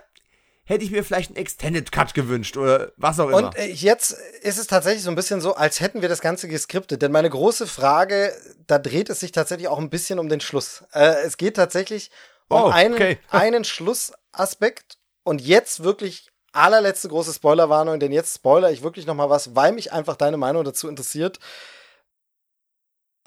hätte 0.65 0.85
ich 0.85 0.91
mir 0.91 1.05
vielleicht 1.05 1.31
einen 1.31 1.36
Extended 1.36 1.93
Cut 1.93 2.15
gewünscht 2.15 2.57
oder 2.57 2.93
was 2.97 3.20
auch 3.20 3.28
immer. 3.28 3.49
Und 3.49 3.57
äh, 3.57 3.66
jetzt 3.66 4.12
ist 4.43 4.59
es 4.59 4.66
tatsächlich 4.66 5.03
so 5.03 5.11
ein 5.11 5.15
bisschen 5.15 5.41
so, 5.41 5.55
als 5.55 5.81
hätten 5.81 6.03
wir 6.03 6.09
das 6.09 6.20
Ganze 6.20 6.49
geskriptet. 6.49 7.03
Denn 7.03 7.12
meine 7.12 7.31
große 7.31 7.66
Frage, 7.66 8.32
da 8.66 8.78
dreht 8.78 9.11
es 9.11 9.20
sich 9.20 9.32
tatsächlich 9.32 9.69
auch 9.69 9.78
ein 9.78 9.91
bisschen 9.91 10.19
um 10.19 10.28
den 10.28 10.41
Schluss. 10.41 10.85
Äh, 10.93 11.16
es 11.24 11.36
geht 11.36 11.57
tatsächlich 11.57 12.11
um 12.49 12.62
oh, 12.62 12.66
einen, 12.69 12.95
okay. 12.95 13.19
einen 13.31 13.65
Schlussaspekt. 13.65 14.99
Und 15.23 15.41
jetzt 15.41 15.82
wirklich 15.82 16.28
allerletzte 16.53 17.09
große 17.09 17.32
Spoilerwarnung, 17.32 17.99
denn 17.99 18.12
jetzt 18.12 18.35
spoiler 18.35 18.70
ich 18.70 18.82
wirklich 18.82 19.07
noch 19.07 19.15
mal 19.15 19.31
was, 19.31 19.55
weil 19.57 19.73
mich 19.73 19.93
einfach 19.93 20.16
deine 20.16 20.36
Meinung 20.36 20.65
dazu 20.65 20.89
interessiert. 20.89 21.39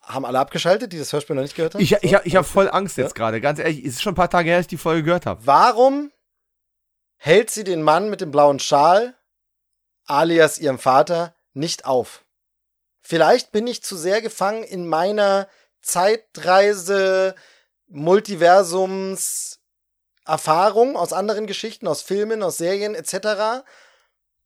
Haben 0.03 0.25
alle 0.25 0.39
abgeschaltet, 0.39 0.93
die 0.93 0.99
das 0.99 1.11
Hörspiel 1.11 1.35
noch 1.35 1.43
nicht 1.43 1.55
gehört 1.55 1.73
haben? 1.73 1.81
Ich, 1.81 1.91
ich, 1.91 2.03
ich, 2.03 2.17
ich 2.23 2.35
habe 2.35 2.47
voll 2.47 2.69
Angst 2.69 2.97
jetzt 2.97 3.15
gerade, 3.15 3.41
ganz 3.41 3.59
ehrlich. 3.59 3.79
Es 3.79 3.95
ist 3.95 4.01
schon 4.01 4.13
ein 4.13 4.15
paar 4.15 4.29
Tage 4.29 4.49
her, 4.49 4.57
dass 4.57 4.65
ich 4.65 4.69
die 4.69 4.77
Folge 4.77 5.03
gehört 5.03 5.25
habe. 5.25 5.41
Warum 5.45 6.11
hält 7.17 7.49
sie 7.49 7.63
den 7.63 7.81
Mann 7.81 8.09
mit 8.09 8.21
dem 8.21 8.31
blauen 8.31 8.59
Schal, 8.59 9.15
alias 10.05 10.57
ihrem 10.57 10.79
Vater, 10.79 11.35
nicht 11.53 11.85
auf. 11.85 12.23
Vielleicht 13.01 13.51
bin 13.51 13.67
ich 13.67 13.83
zu 13.83 13.95
sehr 13.95 14.21
gefangen 14.21 14.63
in 14.63 14.87
meiner 14.87 15.47
Zeitreise, 15.81 17.35
Multiversums, 17.87 19.59
Erfahrung 20.25 20.97
aus 20.97 21.13
anderen 21.13 21.47
Geschichten, 21.47 21.87
aus 21.87 22.01
Filmen, 22.01 22.43
aus 22.43 22.57
Serien 22.57 22.95
etc. 22.95 23.63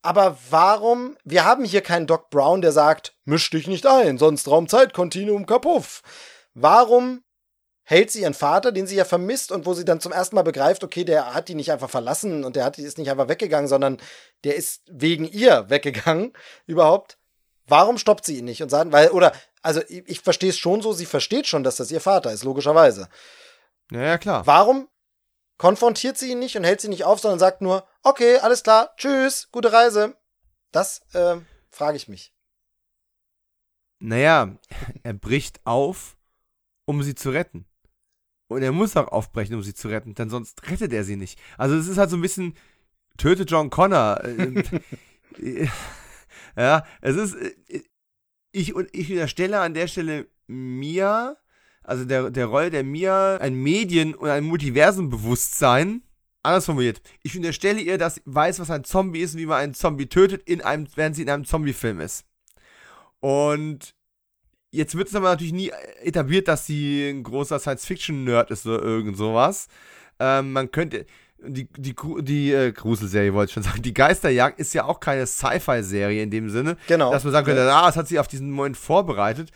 Aber 0.00 0.38
warum? 0.50 1.16
Wir 1.24 1.44
haben 1.44 1.64
hier 1.64 1.80
keinen 1.80 2.06
Doc 2.06 2.30
Brown, 2.30 2.62
der 2.62 2.72
sagt, 2.72 3.16
misch 3.24 3.50
dich 3.50 3.66
nicht 3.66 3.86
ein, 3.86 4.18
sonst 4.18 4.48
Raumzeitkontinuum 4.48 5.46
kapuff. 5.46 6.02
Warum 6.54 7.24
hält 7.84 8.10
sie 8.10 8.22
ihren 8.22 8.34
Vater, 8.34 8.72
den 8.72 8.86
sie 8.86 8.96
ja 8.96 9.04
vermisst 9.04 9.52
und 9.52 9.66
wo 9.66 9.74
sie 9.74 9.84
dann 9.84 10.00
zum 10.00 10.12
ersten 10.12 10.36
Mal 10.36 10.42
begreift, 10.42 10.84
okay, 10.84 11.04
der 11.04 11.34
hat 11.34 11.48
die 11.48 11.54
nicht 11.54 11.72
einfach 11.72 11.90
verlassen 11.90 12.44
und 12.44 12.56
der 12.56 12.64
hat 12.64 12.76
die 12.76 12.82
ist 12.82 12.98
nicht 12.98 13.10
einfach 13.10 13.28
weggegangen, 13.28 13.68
sondern 13.68 13.98
der 14.44 14.56
ist 14.56 14.82
wegen 14.90 15.24
ihr 15.24 15.68
weggegangen 15.68 16.32
überhaupt. 16.66 17.18
Warum 17.66 17.98
stoppt 17.98 18.24
sie 18.24 18.38
ihn 18.38 18.44
nicht 18.44 18.62
und 18.62 18.70
sagt, 18.70 18.92
weil 18.92 19.10
oder 19.10 19.32
also 19.62 19.80
ich, 19.88 20.02
ich 20.08 20.20
verstehe 20.20 20.50
es 20.50 20.58
schon 20.58 20.82
so, 20.82 20.92
sie 20.92 21.06
versteht 21.06 21.46
schon, 21.46 21.62
dass 21.62 21.76
das 21.76 21.90
ihr 21.90 22.00
Vater 22.00 22.32
ist, 22.32 22.44
logischerweise. 22.44 23.08
Ja, 23.90 24.02
ja, 24.02 24.18
klar. 24.18 24.46
Warum 24.46 24.88
konfrontiert 25.58 26.18
sie 26.18 26.32
ihn 26.32 26.40
nicht 26.40 26.56
und 26.56 26.64
hält 26.64 26.80
sie 26.80 26.88
nicht 26.88 27.04
auf, 27.04 27.20
sondern 27.20 27.38
sagt 27.38 27.60
nur, 27.60 27.86
okay, 28.02 28.38
alles 28.38 28.62
klar, 28.62 28.94
tschüss, 28.96 29.48
gute 29.52 29.72
Reise. 29.72 30.16
Das 30.72 31.02
äh, 31.14 31.36
frage 31.70 31.96
ich 31.96 32.08
mich. 32.08 32.34
Naja, 34.00 34.56
er 35.02 35.12
bricht 35.12 35.60
auf, 35.64 36.16
um 36.84 37.02
sie 37.02 37.14
zu 37.14 37.30
retten. 37.30 37.66
Und 38.52 38.62
er 38.62 38.72
muss 38.72 38.96
auch 38.96 39.08
aufbrechen, 39.08 39.54
um 39.54 39.62
sie 39.62 39.74
zu 39.74 39.88
retten, 39.88 40.14
denn 40.14 40.30
sonst 40.30 40.70
rettet 40.70 40.92
er 40.92 41.04
sie 41.04 41.16
nicht. 41.16 41.38
Also 41.58 41.76
es 41.76 41.88
ist 41.88 41.98
halt 41.98 42.10
so 42.10 42.16
ein 42.16 42.22
bisschen, 42.22 42.54
töte 43.16 43.44
John 43.44 43.70
Connor. 43.70 44.20
ja, 46.56 46.84
es 47.00 47.16
ist, 47.16 47.36
ich, 48.52 48.74
ich 48.92 49.10
unterstelle 49.10 49.60
an 49.60 49.74
der 49.74 49.86
Stelle 49.86 50.26
mir, 50.46 51.36
also 51.82 52.04
der, 52.04 52.30
der 52.30 52.46
Rolle 52.46 52.70
der 52.70 52.84
Mia, 52.84 53.36
ein 53.38 53.54
Medien- 53.54 54.14
und 54.14 54.28
ein 54.28 54.44
Multiversenbewusstsein, 54.44 56.02
anders 56.42 56.66
formuliert. 56.66 57.00
Ich 57.22 57.36
unterstelle 57.36 57.80
ihr, 57.80 57.98
dass 57.98 58.16
sie 58.16 58.22
weiß, 58.24 58.60
was 58.60 58.70
ein 58.70 58.84
Zombie 58.84 59.20
ist 59.20 59.34
und 59.34 59.40
wie 59.40 59.46
man 59.46 59.58
einen 59.58 59.74
Zombie 59.74 60.06
tötet, 60.06 60.42
in 60.48 60.60
einem, 60.60 60.86
während 60.94 61.16
sie 61.16 61.22
in 61.22 61.30
einem 61.30 61.44
Zombie-Film 61.44 62.00
ist. 62.00 62.26
Und 63.20 63.94
Jetzt 64.74 64.96
wird 64.96 65.08
es 65.08 65.14
aber 65.14 65.28
natürlich 65.28 65.52
nie 65.52 65.70
etabliert, 66.00 66.48
dass 66.48 66.66
sie 66.66 67.10
ein 67.10 67.22
großer 67.22 67.58
Science-Fiction-Nerd 67.58 68.50
ist 68.50 68.66
oder 68.66 68.82
irgend 68.82 69.18
sowas. 69.18 69.68
Ähm, 70.18 70.52
man 70.52 70.70
könnte. 70.70 71.06
Die, 71.44 71.68
die, 71.76 71.94
die 72.20 72.52
äh, 72.52 72.72
Gruselserie 72.72 73.34
wollte 73.34 73.50
ich 73.50 73.54
schon 73.54 73.62
sagen. 73.70 73.82
Die 73.82 73.92
Geisterjagd 73.92 74.58
ist 74.58 74.72
ja 74.72 74.84
auch 74.84 74.98
keine 74.98 75.26
Sci-Fi-Serie 75.26 76.22
in 76.22 76.30
dem 76.30 76.48
Sinne. 76.48 76.78
Genau. 76.86 77.12
Dass 77.12 77.24
man 77.24 77.34
sagen 77.34 77.46
könnte, 77.46 77.70
ah, 77.70 77.88
es 77.88 77.96
hat 77.96 78.08
sie 78.08 78.18
auf 78.18 78.28
diesen 78.28 78.50
Moment 78.50 78.78
vorbereitet. 78.78 79.50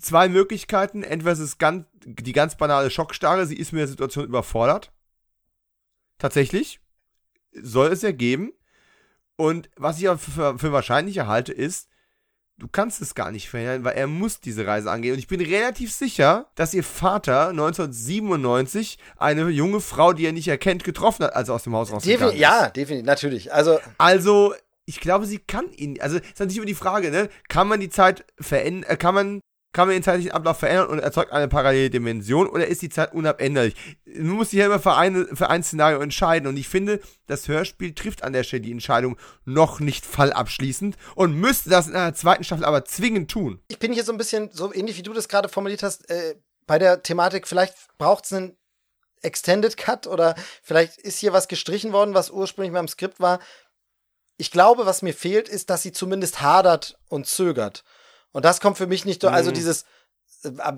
Zwei 0.00 0.28
Möglichkeiten. 0.28 1.02
Entweder 1.02 1.32
es 1.32 1.40
ist 1.40 1.58
ganz, 1.58 1.86
die 2.04 2.32
ganz 2.32 2.56
banale 2.56 2.90
Schockstarre, 2.90 3.46
sie 3.46 3.56
ist 3.56 3.72
mit 3.72 3.80
der 3.80 3.88
Situation 3.88 4.26
überfordert. 4.26 4.92
Tatsächlich. 6.18 6.78
Soll 7.52 7.90
es 7.90 8.02
ja 8.02 8.12
geben. 8.12 8.52
Und 9.34 9.70
was 9.74 9.98
ich 9.98 10.08
aber 10.08 10.18
für, 10.18 10.56
für 10.56 10.70
wahrscheinlicher 10.70 11.26
halte, 11.26 11.52
ist, 11.52 11.88
Du 12.62 12.68
kannst 12.70 13.02
es 13.02 13.16
gar 13.16 13.32
nicht 13.32 13.50
verhindern, 13.50 13.82
weil 13.82 13.96
er 13.96 14.06
muss 14.06 14.38
diese 14.38 14.64
Reise 14.64 14.88
angehen. 14.88 15.14
Und 15.14 15.18
ich 15.18 15.26
bin 15.26 15.40
relativ 15.40 15.90
sicher, 15.90 16.46
dass 16.54 16.72
ihr 16.72 16.84
Vater 16.84 17.48
1997 17.48 18.98
eine 19.16 19.48
junge 19.48 19.80
Frau, 19.80 20.12
die 20.12 20.26
er 20.26 20.32
nicht 20.32 20.46
erkennt, 20.46 20.84
getroffen 20.84 21.24
hat, 21.24 21.34
als 21.34 21.48
er 21.48 21.56
aus 21.56 21.64
dem 21.64 21.74
Haus 21.74 21.90
rausgegangen 21.90 22.20
Defin 22.20 22.36
ist. 22.36 22.40
Ja, 22.40 22.70
definitiv, 22.70 23.04
natürlich. 23.04 23.52
Also, 23.52 23.80
also 23.98 24.54
ich 24.84 25.00
glaube, 25.00 25.26
sie 25.26 25.38
kann 25.38 25.72
ihn. 25.72 26.00
Also, 26.00 26.18
es 26.18 26.22
ist 26.22 26.38
natürlich 26.38 26.58
immer 26.58 26.66
die 26.66 26.74
Frage, 26.74 27.10
ne? 27.10 27.30
Kann 27.48 27.66
man 27.66 27.80
die 27.80 27.90
Zeit 27.90 28.24
verändern? 28.38 28.88
Äh, 28.88 28.96
kann 28.96 29.16
man 29.16 29.40
kann 29.72 29.88
man 29.88 29.96
den 29.96 30.02
zeitlichen 30.02 30.32
Ablauf 30.32 30.58
verändern 30.58 30.88
und 30.88 30.98
erzeugt 30.98 31.32
eine 31.32 31.48
parallele 31.48 31.90
Dimension 31.90 32.46
oder 32.46 32.66
ist 32.66 32.82
die 32.82 32.90
Zeit 32.90 33.12
unabänderlich? 33.14 33.74
Man 34.04 34.28
muss 34.28 34.50
sich 34.50 34.58
ja 34.58 34.66
immer 34.66 34.80
für, 34.80 34.94
eine, 34.94 35.26
für 35.34 35.48
ein 35.48 35.62
Szenario 35.62 36.00
entscheiden 36.00 36.46
und 36.46 36.56
ich 36.56 36.68
finde, 36.68 37.00
das 37.26 37.48
Hörspiel 37.48 37.94
trifft 37.94 38.22
an 38.22 38.32
der 38.32 38.44
Stelle 38.44 38.62
die 38.62 38.72
Entscheidung 38.72 39.16
noch 39.44 39.80
nicht 39.80 40.04
fallabschließend 40.04 40.96
und 41.14 41.34
müsste 41.34 41.70
das 41.70 41.88
in 41.88 41.96
einer 41.96 42.14
zweiten 42.14 42.44
Staffel 42.44 42.64
aber 42.64 42.84
zwingend 42.84 43.30
tun. 43.30 43.60
Ich 43.68 43.78
bin 43.78 43.92
hier 43.92 44.04
so 44.04 44.12
ein 44.12 44.18
bisschen, 44.18 44.50
so 44.52 44.72
ähnlich 44.74 44.98
wie 44.98 45.02
du 45.02 45.12
das 45.12 45.28
gerade 45.28 45.48
formuliert 45.48 45.82
hast, 45.82 46.08
äh, 46.10 46.34
bei 46.66 46.78
der 46.78 47.02
Thematik, 47.02 47.48
vielleicht 47.48 47.74
braucht 47.98 48.24
es 48.26 48.32
einen 48.32 48.56
Extended 49.22 49.76
Cut 49.76 50.06
oder 50.06 50.34
vielleicht 50.62 50.98
ist 50.98 51.18
hier 51.18 51.32
was 51.32 51.48
gestrichen 51.48 51.92
worden, 51.92 52.14
was 52.14 52.30
ursprünglich 52.30 52.72
mal 52.72 52.80
im 52.80 52.88
Skript 52.88 53.20
war. 53.20 53.40
Ich 54.36 54.50
glaube, 54.50 54.86
was 54.86 55.02
mir 55.02 55.14
fehlt, 55.14 55.48
ist, 55.48 55.70
dass 55.70 55.82
sie 55.82 55.92
zumindest 55.92 56.40
hadert 56.40 56.98
und 57.08 57.26
zögert. 57.26 57.84
Und 58.32 58.44
das 58.44 58.60
kommt 58.60 58.78
für 58.78 58.86
mich 58.86 59.04
nicht, 59.04 59.24
also 59.24 59.50
mhm. 59.50 59.54
dieses, 59.54 59.84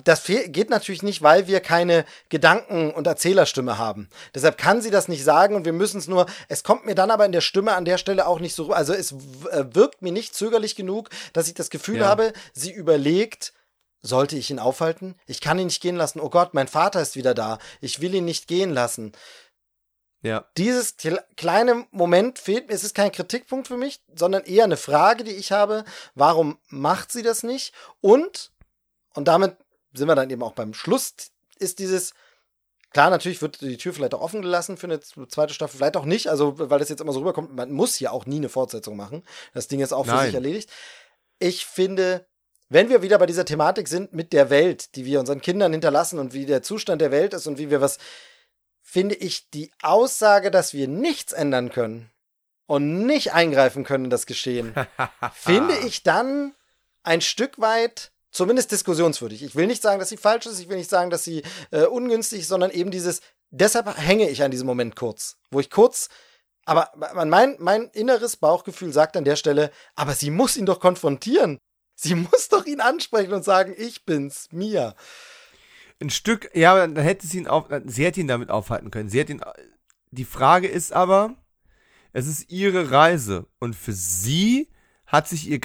das 0.05 0.25
geht 0.25 0.71
natürlich 0.71 1.03
nicht, 1.03 1.23
weil 1.23 1.47
wir 1.47 1.61
keine 1.61 2.05
Gedanken- 2.29 2.91
und 2.91 3.07
Erzählerstimme 3.07 3.79
haben. 3.79 4.09
Deshalb 4.35 4.59
kann 4.59 4.83
sie 4.83 4.91
das 4.91 5.09
nicht 5.09 5.25
sagen 5.25 5.55
und 5.55 5.65
wir 5.65 5.73
müssen 5.73 5.99
es 5.99 6.09
nur. 6.09 6.27
Es 6.49 6.65
kommt 6.65 6.85
mir 6.85 6.95
dann 6.95 7.11
aber 7.11 7.25
in 7.25 7.33
der 7.33 7.41
Stimme 7.41 7.75
an 7.75 7.85
der 7.85 7.99
Stelle 7.99 8.27
auch 8.27 8.41
nicht 8.41 8.55
so. 8.55 8.73
Also 8.73 8.93
es 8.93 9.13
äh, 9.13 9.65
wirkt 9.73 10.03
mir 10.03 10.13
nicht 10.13 10.35
zögerlich 10.35 10.77
genug, 10.77 11.09
dass 11.33 11.49
ich 11.49 11.55
das 11.55 11.71
Gefühl 11.71 11.99
ja. 11.99 12.07
habe, 12.07 12.33
sie 12.53 12.73
überlegt, 12.73 13.55
sollte 14.03 14.37
ich 14.37 14.51
ihn 14.51 14.59
aufhalten? 14.59 15.15
Ich 15.27 15.41
kann 15.41 15.59
ihn 15.59 15.67
nicht 15.67 15.81
gehen 15.81 15.97
lassen. 15.97 16.21
Oh 16.21 16.29
Gott, 16.29 16.53
mein 16.53 16.69
Vater 16.69 17.01
ist 17.01 17.17
wieder 17.17 17.33
da. 17.33 17.59
Ich 17.81 18.01
will 18.03 18.15
ihn 18.15 18.27
nicht 18.27 18.49
gehen 18.49 18.71
lassen. 18.71 19.13
Ja. 20.25 20.47
Dieses 20.57 20.97
kleine 21.37 21.87
Moment 21.93 22.39
fehlt 22.39 22.69
mir. 22.69 22.75
Es 22.75 22.83
ist 22.83 22.95
kein 22.95 23.13
Kritikpunkt 23.13 23.69
für 23.69 23.77
mich, 23.77 24.01
sondern 24.17 24.43
eher 24.45 24.65
eine 24.65 24.79
Frage, 24.79 25.23
die 25.23 25.33
ich 25.33 25.53
habe. 25.53 25.85
Warum 26.15 26.59
macht 26.69 27.13
sie 27.13 27.23
das 27.23 27.43
nicht? 27.43 27.73
Und 28.01 28.51
und 29.15 29.29
damit 29.29 29.57
sind 29.95 30.09
wir 30.09 30.15
dann 30.15 30.29
eben 30.31 30.43
auch 30.43 30.53
beim 30.53 30.75
Schluss, 30.75 31.15
ist 31.59 31.79
dieses, 31.79 32.15
klar, 32.91 33.11
natürlich 33.11 33.41
wird 33.41 33.61
die 33.61 33.77
Tür 33.77 33.95
vielleicht 33.95 34.15
auch 34.15 34.21
offen 34.21 34.43
gelassen 34.43 34.77
für 34.77 34.87
eine 34.89 35.01
zweite 35.01 35.55
Staffel, 35.55 35.79
vielleicht 35.79 35.97
auch 35.97 36.05
nicht, 36.05 36.29
also 36.29 36.59
weil 36.59 36.81
das 36.81 36.89
jetzt 36.89 37.01
immer 37.01 37.13
so 37.13 37.21
rüberkommt, 37.21 37.55
man 37.55 37.71
muss 37.71 38.01
ja 38.01 38.11
auch 38.11 38.27
nie 38.27 38.37
eine 38.37 38.49
Fortsetzung 38.49 38.97
machen. 38.97 39.23
Das 39.55 39.69
Ding 39.69 39.81
ist 39.81 39.93
auch 39.93 40.05
für 40.05 40.13
Nein. 40.13 40.27
sich 40.27 40.35
erledigt. 40.35 40.71
Ich 41.39 41.65
finde, 41.65 42.27
wenn 42.69 42.89
wir 42.89 43.03
wieder 43.03 43.19
bei 43.19 43.27
dieser 43.27 43.45
Thematik 43.45 43.87
sind 43.87 44.13
mit 44.13 44.33
der 44.33 44.51
Welt, 44.51 44.97
die 44.97 45.05
wir 45.05 45.21
unseren 45.21 45.41
Kindern 45.41 45.73
hinterlassen 45.73 46.19
und 46.19 46.33
wie 46.35 46.47
der 46.47 46.63
Zustand 46.63 47.01
der 47.01 47.13
Welt 47.13 47.35
ist 47.35 47.47
und 47.47 47.59
wie 47.59 47.71
wir 47.71 47.81
was, 47.81 47.99
finde 48.95 49.16
ich 49.16 49.51
die 49.51 49.73
Aussage, 49.83 50.53
dass 50.53 50.73
wir 50.73 50.87
nichts 50.87 51.33
ändern 51.33 51.71
können 51.71 52.12
und 52.66 53.05
nicht 53.05 53.33
eingreifen 53.33 53.83
können 53.83 54.05
in 54.05 54.11
das 54.11 54.25
Geschehen, 54.25 54.73
finde 55.35 55.77
ich 55.79 56.05
dann 56.05 56.55
ein 57.03 57.21
Stück 57.21 57.61
weit 57.61 58.12
zumindest 58.31 58.71
diskussionswürdig. 58.71 59.43
Ich 59.43 59.57
will 59.57 59.66
nicht 59.66 59.83
sagen, 59.83 59.99
dass 59.99 60.11
sie 60.11 60.16
falsch 60.16 60.47
ist, 60.47 60.61
ich 60.61 60.69
will 60.69 60.77
nicht 60.77 60.91
sagen, 60.91 61.11
dass 61.11 61.25
sie 61.25 61.43
äh, 61.73 61.87
ungünstig 61.87 62.43
ist, 62.43 62.49
sondern 62.49 62.71
eben 62.71 62.93
dieses, 62.93 63.21
deshalb 63.51 63.99
hänge 63.99 64.31
ich 64.31 64.45
an 64.45 64.53
diesem 64.53 64.69
Moment 64.69 64.95
kurz, 64.95 65.39
wo 65.51 65.59
ich 65.59 65.71
kurz, 65.71 66.09
aber 66.65 66.93
mein, 67.25 67.57
mein 67.59 67.89
inneres 67.95 68.37
Bauchgefühl 68.37 68.93
sagt 68.93 69.16
an 69.16 69.25
der 69.25 69.35
Stelle, 69.35 69.73
aber 69.97 70.15
sie 70.15 70.31
muss 70.31 70.57
ihn 70.57 70.66
doch 70.66 70.79
konfrontieren. 70.79 71.59
Sie 71.97 72.15
muss 72.15 72.49
doch 72.49 72.65
ihn 72.65 72.81
ansprechen 72.81 73.33
und 73.33 73.45
sagen, 73.45 73.75
ich 73.77 74.05
bin's, 74.05 74.47
Mia. 74.53 74.95
Ein 76.05 76.11
Stück, 76.11 76.51
ja, 76.55 76.87
dann 76.87 76.97
hätte 76.97 77.27
sie 77.27 77.39
ihn 77.39 77.49
auf, 77.49 77.67
sie 77.87 78.05
hätte 78.05 78.21
ihn 78.21 78.29
damit 78.29 78.51
aufhalten 78.51 78.91
können. 78.91 79.09
Sie 79.09 79.21
hat 79.21 79.31
ihn, 79.31 79.41
die 80.11 80.25
Frage 80.25 80.69
ist 80.69 80.93
aber, 80.93 81.35
es 82.13 82.27
ist 82.27 82.51
ihre 82.51 82.91
Reise 82.91 83.47
und 83.59 83.75
für 83.75 83.93
sie 83.93 84.71
hat 85.07 85.29
sich 85.29 85.49
ihr, 85.49 85.61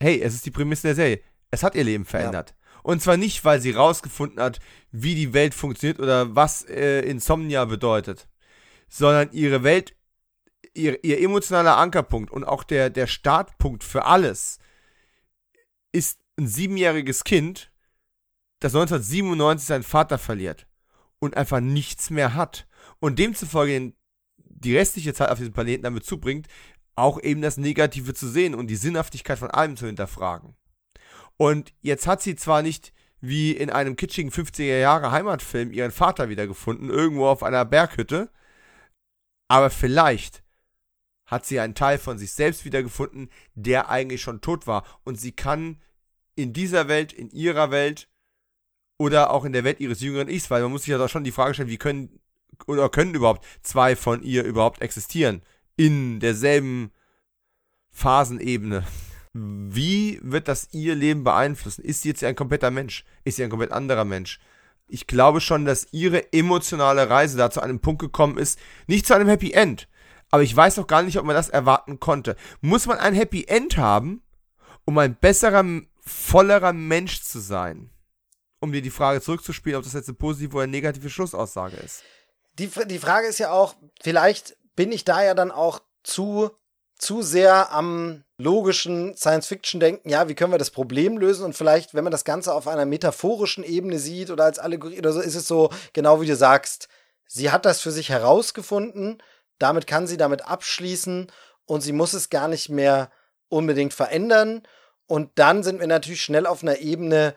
hey, 0.00 0.20
es 0.20 0.34
ist 0.34 0.46
die 0.46 0.50
Prämisse 0.50 0.88
der 0.88 0.94
Serie 0.94 1.22
es 1.52 1.62
hat 1.62 1.76
ihr 1.76 1.84
Leben 1.84 2.04
verändert. 2.04 2.50
Ja. 2.50 2.80
Und 2.82 3.00
zwar 3.00 3.16
nicht, 3.16 3.44
weil 3.44 3.60
sie 3.60 3.70
rausgefunden 3.70 4.42
hat, 4.42 4.58
wie 4.90 5.14
die 5.14 5.32
Welt 5.32 5.54
funktioniert 5.54 6.00
oder 6.00 6.34
was 6.34 6.64
äh, 6.64 7.02
Insomnia 7.02 7.64
bedeutet, 7.64 8.26
sondern 8.88 9.30
ihre 9.30 9.62
Welt, 9.62 9.94
ihr, 10.74 11.04
ihr 11.04 11.20
emotionaler 11.20 11.76
Ankerpunkt 11.76 12.32
und 12.32 12.42
auch 12.42 12.64
der, 12.64 12.90
der 12.90 13.06
Startpunkt 13.06 13.84
für 13.84 14.06
alles 14.06 14.58
ist 15.92 16.18
ein 16.36 16.48
siebenjähriges 16.48 17.22
Kind, 17.22 17.70
das 18.62 18.74
1997 18.74 19.66
seinen 19.66 19.82
Vater 19.82 20.18
verliert 20.18 20.66
und 21.18 21.36
einfach 21.36 21.60
nichts 21.60 22.10
mehr 22.10 22.34
hat 22.34 22.68
und 23.00 23.18
demzufolge 23.18 23.92
die 24.36 24.76
restliche 24.76 25.14
Zeit 25.14 25.30
auf 25.30 25.38
diesem 25.38 25.52
Planeten 25.52 25.82
damit 25.82 26.04
zubringt, 26.04 26.46
auch 26.94 27.20
eben 27.20 27.42
das 27.42 27.56
Negative 27.56 28.14
zu 28.14 28.28
sehen 28.28 28.54
und 28.54 28.68
die 28.68 28.76
Sinnhaftigkeit 28.76 29.38
von 29.38 29.50
allem 29.50 29.76
zu 29.76 29.86
hinterfragen. 29.86 30.54
Und 31.36 31.72
jetzt 31.80 32.06
hat 32.06 32.22
sie 32.22 32.36
zwar 32.36 32.62
nicht 32.62 32.92
wie 33.20 33.52
in 33.52 33.70
einem 33.70 33.96
kitschigen 33.96 34.30
50er 34.30 34.78
Jahre 34.78 35.10
Heimatfilm 35.10 35.72
ihren 35.72 35.90
Vater 35.90 36.28
wiedergefunden, 36.28 36.90
irgendwo 36.90 37.26
auf 37.26 37.42
einer 37.42 37.64
Berghütte, 37.64 38.30
aber 39.48 39.70
vielleicht 39.70 40.44
hat 41.26 41.46
sie 41.46 41.58
einen 41.58 41.74
Teil 41.74 41.98
von 41.98 42.18
sich 42.18 42.32
selbst 42.32 42.64
wiedergefunden, 42.64 43.28
der 43.54 43.88
eigentlich 43.88 44.22
schon 44.22 44.40
tot 44.40 44.66
war. 44.66 44.84
Und 45.02 45.18
sie 45.18 45.32
kann 45.32 45.80
in 46.34 46.52
dieser 46.52 46.88
Welt, 46.88 47.12
in 47.12 47.30
ihrer 47.30 47.70
Welt 47.70 48.08
oder 49.02 49.32
auch 49.32 49.44
in 49.44 49.52
der 49.52 49.64
Welt 49.64 49.80
ihres 49.80 50.00
jüngeren 50.00 50.28
Ichs, 50.28 50.48
weil 50.48 50.62
man 50.62 50.70
muss 50.70 50.82
sich 50.82 50.92
ja 50.92 50.98
doch 50.98 51.08
schon 51.08 51.24
die 51.24 51.32
Frage 51.32 51.54
stellen, 51.54 51.68
wie 51.68 51.76
können 51.76 52.20
oder 52.68 52.88
können 52.88 53.14
überhaupt 53.14 53.44
zwei 53.62 53.96
von 53.96 54.22
ihr 54.22 54.44
überhaupt 54.44 54.80
existieren 54.80 55.42
in 55.76 56.20
derselben 56.20 56.92
Phasenebene. 57.90 58.84
Wie 59.32 60.20
wird 60.22 60.46
das 60.46 60.68
ihr 60.70 60.94
Leben 60.94 61.24
beeinflussen? 61.24 61.84
Ist 61.84 62.02
sie 62.02 62.10
jetzt 62.10 62.22
ein 62.22 62.36
kompletter 62.36 62.70
Mensch? 62.70 63.04
Ist 63.24 63.36
sie 63.36 63.42
ein 63.42 63.50
komplett 63.50 63.72
anderer 63.72 64.04
Mensch? 64.04 64.38
Ich 64.86 65.08
glaube 65.08 65.40
schon, 65.40 65.64
dass 65.64 65.88
ihre 65.90 66.32
emotionale 66.32 67.10
Reise 67.10 67.36
da 67.36 67.50
zu 67.50 67.60
einem 67.60 67.80
Punkt 67.80 68.02
gekommen 68.02 68.38
ist, 68.38 68.60
nicht 68.86 69.06
zu 69.06 69.14
einem 69.14 69.28
Happy 69.28 69.50
End. 69.52 69.88
Aber 70.30 70.44
ich 70.44 70.54
weiß 70.54 70.78
auch 70.78 70.86
gar 70.86 71.02
nicht, 71.02 71.18
ob 71.18 71.24
man 71.24 71.34
das 71.34 71.48
erwarten 71.48 71.98
konnte. 71.98 72.36
Muss 72.60 72.86
man 72.86 72.98
ein 72.98 73.14
Happy 73.14 73.46
End 73.48 73.78
haben, 73.78 74.22
um 74.84 74.96
ein 74.98 75.16
besserer, 75.16 75.64
vollerer 76.02 76.72
Mensch 76.72 77.22
zu 77.22 77.40
sein? 77.40 77.90
Um 78.62 78.72
dir 78.72 78.80
die 78.80 78.90
Frage 78.90 79.20
zurückzuspielen, 79.20 79.76
ob 79.76 79.84
das 79.84 79.92
jetzt 79.92 80.08
eine 80.08 80.16
positive 80.16 80.54
oder 80.54 80.64
eine 80.64 80.72
negative 80.72 81.10
Schlussaussage 81.10 81.76
ist. 81.76 82.02
Die, 82.58 82.70
die 82.86 82.98
Frage 82.98 83.26
ist 83.26 83.38
ja 83.38 83.50
auch, 83.50 83.74
vielleicht 84.02 84.56
bin 84.76 84.92
ich 84.92 85.04
da 85.04 85.22
ja 85.22 85.34
dann 85.34 85.50
auch 85.50 85.80
zu 86.02 86.50
zu 87.02 87.20
sehr 87.20 87.72
am 87.72 88.22
logischen 88.38 89.16
Science-Fiction 89.16 89.80
denken, 89.80 90.08
ja, 90.08 90.28
wie 90.28 90.36
können 90.36 90.52
wir 90.52 90.58
das 90.58 90.70
Problem 90.70 91.18
lösen? 91.18 91.44
Und 91.44 91.54
vielleicht, 91.54 91.94
wenn 91.94 92.04
man 92.04 92.12
das 92.12 92.24
Ganze 92.24 92.54
auf 92.54 92.68
einer 92.68 92.86
metaphorischen 92.86 93.64
Ebene 93.64 93.98
sieht 93.98 94.30
oder 94.30 94.44
als 94.44 94.60
Allegorie 94.60 94.98
oder 94.98 95.12
so, 95.12 95.20
ist 95.20 95.34
es 95.34 95.48
so, 95.48 95.70
genau 95.92 96.20
wie 96.20 96.26
du 96.26 96.36
sagst, 96.36 96.88
sie 97.26 97.50
hat 97.50 97.64
das 97.64 97.80
für 97.80 97.90
sich 97.90 98.08
herausgefunden, 98.08 99.20
damit 99.58 99.88
kann 99.88 100.06
sie 100.06 100.16
damit 100.16 100.46
abschließen 100.46 101.26
und 101.64 101.80
sie 101.80 101.92
muss 101.92 102.12
es 102.12 102.30
gar 102.30 102.46
nicht 102.46 102.68
mehr 102.68 103.10
unbedingt 103.48 103.94
verändern. 103.94 104.62
Und 105.08 105.30
dann 105.34 105.64
sind 105.64 105.80
wir 105.80 105.88
natürlich 105.88 106.22
schnell 106.22 106.46
auf 106.46 106.62
einer 106.62 106.78
Ebene, 106.78 107.34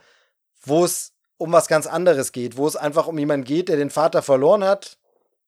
wo 0.61 0.85
es 0.85 1.13
um 1.37 1.51
was 1.51 1.67
ganz 1.67 1.87
anderes 1.87 2.31
geht, 2.31 2.57
wo 2.57 2.67
es 2.67 2.75
einfach 2.75 3.07
um 3.07 3.17
jemanden 3.17 3.45
geht, 3.45 3.69
der 3.69 3.77
den 3.77 3.89
Vater 3.89 4.21
verloren 4.21 4.63
hat, 4.63 4.97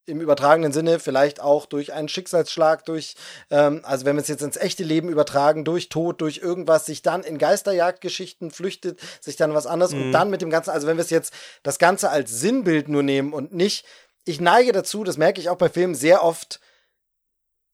im 0.08 0.22
übertragenen 0.22 0.72
Sinne 0.72 1.00
vielleicht 1.00 1.42
auch 1.42 1.66
durch 1.66 1.92
einen 1.94 2.08
Schicksalsschlag, 2.08 2.86
durch, 2.86 3.16
ähm, 3.50 3.82
also 3.84 4.06
wenn 4.06 4.16
wir 4.16 4.22
es 4.22 4.30
jetzt 4.30 4.42
ins 4.42 4.56
echte 4.56 4.84
Leben 4.84 5.10
übertragen, 5.10 5.66
durch 5.66 5.90
Tod, 5.90 6.22
durch 6.22 6.38
irgendwas, 6.38 6.86
sich 6.86 7.02
dann 7.02 7.24
in 7.24 7.38
Geisterjagdgeschichten 7.38 8.52
flüchtet, 8.52 9.02
sich 9.20 9.36
dann 9.36 9.54
was 9.54 9.68
anderes 9.68 9.94
mhm. 9.94 10.04
und 10.04 10.12
dann 10.14 10.30
mit 10.30 10.42
dem 10.42 10.50
Ganzen, 10.50 10.70
also 10.70 10.88
wenn 10.88 10.98
wir 10.98 11.04
es 11.04 11.10
jetzt 11.10 11.34
das 11.62 11.78
Ganze 11.78 12.10
als 12.10 12.32
Sinnbild 12.32 12.88
nur 12.88 13.04
nehmen 13.04 13.34
und 13.34 13.54
nicht, 13.54 13.86
ich 14.24 14.40
neige 14.40 14.72
dazu, 14.72 15.04
das 15.04 15.18
merke 15.18 15.42
ich 15.42 15.50
auch 15.50 15.58
bei 15.58 15.70
Filmen 15.70 15.96
sehr 15.96 16.24
oft, 16.24 16.62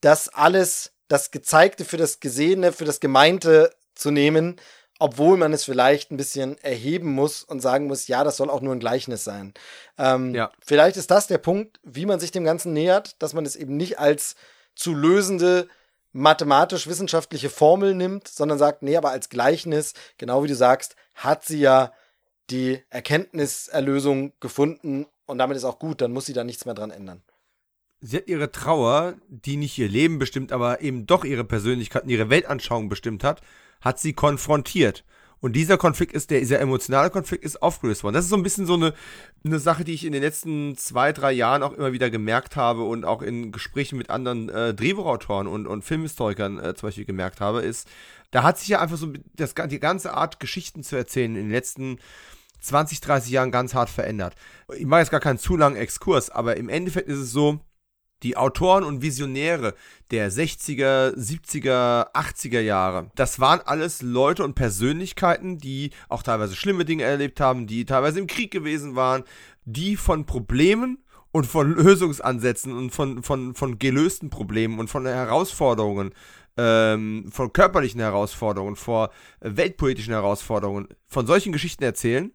dass 0.02 0.28
alles, 0.28 0.92
das 1.08 1.30
Gezeigte 1.30 1.86
für 1.86 1.98
das 1.98 2.20
Gesehene, 2.20 2.72
für 2.72 2.86
das 2.86 3.00
Gemeinte 3.00 3.72
zu 3.94 4.10
nehmen 4.10 4.60
obwohl 5.04 5.36
man 5.36 5.52
es 5.52 5.66
vielleicht 5.66 6.12
ein 6.12 6.18
bisschen 6.18 6.58
erheben 6.60 7.12
muss 7.12 7.44
und 7.44 7.60
sagen 7.60 7.88
muss, 7.88 8.08
ja, 8.08 8.24
das 8.24 8.38
soll 8.38 8.50
auch 8.50 8.62
nur 8.62 8.74
ein 8.74 8.80
Gleichnis 8.80 9.26
sein. 9.26 9.54
Ähm, 9.98 10.34
ja. 10.34 10.50
Vielleicht 10.62 10.96
ist 10.96 11.12
das 11.12 11.28
der 11.28 11.40
Punkt, 11.40 11.82
wie 11.84 12.06
man 12.06 12.22
sich 12.22 12.32
dem 12.32 12.46
Ganzen 12.46 12.72
nähert, 12.72 13.22
dass 13.22 13.34
man 13.34 13.46
es 13.46 13.58
eben 13.58 13.76
nicht 13.76 14.00
als 14.00 14.38
zu 14.76 14.94
lösende 14.94 15.68
mathematisch-wissenschaftliche 16.14 17.50
Formel 17.50 17.96
nimmt, 17.96 18.30
sondern 18.30 18.58
sagt, 18.58 18.82
nee, 18.82 18.96
aber 18.96 19.10
als 19.10 19.28
Gleichnis, 19.28 19.94
genau 20.18 20.42
wie 20.42 20.48
du 20.48 20.56
sagst, 20.56 20.96
hat 21.16 21.44
sie 21.44 21.60
ja 21.60 21.92
die 22.50 22.82
Erkenntniserlösung 22.90 24.32
gefunden 24.40 25.06
und 25.26 25.38
damit 25.38 25.58
ist 25.58 25.66
auch 25.66 25.80
gut, 25.80 26.00
dann 26.00 26.14
muss 26.14 26.28
sie 26.28 26.34
da 26.34 26.46
nichts 26.46 26.64
mehr 26.64 26.76
dran 26.76 26.92
ändern. 26.92 27.22
Sie 28.00 28.16
hat 28.16 28.28
ihre 28.28 28.54
Trauer, 28.54 29.16
die 29.28 29.58
nicht 29.58 29.78
ihr 29.78 29.90
Leben 29.90 30.18
bestimmt, 30.18 30.54
aber 30.54 30.80
eben 30.80 31.06
doch 31.06 31.26
ihre 31.26 31.44
Persönlichkeit 31.44 32.04
und 32.04 32.10
ihre 32.10 32.30
Weltanschauung 32.30 32.88
bestimmt 32.88 33.26
hat, 33.26 33.42
hat 33.84 34.00
sie 34.00 34.14
konfrontiert. 34.14 35.04
Und 35.44 35.58
dieser 35.58 35.78
Konflikt 35.78 36.14
ist, 36.14 36.32
der, 36.32 36.40
dieser 36.40 36.62
emotionale 36.62 37.10
Konflikt 37.10 37.44
ist 37.44 37.62
aufgelöst 37.62 38.06
worden. 38.06 38.14
Das 38.14 38.24
ist 38.24 38.30
so 38.30 38.38
ein 38.38 38.44
bisschen 38.44 38.66
so 38.66 38.76
eine, 38.76 38.94
eine 39.44 39.60
Sache, 39.60 39.84
die 39.84 39.94
ich 39.94 40.06
in 40.06 40.14
den 40.14 40.22
letzten 40.22 40.78
zwei, 40.78 41.12
drei 41.12 41.34
Jahren 41.34 41.64
auch 41.64 41.74
immer 41.74 41.92
wieder 41.92 42.10
gemerkt 42.10 42.56
habe 42.56 42.84
und 42.84 43.04
auch 43.04 43.22
in 43.22 43.52
Gesprächen 43.52 43.98
mit 43.98 44.10
anderen 44.10 44.48
äh, 44.48 44.74
Drehbuchautoren 44.74 45.48
und, 45.48 45.68
und 45.68 45.84
Filmhistorikern 45.84 46.60
äh, 46.60 46.76
zum 46.76 46.88
Beispiel 46.88 47.04
gemerkt 47.04 47.42
habe, 47.42 47.62
ist, 47.62 47.90
da 48.32 48.44
hat 48.44 48.58
sich 48.58 48.70
ja 48.70 48.80
einfach 48.80 48.96
so 48.96 49.12
das, 49.36 49.54
die 49.54 49.82
ganze 49.82 50.14
Art 50.14 50.40
Geschichten 50.40 50.82
zu 50.82 50.96
erzählen 50.96 51.36
in 51.36 51.44
den 51.44 51.52
letzten 51.52 52.00
20, 52.62 53.02
30 53.02 53.30
Jahren 53.30 53.52
ganz 53.52 53.74
hart 53.74 53.90
verändert. 53.90 54.36
Ich 54.78 54.86
mache 54.86 55.02
jetzt 55.02 55.12
gar 55.12 55.20
keinen 55.20 55.40
zu 55.40 55.58
langen 55.58 55.76
Exkurs, 55.76 56.30
aber 56.30 56.56
im 56.56 56.70
Endeffekt 56.70 57.10
ist 57.10 57.20
es 57.20 57.34
so, 57.34 57.60
die 58.24 58.38
Autoren 58.38 58.84
und 58.84 59.02
Visionäre 59.02 59.76
der 60.12 60.32
60er, 60.32 61.16
70er, 61.16 62.14
80er 62.14 62.60
Jahre, 62.60 63.12
das 63.16 63.40
waren 63.40 63.62
alles 63.66 64.02
Leute 64.02 64.44
und 64.44 64.56
Persönlichkeiten, 64.56 65.58
die 65.58 65.92
auch 66.10 66.24
teilweise 66.24 66.56
schlimme 66.56 66.86
Dinge 66.86 67.04
erlebt 67.04 67.40
haben, 67.40 67.68
die 67.68 67.86
teilweise 67.86 68.20
im 68.20 68.28
Krieg 68.28 68.52
gewesen 68.52 68.96
waren, 68.96 69.24
die 69.66 69.96
von 69.98 70.26
Problemen 70.26 71.04
und 71.32 71.46
von 71.46 71.74
Lösungsansätzen 71.76 72.76
und 72.76 72.92
von, 72.92 73.24
von, 73.24 73.56
von 73.56 73.80
gelösten 73.80 74.30
Problemen 74.30 74.80
und 74.80 74.90
von 74.90 75.06
Herausforderungen 75.06 76.14
ähm, 76.58 77.30
von 77.32 77.52
körperlichen 77.52 78.00
Herausforderungen, 78.00 78.76
vor 78.76 79.12
weltpolitischen 79.40 80.14
Herausforderungen, 80.14 80.88
von 81.08 81.26
solchen 81.26 81.52
Geschichten 81.52 81.84
erzählen 81.84 82.32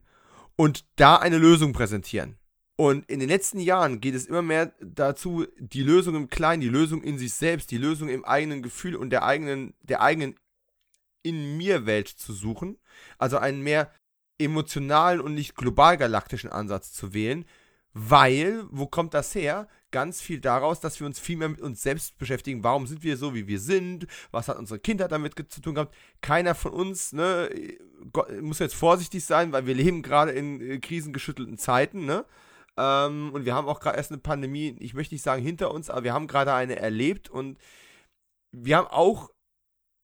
und 0.57 0.85
da 0.97 1.17
eine 1.17 1.39
Lösung 1.39 1.73
präsentieren. 1.73 2.38
Und 2.81 3.11
in 3.11 3.19
den 3.19 3.29
letzten 3.29 3.59
Jahren 3.59 4.01
geht 4.01 4.15
es 4.15 4.27
immer 4.27 4.41
mehr 4.41 4.73
dazu, 4.81 5.45
die 5.59 5.83
Lösung 5.83 6.15
im 6.15 6.31
Kleinen, 6.31 6.61
die 6.61 6.69
Lösung 6.69 7.03
in 7.03 7.19
sich 7.19 7.33
selbst, 7.35 7.73
die 7.73 7.77
Lösung 7.77 8.09
im 8.09 8.25
eigenen 8.25 8.63
Gefühl 8.63 8.95
und 8.95 9.11
der 9.11 9.25
eigenen, 9.25 9.75
der 9.83 10.01
eigenen 10.01 10.37
in 11.25 11.57
mir 11.57 11.87
Welt 11.87 12.07
zu 12.07 12.33
suchen. 12.33 12.79
Also 13.19 13.37
einen 13.39 13.63
mehr 13.63 13.91
emotionalen 14.39 15.21
und 15.21 15.35
nicht 15.35 15.57
global 15.57 15.97
galaktischen 15.97 16.53
Ansatz 16.53 16.93
zu 16.93 17.13
wählen, 17.13 17.47
weil, 17.95 18.65
wo 18.71 18.87
kommt 18.87 19.13
das 19.13 19.35
her? 19.35 19.67
Ganz 19.91 20.21
viel 20.21 20.39
daraus, 20.39 20.79
dass 20.79 21.01
wir 21.01 21.07
uns 21.09 21.19
viel 21.19 21.37
mehr 21.37 21.49
mit 21.49 21.61
uns 21.61 21.83
selbst 21.83 22.17
beschäftigen. 22.17 22.63
Warum 22.63 22.87
sind 22.87 23.03
wir 23.03 23.17
so, 23.17 23.35
wie 23.35 23.49
wir 23.49 23.59
sind? 23.59 24.07
Was 24.31 24.47
hat 24.47 24.57
unsere 24.57 24.79
Kindheit 24.79 25.11
damit 25.11 25.35
zu 25.51 25.61
tun 25.61 25.75
gehabt? 25.75 25.97
Keiner 26.21 26.55
von 26.55 26.73
uns, 26.73 27.13
ne, 27.13 27.51
muss 28.41 28.61
jetzt 28.61 28.77
vorsichtig 28.77 29.25
sein, 29.25 29.51
weil 29.51 29.67
wir 29.67 29.75
leben 29.75 30.03
gerade 30.03 30.31
in 30.31 30.61
äh, 30.61 30.79
krisengeschüttelten 30.79 31.59
Zeiten, 31.59 32.05
ne? 32.05 32.25
Ähm, 32.79 33.31
und 33.33 33.45
wir 33.45 33.55
haben 33.55 33.69
auch 33.69 33.81
gerade 33.81 33.97
erst 33.97 34.13
eine 34.13 34.21
Pandemie, 34.21 34.77
ich 34.79 34.95
möchte 34.95 35.15
nicht 35.15 35.25
sagen 35.25 35.43
hinter 35.43 35.73
uns, 35.75 35.91
aber 35.91 36.05
wir 36.05 36.13
haben 36.15 36.29
gerade 36.29 36.55
eine 36.55 36.77
erlebt 36.77 37.29
und 37.29 37.59
wir 38.53 38.77
haben 38.77 38.87
auch 38.87 39.31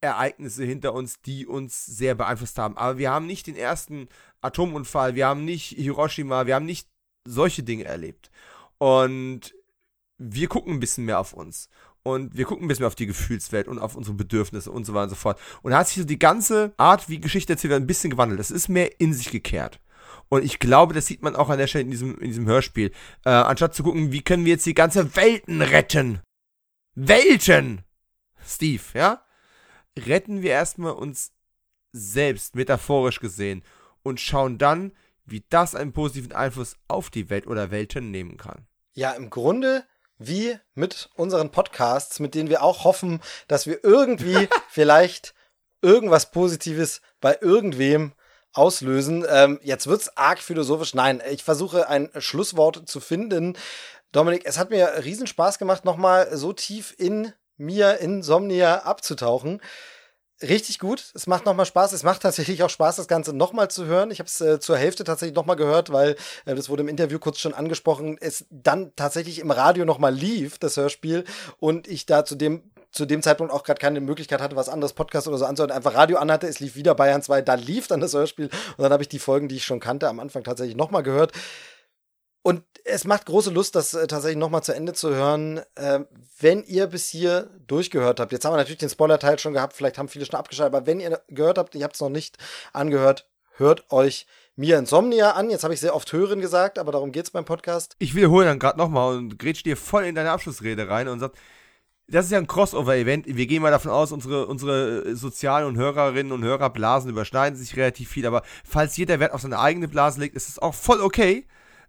Ereignisse 0.00 0.64
hinter 0.64 0.92
uns, 0.92 1.22
die 1.22 1.46
uns 1.46 1.86
sehr 1.86 2.14
beeinflusst 2.14 2.58
haben. 2.58 2.76
Aber 2.76 2.98
wir 2.98 3.10
haben 3.10 3.26
nicht 3.26 3.46
den 3.46 3.56
ersten 3.56 4.08
Atomunfall, 4.42 5.14
wir 5.14 5.26
haben 5.26 5.44
nicht 5.44 5.68
Hiroshima, 5.68 6.46
wir 6.46 6.56
haben 6.56 6.66
nicht 6.66 6.88
solche 7.26 7.62
Dinge 7.62 7.84
erlebt. 7.84 8.30
Und 8.78 9.54
wir 10.18 10.48
gucken 10.48 10.74
ein 10.74 10.80
bisschen 10.80 11.04
mehr 11.04 11.20
auf 11.20 11.32
uns. 11.32 11.68
Und 12.02 12.36
wir 12.36 12.44
gucken 12.44 12.66
ein 12.66 12.68
bisschen 12.68 12.82
mehr 12.82 12.88
auf 12.88 12.94
die 12.94 13.06
Gefühlswelt 13.06 13.66
und 13.66 13.78
auf 13.78 13.96
unsere 13.96 14.14
Bedürfnisse 14.14 14.70
und 14.70 14.84
so 14.84 14.92
weiter 14.92 15.04
und 15.04 15.10
so 15.10 15.14
fort. 15.16 15.40
Und 15.62 15.70
da 15.70 15.78
hat 15.78 15.88
sich 15.88 15.96
so 15.96 16.04
die 16.04 16.18
ganze 16.18 16.74
Art, 16.76 17.08
wie 17.08 17.18
Geschichte 17.18 17.54
erzählt 17.54 17.70
wird, 17.70 17.80
ein 17.80 17.86
bisschen 17.86 18.10
gewandelt. 18.10 18.40
Das 18.40 18.50
ist 18.50 18.68
mehr 18.68 19.00
in 19.00 19.14
sich 19.14 19.30
gekehrt. 19.30 19.80
Und 20.34 20.44
ich 20.44 20.58
glaube, 20.58 20.94
das 20.94 21.06
sieht 21.06 21.22
man 21.22 21.36
auch 21.36 21.48
an 21.48 21.58
der 21.58 21.68
Stelle 21.68 21.84
in 21.84 21.92
diesem, 21.92 22.18
in 22.18 22.26
diesem 22.26 22.46
Hörspiel. 22.46 22.90
Äh, 23.24 23.30
anstatt 23.30 23.72
zu 23.72 23.84
gucken, 23.84 24.10
wie 24.10 24.22
können 24.22 24.44
wir 24.44 24.54
jetzt 24.54 24.66
die 24.66 24.74
ganze 24.74 25.14
Welten 25.14 25.62
retten. 25.62 26.22
Welten! 26.96 27.84
Steve, 28.44 28.82
ja? 28.94 29.24
Retten 29.96 30.42
wir 30.42 30.50
erstmal 30.50 30.94
uns 30.94 31.30
selbst, 31.92 32.56
metaphorisch 32.56 33.20
gesehen, 33.20 33.62
und 34.02 34.20
schauen 34.20 34.58
dann, 34.58 34.90
wie 35.24 35.44
das 35.50 35.76
einen 35.76 35.92
positiven 35.92 36.32
Einfluss 36.32 36.74
auf 36.88 37.10
die 37.10 37.30
Welt 37.30 37.46
oder 37.46 37.70
Welten 37.70 38.10
nehmen 38.10 38.36
kann. 38.36 38.66
Ja, 38.94 39.12
im 39.12 39.30
Grunde 39.30 39.84
wie 40.18 40.58
mit 40.74 41.10
unseren 41.14 41.52
Podcasts, 41.52 42.18
mit 42.18 42.34
denen 42.34 42.50
wir 42.50 42.64
auch 42.64 42.82
hoffen, 42.82 43.20
dass 43.46 43.68
wir 43.68 43.84
irgendwie 43.84 44.48
vielleicht 44.68 45.32
irgendwas 45.80 46.32
Positives 46.32 47.02
bei 47.20 47.38
irgendwem 47.40 48.14
auslösen. 48.54 49.26
Ähm, 49.28 49.60
jetzt 49.62 49.86
wird's 49.86 50.16
arg 50.16 50.38
philosophisch. 50.38 50.94
Nein, 50.94 51.22
ich 51.30 51.44
versuche 51.44 51.88
ein 51.88 52.08
Schlusswort 52.18 52.88
zu 52.88 53.00
finden. 53.00 53.56
Dominik, 54.12 54.42
es 54.46 54.58
hat 54.58 54.70
mir 54.70 55.04
riesen 55.04 55.26
Spaß 55.26 55.58
gemacht, 55.58 55.84
nochmal 55.84 56.36
so 56.36 56.52
tief 56.52 56.94
in 56.96 57.32
mir, 57.56 57.98
Insomnia 57.98 58.84
abzutauchen 58.84 59.60
richtig 60.42 60.78
gut. 60.78 61.12
Es 61.14 61.26
macht 61.26 61.46
nochmal 61.46 61.66
Spaß. 61.66 61.92
Es 61.92 62.02
macht 62.02 62.22
tatsächlich 62.22 62.62
auch 62.62 62.70
Spaß, 62.70 62.96
das 62.96 63.08
Ganze 63.08 63.32
nochmal 63.32 63.70
zu 63.70 63.86
hören. 63.86 64.10
Ich 64.10 64.18
habe 64.18 64.28
es 64.28 64.40
äh, 64.40 64.60
zur 64.60 64.76
Hälfte 64.76 65.04
tatsächlich 65.04 65.34
nochmal 65.34 65.56
gehört, 65.56 65.92
weil 65.92 66.16
äh, 66.44 66.54
das 66.54 66.68
wurde 66.68 66.82
im 66.82 66.88
Interview 66.88 67.18
kurz 67.18 67.38
schon 67.38 67.54
angesprochen, 67.54 68.18
es 68.20 68.46
dann 68.50 68.92
tatsächlich 68.96 69.38
im 69.38 69.50
Radio 69.50 69.84
nochmal 69.84 70.14
lief, 70.14 70.58
das 70.58 70.76
Hörspiel, 70.76 71.24
und 71.58 71.86
ich 71.88 72.06
da 72.06 72.24
zu 72.24 72.34
dem 72.34 72.70
zu 72.94 73.06
dem 73.06 73.22
Zeitpunkt 73.22 73.52
auch 73.52 73.64
gerade 73.64 73.80
keine 73.80 74.00
Möglichkeit 74.00 74.40
hatte, 74.40 74.56
was 74.56 74.68
anderes 74.68 74.92
Podcast 74.92 75.26
oder 75.26 75.36
so 75.36 75.44
anzuhören, 75.44 75.72
einfach 75.72 75.94
Radio 75.94 76.18
anhatte, 76.18 76.46
es 76.46 76.60
lief 76.60 76.76
wieder 76.76 76.94
Bayern 76.94 77.22
2, 77.22 77.42
da 77.42 77.54
lief 77.54 77.88
dann 77.88 78.00
das 78.00 78.14
Hörspiel 78.14 78.46
und 78.46 78.82
dann 78.82 78.92
habe 78.92 79.02
ich 79.02 79.08
die 79.08 79.18
Folgen, 79.18 79.48
die 79.48 79.56
ich 79.56 79.64
schon 79.64 79.80
kannte, 79.80 80.08
am 80.08 80.20
Anfang 80.20 80.44
tatsächlich 80.44 80.76
nochmal 80.76 81.02
gehört. 81.02 81.32
Und 82.42 82.62
es 82.84 83.04
macht 83.04 83.24
große 83.24 83.50
Lust, 83.50 83.74
das 83.74 83.94
äh, 83.94 84.06
tatsächlich 84.06 84.38
nochmal 84.38 84.62
zu 84.62 84.74
Ende 84.74 84.92
zu 84.92 85.14
hören. 85.14 85.62
Äh, 85.76 86.00
wenn 86.38 86.62
ihr 86.62 86.86
bis 86.86 87.08
hier 87.08 87.48
durchgehört 87.66 88.20
habt, 88.20 88.32
jetzt 88.32 88.44
haben 88.44 88.52
wir 88.52 88.58
natürlich 88.58 88.78
den 88.78 88.90
Spoiler-Teil 88.90 89.38
schon 89.38 89.54
gehabt, 89.54 89.72
vielleicht 89.72 89.96
haben 89.98 90.08
viele 90.08 90.26
schon 90.26 90.38
abgeschaltet, 90.38 90.74
aber 90.74 90.86
wenn 90.86 91.00
ihr 91.00 91.20
gehört 91.28 91.58
habt, 91.58 91.74
ihr 91.74 91.84
habt 91.84 91.94
es 91.94 92.00
noch 92.00 92.10
nicht 92.10 92.36
angehört, 92.74 93.26
hört 93.56 93.90
euch 93.90 94.26
Mia 94.56 94.78
Insomnia 94.78 95.32
an. 95.32 95.50
Jetzt 95.50 95.64
habe 95.64 95.74
ich 95.74 95.80
sehr 95.80 95.96
oft 95.96 96.12
hören 96.12 96.40
gesagt, 96.40 96.78
aber 96.78 96.92
darum 96.92 97.10
geht 97.10 97.24
es 97.24 97.30
beim 97.30 97.44
Podcast. 97.44 97.96
Ich 97.98 98.14
wiederhole 98.14 98.44
dann 98.44 98.58
gerade 98.58 98.78
nochmal 98.78 99.16
und 99.16 99.38
grätsch 99.38 99.64
dir 99.64 99.76
voll 99.76 100.04
in 100.04 100.14
deine 100.14 100.30
Abschlussrede 100.30 100.88
rein 100.88 101.08
und 101.08 101.20
sag, 101.20 101.32
das 102.06 102.26
ist 102.26 102.32
ja 102.32 102.38
ein 102.38 102.46
Crossover-Event. 102.46 103.26
Wir 103.26 103.46
gehen 103.46 103.62
mal 103.62 103.70
davon 103.70 103.90
aus, 103.90 104.12
unsere, 104.12 104.46
unsere 104.46 105.16
Sozialen 105.16 105.66
und 105.66 105.76
Hörerinnen 105.76 106.32
und 106.32 106.44
Hörerblasen 106.44 107.10
überschneiden 107.10 107.58
sich 107.58 107.76
relativ 107.76 108.10
viel, 108.10 108.26
aber 108.26 108.42
falls 108.64 108.96
jeder 108.96 109.20
Wert 109.20 109.32
auf 109.32 109.40
seine 109.40 109.58
eigene 109.58 109.88
Blase 109.88 110.20
legt, 110.20 110.36
ist 110.36 110.48
es 110.48 110.58
auch 110.58 110.74
voll 110.74 111.00
okay. 111.00 111.46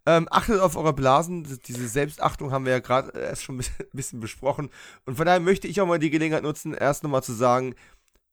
Ähm, 0.07 0.27
achtet 0.29 0.59
auf 0.61 0.77
eure 0.77 0.93
Blasen. 0.93 1.59
Diese 1.65 1.87
Selbstachtung 1.87 2.51
haben 2.51 2.65
wir 2.65 2.73
ja 2.73 2.79
gerade 2.79 3.17
erst 3.19 3.43
schon 3.43 3.59
ein 3.59 3.65
bisschen 3.91 4.19
besprochen. 4.19 4.69
Und 5.05 5.15
von 5.17 5.25
daher 5.25 5.39
möchte 5.39 5.67
ich 5.67 5.81
auch 5.81 5.87
mal 5.87 5.99
die 5.99 6.11
Gelegenheit 6.11 6.43
nutzen, 6.43 6.73
erst 6.73 7.03
nochmal 7.03 7.23
zu 7.23 7.33
sagen, 7.33 7.75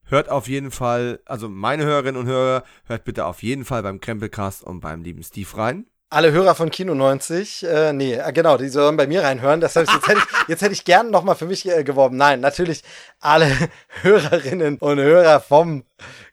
hört 0.04 0.28
auf 0.28 0.48
jeden 0.48 0.70
Fall, 0.70 1.20
also 1.24 1.48
meine 1.48 1.84
Hörerinnen 1.84 2.20
und 2.20 2.26
Hörer, 2.26 2.64
hört 2.84 3.04
bitte 3.04 3.24
auf 3.24 3.42
jeden 3.42 3.64
Fall 3.64 3.82
beim 3.82 4.00
Krempelcast 4.00 4.62
und 4.62 4.80
beim 4.80 5.02
lieben 5.02 5.22
Steve 5.22 5.56
rein 5.56 5.86
alle 6.12 6.30
Hörer 6.30 6.54
von 6.54 6.70
Kino 6.70 6.94
90, 6.94 7.64
äh, 7.64 7.92
nee, 7.94 8.14
äh, 8.14 8.32
genau, 8.32 8.58
die 8.58 8.68
sollen 8.68 8.96
bei 8.98 9.06
mir 9.06 9.22
reinhören. 9.22 9.60
Das 9.60 9.76
heißt, 9.76 9.90
jetzt 9.90 10.06
hätte 10.06 10.18
ich, 10.18 10.24
jetzt 10.48 10.62
hätte 10.62 10.72
ich 10.72 10.84
gern 10.84 11.10
nochmal 11.10 11.36
für 11.36 11.46
mich 11.46 11.66
äh, 11.66 11.84
geworben. 11.84 12.18
Nein, 12.18 12.40
natürlich 12.40 12.82
alle 13.20 13.50
Hörerinnen 14.02 14.76
und 14.76 14.98
Hörer 14.98 15.40
vom 15.40 15.84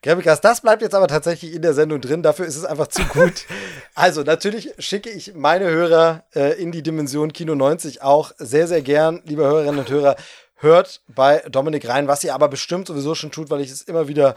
Gremicast. 0.04 0.44
Das 0.44 0.62
bleibt 0.62 0.82
jetzt 0.82 0.96
aber 0.96 1.08
tatsächlich 1.08 1.54
in 1.54 1.62
der 1.62 1.74
Sendung 1.74 2.02
drin. 2.02 2.24
Dafür 2.24 2.46
ist 2.46 2.58
es 2.58 2.66
einfach 2.66 2.88
zu 2.88 3.04
gut. 3.06 3.46
Also, 3.96 4.24
natürlich 4.24 4.72
schicke 4.80 5.10
ich 5.10 5.34
meine 5.36 5.70
Hörer 5.70 6.24
äh, 6.34 6.54
in 6.62 6.72
die 6.72 6.84
Dimension 6.84 7.34
Kino 7.34 7.54
90 7.54 8.02
auch 8.02 8.32
sehr, 8.38 8.66
sehr 8.66 8.82
gern, 8.82 9.22
liebe 9.26 9.44
Hörerinnen 9.44 9.80
und 9.80 9.90
Hörer. 9.90 10.16
Hört 10.56 11.02
bei 11.08 11.40
Dominik 11.50 11.88
rein, 11.88 12.08
was 12.08 12.24
ihr 12.24 12.34
aber 12.34 12.48
bestimmt 12.48 12.88
sowieso 12.88 13.14
schon 13.14 13.32
tut, 13.32 13.50
weil 13.50 13.60
ich 13.60 13.72
es 13.72 13.82
immer 13.82 14.08
wieder 14.08 14.36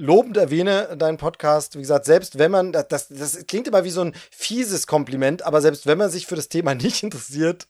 lobend 0.00 0.36
erwähne, 0.36 0.96
deinen 0.96 1.18
Podcast. 1.18 1.76
Wie 1.76 1.80
gesagt, 1.80 2.06
selbst 2.06 2.38
wenn 2.38 2.50
man, 2.50 2.72
das, 2.72 2.88
das, 2.88 3.08
das 3.08 3.46
klingt 3.46 3.68
immer 3.68 3.84
wie 3.84 3.90
so 3.90 4.00
ein 4.00 4.14
fieses 4.30 4.86
Kompliment, 4.86 5.42
aber 5.42 5.60
selbst 5.60 5.86
wenn 5.86 5.98
man 5.98 6.10
sich 6.10 6.26
für 6.26 6.36
das 6.36 6.48
Thema 6.48 6.74
nicht 6.76 7.02
interessiert, 7.02 7.68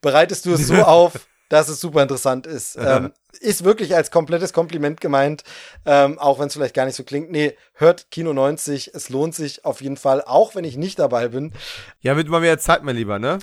bereitest 0.00 0.44
du 0.46 0.52
es 0.52 0.66
so 0.66 0.74
auf, 0.82 1.26
dass 1.48 1.68
es 1.68 1.80
super 1.80 2.02
interessant 2.02 2.46
ist. 2.46 2.76
Ähm, 2.76 3.12
ist 3.40 3.64
wirklich 3.64 3.94
als 3.94 4.10
komplettes 4.10 4.52
Kompliment 4.52 5.00
gemeint, 5.00 5.44
ähm, 5.86 6.18
auch 6.18 6.38
wenn 6.38 6.48
es 6.48 6.54
vielleicht 6.54 6.74
gar 6.74 6.84
nicht 6.84 6.96
so 6.96 7.04
klingt. 7.04 7.30
Nee, 7.30 7.56
hört 7.72 8.10
Kino 8.10 8.32
90, 8.32 8.92
es 8.94 9.08
lohnt 9.08 9.34
sich 9.34 9.64
auf 9.64 9.80
jeden 9.80 9.96
Fall, 9.96 10.22
auch 10.22 10.54
wenn 10.54 10.64
ich 10.64 10.76
nicht 10.76 10.98
dabei 10.98 11.28
bin. 11.28 11.52
Ja, 12.00 12.16
wird 12.16 12.28
mal 12.28 12.40
mehr 12.40 12.58
Zeit, 12.58 12.82
mein 12.82 12.96
Lieber, 12.96 13.18
ne? 13.18 13.38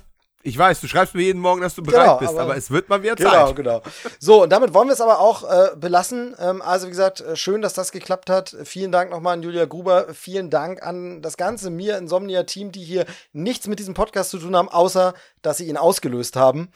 Ich 0.46 0.56
weiß, 0.56 0.80
du 0.80 0.88
schreibst 0.88 1.16
mir 1.16 1.24
jeden 1.24 1.42
Morgen, 1.42 1.62
dass 1.62 1.74
du 1.74 1.82
bereit 1.82 2.06
genau, 2.06 2.18
bist, 2.20 2.30
aber, 2.30 2.42
aber, 2.42 2.56
es 2.56 2.70
wird 2.70 2.88
mal 2.88 3.02
wieder 3.02 3.16
genau, 3.16 3.48
Zeit. 3.48 3.56
Genau, 3.56 3.80
genau. 3.80 3.96
So, 4.20 4.44
und 4.44 4.52
damit 4.52 4.76
wollen 4.76 4.88
wir 4.88 4.94
es 4.94 5.02
aber 5.02 5.20
auch 5.20 5.44
äh, 5.44 5.76
belassen. 5.76 6.36
Ähm, 6.40 6.62
also, 6.62 6.86
wie 6.86 6.92
gesagt, 6.92 7.22
äh, 7.22 7.36
schön, 7.36 7.64
dass 7.64 7.74
das 7.74 7.92
geklappt 7.92 8.30
hat. 8.30 8.56
Vielen 8.64 8.92
Dank 8.92 9.10
nochmal 9.10 9.34
an 9.34 9.42
Julia 9.42 9.66
Gruber. 9.66 10.14
Vielen 10.14 10.52
Dank 10.52 10.84
an 10.84 11.24
das 11.24 11.38
ganze 11.38 11.72
Mir 11.72 11.98
Insomnia-Team, 11.98 12.72
die 12.72 12.84
hier 12.84 13.08
nichts 13.34 13.66
mit 13.66 13.80
diesem 13.80 13.96
Podcast 13.96 14.30
zu 14.30 14.38
tun 14.38 14.56
haben, 14.56 14.70
außer 14.70 15.16
dass 15.42 15.58
sie 15.58 15.68
ihn 15.68 15.78
ausgelöst 15.78 16.36
haben. 16.36 16.70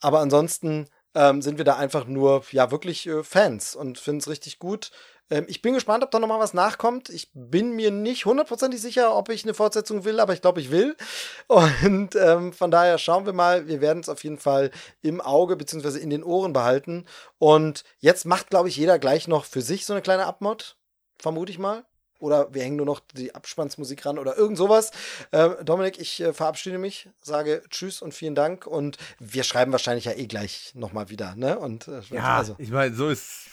Aber 0.00 0.20
ansonsten 0.20 0.86
ähm, 1.16 1.42
sind 1.42 1.58
wir 1.58 1.64
da 1.64 1.76
einfach 1.76 2.06
nur, 2.06 2.44
ja, 2.52 2.70
wirklich 2.70 3.08
äh, 3.08 3.24
Fans 3.24 3.74
und 3.74 3.98
finden 3.98 4.20
es 4.20 4.28
richtig 4.28 4.60
gut. 4.60 4.92
Ähm, 5.30 5.44
ich 5.48 5.62
bin 5.62 5.74
gespannt, 5.74 6.04
ob 6.04 6.10
da 6.10 6.18
nochmal 6.18 6.40
was 6.40 6.54
nachkommt. 6.54 7.08
Ich 7.08 7.30
bin 7.32 7.74
mir 7.76 7.90
nicht 7.90 8.26
hundertprozentig 8.26 8.80
sicher, 8.80 9.16
ob 9.16 9.28
ich 9.28 9.44
eine 9.44 9.54
Fortsetzung 9.54 10.04
will, 10.04 10.20
aber 10.20 10.32
ich 10.32 10.42
glaube, 10.42 10.60
ich 10.60 10.70
will. 10.70 10.96
Und 11.46 12.16
ähm, 12.16 12.52
von 12.52 12.70
daher 12.70 12.98
schauen 12.98 13.26
wir 13.26 13.32
mal. 13.32 13.66
Wir 13.68 13.80
werden 13.80 14.00
es 14.00 14.08
auf 14.08 14.24
jeden 14.24 14.38
Fall 14.38 14.70
im 15.02 15.20
Auge 15.20 15.56
bzw. 15.56 15.98
in 15.98 16.10
den 16.10 16.24
Ohren 16.24 16.52
behalten. 16.52 17.06
Und 17.38 17.84
jetzt 17.98 18.26
macht, 18.26 18.50
glaube 18.50 18.68
ich, 18.68 18.76
jeder 18.76 18.98
gleich 18.98 19.28
noch 19.28 19.44
für 19.44 19.62
sich 19.62 19.86
so 19.86 19.92
eine 19.92 20.02
kleine 20.02 20.26
Abmod. 20.26 20.76
Vermute 21.18 21.52
ich 21.52 21.58
mal. 21.58 21.84
Oder 22.18 22.52
wir 22.52 22.62
hängen 22.62 22.76
nur 22.76 22.86
noch 22.86 23.00
die 23.14 23.34
Abspannsmusik 23.34 24.04
ran 24.04 24.18
oder 24.18 24.36
irgend 24.36 24.58
sowas. 24.58 24.90
Äh, 25.30 25.64
Dominik, 25.64 25.98
ich 25.98 26.20
äh, 26.20 26.34
verabschiede 26.34 26.76
mich, 26.76 27.08
sage 27.22 27.62
Tschüss 27.70 28.02
und 28.02 28.12
vielen 28.12 28.34
Dank. 28.34 28.66
Und 28.66 28.98
wir 29.18 29.42
schreiben 29.42 29.72
wahrscheinlich 29.72 30.04
ja 30.04 30.12
eh 30.12 30.26
gleich 30.26 30.72
nochmal 30.74 31.08
wieder. 31.08 31.34
Ne? 31.34 31.58
Und, 31.58 31.88
äh, 31.88 32.02
ja, 32.10 32.36
also. 32.36 32.56
ich 32.58 32.70
meine, 32.70 32.94
so 32.94 33.08
ist 33.08 33.46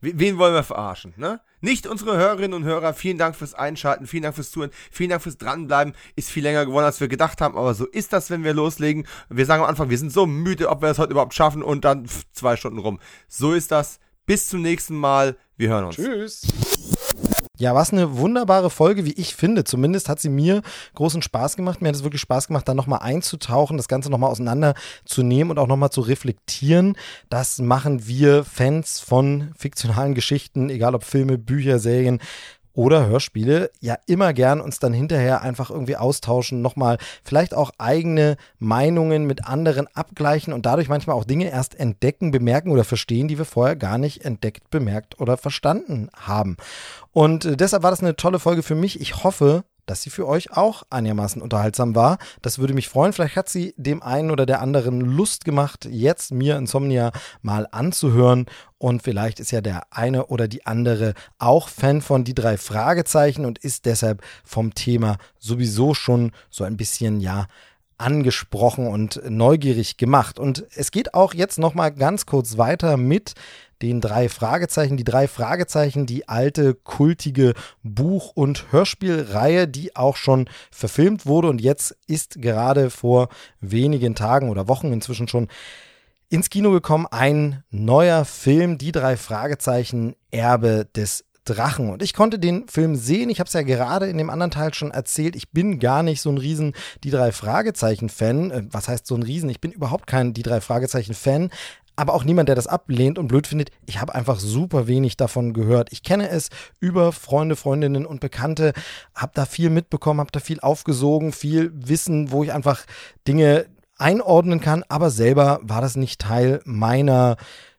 Wen 0.00 0.38
wollen 0.38 0.54
wir 0.54 0.62
verarschen, 0.62 1.12
ne? 1.16 1.40
Nicht 1.60 1.88
unsere 1.88 2.16
Hörerinnen 2.16 2.54
und 2.54 2.64
Hörer. 2.64 2.94
Vielen 2.94 3.18
Dank 3.18 3.34
fürs 3.34 3.54
Einschalten, 3.54 4.06
vielen 4.06 4.22
Dank 4.22 4.36
fürs 4.36 4.52
Zuhören, 4.52 4.70
vielen 4.92 5.10
Dank 5.10 5.22
fürs 5.22 5.38
Dranbleiben. 5.38 5.94
Ist 6.14 6.30
viel 6.30 6.44
länger 6.44 6.64
geworden, 6.66 6.84
als 6.84 7.00
wir 7.00 7.08
gedacht 7.08 7.40
haben, 7.40 7.56
aber 7.56 7.74
so 7.74 7.84
ist 7.84 8.12
das, 8.12 8.30
wenn 8.30 8.44
wir 8.44 8.54
loslegen. 8.54 9.06
Wir 9.28 9.44
sagen 9.44 9.62
am 9.62 9.68
Anfang, 9.68 9.90
wir 9.90 9.98
sind 9.98 10.12
so 10.12 10.26
müde, 10.26 10.68
ob 10.68 10.82
wir 10.82 10.88
das 10.88 10.98
heute 10.98 11.10
überhaupt 11.10 11.34
schaffen 11.34 11.62
und 11.62 11.84
dann 11.84 12.06
pff, 12.06 12.24
zwei 12.32 12.56
Stunden 12.56 12.78
rum. 12.78 13.00
So 13.26 13.52
ist 13.52 13.72
das. 13.72 13.98
Bis 14.24 14.48
zum 14.48 14.62
nächsten 14.62 14.96
Mal. 14.96 15.36
Wir 15.56 15.70
hören 15.70 15.86
uns. 15.86 15.96
Tschüss. 15.96 16.42
Ja, 17.58 17.74
was 17.74 17.92
eine 17.92 18.16
wunderbare 18.16 18.70
Folge, 18.70 19.04
wie 19.04 19.14
ich 19.14 19.34
finde. 19.34 19.64
Zumindest 19.64 20.08
hat 20.08 20.20
sie 20.20 20.28
mir 20.28 20.62
großen 20.94 21.22
Spaß 21.22 21.56
gemacht. 21.56 21.82
Mir 21.82 21.88
hat 21.88 21.96
es 21.96 22.04
wirklich 22.04 22.20
Spaß 22.20 22.46
gemacht, 22.46 22.68
da 22.68 22.72
nochmal 22.72 23.00
einzutauchen, 23.02 23.76
das 23.76 23.88
Ganze 23.88 24.10
nochmal 24.10 24.30
auseinanderzunehmen 24.30 25.50
und 25.50 25.58
auch 25.58 25.66
nochmal 25.66 25.90
zu 25.90 26.00
reflektieren. 26.00 26.96
Das 27.30 27.58
machen 27.58 28.06
wir 28.06 28.44
Fans 28.44 29.00
von 29.00 29.50
fiktionalen 29.58 30.14
Geschichten, 30.14 30.70
egal 30.70 30.94
ob 30.94 31.02
Filme, 31.02 31.36
Bücher, 31.36 31.80
Serien, 31.80 32.20
oder 32.78 33.08
Hörspiele 33.08 33.72
ja 33.80 33.96
immer 34.06 34.32
gern 34.32 34.60
uns 34.60 34.78
dann 34.78 34.92
hinterher 34.92 35.42
einfach 35.42 35.68
irgendwie 35.68 35.96
austauschen, 35.96 36.62
nochmal 36.62 36.98
vielleicht 37.24 37.52
auch 37.52 37.72
eigene 37.76 38.36
Meinungen 38.60 39.26
mit 39.26 39.46
anderen 39.46 39.88
abgleichen 39.96 40.52
und 40.52 40.64
dadurch 40.64 40.88
manchmal 40.88 41.16
auch 41.16 41.24
Dinge 41.24 41.50
erst 41.50 41.74
entdecken, 41.74 42.30
bemerken 42.30 42.70
oder 42.70 42.84
verstehen, 42.84 43.26
die 43.26 43.36
wir 43.36 43.46
vorher 43.46 43.74
gar 43.74 43.98
nicht 43.98 44.24
entdeckt, 44.24 44.70
bemerkt 44.70 45.18
oder 45.18 45.36
verstanden 45.36 46.08
haben. 46.14 46.56
Und 47.10 47.46
äh, 47.46 47.56
deshalb 47.56 47.82
war 47.82 47.90
das 47.90 48.00
eine 48.00 48.14
tolle 48.14 48.38
Folge 48.38 48.62
für 48.62 48.76
mich. 48.76 49.00
Ich 49.00 49.24
hoffe, 49.24 49.64
dass 49.90 50.02
sie 50.02 50.10
für 50.10 50.26
euch 50.26 50.56
auch 50.56 50.84
einigermaßen 50.90 51.42
unterhaltsam 51.42 51.94
war. 51.94 52.18
Das 52.42 52.58
würde 52.58 52.74
mich 52.74 52.88
freuen. 52.88 53.12
Vielleicht 53.12 53.36
hat 53.36 53.48
sie 53.48 53.74
dem 53.76 54.02
einen 54.02 54.30
oder 54.30 54.46
der 54.46 54.60
anderen 54.60 55.00
Lust 55.00 55.44
gemacht, 55.44 55.86
jetzt 55.90 56.32
mir 56.32 56.56
Insomnia 56.56 57.12
mal 57.42 57.66
anzuhören. 57.70 58.46
Und 58.78 59.02
vielleicht 59.02 59.40
ist 59.40 59.50
ja 59.50 59.60
der 59.60 59.86
eine 59.90 60.26
oder 60.26 60.46
die 60.46 60.66
andere 60.66 61.14
auch 61.38 61.68
Fan 61.68 62.00
von 62.00 62.24
die 62.24 62.34
drei 62.34 62.56
Fragezeichen 62.56 63.44
und 63.44 63.58
ist 63.58 63.86
deshalb 63.86 64.22
vom 64.44 64.74
Thema 64.74 65.16
sowieso 65.38 65.94
schon 65.94 66.32
so 66.50 66.64
ein 66.64 66.76
bisschen, 66.76 67.20
ja, 67.20 67.46
angesprochen 67.98 68.86
und 68.86 69.20
neugierig 69.28 69.96
gemacht. 69.96 70.38
Und 70.38 70.64
es 70.74 70.92
geht 70.92 71.14
auch 71.14 71.34
jetzt 71.34 71.58
noch 71.58 71.74
mal 71.74 71.90
ganz 71.90 72.26
kurz 72.26 72.56
weiter 72.56 72.96
mit 72.96 73.34
den 73.82 74.00
drei 74.00 74.28
Fragezeichen. 74.28 74.96
Die 74.96 75.04
drei 75.04 75.28
Fragezeichen, 75.28 76.06
die 76.06 76.28
alte, 76.28 76.74
kultige 76.74 77.54
Buch- 77.82 78.32
und 78.34 78.72
Hörspielreihe, 78.72 79.68
die 79.68 79.96
auch 79.96 80.16
schon 80.16 80.48
verfilmt 80.70 81.26
wurde 81.26 81.48
und 81.48 81.60
jetzt 81.60 81.96
ist 82.06 82.40
gerade 82.40 82.90
vor 82.90 83.28
wenigen 83.60 84.14
Tagen 84.14 84.50
oder 84.50 84.68
Wochen 84.68 84.92
inzwischen 84.92 85.28
schon 85.28 85.48
ins 86.28 86.50
Kino 86.50 86.70
gekommen. 86.70 87.06
Ein 87.10 87.62
neuer 87.70 88.24
Film, 88.24 88.78
die 88.78 88.92
drei 88.92 89.16
Fragezeichen, 89.16 90.14
Erbe 90.30 90.86
des 90.94 91.24
Drachen. 91.48 91.90
Und 91.90 92.02
ich 92.02 92.12
konnte 92.12 92.38
den 92.38 92.68
Film 92.68 92.94
sehen. 92.94 93.30
Ich 93.30 93.40
habe 93.40 93.48
es 93.48 93.54
ja 93.54 93.62
gerade 93.62 94.06
in 94.06 94.18
dem 94.18 94.30
anderen 94.30 94.50
Teil 94.50 94.74
schon 94.74 94.90
erzählt. 94.90 95.34
Ich 95.34 95.50
bin 95.50 95.78
gar 95.78 96.02
nicht 96.02 96.20
so 96.20 96.30
ein 96.30 96.38
Riesen 96.38 96.74
Die 97.04 97.10
drei 97.10 97.32
Fragezeichen-Fan. 97.32 98.50
Äh, 98.50 98.62
was 98.70 98.88
heißt 98.88 99.06
so 99.06 99.14
ein 99.14 99.22
Riesen? 99.22 99.48
Ich 99.48 99.60
bin 99.60 99.72
überhaupt 99.72 100.06
kein 100.06 100.34
Die 100.34 100.42
drei 100.42 100.60
Fragezeichen-Fan 100.60 101.50
aber 101.98 102.14
auch 102.14 102.22
niemand, 102.22 102.48
der 102.48 102.54
das 102.54 102.68
ablehnt 102.68 103.18
und 103.18 103.26
blöd 103.26 103.48
findet. 103.48 103.70
Ich 103.84 104.00
habe 104.00 104.14
einfach 104.14 104.38
super 104.38 104.86
wenig 104.86 105.16
davon 105.16 105.52
gehört. 105.52 105.90
Ich 105.90 106.04
kenne 106.04 106.28
es 106.28 106.48
über 106.78 107.10
Freunde, 107.10 107.56
Freundinnen 107.56 108.06
und 108.06 108.20
Bekannte, 108.20 108.72
habe 109.16 109.32
da 109.34 109.46
viel 109.46 109.68
mitbekommen, 109.68 110.20
habe 110.20 110.30
da 110.30 110.38
viel 110.38 110.60
aufgesogen, 110.60 111.32
viel 111.32 111.72
Wissen, 111.74 112.30
wo 112.30 112.44
ich 112.44 112.52
einfach 112.52 112.84
Dinge 113.26 113.66
einordnen 113.96 114.60
kann, 114.60 114.84
aber 114.88 115.10
selber 115.10 115.58
war 115.62 115.80
das 115.80 115.96
nicht 115.96 116.20
Teil 116.20 116.60
meiner 116.64 117.36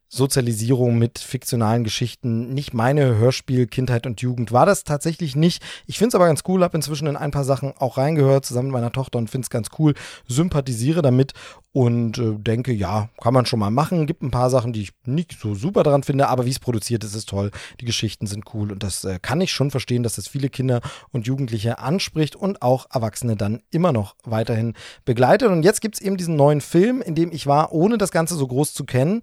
Sozialisierung 0.09 0.97
mit 0.97 1.19
fiktionalen 1.19 1.83
Geschichten 1.83 2.53
nicht 2.53 2.73
meine 2.73 3.15
Hörspiel 3.15 3.67
Kindheit 3.67 4.07
und 4.07 4.21
Jugend 4.21 4.51
war 4.51 4.65
das 4.65 4.83
tatsächlich 4.83 5.35
nicht. 5.35 5.63
Ich 5.85 5.99
finde 5.99 6.09
es 6.09 6.15
aber 6.15 6.25
ganz 6.25 6.41
cool, 6.47 6.63
habe 6.63 6.75
inzwischen 6.75 7.07
in 7.07 7.15
ein 7.15 7.29
paar 7.29 7.43
Sachen 7.43 7.73
auch 7.77 7.97
reingehört 7.97 8.43
zusammen 8.43 8.69
mit 8.69 8.73
meiner 8.73 8.91
Tochter 8.91 9.19
und 9.19 9.29
finde 9.29 9.45
es 9.45 9.51
ganz 9.51 9.67
cool, 9.77 9.93
sympathisiere 10.27 11.03
damit 11.03 11.33
und 11.71 12.17
äh, 12.17 12.33
denke, 12.37 12.73
ja, 12.73 13.09
kann 13.21 13.33
man 13.33 13.45
schon 13.45 13.59
mal 13.59 13.69
machen. 13.69 14.07
Gibt 14.07 14.23
ein 14.23 14.31
paar 14.31 14.49
Sachen, 14.49 14.73
die 14.73 14.81
ich 14.81 14.91
nicht 15.05 15.37
so 15.39 15.53
super 15.53 15.83
daran 15.83 16.01
finde, 16.01 16.27
aber 16.27 16.45
wie 16.47 16.49
es 16.49 16.59
produziert 16.59 17.03
ist, 17.03 17.13
ist 17.13 17.29
toll. 17.29 17.51
Die 17.79 17.85
Geschichten 17.85 18.25
sind 18.25 18.45
cool 18.53 18.71
und 18.71 18.81
das 18.81 19.03
äh, 19.03 19.19
kann 19.21 19.39
ich 19.41 19.51
schon 19.51 19.69
verstehen, 19.69 20.01
dass 20.01 20.15
das 20.15 20.27
viele 20.27 20.49
Kinder 20.49 20.81
und 21.11 21.27
Jugendliche 21.27 21.77
anspricht 21.77 22.35
und 22.35 22.63
auch 22.63 22.87
Erwachsene 22.91 23.35
dann 23.35 23.61
immer 23.69 23.91
noch 23.91 24.15
weiterhin 24.23 24.73
begleitet. 25.05 25.49
Und 25.49 25.61
jetzt 25.61 25.81
gibt 25.81 25.95
es 25.95 26.01
eben 26.01 26.17
diesen 26.17 26.35
neuen 26.35 26.61
Film, 26.61 27.01
in 27.03 27.13
dem 27.13 27.31
ich 27.31 27.45
war, 27.45 27.71
ohne 27.71 27.99
das 27.99 28.11
Ganze 28.11 28.35
so 28.35 28.47
groß 28.47 28.73
zu 28.73 28.85
kennen. 28.85 29.21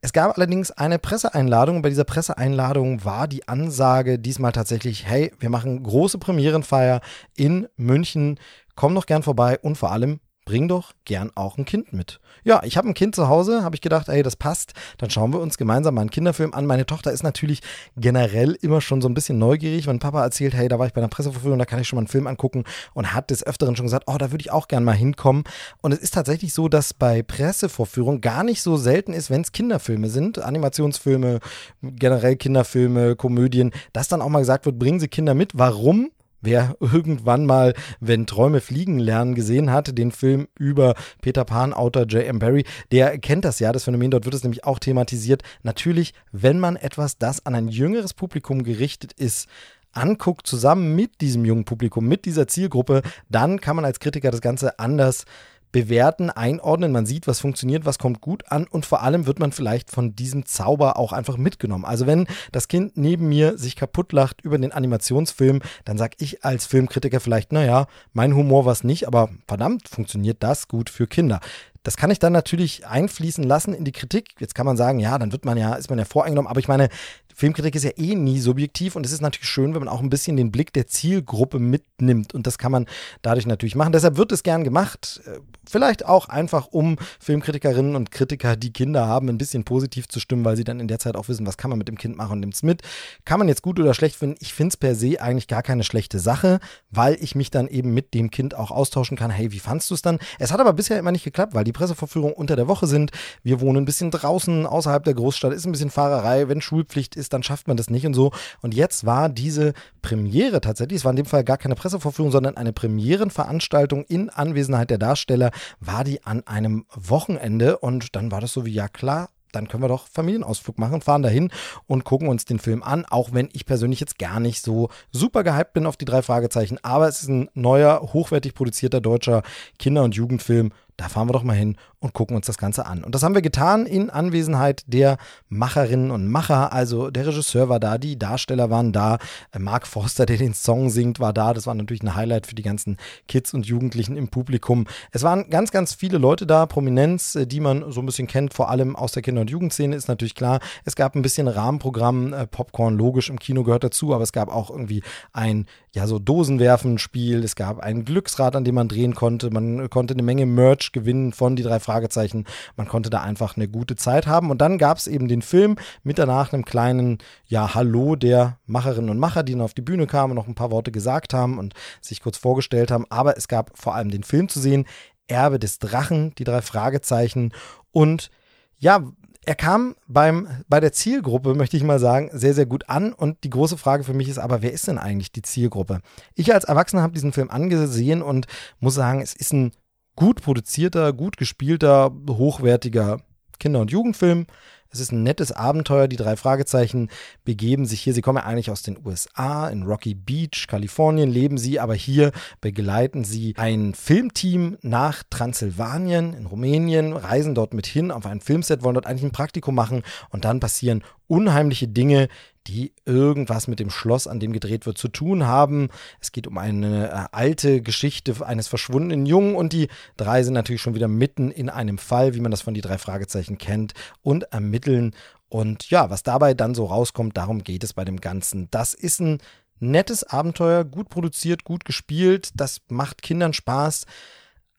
Es 0.00 0.12
gab 0.12 0.36
allerdings 0.36 0.70
eine 0.70 1.00
Presseeinladung 1.00 1.76
und 1.76 1.82
bei 1.82 1.88
dieser 1.88 2.04
Presseeinladung 2.04 3.04
war 3.04 3.26
die 3.26 3.48
Ansage 3.48 4.18
diesmal 4.20 4.52
tatsächlich, 4.52 5.06
hey, 5.06 5.32
wir 5.40 5.50
machen 5.50 5.82
große 5.82 6.18
Premierenfeier 6.18 7.00
in 7.34 7.66
München, 7.76 8.38
komm 8.76 8.94
doch 8.94 9.06
gern 9.06 9.24
vorbei 9.24 9.58
und 9.60 9.76
vor 9.76 9.90
allem 9.90 10.20
bring 10.48 10.66
doch 10.66 10.92
gern 11.04 11.30
auch 11.34 11.58
ein 11.58 11.66
Kind 11.66 11.92
mit. 11.92 12.20
Ja, 12.42 12.62
ich 12.64 12.78
habe 12.78 12.88
ein 12.88 12.94
Kind 12.94 13.14
zu 13.14 13.28
Hause, 13.28 13.62
habe 13.64 13.76
ich 13.76 13.82
gedacht, 13.82 14.08
ey, 14.08 14.22
das 14.22 14.34
passt. 14.34 14.72
Dann 14.96 15.10
schauen 15.10 15.34
wir 15.34 15.40
uns 15.40 15.58
gemeinsam 15.58 15.94
mal 15.94 16.00
einen 16.00 16.08
Kinderfilm 16.08 16.54
an. 16.54 16.64
Meine 16.64 16.86
Tochter 16.86 17.12
ist 17.12 17.22
natürlich 17.22 17.60
generell 17.98 18.56
immer 18.62 18.80
schon 18.80 19.02
so 19.02 19.10
ein 19.10 19.14
bisschen 19.14 19.38
neugierig, 19.38 19.86
wenn 19.86 19.98
Papa 19.98 20.22
erzählt, 20.22 20.54
hey, 20.54 20.66
da 20.68 20.78
war 20.78 20.86
ich 20.86 20.94
bei 20.94 21.02
einer 21.02 21.08
Presseverführung, 21.08 21.58
da 21.58 21.66
kann 21.66 21.80
ich 21.82 21.86
schon 21.86 21.98
mal 21.98 22.00
einen 22.00 22.08
Film 22.08 22.26
angucken 22.26 22.64
und 22.94 23.12
hat 23.12 23.28
des 23.28 23.46
Öfteren 23.46 23.76
schon 23.76 23.84
gesagt, 23.84 24.04
oh, 24.06 24.16
da 24.16 24.30
würde 24.30 24.40
ich 24.40 24.50
auch 24.50 24.68
gern 24.68 24.84
mal 24.84 24.94
hinkommen. 24.94 25.44
Und 25.82 25.92
es 25.92 25.98
ist 25.98 26.14
tatsächlich 26.14 26.54
so, 26.54 26.68
dass 26.68 26.94
bei 26.94 27.22
Pressevorführungen 27.22 28.22
gar 28.22 28.42
nicht 28.42 28.62
so 28.62 28.78
selten 28.78 29.12
ist, 29.12 29.28
wenn 29.28 29.42
es 29.42 29.52
Kinderfilme 29.52 30.08
sind, 30.08 30.38
Animationsfilme, 30.38 31.40
generell 31.82 32.36
Kinderfilme, 32.36 33.16
Komödien, 33.16 33.70
dass 33.92 34.08
dann 34.08 34.22
auch 34.22 34.30
mal 34.30 34.38
gesagt 34.38 34.64
wird, 34.64 34.78
bringen 34.78 34.98
Sie 34.98 35.08
Kinder 35.08 35.34
mit. 35.34 35.58
Warum? 35.58 36.10
Wer 36.40 36.76
irgendwann 36.80 37.46
mal, 37.46 37.74
wenn 38.00 38.26
Träume 38.26 38.60
fliegen 38.60 38.98
lernen, 38.98 39.34
gesehen 39.34 39.72
hat, 39.72 39.98
den 39.98 40.12
Film 40.12 40.48
über 40.58 40.94
Peter 41.20 41.44
Pan-Autor 41.44 42.04
J.M. 42.04 42.38
Barry, 42.38 42.64
der 42.92 43.18
kennt 43.18 43.44
das 43.44 43.58
ja, 43.58 43.72
das 43.72 43.84
Phänomen, 43.84 44.10
dort 44.10 44.24
wird 44.24 44.34
es 44.34 44.44
nämlich 44.44 44.64
auch 44.64 44.78
thematisiert. 44.78 45.42
Natürlich, 45.62 46.14
wenn 46.30 46.60
man 46.60 46.76
etwas, 46.76 47.18
das 47.18 47.44
an 47.44 47.54
ein 47.54 47.68
jüngeres 47.68 48.14
Publikum 48.14 48.62
gerichtet 48.62 49.12
ist, 49.12 49.48
anguckt, 49.92 50.46
zusammen 50.46 50.94
mit 50.94 51.20
diesem 51.20 51.44
jungen 51.44 51.64
Publikum, 51.64 52.06
mit 52.06 52.24
dieser 52.24 52.46
Zielgruppe, 52.46 53.02
dann 53.28 53.60
kann 53.60 53.76
man 53.76 53.84
als 53.84 54.00
Kritiker 54.00 54.30
das 54.30 54.40
Ganze 54.40 54.78
anders 54.78 55.24
bewerten, 55.72 56.30
einordnen. 56.30 56.92
Man 56.92 57.06
sieht, 57.06 57.26
was 57.26 57.40
funktioniert, 57.40 57.84
was 57.84 57.98
kommt 57.98 58.20
gut 58.20 58.50
an 58.50 58.66
und 58.66 58.86
vor 58.86 59.02
allem 59.02 59.26
wird 59.26 59.38
man 59.38 59.52
vielleicht 59.52 59.90
von 59.90 60.14
diesem 60.14 60.46
Zauber 60.46 60.96
auch 60.96 61.12
einfach 61.12 61.36
mitgenommen. 61.36 61.84
Also 61.84 62.06
wenn 62.06 62.26
das 62.52 62.68
Kind 62.68 62.96
neben 62.96 63.28
mir 63.28 63.58
sich 63.58 63.76
kaputt 63.76 64.12
lacht 64.12 64.40
über 64.42 64.58
den 64.58 64.72
Animationsfilm, 64.72 65.60
dann 65.84 65.98
sag 65.98 66.12
ich 66.18 66.44
als 66.44 66.66
Filmkritiker 66.66 67.20
vielleicht, 67.20 67.52
naja, 67.52 67.86
mein 68.12 68.34
Humor 68.34 68.64
war 68.64 68.72
es 68.72 68.84
nicht, 68.84 69.06
aber 69.06 69.28
verdammt, 69.46 69.88
funktioniert 69.88 70.42
das 70.42 70.68
gut 70.68 70.90
für 70.90 71.06
Kinder. 71.06 71.40
Das 71.88 71.96
kann 71.96 72.10
ich 72.10 72.18
dann 72.18 72.34
natürlich 72.34 72.86
einfließen 72.86 73.42
lassen 73.42 73.72
in 73.72 73.86
die 73.86 73.92
Kritik. 73.92 74.34
Jetzt 74.40 74.54
kann 74.54 74.66
man 74.66 74.76
sagen, 74.76 75.00
ja, 75.00 75.16
dann 75.16 75.32
wird 75.32 75.46
man 75.46 75.56
ja, 75.56 75.72
ist 75.72 75.88
man 75.88 75.98
ja 75.98 76.04
voreingenommen, 76.04 76.46
aber 76.46 76.60
ich 76.60 76.68
meine, 76.68 76.90
Filmkritik 77.38 77.76
ist 77.76 77.84
ja 77.84 77.92
eh 77.96 78.16
nie 78.16 78.40
subjektiv 78.40 78.96
und 78.96 79.06
es 79.06 79.12
ist 79.12 79.20
natürlich 79.20 79.48
schön, 79.48 79.72
wenn 79.72 79.78
man 79.78 79.88
auch 79.88 80.00
ein 80.00 80.10
bisschen 80.10 80.36
den 80.36 80.50
Blick 80.50 80.72
der 80.72 80.88
Zielgruppe 80.88 81.60
mitnimmt 81.60 82.34
und 82.34 82.48
das 82.48 82.58
kann 82.58 82.72
man 82.72 82.86
dadurch 83.22 83.46
natürlich 83.46 83.76
machen. 83.76 83.92
Deshalb 83.92 84.16
wird 84.16 84.32
es 84.32 84.42
gern 84.42 84.64
gemacht. 84.64 85.20
Äh, 85.24 85.38
vielleicht 85.64 86.04
auch 86.04 86.28
einfach, 86.28 86.66
um 86.72 86.96
Filmkritikerinnen 87.20 87.94
und 87.94 88.10
Kritiker, 88.10 88.56
die 88.56 88.72
Kinder 88.72 89.06
haben, 89.06 89.28
ein 89.28 89.38
bisschen 89.38 89.62
positiv 89.62 90.08
zu 90.08 90.18
stimmen, 90.18 90.44
weil 90.44 90.56
sie 90.56 90.64
dann 90.64 90.80
in 90.80 90.88
der 90.88 90.98
Zeit 90.98 91.14
auch 91.14 91.28
wissen, 91.28 91.46
was 91.46 91.56
kann 91.56 91.70
man 91.70 91.78
mit 91.78 91.86
dem 91.86 91.96
Kind 91.96 92.16
machen 92.16 92.32
und 92.32 92.40
nimmt 92.40 92.54
es 92.54 92.64
mit. 92.64 92.82
Kann 93.24 93.38
man 93.38 93.46
jetzt 93.46 93.62
gut 93.62 93.78
oder 93.78 93.94
schlecht 93.94 94.16
finden? 94.16 94.36
Ich 94.40 94.52
finde 94.52 94.72
es 94.72 94.76
per 94.76 94.96
se 94.96 95.22
eigentlich 95.22 95.46
gar 95.46 95.62
keine 95.62 95.84
schlechte 95.84 96.18
Sache, 96.18 96.58
weil 96.90 97.16
ich 97.20 97.36
mich 97.36 97.52
dann 97.52 97.68
eben 97.68 97.94
mit 97.94 98.14
dem 98.14 98.32
Kind 98.32 98.56
auch 98.56 98.72
austauschen 98.72 99.16
kann. 99.16 99.30
Hey, 99.30 99.52
wie 99.52 99.60
fandst 99.60 99.90
du 99.90 99.94
es 99.94 100.02
dann? 100.02 100.18
Es 100.40 100.50
hat 100.50 100.58
aber 100.58 100.72
bisher 100.72 100.98
immer 100.98 101.12
nicht 101.12 101.22
geklappt, 101.22 101.54
weil 101.54 101.62
die 101.62 101.72
Pressevorführungen 101.78 102.34
unter 102.34 102.56
der 102.56 102.66
Woche 102.66 102.88
sind. 102.88 103.12
Wir 103.44 103.60
wohnen 103.60 103.78
ein 103.78 103.84
bisschen 103.84 104.10
draußen, 104.10 104.66
außerhalb 104.66 105.04
der 105.04 105.14
Großstadt, 105.14 105.52
ist 105.52 105.64
ein 105.64 105.72
bisschen 105.72 105.90
Fahrerei. 105.90 106.48
Wenn 106.48 106.60
Schulpflicht 106.60 107.14
ist, 107.14 107.32
dann 107.32 107.44
schafft 107.44 107.68
man 107.68 107.76
das 107.76 107.88
nicht 107.88 108.04
und 108.04 108.14
so. 108.14 108.32
Und 108.62 108.74
jetzt 108.74 109.06
war 109.06 109.28
diese 109.28 109.74
Premiere 110.02 110.60
tatsächlich, 110.60 110.98
es 110.98 111.04
war 111.04 111.12
in 111.12 111.16
dem 111.16 111.26
Fall 111.26 111.44
gar 111.44 111.56
keine 111.56 111.76
Pressevorführung, 111.76 112.32
sondern 112.32 112.56
eine 112.56 112.72
Premierenveranstaltung 112.72 114.04
in 114.04 114.28
Anwesenheit 114.28 114.90
der 114.90 114.98
Darsteller, 114.98 115.52
war 115.78 116.02
die 116.02 116.24
an 116.24 116.44
einem 116.46 116.84
Wochenende 116.94 117.78
und 117.78 118.16
dann 118.16 118.32
war 118.32 118.40
das 118.40 118.52
so 118.52 118.64
wie, 118.66 118.72
ja 118.72 118.88
klar, 118.88 119.28
dann 119.52 119.68
können 119.68 119.82
wir 119.82 119.88
doch 119.88 120.06
Familienausflug 120.08 120.78
machen, 120.78 121.00
fahren 121.00 121.22
dahin 121.22 121.50
und 121.86 122.04
gucken 122.04 122.28
uns 122.28 122.44
den 122.44 122.58
Film 122.58 122.82
an, 122.82 123.04
auch 123.04 123.32
wenn 123.32 123.48
ich 123.52 123.66
persönlich 123.66 124.00
jetzt 124.00 124.18
gar 124.18 124.40
nicht 124.40 124.62
so 124.62 124.88
super 125.10 125.44
gehypt 125.44 125.72
bin 125.72 125.86
auf 125.86 125.96
die 125.96 126.04
drei 126.04 126.22
Fragezeichen. 126.22 126.78
Aber 126.82 127.08
es 127.08 127.22
ist 127.22 127.28
ein 127.28 127.48
neuer, 127.54 128.00
hochwertig 128.12 128.54
produzierter 128.54 129.00
deutscher 129.00 129.42
Kinder- 129.78 130.04
und 130.04 130.14
Jugendfilm 130.14 130.72
da 130.98 131.08
fahren 131.08 131.28
wir 131.28 131.32
doch 131.32 131.44
mal 131.44 131.56
hin 131.56 131.76
und 132.00 132.12
gucken 132.12 132.36
uns 132.36 132.46
das 132.46 132.58
Ganze 132.58 132.86
an. 132.86 133.04
Und 133.04 133.14
das 133.14 133.22
haben 133.22 133.34
wir 133.34 133.42
getan 133.42 133.86
in 133.86 134.10
Anwesenheit 134.10 134.82
der 134.88 135.16
Macherinnen 135.48 136.10
und 136.10 136.26
Macher. 136.26 136.72
Also 136.72 137.10
der 137.10 137.26
Regisseur 137.26 137.68
war 137.68 137.78
da, 137.78 137.98
die 137.98 138.18
Darsteller 138.18 138.68
waren 138.68 138.92
da, 138.92 139.18
äh, 139.52 139.60
Mark 139.60 139.86
Forster, 139.86 140.26
der 140.26 140.38
den 140.38 140.54
Song 140.54 140.90
singt, 140.90 141.20
war 141.20 141.32
da. 141.32 141.54
Das 141.54 141.68
war 141.68 141.74
natürlich 141.74 142.02
ein 142.02 142.16
Highlight 142.16 142.48
für 142.48 142.56
die 142.56 142.62
ganzen 142.62 142.96
Kids 143.28 143.54
und 143.54 143.64
Jugendlichen 143.64 144.16
im 144.16 144.26
Publikum. 144.26 144.86
Es 145.12 145.22
waren 145.22 145.48
ganz, 145.50 145.70
ganz 145.70 145.94
viele 145.94 146.18
Leute 146.18 146.46
da, 146.46 146.66
Prominenz, 146.66 147.36
äh, 147.36 147.46
die 147.46 147.60
man 147.60 147.92
so 147.92 148.00
ein 148.00 148.06
bisschen 148.06 148.26
kennt, 148.26 148.52
vor 148.52 148.68
allem 148.68 148.96
aus 148.96 149.12
der 149.12 149.22
Kinder- 149.22 149.40
und 149.40 149.50
Jugendszene, 149.50 149.94
ist 149.94 150.08
natürlich 150.08 150.34
klar. 150.34 150.58
Es 150.84 150.96
gab 150.96 151.14
ein 151.14 151.22
bisschen 151.22 151.46
Rahmenprogramm, 151.46 152.32
äh, 152.32 152.46
Popcorn, 152.48 152.96
logisch, 152.96 153.30
im 153.30 153.38
Kino 153.38 153.62
gehört 153.62 153.84
dazu, 153.84 154.14
aber 154.14 154.24
es 154.24 154.32
gab 154.32 154.52
auch 154.52 154.68
irgendwie 154.68 155.04
ein, 155.32 155.66
ja, 155.94 156.08
so 156.08 156.18
Dosenwerfen-Spiel. 156.18 157.44
Es 157.44 157.54
gab 157.54 157.78
ein 157.78 158.04
Glücksrad, 158.04 158.56
an 158.56 158.64
dem 158.64 158.74
man 158.74 158.88
drehen 158.88 159.14
konnte. 159.14 159.50
Man 159.50 159.88
konnte 159.90 160.14
eine 160.14 160.22
Menge 160.22 160.46
Merch 160.46 160.87
gewinnen 160.92 161.32
von 161.32 161.56
die 161.56 161.62
drei 161.62 161.80
Fragezeichen. 161.80 162.44
Man 162.76 162.88
konnte 162.88 163.10
da 163.10 163.22
einfach 163.22 163.56
eine 163.56 163.68
gute 163.68 163.96
Zeit 163.96 164.26
haben. 164.26 164.50
Und 164.50 164.58
dann 164.58 164.78
gab 164.78 164.98
es 164.98 165.06
eben 165.06 165.28
den 165.28 165.42
Film 165.42 165.76
mit 166.02 166.18
danach 166.18 166.52
einem 166.52 166.64
kleinen, 166.64 167.18
ja, 167.46 167.74
Hallo 167.74 168.16
der 168.16 168.58
Macherinnen 168.66 169.10
und 169.10 169.18
Macher, 169.18 169.42
die 169.42 169.52
dann 169.52 169.62
auf 169.62 169.74
die 169.74 169.82
Bühne 169.82 170.06
kamen 170.06 170.32
und 170.32 170.36
noch 170.36 170.48
ein 170.48 170.54
paar 170.54 170.70
Worte 170.70 170.92
gesagt 170.92 171.34
haben 171.34 171.58
und 171.58 171.74
sich 172.00 172.20
kurz 172.20 172.38
vorgestellt 172.38 172.90
haben. 172.90 173.06
Aber 173.10 173.36
es 173.36 173.48
gab 173.48 173.76
vor 173.78 173.94
allem 173.94 174.10
den 174.10 174.22
Film 174.22 174.48
zu 174.48 174.60
sehen, 174.60 174.86
Erbe 175.28 175.58
des 175.58 175.78
Drachen, 175.78 176.34
die 176.36 176.44
drei 176.44 176.62
Fragezeichen. 176.62 177.52
Und 177.92 178.30
ja, 178.78 179.02
er 179.48 179.54
kam 179.54 179.96
beim, 180.06 180.46
bei 180.68 180.78
der 180.78 180.92
Zielgruppe, 180.92 181.54
möchte 181.54 181.78
ich 181.78 181.82
mal 181.82 181.98
sagen, 181.98 182.28
sehr, 182.34 182.52
sehr 182.52 182.66
gut 182.66 182.90
an. 182.90 183.14
Und 183.14 183.44
die 183.44 183.50
große 183.50 183.78
Frage 183.78 184.04
für 184.04 184.12
mich 184.12 184.28
ist 184.28 184.38
aber, 184.38 184.60
wer 184.60 184.72
ist 184.72 184.88
denn 184.88 184.98
eigentlich 184.98 185.32
die 185.32 185.40
Zielgruppe? 185.40 186.00
Ich 186.34 186.52
als 186.52 186.64
Erwachsener 186.64 187.00
habe 187.00 187.14
diesen 187.14 187.32
Film 187.32 187.48
angesehen 187.50 188.20
und 188.20 188.46
muss 188.78 188.94
sagen, 188.94 189.22
es 189.22 189.34
ist 189.34 189.54
ein 189.54 189.72
gut 190.18 190.42
produzierter, 190.42 191.12
gut 191.12 191.36
gespielter, 191.36 192.10
hochwertiger 192.28 193.20
Kinder- 193.60 193.80
und 193.80 193.92
Jugendfilm. 193.92 194.46
Es 194.90 194.98
ist 194.98 195.12
ein 195.12 195.22
nettes 195.22 195.52
Abenteuer. 195.52 196.08
Die 196.08 196.16
drei 196.16 196.34
Fragezeichen 196.34 197.08
begeben 197.44 197.86
sich 197.86 198.00
hier. 198.00 198.14
Sie 198.14 198.20
kommen 198.20 198.38
ja 198.38 198.44
eigentlich 198.44 198.72
aus 198.72 198.82
den 198.82 198.98
USA, 199.06 199.68
in 199.68 199.84
Rocky 199.84 200.16
Beach, 200.16 200.66
Kalifornien 200.66 201.30
leben 201.30 201.56
sie, 201.56 201.78
aber 201.78 201.94
hier 201.94 202.32
begleiten 202.60 203.22
sie 203.22 203.54
ein 203.58 203.94
Filmteam 203.94 204.76
nach 204.82 205.22
Transsilvanien 205.30 206.34
in 206.34 206.46
Rumänien, 206.46 207.12
reisen 207.12 207.54
dort 207.54 207.72
mit 207.72 207.86
hin 207.86 208.10
auf 208.10 208.26
ein 208.26 208.40
Filmset, 208.40 208.82
wollen 208.82 208.94
dort 208.94 209.06
eigentlich 209.06 209.24
ein 209.24 209.30
Praktikum 209.30 209.76
machen 209.76 210.02
und 210.30 210.44
dann 210.44 210.58
passieren 210.58 211.04
unheimliche 211.28 211.86
Dinge, 211.86 212.28
die 212.68 212.92
irgendwas 213.06 213.66
mit 213.66 213.80
dem 213.80 213.90
Schloss, 213.90 214.26
an 214.26 214.40
dem 214.40 214.52
gedreht 214.52 214.84
wird, 214.84 214.98
zu 214.98 215.08
tun 215.08 215.46
haben. 215.46 215.88
Es 216.20 216.32
geht 216.32 216.46
um 216.46 216.58
eine 216.58 217.10
äh, 217.10 217.24
alte 217.32 217.80
Geschichte 217.80 218.46
eines 218.46 218.68
verschwundenen 218.68 219.24
Jungen 219.24 219.56
und 219.56 219.72
die 219.72 219.88
drei 220.16 220.42
sind 220.42 220.54
natürlich 220.54 220.82
schon 220.82 220.94
wieder 220.94 221.08
mitten 221.08 221.50
in 221.50 221.70
einem 221.70 221.98
Fall, 221.98 222.34
wie 222.34 222.40
man 222.40 222.50
das 222.50 222.62
von 222.62 222.74
die 222.74 222.82
drei 222.82 222.98
Fragezeichen 222.98 223.58
kennt, 223.58 223.94
und 224.22 224.44
ermitteln. 224.52 225.14
Und 225.48 225.88
ja, 225.88 226.10
was 226.10 226.22
dabei 226.22 226.52
dann 226.52 226.74
so 226.74 226.84
rauskommt, 226.84 227.36
darum 227.36 227.64
geht 227.64 227.82
es 227.82 227.94
bei 227.94 228.04
dem 228.04 228.20
Ganzen. 228.20 228.68
Das 228.70 228.92
ist 228.92 229.20
ein 229.20 229.38
nettes 229.80 230.24
Abenteuer, 230.24 230.84
gut 230.84 231.08
produziert, 231.08 231.64
gut 231.64 231.84
gespielt, 231.86 232.50
das 232.54 232.80
macht 232.88 233.22
Kindern 233.22 233.54
Spaß. 233.54 234.04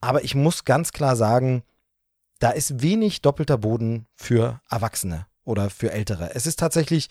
Aber 0.00 0.22
ich 0.22 0.34
muss 0.34 0.64
ganz 0.64 0.92
klar 0.92 1.16
sagen, 1.16 1.64
da 2.38 2.50
ist 2.50 2.82
wenig 2.82 3.20
doppelter 3.20 3.58
Boden 3.58 4.06
für 4.14 4.60
Erwachsene 4.70 5.26
oder 5.44 5.68
für 5.70 5.90
Ältere. 5.90 6.34
Es 6.34 6.46
ist 6.46 6.58
tatsächlich 6.58 7.08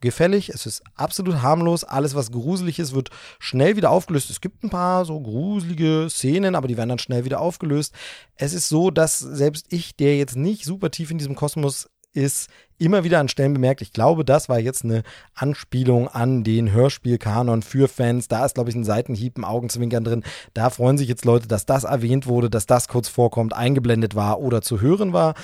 gefällig, 0.00 0.48
es 0.48 0.66
ist 0.66 0.82
absolut 0.94 1.42
harmlos. 1.42 1.84
Alles, 1.84 2.14
was 2.14 2.30
gruselig 2.30 2.78
ist, 2.78 2.94
wird 2.94 3.10
schnell 3.38 3.76
wieder 3.76 3.90
aufgelöst. 3.90 4.30
Es 4.30 4.40
gibt 4.40 4.64
ein 4.64 4.70
paar 4.70 5.04
so 5.04 5.20
gruselige 5.20 6.08
Szenen, 6.08 6.54
aber 6.54 6.68
die 6.68 6.76
werden 6.76 6.90
dann 6.90 6.98
schnell 6.98 7.24
wieder 7.24 7.40
aufgelöst. 7.40 7.94
Es 8.36 8.52
ist 8.52 8.68
so, 8.68 8.90
dass 8.90 9.18
selbst 9.18 9.66
ich, 9.70 9.96
der 9.96 10.16
jetzt 10.16 10.36
nicht 10.36 10.64
super 10.64 10.90
tief 10.90 11.10
in 11.10 11.18
diesem 11.18 11.34
Kosmos 11.34 11.88
ist, 12.12 12.48
immer 12.78 13.04
wieder 13.04 13.20
an 13.20 13.28
Stellen 13.28 13.52
bemerkt, 13.52 13.82
ich 13.82 13.92
glaube, 13.92 14.24
das 14.24 14.48
war 14.48 14.58
jetzt 14.58 14.84
eine 14.84 15.02
Anspielung 15.34 16.08
an 16.08 16.42
den 16.44 16.72
Hörspielkanon 16.72 17.62
für 17.62 17.88
Fans. 17.88 18.26
Da 18.26 18.44
ist, 18.44 18.54
glaube 18.54 18.70
ich, 18.70 18.76
ein 18.76 18.84
Seitenhieb, 18.84 19.36
ein 19.36 19.44
Augenzwinkern 19.44 20.02
drin. 20.02 20.24
Da 20.54 20.70
freuen 20.70 20.96
sich 20.98 21.08
jetzt 21.08 21.24
Leute, 21.24 21.46
dass 21.46 21.66
das 21.66 21.84
erwähnt 21.84 22.26
wurde, 22.26 22.48
dass 22.48 22.66
das 22.66 22.88
kurz 22.88 23.08
vorkommt, 23.08 23.52
eingeblendet 23.52 24.14
war 24.14 24.40
oder 24.40 24.62
zu 24.62 24.80
hören 24.80 25.12
war. 25.12 25.34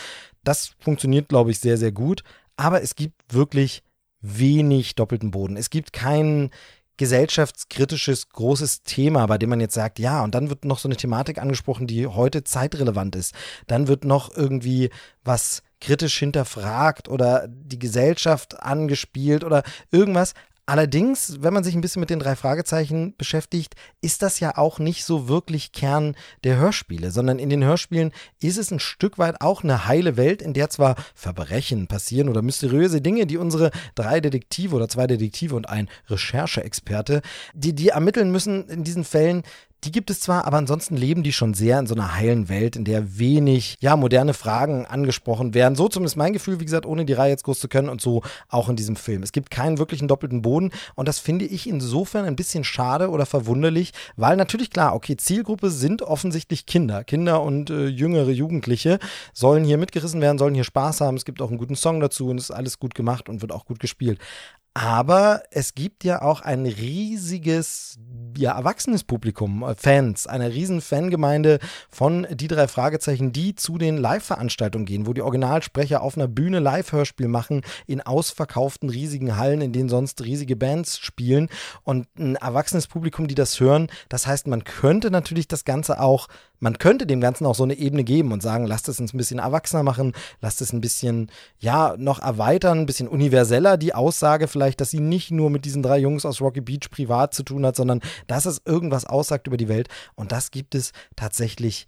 Das 0.45 0.73
funktioniert, 0.79 1.29
glaube 1.29 1.51
ich, 1.51 1.61
sehr, 1.61 1.77
sehr 1.77 1.93
gut. 1.93 2.23
Aber 2.57 2.83
es 2.83 2.95
gibt 2.95 3.35
wirklich 3.35 3.83
wenig 4.21 4.95
doppelten 4.95 5.31
Boden. 5.31 5.57
Es 5.57 5.71
gibt 5.71 5.93
kein 5.93 6.51
gesellschaftskritisches 6.97 8.31
großes 8.31 8.83
Thema, 8.83 9.27
bei 9.27 9.39
dem 9.39 9.51
man 9.51 9.61
jetzt 9.61 9.75
sagt, 9.75 9.99
ja, 9.99 10.23
und 10.25 10.35
dann 10.35 10.49
wird 10.49 10.65
noch 10.65 10.79
so 10.79 10.89
eine 10.89 10.97
Thematik 10.97 11.39
angesprochen, 11.39 11.87
die 11.87 12.07
heute 12.07 12.43
zeitrelevant 12.43 13.17
ist. 13.17 13.35
Dann 13.67 13.87
wird 13.87 14.05
noch 14.05 14.35
irgendwie 14.35 14.91
was 15.23 15.63
kritisch 15.81 16.19
hinterfragt 16.19 17.09
oder 17.09 17.47
die 17.49 17.79
Gesellschaft 17.79 18.61
angespielt 18.63 19.45
oder 19.45 19.63
irgendwas. 19.91 20.33
Allerdings, 20.69 21.43
wenn 21.43 21.55
man 21.55 21.63
sich 21.63 21.77
ein 21.77 21.81
bisschen 21.81 22.01
mit 22.01 22.11
den 22.11 22.19
drei 22.19 22.35
Fragezeichen 22.35 23.15
beschäftigt, 23.17 23.77
ist 24.01 24.23
das 24.23 24.41
ja 24.41 24.59
auch 24.59 24.81
nicht 24.81 25.05
so 25.05 25.29
wirklich 25.29 25.71
Kern 25.71 26.17
der 26.43 26.57
Hörspiele, 26.57 27.13
sondern 27.13 27.39
in 27.39 27.51
den 27.51 27.63
Hörspielen 27.63 28.11
ist 28.43 28.59
es 28.59 28.73
ein 28.73 28.81
Stück 28.81 29.17
weit 29.17 29.41
auch 29.41 29.63
eine 29.63 29.87
heile 29.87 30.17
Welt, 30.17 30.43
in 30.43 30.55
der 30.55 30.69
zwar 30.69 30.97
Verbrechen 31.15 31.87
passieren 31.87 32.29
oder 32.29 32.43
mysteriöse 32.43 33.01
Dinge, 33.01 33.27
die 33.27 33.37
unsere 33.37 33.71
drei 33.95 34.21
Detektive 34.21 34.75
oder 34.75 34.89
zwei 34.89 35.07
Detektive 35.07 35.55
und 35.55 35.69
ein 35.69 35.89
Rechercheexperte, 36.09 37.23
die 37.55 37.73
die 37.73 37.91
ermitteln 37.91 38.33
müssen 38.33 38.69
in 38.69 38.83
diesen 38.83 39.05
Fällen, 39.05 39.45
die 39.85 39.93
gibt 39.93 40.11
es 40.11 40.21
zwar, 40.21 40.45
aber 40.47 40.57
ansonsten 40.57 40.97
leben 40.97 41.23
die 41.23 41.33
schon 41.33 41.55
sehr 41.55 41.79
in 41.79 41.87
so 41.87 41.95
einer 41.95 42.15
heilen 42.15 42.49
Welt, 42.49 42.77
in 42.77 42.85
der 42.85 43.19
wenig, 43.19 43.77
ja, 43.81 43.97
moderne 43.97 44.35
Fragen 44.35 44.87
angesprochen 44.87 45.55
werden. 45.55 45.77
So 45.77 45.89
zumindest 45.89 46.17
mein 46.17 46.33
Gefühl, 46.33 46.61
wie 46.61 46.65
gesagt, 46.65 46.87
ohne 46.87 47.05
die 47.05 47.13
Reihe 47.13 47.31
jetzt 47.31 47.45
groß 47.45 47.61
zu 47.61 47.69
können 47.69 47.89
und 47.89 48.01
so 48.01 48.23
auch 48.49 48.69
in 48.69 48.77
diesem 48.77 48.97
Film. 48.97 49.23
Es 49.23 49.33
gibt 49.33 49.51
keinen 49.51 49.79
wirklichen 49.79 50.09
doppelten 50.09 50.43
Boden 50.43 50.73
und 50.95 51.07
das 51.07 51.19
finde 51.19 51.45
ich 51.45 51.69
insofern 51.69 52.25
ein 52.25 52.37
bisschen 52.37 52.65
schade 52.65 53.11
oder 53.11 53.27
verwunderlich, 53.27 53.93
weil 54.17 54.37
natürlich 54.37 54.71
klar, 54.71 54.95
okay, 54.95 55.17
Zielgruppe 55.17 55.71
sind 55.71 56.03
offensichtlich 56.03 56.67
Kinder. 56.67 57.05
Kinder 57.05 57.43
und 57.43 57.71
äh, 57.71 57.87
jüngere 57.87 58.31
Jugendliche 58.31 58.99
sollen 59.33 59.65
hier 59.65 59.79
mitgerissen 59.79 60.21
werden, 60.21 60.39
sollen 60.39 60.55
hier 60.55 60.65
Spaß 60.65 61.01
haben. 61.01 61.17
Es 61.17 61.25
gibt 61.25 61.41
auch 61.41 61.49
einen 61.49 61.59
guten 61.59 61.77
Song 61.77 62.01
dazu 62.01 62.29
und 62.29 62.39
es 62.39 62.45
ist 62.45 62.57
alles 62.57 62.79
gut 62.79 62.95
gemacht 62.95 63.29
und 63.29 63.41
wird 63.41 63.53
auch 63.53 63.67
gut 63.67 63.79
gespielt. 63.79 64.19
Aber 64.79 65.43
es 65.53 65.75
gibt 65.75 66.05
ja 66.05 66.21
auch 66.21 66.43
ein 66.43 66.67
riesiges, 66.67 67.99
ja, 68.37 68.59
erwachsenes 68.59 69.05
Publikum, 69.05 69.63
äh, 69.63 69.75
Fans, 69.75 70.27
eine 70.27 70.53
riesen 70.53 70.83
Fangemeinde 70.83 71.61
von 71.89 72.27
die 72.31 72.47
drei 72.47 72.69
Fragezeichen, 72.69 73.33
die 73.33 73.55
zu 73.55 73.79
den 73.79 73.97
Live-Veranstaltungen 73.97 74.85
gehen, 74.85 75.07
wo 75.07 75.15
die 75.15 75.23
Originalsprecher 75.23 76.03
auf 76.03 76.19
einer 76.19 76.29
Bühne 76.29 76.59
Live-Hörspiel 76.59 77.27
machen, 77.27 77.63
in 77.87 78.03
ausverkauften 78.03 78.91
riesigen 78.91 79.39
Hallen, 79.39 79.63
in 79.63 79.73
denen 79.73 79.89
sonst 79.89 80.23
riesige 80.23 80.57
Bands 80.57 80.99
spielen 80.99 81.49
und 81.83 82.07
ein 82.19 82.37
erwachsenes 82.37 82.87
Publikum, 82.87 83.29
die 83.29 83.35
das 83.35 83.59
hören. 83.59 83.89
Das 84.11 84.27
heißt, 84.27 84.47
man 84.47 84.65
könnte 84.65 85.11
natürlich 85.11 85.49
das 85.49 85.65
Ganze 85.65 86.01
auch 86.01 86.29
man 86.61 86.79
könnte 86.79 87.07
dem 87.07 87.21
Ganzen 87.21 87.47
auch 87.47 87.55
so 87.55 87.65
eine 87.65 87.75
Ebene 87.75 88.05
geben 88.05 88.33
und 88.33 88.43
sagen, 88.43 88.67
lasst 88.67 88.89
es 88.89 89.01
uns 89.01 89.13
ein 89.13 89.19
bisschen 89.19 89.39
erwachsener 89.39 89.83
machen, 89.83 90.13
lasst 90.41 90.61
es 90.63 90.73
ein 90.73 90.81
bisschen, 90.81 91.31
ja, 91.59 91.95
noch 91.99 92.21
erweitern, 92.21 92.81
ein 92.81 92.87
bisschen 92.87 93.09
universeller, 93.09 93.77
die 93.77 93.95
Aussage 93.95 94.49
vielleicht, 94.49 94.66
dass 94.75 94.91
sie 94.91 94.99
nicht 94.99 95.31
nur 95.31 95.51
mit 95.51 95.65
diesen 95.65 95.83
drei 95.83 95.99
Jungs 95.99 96.25
aus 96.25 96.41
Rocky 96.41 96.61
Beach 96.61 96.91
privat 96.91 97.35
zu 97.35 97.45
tun 97.45 97.65
hat, 97.65 97.77
sondern 97.77 98.01
dass 98.27 98.47
es 98.47 98.63
irgendwas 98.65 99.05
aussagt 99.05 99.47
über 99.47 99.57
die 99.57 99.69
Welt. 99.69 99.89
Und 100.17 100.33
das 100.33 100.51
gibt 100.51 100.75
es 100.75 100.93
tatsächlich 101.15 101.87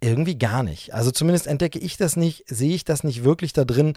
irgendwie 0.00 0.38
gar 0.38 0.62
nicht. 0.62 0.94
Also 0.94 1.10
zumindest 1.10 1.46
entdecke 1.46 1.78
ich 1.78 1.96
das 1.96 2.16
nicht, 2.16 2.44
sehe 2.46 2.74
ich 2.74 2.84
das 2.84 3.04
nicht 3.04 3.24
wirklich 3.24 3.52
da 3.52 3.64
drin. 3.64 3.94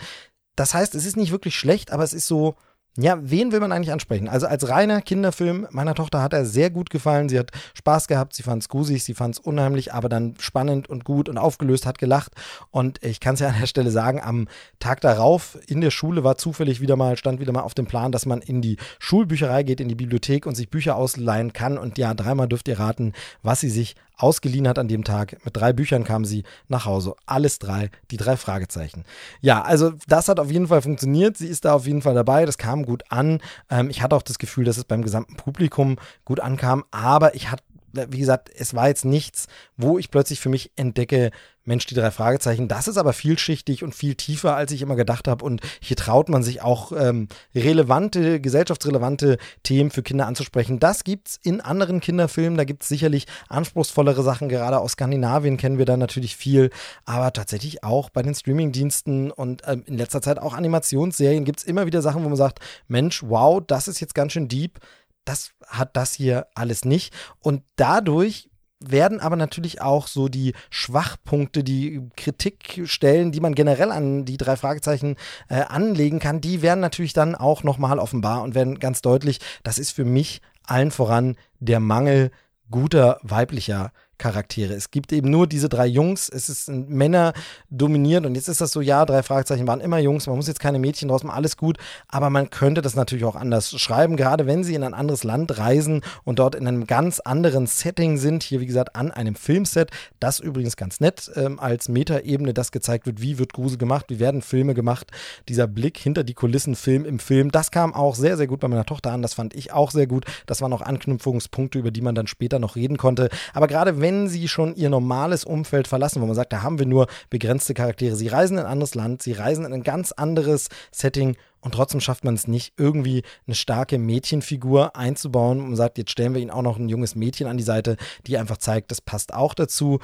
Das 0.55 0.73
heißt, 0.73 0.95
es 0.95 1.05
ist 1.05 1.15
nicht 1.15 1.31
wirklich 1.31 1.55
schlecht, 1.55 1.91
aber 1.91 2.03
es 2.03 2.13
ist 2.13 2.27
so, 2.27 2.55
ja, 2.99 3.17
wen 3.21 3.51
will 3.51 3.59
man 3.59 3.71
eigentlich 3.71 3.91
ansprechen? 3.91 4.27
Also 4.27 4.47
als 4.47 4.67
reiner 4.69 5.01
Kinderfilm 5.01 5.67
meiner 5.69 5.93
Tochter 5.93 6.21
hat 6.21 6.33
er 6.33 6.45
sehr 6.45 6.71
gut 6.71 6.89
gefallen. 6.89 7.29
Sie 7.29 7.37
hat 7.37 7.51
Spaß 7.75 8.07
gehabt, 8.07 8.33
sie 8.33 8.41
fand 8.41 8.63
es 8.63 8.69
gruselig, 8.69 9.03
sie 9.03 9.13
fand 9.13 9.35
es 9.35 9.39
unheimlich, 9.39 9.93
aber 9.93 10.09
dann 10.09 10.33
spannend 10.39 10.89
und 10.89 11.05
gut 11.05 11.29
und 11.29 11.37
aufgelöst, 11.37 11.85
hat 11.85 11.99
gelacht. 11.99 12.31
Und 12.71 13.03
ich 13.03 13.19
kann 13.19 13.35
es 13.35 13.39
ja 13.39 13.49
an 13.49 13.59
der 13.59 13.67
Stelle 13.67 13.91
sagen, 13.91 14.19
am 14.21 14.47
Tag 14.79 15.01
darauf 15.01 15.59
in 15.67 15.81
der 15.81 15.91
Schule 15.91 16.23
war 16.23 16.37
zufällig 16.37 16.81
wieder 16.81 16.95
mal, 16.95 17.17
stand 17.17 17.39
wieder 17.39 17.51
mal 17.51 17.61
auf 17.61 17.75
dem 17.75 17.85
Plan, 17.85 18.11
dass 18.11 18.25
man 18.25 18.41
in 18.41 18.63
die 18.63 18.77
Schulbücherei 18.97 19.61
geht, 19.61 19.79
in 19.79 19.89
die 19.89 19.95
Bibliothek 19.95 20.47
und 20.47 20.55
sich 20.55 20.71
Bücher 20.71 20.95
ausleihen 20.95 21.53
kann. 21.53 21.77
Und 21.77 21.99
ja, 21.99 22.15
dreimal 22.15 22.47
dürft 22.47 22.67
ihr 22.67 22.79
raten, 22.79 23.13
was 23.43 23.59
sie 23.59 23.69
sich 23.69 23.95
ausgeliehen 24.17 24.67
hat 24.67 24.79
an 24.79 24.87
dem 24.87 25.03
Tag. 25.03 25.37
Mit 25.45 25.55
drei 25.55 25.73
Büchern 25.73 26.03
kam 26.03 26.25
sie 26.25 26.43
nach 26.67 26.85
Hause. 26.85 27.15
Alles 27.25 27.59
drei, 27.59 27.89
die 28.11 28.17
drei 28.17 28.35
Fragezeichen. 28.35 29.05
Ja, 29.41 29.61
also 29.61 29.93
das 30.07 30.27
hat 30.27 30.39
auf 30.39 30.51
jeden 30.51 30.67
Fall 30.67 30.81
funktioniert. 30.81 31.37
Sie 31.37 31.47
ist 31.47 31.65
da 31.65 31.73
auf 31.73 31.85
jeden 31.85 32.01
Fall 32.01 32.15
dabei. 32.15 32.45
Das 32.45 32.57
kam 32.57 32.85
gut 32.85 33.03
an. 33.09 33.39
Ähm, 33.69 33.89
ich 33.89 34.01
hatte 34.01 34.15
auch 34.15 34.23
das 34.23 34.39
Gefühl, 34.39 34.65
dass 34.65 34.77
es 34.77 34.83
beim 34.83 35.03
gesamten 35.03 35.35
Publikum 35.35 35.97
gut 36.25 36.39
ankam. 36.39 36.83
Aber 36.91 37.35
ich 37.35 37.51
hatte 37.51 37.63
wie 37.93 38.19
gesagt, 38.19 38.49
es 38.55 38.73
war 38.73 38.87
jetzt 38.87 39.05
nichts, 39.05 39.47
wo 39.75 39.97
ich 39.97 40.11
plötzlich 40.11 40.39
für 40.39 40.49
mich 40.49 40.71
entdecke, 40.75 41.31
Mensch, 41.67 41.85
die 41.85 41.95
drei 41.95 42.11
Fragezeichen, 42.11 42.69
das 42.69 42.87
ist 42.87 42.97
aber 42.97 43.11
vielschichtig 43.11 43.83
und 43.83 43.93
viel 43.93 44.15
tiefer, 44.15 44.55
als 44.55 44.71
ich 44.71 44.81
immer 44.81 44.95
gedacht 44.95 45.27
habe. 45.27 45.43
Und 45.43 45.59
hier 45.81 45.97
traut 45.97 46.29
man 46.29 46.41
sich 46.41 46.61
auch 46.61 46.93
ähm, 46.93 47.27
relevante, 47.53 48.39
gesellschaftsrelevante 48.39 49.37
Themen 49.63 49.91
für 49.91 50.01
Kinder 50.01 50.27
anzusprechen. 50.27 50.79
Das 50.79 51.03
gibt 51.03 51.27
es 51.27 51.39
in 51.43 51.59
anderen 51.59 51.99
Kinderfilmen. 51.99 52.57
Da 52.57 52.63
gibt 52.63 52.83
es 52.83 52.89
sicherlich 52.89 53.27
anspruchsvollere 53.49 54.23
Sachen. 54.23 54.47
Gerade 54.47 54.79
aus 54.79 54.93
Skandinavien 54.93 55.57
kennen 55.57 55.77
wir 55.77 55.85
da 55.85 55.97
natürlich 55.97 56.37
viel. 56.37 56.69
Aber 57.03 57.33
tatsächlich 57.33 57.83
auch 57.83 58.09
bei 58.09 58.21
den 58.21 58.33
Streamingdiensten 58.33 59.31
und 59.31 59.63
ähm, 59.65 59.83
in 59.87 59.97
letzter 59.97 60.21
Zeit 60.21 60.39
auch 60.39 60.53
Animationsserien 60.53 61.43
gibt 61.43 61.59
es 61.59 61.65
immer 61.65 61.85
wieder 61.85 62.01
Sachen, 62.01 62.23
wo 62.23 62.29
man 62.29 62.37
sagt, 62.37 62.59
Mensch, 62.87 63.23
wow, 63.23 63.61
das 63.65 63.89
ist 63.89 63.99
jetzt 63.99 64.15
ganz 64.15 64.31
schön 64.31 64.47
deep 64.47 64.79
das 65.27 65.51
hat 65.67 65.95
das 65.97 66.13
hier 66.13 66.47
alles 66.55 66.85
nicht. 66.85 67.13
Und 67.39 67.63
dadurch 67.75 68.49
werden 68.79 69.19
aber 69.19 69.35
natürlich 69.35 69.81
auch 69.81 70.07
so 70.07 70.27
die 70.27 70.53
Schwachpunkte, 70.69 71.63
die 71.63 72.09
Kritikstellen, 72.15 73.31
die 73.31 73.39
man 73.39 73.55
generell 73.55 73.91
an 73.91 74.25
die 74.25 74.37
drei 74.37 74.55
Fragezeichen 74.55 75.15
äh, 75.49 75.61
anlegen 75.61 76.19
kann, 76.19 76.41
die 76.41 76.61
werden 76.61 76.79
natürlich 76.79 77.13
dann 77.13 77.35
auch 77.35 77.63
nochmal 77.63 77.97
offenbar 77.99 78.43
und 78.43 78.55
werden 78.55 78.79
ganz 78.79 79.01
deutlich, 79.01 79.39
das 79.63 79.79
ist 79.79 79.91
für 79.91 80.05
mich 80.05 80.41
allen 80.63 80.91
voran 80.91 81.37
der 81.59 81.79
Mangel 81.79 82.31
guter 82.69 83.19
weiblicher 83.23 83.91
Charaktere. 84.17 84.73
Es 84.73 84.91
gibt 84.91 85.13
eben 85.13 85.29
nur 85.29 85.47
diese 85.47 85.69
drei 85.69 85.85
Jungs, 85.85 86.29
es 86.29 86.49
ist 86.49 86.69
Männer 86.69 87.33
dominiert 87.69 88.25
und 88.25 88.35
jetzt 88.35 88.47
ist 88.47 88.61
das 88.61 88.71
so, 88.71 88.81
ja, 88.81 89.05
drei 89.05 89.21
Fragezeichen 89.23 89.67
waren 89.67 89.79
immer 89.79 89.99
Jungs, 89.99 90.27
man 90.27 90.35
muss 90.35 90.47
jetzt 90.47 90.59
keine 90.59 90.79
Mädchen 90.79 91.09
draus 91.09 91.23
machen, 91.23 91.35
alles 91.35 91.57
gut, 91.57 91.77
aber 92.07 92.29
man 92.29 92.49
könnte 92.49 92.81
das 92.81 92.95
natürlich 92.95 93.25
auch 93.25 93.35
anders 93.35 93.79
schreiben, 93.79 94.17
gerade 94.17 94.47
wenn 94.47 94.63
sie 94.63 94.75
in 94.75 94.83
ein 94.83 94.93
anderes 94.93 95.23
Land 95.23 95.57
reisen 95.57 96.01
und 96.23 96.39
dort 96.39 96.55
in 96.55 96.67
einem 96.67 96.87
ganz 96.87 97.19
anderen 97.19 97.67
Setting 97.67 98.17
sind, 98.17 98.43
hier 98.43 98.59
wie 98.59 98.65
gesagt 98.65 98.95
an 98.95 99.11
einem 99.11 99.35
Filmset, 99.35 99.91
das 100.19 100.39
übrigens 100.39 100.75
ganz 100.77 100.99
nett 100.99 101.31
ähm, 101.35 101.59
als 101.59 101.89
Metaebene, 101.89 102.53
das 102.53 102.71
gezeigt 102.71 103.05
wird, 103.05 103.21
wie 103.21 103.37
wird 103.37 103.53
Grusel 103.53 103.77
gemacht, 103.77 104.05
wie 104.09 104.19
werden 104.19 104.41
Filme 104.41 104.73
gemacht, 104.73 105.11
dieser 105.47 105.67
Blick 105.67 105.97
hinter 105.97 106.23
die 106.23 106.33
Kulissen, 106.33 106.75
Film 106.75 107.05
im 107.05 107.19
Film, 107.19 107.51
das 107.51 107.71
kam 107.71 107.93
auch 107.93 108.15
sehr, 108.15 108.37
sehr 108.37 108.47
gut 108.47 108.59
bei 108.59 108.67
meiner 108.67 108.85
Tochter 108.85 109.11
an, 109.11 109.21
das 109.21 109.35
fand 109.35 109.53
ich 109.53 109.73
auch 109.73 109.91
sehr 109.91 110.07
gut, 110.07 110.25
das 110.47 110.61
waren 110.61 110.73
auch 110.73 110.81
Anknüpfungspunkte, 110.81 111.77
über 111.77 111.91
die 111.91 112.01
man 112.01 112.15
dann 112.15 112.27
später 112.27 112.59
noch 112.59 112.75
reden 112.75 112.97
konnte, 112.97 113.29
aber 113.53 113.67
gerade 113.67 114.01
wenn 114.01 114.06
sie 114.27 114.47
schon 114.47 114.75
ihr 114.75 114.89
normales 114.89 115.43
Umfeld 115.43 115.87
verlassen, 115.87 116.21
wo 116.21 116.25
man 116.25 116.35
sagt, 116.35 116.53
da 116.53 116.63
haben 116.63 116.79
wir 116.79 116.85
nur 116.85 117.07
begrenzte 117.29 117.73
Charaktere, 117.73 118.15
sie 118.15 118.27
reisen 118.27 118.57
in 118.57 118.65
ein 118.65 118.71
anderes 118.71 118.95
Land, 118.95 119.21
sie 119.21 119.33
reisen 119.33 119.65
in 119.65 119.73
ein 119.73 119.83
ganz 119.83 120.11
anderes 120.11 120.69
Setting 120.91 121.35
und 121.61 121.73
trotzdem 121.73 121.99
schafft 121.99 122.23
man 122.23 122.35
es 122.35 122.47
nicht, 122.47 122.73
irgendwie 122.77 123.23
eine 123.45 123.55
starke 123.55 123.97
Mädchenfigur 123.97 124.95
einzubauen. 124.95 125.59
Und 125.61 125.75
sagt, 125.75 125.97
jetzt 125.97 126.11
stellen 126.11 126.33
wir 126.33 126.41
ihnen 126.41 126.51
auch 126.51 126.61
noch 126.61 126.77
ein 126.77 126.89
junges 126.89 127.15
Mädchen 127.15 127.47
an 127.47 127.57
die 127.57 127.63
Seite, 127.63 127.97
die 128.25 128.37
einfach 128.37 128.57
zeigt, 128.57 128.89
das 128.89 129.01
passt 129.01 129.33
auch 129.33 129.53
dazu. 129.53 129.99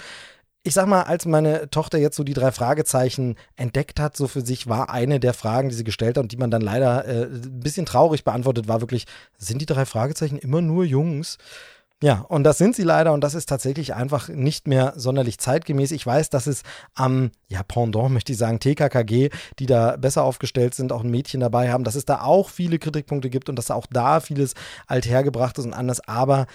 Ich 0.64 0.74
sag 0.74 0.88
mal, 0.88 1.04
als 1.04 1.26
meine 1.26 1.70
Tochter 1.70 1.98
jetzt 1.98 2.16
so 2.16 2.24
die 2.24 2.34
drei 2.34 2.52
Fragezeichen 2.52 3.36
entdeckt 3.56 4.00
hat, 4.00 4.18
so 4.18 4.28
für 4.28 4.42
sich 4.42 4.68
war 4.68 4.90
eine 4.90 5.20
der 5.20 5.34
Fragen, 5.34 5.70
die 5.70 5.76
sie 5.76 5.84
gestellt 5.84 6.18
hat 6.18 6.24
und 6.24 6.32
die 6.32 6.38
man 6.38 6.52
dann 6.52 6.62
leider 6.62 7.06
äh, 7.06 7.24
ein 7.26 7.60
bisschen 7.60 7.86
traurig 7.86 8.24
beantwortet, 8.24 8.68
war 8.68 8.82
wirklich, 8.82 9.06
sind 9.38 9.62
die 9.62 9.66
drei 9.66 9.86
Fragezeichen 9.86 10.38
immer 10.38 10.62
nur 10.62 10.86
Jungs? 10.86 11.38
Ja, 12.04 12.26
und 12.28 12.44
das 12.44 12.58
sind 12.58 12.76
sie 12.76 12.84
leider 12.84 13.14
und 13.14 13.24
das 13.24 13.34
ist 13.34 13.48
tatsächlich 13.48 13.94
einfach 13.94 14.28
nicht 14.28 14.68
mehr 14.68 14.92
sonderlich 14.98 15.38
zeitgemäß. 15.38 15.92
Ich 15.92 16.06
weiß, 16.06 16.30
dass 16.30 16.48
es 16.48 16.64
am, 16.96 17.32
ja, 17.48 17.64
Pendant 17.64 18.12
möchte 18.12 18.34
ich 18.34 18.38
sagen, 18.38 18.60
TKKG, 18.60 19.30
die 19.58 19.66
da 19.68 19.96
besser 19.96 20.24
aufgestellt 20.24 20.76
sind, 20.76 20.92
auch 20.92 21.06
ein 21.06 21.10
Mädchen 21.10 21.40
dabei 21.40 21.72
haben, 21.72 21.86
dass 21.86 21.96
es 21.96 22.04
da 22.04 22.20
auch 22.20 22.50
viele 22.50 22.78
Kritikpunkte 22.78 23.30
gibt 23.30 23.48
und 23.48 23.56
dass 23.56 23.72
auch 23.72 23.86
da 23.90 24.20
vieles 24.20 24.54
althergebracht 24.86 25.58
ist 25.58 25.64
und 25.64 25.74
anders. 25.74 26.06
Aber 26.06 26.48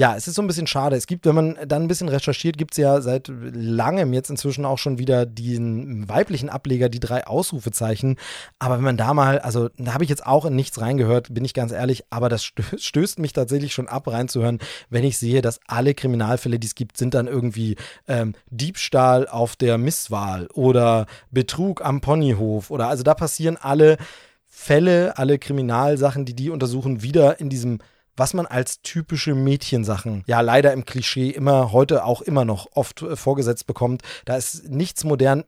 ja, 0.00 0.16
es 0.16 0.26
ist 0.26 0.36
so 0.36 0.40
ein 0.40 0.46
bisschen 0.46 0.66
schade. 0.66 0.96
Es 0.96 1.06
gibt, 1.06 1.26
wenn 1.26 1.34
man 1.34 1.58
dann 1.66 1.82
ein 1.82 1.88
bisschen 1.88 2.08
recherchiert, 2.08 2.56
gibt 2.56 2.72
es 2.72 2.78
ja 2.78 3.02
seit 3.02 3.30
langem 3.30 4.14
jetzt 4.14 4.30
inzwischen 4.30 4.64
auch 4.64 4.78
schon 4.78 4.96
wieder 4.96 5.26
den 5.26 6.08
weiblichen 6.08 6.48
Ableger, 6.48 6.88
die 6.88 7.00
drei 7.00 7.26
Ausrufezeichen. 7.26 8.16
Aber 8.58 8.76
wenn 8.76 8.84
man 8.84 8.96
da 8.96 9.12
mal, 9.12 9.40
also 9.40 9.68
da 9.76 9.92
habe 9.92 10.02
ich 10.04 10.08
jetzt 10.08 10.24
auch 10.24 10.46
in 10.46 10.56
nichts 10.56 10.80
reingehört, 10.80 11.34
bin 11.34 11.44
ich 11.44 11.52
ganz 11.52 11.70
ehrlich, 11.70 12.04
aber 12.08 12.30
das 12.30 12.44
stößt 12.78 13.18
mich 13.18 13.34
tatsächlich 13.34 13.74
schon 13.74 13.88
ab, 13.88 14.08
reinzuhören, 14.08 14.60
wenn 14.88 15.04
ich 15.04 15.18
sehe, 15.18 15.42
dass 15.42 15.60
alle 15.66 15.92
Kriminalfälle, 15.92 16.58
die 16.58 16.66
es 16.66 16.74
gibt, 16.74 16.96
sind 16.96 17.12
dann 17.12 17.26
irgendwie 17.26 17.76
ähm, 18.08 18.34
Diebstahl 18.48 19.28
auf 19.28 19.54
der 19.54 19.76
Misswahl 19.76 20.46
oder 20.54 21.04
Betrug 21.30 21.84
am 21.84 22.00
Ponyhof 22.00 22.70
oder 22.70 22.88
also 22.88 23.02
da 23.02 23.12
passieren 23.12 23.58
alle 23.60 23.98
Fälle, 24.46 25.18
alle 25.18 25.38
Kriminalsachen, 25.38 26.24
die 26.24 26.34
die 26.34 26.48
untersuchen, 26.48 27.02
wieder 27.02 27.38
in 27.38 27.50
diesem 27.50 27.80
was 28.16 28.34
man 28.34 28.46
als 28.46 28.82
typische 28.82 29.34
Mädchensachen 29.34 30.24
ja 30.26 30.40
leider 30.40 30.72
im 30.72 30.84
Klischee 30.84 31.30
immer 31.30 31.72
heute 31.72 32.04
auch 32.04 32.22
immer 32.22 32.44
noch 32.44 32.68
oft 32.74 33.02
äh, 33.02 33.16
vorgesetzt 33.16 33.66
bekommt. 33.66 34.02
Da 34.24 34.36
ist 34.36 34.68
nichts 34.68 35.04
modern. 35.04 35.44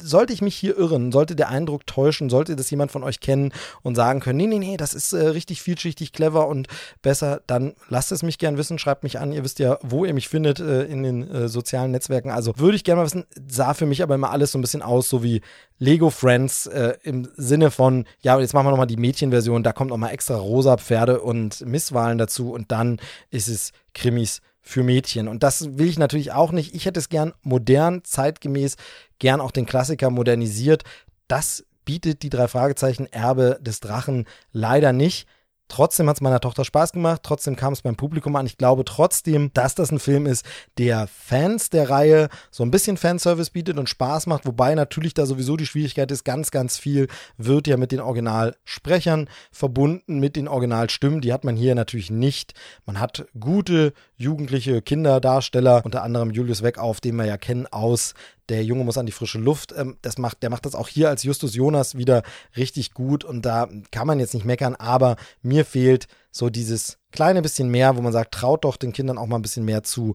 Sollte 0.00 0.32
ich 0.32 0.42
mich 0.42 0.56
hier 0.56 0.76
irren, 0.76 1.12
sollte 1.12 1.36
der 1.36 1.48
Eindruck 1.48 1.86
täuschen, 1.86 2.30
sollte 2.30 2.56
das 2.56 2.70
jemand 2.70 2.90
von 2.90 3.02
euch 3.02 3.20
kennen 3.20 3.52
und 3.82 3.94
sagen 3.94 4.20
können, 4.20 4.38
nee, 4.38 4.46
nee, 4.46 4.58
nee, 4.58 4.76
das 4.76 4.94
ist 4.94 5.12
äh, 5.12 5.28
richtig 5.28 5.62
vielschichtig, 5.62 6.12
clever 6.12 6.48
und 6.48 6.68
besser, 7.02 7.40
dann 7.46 7.74
lasst 7.88 8.12
es 8.12 8.22
mich 8.22 8.38
gern 8.38 8.56
wissen, 8.56 8.78
schreibt 8.78 9.02
mich 9.02 9.18
an. 9.18 9.32
Ihr 9.32 9.44
wisst 9.44 9.58
ja, 9.58 9.78
wo 9.82 10.04
ihr 10.04 10.14
mich 10.14 10.28
findet 10.28 10.60
äh, 10.60 10.84
in 10.84 11.02
den 11.02 11.30
äh, 11.30 11.48
sozialen 11.48 11.90
Netzwerken. 11.90 12.30
Also 12.30 12.58
würde 12.58 12.76
ich 12.76 12.84
gerne 12.84 13.00
mal 13.00 13.06
wissen, 13.06 13.24
sah 13.48 13.74
für 13.74 13.86
mich 13.86 14.02
aber 14.02 14.14
immer 14.14 14.30
alles 14.30 14.52
so 14.52 14.58
ein 14.58 14.62
bisschen 14.62 14.82
aus, 14.82 15.08
so 15.08 15.22
wie 15.22 15.42
Lego 15.78 16.10
Friends 16.10 16.66
äh, 16.66 16.94
im 17.02 17.28
Sinne 17.36 17.70
von, 17.70 18.06
ja, 18.20 18.38
jetzt 18.40 18.54
machen 18.54 18.66
wir 18.66 18.70
nochmal 18.70 18.86
die 18.86 18.96
Mädchenversion, 18.96 19.62
da 19.62 19.72
kommt 19.72 19.90
nochmal 19.90 20.12
extra 20.12 20.36
rosa 20.36 20.76
Pferde 20.76 21.20
und 21.20 21.64
Misswahlen 21.66 22.18
dazu 22.18 22.52
und 22.52 22.72
dann 22.72 22.98
ist 23.30 23.48
es 23.48 23.72
Krimis 23.94 24.40
für 24.62 24.82
Mädchen. 24.82 25.28
Und 25.28 25.42
das 25.42 25.78
will 25.78 25.88
ich 25.88 25.98
natürlich 25.98 26.32
auch 26.32 26.50
nicht. 26.50 26.74
Ich 26.74 26.86
hätte 26.86 26.98
es 26.98 27.08
gern 27.08 27.32
modern, 27.42 28.02
zeitgemäß, 28.04 28.76
gern 29.18 29.40
auch 29.40 29.52
den 29.52 29.66
Klassiker 29.66 30.10
modernisiert. 30.10 30.82
Das 31.28 31.64
bietet 31.84 32.22
die 32.22 32.30
drei 32.30 32.48
Fragezeichen 32.48 33.06
Erbe 33.06 33.58
des 33.60 33.80
Drachen 33.80 34.26
leider 34.52 34.92
nicht. 34.92 35.28
Trotzdem 35.68 36.08
hat 36.08 36.16
es 36.16 36.20
meiner 36.20 36.40
Tochter 36.40 36.64
Spaß 36.64 36.92
gemacht, 36.92 37.22
trotzdem 37.24 37.56
kam 37.56 37.72
es 37.72 37.82
beim 37.82 37.96
Publikum 37.96 38.36
an. 38.36 38.46
Ich 38.46 38.56
glaube 38.56 38.84
trotzdem, 38.84 39.50
dass 39.52 39.74
das 39.74 39.90
ein 39.90 39.98
Film 39.98 40.26
ist, 40.26 40.46
der 40.78 41.08
Fans 41.08 41.70
der 41.70 41.90
Reihe 41.90 42.28
so 42.50 42.62
ein 42.62 42.70
bisschen 42.70 42.96
Fanservice 42.96 43.50
bietet 43.50 43.78
und 43.78 43.88
Spaß 43.88 44.26
macht, 44.26 44.46
wobei 44.46 44.74
natürlich 44.74 45.14
da 45.14 45.26
sowieso 45.26 45.56
die 45.56 45.66
Schwierigkeit 45.66 46.10
ist, 46.12 46.24
ganz, 46.24 46.52
ganz 46.52 46.78
viel 46.78 47.08
wird 47.36 47.66
ja 47.66 47.76
mit 47.76 47.90
den 47.90 48.00
Originalsprechern 48.00 49.28
verbunden, 49.50 50.20
mit 50.20 50.36
den 50.36 50.46
Originalstimmen. 50.46 51.20
Die 51.20 51.32
hat 51.32 51.44
man 51.44 51.56
hier 51.56 51.74
natürlich 51.74 52.10
nicht. 52.10 52.54
Man 52.84 53.00
hat 53.00 53.26
gute 53.38 53.92
jugendliche 54.16 54.82
Kinderdarsteller, 54.82 55.82
unter 55.84 56.02
anderem 56.02 56.30
Julius 56.30 56.62
Weckauf, 56.62 57.00
den 57.00 57.16
wir 57.16 57.26
ja 57.26 57.36
kennen 57.36 57.66
aus 57.66 58.14
der 58.48 58.64
Junge 58.64 58.84
muss 58.84 58.98
an 58.98 59.06
die 59.06 59.12
frische 59.12 59.38
Luft. 59.38 59.72
Ähm, 59.76 59.96
das 60.02 60.18
macht, 60.18 60.42
der 60.42 60.50
macht 60.50 60.66
das 60.66 60.74
auch 60.74 60.88
hier 60.88 61.08
als 61.08 61.22
Justus 61.22 61.54
Jonas 61.54 61.96
wieder 61.96 62.22
richtig 62.56 62.92
gut 62.92 63.24
und 63.24 63.42
da 63.42 63.68
kann 63.90 64.06
man 64.06 64.20
jetzt 64.20 64.34
nicht 64.34 64.46
meckern, 64.46 64.74
aber 64.74 65.16
mir 65.42 65.64
fehlt 65.64 66.06
so 66.30 66.50
dieses 66.50 66.98
kleine 67.12 67.42
bisschen 67.42 67.70
mehr, 67.70 67.96
wo 67.96 68.02
man 68.02 68.12
sagt, 68.12 68.34
traut 68.34 68.64
doch 68.64 68.76
den 68.76 68.92
Kindern 68.92 69.18
auch 69.18 69.26
mal 69.26 69.36
ein 69.36 69.42
bisschen 69.42 69.64
mehr 69.64 69.82
zu. 69.82 70.14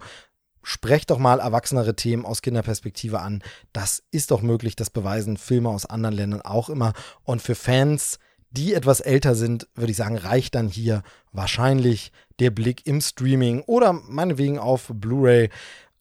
Sprecht 0.64 1.10
doch 1.10 1.18
mal 1.18 1.40
erwachsenere 1.40 1.96
Themen 1.96 2.24
aus 2.24 2.44
Kinderperspektive 2.44 3.20
an. 3.20 3.42
Das 3.74 4.04
ist 4.12 4.30
doch 4.30 4.44
möglich, 4.44 4.76
das 4.76 4.92
beweisen 4.92 5.38
Filme 5.38 5.70
aus 5.70 5.88
anderen 5.88 6.16
Ländern 6.16 6.42
auch 6.42 6.70
immer. 6.70 6.94
Und 7.24 7.42
für 7.42 7.56
Fans, 7.56 8.20
die 8.52 8.76
etwas 8.76 9.00
älter 9.00 9.34
sind, 9.34 9.68
würde 9.74 9.92
ich 9.92 9.98
sagen, 9.98 10.18
reicht 10.18 10.54
dann 10.54 10.68
hier 10.68 11.02
wahrscheinlich 11.32 12.12
der 12.40 12.52
Blick 12.52 12.86
im 12.86 13.02
Streaming 13.02 13.62
oder 13.62 13.94
meinetwegen 13.94 14.60
auf 14.60 14.92
Blu-ray 14.94 15.50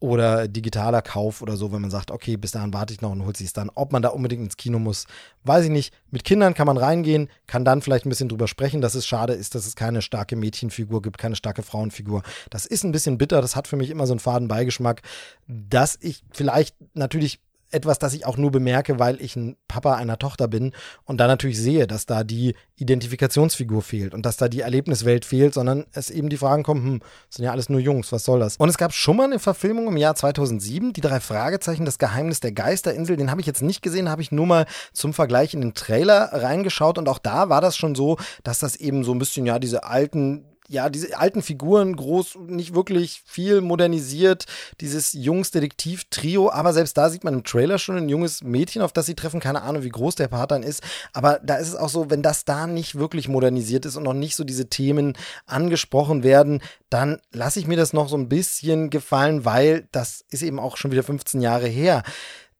oder 0.00 0.48
digitaler 0.48 1.02
Kauf 1.02 1.42
oder 1.42 1.56
so, 1.56 1.72
wenn 1.72 1.82
man 1.82 1.90
sagt, 1.90 2.10
okay, 2.10 2.38
bis 2.38 2.52
dahin 2.52 2.72
warte 2.72 2.94
ich 2.94 3.02
noch 3.02 3.12
und 3.12 3.24
holt 3.24 3.36
sich 3.36 3.48
es 3.48 3.52
dann. 3.52 3.70
Ob 3.74 3.92
man 3.92 4.00
da 4.00 4.08
unbedingt 4.08 4.42
ins 4.42 4.56
Kino 4.56 4.78
muss, 4.78 5.06
weiß 5.44 5.66
ich 5.66 5.70
nicht. 5.70 5.94
Mit 6.10 6.24
Kindern 6.24 6.54
kann 6.54 6.66
man 6.66 6.78
reingehen, 6.78 7.28
kann 7.46 7.66
dann 7.66 7.82
vielleicht 7.82 8.06
ein 8.06 8.08
bisschen 8.08 8.30
drüber 8.30 8.48
sprechen, 8.48 8.80
dass 8.80 8.94
es 8.94 9.06
schade 9.06 9.34
ist, 9.34 9.54
dass 9.54 9.66
es 9.66 9.76
keine 9.76 10.00
starke 10.00 10.36
Mädchenfigur 10.36 11.02
gibt, 11.02 11.18
keine 11.18 11.36
starke 11.36 11.62
Frauenfigur. 11.62 12.22
Das 12.48 12.64
ist 12.64 12.82
ein 12.82 12.92
bisschen 12.92 13.18
bitter, 13.18 13.42
das 13.42 13.56
hat 13.56 13.68
für 13.68 13.76
mich 13.76 13.90
immer 13.90 14.06
so 14.06 14.14
einen 14.14 14.20
faden 14.20 14.48
Beigeschmack, 14.48 15.02
dass 15.46 15.98
ich 16.00 16.24
vielleicht 16.32 16.76
natürlich 16.94 17.40
etwas, 17.70 17.98
das 17.98 18.14
ich 18.14 18.26
auch 18.26 18.36
nur 18.36 18.50
bemerke, 18.50 18.98
weil 18.98 19.20
ich 19.20 19.36
ein 19.36 19.56
Papa 19.68 19.94
einer 19.94 20.18
Tochter 20.18 20.48
bin 20.48 20.72
und 21.04 21.18
dann 21.18 21.28
natürlich 21.28 21.60
sehe, 21.60 21.86
dass 21.86 22.06
da 22.06 22.24
die 22.24 22.54
Identifikationsfigur 22.76 23.82
fehlt 23.82 24.14
und 24.14 24.26
dass 24.26 24.36
da 24.36 24.48
die 24.48 24.60
Erlebniswelt 24.60 25.24
fehlt, 25.24 25.54
sondern 25.54 25.86
es 25.92 26.10
eben 26.10 26.28
die 26.28 26.36
Fragen 26.36 26.62
kommen, 26.62 26.84
hm, 26.84 27.00
sind 27.28 27.44
ja 27.44 27.52
alles 27.52 27.68
nur 27.68 27.80
Jungs, 27.80 28.12
was 28.12 28.24
soll 28.24 28.40
das? 28.40 28.56
Und 28.56 28.68
es 28.68 28.78
gab 28.78 28.92
schon 28.92 29.16
mal 29.16 29.24
eine 29.24 29.38
Verfilmung 29.38 29.88
im 29.88 29.96
Jahr 29.96 30.14
2007, 30.14 30.92
die 30.92 31.00
drei 31.00 31.20
Fragezeichen, 31.20 31.84
das 31.84 31.98
Geheimnis 31.98 32.40
der 32.40 32.52
Geisterinsel, 32.52 33.16
den 33.16 33.30
habe 33.30 33.40
ich 33.40 33.46
jetzt 33.46 33.62
nicht 33.62 33.82
gesehen, 33.82 34.08
habe 34.08 34.22
ich 34.22 34.32
nur 34.32 34.46
mal 34.46 34.66
zum 34.92 35.12
Vergleich 35.12 35.54
in 35.54 35.60
den 35.60 35.74
Trailer 35.74 36.30
reingeschaut 36.32 36.98
und 36.98 37.08
auch 37.08 37.18
da 37.18 37.48
war 37.48 37.60
das 37.60 37.76
schon 37.76 37.94
so, 37.94 38.16
dass 38.42 38.58
das 38.58 38.76
eben 38.76 39.04
so 39.04 39.12
ein 39.12 39.18
bisschen, 39.18 39.46
ja, 39.46 39.58
diese 39.58 39.84
alten 39.84 40.49
ja, 40.70 40.88
diese 40.88 41.18
alten 41.18 41.42
Figuren 41.42 41.96
groß, 41.96 42.38
nicht 42.46 42.74
wirklich 42.74 43.22
viel 43.26 43.60
modernisiert, 43.60 44.46
dieses 44.80 45.12
Jungs-Detektiv-Trio, 45.14 46.48
aber 46.48 46.72
selbst 46.72 46.96
da 46.96 47.10
sieht 47.10 47.24
man 47.24 47.34
im 47.34 47.42
Trailer 47.42 47.78
schon 47.78 47.96
ein 47.96 48.08
junges 48.08 48.44
Mädchen, 48.44 48.80
auf 48.80 48.92
das 48.92 49.06
sie 49.06 49.16
treffen, 49.16 49.40
keine 49.40 49.62
Ahnung, 49.62 49.82
wie 49.82 49.88
groß 49.88 50.14
der 50.14 50.28
Part 50.28 50.52
dann 50.52 50.62
ist, 50.62 50.84
aber 51.12 51.40
da 51.42 51.56
ist 51.56 51.68
es 51.68 51.74
auch 51.74 51.88
so, 51.88 52.08
wenn 52.08 52.22
das 52.22 52.44
da 52.44 52.68
nicht 52.68 52.94
wirklich 52.94 53.26
modernisiert 53.26 53.84
ist 53.84 53.96
und 53.96 54.04
noch 54.04 54.14
nicht 54.14 54.36
so 54.36 54.44
diese 54.44 54.68
Themen 54.68 55.14
angesprochen 55.44 56.22
werden, 56.22 56.62
dann 56.88 57.20
lasse 57.32 57.58
ich 57.58 57.66
mir 57.66 57.76
das 57.76 57.92
noch 57.92 58.08
so 58.08 58.16
ein 58.16 58.28
bisschen 58.28 58.90
gefallen, 58.90 59.44
weil 59.44 59.88
das 59.90 60.24
ist 60.30 60.42
eben 60.42 60.60
auch 60.60 60.76
schon 60.76 60.92
wieder 60.92 61.02
15 61.02 61.40
Jahre 61.40 61.66
her 61.66 62.04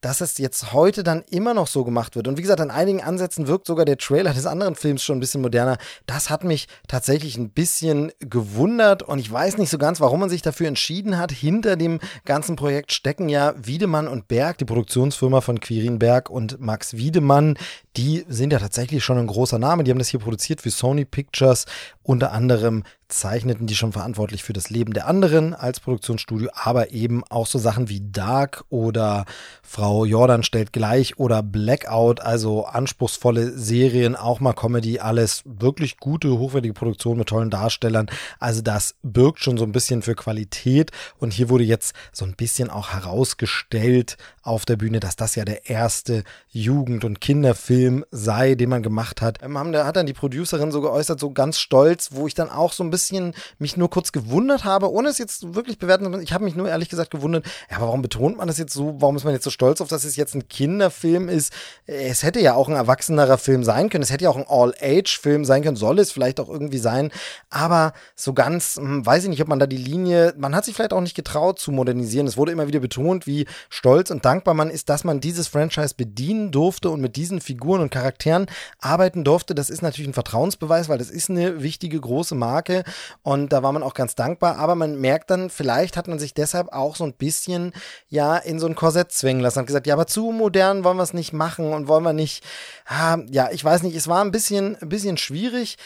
dass 0.00 0.20
es 0.20 0.38
jetzt 0.38 0.72
heute 0.72 1.02
dann 1.02 1.22
immer 1.30 1.54
noch 1.54 1.66
so 1.66 1.84
gemacht 1.84 2.16
wird. 2.16 2.28
Und 2.28 2.38
wie 2.38 2.42
gesagt, 2.42 2.60
an 2.60 2.70
einigen 2.70 3.02
Ansätzen 3.02 3.46
wirkt 3.46 3.66
sogar 3.66 3.84
der 3.84 3.98
Trailer 3.98 4.32
des 4.32 4.46
anderen 4.46 4.74
Films 4.74 5.02
schon 5.02 5.18
ein 5.18 5.20
bisschen 5.20 5.42
moderner. 5.42 5.78
Das 6.06 6.30
hat 6.30 6.44
mich 6.44 6.68
tatsächlich 6.88 7.36
ein 7.36 7.50
bisschen 7.50 8.12
gewundert 8.20 9.02
und 9.02 9.18
ich 9.18 9.30
weiß 9.30 9.58
nicht 9.58 9.70
so 9.70 9.78
ganz, 9.78 10.00
warum 10.00 10.20
man 10.20 10.30
sich 10.30 10.42
dafür 10.42 10.68
entschieden 10.68 11.18
hat. 11.18 11.32
Hinter 11.32 11.76
dem 11.76 12.00
ganzen 12.24 12.56
Projekt 12.56 12.92
stecken 12.92 13.28
ja 13.28 13.54
Wiedemann 13.56 14.08
und 14.08 14.28
Berg, 14.28 14.58
die 14.58 14.64
Produktionsfirma 14.64 15.40
von 15.40 15.60
Quirin 15.60 15.98
Berg 15.98 16.30
und 16.30 16.60
Max 16.60 16.96
Wiedemann, 16.96 17.56
die 17.96 18.24
sind 18.28 18.52
ja 18.52 18.58
tatsächlich 18.58 19.04
schon 19.04 19.18
ein 19.18 19.26
großer 19.26 19.58
Name. 19.58 19.84
Die 19.84 19.90
haben 19.90 19.98
das 19.98 20.08
hier 20.08 20.20
produziert 20.20 20.60
für 20.60 20.70
Sony 20.70 21.04
Pictures, 21.04 21.66
unter 22.02 22.32
anderem 22.32 22.84
zeichneten 23.10 23.66
die 23.66 23.74
schon 23.74 23.92
verantwortlich 23.92 24.42
für 24.42 24.52
das 24.52 24.70
Leben 24.70 24.92
der 24.92 25.06
anderen 25.06 25.54
als 25.54 25.80
Produktionsstudio, 25.80 26.48
aber 26.54 26.92
eben 26.92 27.24
auch 27.28 27.46
so 27.46 27.58
Sachen 27.58 27.88
wie 27.88 28.00
Dark 28.00 28.64
oder 28.70 29.24
Frau 29.62 30.04
Jordan 30.04 30.42
stellt 30.42 30.72
gleich 30.72 31.18
oder 31.18 31.42
Blackout, 31.42 32.20
also 32.20 32.64
anspruchsvolle 32.66 33.58
Serien, 33.58 34.16
auch 34.16 34.40
mal 34.40 34.52
Comedy, 34.52 35.00
alles 35.00 35.42
wirklich 35.44 35.98
gute, 35.98 36.38
hochwertige 36.38 36.74
Produktion 36.74 37.18
mit 37.18 37.28
tollen 37.28 37.50
Darstellern. 37.50 38.06
Also 38.38 38.62
das 38.62 38.94
birgt 39.02 39.40
schon 39.40 39.58
so 39.58 39.64
ein 39.64 39.72
bisschen 39.72 40.02
für 40.02 40.14
Qualität 40.14 40.92
und 41.18 41.32
hier 41.32 41.48
wurde 41.48 41.64
jetzt 41.64 41.94
so 42.12 42.24
ein 42.24 42.34
bisschen 42.34 42.70
auch 42.70 42.92
herausgestellt 42.92 44.16
auf 44.42 44.64
der 44.64 44.76
Bühne, 44.76 45.00
dass 45.00 45.16
das 45.16 45.34
ja 45.34 45.44
der 45.44 45.68
erste 45.68 46.24
Jugend- 46.48 47.04
und 47.04 47.20
Kinderfilm 47.20 47.79
sei, 48.10 48.54
den 48.54 48.70
man 48.70 48.82
gemacht 48.82 49.22
hat. 49.22 49.42
Ähm, 49.42 49.56
hat 49.58 49.96
dann 49.96 50.06
die 50.06 50.12
Producerin 50.12 50.72
so 50.72 50.80
geäußert, 50.80 51.20
so 51.20 51.30
ganz 51.30 51.58
stolz, 51.58 52.10
wo 52.12 52.26
ich 52.26 52.34
dann 52.34 52.50
auch 52.50 52.72
so 52.72 52.82
ein 52.82 52.90
bisschen 52.90 53.34
mich 53.58 53.76
nur 53.76 53.90
kurz 53.90 54.12
gewundert 54.12 54.64
habe, 54.64 54.90
ohne 54.90 55.08
es 55.08 55.18
jetzt 55.18 55.54
wirklich 55.54 55.78
bewerten 55.78 56.12
zu 56.12 56.20
Ich 56.20 56.32
habe 56.32 56.44
mich 56.44 56.56
nur 56.56 56.68
ehrlich 56.68 56.88
gesagt 56.88 57.10
gewundert, 57.10 57.44
ja, 57.70 57.76
aber 57.76 57.86
warum 57.86 58.02
betont 58.02 58.36
man 58.38 58.48
das 58.48 58.58
jetzt 58.58 58.72
so? 58.72 58.96
Warum 58.98 59.16
ist 59.16 59.24
man 59.24 59.32
jetzt 59.32 59.44
so 59.44 59.50
stolz 59.50 59.80
auf, 59.80 59.88
dass 59.88 60.04
es 60.04 60.16
jetzt 60.16 60.34
ein 60.34 60.48
Kinderfilm 60.48 61.28
ist? 61.28 61.52
Es 61.86 62.22
hätte 62.22 62.40
ja 62.40 62.54
auch 62.54 62.68
ein 62.68 62.74
erwachsenerer 62.74 63.38
Film 63.38 63.64
sein 63.64 63.88
können. 63.90 64.02
Es 64.02 64.10
hätte 64.10 64.24
ja 64.24 64.30
auch 64.30 64.36
ein 64.36 64.46
All-Age-Film 64.48 65.44
sein 65.44 65.62
können. 65.62 65.76
Soll 65.76 65.98
es 65.98 66.12
vielleicht 66.12 66.40
auch 66.40 66.48
irgendwie 66.48 66.78
sein. 66.78 67.10
Aber 67.48 67.92
so 68.14 68.32
ganz, 68.32 68.76
hm, 68.76 69.04
weiß 69.04 69.24
ich 69.24 69.30
nicht, 69.30 69.42
ob 69.42 69.48
man 69.48 69.58
da 69.58 69.66
die 69.66 69.76
Linie, 69.76 70.34
man 70.36 70.54
hat 70.54 70.64
sich 70.64 70.74
vielleicht 70.74 70.92
auch 70.92 71.00
nicht 71.00 71.14
getraut 71.14 71.58
zu 71.58 71.72
modernisieren. 71.72 72.26
Es 72.26 72.36
wurde 72.36 72.52
immer 72.52 72.68
wieder 72.68 72.80
betont, 72.80 73.26
wie 73.26 73.46
stolz 73.68 74.10
und 74.10 74.24
dankbar 74.24 74.54
man 74.54 74.70
ist, 74.70 74.88
dass 74.88 75.04
man 75.04 75.20
dieses 75.20 75.48
Franchise 75.48 75.94
bedienen 75.96 76.50
durfte 76.50 76.90
und 76.90 77.00
mit 77.00 77.16
diesen 77.16 77.40
Figuren 77.40 77.69
und 77.78 77.92
Charakteren 77.92 78.46
arbeiten 78.80 79.22
durfte. 79.22 79.54
Das 79.54 79.70
ist 79.70 79.82
natürlich 79.82 80.08
ein 80.08 80.14
Vertrauensbeweis, 80.14 80.88
weil 80.88 80.98
das 80.98 81.10
ist 81.10 81.30
eine 81.30 81.62
wichtige, 81.62 82.00
große 82.00 82.34
Marke. 82.34 82.82
Und 83.22 83.52
da 83.52 83.62
war 83.62 83.70
man 83.70 83.84
auch 83.84 83.94
ganz 83.94 84.16
dankbar. 84.16 84.56
Aber 84.56 84.74
man 84.74 85.00
merkt 85.00 85.30
dann, 85.30 85.50
vielleicht 85.50 85.96
hat 85.96 86.08
man 86.08 86.18
sich 86.18 86.34
deshalb 86.34 86.72
auch 86.72 86.96
so 86.96 87.04
ein 87.04 87.14
bisschen 87.14 87.72
ja 88.08 88.36
in 88.36 88.58
so 88.58 88.66
ein 88.66 88.74
Korsett 88.74 89.12
zwängen 89.12 89.40
lassen. 89.40 89.60
Hat 89.60 89.68
gesagt, 89.68 89.86
ja, 89.86 89.94
aber 89.94 90.08
zu 90.08 90.32
modern 90.32 90.82
wollen 90.82 90.96
wir 90.96 91.04
es 91.04 91.14
nicht 91.14 91.32
machen 91.32 91.72
und 91.72 91.86
wollen 91.86 92.02
wir 92.02 92.12
nicht. 92.12 92.42
Ah, 92.86 93.18
ja, 93.30 93.50
ich 93.52 93.64
weiß 93.64 93.84
nicht, 93.84 93.94
es 93.94 94.08
war 94.08 94.24
ein 94.24 94.32
bisschen, 94.32 94.76
ein 94.80 94.88
bisschen 94.88 95.16
schwierig. 95.16 95.76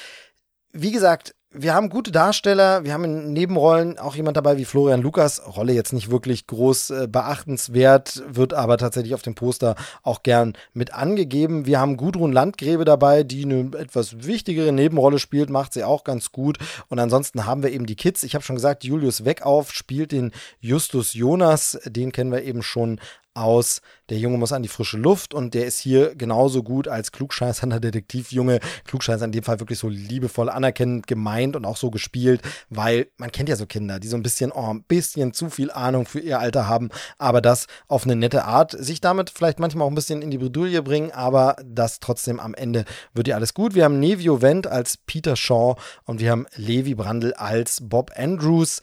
Wie 0.72 0.90
gesagt, 0.90 1.34
wir 1.56 1.72
haben 1.72 1.88
gute 1.88 2.10
Darsteller, 2.10 2.84
wir 2.84 2.92
haben 2.92 3.04
in 3.04 3.32
Nebenrollen 3.32 3.98
auch 3.98 4.16
jemand 4.16 4.36
dabei 4.36 4.56
wie 4.58 4.64
Florian 4.64 5.02
Lukas, 5.02 5.40
Rolle 5.56 5.72
jetzt 5.72 5.92
nicht 5.92 6.10
wirklich 6.10 6.48
groß 6.48 6.90
äh, 6.90 7.08
beachtenswert, 7.08 8.24
wird 8.28 8.52
aber 8.52 8.76
tatsächlich 8.76 9.14
auf 9.14 9.22
dem 9.22 9.36
Poster 9.36 9.76
auch 10.02 10.24
gern 10.24 10.54
mit 10.72 10.92
angegeben. 10.92 11.64
Wir 11.64 11.78
haben 11.78 11.96
Gudrun 11.96 12.32
Landgräbe 12.32 12.84
dabei, 12.84 13.22
die 13.22 13.44
eine 13.44 13.70
etwas 13.78 14.26
wichtigere 14.26 14.72
Nebenrolle 14.72 15.20
spielt, 15.20 15.48
macht 15.48 15.72
sie 15.72 15.84
auch 15.84 16.02
ganz 16.02 16.32
gut. 16.32 16.58
Und 16.88 16.98
ansonsten 16.98 17.46
haben 17.46 17.62
wir 17.62 17.70
eben 17.70 17.86
die 17.86 17.96
Kids. 17.96 18.24
Ich 18.24 18.34
habe 18.34 18.44
schon 18.44 18.56
gesagt, 18.56 18.82
Julius 18.82 19.24
Weckauf 19.24 19.70
spielt 19.72 20.10
den 20.10 20.32
Justus 20.58 21.14
Jonas, 21.14 21.78
den 21.86 22.10
kennen 22.10 22.32
wir 22.32 22.42
eben 22.42 22.62
schon 22.62 22.98
aus 23.34 23.80
Der 24.10 24.18
Junge 24.18 24.38
muss 24.38 24.52
an 24.52 24.62
die 24.62 24.68
frische 24.68 24.96
Luft 24.96 25.34
und 25.34 25.54
der 25.54 25.66
ist 25.66 25.78
hier 25.78 26.14
genauso 26.14 26.62
gut 26.62 26.88
als 26.88 27.10
klugscheißernder 27.10 27.80
Detektivjunge. 27.80 28.60
Klugscheißer 28.84 29.24
in 29.24 29.32
dem 29.32 29.42
Fall 29.42 29.60
wirklich 29.60 29.78
so 29.78 29.88
liebevoll 29.88 30.48
anerkennend 30.48 31.06
gemeint 31.06 31.56
und 31.56 31.64
auch 31.64 31.76
so 31.76 31.90
gespielt, 31.90 32.42
weil 32.68 33.08
man 33.16 33.32
kennt 33.32 33.48
ja 33.48 33.56
so 33.56 33.66
Kinder, 33.66 33.98
die 33.98 34.08
so 34.08 34.16
ein 34.16 34.22
bisschen, 34.22 34.52
oh, 34.52 34.72
ein 34.72 34.82
bisschen 34.82 35.32
zu 35.32 35.50
viel 35.50 35.70
Ahnung 35.70 36.06
für 36.06 36.20
ihr 36.20 36.38
Alter 36.38 36.68
haben, 36.68 36.90
aber 37.18 37.40
das 37.40 37.66
auf 37.88 38.04
eine 38.04 38.16
nette 38.16 38.44
Art, 38.44 38.72
sich 38.72 39.00
damit 39.00 39.30
vielleicht 39.30 39.58
manchmal 39.58 39.86
auch 39.86 39.90
ein 39.90 39.96
bisschen 39.96 40.22
in 40.22 40.30
die 40.30 40.38
Bredouille 40.38 40.82
bringen, 40.82 41.10
aber 41.10 41.56
das 41.64 42.00
trotzdem 42.00 42.38
am 42.40 42.54
Ende 42.54 42.84
wird 43.14 43.28
ja 43.28 43.36
alles 43.36 43.54
gut. 43.54 43.74
Wir 43.74 43.84
haben 43.84 43.98
Nevio 43.98 44.42
Wendt 44.42 44.66
als 44.66 44.96
Peter 44.96 45.36
Shaw 45.36 45.76
und 46.04 46.20
wir 46.20 46.30
haben 46.30 46.46
Levi 46.56 46.94
Brandl 46.94 47.32
als 47.34 47.80
Bob 47.82 48.12
Andrews. 48.16 48.80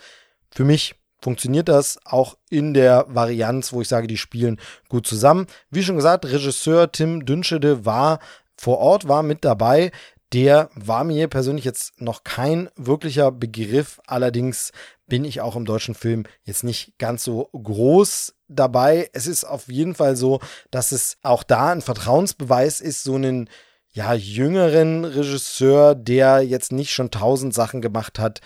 Für 0.54 0.66
mich 0.66 0.96
funktioniert 1.22 1.70
das 1.70 2.00
auch 2.04 2.38
in 2.50 2.74
der 2.74 3.06
Varianz, 3.08 3.72
wo 3.74 3.82
ich 3.82 3.88
sage, 3.88 4.08
die 4.08 4.18
spielen 4.18 4.60
gut 4.90 5.08
zusammen. 5.08 5.48
Wie 5.70 5.84
schon 5.84 5.96
gesagt, 5.96 6.26
Regisseur 6.26 6.92
Tim 6.92 7.26
Dünschede 7.26 7.86
war 7.86 8.20
vor 8.58 8.80
Ort, 8.80 9.08
war 9.08 9.24
mit 9.24 9.46
dabei. 9.46 9.92
Der 10.34 10.70
war 10.76 11.04
mir 11.04 11.28
persönlich 11.28 11.66
jetzt 11.66 12.00
noch 12.02 12.24
kein 12.24 12.70
wirklicher 12.76 13.32
Begriff. 13.32 14.00
Allerdings 14.08 14.72
bin 15.08 15.26
ich 15.26 15.42
auch 15.42 15.58
im 15.58 15.66
deutschen 15.66 15.94
Film 15.94 16.24
jetzt 16.44 16.64
nicht 16.64 16.98
ganz 16.98 17.24
so 17.24 17.50
groß 17.52 18.34
dabei. 18.48 19.10
Es 19.12 19.28
ist 19.28 19.44
auf 19.44 19.68
jeden 19.68 19.94
Fall 19.94 20.16
so, 20.16 20.40
dass 20.72 20.94
es 20.94 21.18
auch 21.22 21.44
da 21.44 21.72
ein 21.72 21.82
Vertrauensbeweis 21.82 22.80
ist, 22.80 23.04
so 23.04 23.16
einen 23.16 23.50
ja, 23.94 24.14
jüngeren 24.14 25.04
Regisseur, 25.04 25.96
der 25.96 26.42
jetzt 26.44 26.72
nicht 26.72 26.94
schon 26.94 27.12
tausend 27.12 27.54
Sachen 27.54 27.82
gemacht 27.82 28.20
hat, 28.20 28.40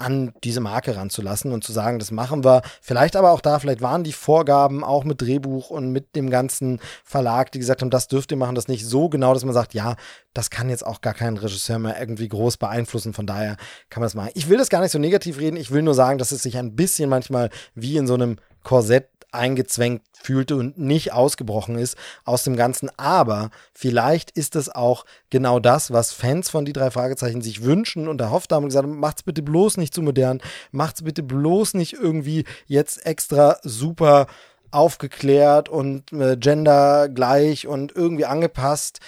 an 0.00 0.32
diese 0.42 0.60
Marke 0.60 0.96
ranzulassen 0.96 1.52
und 1.52 1.62
zu 1.62 1.72
sagen, 1.72 1.98
das 1.98 2.10
machen 2.10 2.44
wir. 2.44 2.62
Vielleicht 2.80 3.16
aber 3.16 3.30
auch 3.32 3.40
da, 3.40 3.58
vielleicht 3.58 3.82
waren 3.82 4.02
die 4.02 4.12
Vorgaben 4.12 4.82
auch 4.82 5.04
mit 5.04 5.20
Drehbuch 5.20 5.70
und 5.70 5.92
mit 5.92 6.16
dem 6.16 6.30
ganzen 6.30 6.80
Verlag, 7.04 7.52
die 7.52 7.58
gesagt 7.58 7.82
haben, 7.82 7.90
das 7.90 8.08
dürft 8.08 8.30
ihr 8.30 8.36
machen, 8.38 8.54
das 8.54 8.68
nicht 8.68 8.86
so 8.86 9.08
genau, 9.08 9.34
dass 9.34 9.44
man 9.44 9.54
sagt, 9.54 9.74
ja, 9.74 9.96
das 10.32 10.50
kann 10.50 10.70
jetzt 10.70 10.86
auch 10.86 11.00
gar 11.00 11.14
kein 11.14 11.36
Regisseur 11.36 11.78
mehr 11.78 12.00
irgendwie 12.00 12.28
groß 12.28 12.56
beeinflussen. 12.56 13.12
Von 13.12 13.26
daher 13.26 13.56
kann 13.90 14.00
man 14.00 14.06
das 14.06 14.14
machen. 14.14 14.30
Ich 14.34 14.48
will 14.48 14.58
das 14.58 14.70
gar 14.70 14.80
nicht 14.80 14.92
so 14.92 14.98
negativ 14.98 15.38
reden. 15.38 15.56
Ich 15.56 15.70
will 15.70 15.82
nur 15.82 15.94
sagen, 15.94 16.18
dass 16.18 16.32
es 16.32 16.42
sich 16.42 16.56
ein 16.56 16.74
bisschen 16.74 17.10
manchmal 17.10 17.50
wie 17.74 17.96
in 17.96 18.06
so 18.06 18.14
einem 18.14 18.36
Korsett 18.62 19.08
eingezwängt 19.32 20.02
fühlte 20.12 20.56
und 20.56 20.78
nicht 20.78 21.12
ausgebrochen 21.12 21.76
ist 21.76 21.96
aus 22.24 22.44
dem 22.44 22.56
Ganzen. 22.56 22.90
Aber 22.96 23.50
vielleicht 23.72 24.30
ist 24.32 24.56
es 24.56 24.68
auch 24.68 25.04
genau 25.30 25.60
das, 25.60 25.92
was 25.92 26.12
Fans 26.12 26.50
von 26.50 26.64
die 26.64 26.72
drei 26.72 26.90
Fragezeichen 26.90 27.42
sich 27.42 27.62
wünschen 27.62 28.08
und 28.08 28.20
erhofft 28.20 28.52
haben 28.52 28.64
und 28.64 28.68
gesagt 28.68 28.86
haben, 28.86 28.98
macht's 28.98 29.22
bitte 29.22 29.42
bloß 29.42 29.76
nicht 29.76 29.94
zu 29.94 30.02
modern, 30.02 30.40
macht's 30.70 31.02
bitte 31.02 31.22
bloß 31.22 31.74
nicht 31.74 31.94
irgendwie 31.94 32.44
jetzt 32.66 33.06
extra 33.06 33.58
super 33.62 34.26
aufgeklärt 34.70 35.68
und 35.68 36.12
äh, 36.12 36.36
gendergleich 36.36 37.66
und 37.66 37.94
irgendwie 37.94 38.26
angepasst. 38.26 39.00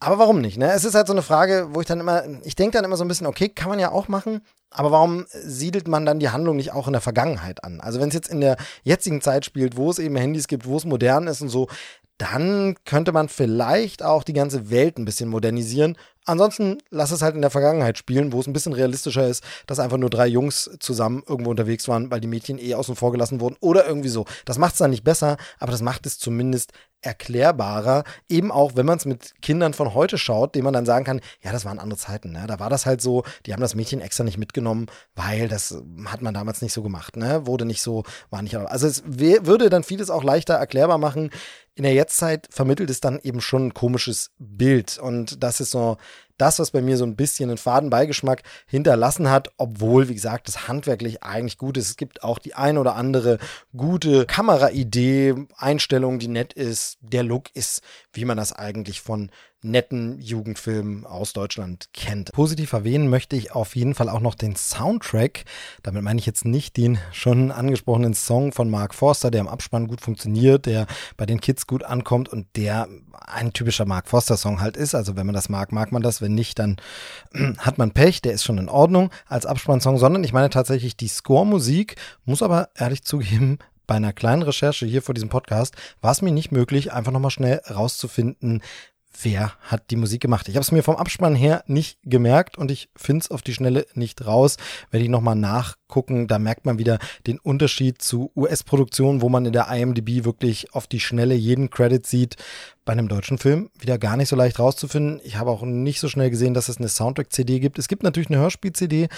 Aber 0.00 0.18
warum 0.18 0.40
nicht? 0.40 0.58
Ne? 0.58 0.72
Es 0.72 0.84
ist 0.84 0.94
halt 0.94 1.08
so 1.08 1.12
eine 1.12 1.22
Frage, 1.22 1.68
wo 1.72 1.80
ich 1.80 1.86
dann 1.86 2.00
immer, 2.00 2.22
ich 2.44 2.54
denke 2.54 2.76
dann 2.76 2.84
immer 2.84 2.96
so 2.96 3.04
ein 3.04 3.08
bisschen, 3.08 3.26
okay, 3.26 3.48
kann 3.48 3.68
man 3.68 3.80
ja 3.80 3.90
auch 3.90 4.06
machen, 4.06 4.42
aber 4.70 4.92
warum 4.92 5.26
siedelt 5.30 5.88
man 5.88 6.06
dann 6.06 6.20
die 6.20 6.28
Handlung 6.28 6.56
nicht 6.56 6.72
auch 6.72 6.86
in 6.86 6.92
der 6.92 7.02
Vergangenheit 7.02 7.64
an? 7.64 7.80
Also 7.80 8.00
wenn 8.00 8.08
es 8.08 8.14
jetzt 8.14 8.28
in 8.28 8.40
der 8.40 8.56
jetzigen 8.84 9.20
Zeit 9.20 9.44
spielt, 9.44 9.76
wo 9.76 9.90
es 9.90 9.98
eben 9.98 10.14
Handys 10.16 10.46
gibt, 10.46 10.66
wo 10.66 10.76
es 10.76 10.84
modern 10.84 11.26
ist 11.26 11.40
und 11.40 11.48
so, 11.48 11.68
dann 12.18 12.76
könnte 12.84 13.12
man 13.12 13.28
vielleicht 13.28 14.02
auch 14.02 14.24
die 14.24 14.32
ganze 14.32 14.70
Welt 14.70 14.98
ein 14.98 15.04
bisschen 15.04 15.28
modernisieren. 15.28 15.96
Ansonsten 16.28 16.78
lass 16.90 17.10
es 17.10 17.22
halt 17.22 17.34
in 17.34 17.40
der 17.40 17.50
Vergangenheit 17.50 17.96
spielen, 17.96 18.32
wo 18.32 18.40
es 18.40 18.46
ein 18.46 18.52
bisschen 18.52 18.74
realistischer 18.74 19.26
ist, 19.26 19.42
dass 19.66 19.78
einfach 19.80 19.96
nur 19.96 20.10
drei 20.10 20.26
Jungs 20.26 20.70
zusammen 20.78 21.22
irgendwo 21.26 21.50
unterwegs 21.50 21.88
waren, 21.88 22.10
weil 22.10 22.20
die 22.20 22.28
Mädchen 22.28 22.58
eh 22.58 22.74
außen 22.74 22.96
vor 22.96 23.12
gelassen 23.12 23.40
wurden 23.40 23.56
oder 23.60 23.86
irgendwie 23.86 24.10
so. 24.10 24.26
Das 24.44 24.58
macht 24.58 24.72
es 24.72 24.78
dann 24.78 24.90
nicht 24.90 25.04
besser, 25.04 25.38
aber 25.58 25.72
das 25.72 25.80
macht 25.80 26.04
es 26.04 26.18
zumindest 26.18 26.72
erklärbarer, 27.00 28.04
eben 28.28 28.50
auch, 28.50 28.72
wenn 28.74 28.84
man 28.84 28.98
es 28.98 29.06
mit 29.06 29.40
Kindern 29.40 29.72
von 29.72 29.94
heute 29.94 30.18
schaut, 30.18 30.54
denen 30.54 30.64
man 30.64 30.74
dann 30.74 30.84
sagen 30.84 31.04
kann, 31.04 31.20
ja, 31.42 31.52
das 31.52 31.64
waren 31.64 31.78
andere 31.78 31.98
Zeiten, 31.98 32.32
ne? 32.32 32.44
Da 32.48 32.58
war 32.58 32.70
das 32.70 32.86
halt 32.86 33.00
so, 33.00 33.22
die 33.46 33.52
haben 33.52 33.60
das 33.60 33.76
Mädchen 33.76 34.00
extra 34.00 34.24
nicht 34.24 34.36
mitgenommen, 34.36 34.86
weil 35.14 35.48
das 35.48 35.80
hat 36.06 36.22
man 36.22 36.34
damals 36.34 36.60
nicht 36.60 36.72
so 36.72 36.82
gemacht, 36.82 37.16
ne? 37.16 37.46
Wurde 37.46 37.64
nicht 37.64 37.82
so, 37.82 38.02
war 38.30 38.42
nicht. 38.42 38.56
Also 38.56 38.86
es 38.88 39.04
würde 39.06 39.70
dann 39.70 39.84
vieles 39.84 40.10
auch 40.10 40.24
leichter 40.24 40.54
erklärbar 40.54 40.98
machen. 40.98 41.30
In 41.78 41.84
der 41.84 41.94
Jetztzeit 41.94 42.48
vermittelt 42.50 42.90
es 42.90 42.98
dann 42.98 43.20
eben 43.22 43.40
schon 43.40 43.68
ein 43.68 43.72
komisches 43.72 44.32
Bild. 44.40 44.98
Und 44.98 45.44
das 45.44 45.60
ist 45.60 45.70
so 45.70 45.96
das, 46.36 46.58
was 46.58 46.72
bei 46.72 46.82
mir 46.82 46.96
so 46.96 47.04
ein 47.04 47.14
bisschen 47.14 47.50
einen 47.50 47.56
faden 47.56 47.88
Beigeschmack 47.88 48.42
hinterlassen 48.66 49.30
hat, 49.30 49.52
obwohl, 49.58 50.08
wie 50.08 50.14
gesagt, 50.14 50.48
das 50.48 50.66
handwerklich 50.66 51.22
eigentlich 51.22 51.56
gut 51.56 51.76
ist. 51.76 51.88
Es 51.88 51.96
gibt 51.96 52.24
auch 52.24 52.40
die 52.40 52.56
ein 52.56 52.78
oder 52.78 52.96
andere 52.96 53.38
gute 53.76 54.26
Kameraidee, 54.26 55.46
Einstellung, 55.56 56.18
die 56.18 56.26
nett 56.26 56.52
ist. 56.52 56.98
Der 57.00 57.22
Look 57.22 57.54
ist, 57.54 57.84
wie 58.12 58.24
man 58.24 58.38
das 58.38 58.52
eigentlich 58.52 59.00
von 59.00 59.30
netten 59.62 60.20
Jugendfilm 60.20 61.04
aus 61.04 61.32
Deutschland 61.32 61.88
kennt. 61.92 62.32
Positiv 62.32 62.72
erwähnen 62.72 63.08
möchte 63.08 63.34
ich 63.34 63.52
auf 63.52 63.74
jeden 63.74 63.94
Fall 63.94 64.08
auch 64.08 64.20
noch 64.20 64.34
den 64.34 64.54
Soundtrack. 64.54 65.44
Damit 65.82 66.02
meine 66.02 66.20
ich 66.20 66.26
jetzt 66.26 66.44
nicht 66.44 66.76
den 66.76 66.98
schon 67.12 67.50
angesprochenen 67.50 68.14
Song 68.14 68.52
von 68.52 68.70
Mark 68.70 68.94
Forster, 68.94 69.30
der 69.30 69.40
im 69.40 69.48
Abspann 69.48 69.88
gut 69.88 70.00
funktioniert, 70.00 70.66
der 70.66 70.86
bei 71.16 71.26
den 71.26 71.40
Kids 71.40 71.66
gut 71.66 71.82
ankommt 71.82 72.28
und 72.28 72.46
der 72.56 72.88
ein 73.12 73.52
typischer 73.52 73.84
Mark 73.84 74.08
Forster 74.08 74.36
Song 74.36 74.60
halt 74.60 74.76
ist. 74.76 74.94
Also 74.94 75.16
wenn 75.16 75.26
man 75.26 75.34
das 75.34 75.48
mag, 75.48 75.72
mag 75.72 75.90
man 75.90 76.02
das. 76.02 76.22
Wenn 76.22 76.34
nicht, 76.34 76.58
dann 76.58 76.76
hat 77.58 77.78
man 77.78 77.90
Pech. 77.90 78.22
Der 78.22 78.32
ist 78.32 78.44
schon 78.44 78.58
in 78.58 78.68
Ordnung 78.68 79.10
als 79.26 79.44
Abspannsong, 79.44 79.98
sondern 79.98 80.22
ich 80.22 80.32
meine 80.32 80.50
tatsächlich 80.50 80.96
die 80.96 81.08
Score-Musik, 81.08 81.96
muss 82.24 82.42
aber 82.42 82.68
ehrlich 82.76 83.02
zugeben, 83.02 83.58
bei 83.88 83.94
einer 83.96 84.12
kleinen 84.12 84.42
Recherche 84.42 84.86
hier 84.86 85.02
vor 85.02 85.14
diesem 85.14 85.30
Podcast 85.30 85.74
war 86.00 86.12
es 86.12 86.22
mir 86.22 86.30
nicht 86.30 86.52
möglich, 86.52 86.92
einfach 86.92 87.10
nochmal 87.10 87.30
schnell 87.30 87.62
rauszufinden, 87.70 88.62
wer 89.22 89.52
hat 89.60 89.90
die 89.90 89.96
Musik 89.96 90.20
gemacht. 90.20 90.48
Ich 90.48 90.54
habe 90.54 90.62
es 90.62 90.72
mir 90.72 90.82
vom 90.82 90.96
Abspann 90.96 91.34
her 91.34 91.64
nicht 91.66 91.98
gemerkt 92.04 92.58
und 92.58 92.70
ich 92.70 92.88
finde 92.96 93.22
es 93.24 93.30
auf 93.30 93.42
die 93.42 93.54
Schnelle 93.54 93.86
nicht 93.94 94.26
raus. 94.26 94.56
Werde 94.90 95.04
ich 95.04 95.10
nochmal 95.10 95.34
nachgucken, 95.34 96.28
da 96.28 96.38
merkt 96.38 96.66
man 96.66 96.78
wieder 96.78 96.98
den 97.26 97.38
Unterschied 97.38 98.00
zu 98.00 98.30
US-Produktionen, 98.36 99.22
wo 99.22 99.28
man 99.28 99.46
in 99.46 99.52
der 99.52 99.68
IMDb 99.68 100.24
wirklich 100.24 100.74
auf 100.74 100.86
die 100.86 101.00
Schnelle 101.00 101.34
jeden 101.34 101.70
Credit 101.70 102.06
sieht. 102.06 102.36
Bei 102.84 102.92
einem 102.92 103.08
deutschen 103.08 103.36
Film 103.36 103.68
wieder 103.78 103.98
gar 103.98 104.16
nicht 104.16 104.30
so 104.30 104.36
leicht 104.36 104.58
rauszufinden. 104.58 105.20
Ich 105.22 105.36
habe 105.36 105.50
auch 105.50 105.62
nicht 105.62 106.00
so 106.00 106.08
schnell 106.08 106.30
gesehen, 106.30 106.54
dass 106.54 106.70
es 106.70 106.78
eine 106.78 106.88
Soundtrack-CD 106.88 107.60
gibt. 107.60 107.78
Es 107.78 107.86
gibt 107.86 108.02
natürlich 108.02 108.30
eine 108.30 108.38
Hörspiel-CD, 108.38 109.08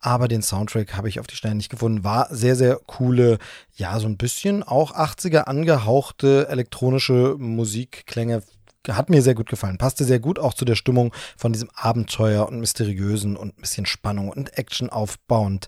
aber 0.00 0.28
den 0.28 0.40
Soundtrack 0.40 0.96
habe 0.96 1.10
ich 1.10 1.20
auf 1.20 1.26
die 1.26 1.36
Schnelle 1.36 1.56
nicht 1.56 1.68
gefunden. 1.68 2.04
War 2.04 2.28
sehr, 2.30 2.56
sehr 2.56 2.80
coole, 2.86 3.38
ja, 3.76 4.00
so 4.00 4.06
ein 4.06 4.16
bisschen 4.16 4.62
auch 4.62 4.94
80er 4.94 5.40
angehauchte 5.40 6.48
elektronische 6.48 7.36
Musikklänge 7.38 8.42
hat 8.88 9.10
mir 9.10 9.22
sehr 9.22 9.34
gut 9.34 9.48
gefallen. 9.48 9.78
Passte 9.78 10.04
sehr 10.04 10.20
gut 10.20 10.38
auch 10.38 10.54
zu 10.54 10.64
der 10.64 10.74
Stimmung 10.74 11.14
von 11.36 11.52
diesem 11.52 11.70
Abenteuer 11.74 12.46
und 12.48 12.60
Mysteriösen 12.60 13.36
und 13.36 13.58
ein 13.58 13.60
bisschen 13.60 13.86
Spannung 13.86 14.28
und 14.30 14.56
Action 14.58 14.90
aufbauend. 14.90 15.66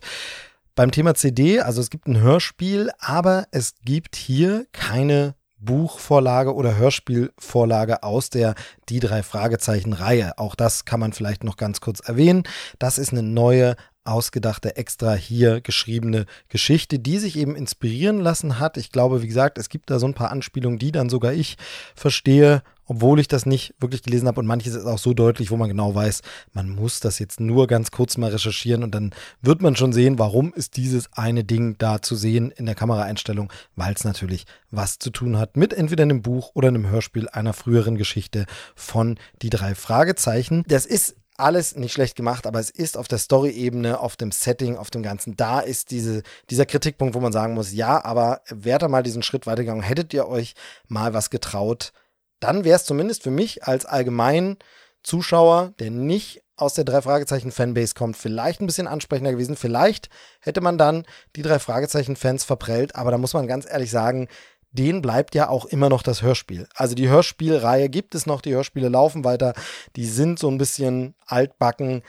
Beim 0.75 0.91
Thema 0.91 1.15
CD, 1.15 1.59
also 1.59 1.81
es 1.81 1.89
gibt 1.89 2.07
ein 2.07 2.19
Hörspiel, 2.19 2.91
aber 2.99 3.45
es 3.51 3.73
gibt 3.83 4.15
hier 4.15 4.65
keine 4.71 5.35
Buchvorlage 5.61 6.55
oder 6.55 6.75
Hörspielvorlage 6.75 8.03
aus 8.03 8.29
der 8.29 8.55
Die 8.89 8.99
drei 8.99 9.21
Fragezeichen 9.21 9.93
Reihe. 9.93 10.37
Auch 10.37 10.55
das 10.55 10.85
kann 10.85 10.99
man 10.99 11.13
vielleicht 11.13 11.43
noch 11.43 11.55
ganz 11.55 11.81
kurz 11.81 11.99
erwähnen. 11.99 12.43
Das 12.79 12.97
ist 12.97 13.11
eine 13.11 13.23
neue 13.23 13.75
ausgedachte, 14.03 14.75
extra 14.75 15.13
hier 15.13 15.61
geschriebene 15.61 16.25
Geschichte, 16.49 16.99
die 16.99 17.19
sich 17.19 17.37
eben 17.37 17.55
inspirieren 17.55 18.19
lassen 18.19 18.59
hat. 18.59 18.77
Ich 18.77 18.91
glaube, 18.91 19.21
wie 19.21 19.27
gesagt, 19.27 19.57
es 19.57 19.69
gibt 19.69 19.89
da 19.89 19.99
so 19.99 20.07
ein 20.07 20.13
paar 20.13 20.31
Anspielungen, 20.31 20.79
die 20.79 20.91
dann 20.91 21.09
sogar 21.09 21.33
ich 21.33 21.57
verstehe, 21.95 22.63
obwohl 22.85 23.21
ich 23.21 23.29
das 23.29 23.45
nicht 23.45 23.73
wirklich 23.79 24.03
gelesen 24.03 24.27
habe. 24.27 24.41
Und 24.41 24.47
manches 24.47 24.75
ist 24.75 24.85
auch 24.85 24.97
so 24.97 25.13
deutlich, 25.13 25.49
wo 25.49 25.55
man 25.55 25.69
genau 25.69 25.95
weiß, 25.95 26.21
man 26.53 26.69
muss 26.69 26.99
das 26.99 27.19
jetzt 27.19 27.39
nur 27.39 27.67
ganz 27.67 27.91
kurz 27.91 28.17
mal 28.17 28.31
recherchieren 28.31 28.83
und 28.83 28.93
dann 28.93 29.11
wird 29.41 29.61
man 29.61 29.75
schon 29.75 29.93
sehen, 29.93 30.19
warum 30.19 30.53
ist 30.53 30.75
dieses 30.75 31.13
eine 31.13 31.43
Ding 31.43 31.77
da 31.77 32.01
zu 32.01 32.15
sehen 32.15 32.51
in 32.51 32.65
der 32.65 32.75
Kameraeinstellung, 32.75 33.51
weil 33.75 33.93
es 33.93 34.03
natürlich 34.03 34.45
was 34.71 34.99
zu 34.99 35.09
tun 35.09 35.37
hat 35.37 35.55
mit 35.55 35.73
entweder 35.73 36.03
einem 36.03 36.21
Buch 36.21 36.51
oder 36.53 36.67
einem 36.67 36.89
Hörspiel 36.89 37.29
einer 37.29 37.53
früheren 37.53 37.97
Geschichte 37.97 38.45
von 38.75 39.17
die 39.41 39.49
drei 39.49 39.73
Fragezeichen. 39.75 40.63
Das 40.67 40.85
ist 40.85 41.15
alles 41.41 41.75
nicht 41.75 41.93
schlecht 41.93 42.15
gemacht, 42.15 42.47
aber 42.47 42.59
es 42.59 42.69
ist 42.69 42.97
auf 42.97 43.07
der 43.07 43.17
Story-Ebene, 43.17 43.99
auf 43.99 44.15
dem 44.15 44.31
Setting, 44.31 44.77
auf 44.77 44.89
dem 44.89 45.03
Ganzen, 45.03 45.35
da 45.35 45.59
ist 45.59 45.91
diese, 45.91 46.23
dieser 46.49 46.65
Kritikpunkt, 46.65 47.15
wo 47.15 47.19
man 47.19 47.33
sagen 47.33 47.53
muss, 47.53 47.73
ja, 47.73 48.03
aber 48.03 48.41
wärt 48.49 48.83
ihr 48.83 48.89
mal 48.89 49.03
diesen 49.03 49.23
Schritt 49.23 49.47
weitergegangen, 49.47 49.83
hättet 49.83 50.13
ihr 50.13 50.27
euch 50.27 50.55
mal 50.87 51.13
was 51.13 51.29
getraut, 51.29 51.93
dann 52.39 52.63
wäre 52.63 52.75
es 52.75 52.85
zumindest 52.85 53.23
für 53.23 53.31
mich 53.31 53.65
als 53.65 53.85
allgemein 53.85 54.57
Zuschauer, 55.03 55.73
der 55.79 55.91
nicht 55.91 56.43
aus 56.61 56.75
der 56.75 56.83
drei 56.83 57.01
Fragezeichen 57.01 57.51
Fanbase 57.51 57.95
kommt, 57.95 58.15
vielleicht 58.15 58.61
ein 58.61 58.67
bisschen 58.67 58.87
ansprechender 58.87 59.31
gewesen. 59.31 59.55
Vielleicht 59.55 60.09
hätte 60.39 60.61
man 60.61 60.77
dann 60.77 61.05
die 61.35 61.41
drei 61.41 61.57
Fragezeichen 61.57 62.15
Fans 62.15 62.43
verprellt, 62.43 62.95
aber 62.95 63.09
da 63.09 63.17
muss 63.17 63.33
man 63.33 63.47
ganz 63.47 63.65
ehrlich 63.67 63.89
sagen, 63.89 64.27
denen 64.71 65.01
bleibt 65.01 65.35
ja 65.35 65.49
auch 65.49 65.65
immer 65.65 65.89
noch 65.89 66.03
das 66.03 66.21
Hörspiel. 66.21 66.67
Also 66.75 66.95
die 66.95 67.09
Hörspielreihe 67.09 67.89
gibt 67.89 68.15
es 68.15 68.25
noch, 68.25 68.41
die 68.41 68.53
Hörspiele 68.53 68.89
laufen 68.89 69.23
weiter, 69.23 69.53
die 69.95 70.05
sind 70.05 70.39
so 70.39 70.49
ein 70.49 70.57
bisschen 70.57 71.15
altbacken 71.25 72.03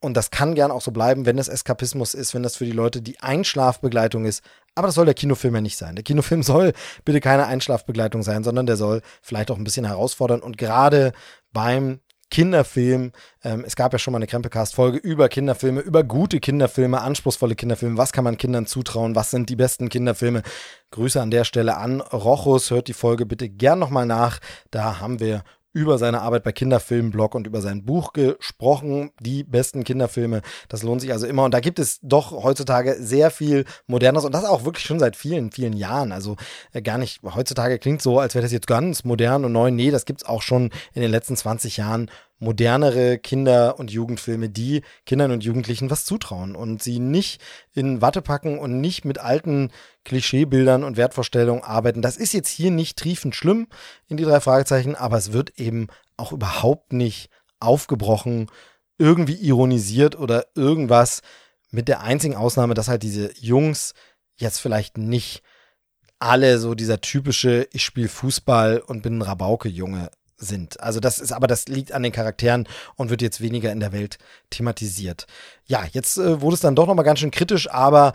und 0.00 0.16
das 0.16 0.30
kann 0.30 0.56
gern 0.56 0.72
auch 0.72 0.82
so 0.82 0.90
bleiben, 0.90 1.26
wenn 1.26 1.36
das 1.36 1.48
Eskapismus 1.48 2.14
ist, 2.14 2.34
wenn 2.34 2.42
das 2.42 2.56
für 2.56 2.64
die 2.64 2.72
Leute 2.72 3.00
die 3.00 3.20
Einschlafbegleitung 3.20 4.24
ist. 4.24 4.42
Aber 4.74 4.88
das 4.88 4.96
soll 4.96 5.04
der 5.04 5.14
Kinofilm 5.14 5.54
ja 5.54 5.60
nicht 5.60 5.78
sein. 5.78 5.94
Der 5.94 6.02
Kinofilm 6.02 6.42
soll 6.42 6.72
bitte 7.04 7.20
keine 7.20 7.46
Einschlafbegleitung 7.46 8.22
sein, 8.22 8.42
sondern 8.42 8.66
der 8.66 8.76
soll 8.76 9.00
vielleicht 9.22 9.50
auch 9.52 9.58
ein 9.58 9.64
bisschen 9.64 9.86
herausfordern 9.86 10.40
und 10.40 10.58
gerade 10.58 11.12
beim 11.52 12.00
Kinderfilm. 12.32 13.12
Ähm, 13.44 13.62
es 13.66 13.76
gab 13.76 13.92
ja 13.92 13.98
schon 13.98 14.12
mal 14.12 14.18
eine 14.18 14.26
Krempelcast-Folge 14.26 14.96
über 14.96 15.28
Kinderfilme, 15.28 15.80
über 15.80 16.02
gute 16.02 16.40
Kinderfilme, 16.40 17.02
anspruchsvolle 17.02 17.54
Kinderfilme. 17.54 17.98
Was 17.98 18.12
kann 18.12 18.24
man 18.24 18.38
Kindern 18.38 18.64
zutrauen? 18.64 19.14
Was 19.14 19.30
sind 19.30 19.50
die 19.50 19.56
besten 19.56 19.90
Kinderfilme? 19.90 20.42
Grüße 20.92 21.20
an 21.20 21.30
der 21.30 21.44
Stelle 21.44 21.76
an 21.76 22.00
Rochus. 22.00 22.70
Hört 22.70 22.88
die 22.88 22.94
Folge 22.94 23.26
bitte 23.26 23.50
gern 23.50 23.78
nochmal 23.78 24.06
nach. 24.06 24.38
Da 24.70 24.98
haben 24.98 25.20
wir 25.20 25.44
über 25.72 25.98
seine 25.98 26.22
Arbeit 26.22 26.44
bei 26.44 26.52
Kinderfilmblog 26.52 27.34
und 27.34 27.46
über 27.46 27.60
sein 27.60 27.84
Buch 27.84 28.12
gesprochen, 28.12 29.10
die 29.20 29.44
besten 29.44 29.84
Kinderfilme. 29.84 30.42
Das 30.68 30.82
lohnt 30.82 31.00
sich 31.00 31.12
also 31.12 31.26
immer. 31.26 31.44
Und 31.44 31.54
da 31.54 31.60
gibt 31.60 31.78
es 31.78 31.98
doch 32.02 32.32
heutzutage 32.42 32.96
sehr 32.98 33.30
viel 33.30 33.64
Modernes 33.86 34.24
und 34.24 34.32
das 34.32 34.44
auch 34.44 34.64
wirklich 34.64 34.84
schon 34.84 34.98
seit 34.98 35.16
vielen, 35.16 35.50
vielen 35.50 35.72
Jahren. 35.72 36.12
Also 36.12 36.36
äh, 36.72 36.82
gar 36.82 36.98
nicht, 36.98 37.22
heutzutage 37.22 37.78
klingt 37.78 38.02
so, 38.02 38.18
als 38.18 38.34
wäre 38.34 38.42
das 38.42 38.52
jetzt 38.52 38.66
ganz 38.66 39.04
modern 39.04 39.44
und 39.44 39.52
neu. 39.52 39.70
Nee, 39.70 39.90
das 39.90 40.04
gibt 40.04 40.22
es 40.22 40.28
auch 40.28 40.42
schon 40.42 40.70
in 40.94 41.02
den 41.02 41.10
letzten 41.10 41.36
20 41.36 41.76
Jahren 41.76 42.10
modernere 42.42 43.18
Kinder- 43.18 43.78
und 43.78 43.92
Jugendfilme, 43.92 44.48
die 44.48 44.82
Kindern 45.06 45.30
und 45.30 45.44
Jugendlichen 45.44 45.90
was 45.90 46.04
zutrauen 46.04 46.56
und 46.56 46.82
sie 46.82 46.98
nicht 46.98 47.40
in 47.72 48.02
Watte 48.02 48.20
packen 48.20 48.58
und 48.58 48.80
nicht 48.80 49.04
mit 49.04 49.18
alten 49.18 49.70
Klischeebildern 50.04 50.82
und 50.82 50.96
Wertvorstellungen 50.96 51.62
arbeiten. 51.62 52.02
Das 52.02 52.16
ist 52.16 52.32
jetzt 52.32 52.48
hier 52.48 52.72
nicht 52.72 52.98
triefend 52.98 53.36
schlimm 53.36 53.68
in 54.08 54.16
die 54.16 54.24
drei 54.24 54.40
Fragezeichen, 54.40 54.96
aber 54.96 55.16
es 55.18 55.32
wird 55.32 55.58
eben 55.60 55.86
auch 56.16 56.32
überhaupt 56.32 56.92
nicht 56.92 57.30
aufgebrochen, 57.60 58.50
irgendwie 58.98 59.34
ironisiert 59.36 60.18
oder 60.18 60.46
irgendwas 60.56 61.22
mit 61.70 61.86
der 61.86 62.00
einzigen 62.00 62.34
Ausnahme, 62.34 62.74
dass 62.74 62.88
halt 62.88 63.04
diese 63.04 63.32
Jungs 63.38 63.94
jetzt 64.36 64.58
vielleicht 64.58 64.98
nicht 64.98 65.42
alle 66.18 66.58
so 66.58 66.74
dieser 66.74 67.00
typische 67.00 67.68
ich 67.72 67.84
spiele 67.84 68.08
Fußball 68.08 68.80
und 68.80 69.02
bin 69.02 69.18
ein 69.18 69.22
Rabauke-Junge 69.22 70.10
sind. 70.42 70.80
Also 70.80 71.00
das 71.00 71.18
ist, 71.18 71.32
aber 71.32 71.46
das 71.46 71.68
liegt 71.68 71.92
an 71.92 72.02
den 72.02 72.12
Charakteren 72.12 72.68
und 72.96 73.10
wird 73.10 73.22
jetzt 73.22 73.40
weniger 73.40 73.72
in 73.72 73.80
der 73.80 73.92
Welt 73.92 74.18
thematisiert. 74.50 75.26
Ja, 75.66 75.84
jetzt 75.92 76.18
äh, 76.18 76.40
wurde 76.40 76.54
es 76.54 76.60
dann 76.60 76.74
doch 76.74 76.86
nochmal 76.86 77.04
ganz 77.04 77.20
schön 77.20 77.30
kritisch, 77.30 77.70
aber 77.70 78.12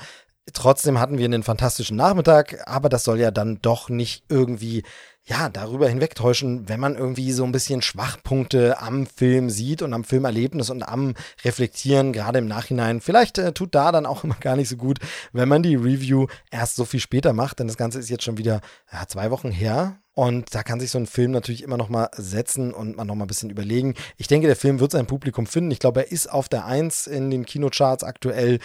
trotzdem 0.54 1.00
hatten 1.00 1.18
wir 1.18 1.26
einen 1.26 1.44
fantastischen 1.44 1.98
Nachmittag, 1.98 2.68
aber 2.68 2.90
das 2.90 3.04
soll 3.04 3.20
ja 3.20 3.32
dann 3.32 3.60
doch 3.62 3.90
nicht 3.90 4.24
irgendwie 4.30 4.84
ja, 5.30 5.50
darüber 5.50 5.90
hinwegtäuschen, 5.90 6.70
wenn 6.70 6.80
man 6.80 6.96
irgendwie 6.96 7.34
so 7.34 7.44
ein 7.44 7.52
bisschen 7.52 7.82
Schwachpunkte 7.82 8.80
am 8.80 9.06
Film 9.06 9.50
sieht 9.50 9.82
und 9.82 9.94
am 9.94 10.06
Filmerlebnis 10.06 10.70
und 10.70 10.84
am 10.84 11.16
Reflektieren, 11.44 12.14
gerade 12.14 12.40
im 12.40 12.48
Nachhinein. 12.48 13.02
Vielleicht 13.02 13.38
äh, 13.38 13.52
tut 13.52 13.76
da 13.76 13.92
dann 13.92 14.06
auch 14.06 14.24
immer 14.24 14.38
gar 14.40 14.56
nicht 14.56 14.70
so 14.70 14.78
gut, 14.78 15.00
wenn 15.34 15.50
man 15.50 15.64
die 15.64 15.76
Review 15.76 16.28
erst 16.50 16.78
so 16.78 16.86
viel 16.86 17.02
später 17.02 17.34
macht, 17.34 17.60
denn 17.60 17.68
das 17.68 17.76
Ganze 17.76 18.00
ist 18.00 18.10
jetzt 18.10 18.24
schon 18.24 18.38
wieder 18.38 18.62
ja, 18.92 19.06
zwei 19.06 19.30
Wochen 19.30 19.52
her. 19.52 19.98
Und 20.14 20.56
da 20.56 20.64
kann 20.64 20.80
sich 20.80 20.92
so 20.92 20.98
ein 20.98 21.06
Film 21.06 21.32
natürlich 21.32 21.62
immer 21.62 21.78
noch 21.78 21.90
mal 21.90 22.10
setzen 22.16 22.74
und 22.74 22.96
man 22.96 23.06
noch 23.06 23.14
mal 23.14 23.26
ein 23.26 23.28
bisschen 23.28 23.50
überlegen. 23.50 23.96
Ich 24.16 24.28
denke, 24.28 24.48
der 24.48 24.56
Film 24.56 24.80
wird 24.80 24.92
sein 24.92 25.08
Publikum 25.08 25.46
finden. 25.46 25.72
Ich 25.72 25.80
glaube, 25.80 26.00
er 26.00 26.12
ist 26.12 26.32
auf 26.32 26.48
der 26.48 26.66
Eins 26.66 27.06
in 27.06 27.30
den 27.30 27.46
Kinocharts 27.46 28.04
aktuell. 28.04 28.60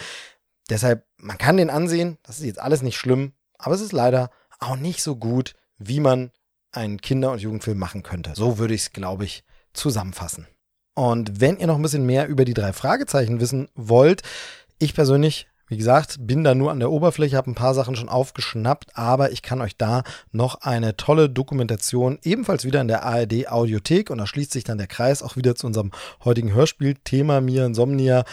Deshalb, 0.69 1.05
man 1.17 1.37
kann 1.37 1.57
den 1.57 1.69
ansehen. 1.69 2.17
Das 2.23 2.39
ist 2.39 2.45
jetzt 2.45 2.59
alles 2.59 2.81
nicht 2.81 2.97
schlimm. 2.97 3.33
Aber 3.59 3.75
es 3.75 3.81
ist 3.81 3.91
leider 3.91 4.31
auch 4.59 4.77
nicht 4.77 5.03
so 5.03 5.15
gut, 5.15 5.53
wie 5.77 5.99
man 5.99 6.31
einen 6.73 6.99
Kinder- 6.99 7.31
und 7.31 7.41
Jugendfilm 7.41 7.77
machen 7.77 8.03
könnte. 8.03 8.33
So 8.35 8.57
würde 8.57 8.73
ich 8.73 8.81
es, 8.81 8.91
glaube 8.91 9.25
ich, 9.25 9.43
zusammenfassen. 9.73 10.47
Und 10.95 11.41
wenn 11.41 11.57
ihr 11.57 11.67
noch 11.67 11.75
ein 11.75 11.81
bisschen 11.81 12.05
mehr 12.05 12.27
über 12.27 12.45
die 12.45 12.53
drei 12.53 12.73
Fragezeichen 12.73 13.39
wissen 13.39 13.69
wollt, 13.75 14.21
ich 14.77 14.93
persönlich, 14.93 15.47
wie 15.67 15.77
gesagt, 15.77 16.17
bin 16.19 16.43
da 16.43 16.53
nur 16.53 16.71
an 16.71 16.79
der 16.79 16.91
Oberfläche, 16.91 17.37
habe 17.37 17.49
ein 17.49 17.55
paar 17.55 17.73
Sachen 17.73 17.95
schon 17.95 18.09
aufgeschnappt, 18.09 18.95
aber 18.95 19.31
ich 19.31 19.41
kann 19.41 19.61
euch 19.61 19.77
da 19.77 20.03
noch 20.31 20.61
eine 20.61 20.95
tolle 20.95 21.29
Dokumentation, 21.29 22.19
ebenfalls 22.23 22.65
wieder 22.65 22.81
in 22.81 22.87
der 22.87 23.03
ARD 23.03 23.47
Audiothek, 23.47 24.11
und 24.11 24.19
da 24.19 24.27
schließt 24.27 24.51
sich 24.51 24.63
dann 24.63 24.77
der 24.77 24.87
Kreis 24.87 25.23
auch 25.23 25.35
wieder 25.35 25.55
zu 25.55 25.65
unserem 25.65 25.91
heutigen 26.23 26.53
Hörspielthema 26.53 27.41
Mir 27.41 27.65
Insomnia 27.65 28.23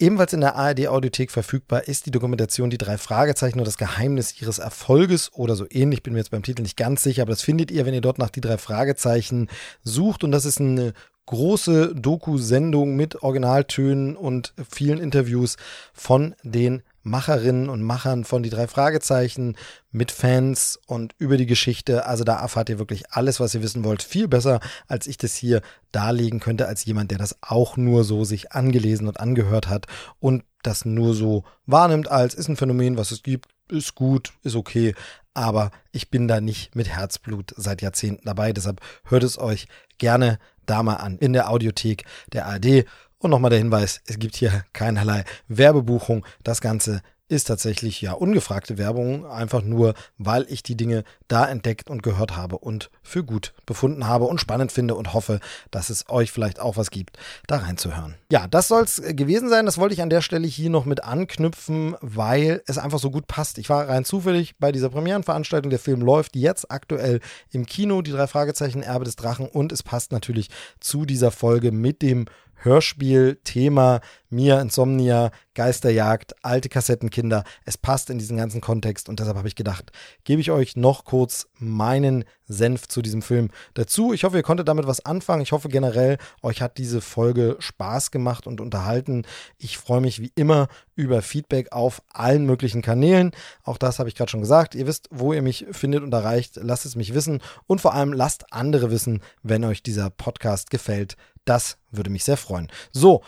Ebenfalls 0.00 0.32
in 0.32 0.40
der 0.40 0.56
ARD-Audiothek 0.56 1.30
verfügbar 1.30 1.86
ist 1.86 2.06
die 2.06 2.10
Dokumentation 2.10 2.68
Die 2.68 2.78
drei 2.78 2.98
Fragezeichen 2.98 3.60
und 3.60 3.64
das 3.64 3.78
Geheimnis 3.78 4.40
ihres 4.40 4.58
Erfolges 4.58 5.32
oder 5.32 5.54
so 5.54 5.66
ähnlich. 5.70 6.02
Bin 6.02 6.14
mir 6.14 6.18
jetzt 6.18 6.32
beim 6.32 6.42
Titel 6.42 6.62
nicht 6.62 6.76
ganz 6.76 7.04
sicher, 7.04 7.22
aber 7.22 7.32
das 7.32 7.42
findet 7.42 7.70
ihr, 7.70 7.86
wenn 7.86 7.94
ihr 7.94 8.00
dort 8.00 8.18
nach 8.18 8.30
die 8.30 8.40
drei 8.40 8.58
Fragezeichen 8.58 9.48
sucht. 9.82 10.24
Und 10.24 10.32
das 10.32 10.46
ist 10.46 10.60
eine 10.60 10.94
große 11.26 11.94
Doku-Sendung 11.94 12.96
mit 12.96 13.22
Originaltönen 13.22 14.16
und 14.16 14.52
vielen 14.68 14.98
Interviews 14.98 15.56
von 15.92 16.34
den 16.42 16.82
Macherinnen 17.04 17.68
und 17.68 17.82
Machern 17.82 18.24
von 18.24 18.42
die 18.42 18.50
drei 18.50 18.66
Fragezeichen 18.66 19.56
mit 19.92 20.10
Fans 20.10 20.80
und 20.86 21.14
über 21.18 21.36
die 21.36 21.46
Geschichte. 21.46 22.06
Also 22.06 22.24
da 22.24 22.40
erfahrt 22.40 22.68
ihr 22.70 22.78
wirklich 22.78 23.12
alles, 23.12 23.38
was 23.38 23.54
ihr 23.54 23.62
wissen 23.62 23.84
wollt. 23.84 24.02
Viel 24.02 24.26
besser, 24.26 24.60
als 24.88 25.06
ich 25.06 25.16
das 25.16 25.34
hier 25.34 25.60
darlegen 25.92 26.40
könnte, 26.40 26.66
als 26.66 26.84
jemand, 26.84 27.10
der 27.10 27.18
das 27.18 27.36
auch 27.42 27.76
nur 27.76 28.04
so 28.04 28.24
sich 28.24 28.52
angelesen 28.52 29.06
und 29.06 29.20
angehört 29.20 29.68
hat 29.68 29.86
und 30.18 30.42
das 30.62 30.84
nur 30.84 31.14
so 31.14 31.44
wahrnimmt 31.66 32.10
als 32.10 32.34
ist 32.34 32.48
ein 32.48 32.56
Phänomen, 32.56 32.96
was 32.96 33.12
es 33.12 33.22
gibt, 33.22 33.50
ist 33.68 33.94
gut, 33.94 34.32
ist 34.42 34.56
okay. 34.56 34.94
Aber 35.34 35.70
ich 35.92 36.10
bin 36.10 36.28
da 36.28 36.40
nicht 36.40 36.74
mit 36.74 36.88
Herzblut 36.88 37.52
seit 37.56 37.82
Jahrzehnten 37.82 38.24
dabei. 38.24 38.52
Deshalb 38.52 38.80
hört 39.04 39.24
es 39.24 39.38
euch 39.38 39.66
gerne 39.98 40.38
da 40.66 40.82
mal 40.82 40.96
an 40.96 41.18
in 41.18 41.32
der 41.32 41.50
Audiothek 41.50 42.04
der 42.32 42.46
ARD. 42.46 42.86
Und 43.24 43.30
nochmal 43.30 43.48
der 43.48 43.58
Hinweis, 43.58 44.02
es 44.06 44.18
gibt 44.18 44.36
hier 44.36 44.66
keinerlei 44.74 45.24
Werbebuchung. 45.48 46.26
Das 46.42 46.60
Ganze 46.60 47.00
ist 47.26 47.44
tatsächlich 47.44 48.02
ja 48.02 48.12
ungefragte 48.12 48.76
Werbung, 48.76 49.24
einfach 49.24 49.62
nur, 49.62 49.94
weil 50.18 50.44
ich 50.50 50.62
die 50.62 50.76
Dinge 50.76 51.04
da 51.26 51.48
entdeckt 51.48 51.88
und 51.88 52.02
gehört 52.02 52.36
habe 52.36 52.58
und 52.58 52.90
für 53.02 53.24
gut 53.24 53.54
befunden 53.64 54.06
habe 54.06 54.26
und 54.26 54.42
spannend 54.42 54.72
finde 54.72 54.94
und 54.94 55.14
hoffe, 55.14 55.40
dass 55.70 55.88
es 55.88 56.10
euch 56.10 56.30
vielleicht 56.30 56.60
auch 56.60 56.76
was 56.76 56.90
gibt, 56.90 57.16
da 57.46 57.56
reinzuhören. 57.56 58.16
Ja, 58.30 58.46
das 58.46 58.68
soll 58.68 58.84
es 58.84 59.00
gewesen 59.02 59.48
sein. 59.48 59.64
Das 59.64 59.78
wollte 59.78 59.94
ich 59.94 60.02
an 60.02 60.10
der 60.10 60.20
Stelle 60.20 60.46
hier 60.46 60.68
noch 60.68 60.84
mit 60.84 61.02
anknüpfen, 61.02 61.96
weil 62.02 62.62
es 62.66 62.76
einfach 62.76 62.98
so 62.98 63.10
gut 63.10 63.26
passt. 63.26 63.56
Ich 63.56 63.70
war 63.70 63.88
rein 63.88 64.04
zufällig 64.04 64.58
bei 64.58 64.70
dieser 64.70 64.90
Premierenveranstaltung. 64.90 65.70
Der 65.70 65.78
Film 65.78 66.02
läuft 66.02 66.36
jetzt 66.36 66.70
aktuell 66.70 67.20
im 67.50 67.64
Kino, 67.64 68.02
die 68.02 68.10
drei 68.10 68.26
Fragezeichen 68.26 68.82
Erbe 68.82 69.06
des 69.06 69.16
Drachen 69.16 69.48
und 69.48 69.72
es 69.72 69.82
passt 69.82 70.12
natürlich 70.12 70.50
zu 70.78 71.06
dieser 71.06 71.30
Folge 71.30 71.72
mit 71.72 72.02
dem 72.02 72.26
Hörspiel-Thema 72.56 74.00
Mia 74.34 74.60
Insomnia, 74.60 75.30
Geisterjagd, 75.54 76.34
alte 76.44 76.68
Kassettenkinder. 76.68 77.44
Es 77.64 77.78
passt 77.78 78.10
in 78.10 78.18
diesen 78.18 78.36
ganzen 78.36 78.60
Kontext 78.60 79.08
und 79.08 79.20
deshalb 79.20 79.36
habe 79.36 79.46
ich 79.46 79.54
gedacht, 79.54 79.92
gebe 80.24 80.40
ich 80.40 80.50
euch 80.50 80.74
noch 80.74 81.04
kurz 81.04 81.46
meinen 81.60 82.24
Senf 82.48 82.88
zu 82.88 83.00
diesem 83.00 83.22
Film 83.22 83.50
dazu. 83.74 84.12
Ich 84.12 84.24
hoffe, 84.24 84.36
ihr 84.36 84.42
konntet 84.42 84.66
damit 84.66 84.88
was 84.88 85.04
anfangen. 85.06 85.42
Ich 85.42 85.52
hoffe 85.52 85.68
generell, 85.68 86.18
euch 86.42 86.62
hat 86.62 86.78
diese 86.78 87.00
Folge 87.00 87.56
Spaß 87.60 88.10
gemacht 88.10 88.48
und 88.48 88.60
unterhalten. 88.60 89.24
Ich 89.56 89.78
freue 89.78 90.00
mich 90.00 90.20
wie 90.20 90.32
immer 90.34 90.66
über 90.96 91.22
Feedback 91.22 91.70
auf 91.70 92.02
allen 92.12 92.44
möglichen 92.44 92.82
Kanälen. 92.82 93.30
Auch 93.62 93.78
das 93.78 94.00
habe 94.00 94.08
ich 94.08 94.16
gerade 94.16 94.32
schon 94.32 94.40
gesagt. 94.40 94.74
Ihr 94.74 94.88
wisst, 94.88 95.08
wo 95.12 95.32
ihr 95.32 95.42
mich 95.42 95.66
findet 95.70 96.02
und 96.02 96.12
erreicht. 96.12 96.58
Lasst 96.60 96.86
es 96.86 96.96
mich 96.96 97.14
wissen 97.14 97.40
und 97.68 97.80
vor 97.80 97.94
allem 97.94 98.12
lasst 98.12 98.52
andere 98.52 98.90
wissen, 98.90 99.22
wenn 99.44 99.64
euch 99.64 99.84
dieser 99.84 100.10
Podcast 100.10 100.70
gefällt. 100.70 101.16
Das 101.44 101.76
würde 101.90 102.10
mich 102.10 102.24
sehr 102.24 102.36
freuen. 102.36 102.68
So, 102.92 103.22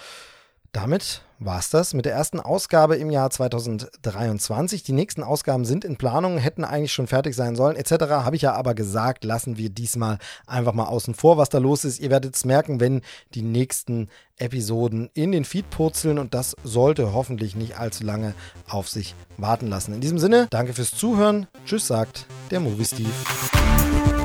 damit 0.72 1.22
war 1.38 1.58
es 1.58 1.70
das 1.70 1.94
mit 1.94 2.04
der 2.04 2.12
ersten 2.12 2.40
Ausgabe 2.40 2.96
im 2.96 3.10
Jahr 3.10 3.30
2023. 3.30 4.82
Die 4.82 4.92
nächsten 4.92 5.22
Ausgaben 5.22 5.64
sind 5.64 5.84
in 5.84 5.96
Planung, 5.96 6.38
hätten 6.38 6.64
eigentlich 6.64 6.92
schon 6.92 7.06
fertig 7.06 7.34
sein 7.34 7.56
sollen, 7.56 7.76
etc. 7.76 7.92
Habe 8.10 8.36
ich 8.36 8.42
ja 8.42 8.52
aber 8.52 8.74
gesagt, 8.74 9.24
lassen 9.24 9.56
wir 9.56 9.70
diesmal 9.70 10.18
einfach 10.46 10.72
mal 10.72 10.84
außen 10.84 11.14
vor, 11.14 11.36
was 11.36 11.48
da 11.48 11.58
los 11.58 11.84
ist. 11.84 11.98
Ihr 12.00 12.10
werdet 12.10 12.36
es 12.36 12.44
merken, 12.44 12.80
wenn 12.80 13.02
die 13.34 13.42
nächsten 13.42 14.08
Episoden 14.38 15.10
in 15.14 15.32
den 15.32 15.44
Feed 15.44 15.68
purzeln 15.70 16.18
und 16.18 16.34
das 16.34 16.56
sollte 16.62 17.12
hoffentlich 17.12 17.56
nicht 17.56 17.78
allzu 17.78 18.04
lange 18.04 18.34
auf 18.68 18.88
sich 18.88 19.14
warten 19.36 19.68
lassen. 19.68 19.94
In 19.94 20.00
diesem 20.00 20.18
Sinne, 20.18 20.46
danke 20.50 20.74
fürs 20.74 20.90
Zuhören. 20.90 21.46
Tschüss, 21.64 21.86
sagt 21.86 22.26
der 22.50 22.60
Movie 22.60 22.84
Steve. 22.84 24.15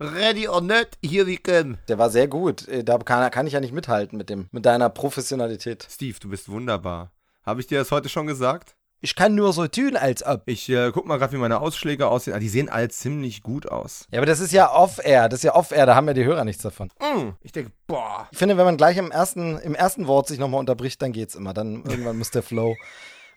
Ready 0.00 0.46
or 0.46 0.60
not, 0.60 0.90
here 1.04 1.26
we 1.26 1.36
come. 1.38 1.78
Der 1.88 1.98
war 1.98 2.08
sehr 2.08 2.28
gut. 2.28 2.68
Äh, 2.68 2.84
Da 2.84 2.98
kann, 2.98 3.28
kann 3.32 3.48
ich 3.48 3.54
ja 3.54 3.60
nicht 3.60 3.72
mithalten 3.72 4.16
mit, 4.16 4.30
dem, 4.30 4.48
mit 4.52 4.64
deiner 4.64 4.90
Professionalität. 4.90 5.84
Steve, 5.90 6.16
du 6.20 6.28
bist 6.28 6.48
wunderbar. 6.48 7.10
Habe 7.44 7.60
ich 7.60 7.66
dir 7.66 7.78
das 7.80 7.90
heute 7.90 8.08
schon 8.08 8.28
gesagt? 8.28 8.76
Ich 9.00 9.16
kann 9.16 9.34
nur 9.34 9.52
so 9.52 9.66
tun, 9.66 9.96
als 9.96 10.24
ob. 10.24 10.42
Ich 10.46 10.68
äh, 10.68 10.92
guck 10.92 11.06
mal 11.06 11.18
gerade, 11.18 11.32
wie 11.32 11.36
meine 11.38 11.60
Ausschläge 11.60 12.06
aussehen. 12.06 12.34
Ah, 12.34 12.38
die 12.38 12.48
sehen 12.48 12.68
alle 12.68 12.88
ziemlich 12.90 13.42
gut 13.42 13.68
aus. 13.68 14.06
Ja, 14.12 14.20
aber 14.20 14.26
das 14.26 14.38
ist 14.38 14.52
ja 14.52 14.72
off-air. 14.72 15.28
Das 15.28 15.40
ist 15.40 15.44
ja 15.44 15.56
off-air. 15.56 15.86
Da 15.86 15.96
haben 15.96 16.06
ja 16.06 16.14
die 16.14 16.24
Hörer 16.24 16.44
nichts 16.44 16.62
davon. 16.62 16.90
Mm, 17.00 17.30
ich 17.42 17.50
denke, 17.50 17.72
boah. 17.88 18.28
Ich 18.30 18.38
finde, 18.38 18.56
wenn 18.56 18.64
man 18.64 18.76
gleich 18.76 18.96
im 18.98 19.10
ersten, 19.10 19.58
im 19.58 19.74
ersten 19.74 20.06
Wort 20.06 20.28
sich 20.28 20.38
nochmal 20.38 20.60
unterbricht, 20.60 21.02
dann 21.02 21.10
geht's 21.12 21.34
immer. 21.34 21.54
Dann 21.54 21.84
irgendwann 21.84 22.18
muss 22.18 22.30
der 22.30 22.44
Flow. 22.44 22.76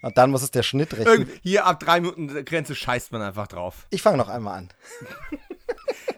Und 0.04 0.16
dann 0.18 0.30
muss 0.30 0.44
es 0.44 0.52
der 0.52 0.64
Schnitt 0.64 0.94
rechnen. 0.94 1.08
Irgend, 1.08 1.30
hier 1.42 1.66
ab 1.66 1.80
drei 1.80 2.02
Minuten 2.02 2.46
Grenze 2.46 2.76
scheißt 2.76 3.12
man 3.12 3.22
einfach 3.24 3.48
drauf. 3.48 3.88
Ich 3.90 4.02
fange 4.04 4.18
noch 4.18 4.30
einmal 4.30 4.60
an. 4.60 4.70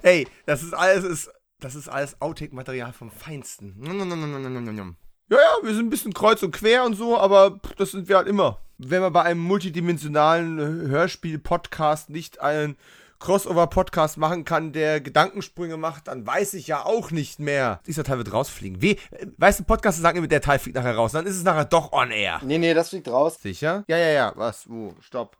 Ey, 0.03 0.27
das 0.45 0.63
ist 0.63 0.73
alles, 0.73 1.05
ist, 1.05 1.31
das 1.61 1.75
ist 1.75 1.87
alles 1.87 2.21
Outtake-Material 2.21 2.91
vom 2.91 3.09
Feinsten. 3.09 3.73
Nom, 3.77 3.97
nom, 3.97 4.09
nom, 4.09 4.19
nom, 4.19 4.41
nom, 4.43 4.63
nom, 4.65 4.75
nom. 4.75 4.95
Ja, 5.29 5.37
ja, 5.37 5.65
wir 5.65 5.73
sind 5.73 5.87
ein 5.87 5.89
bisschen 5.89 6.13
kreuz 6.13 6.43
und 6.43 6.51
quer 6.51 6.83
und 6.83 6.95
so, 6.95 7.17
aber 7.17 7.51
pff, 7.51 7.73
das 7.75 7.91
sind 7.91 8.09
wir 8.09 8.17
halt 8.17 8.27
immer. 8.27 8.59
Wenn 8.77 9.01
man 9.01 9.13
bei 9.13 9.23
einem 9.23 9.39
multidimensionalen 9.39 10.89
Hörspiel-Podcast 10.89 12.09
nicht 12.09 12.41
einen 12.41 12.75
Crossover-Podcast 13.19 14.17
machen 14.17 14.43
kann, 14.43 14.73
der 14.73 14.99
Gedankensprünge 14.99 15.77
macht, 15.77 16.09
dann 16.09 16.27
weiß 16.27 16.55
ich 16.55 16.67
ja 16.67 16.83
auch 16.83 17.11
nicht 17.11 17.39
mehr. 17.39 17.79
Dieser 17.87 18.03
Teil 18.03 18.17
wird 18.17 18.33
rausfliegen. 18.33 18.81
Wie, 18.81 18.97
äh, 19.11 19.27
weißt 19.37 19.61
du, 19.61 19.63
Podcaster 19.63 20.01
sagen 20.01 20.17
immer, 20.17 20.27
der 20.27 20.41
Teil 20.41 20.59
fliegt 20.59 20.75
nachher 20.75 20.95
raus. 20.95 21.13
Dann 21.13 21.25
ist 21.25 21.37
es 21.37 21.43
nachher 21.43 21.63
doch 21.63 21.93
on 21.93 22.11
air. 22.11 22.41
Nee, 22.43 22.57
nee, 22.57 22.73
das 22.73 22.89
fliegt 22.89 23.07
raus. 23.07 23.37
Sicher? 23.41 23.85
Ja, 23.87 23.97
ja, 23.97 24.09
ja. 24.09 24.33
Was? 24.35 24.69
Wo? 24.69 24.93
Stopp. 24.99 25.37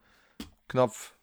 Knopf. 0.70 1.14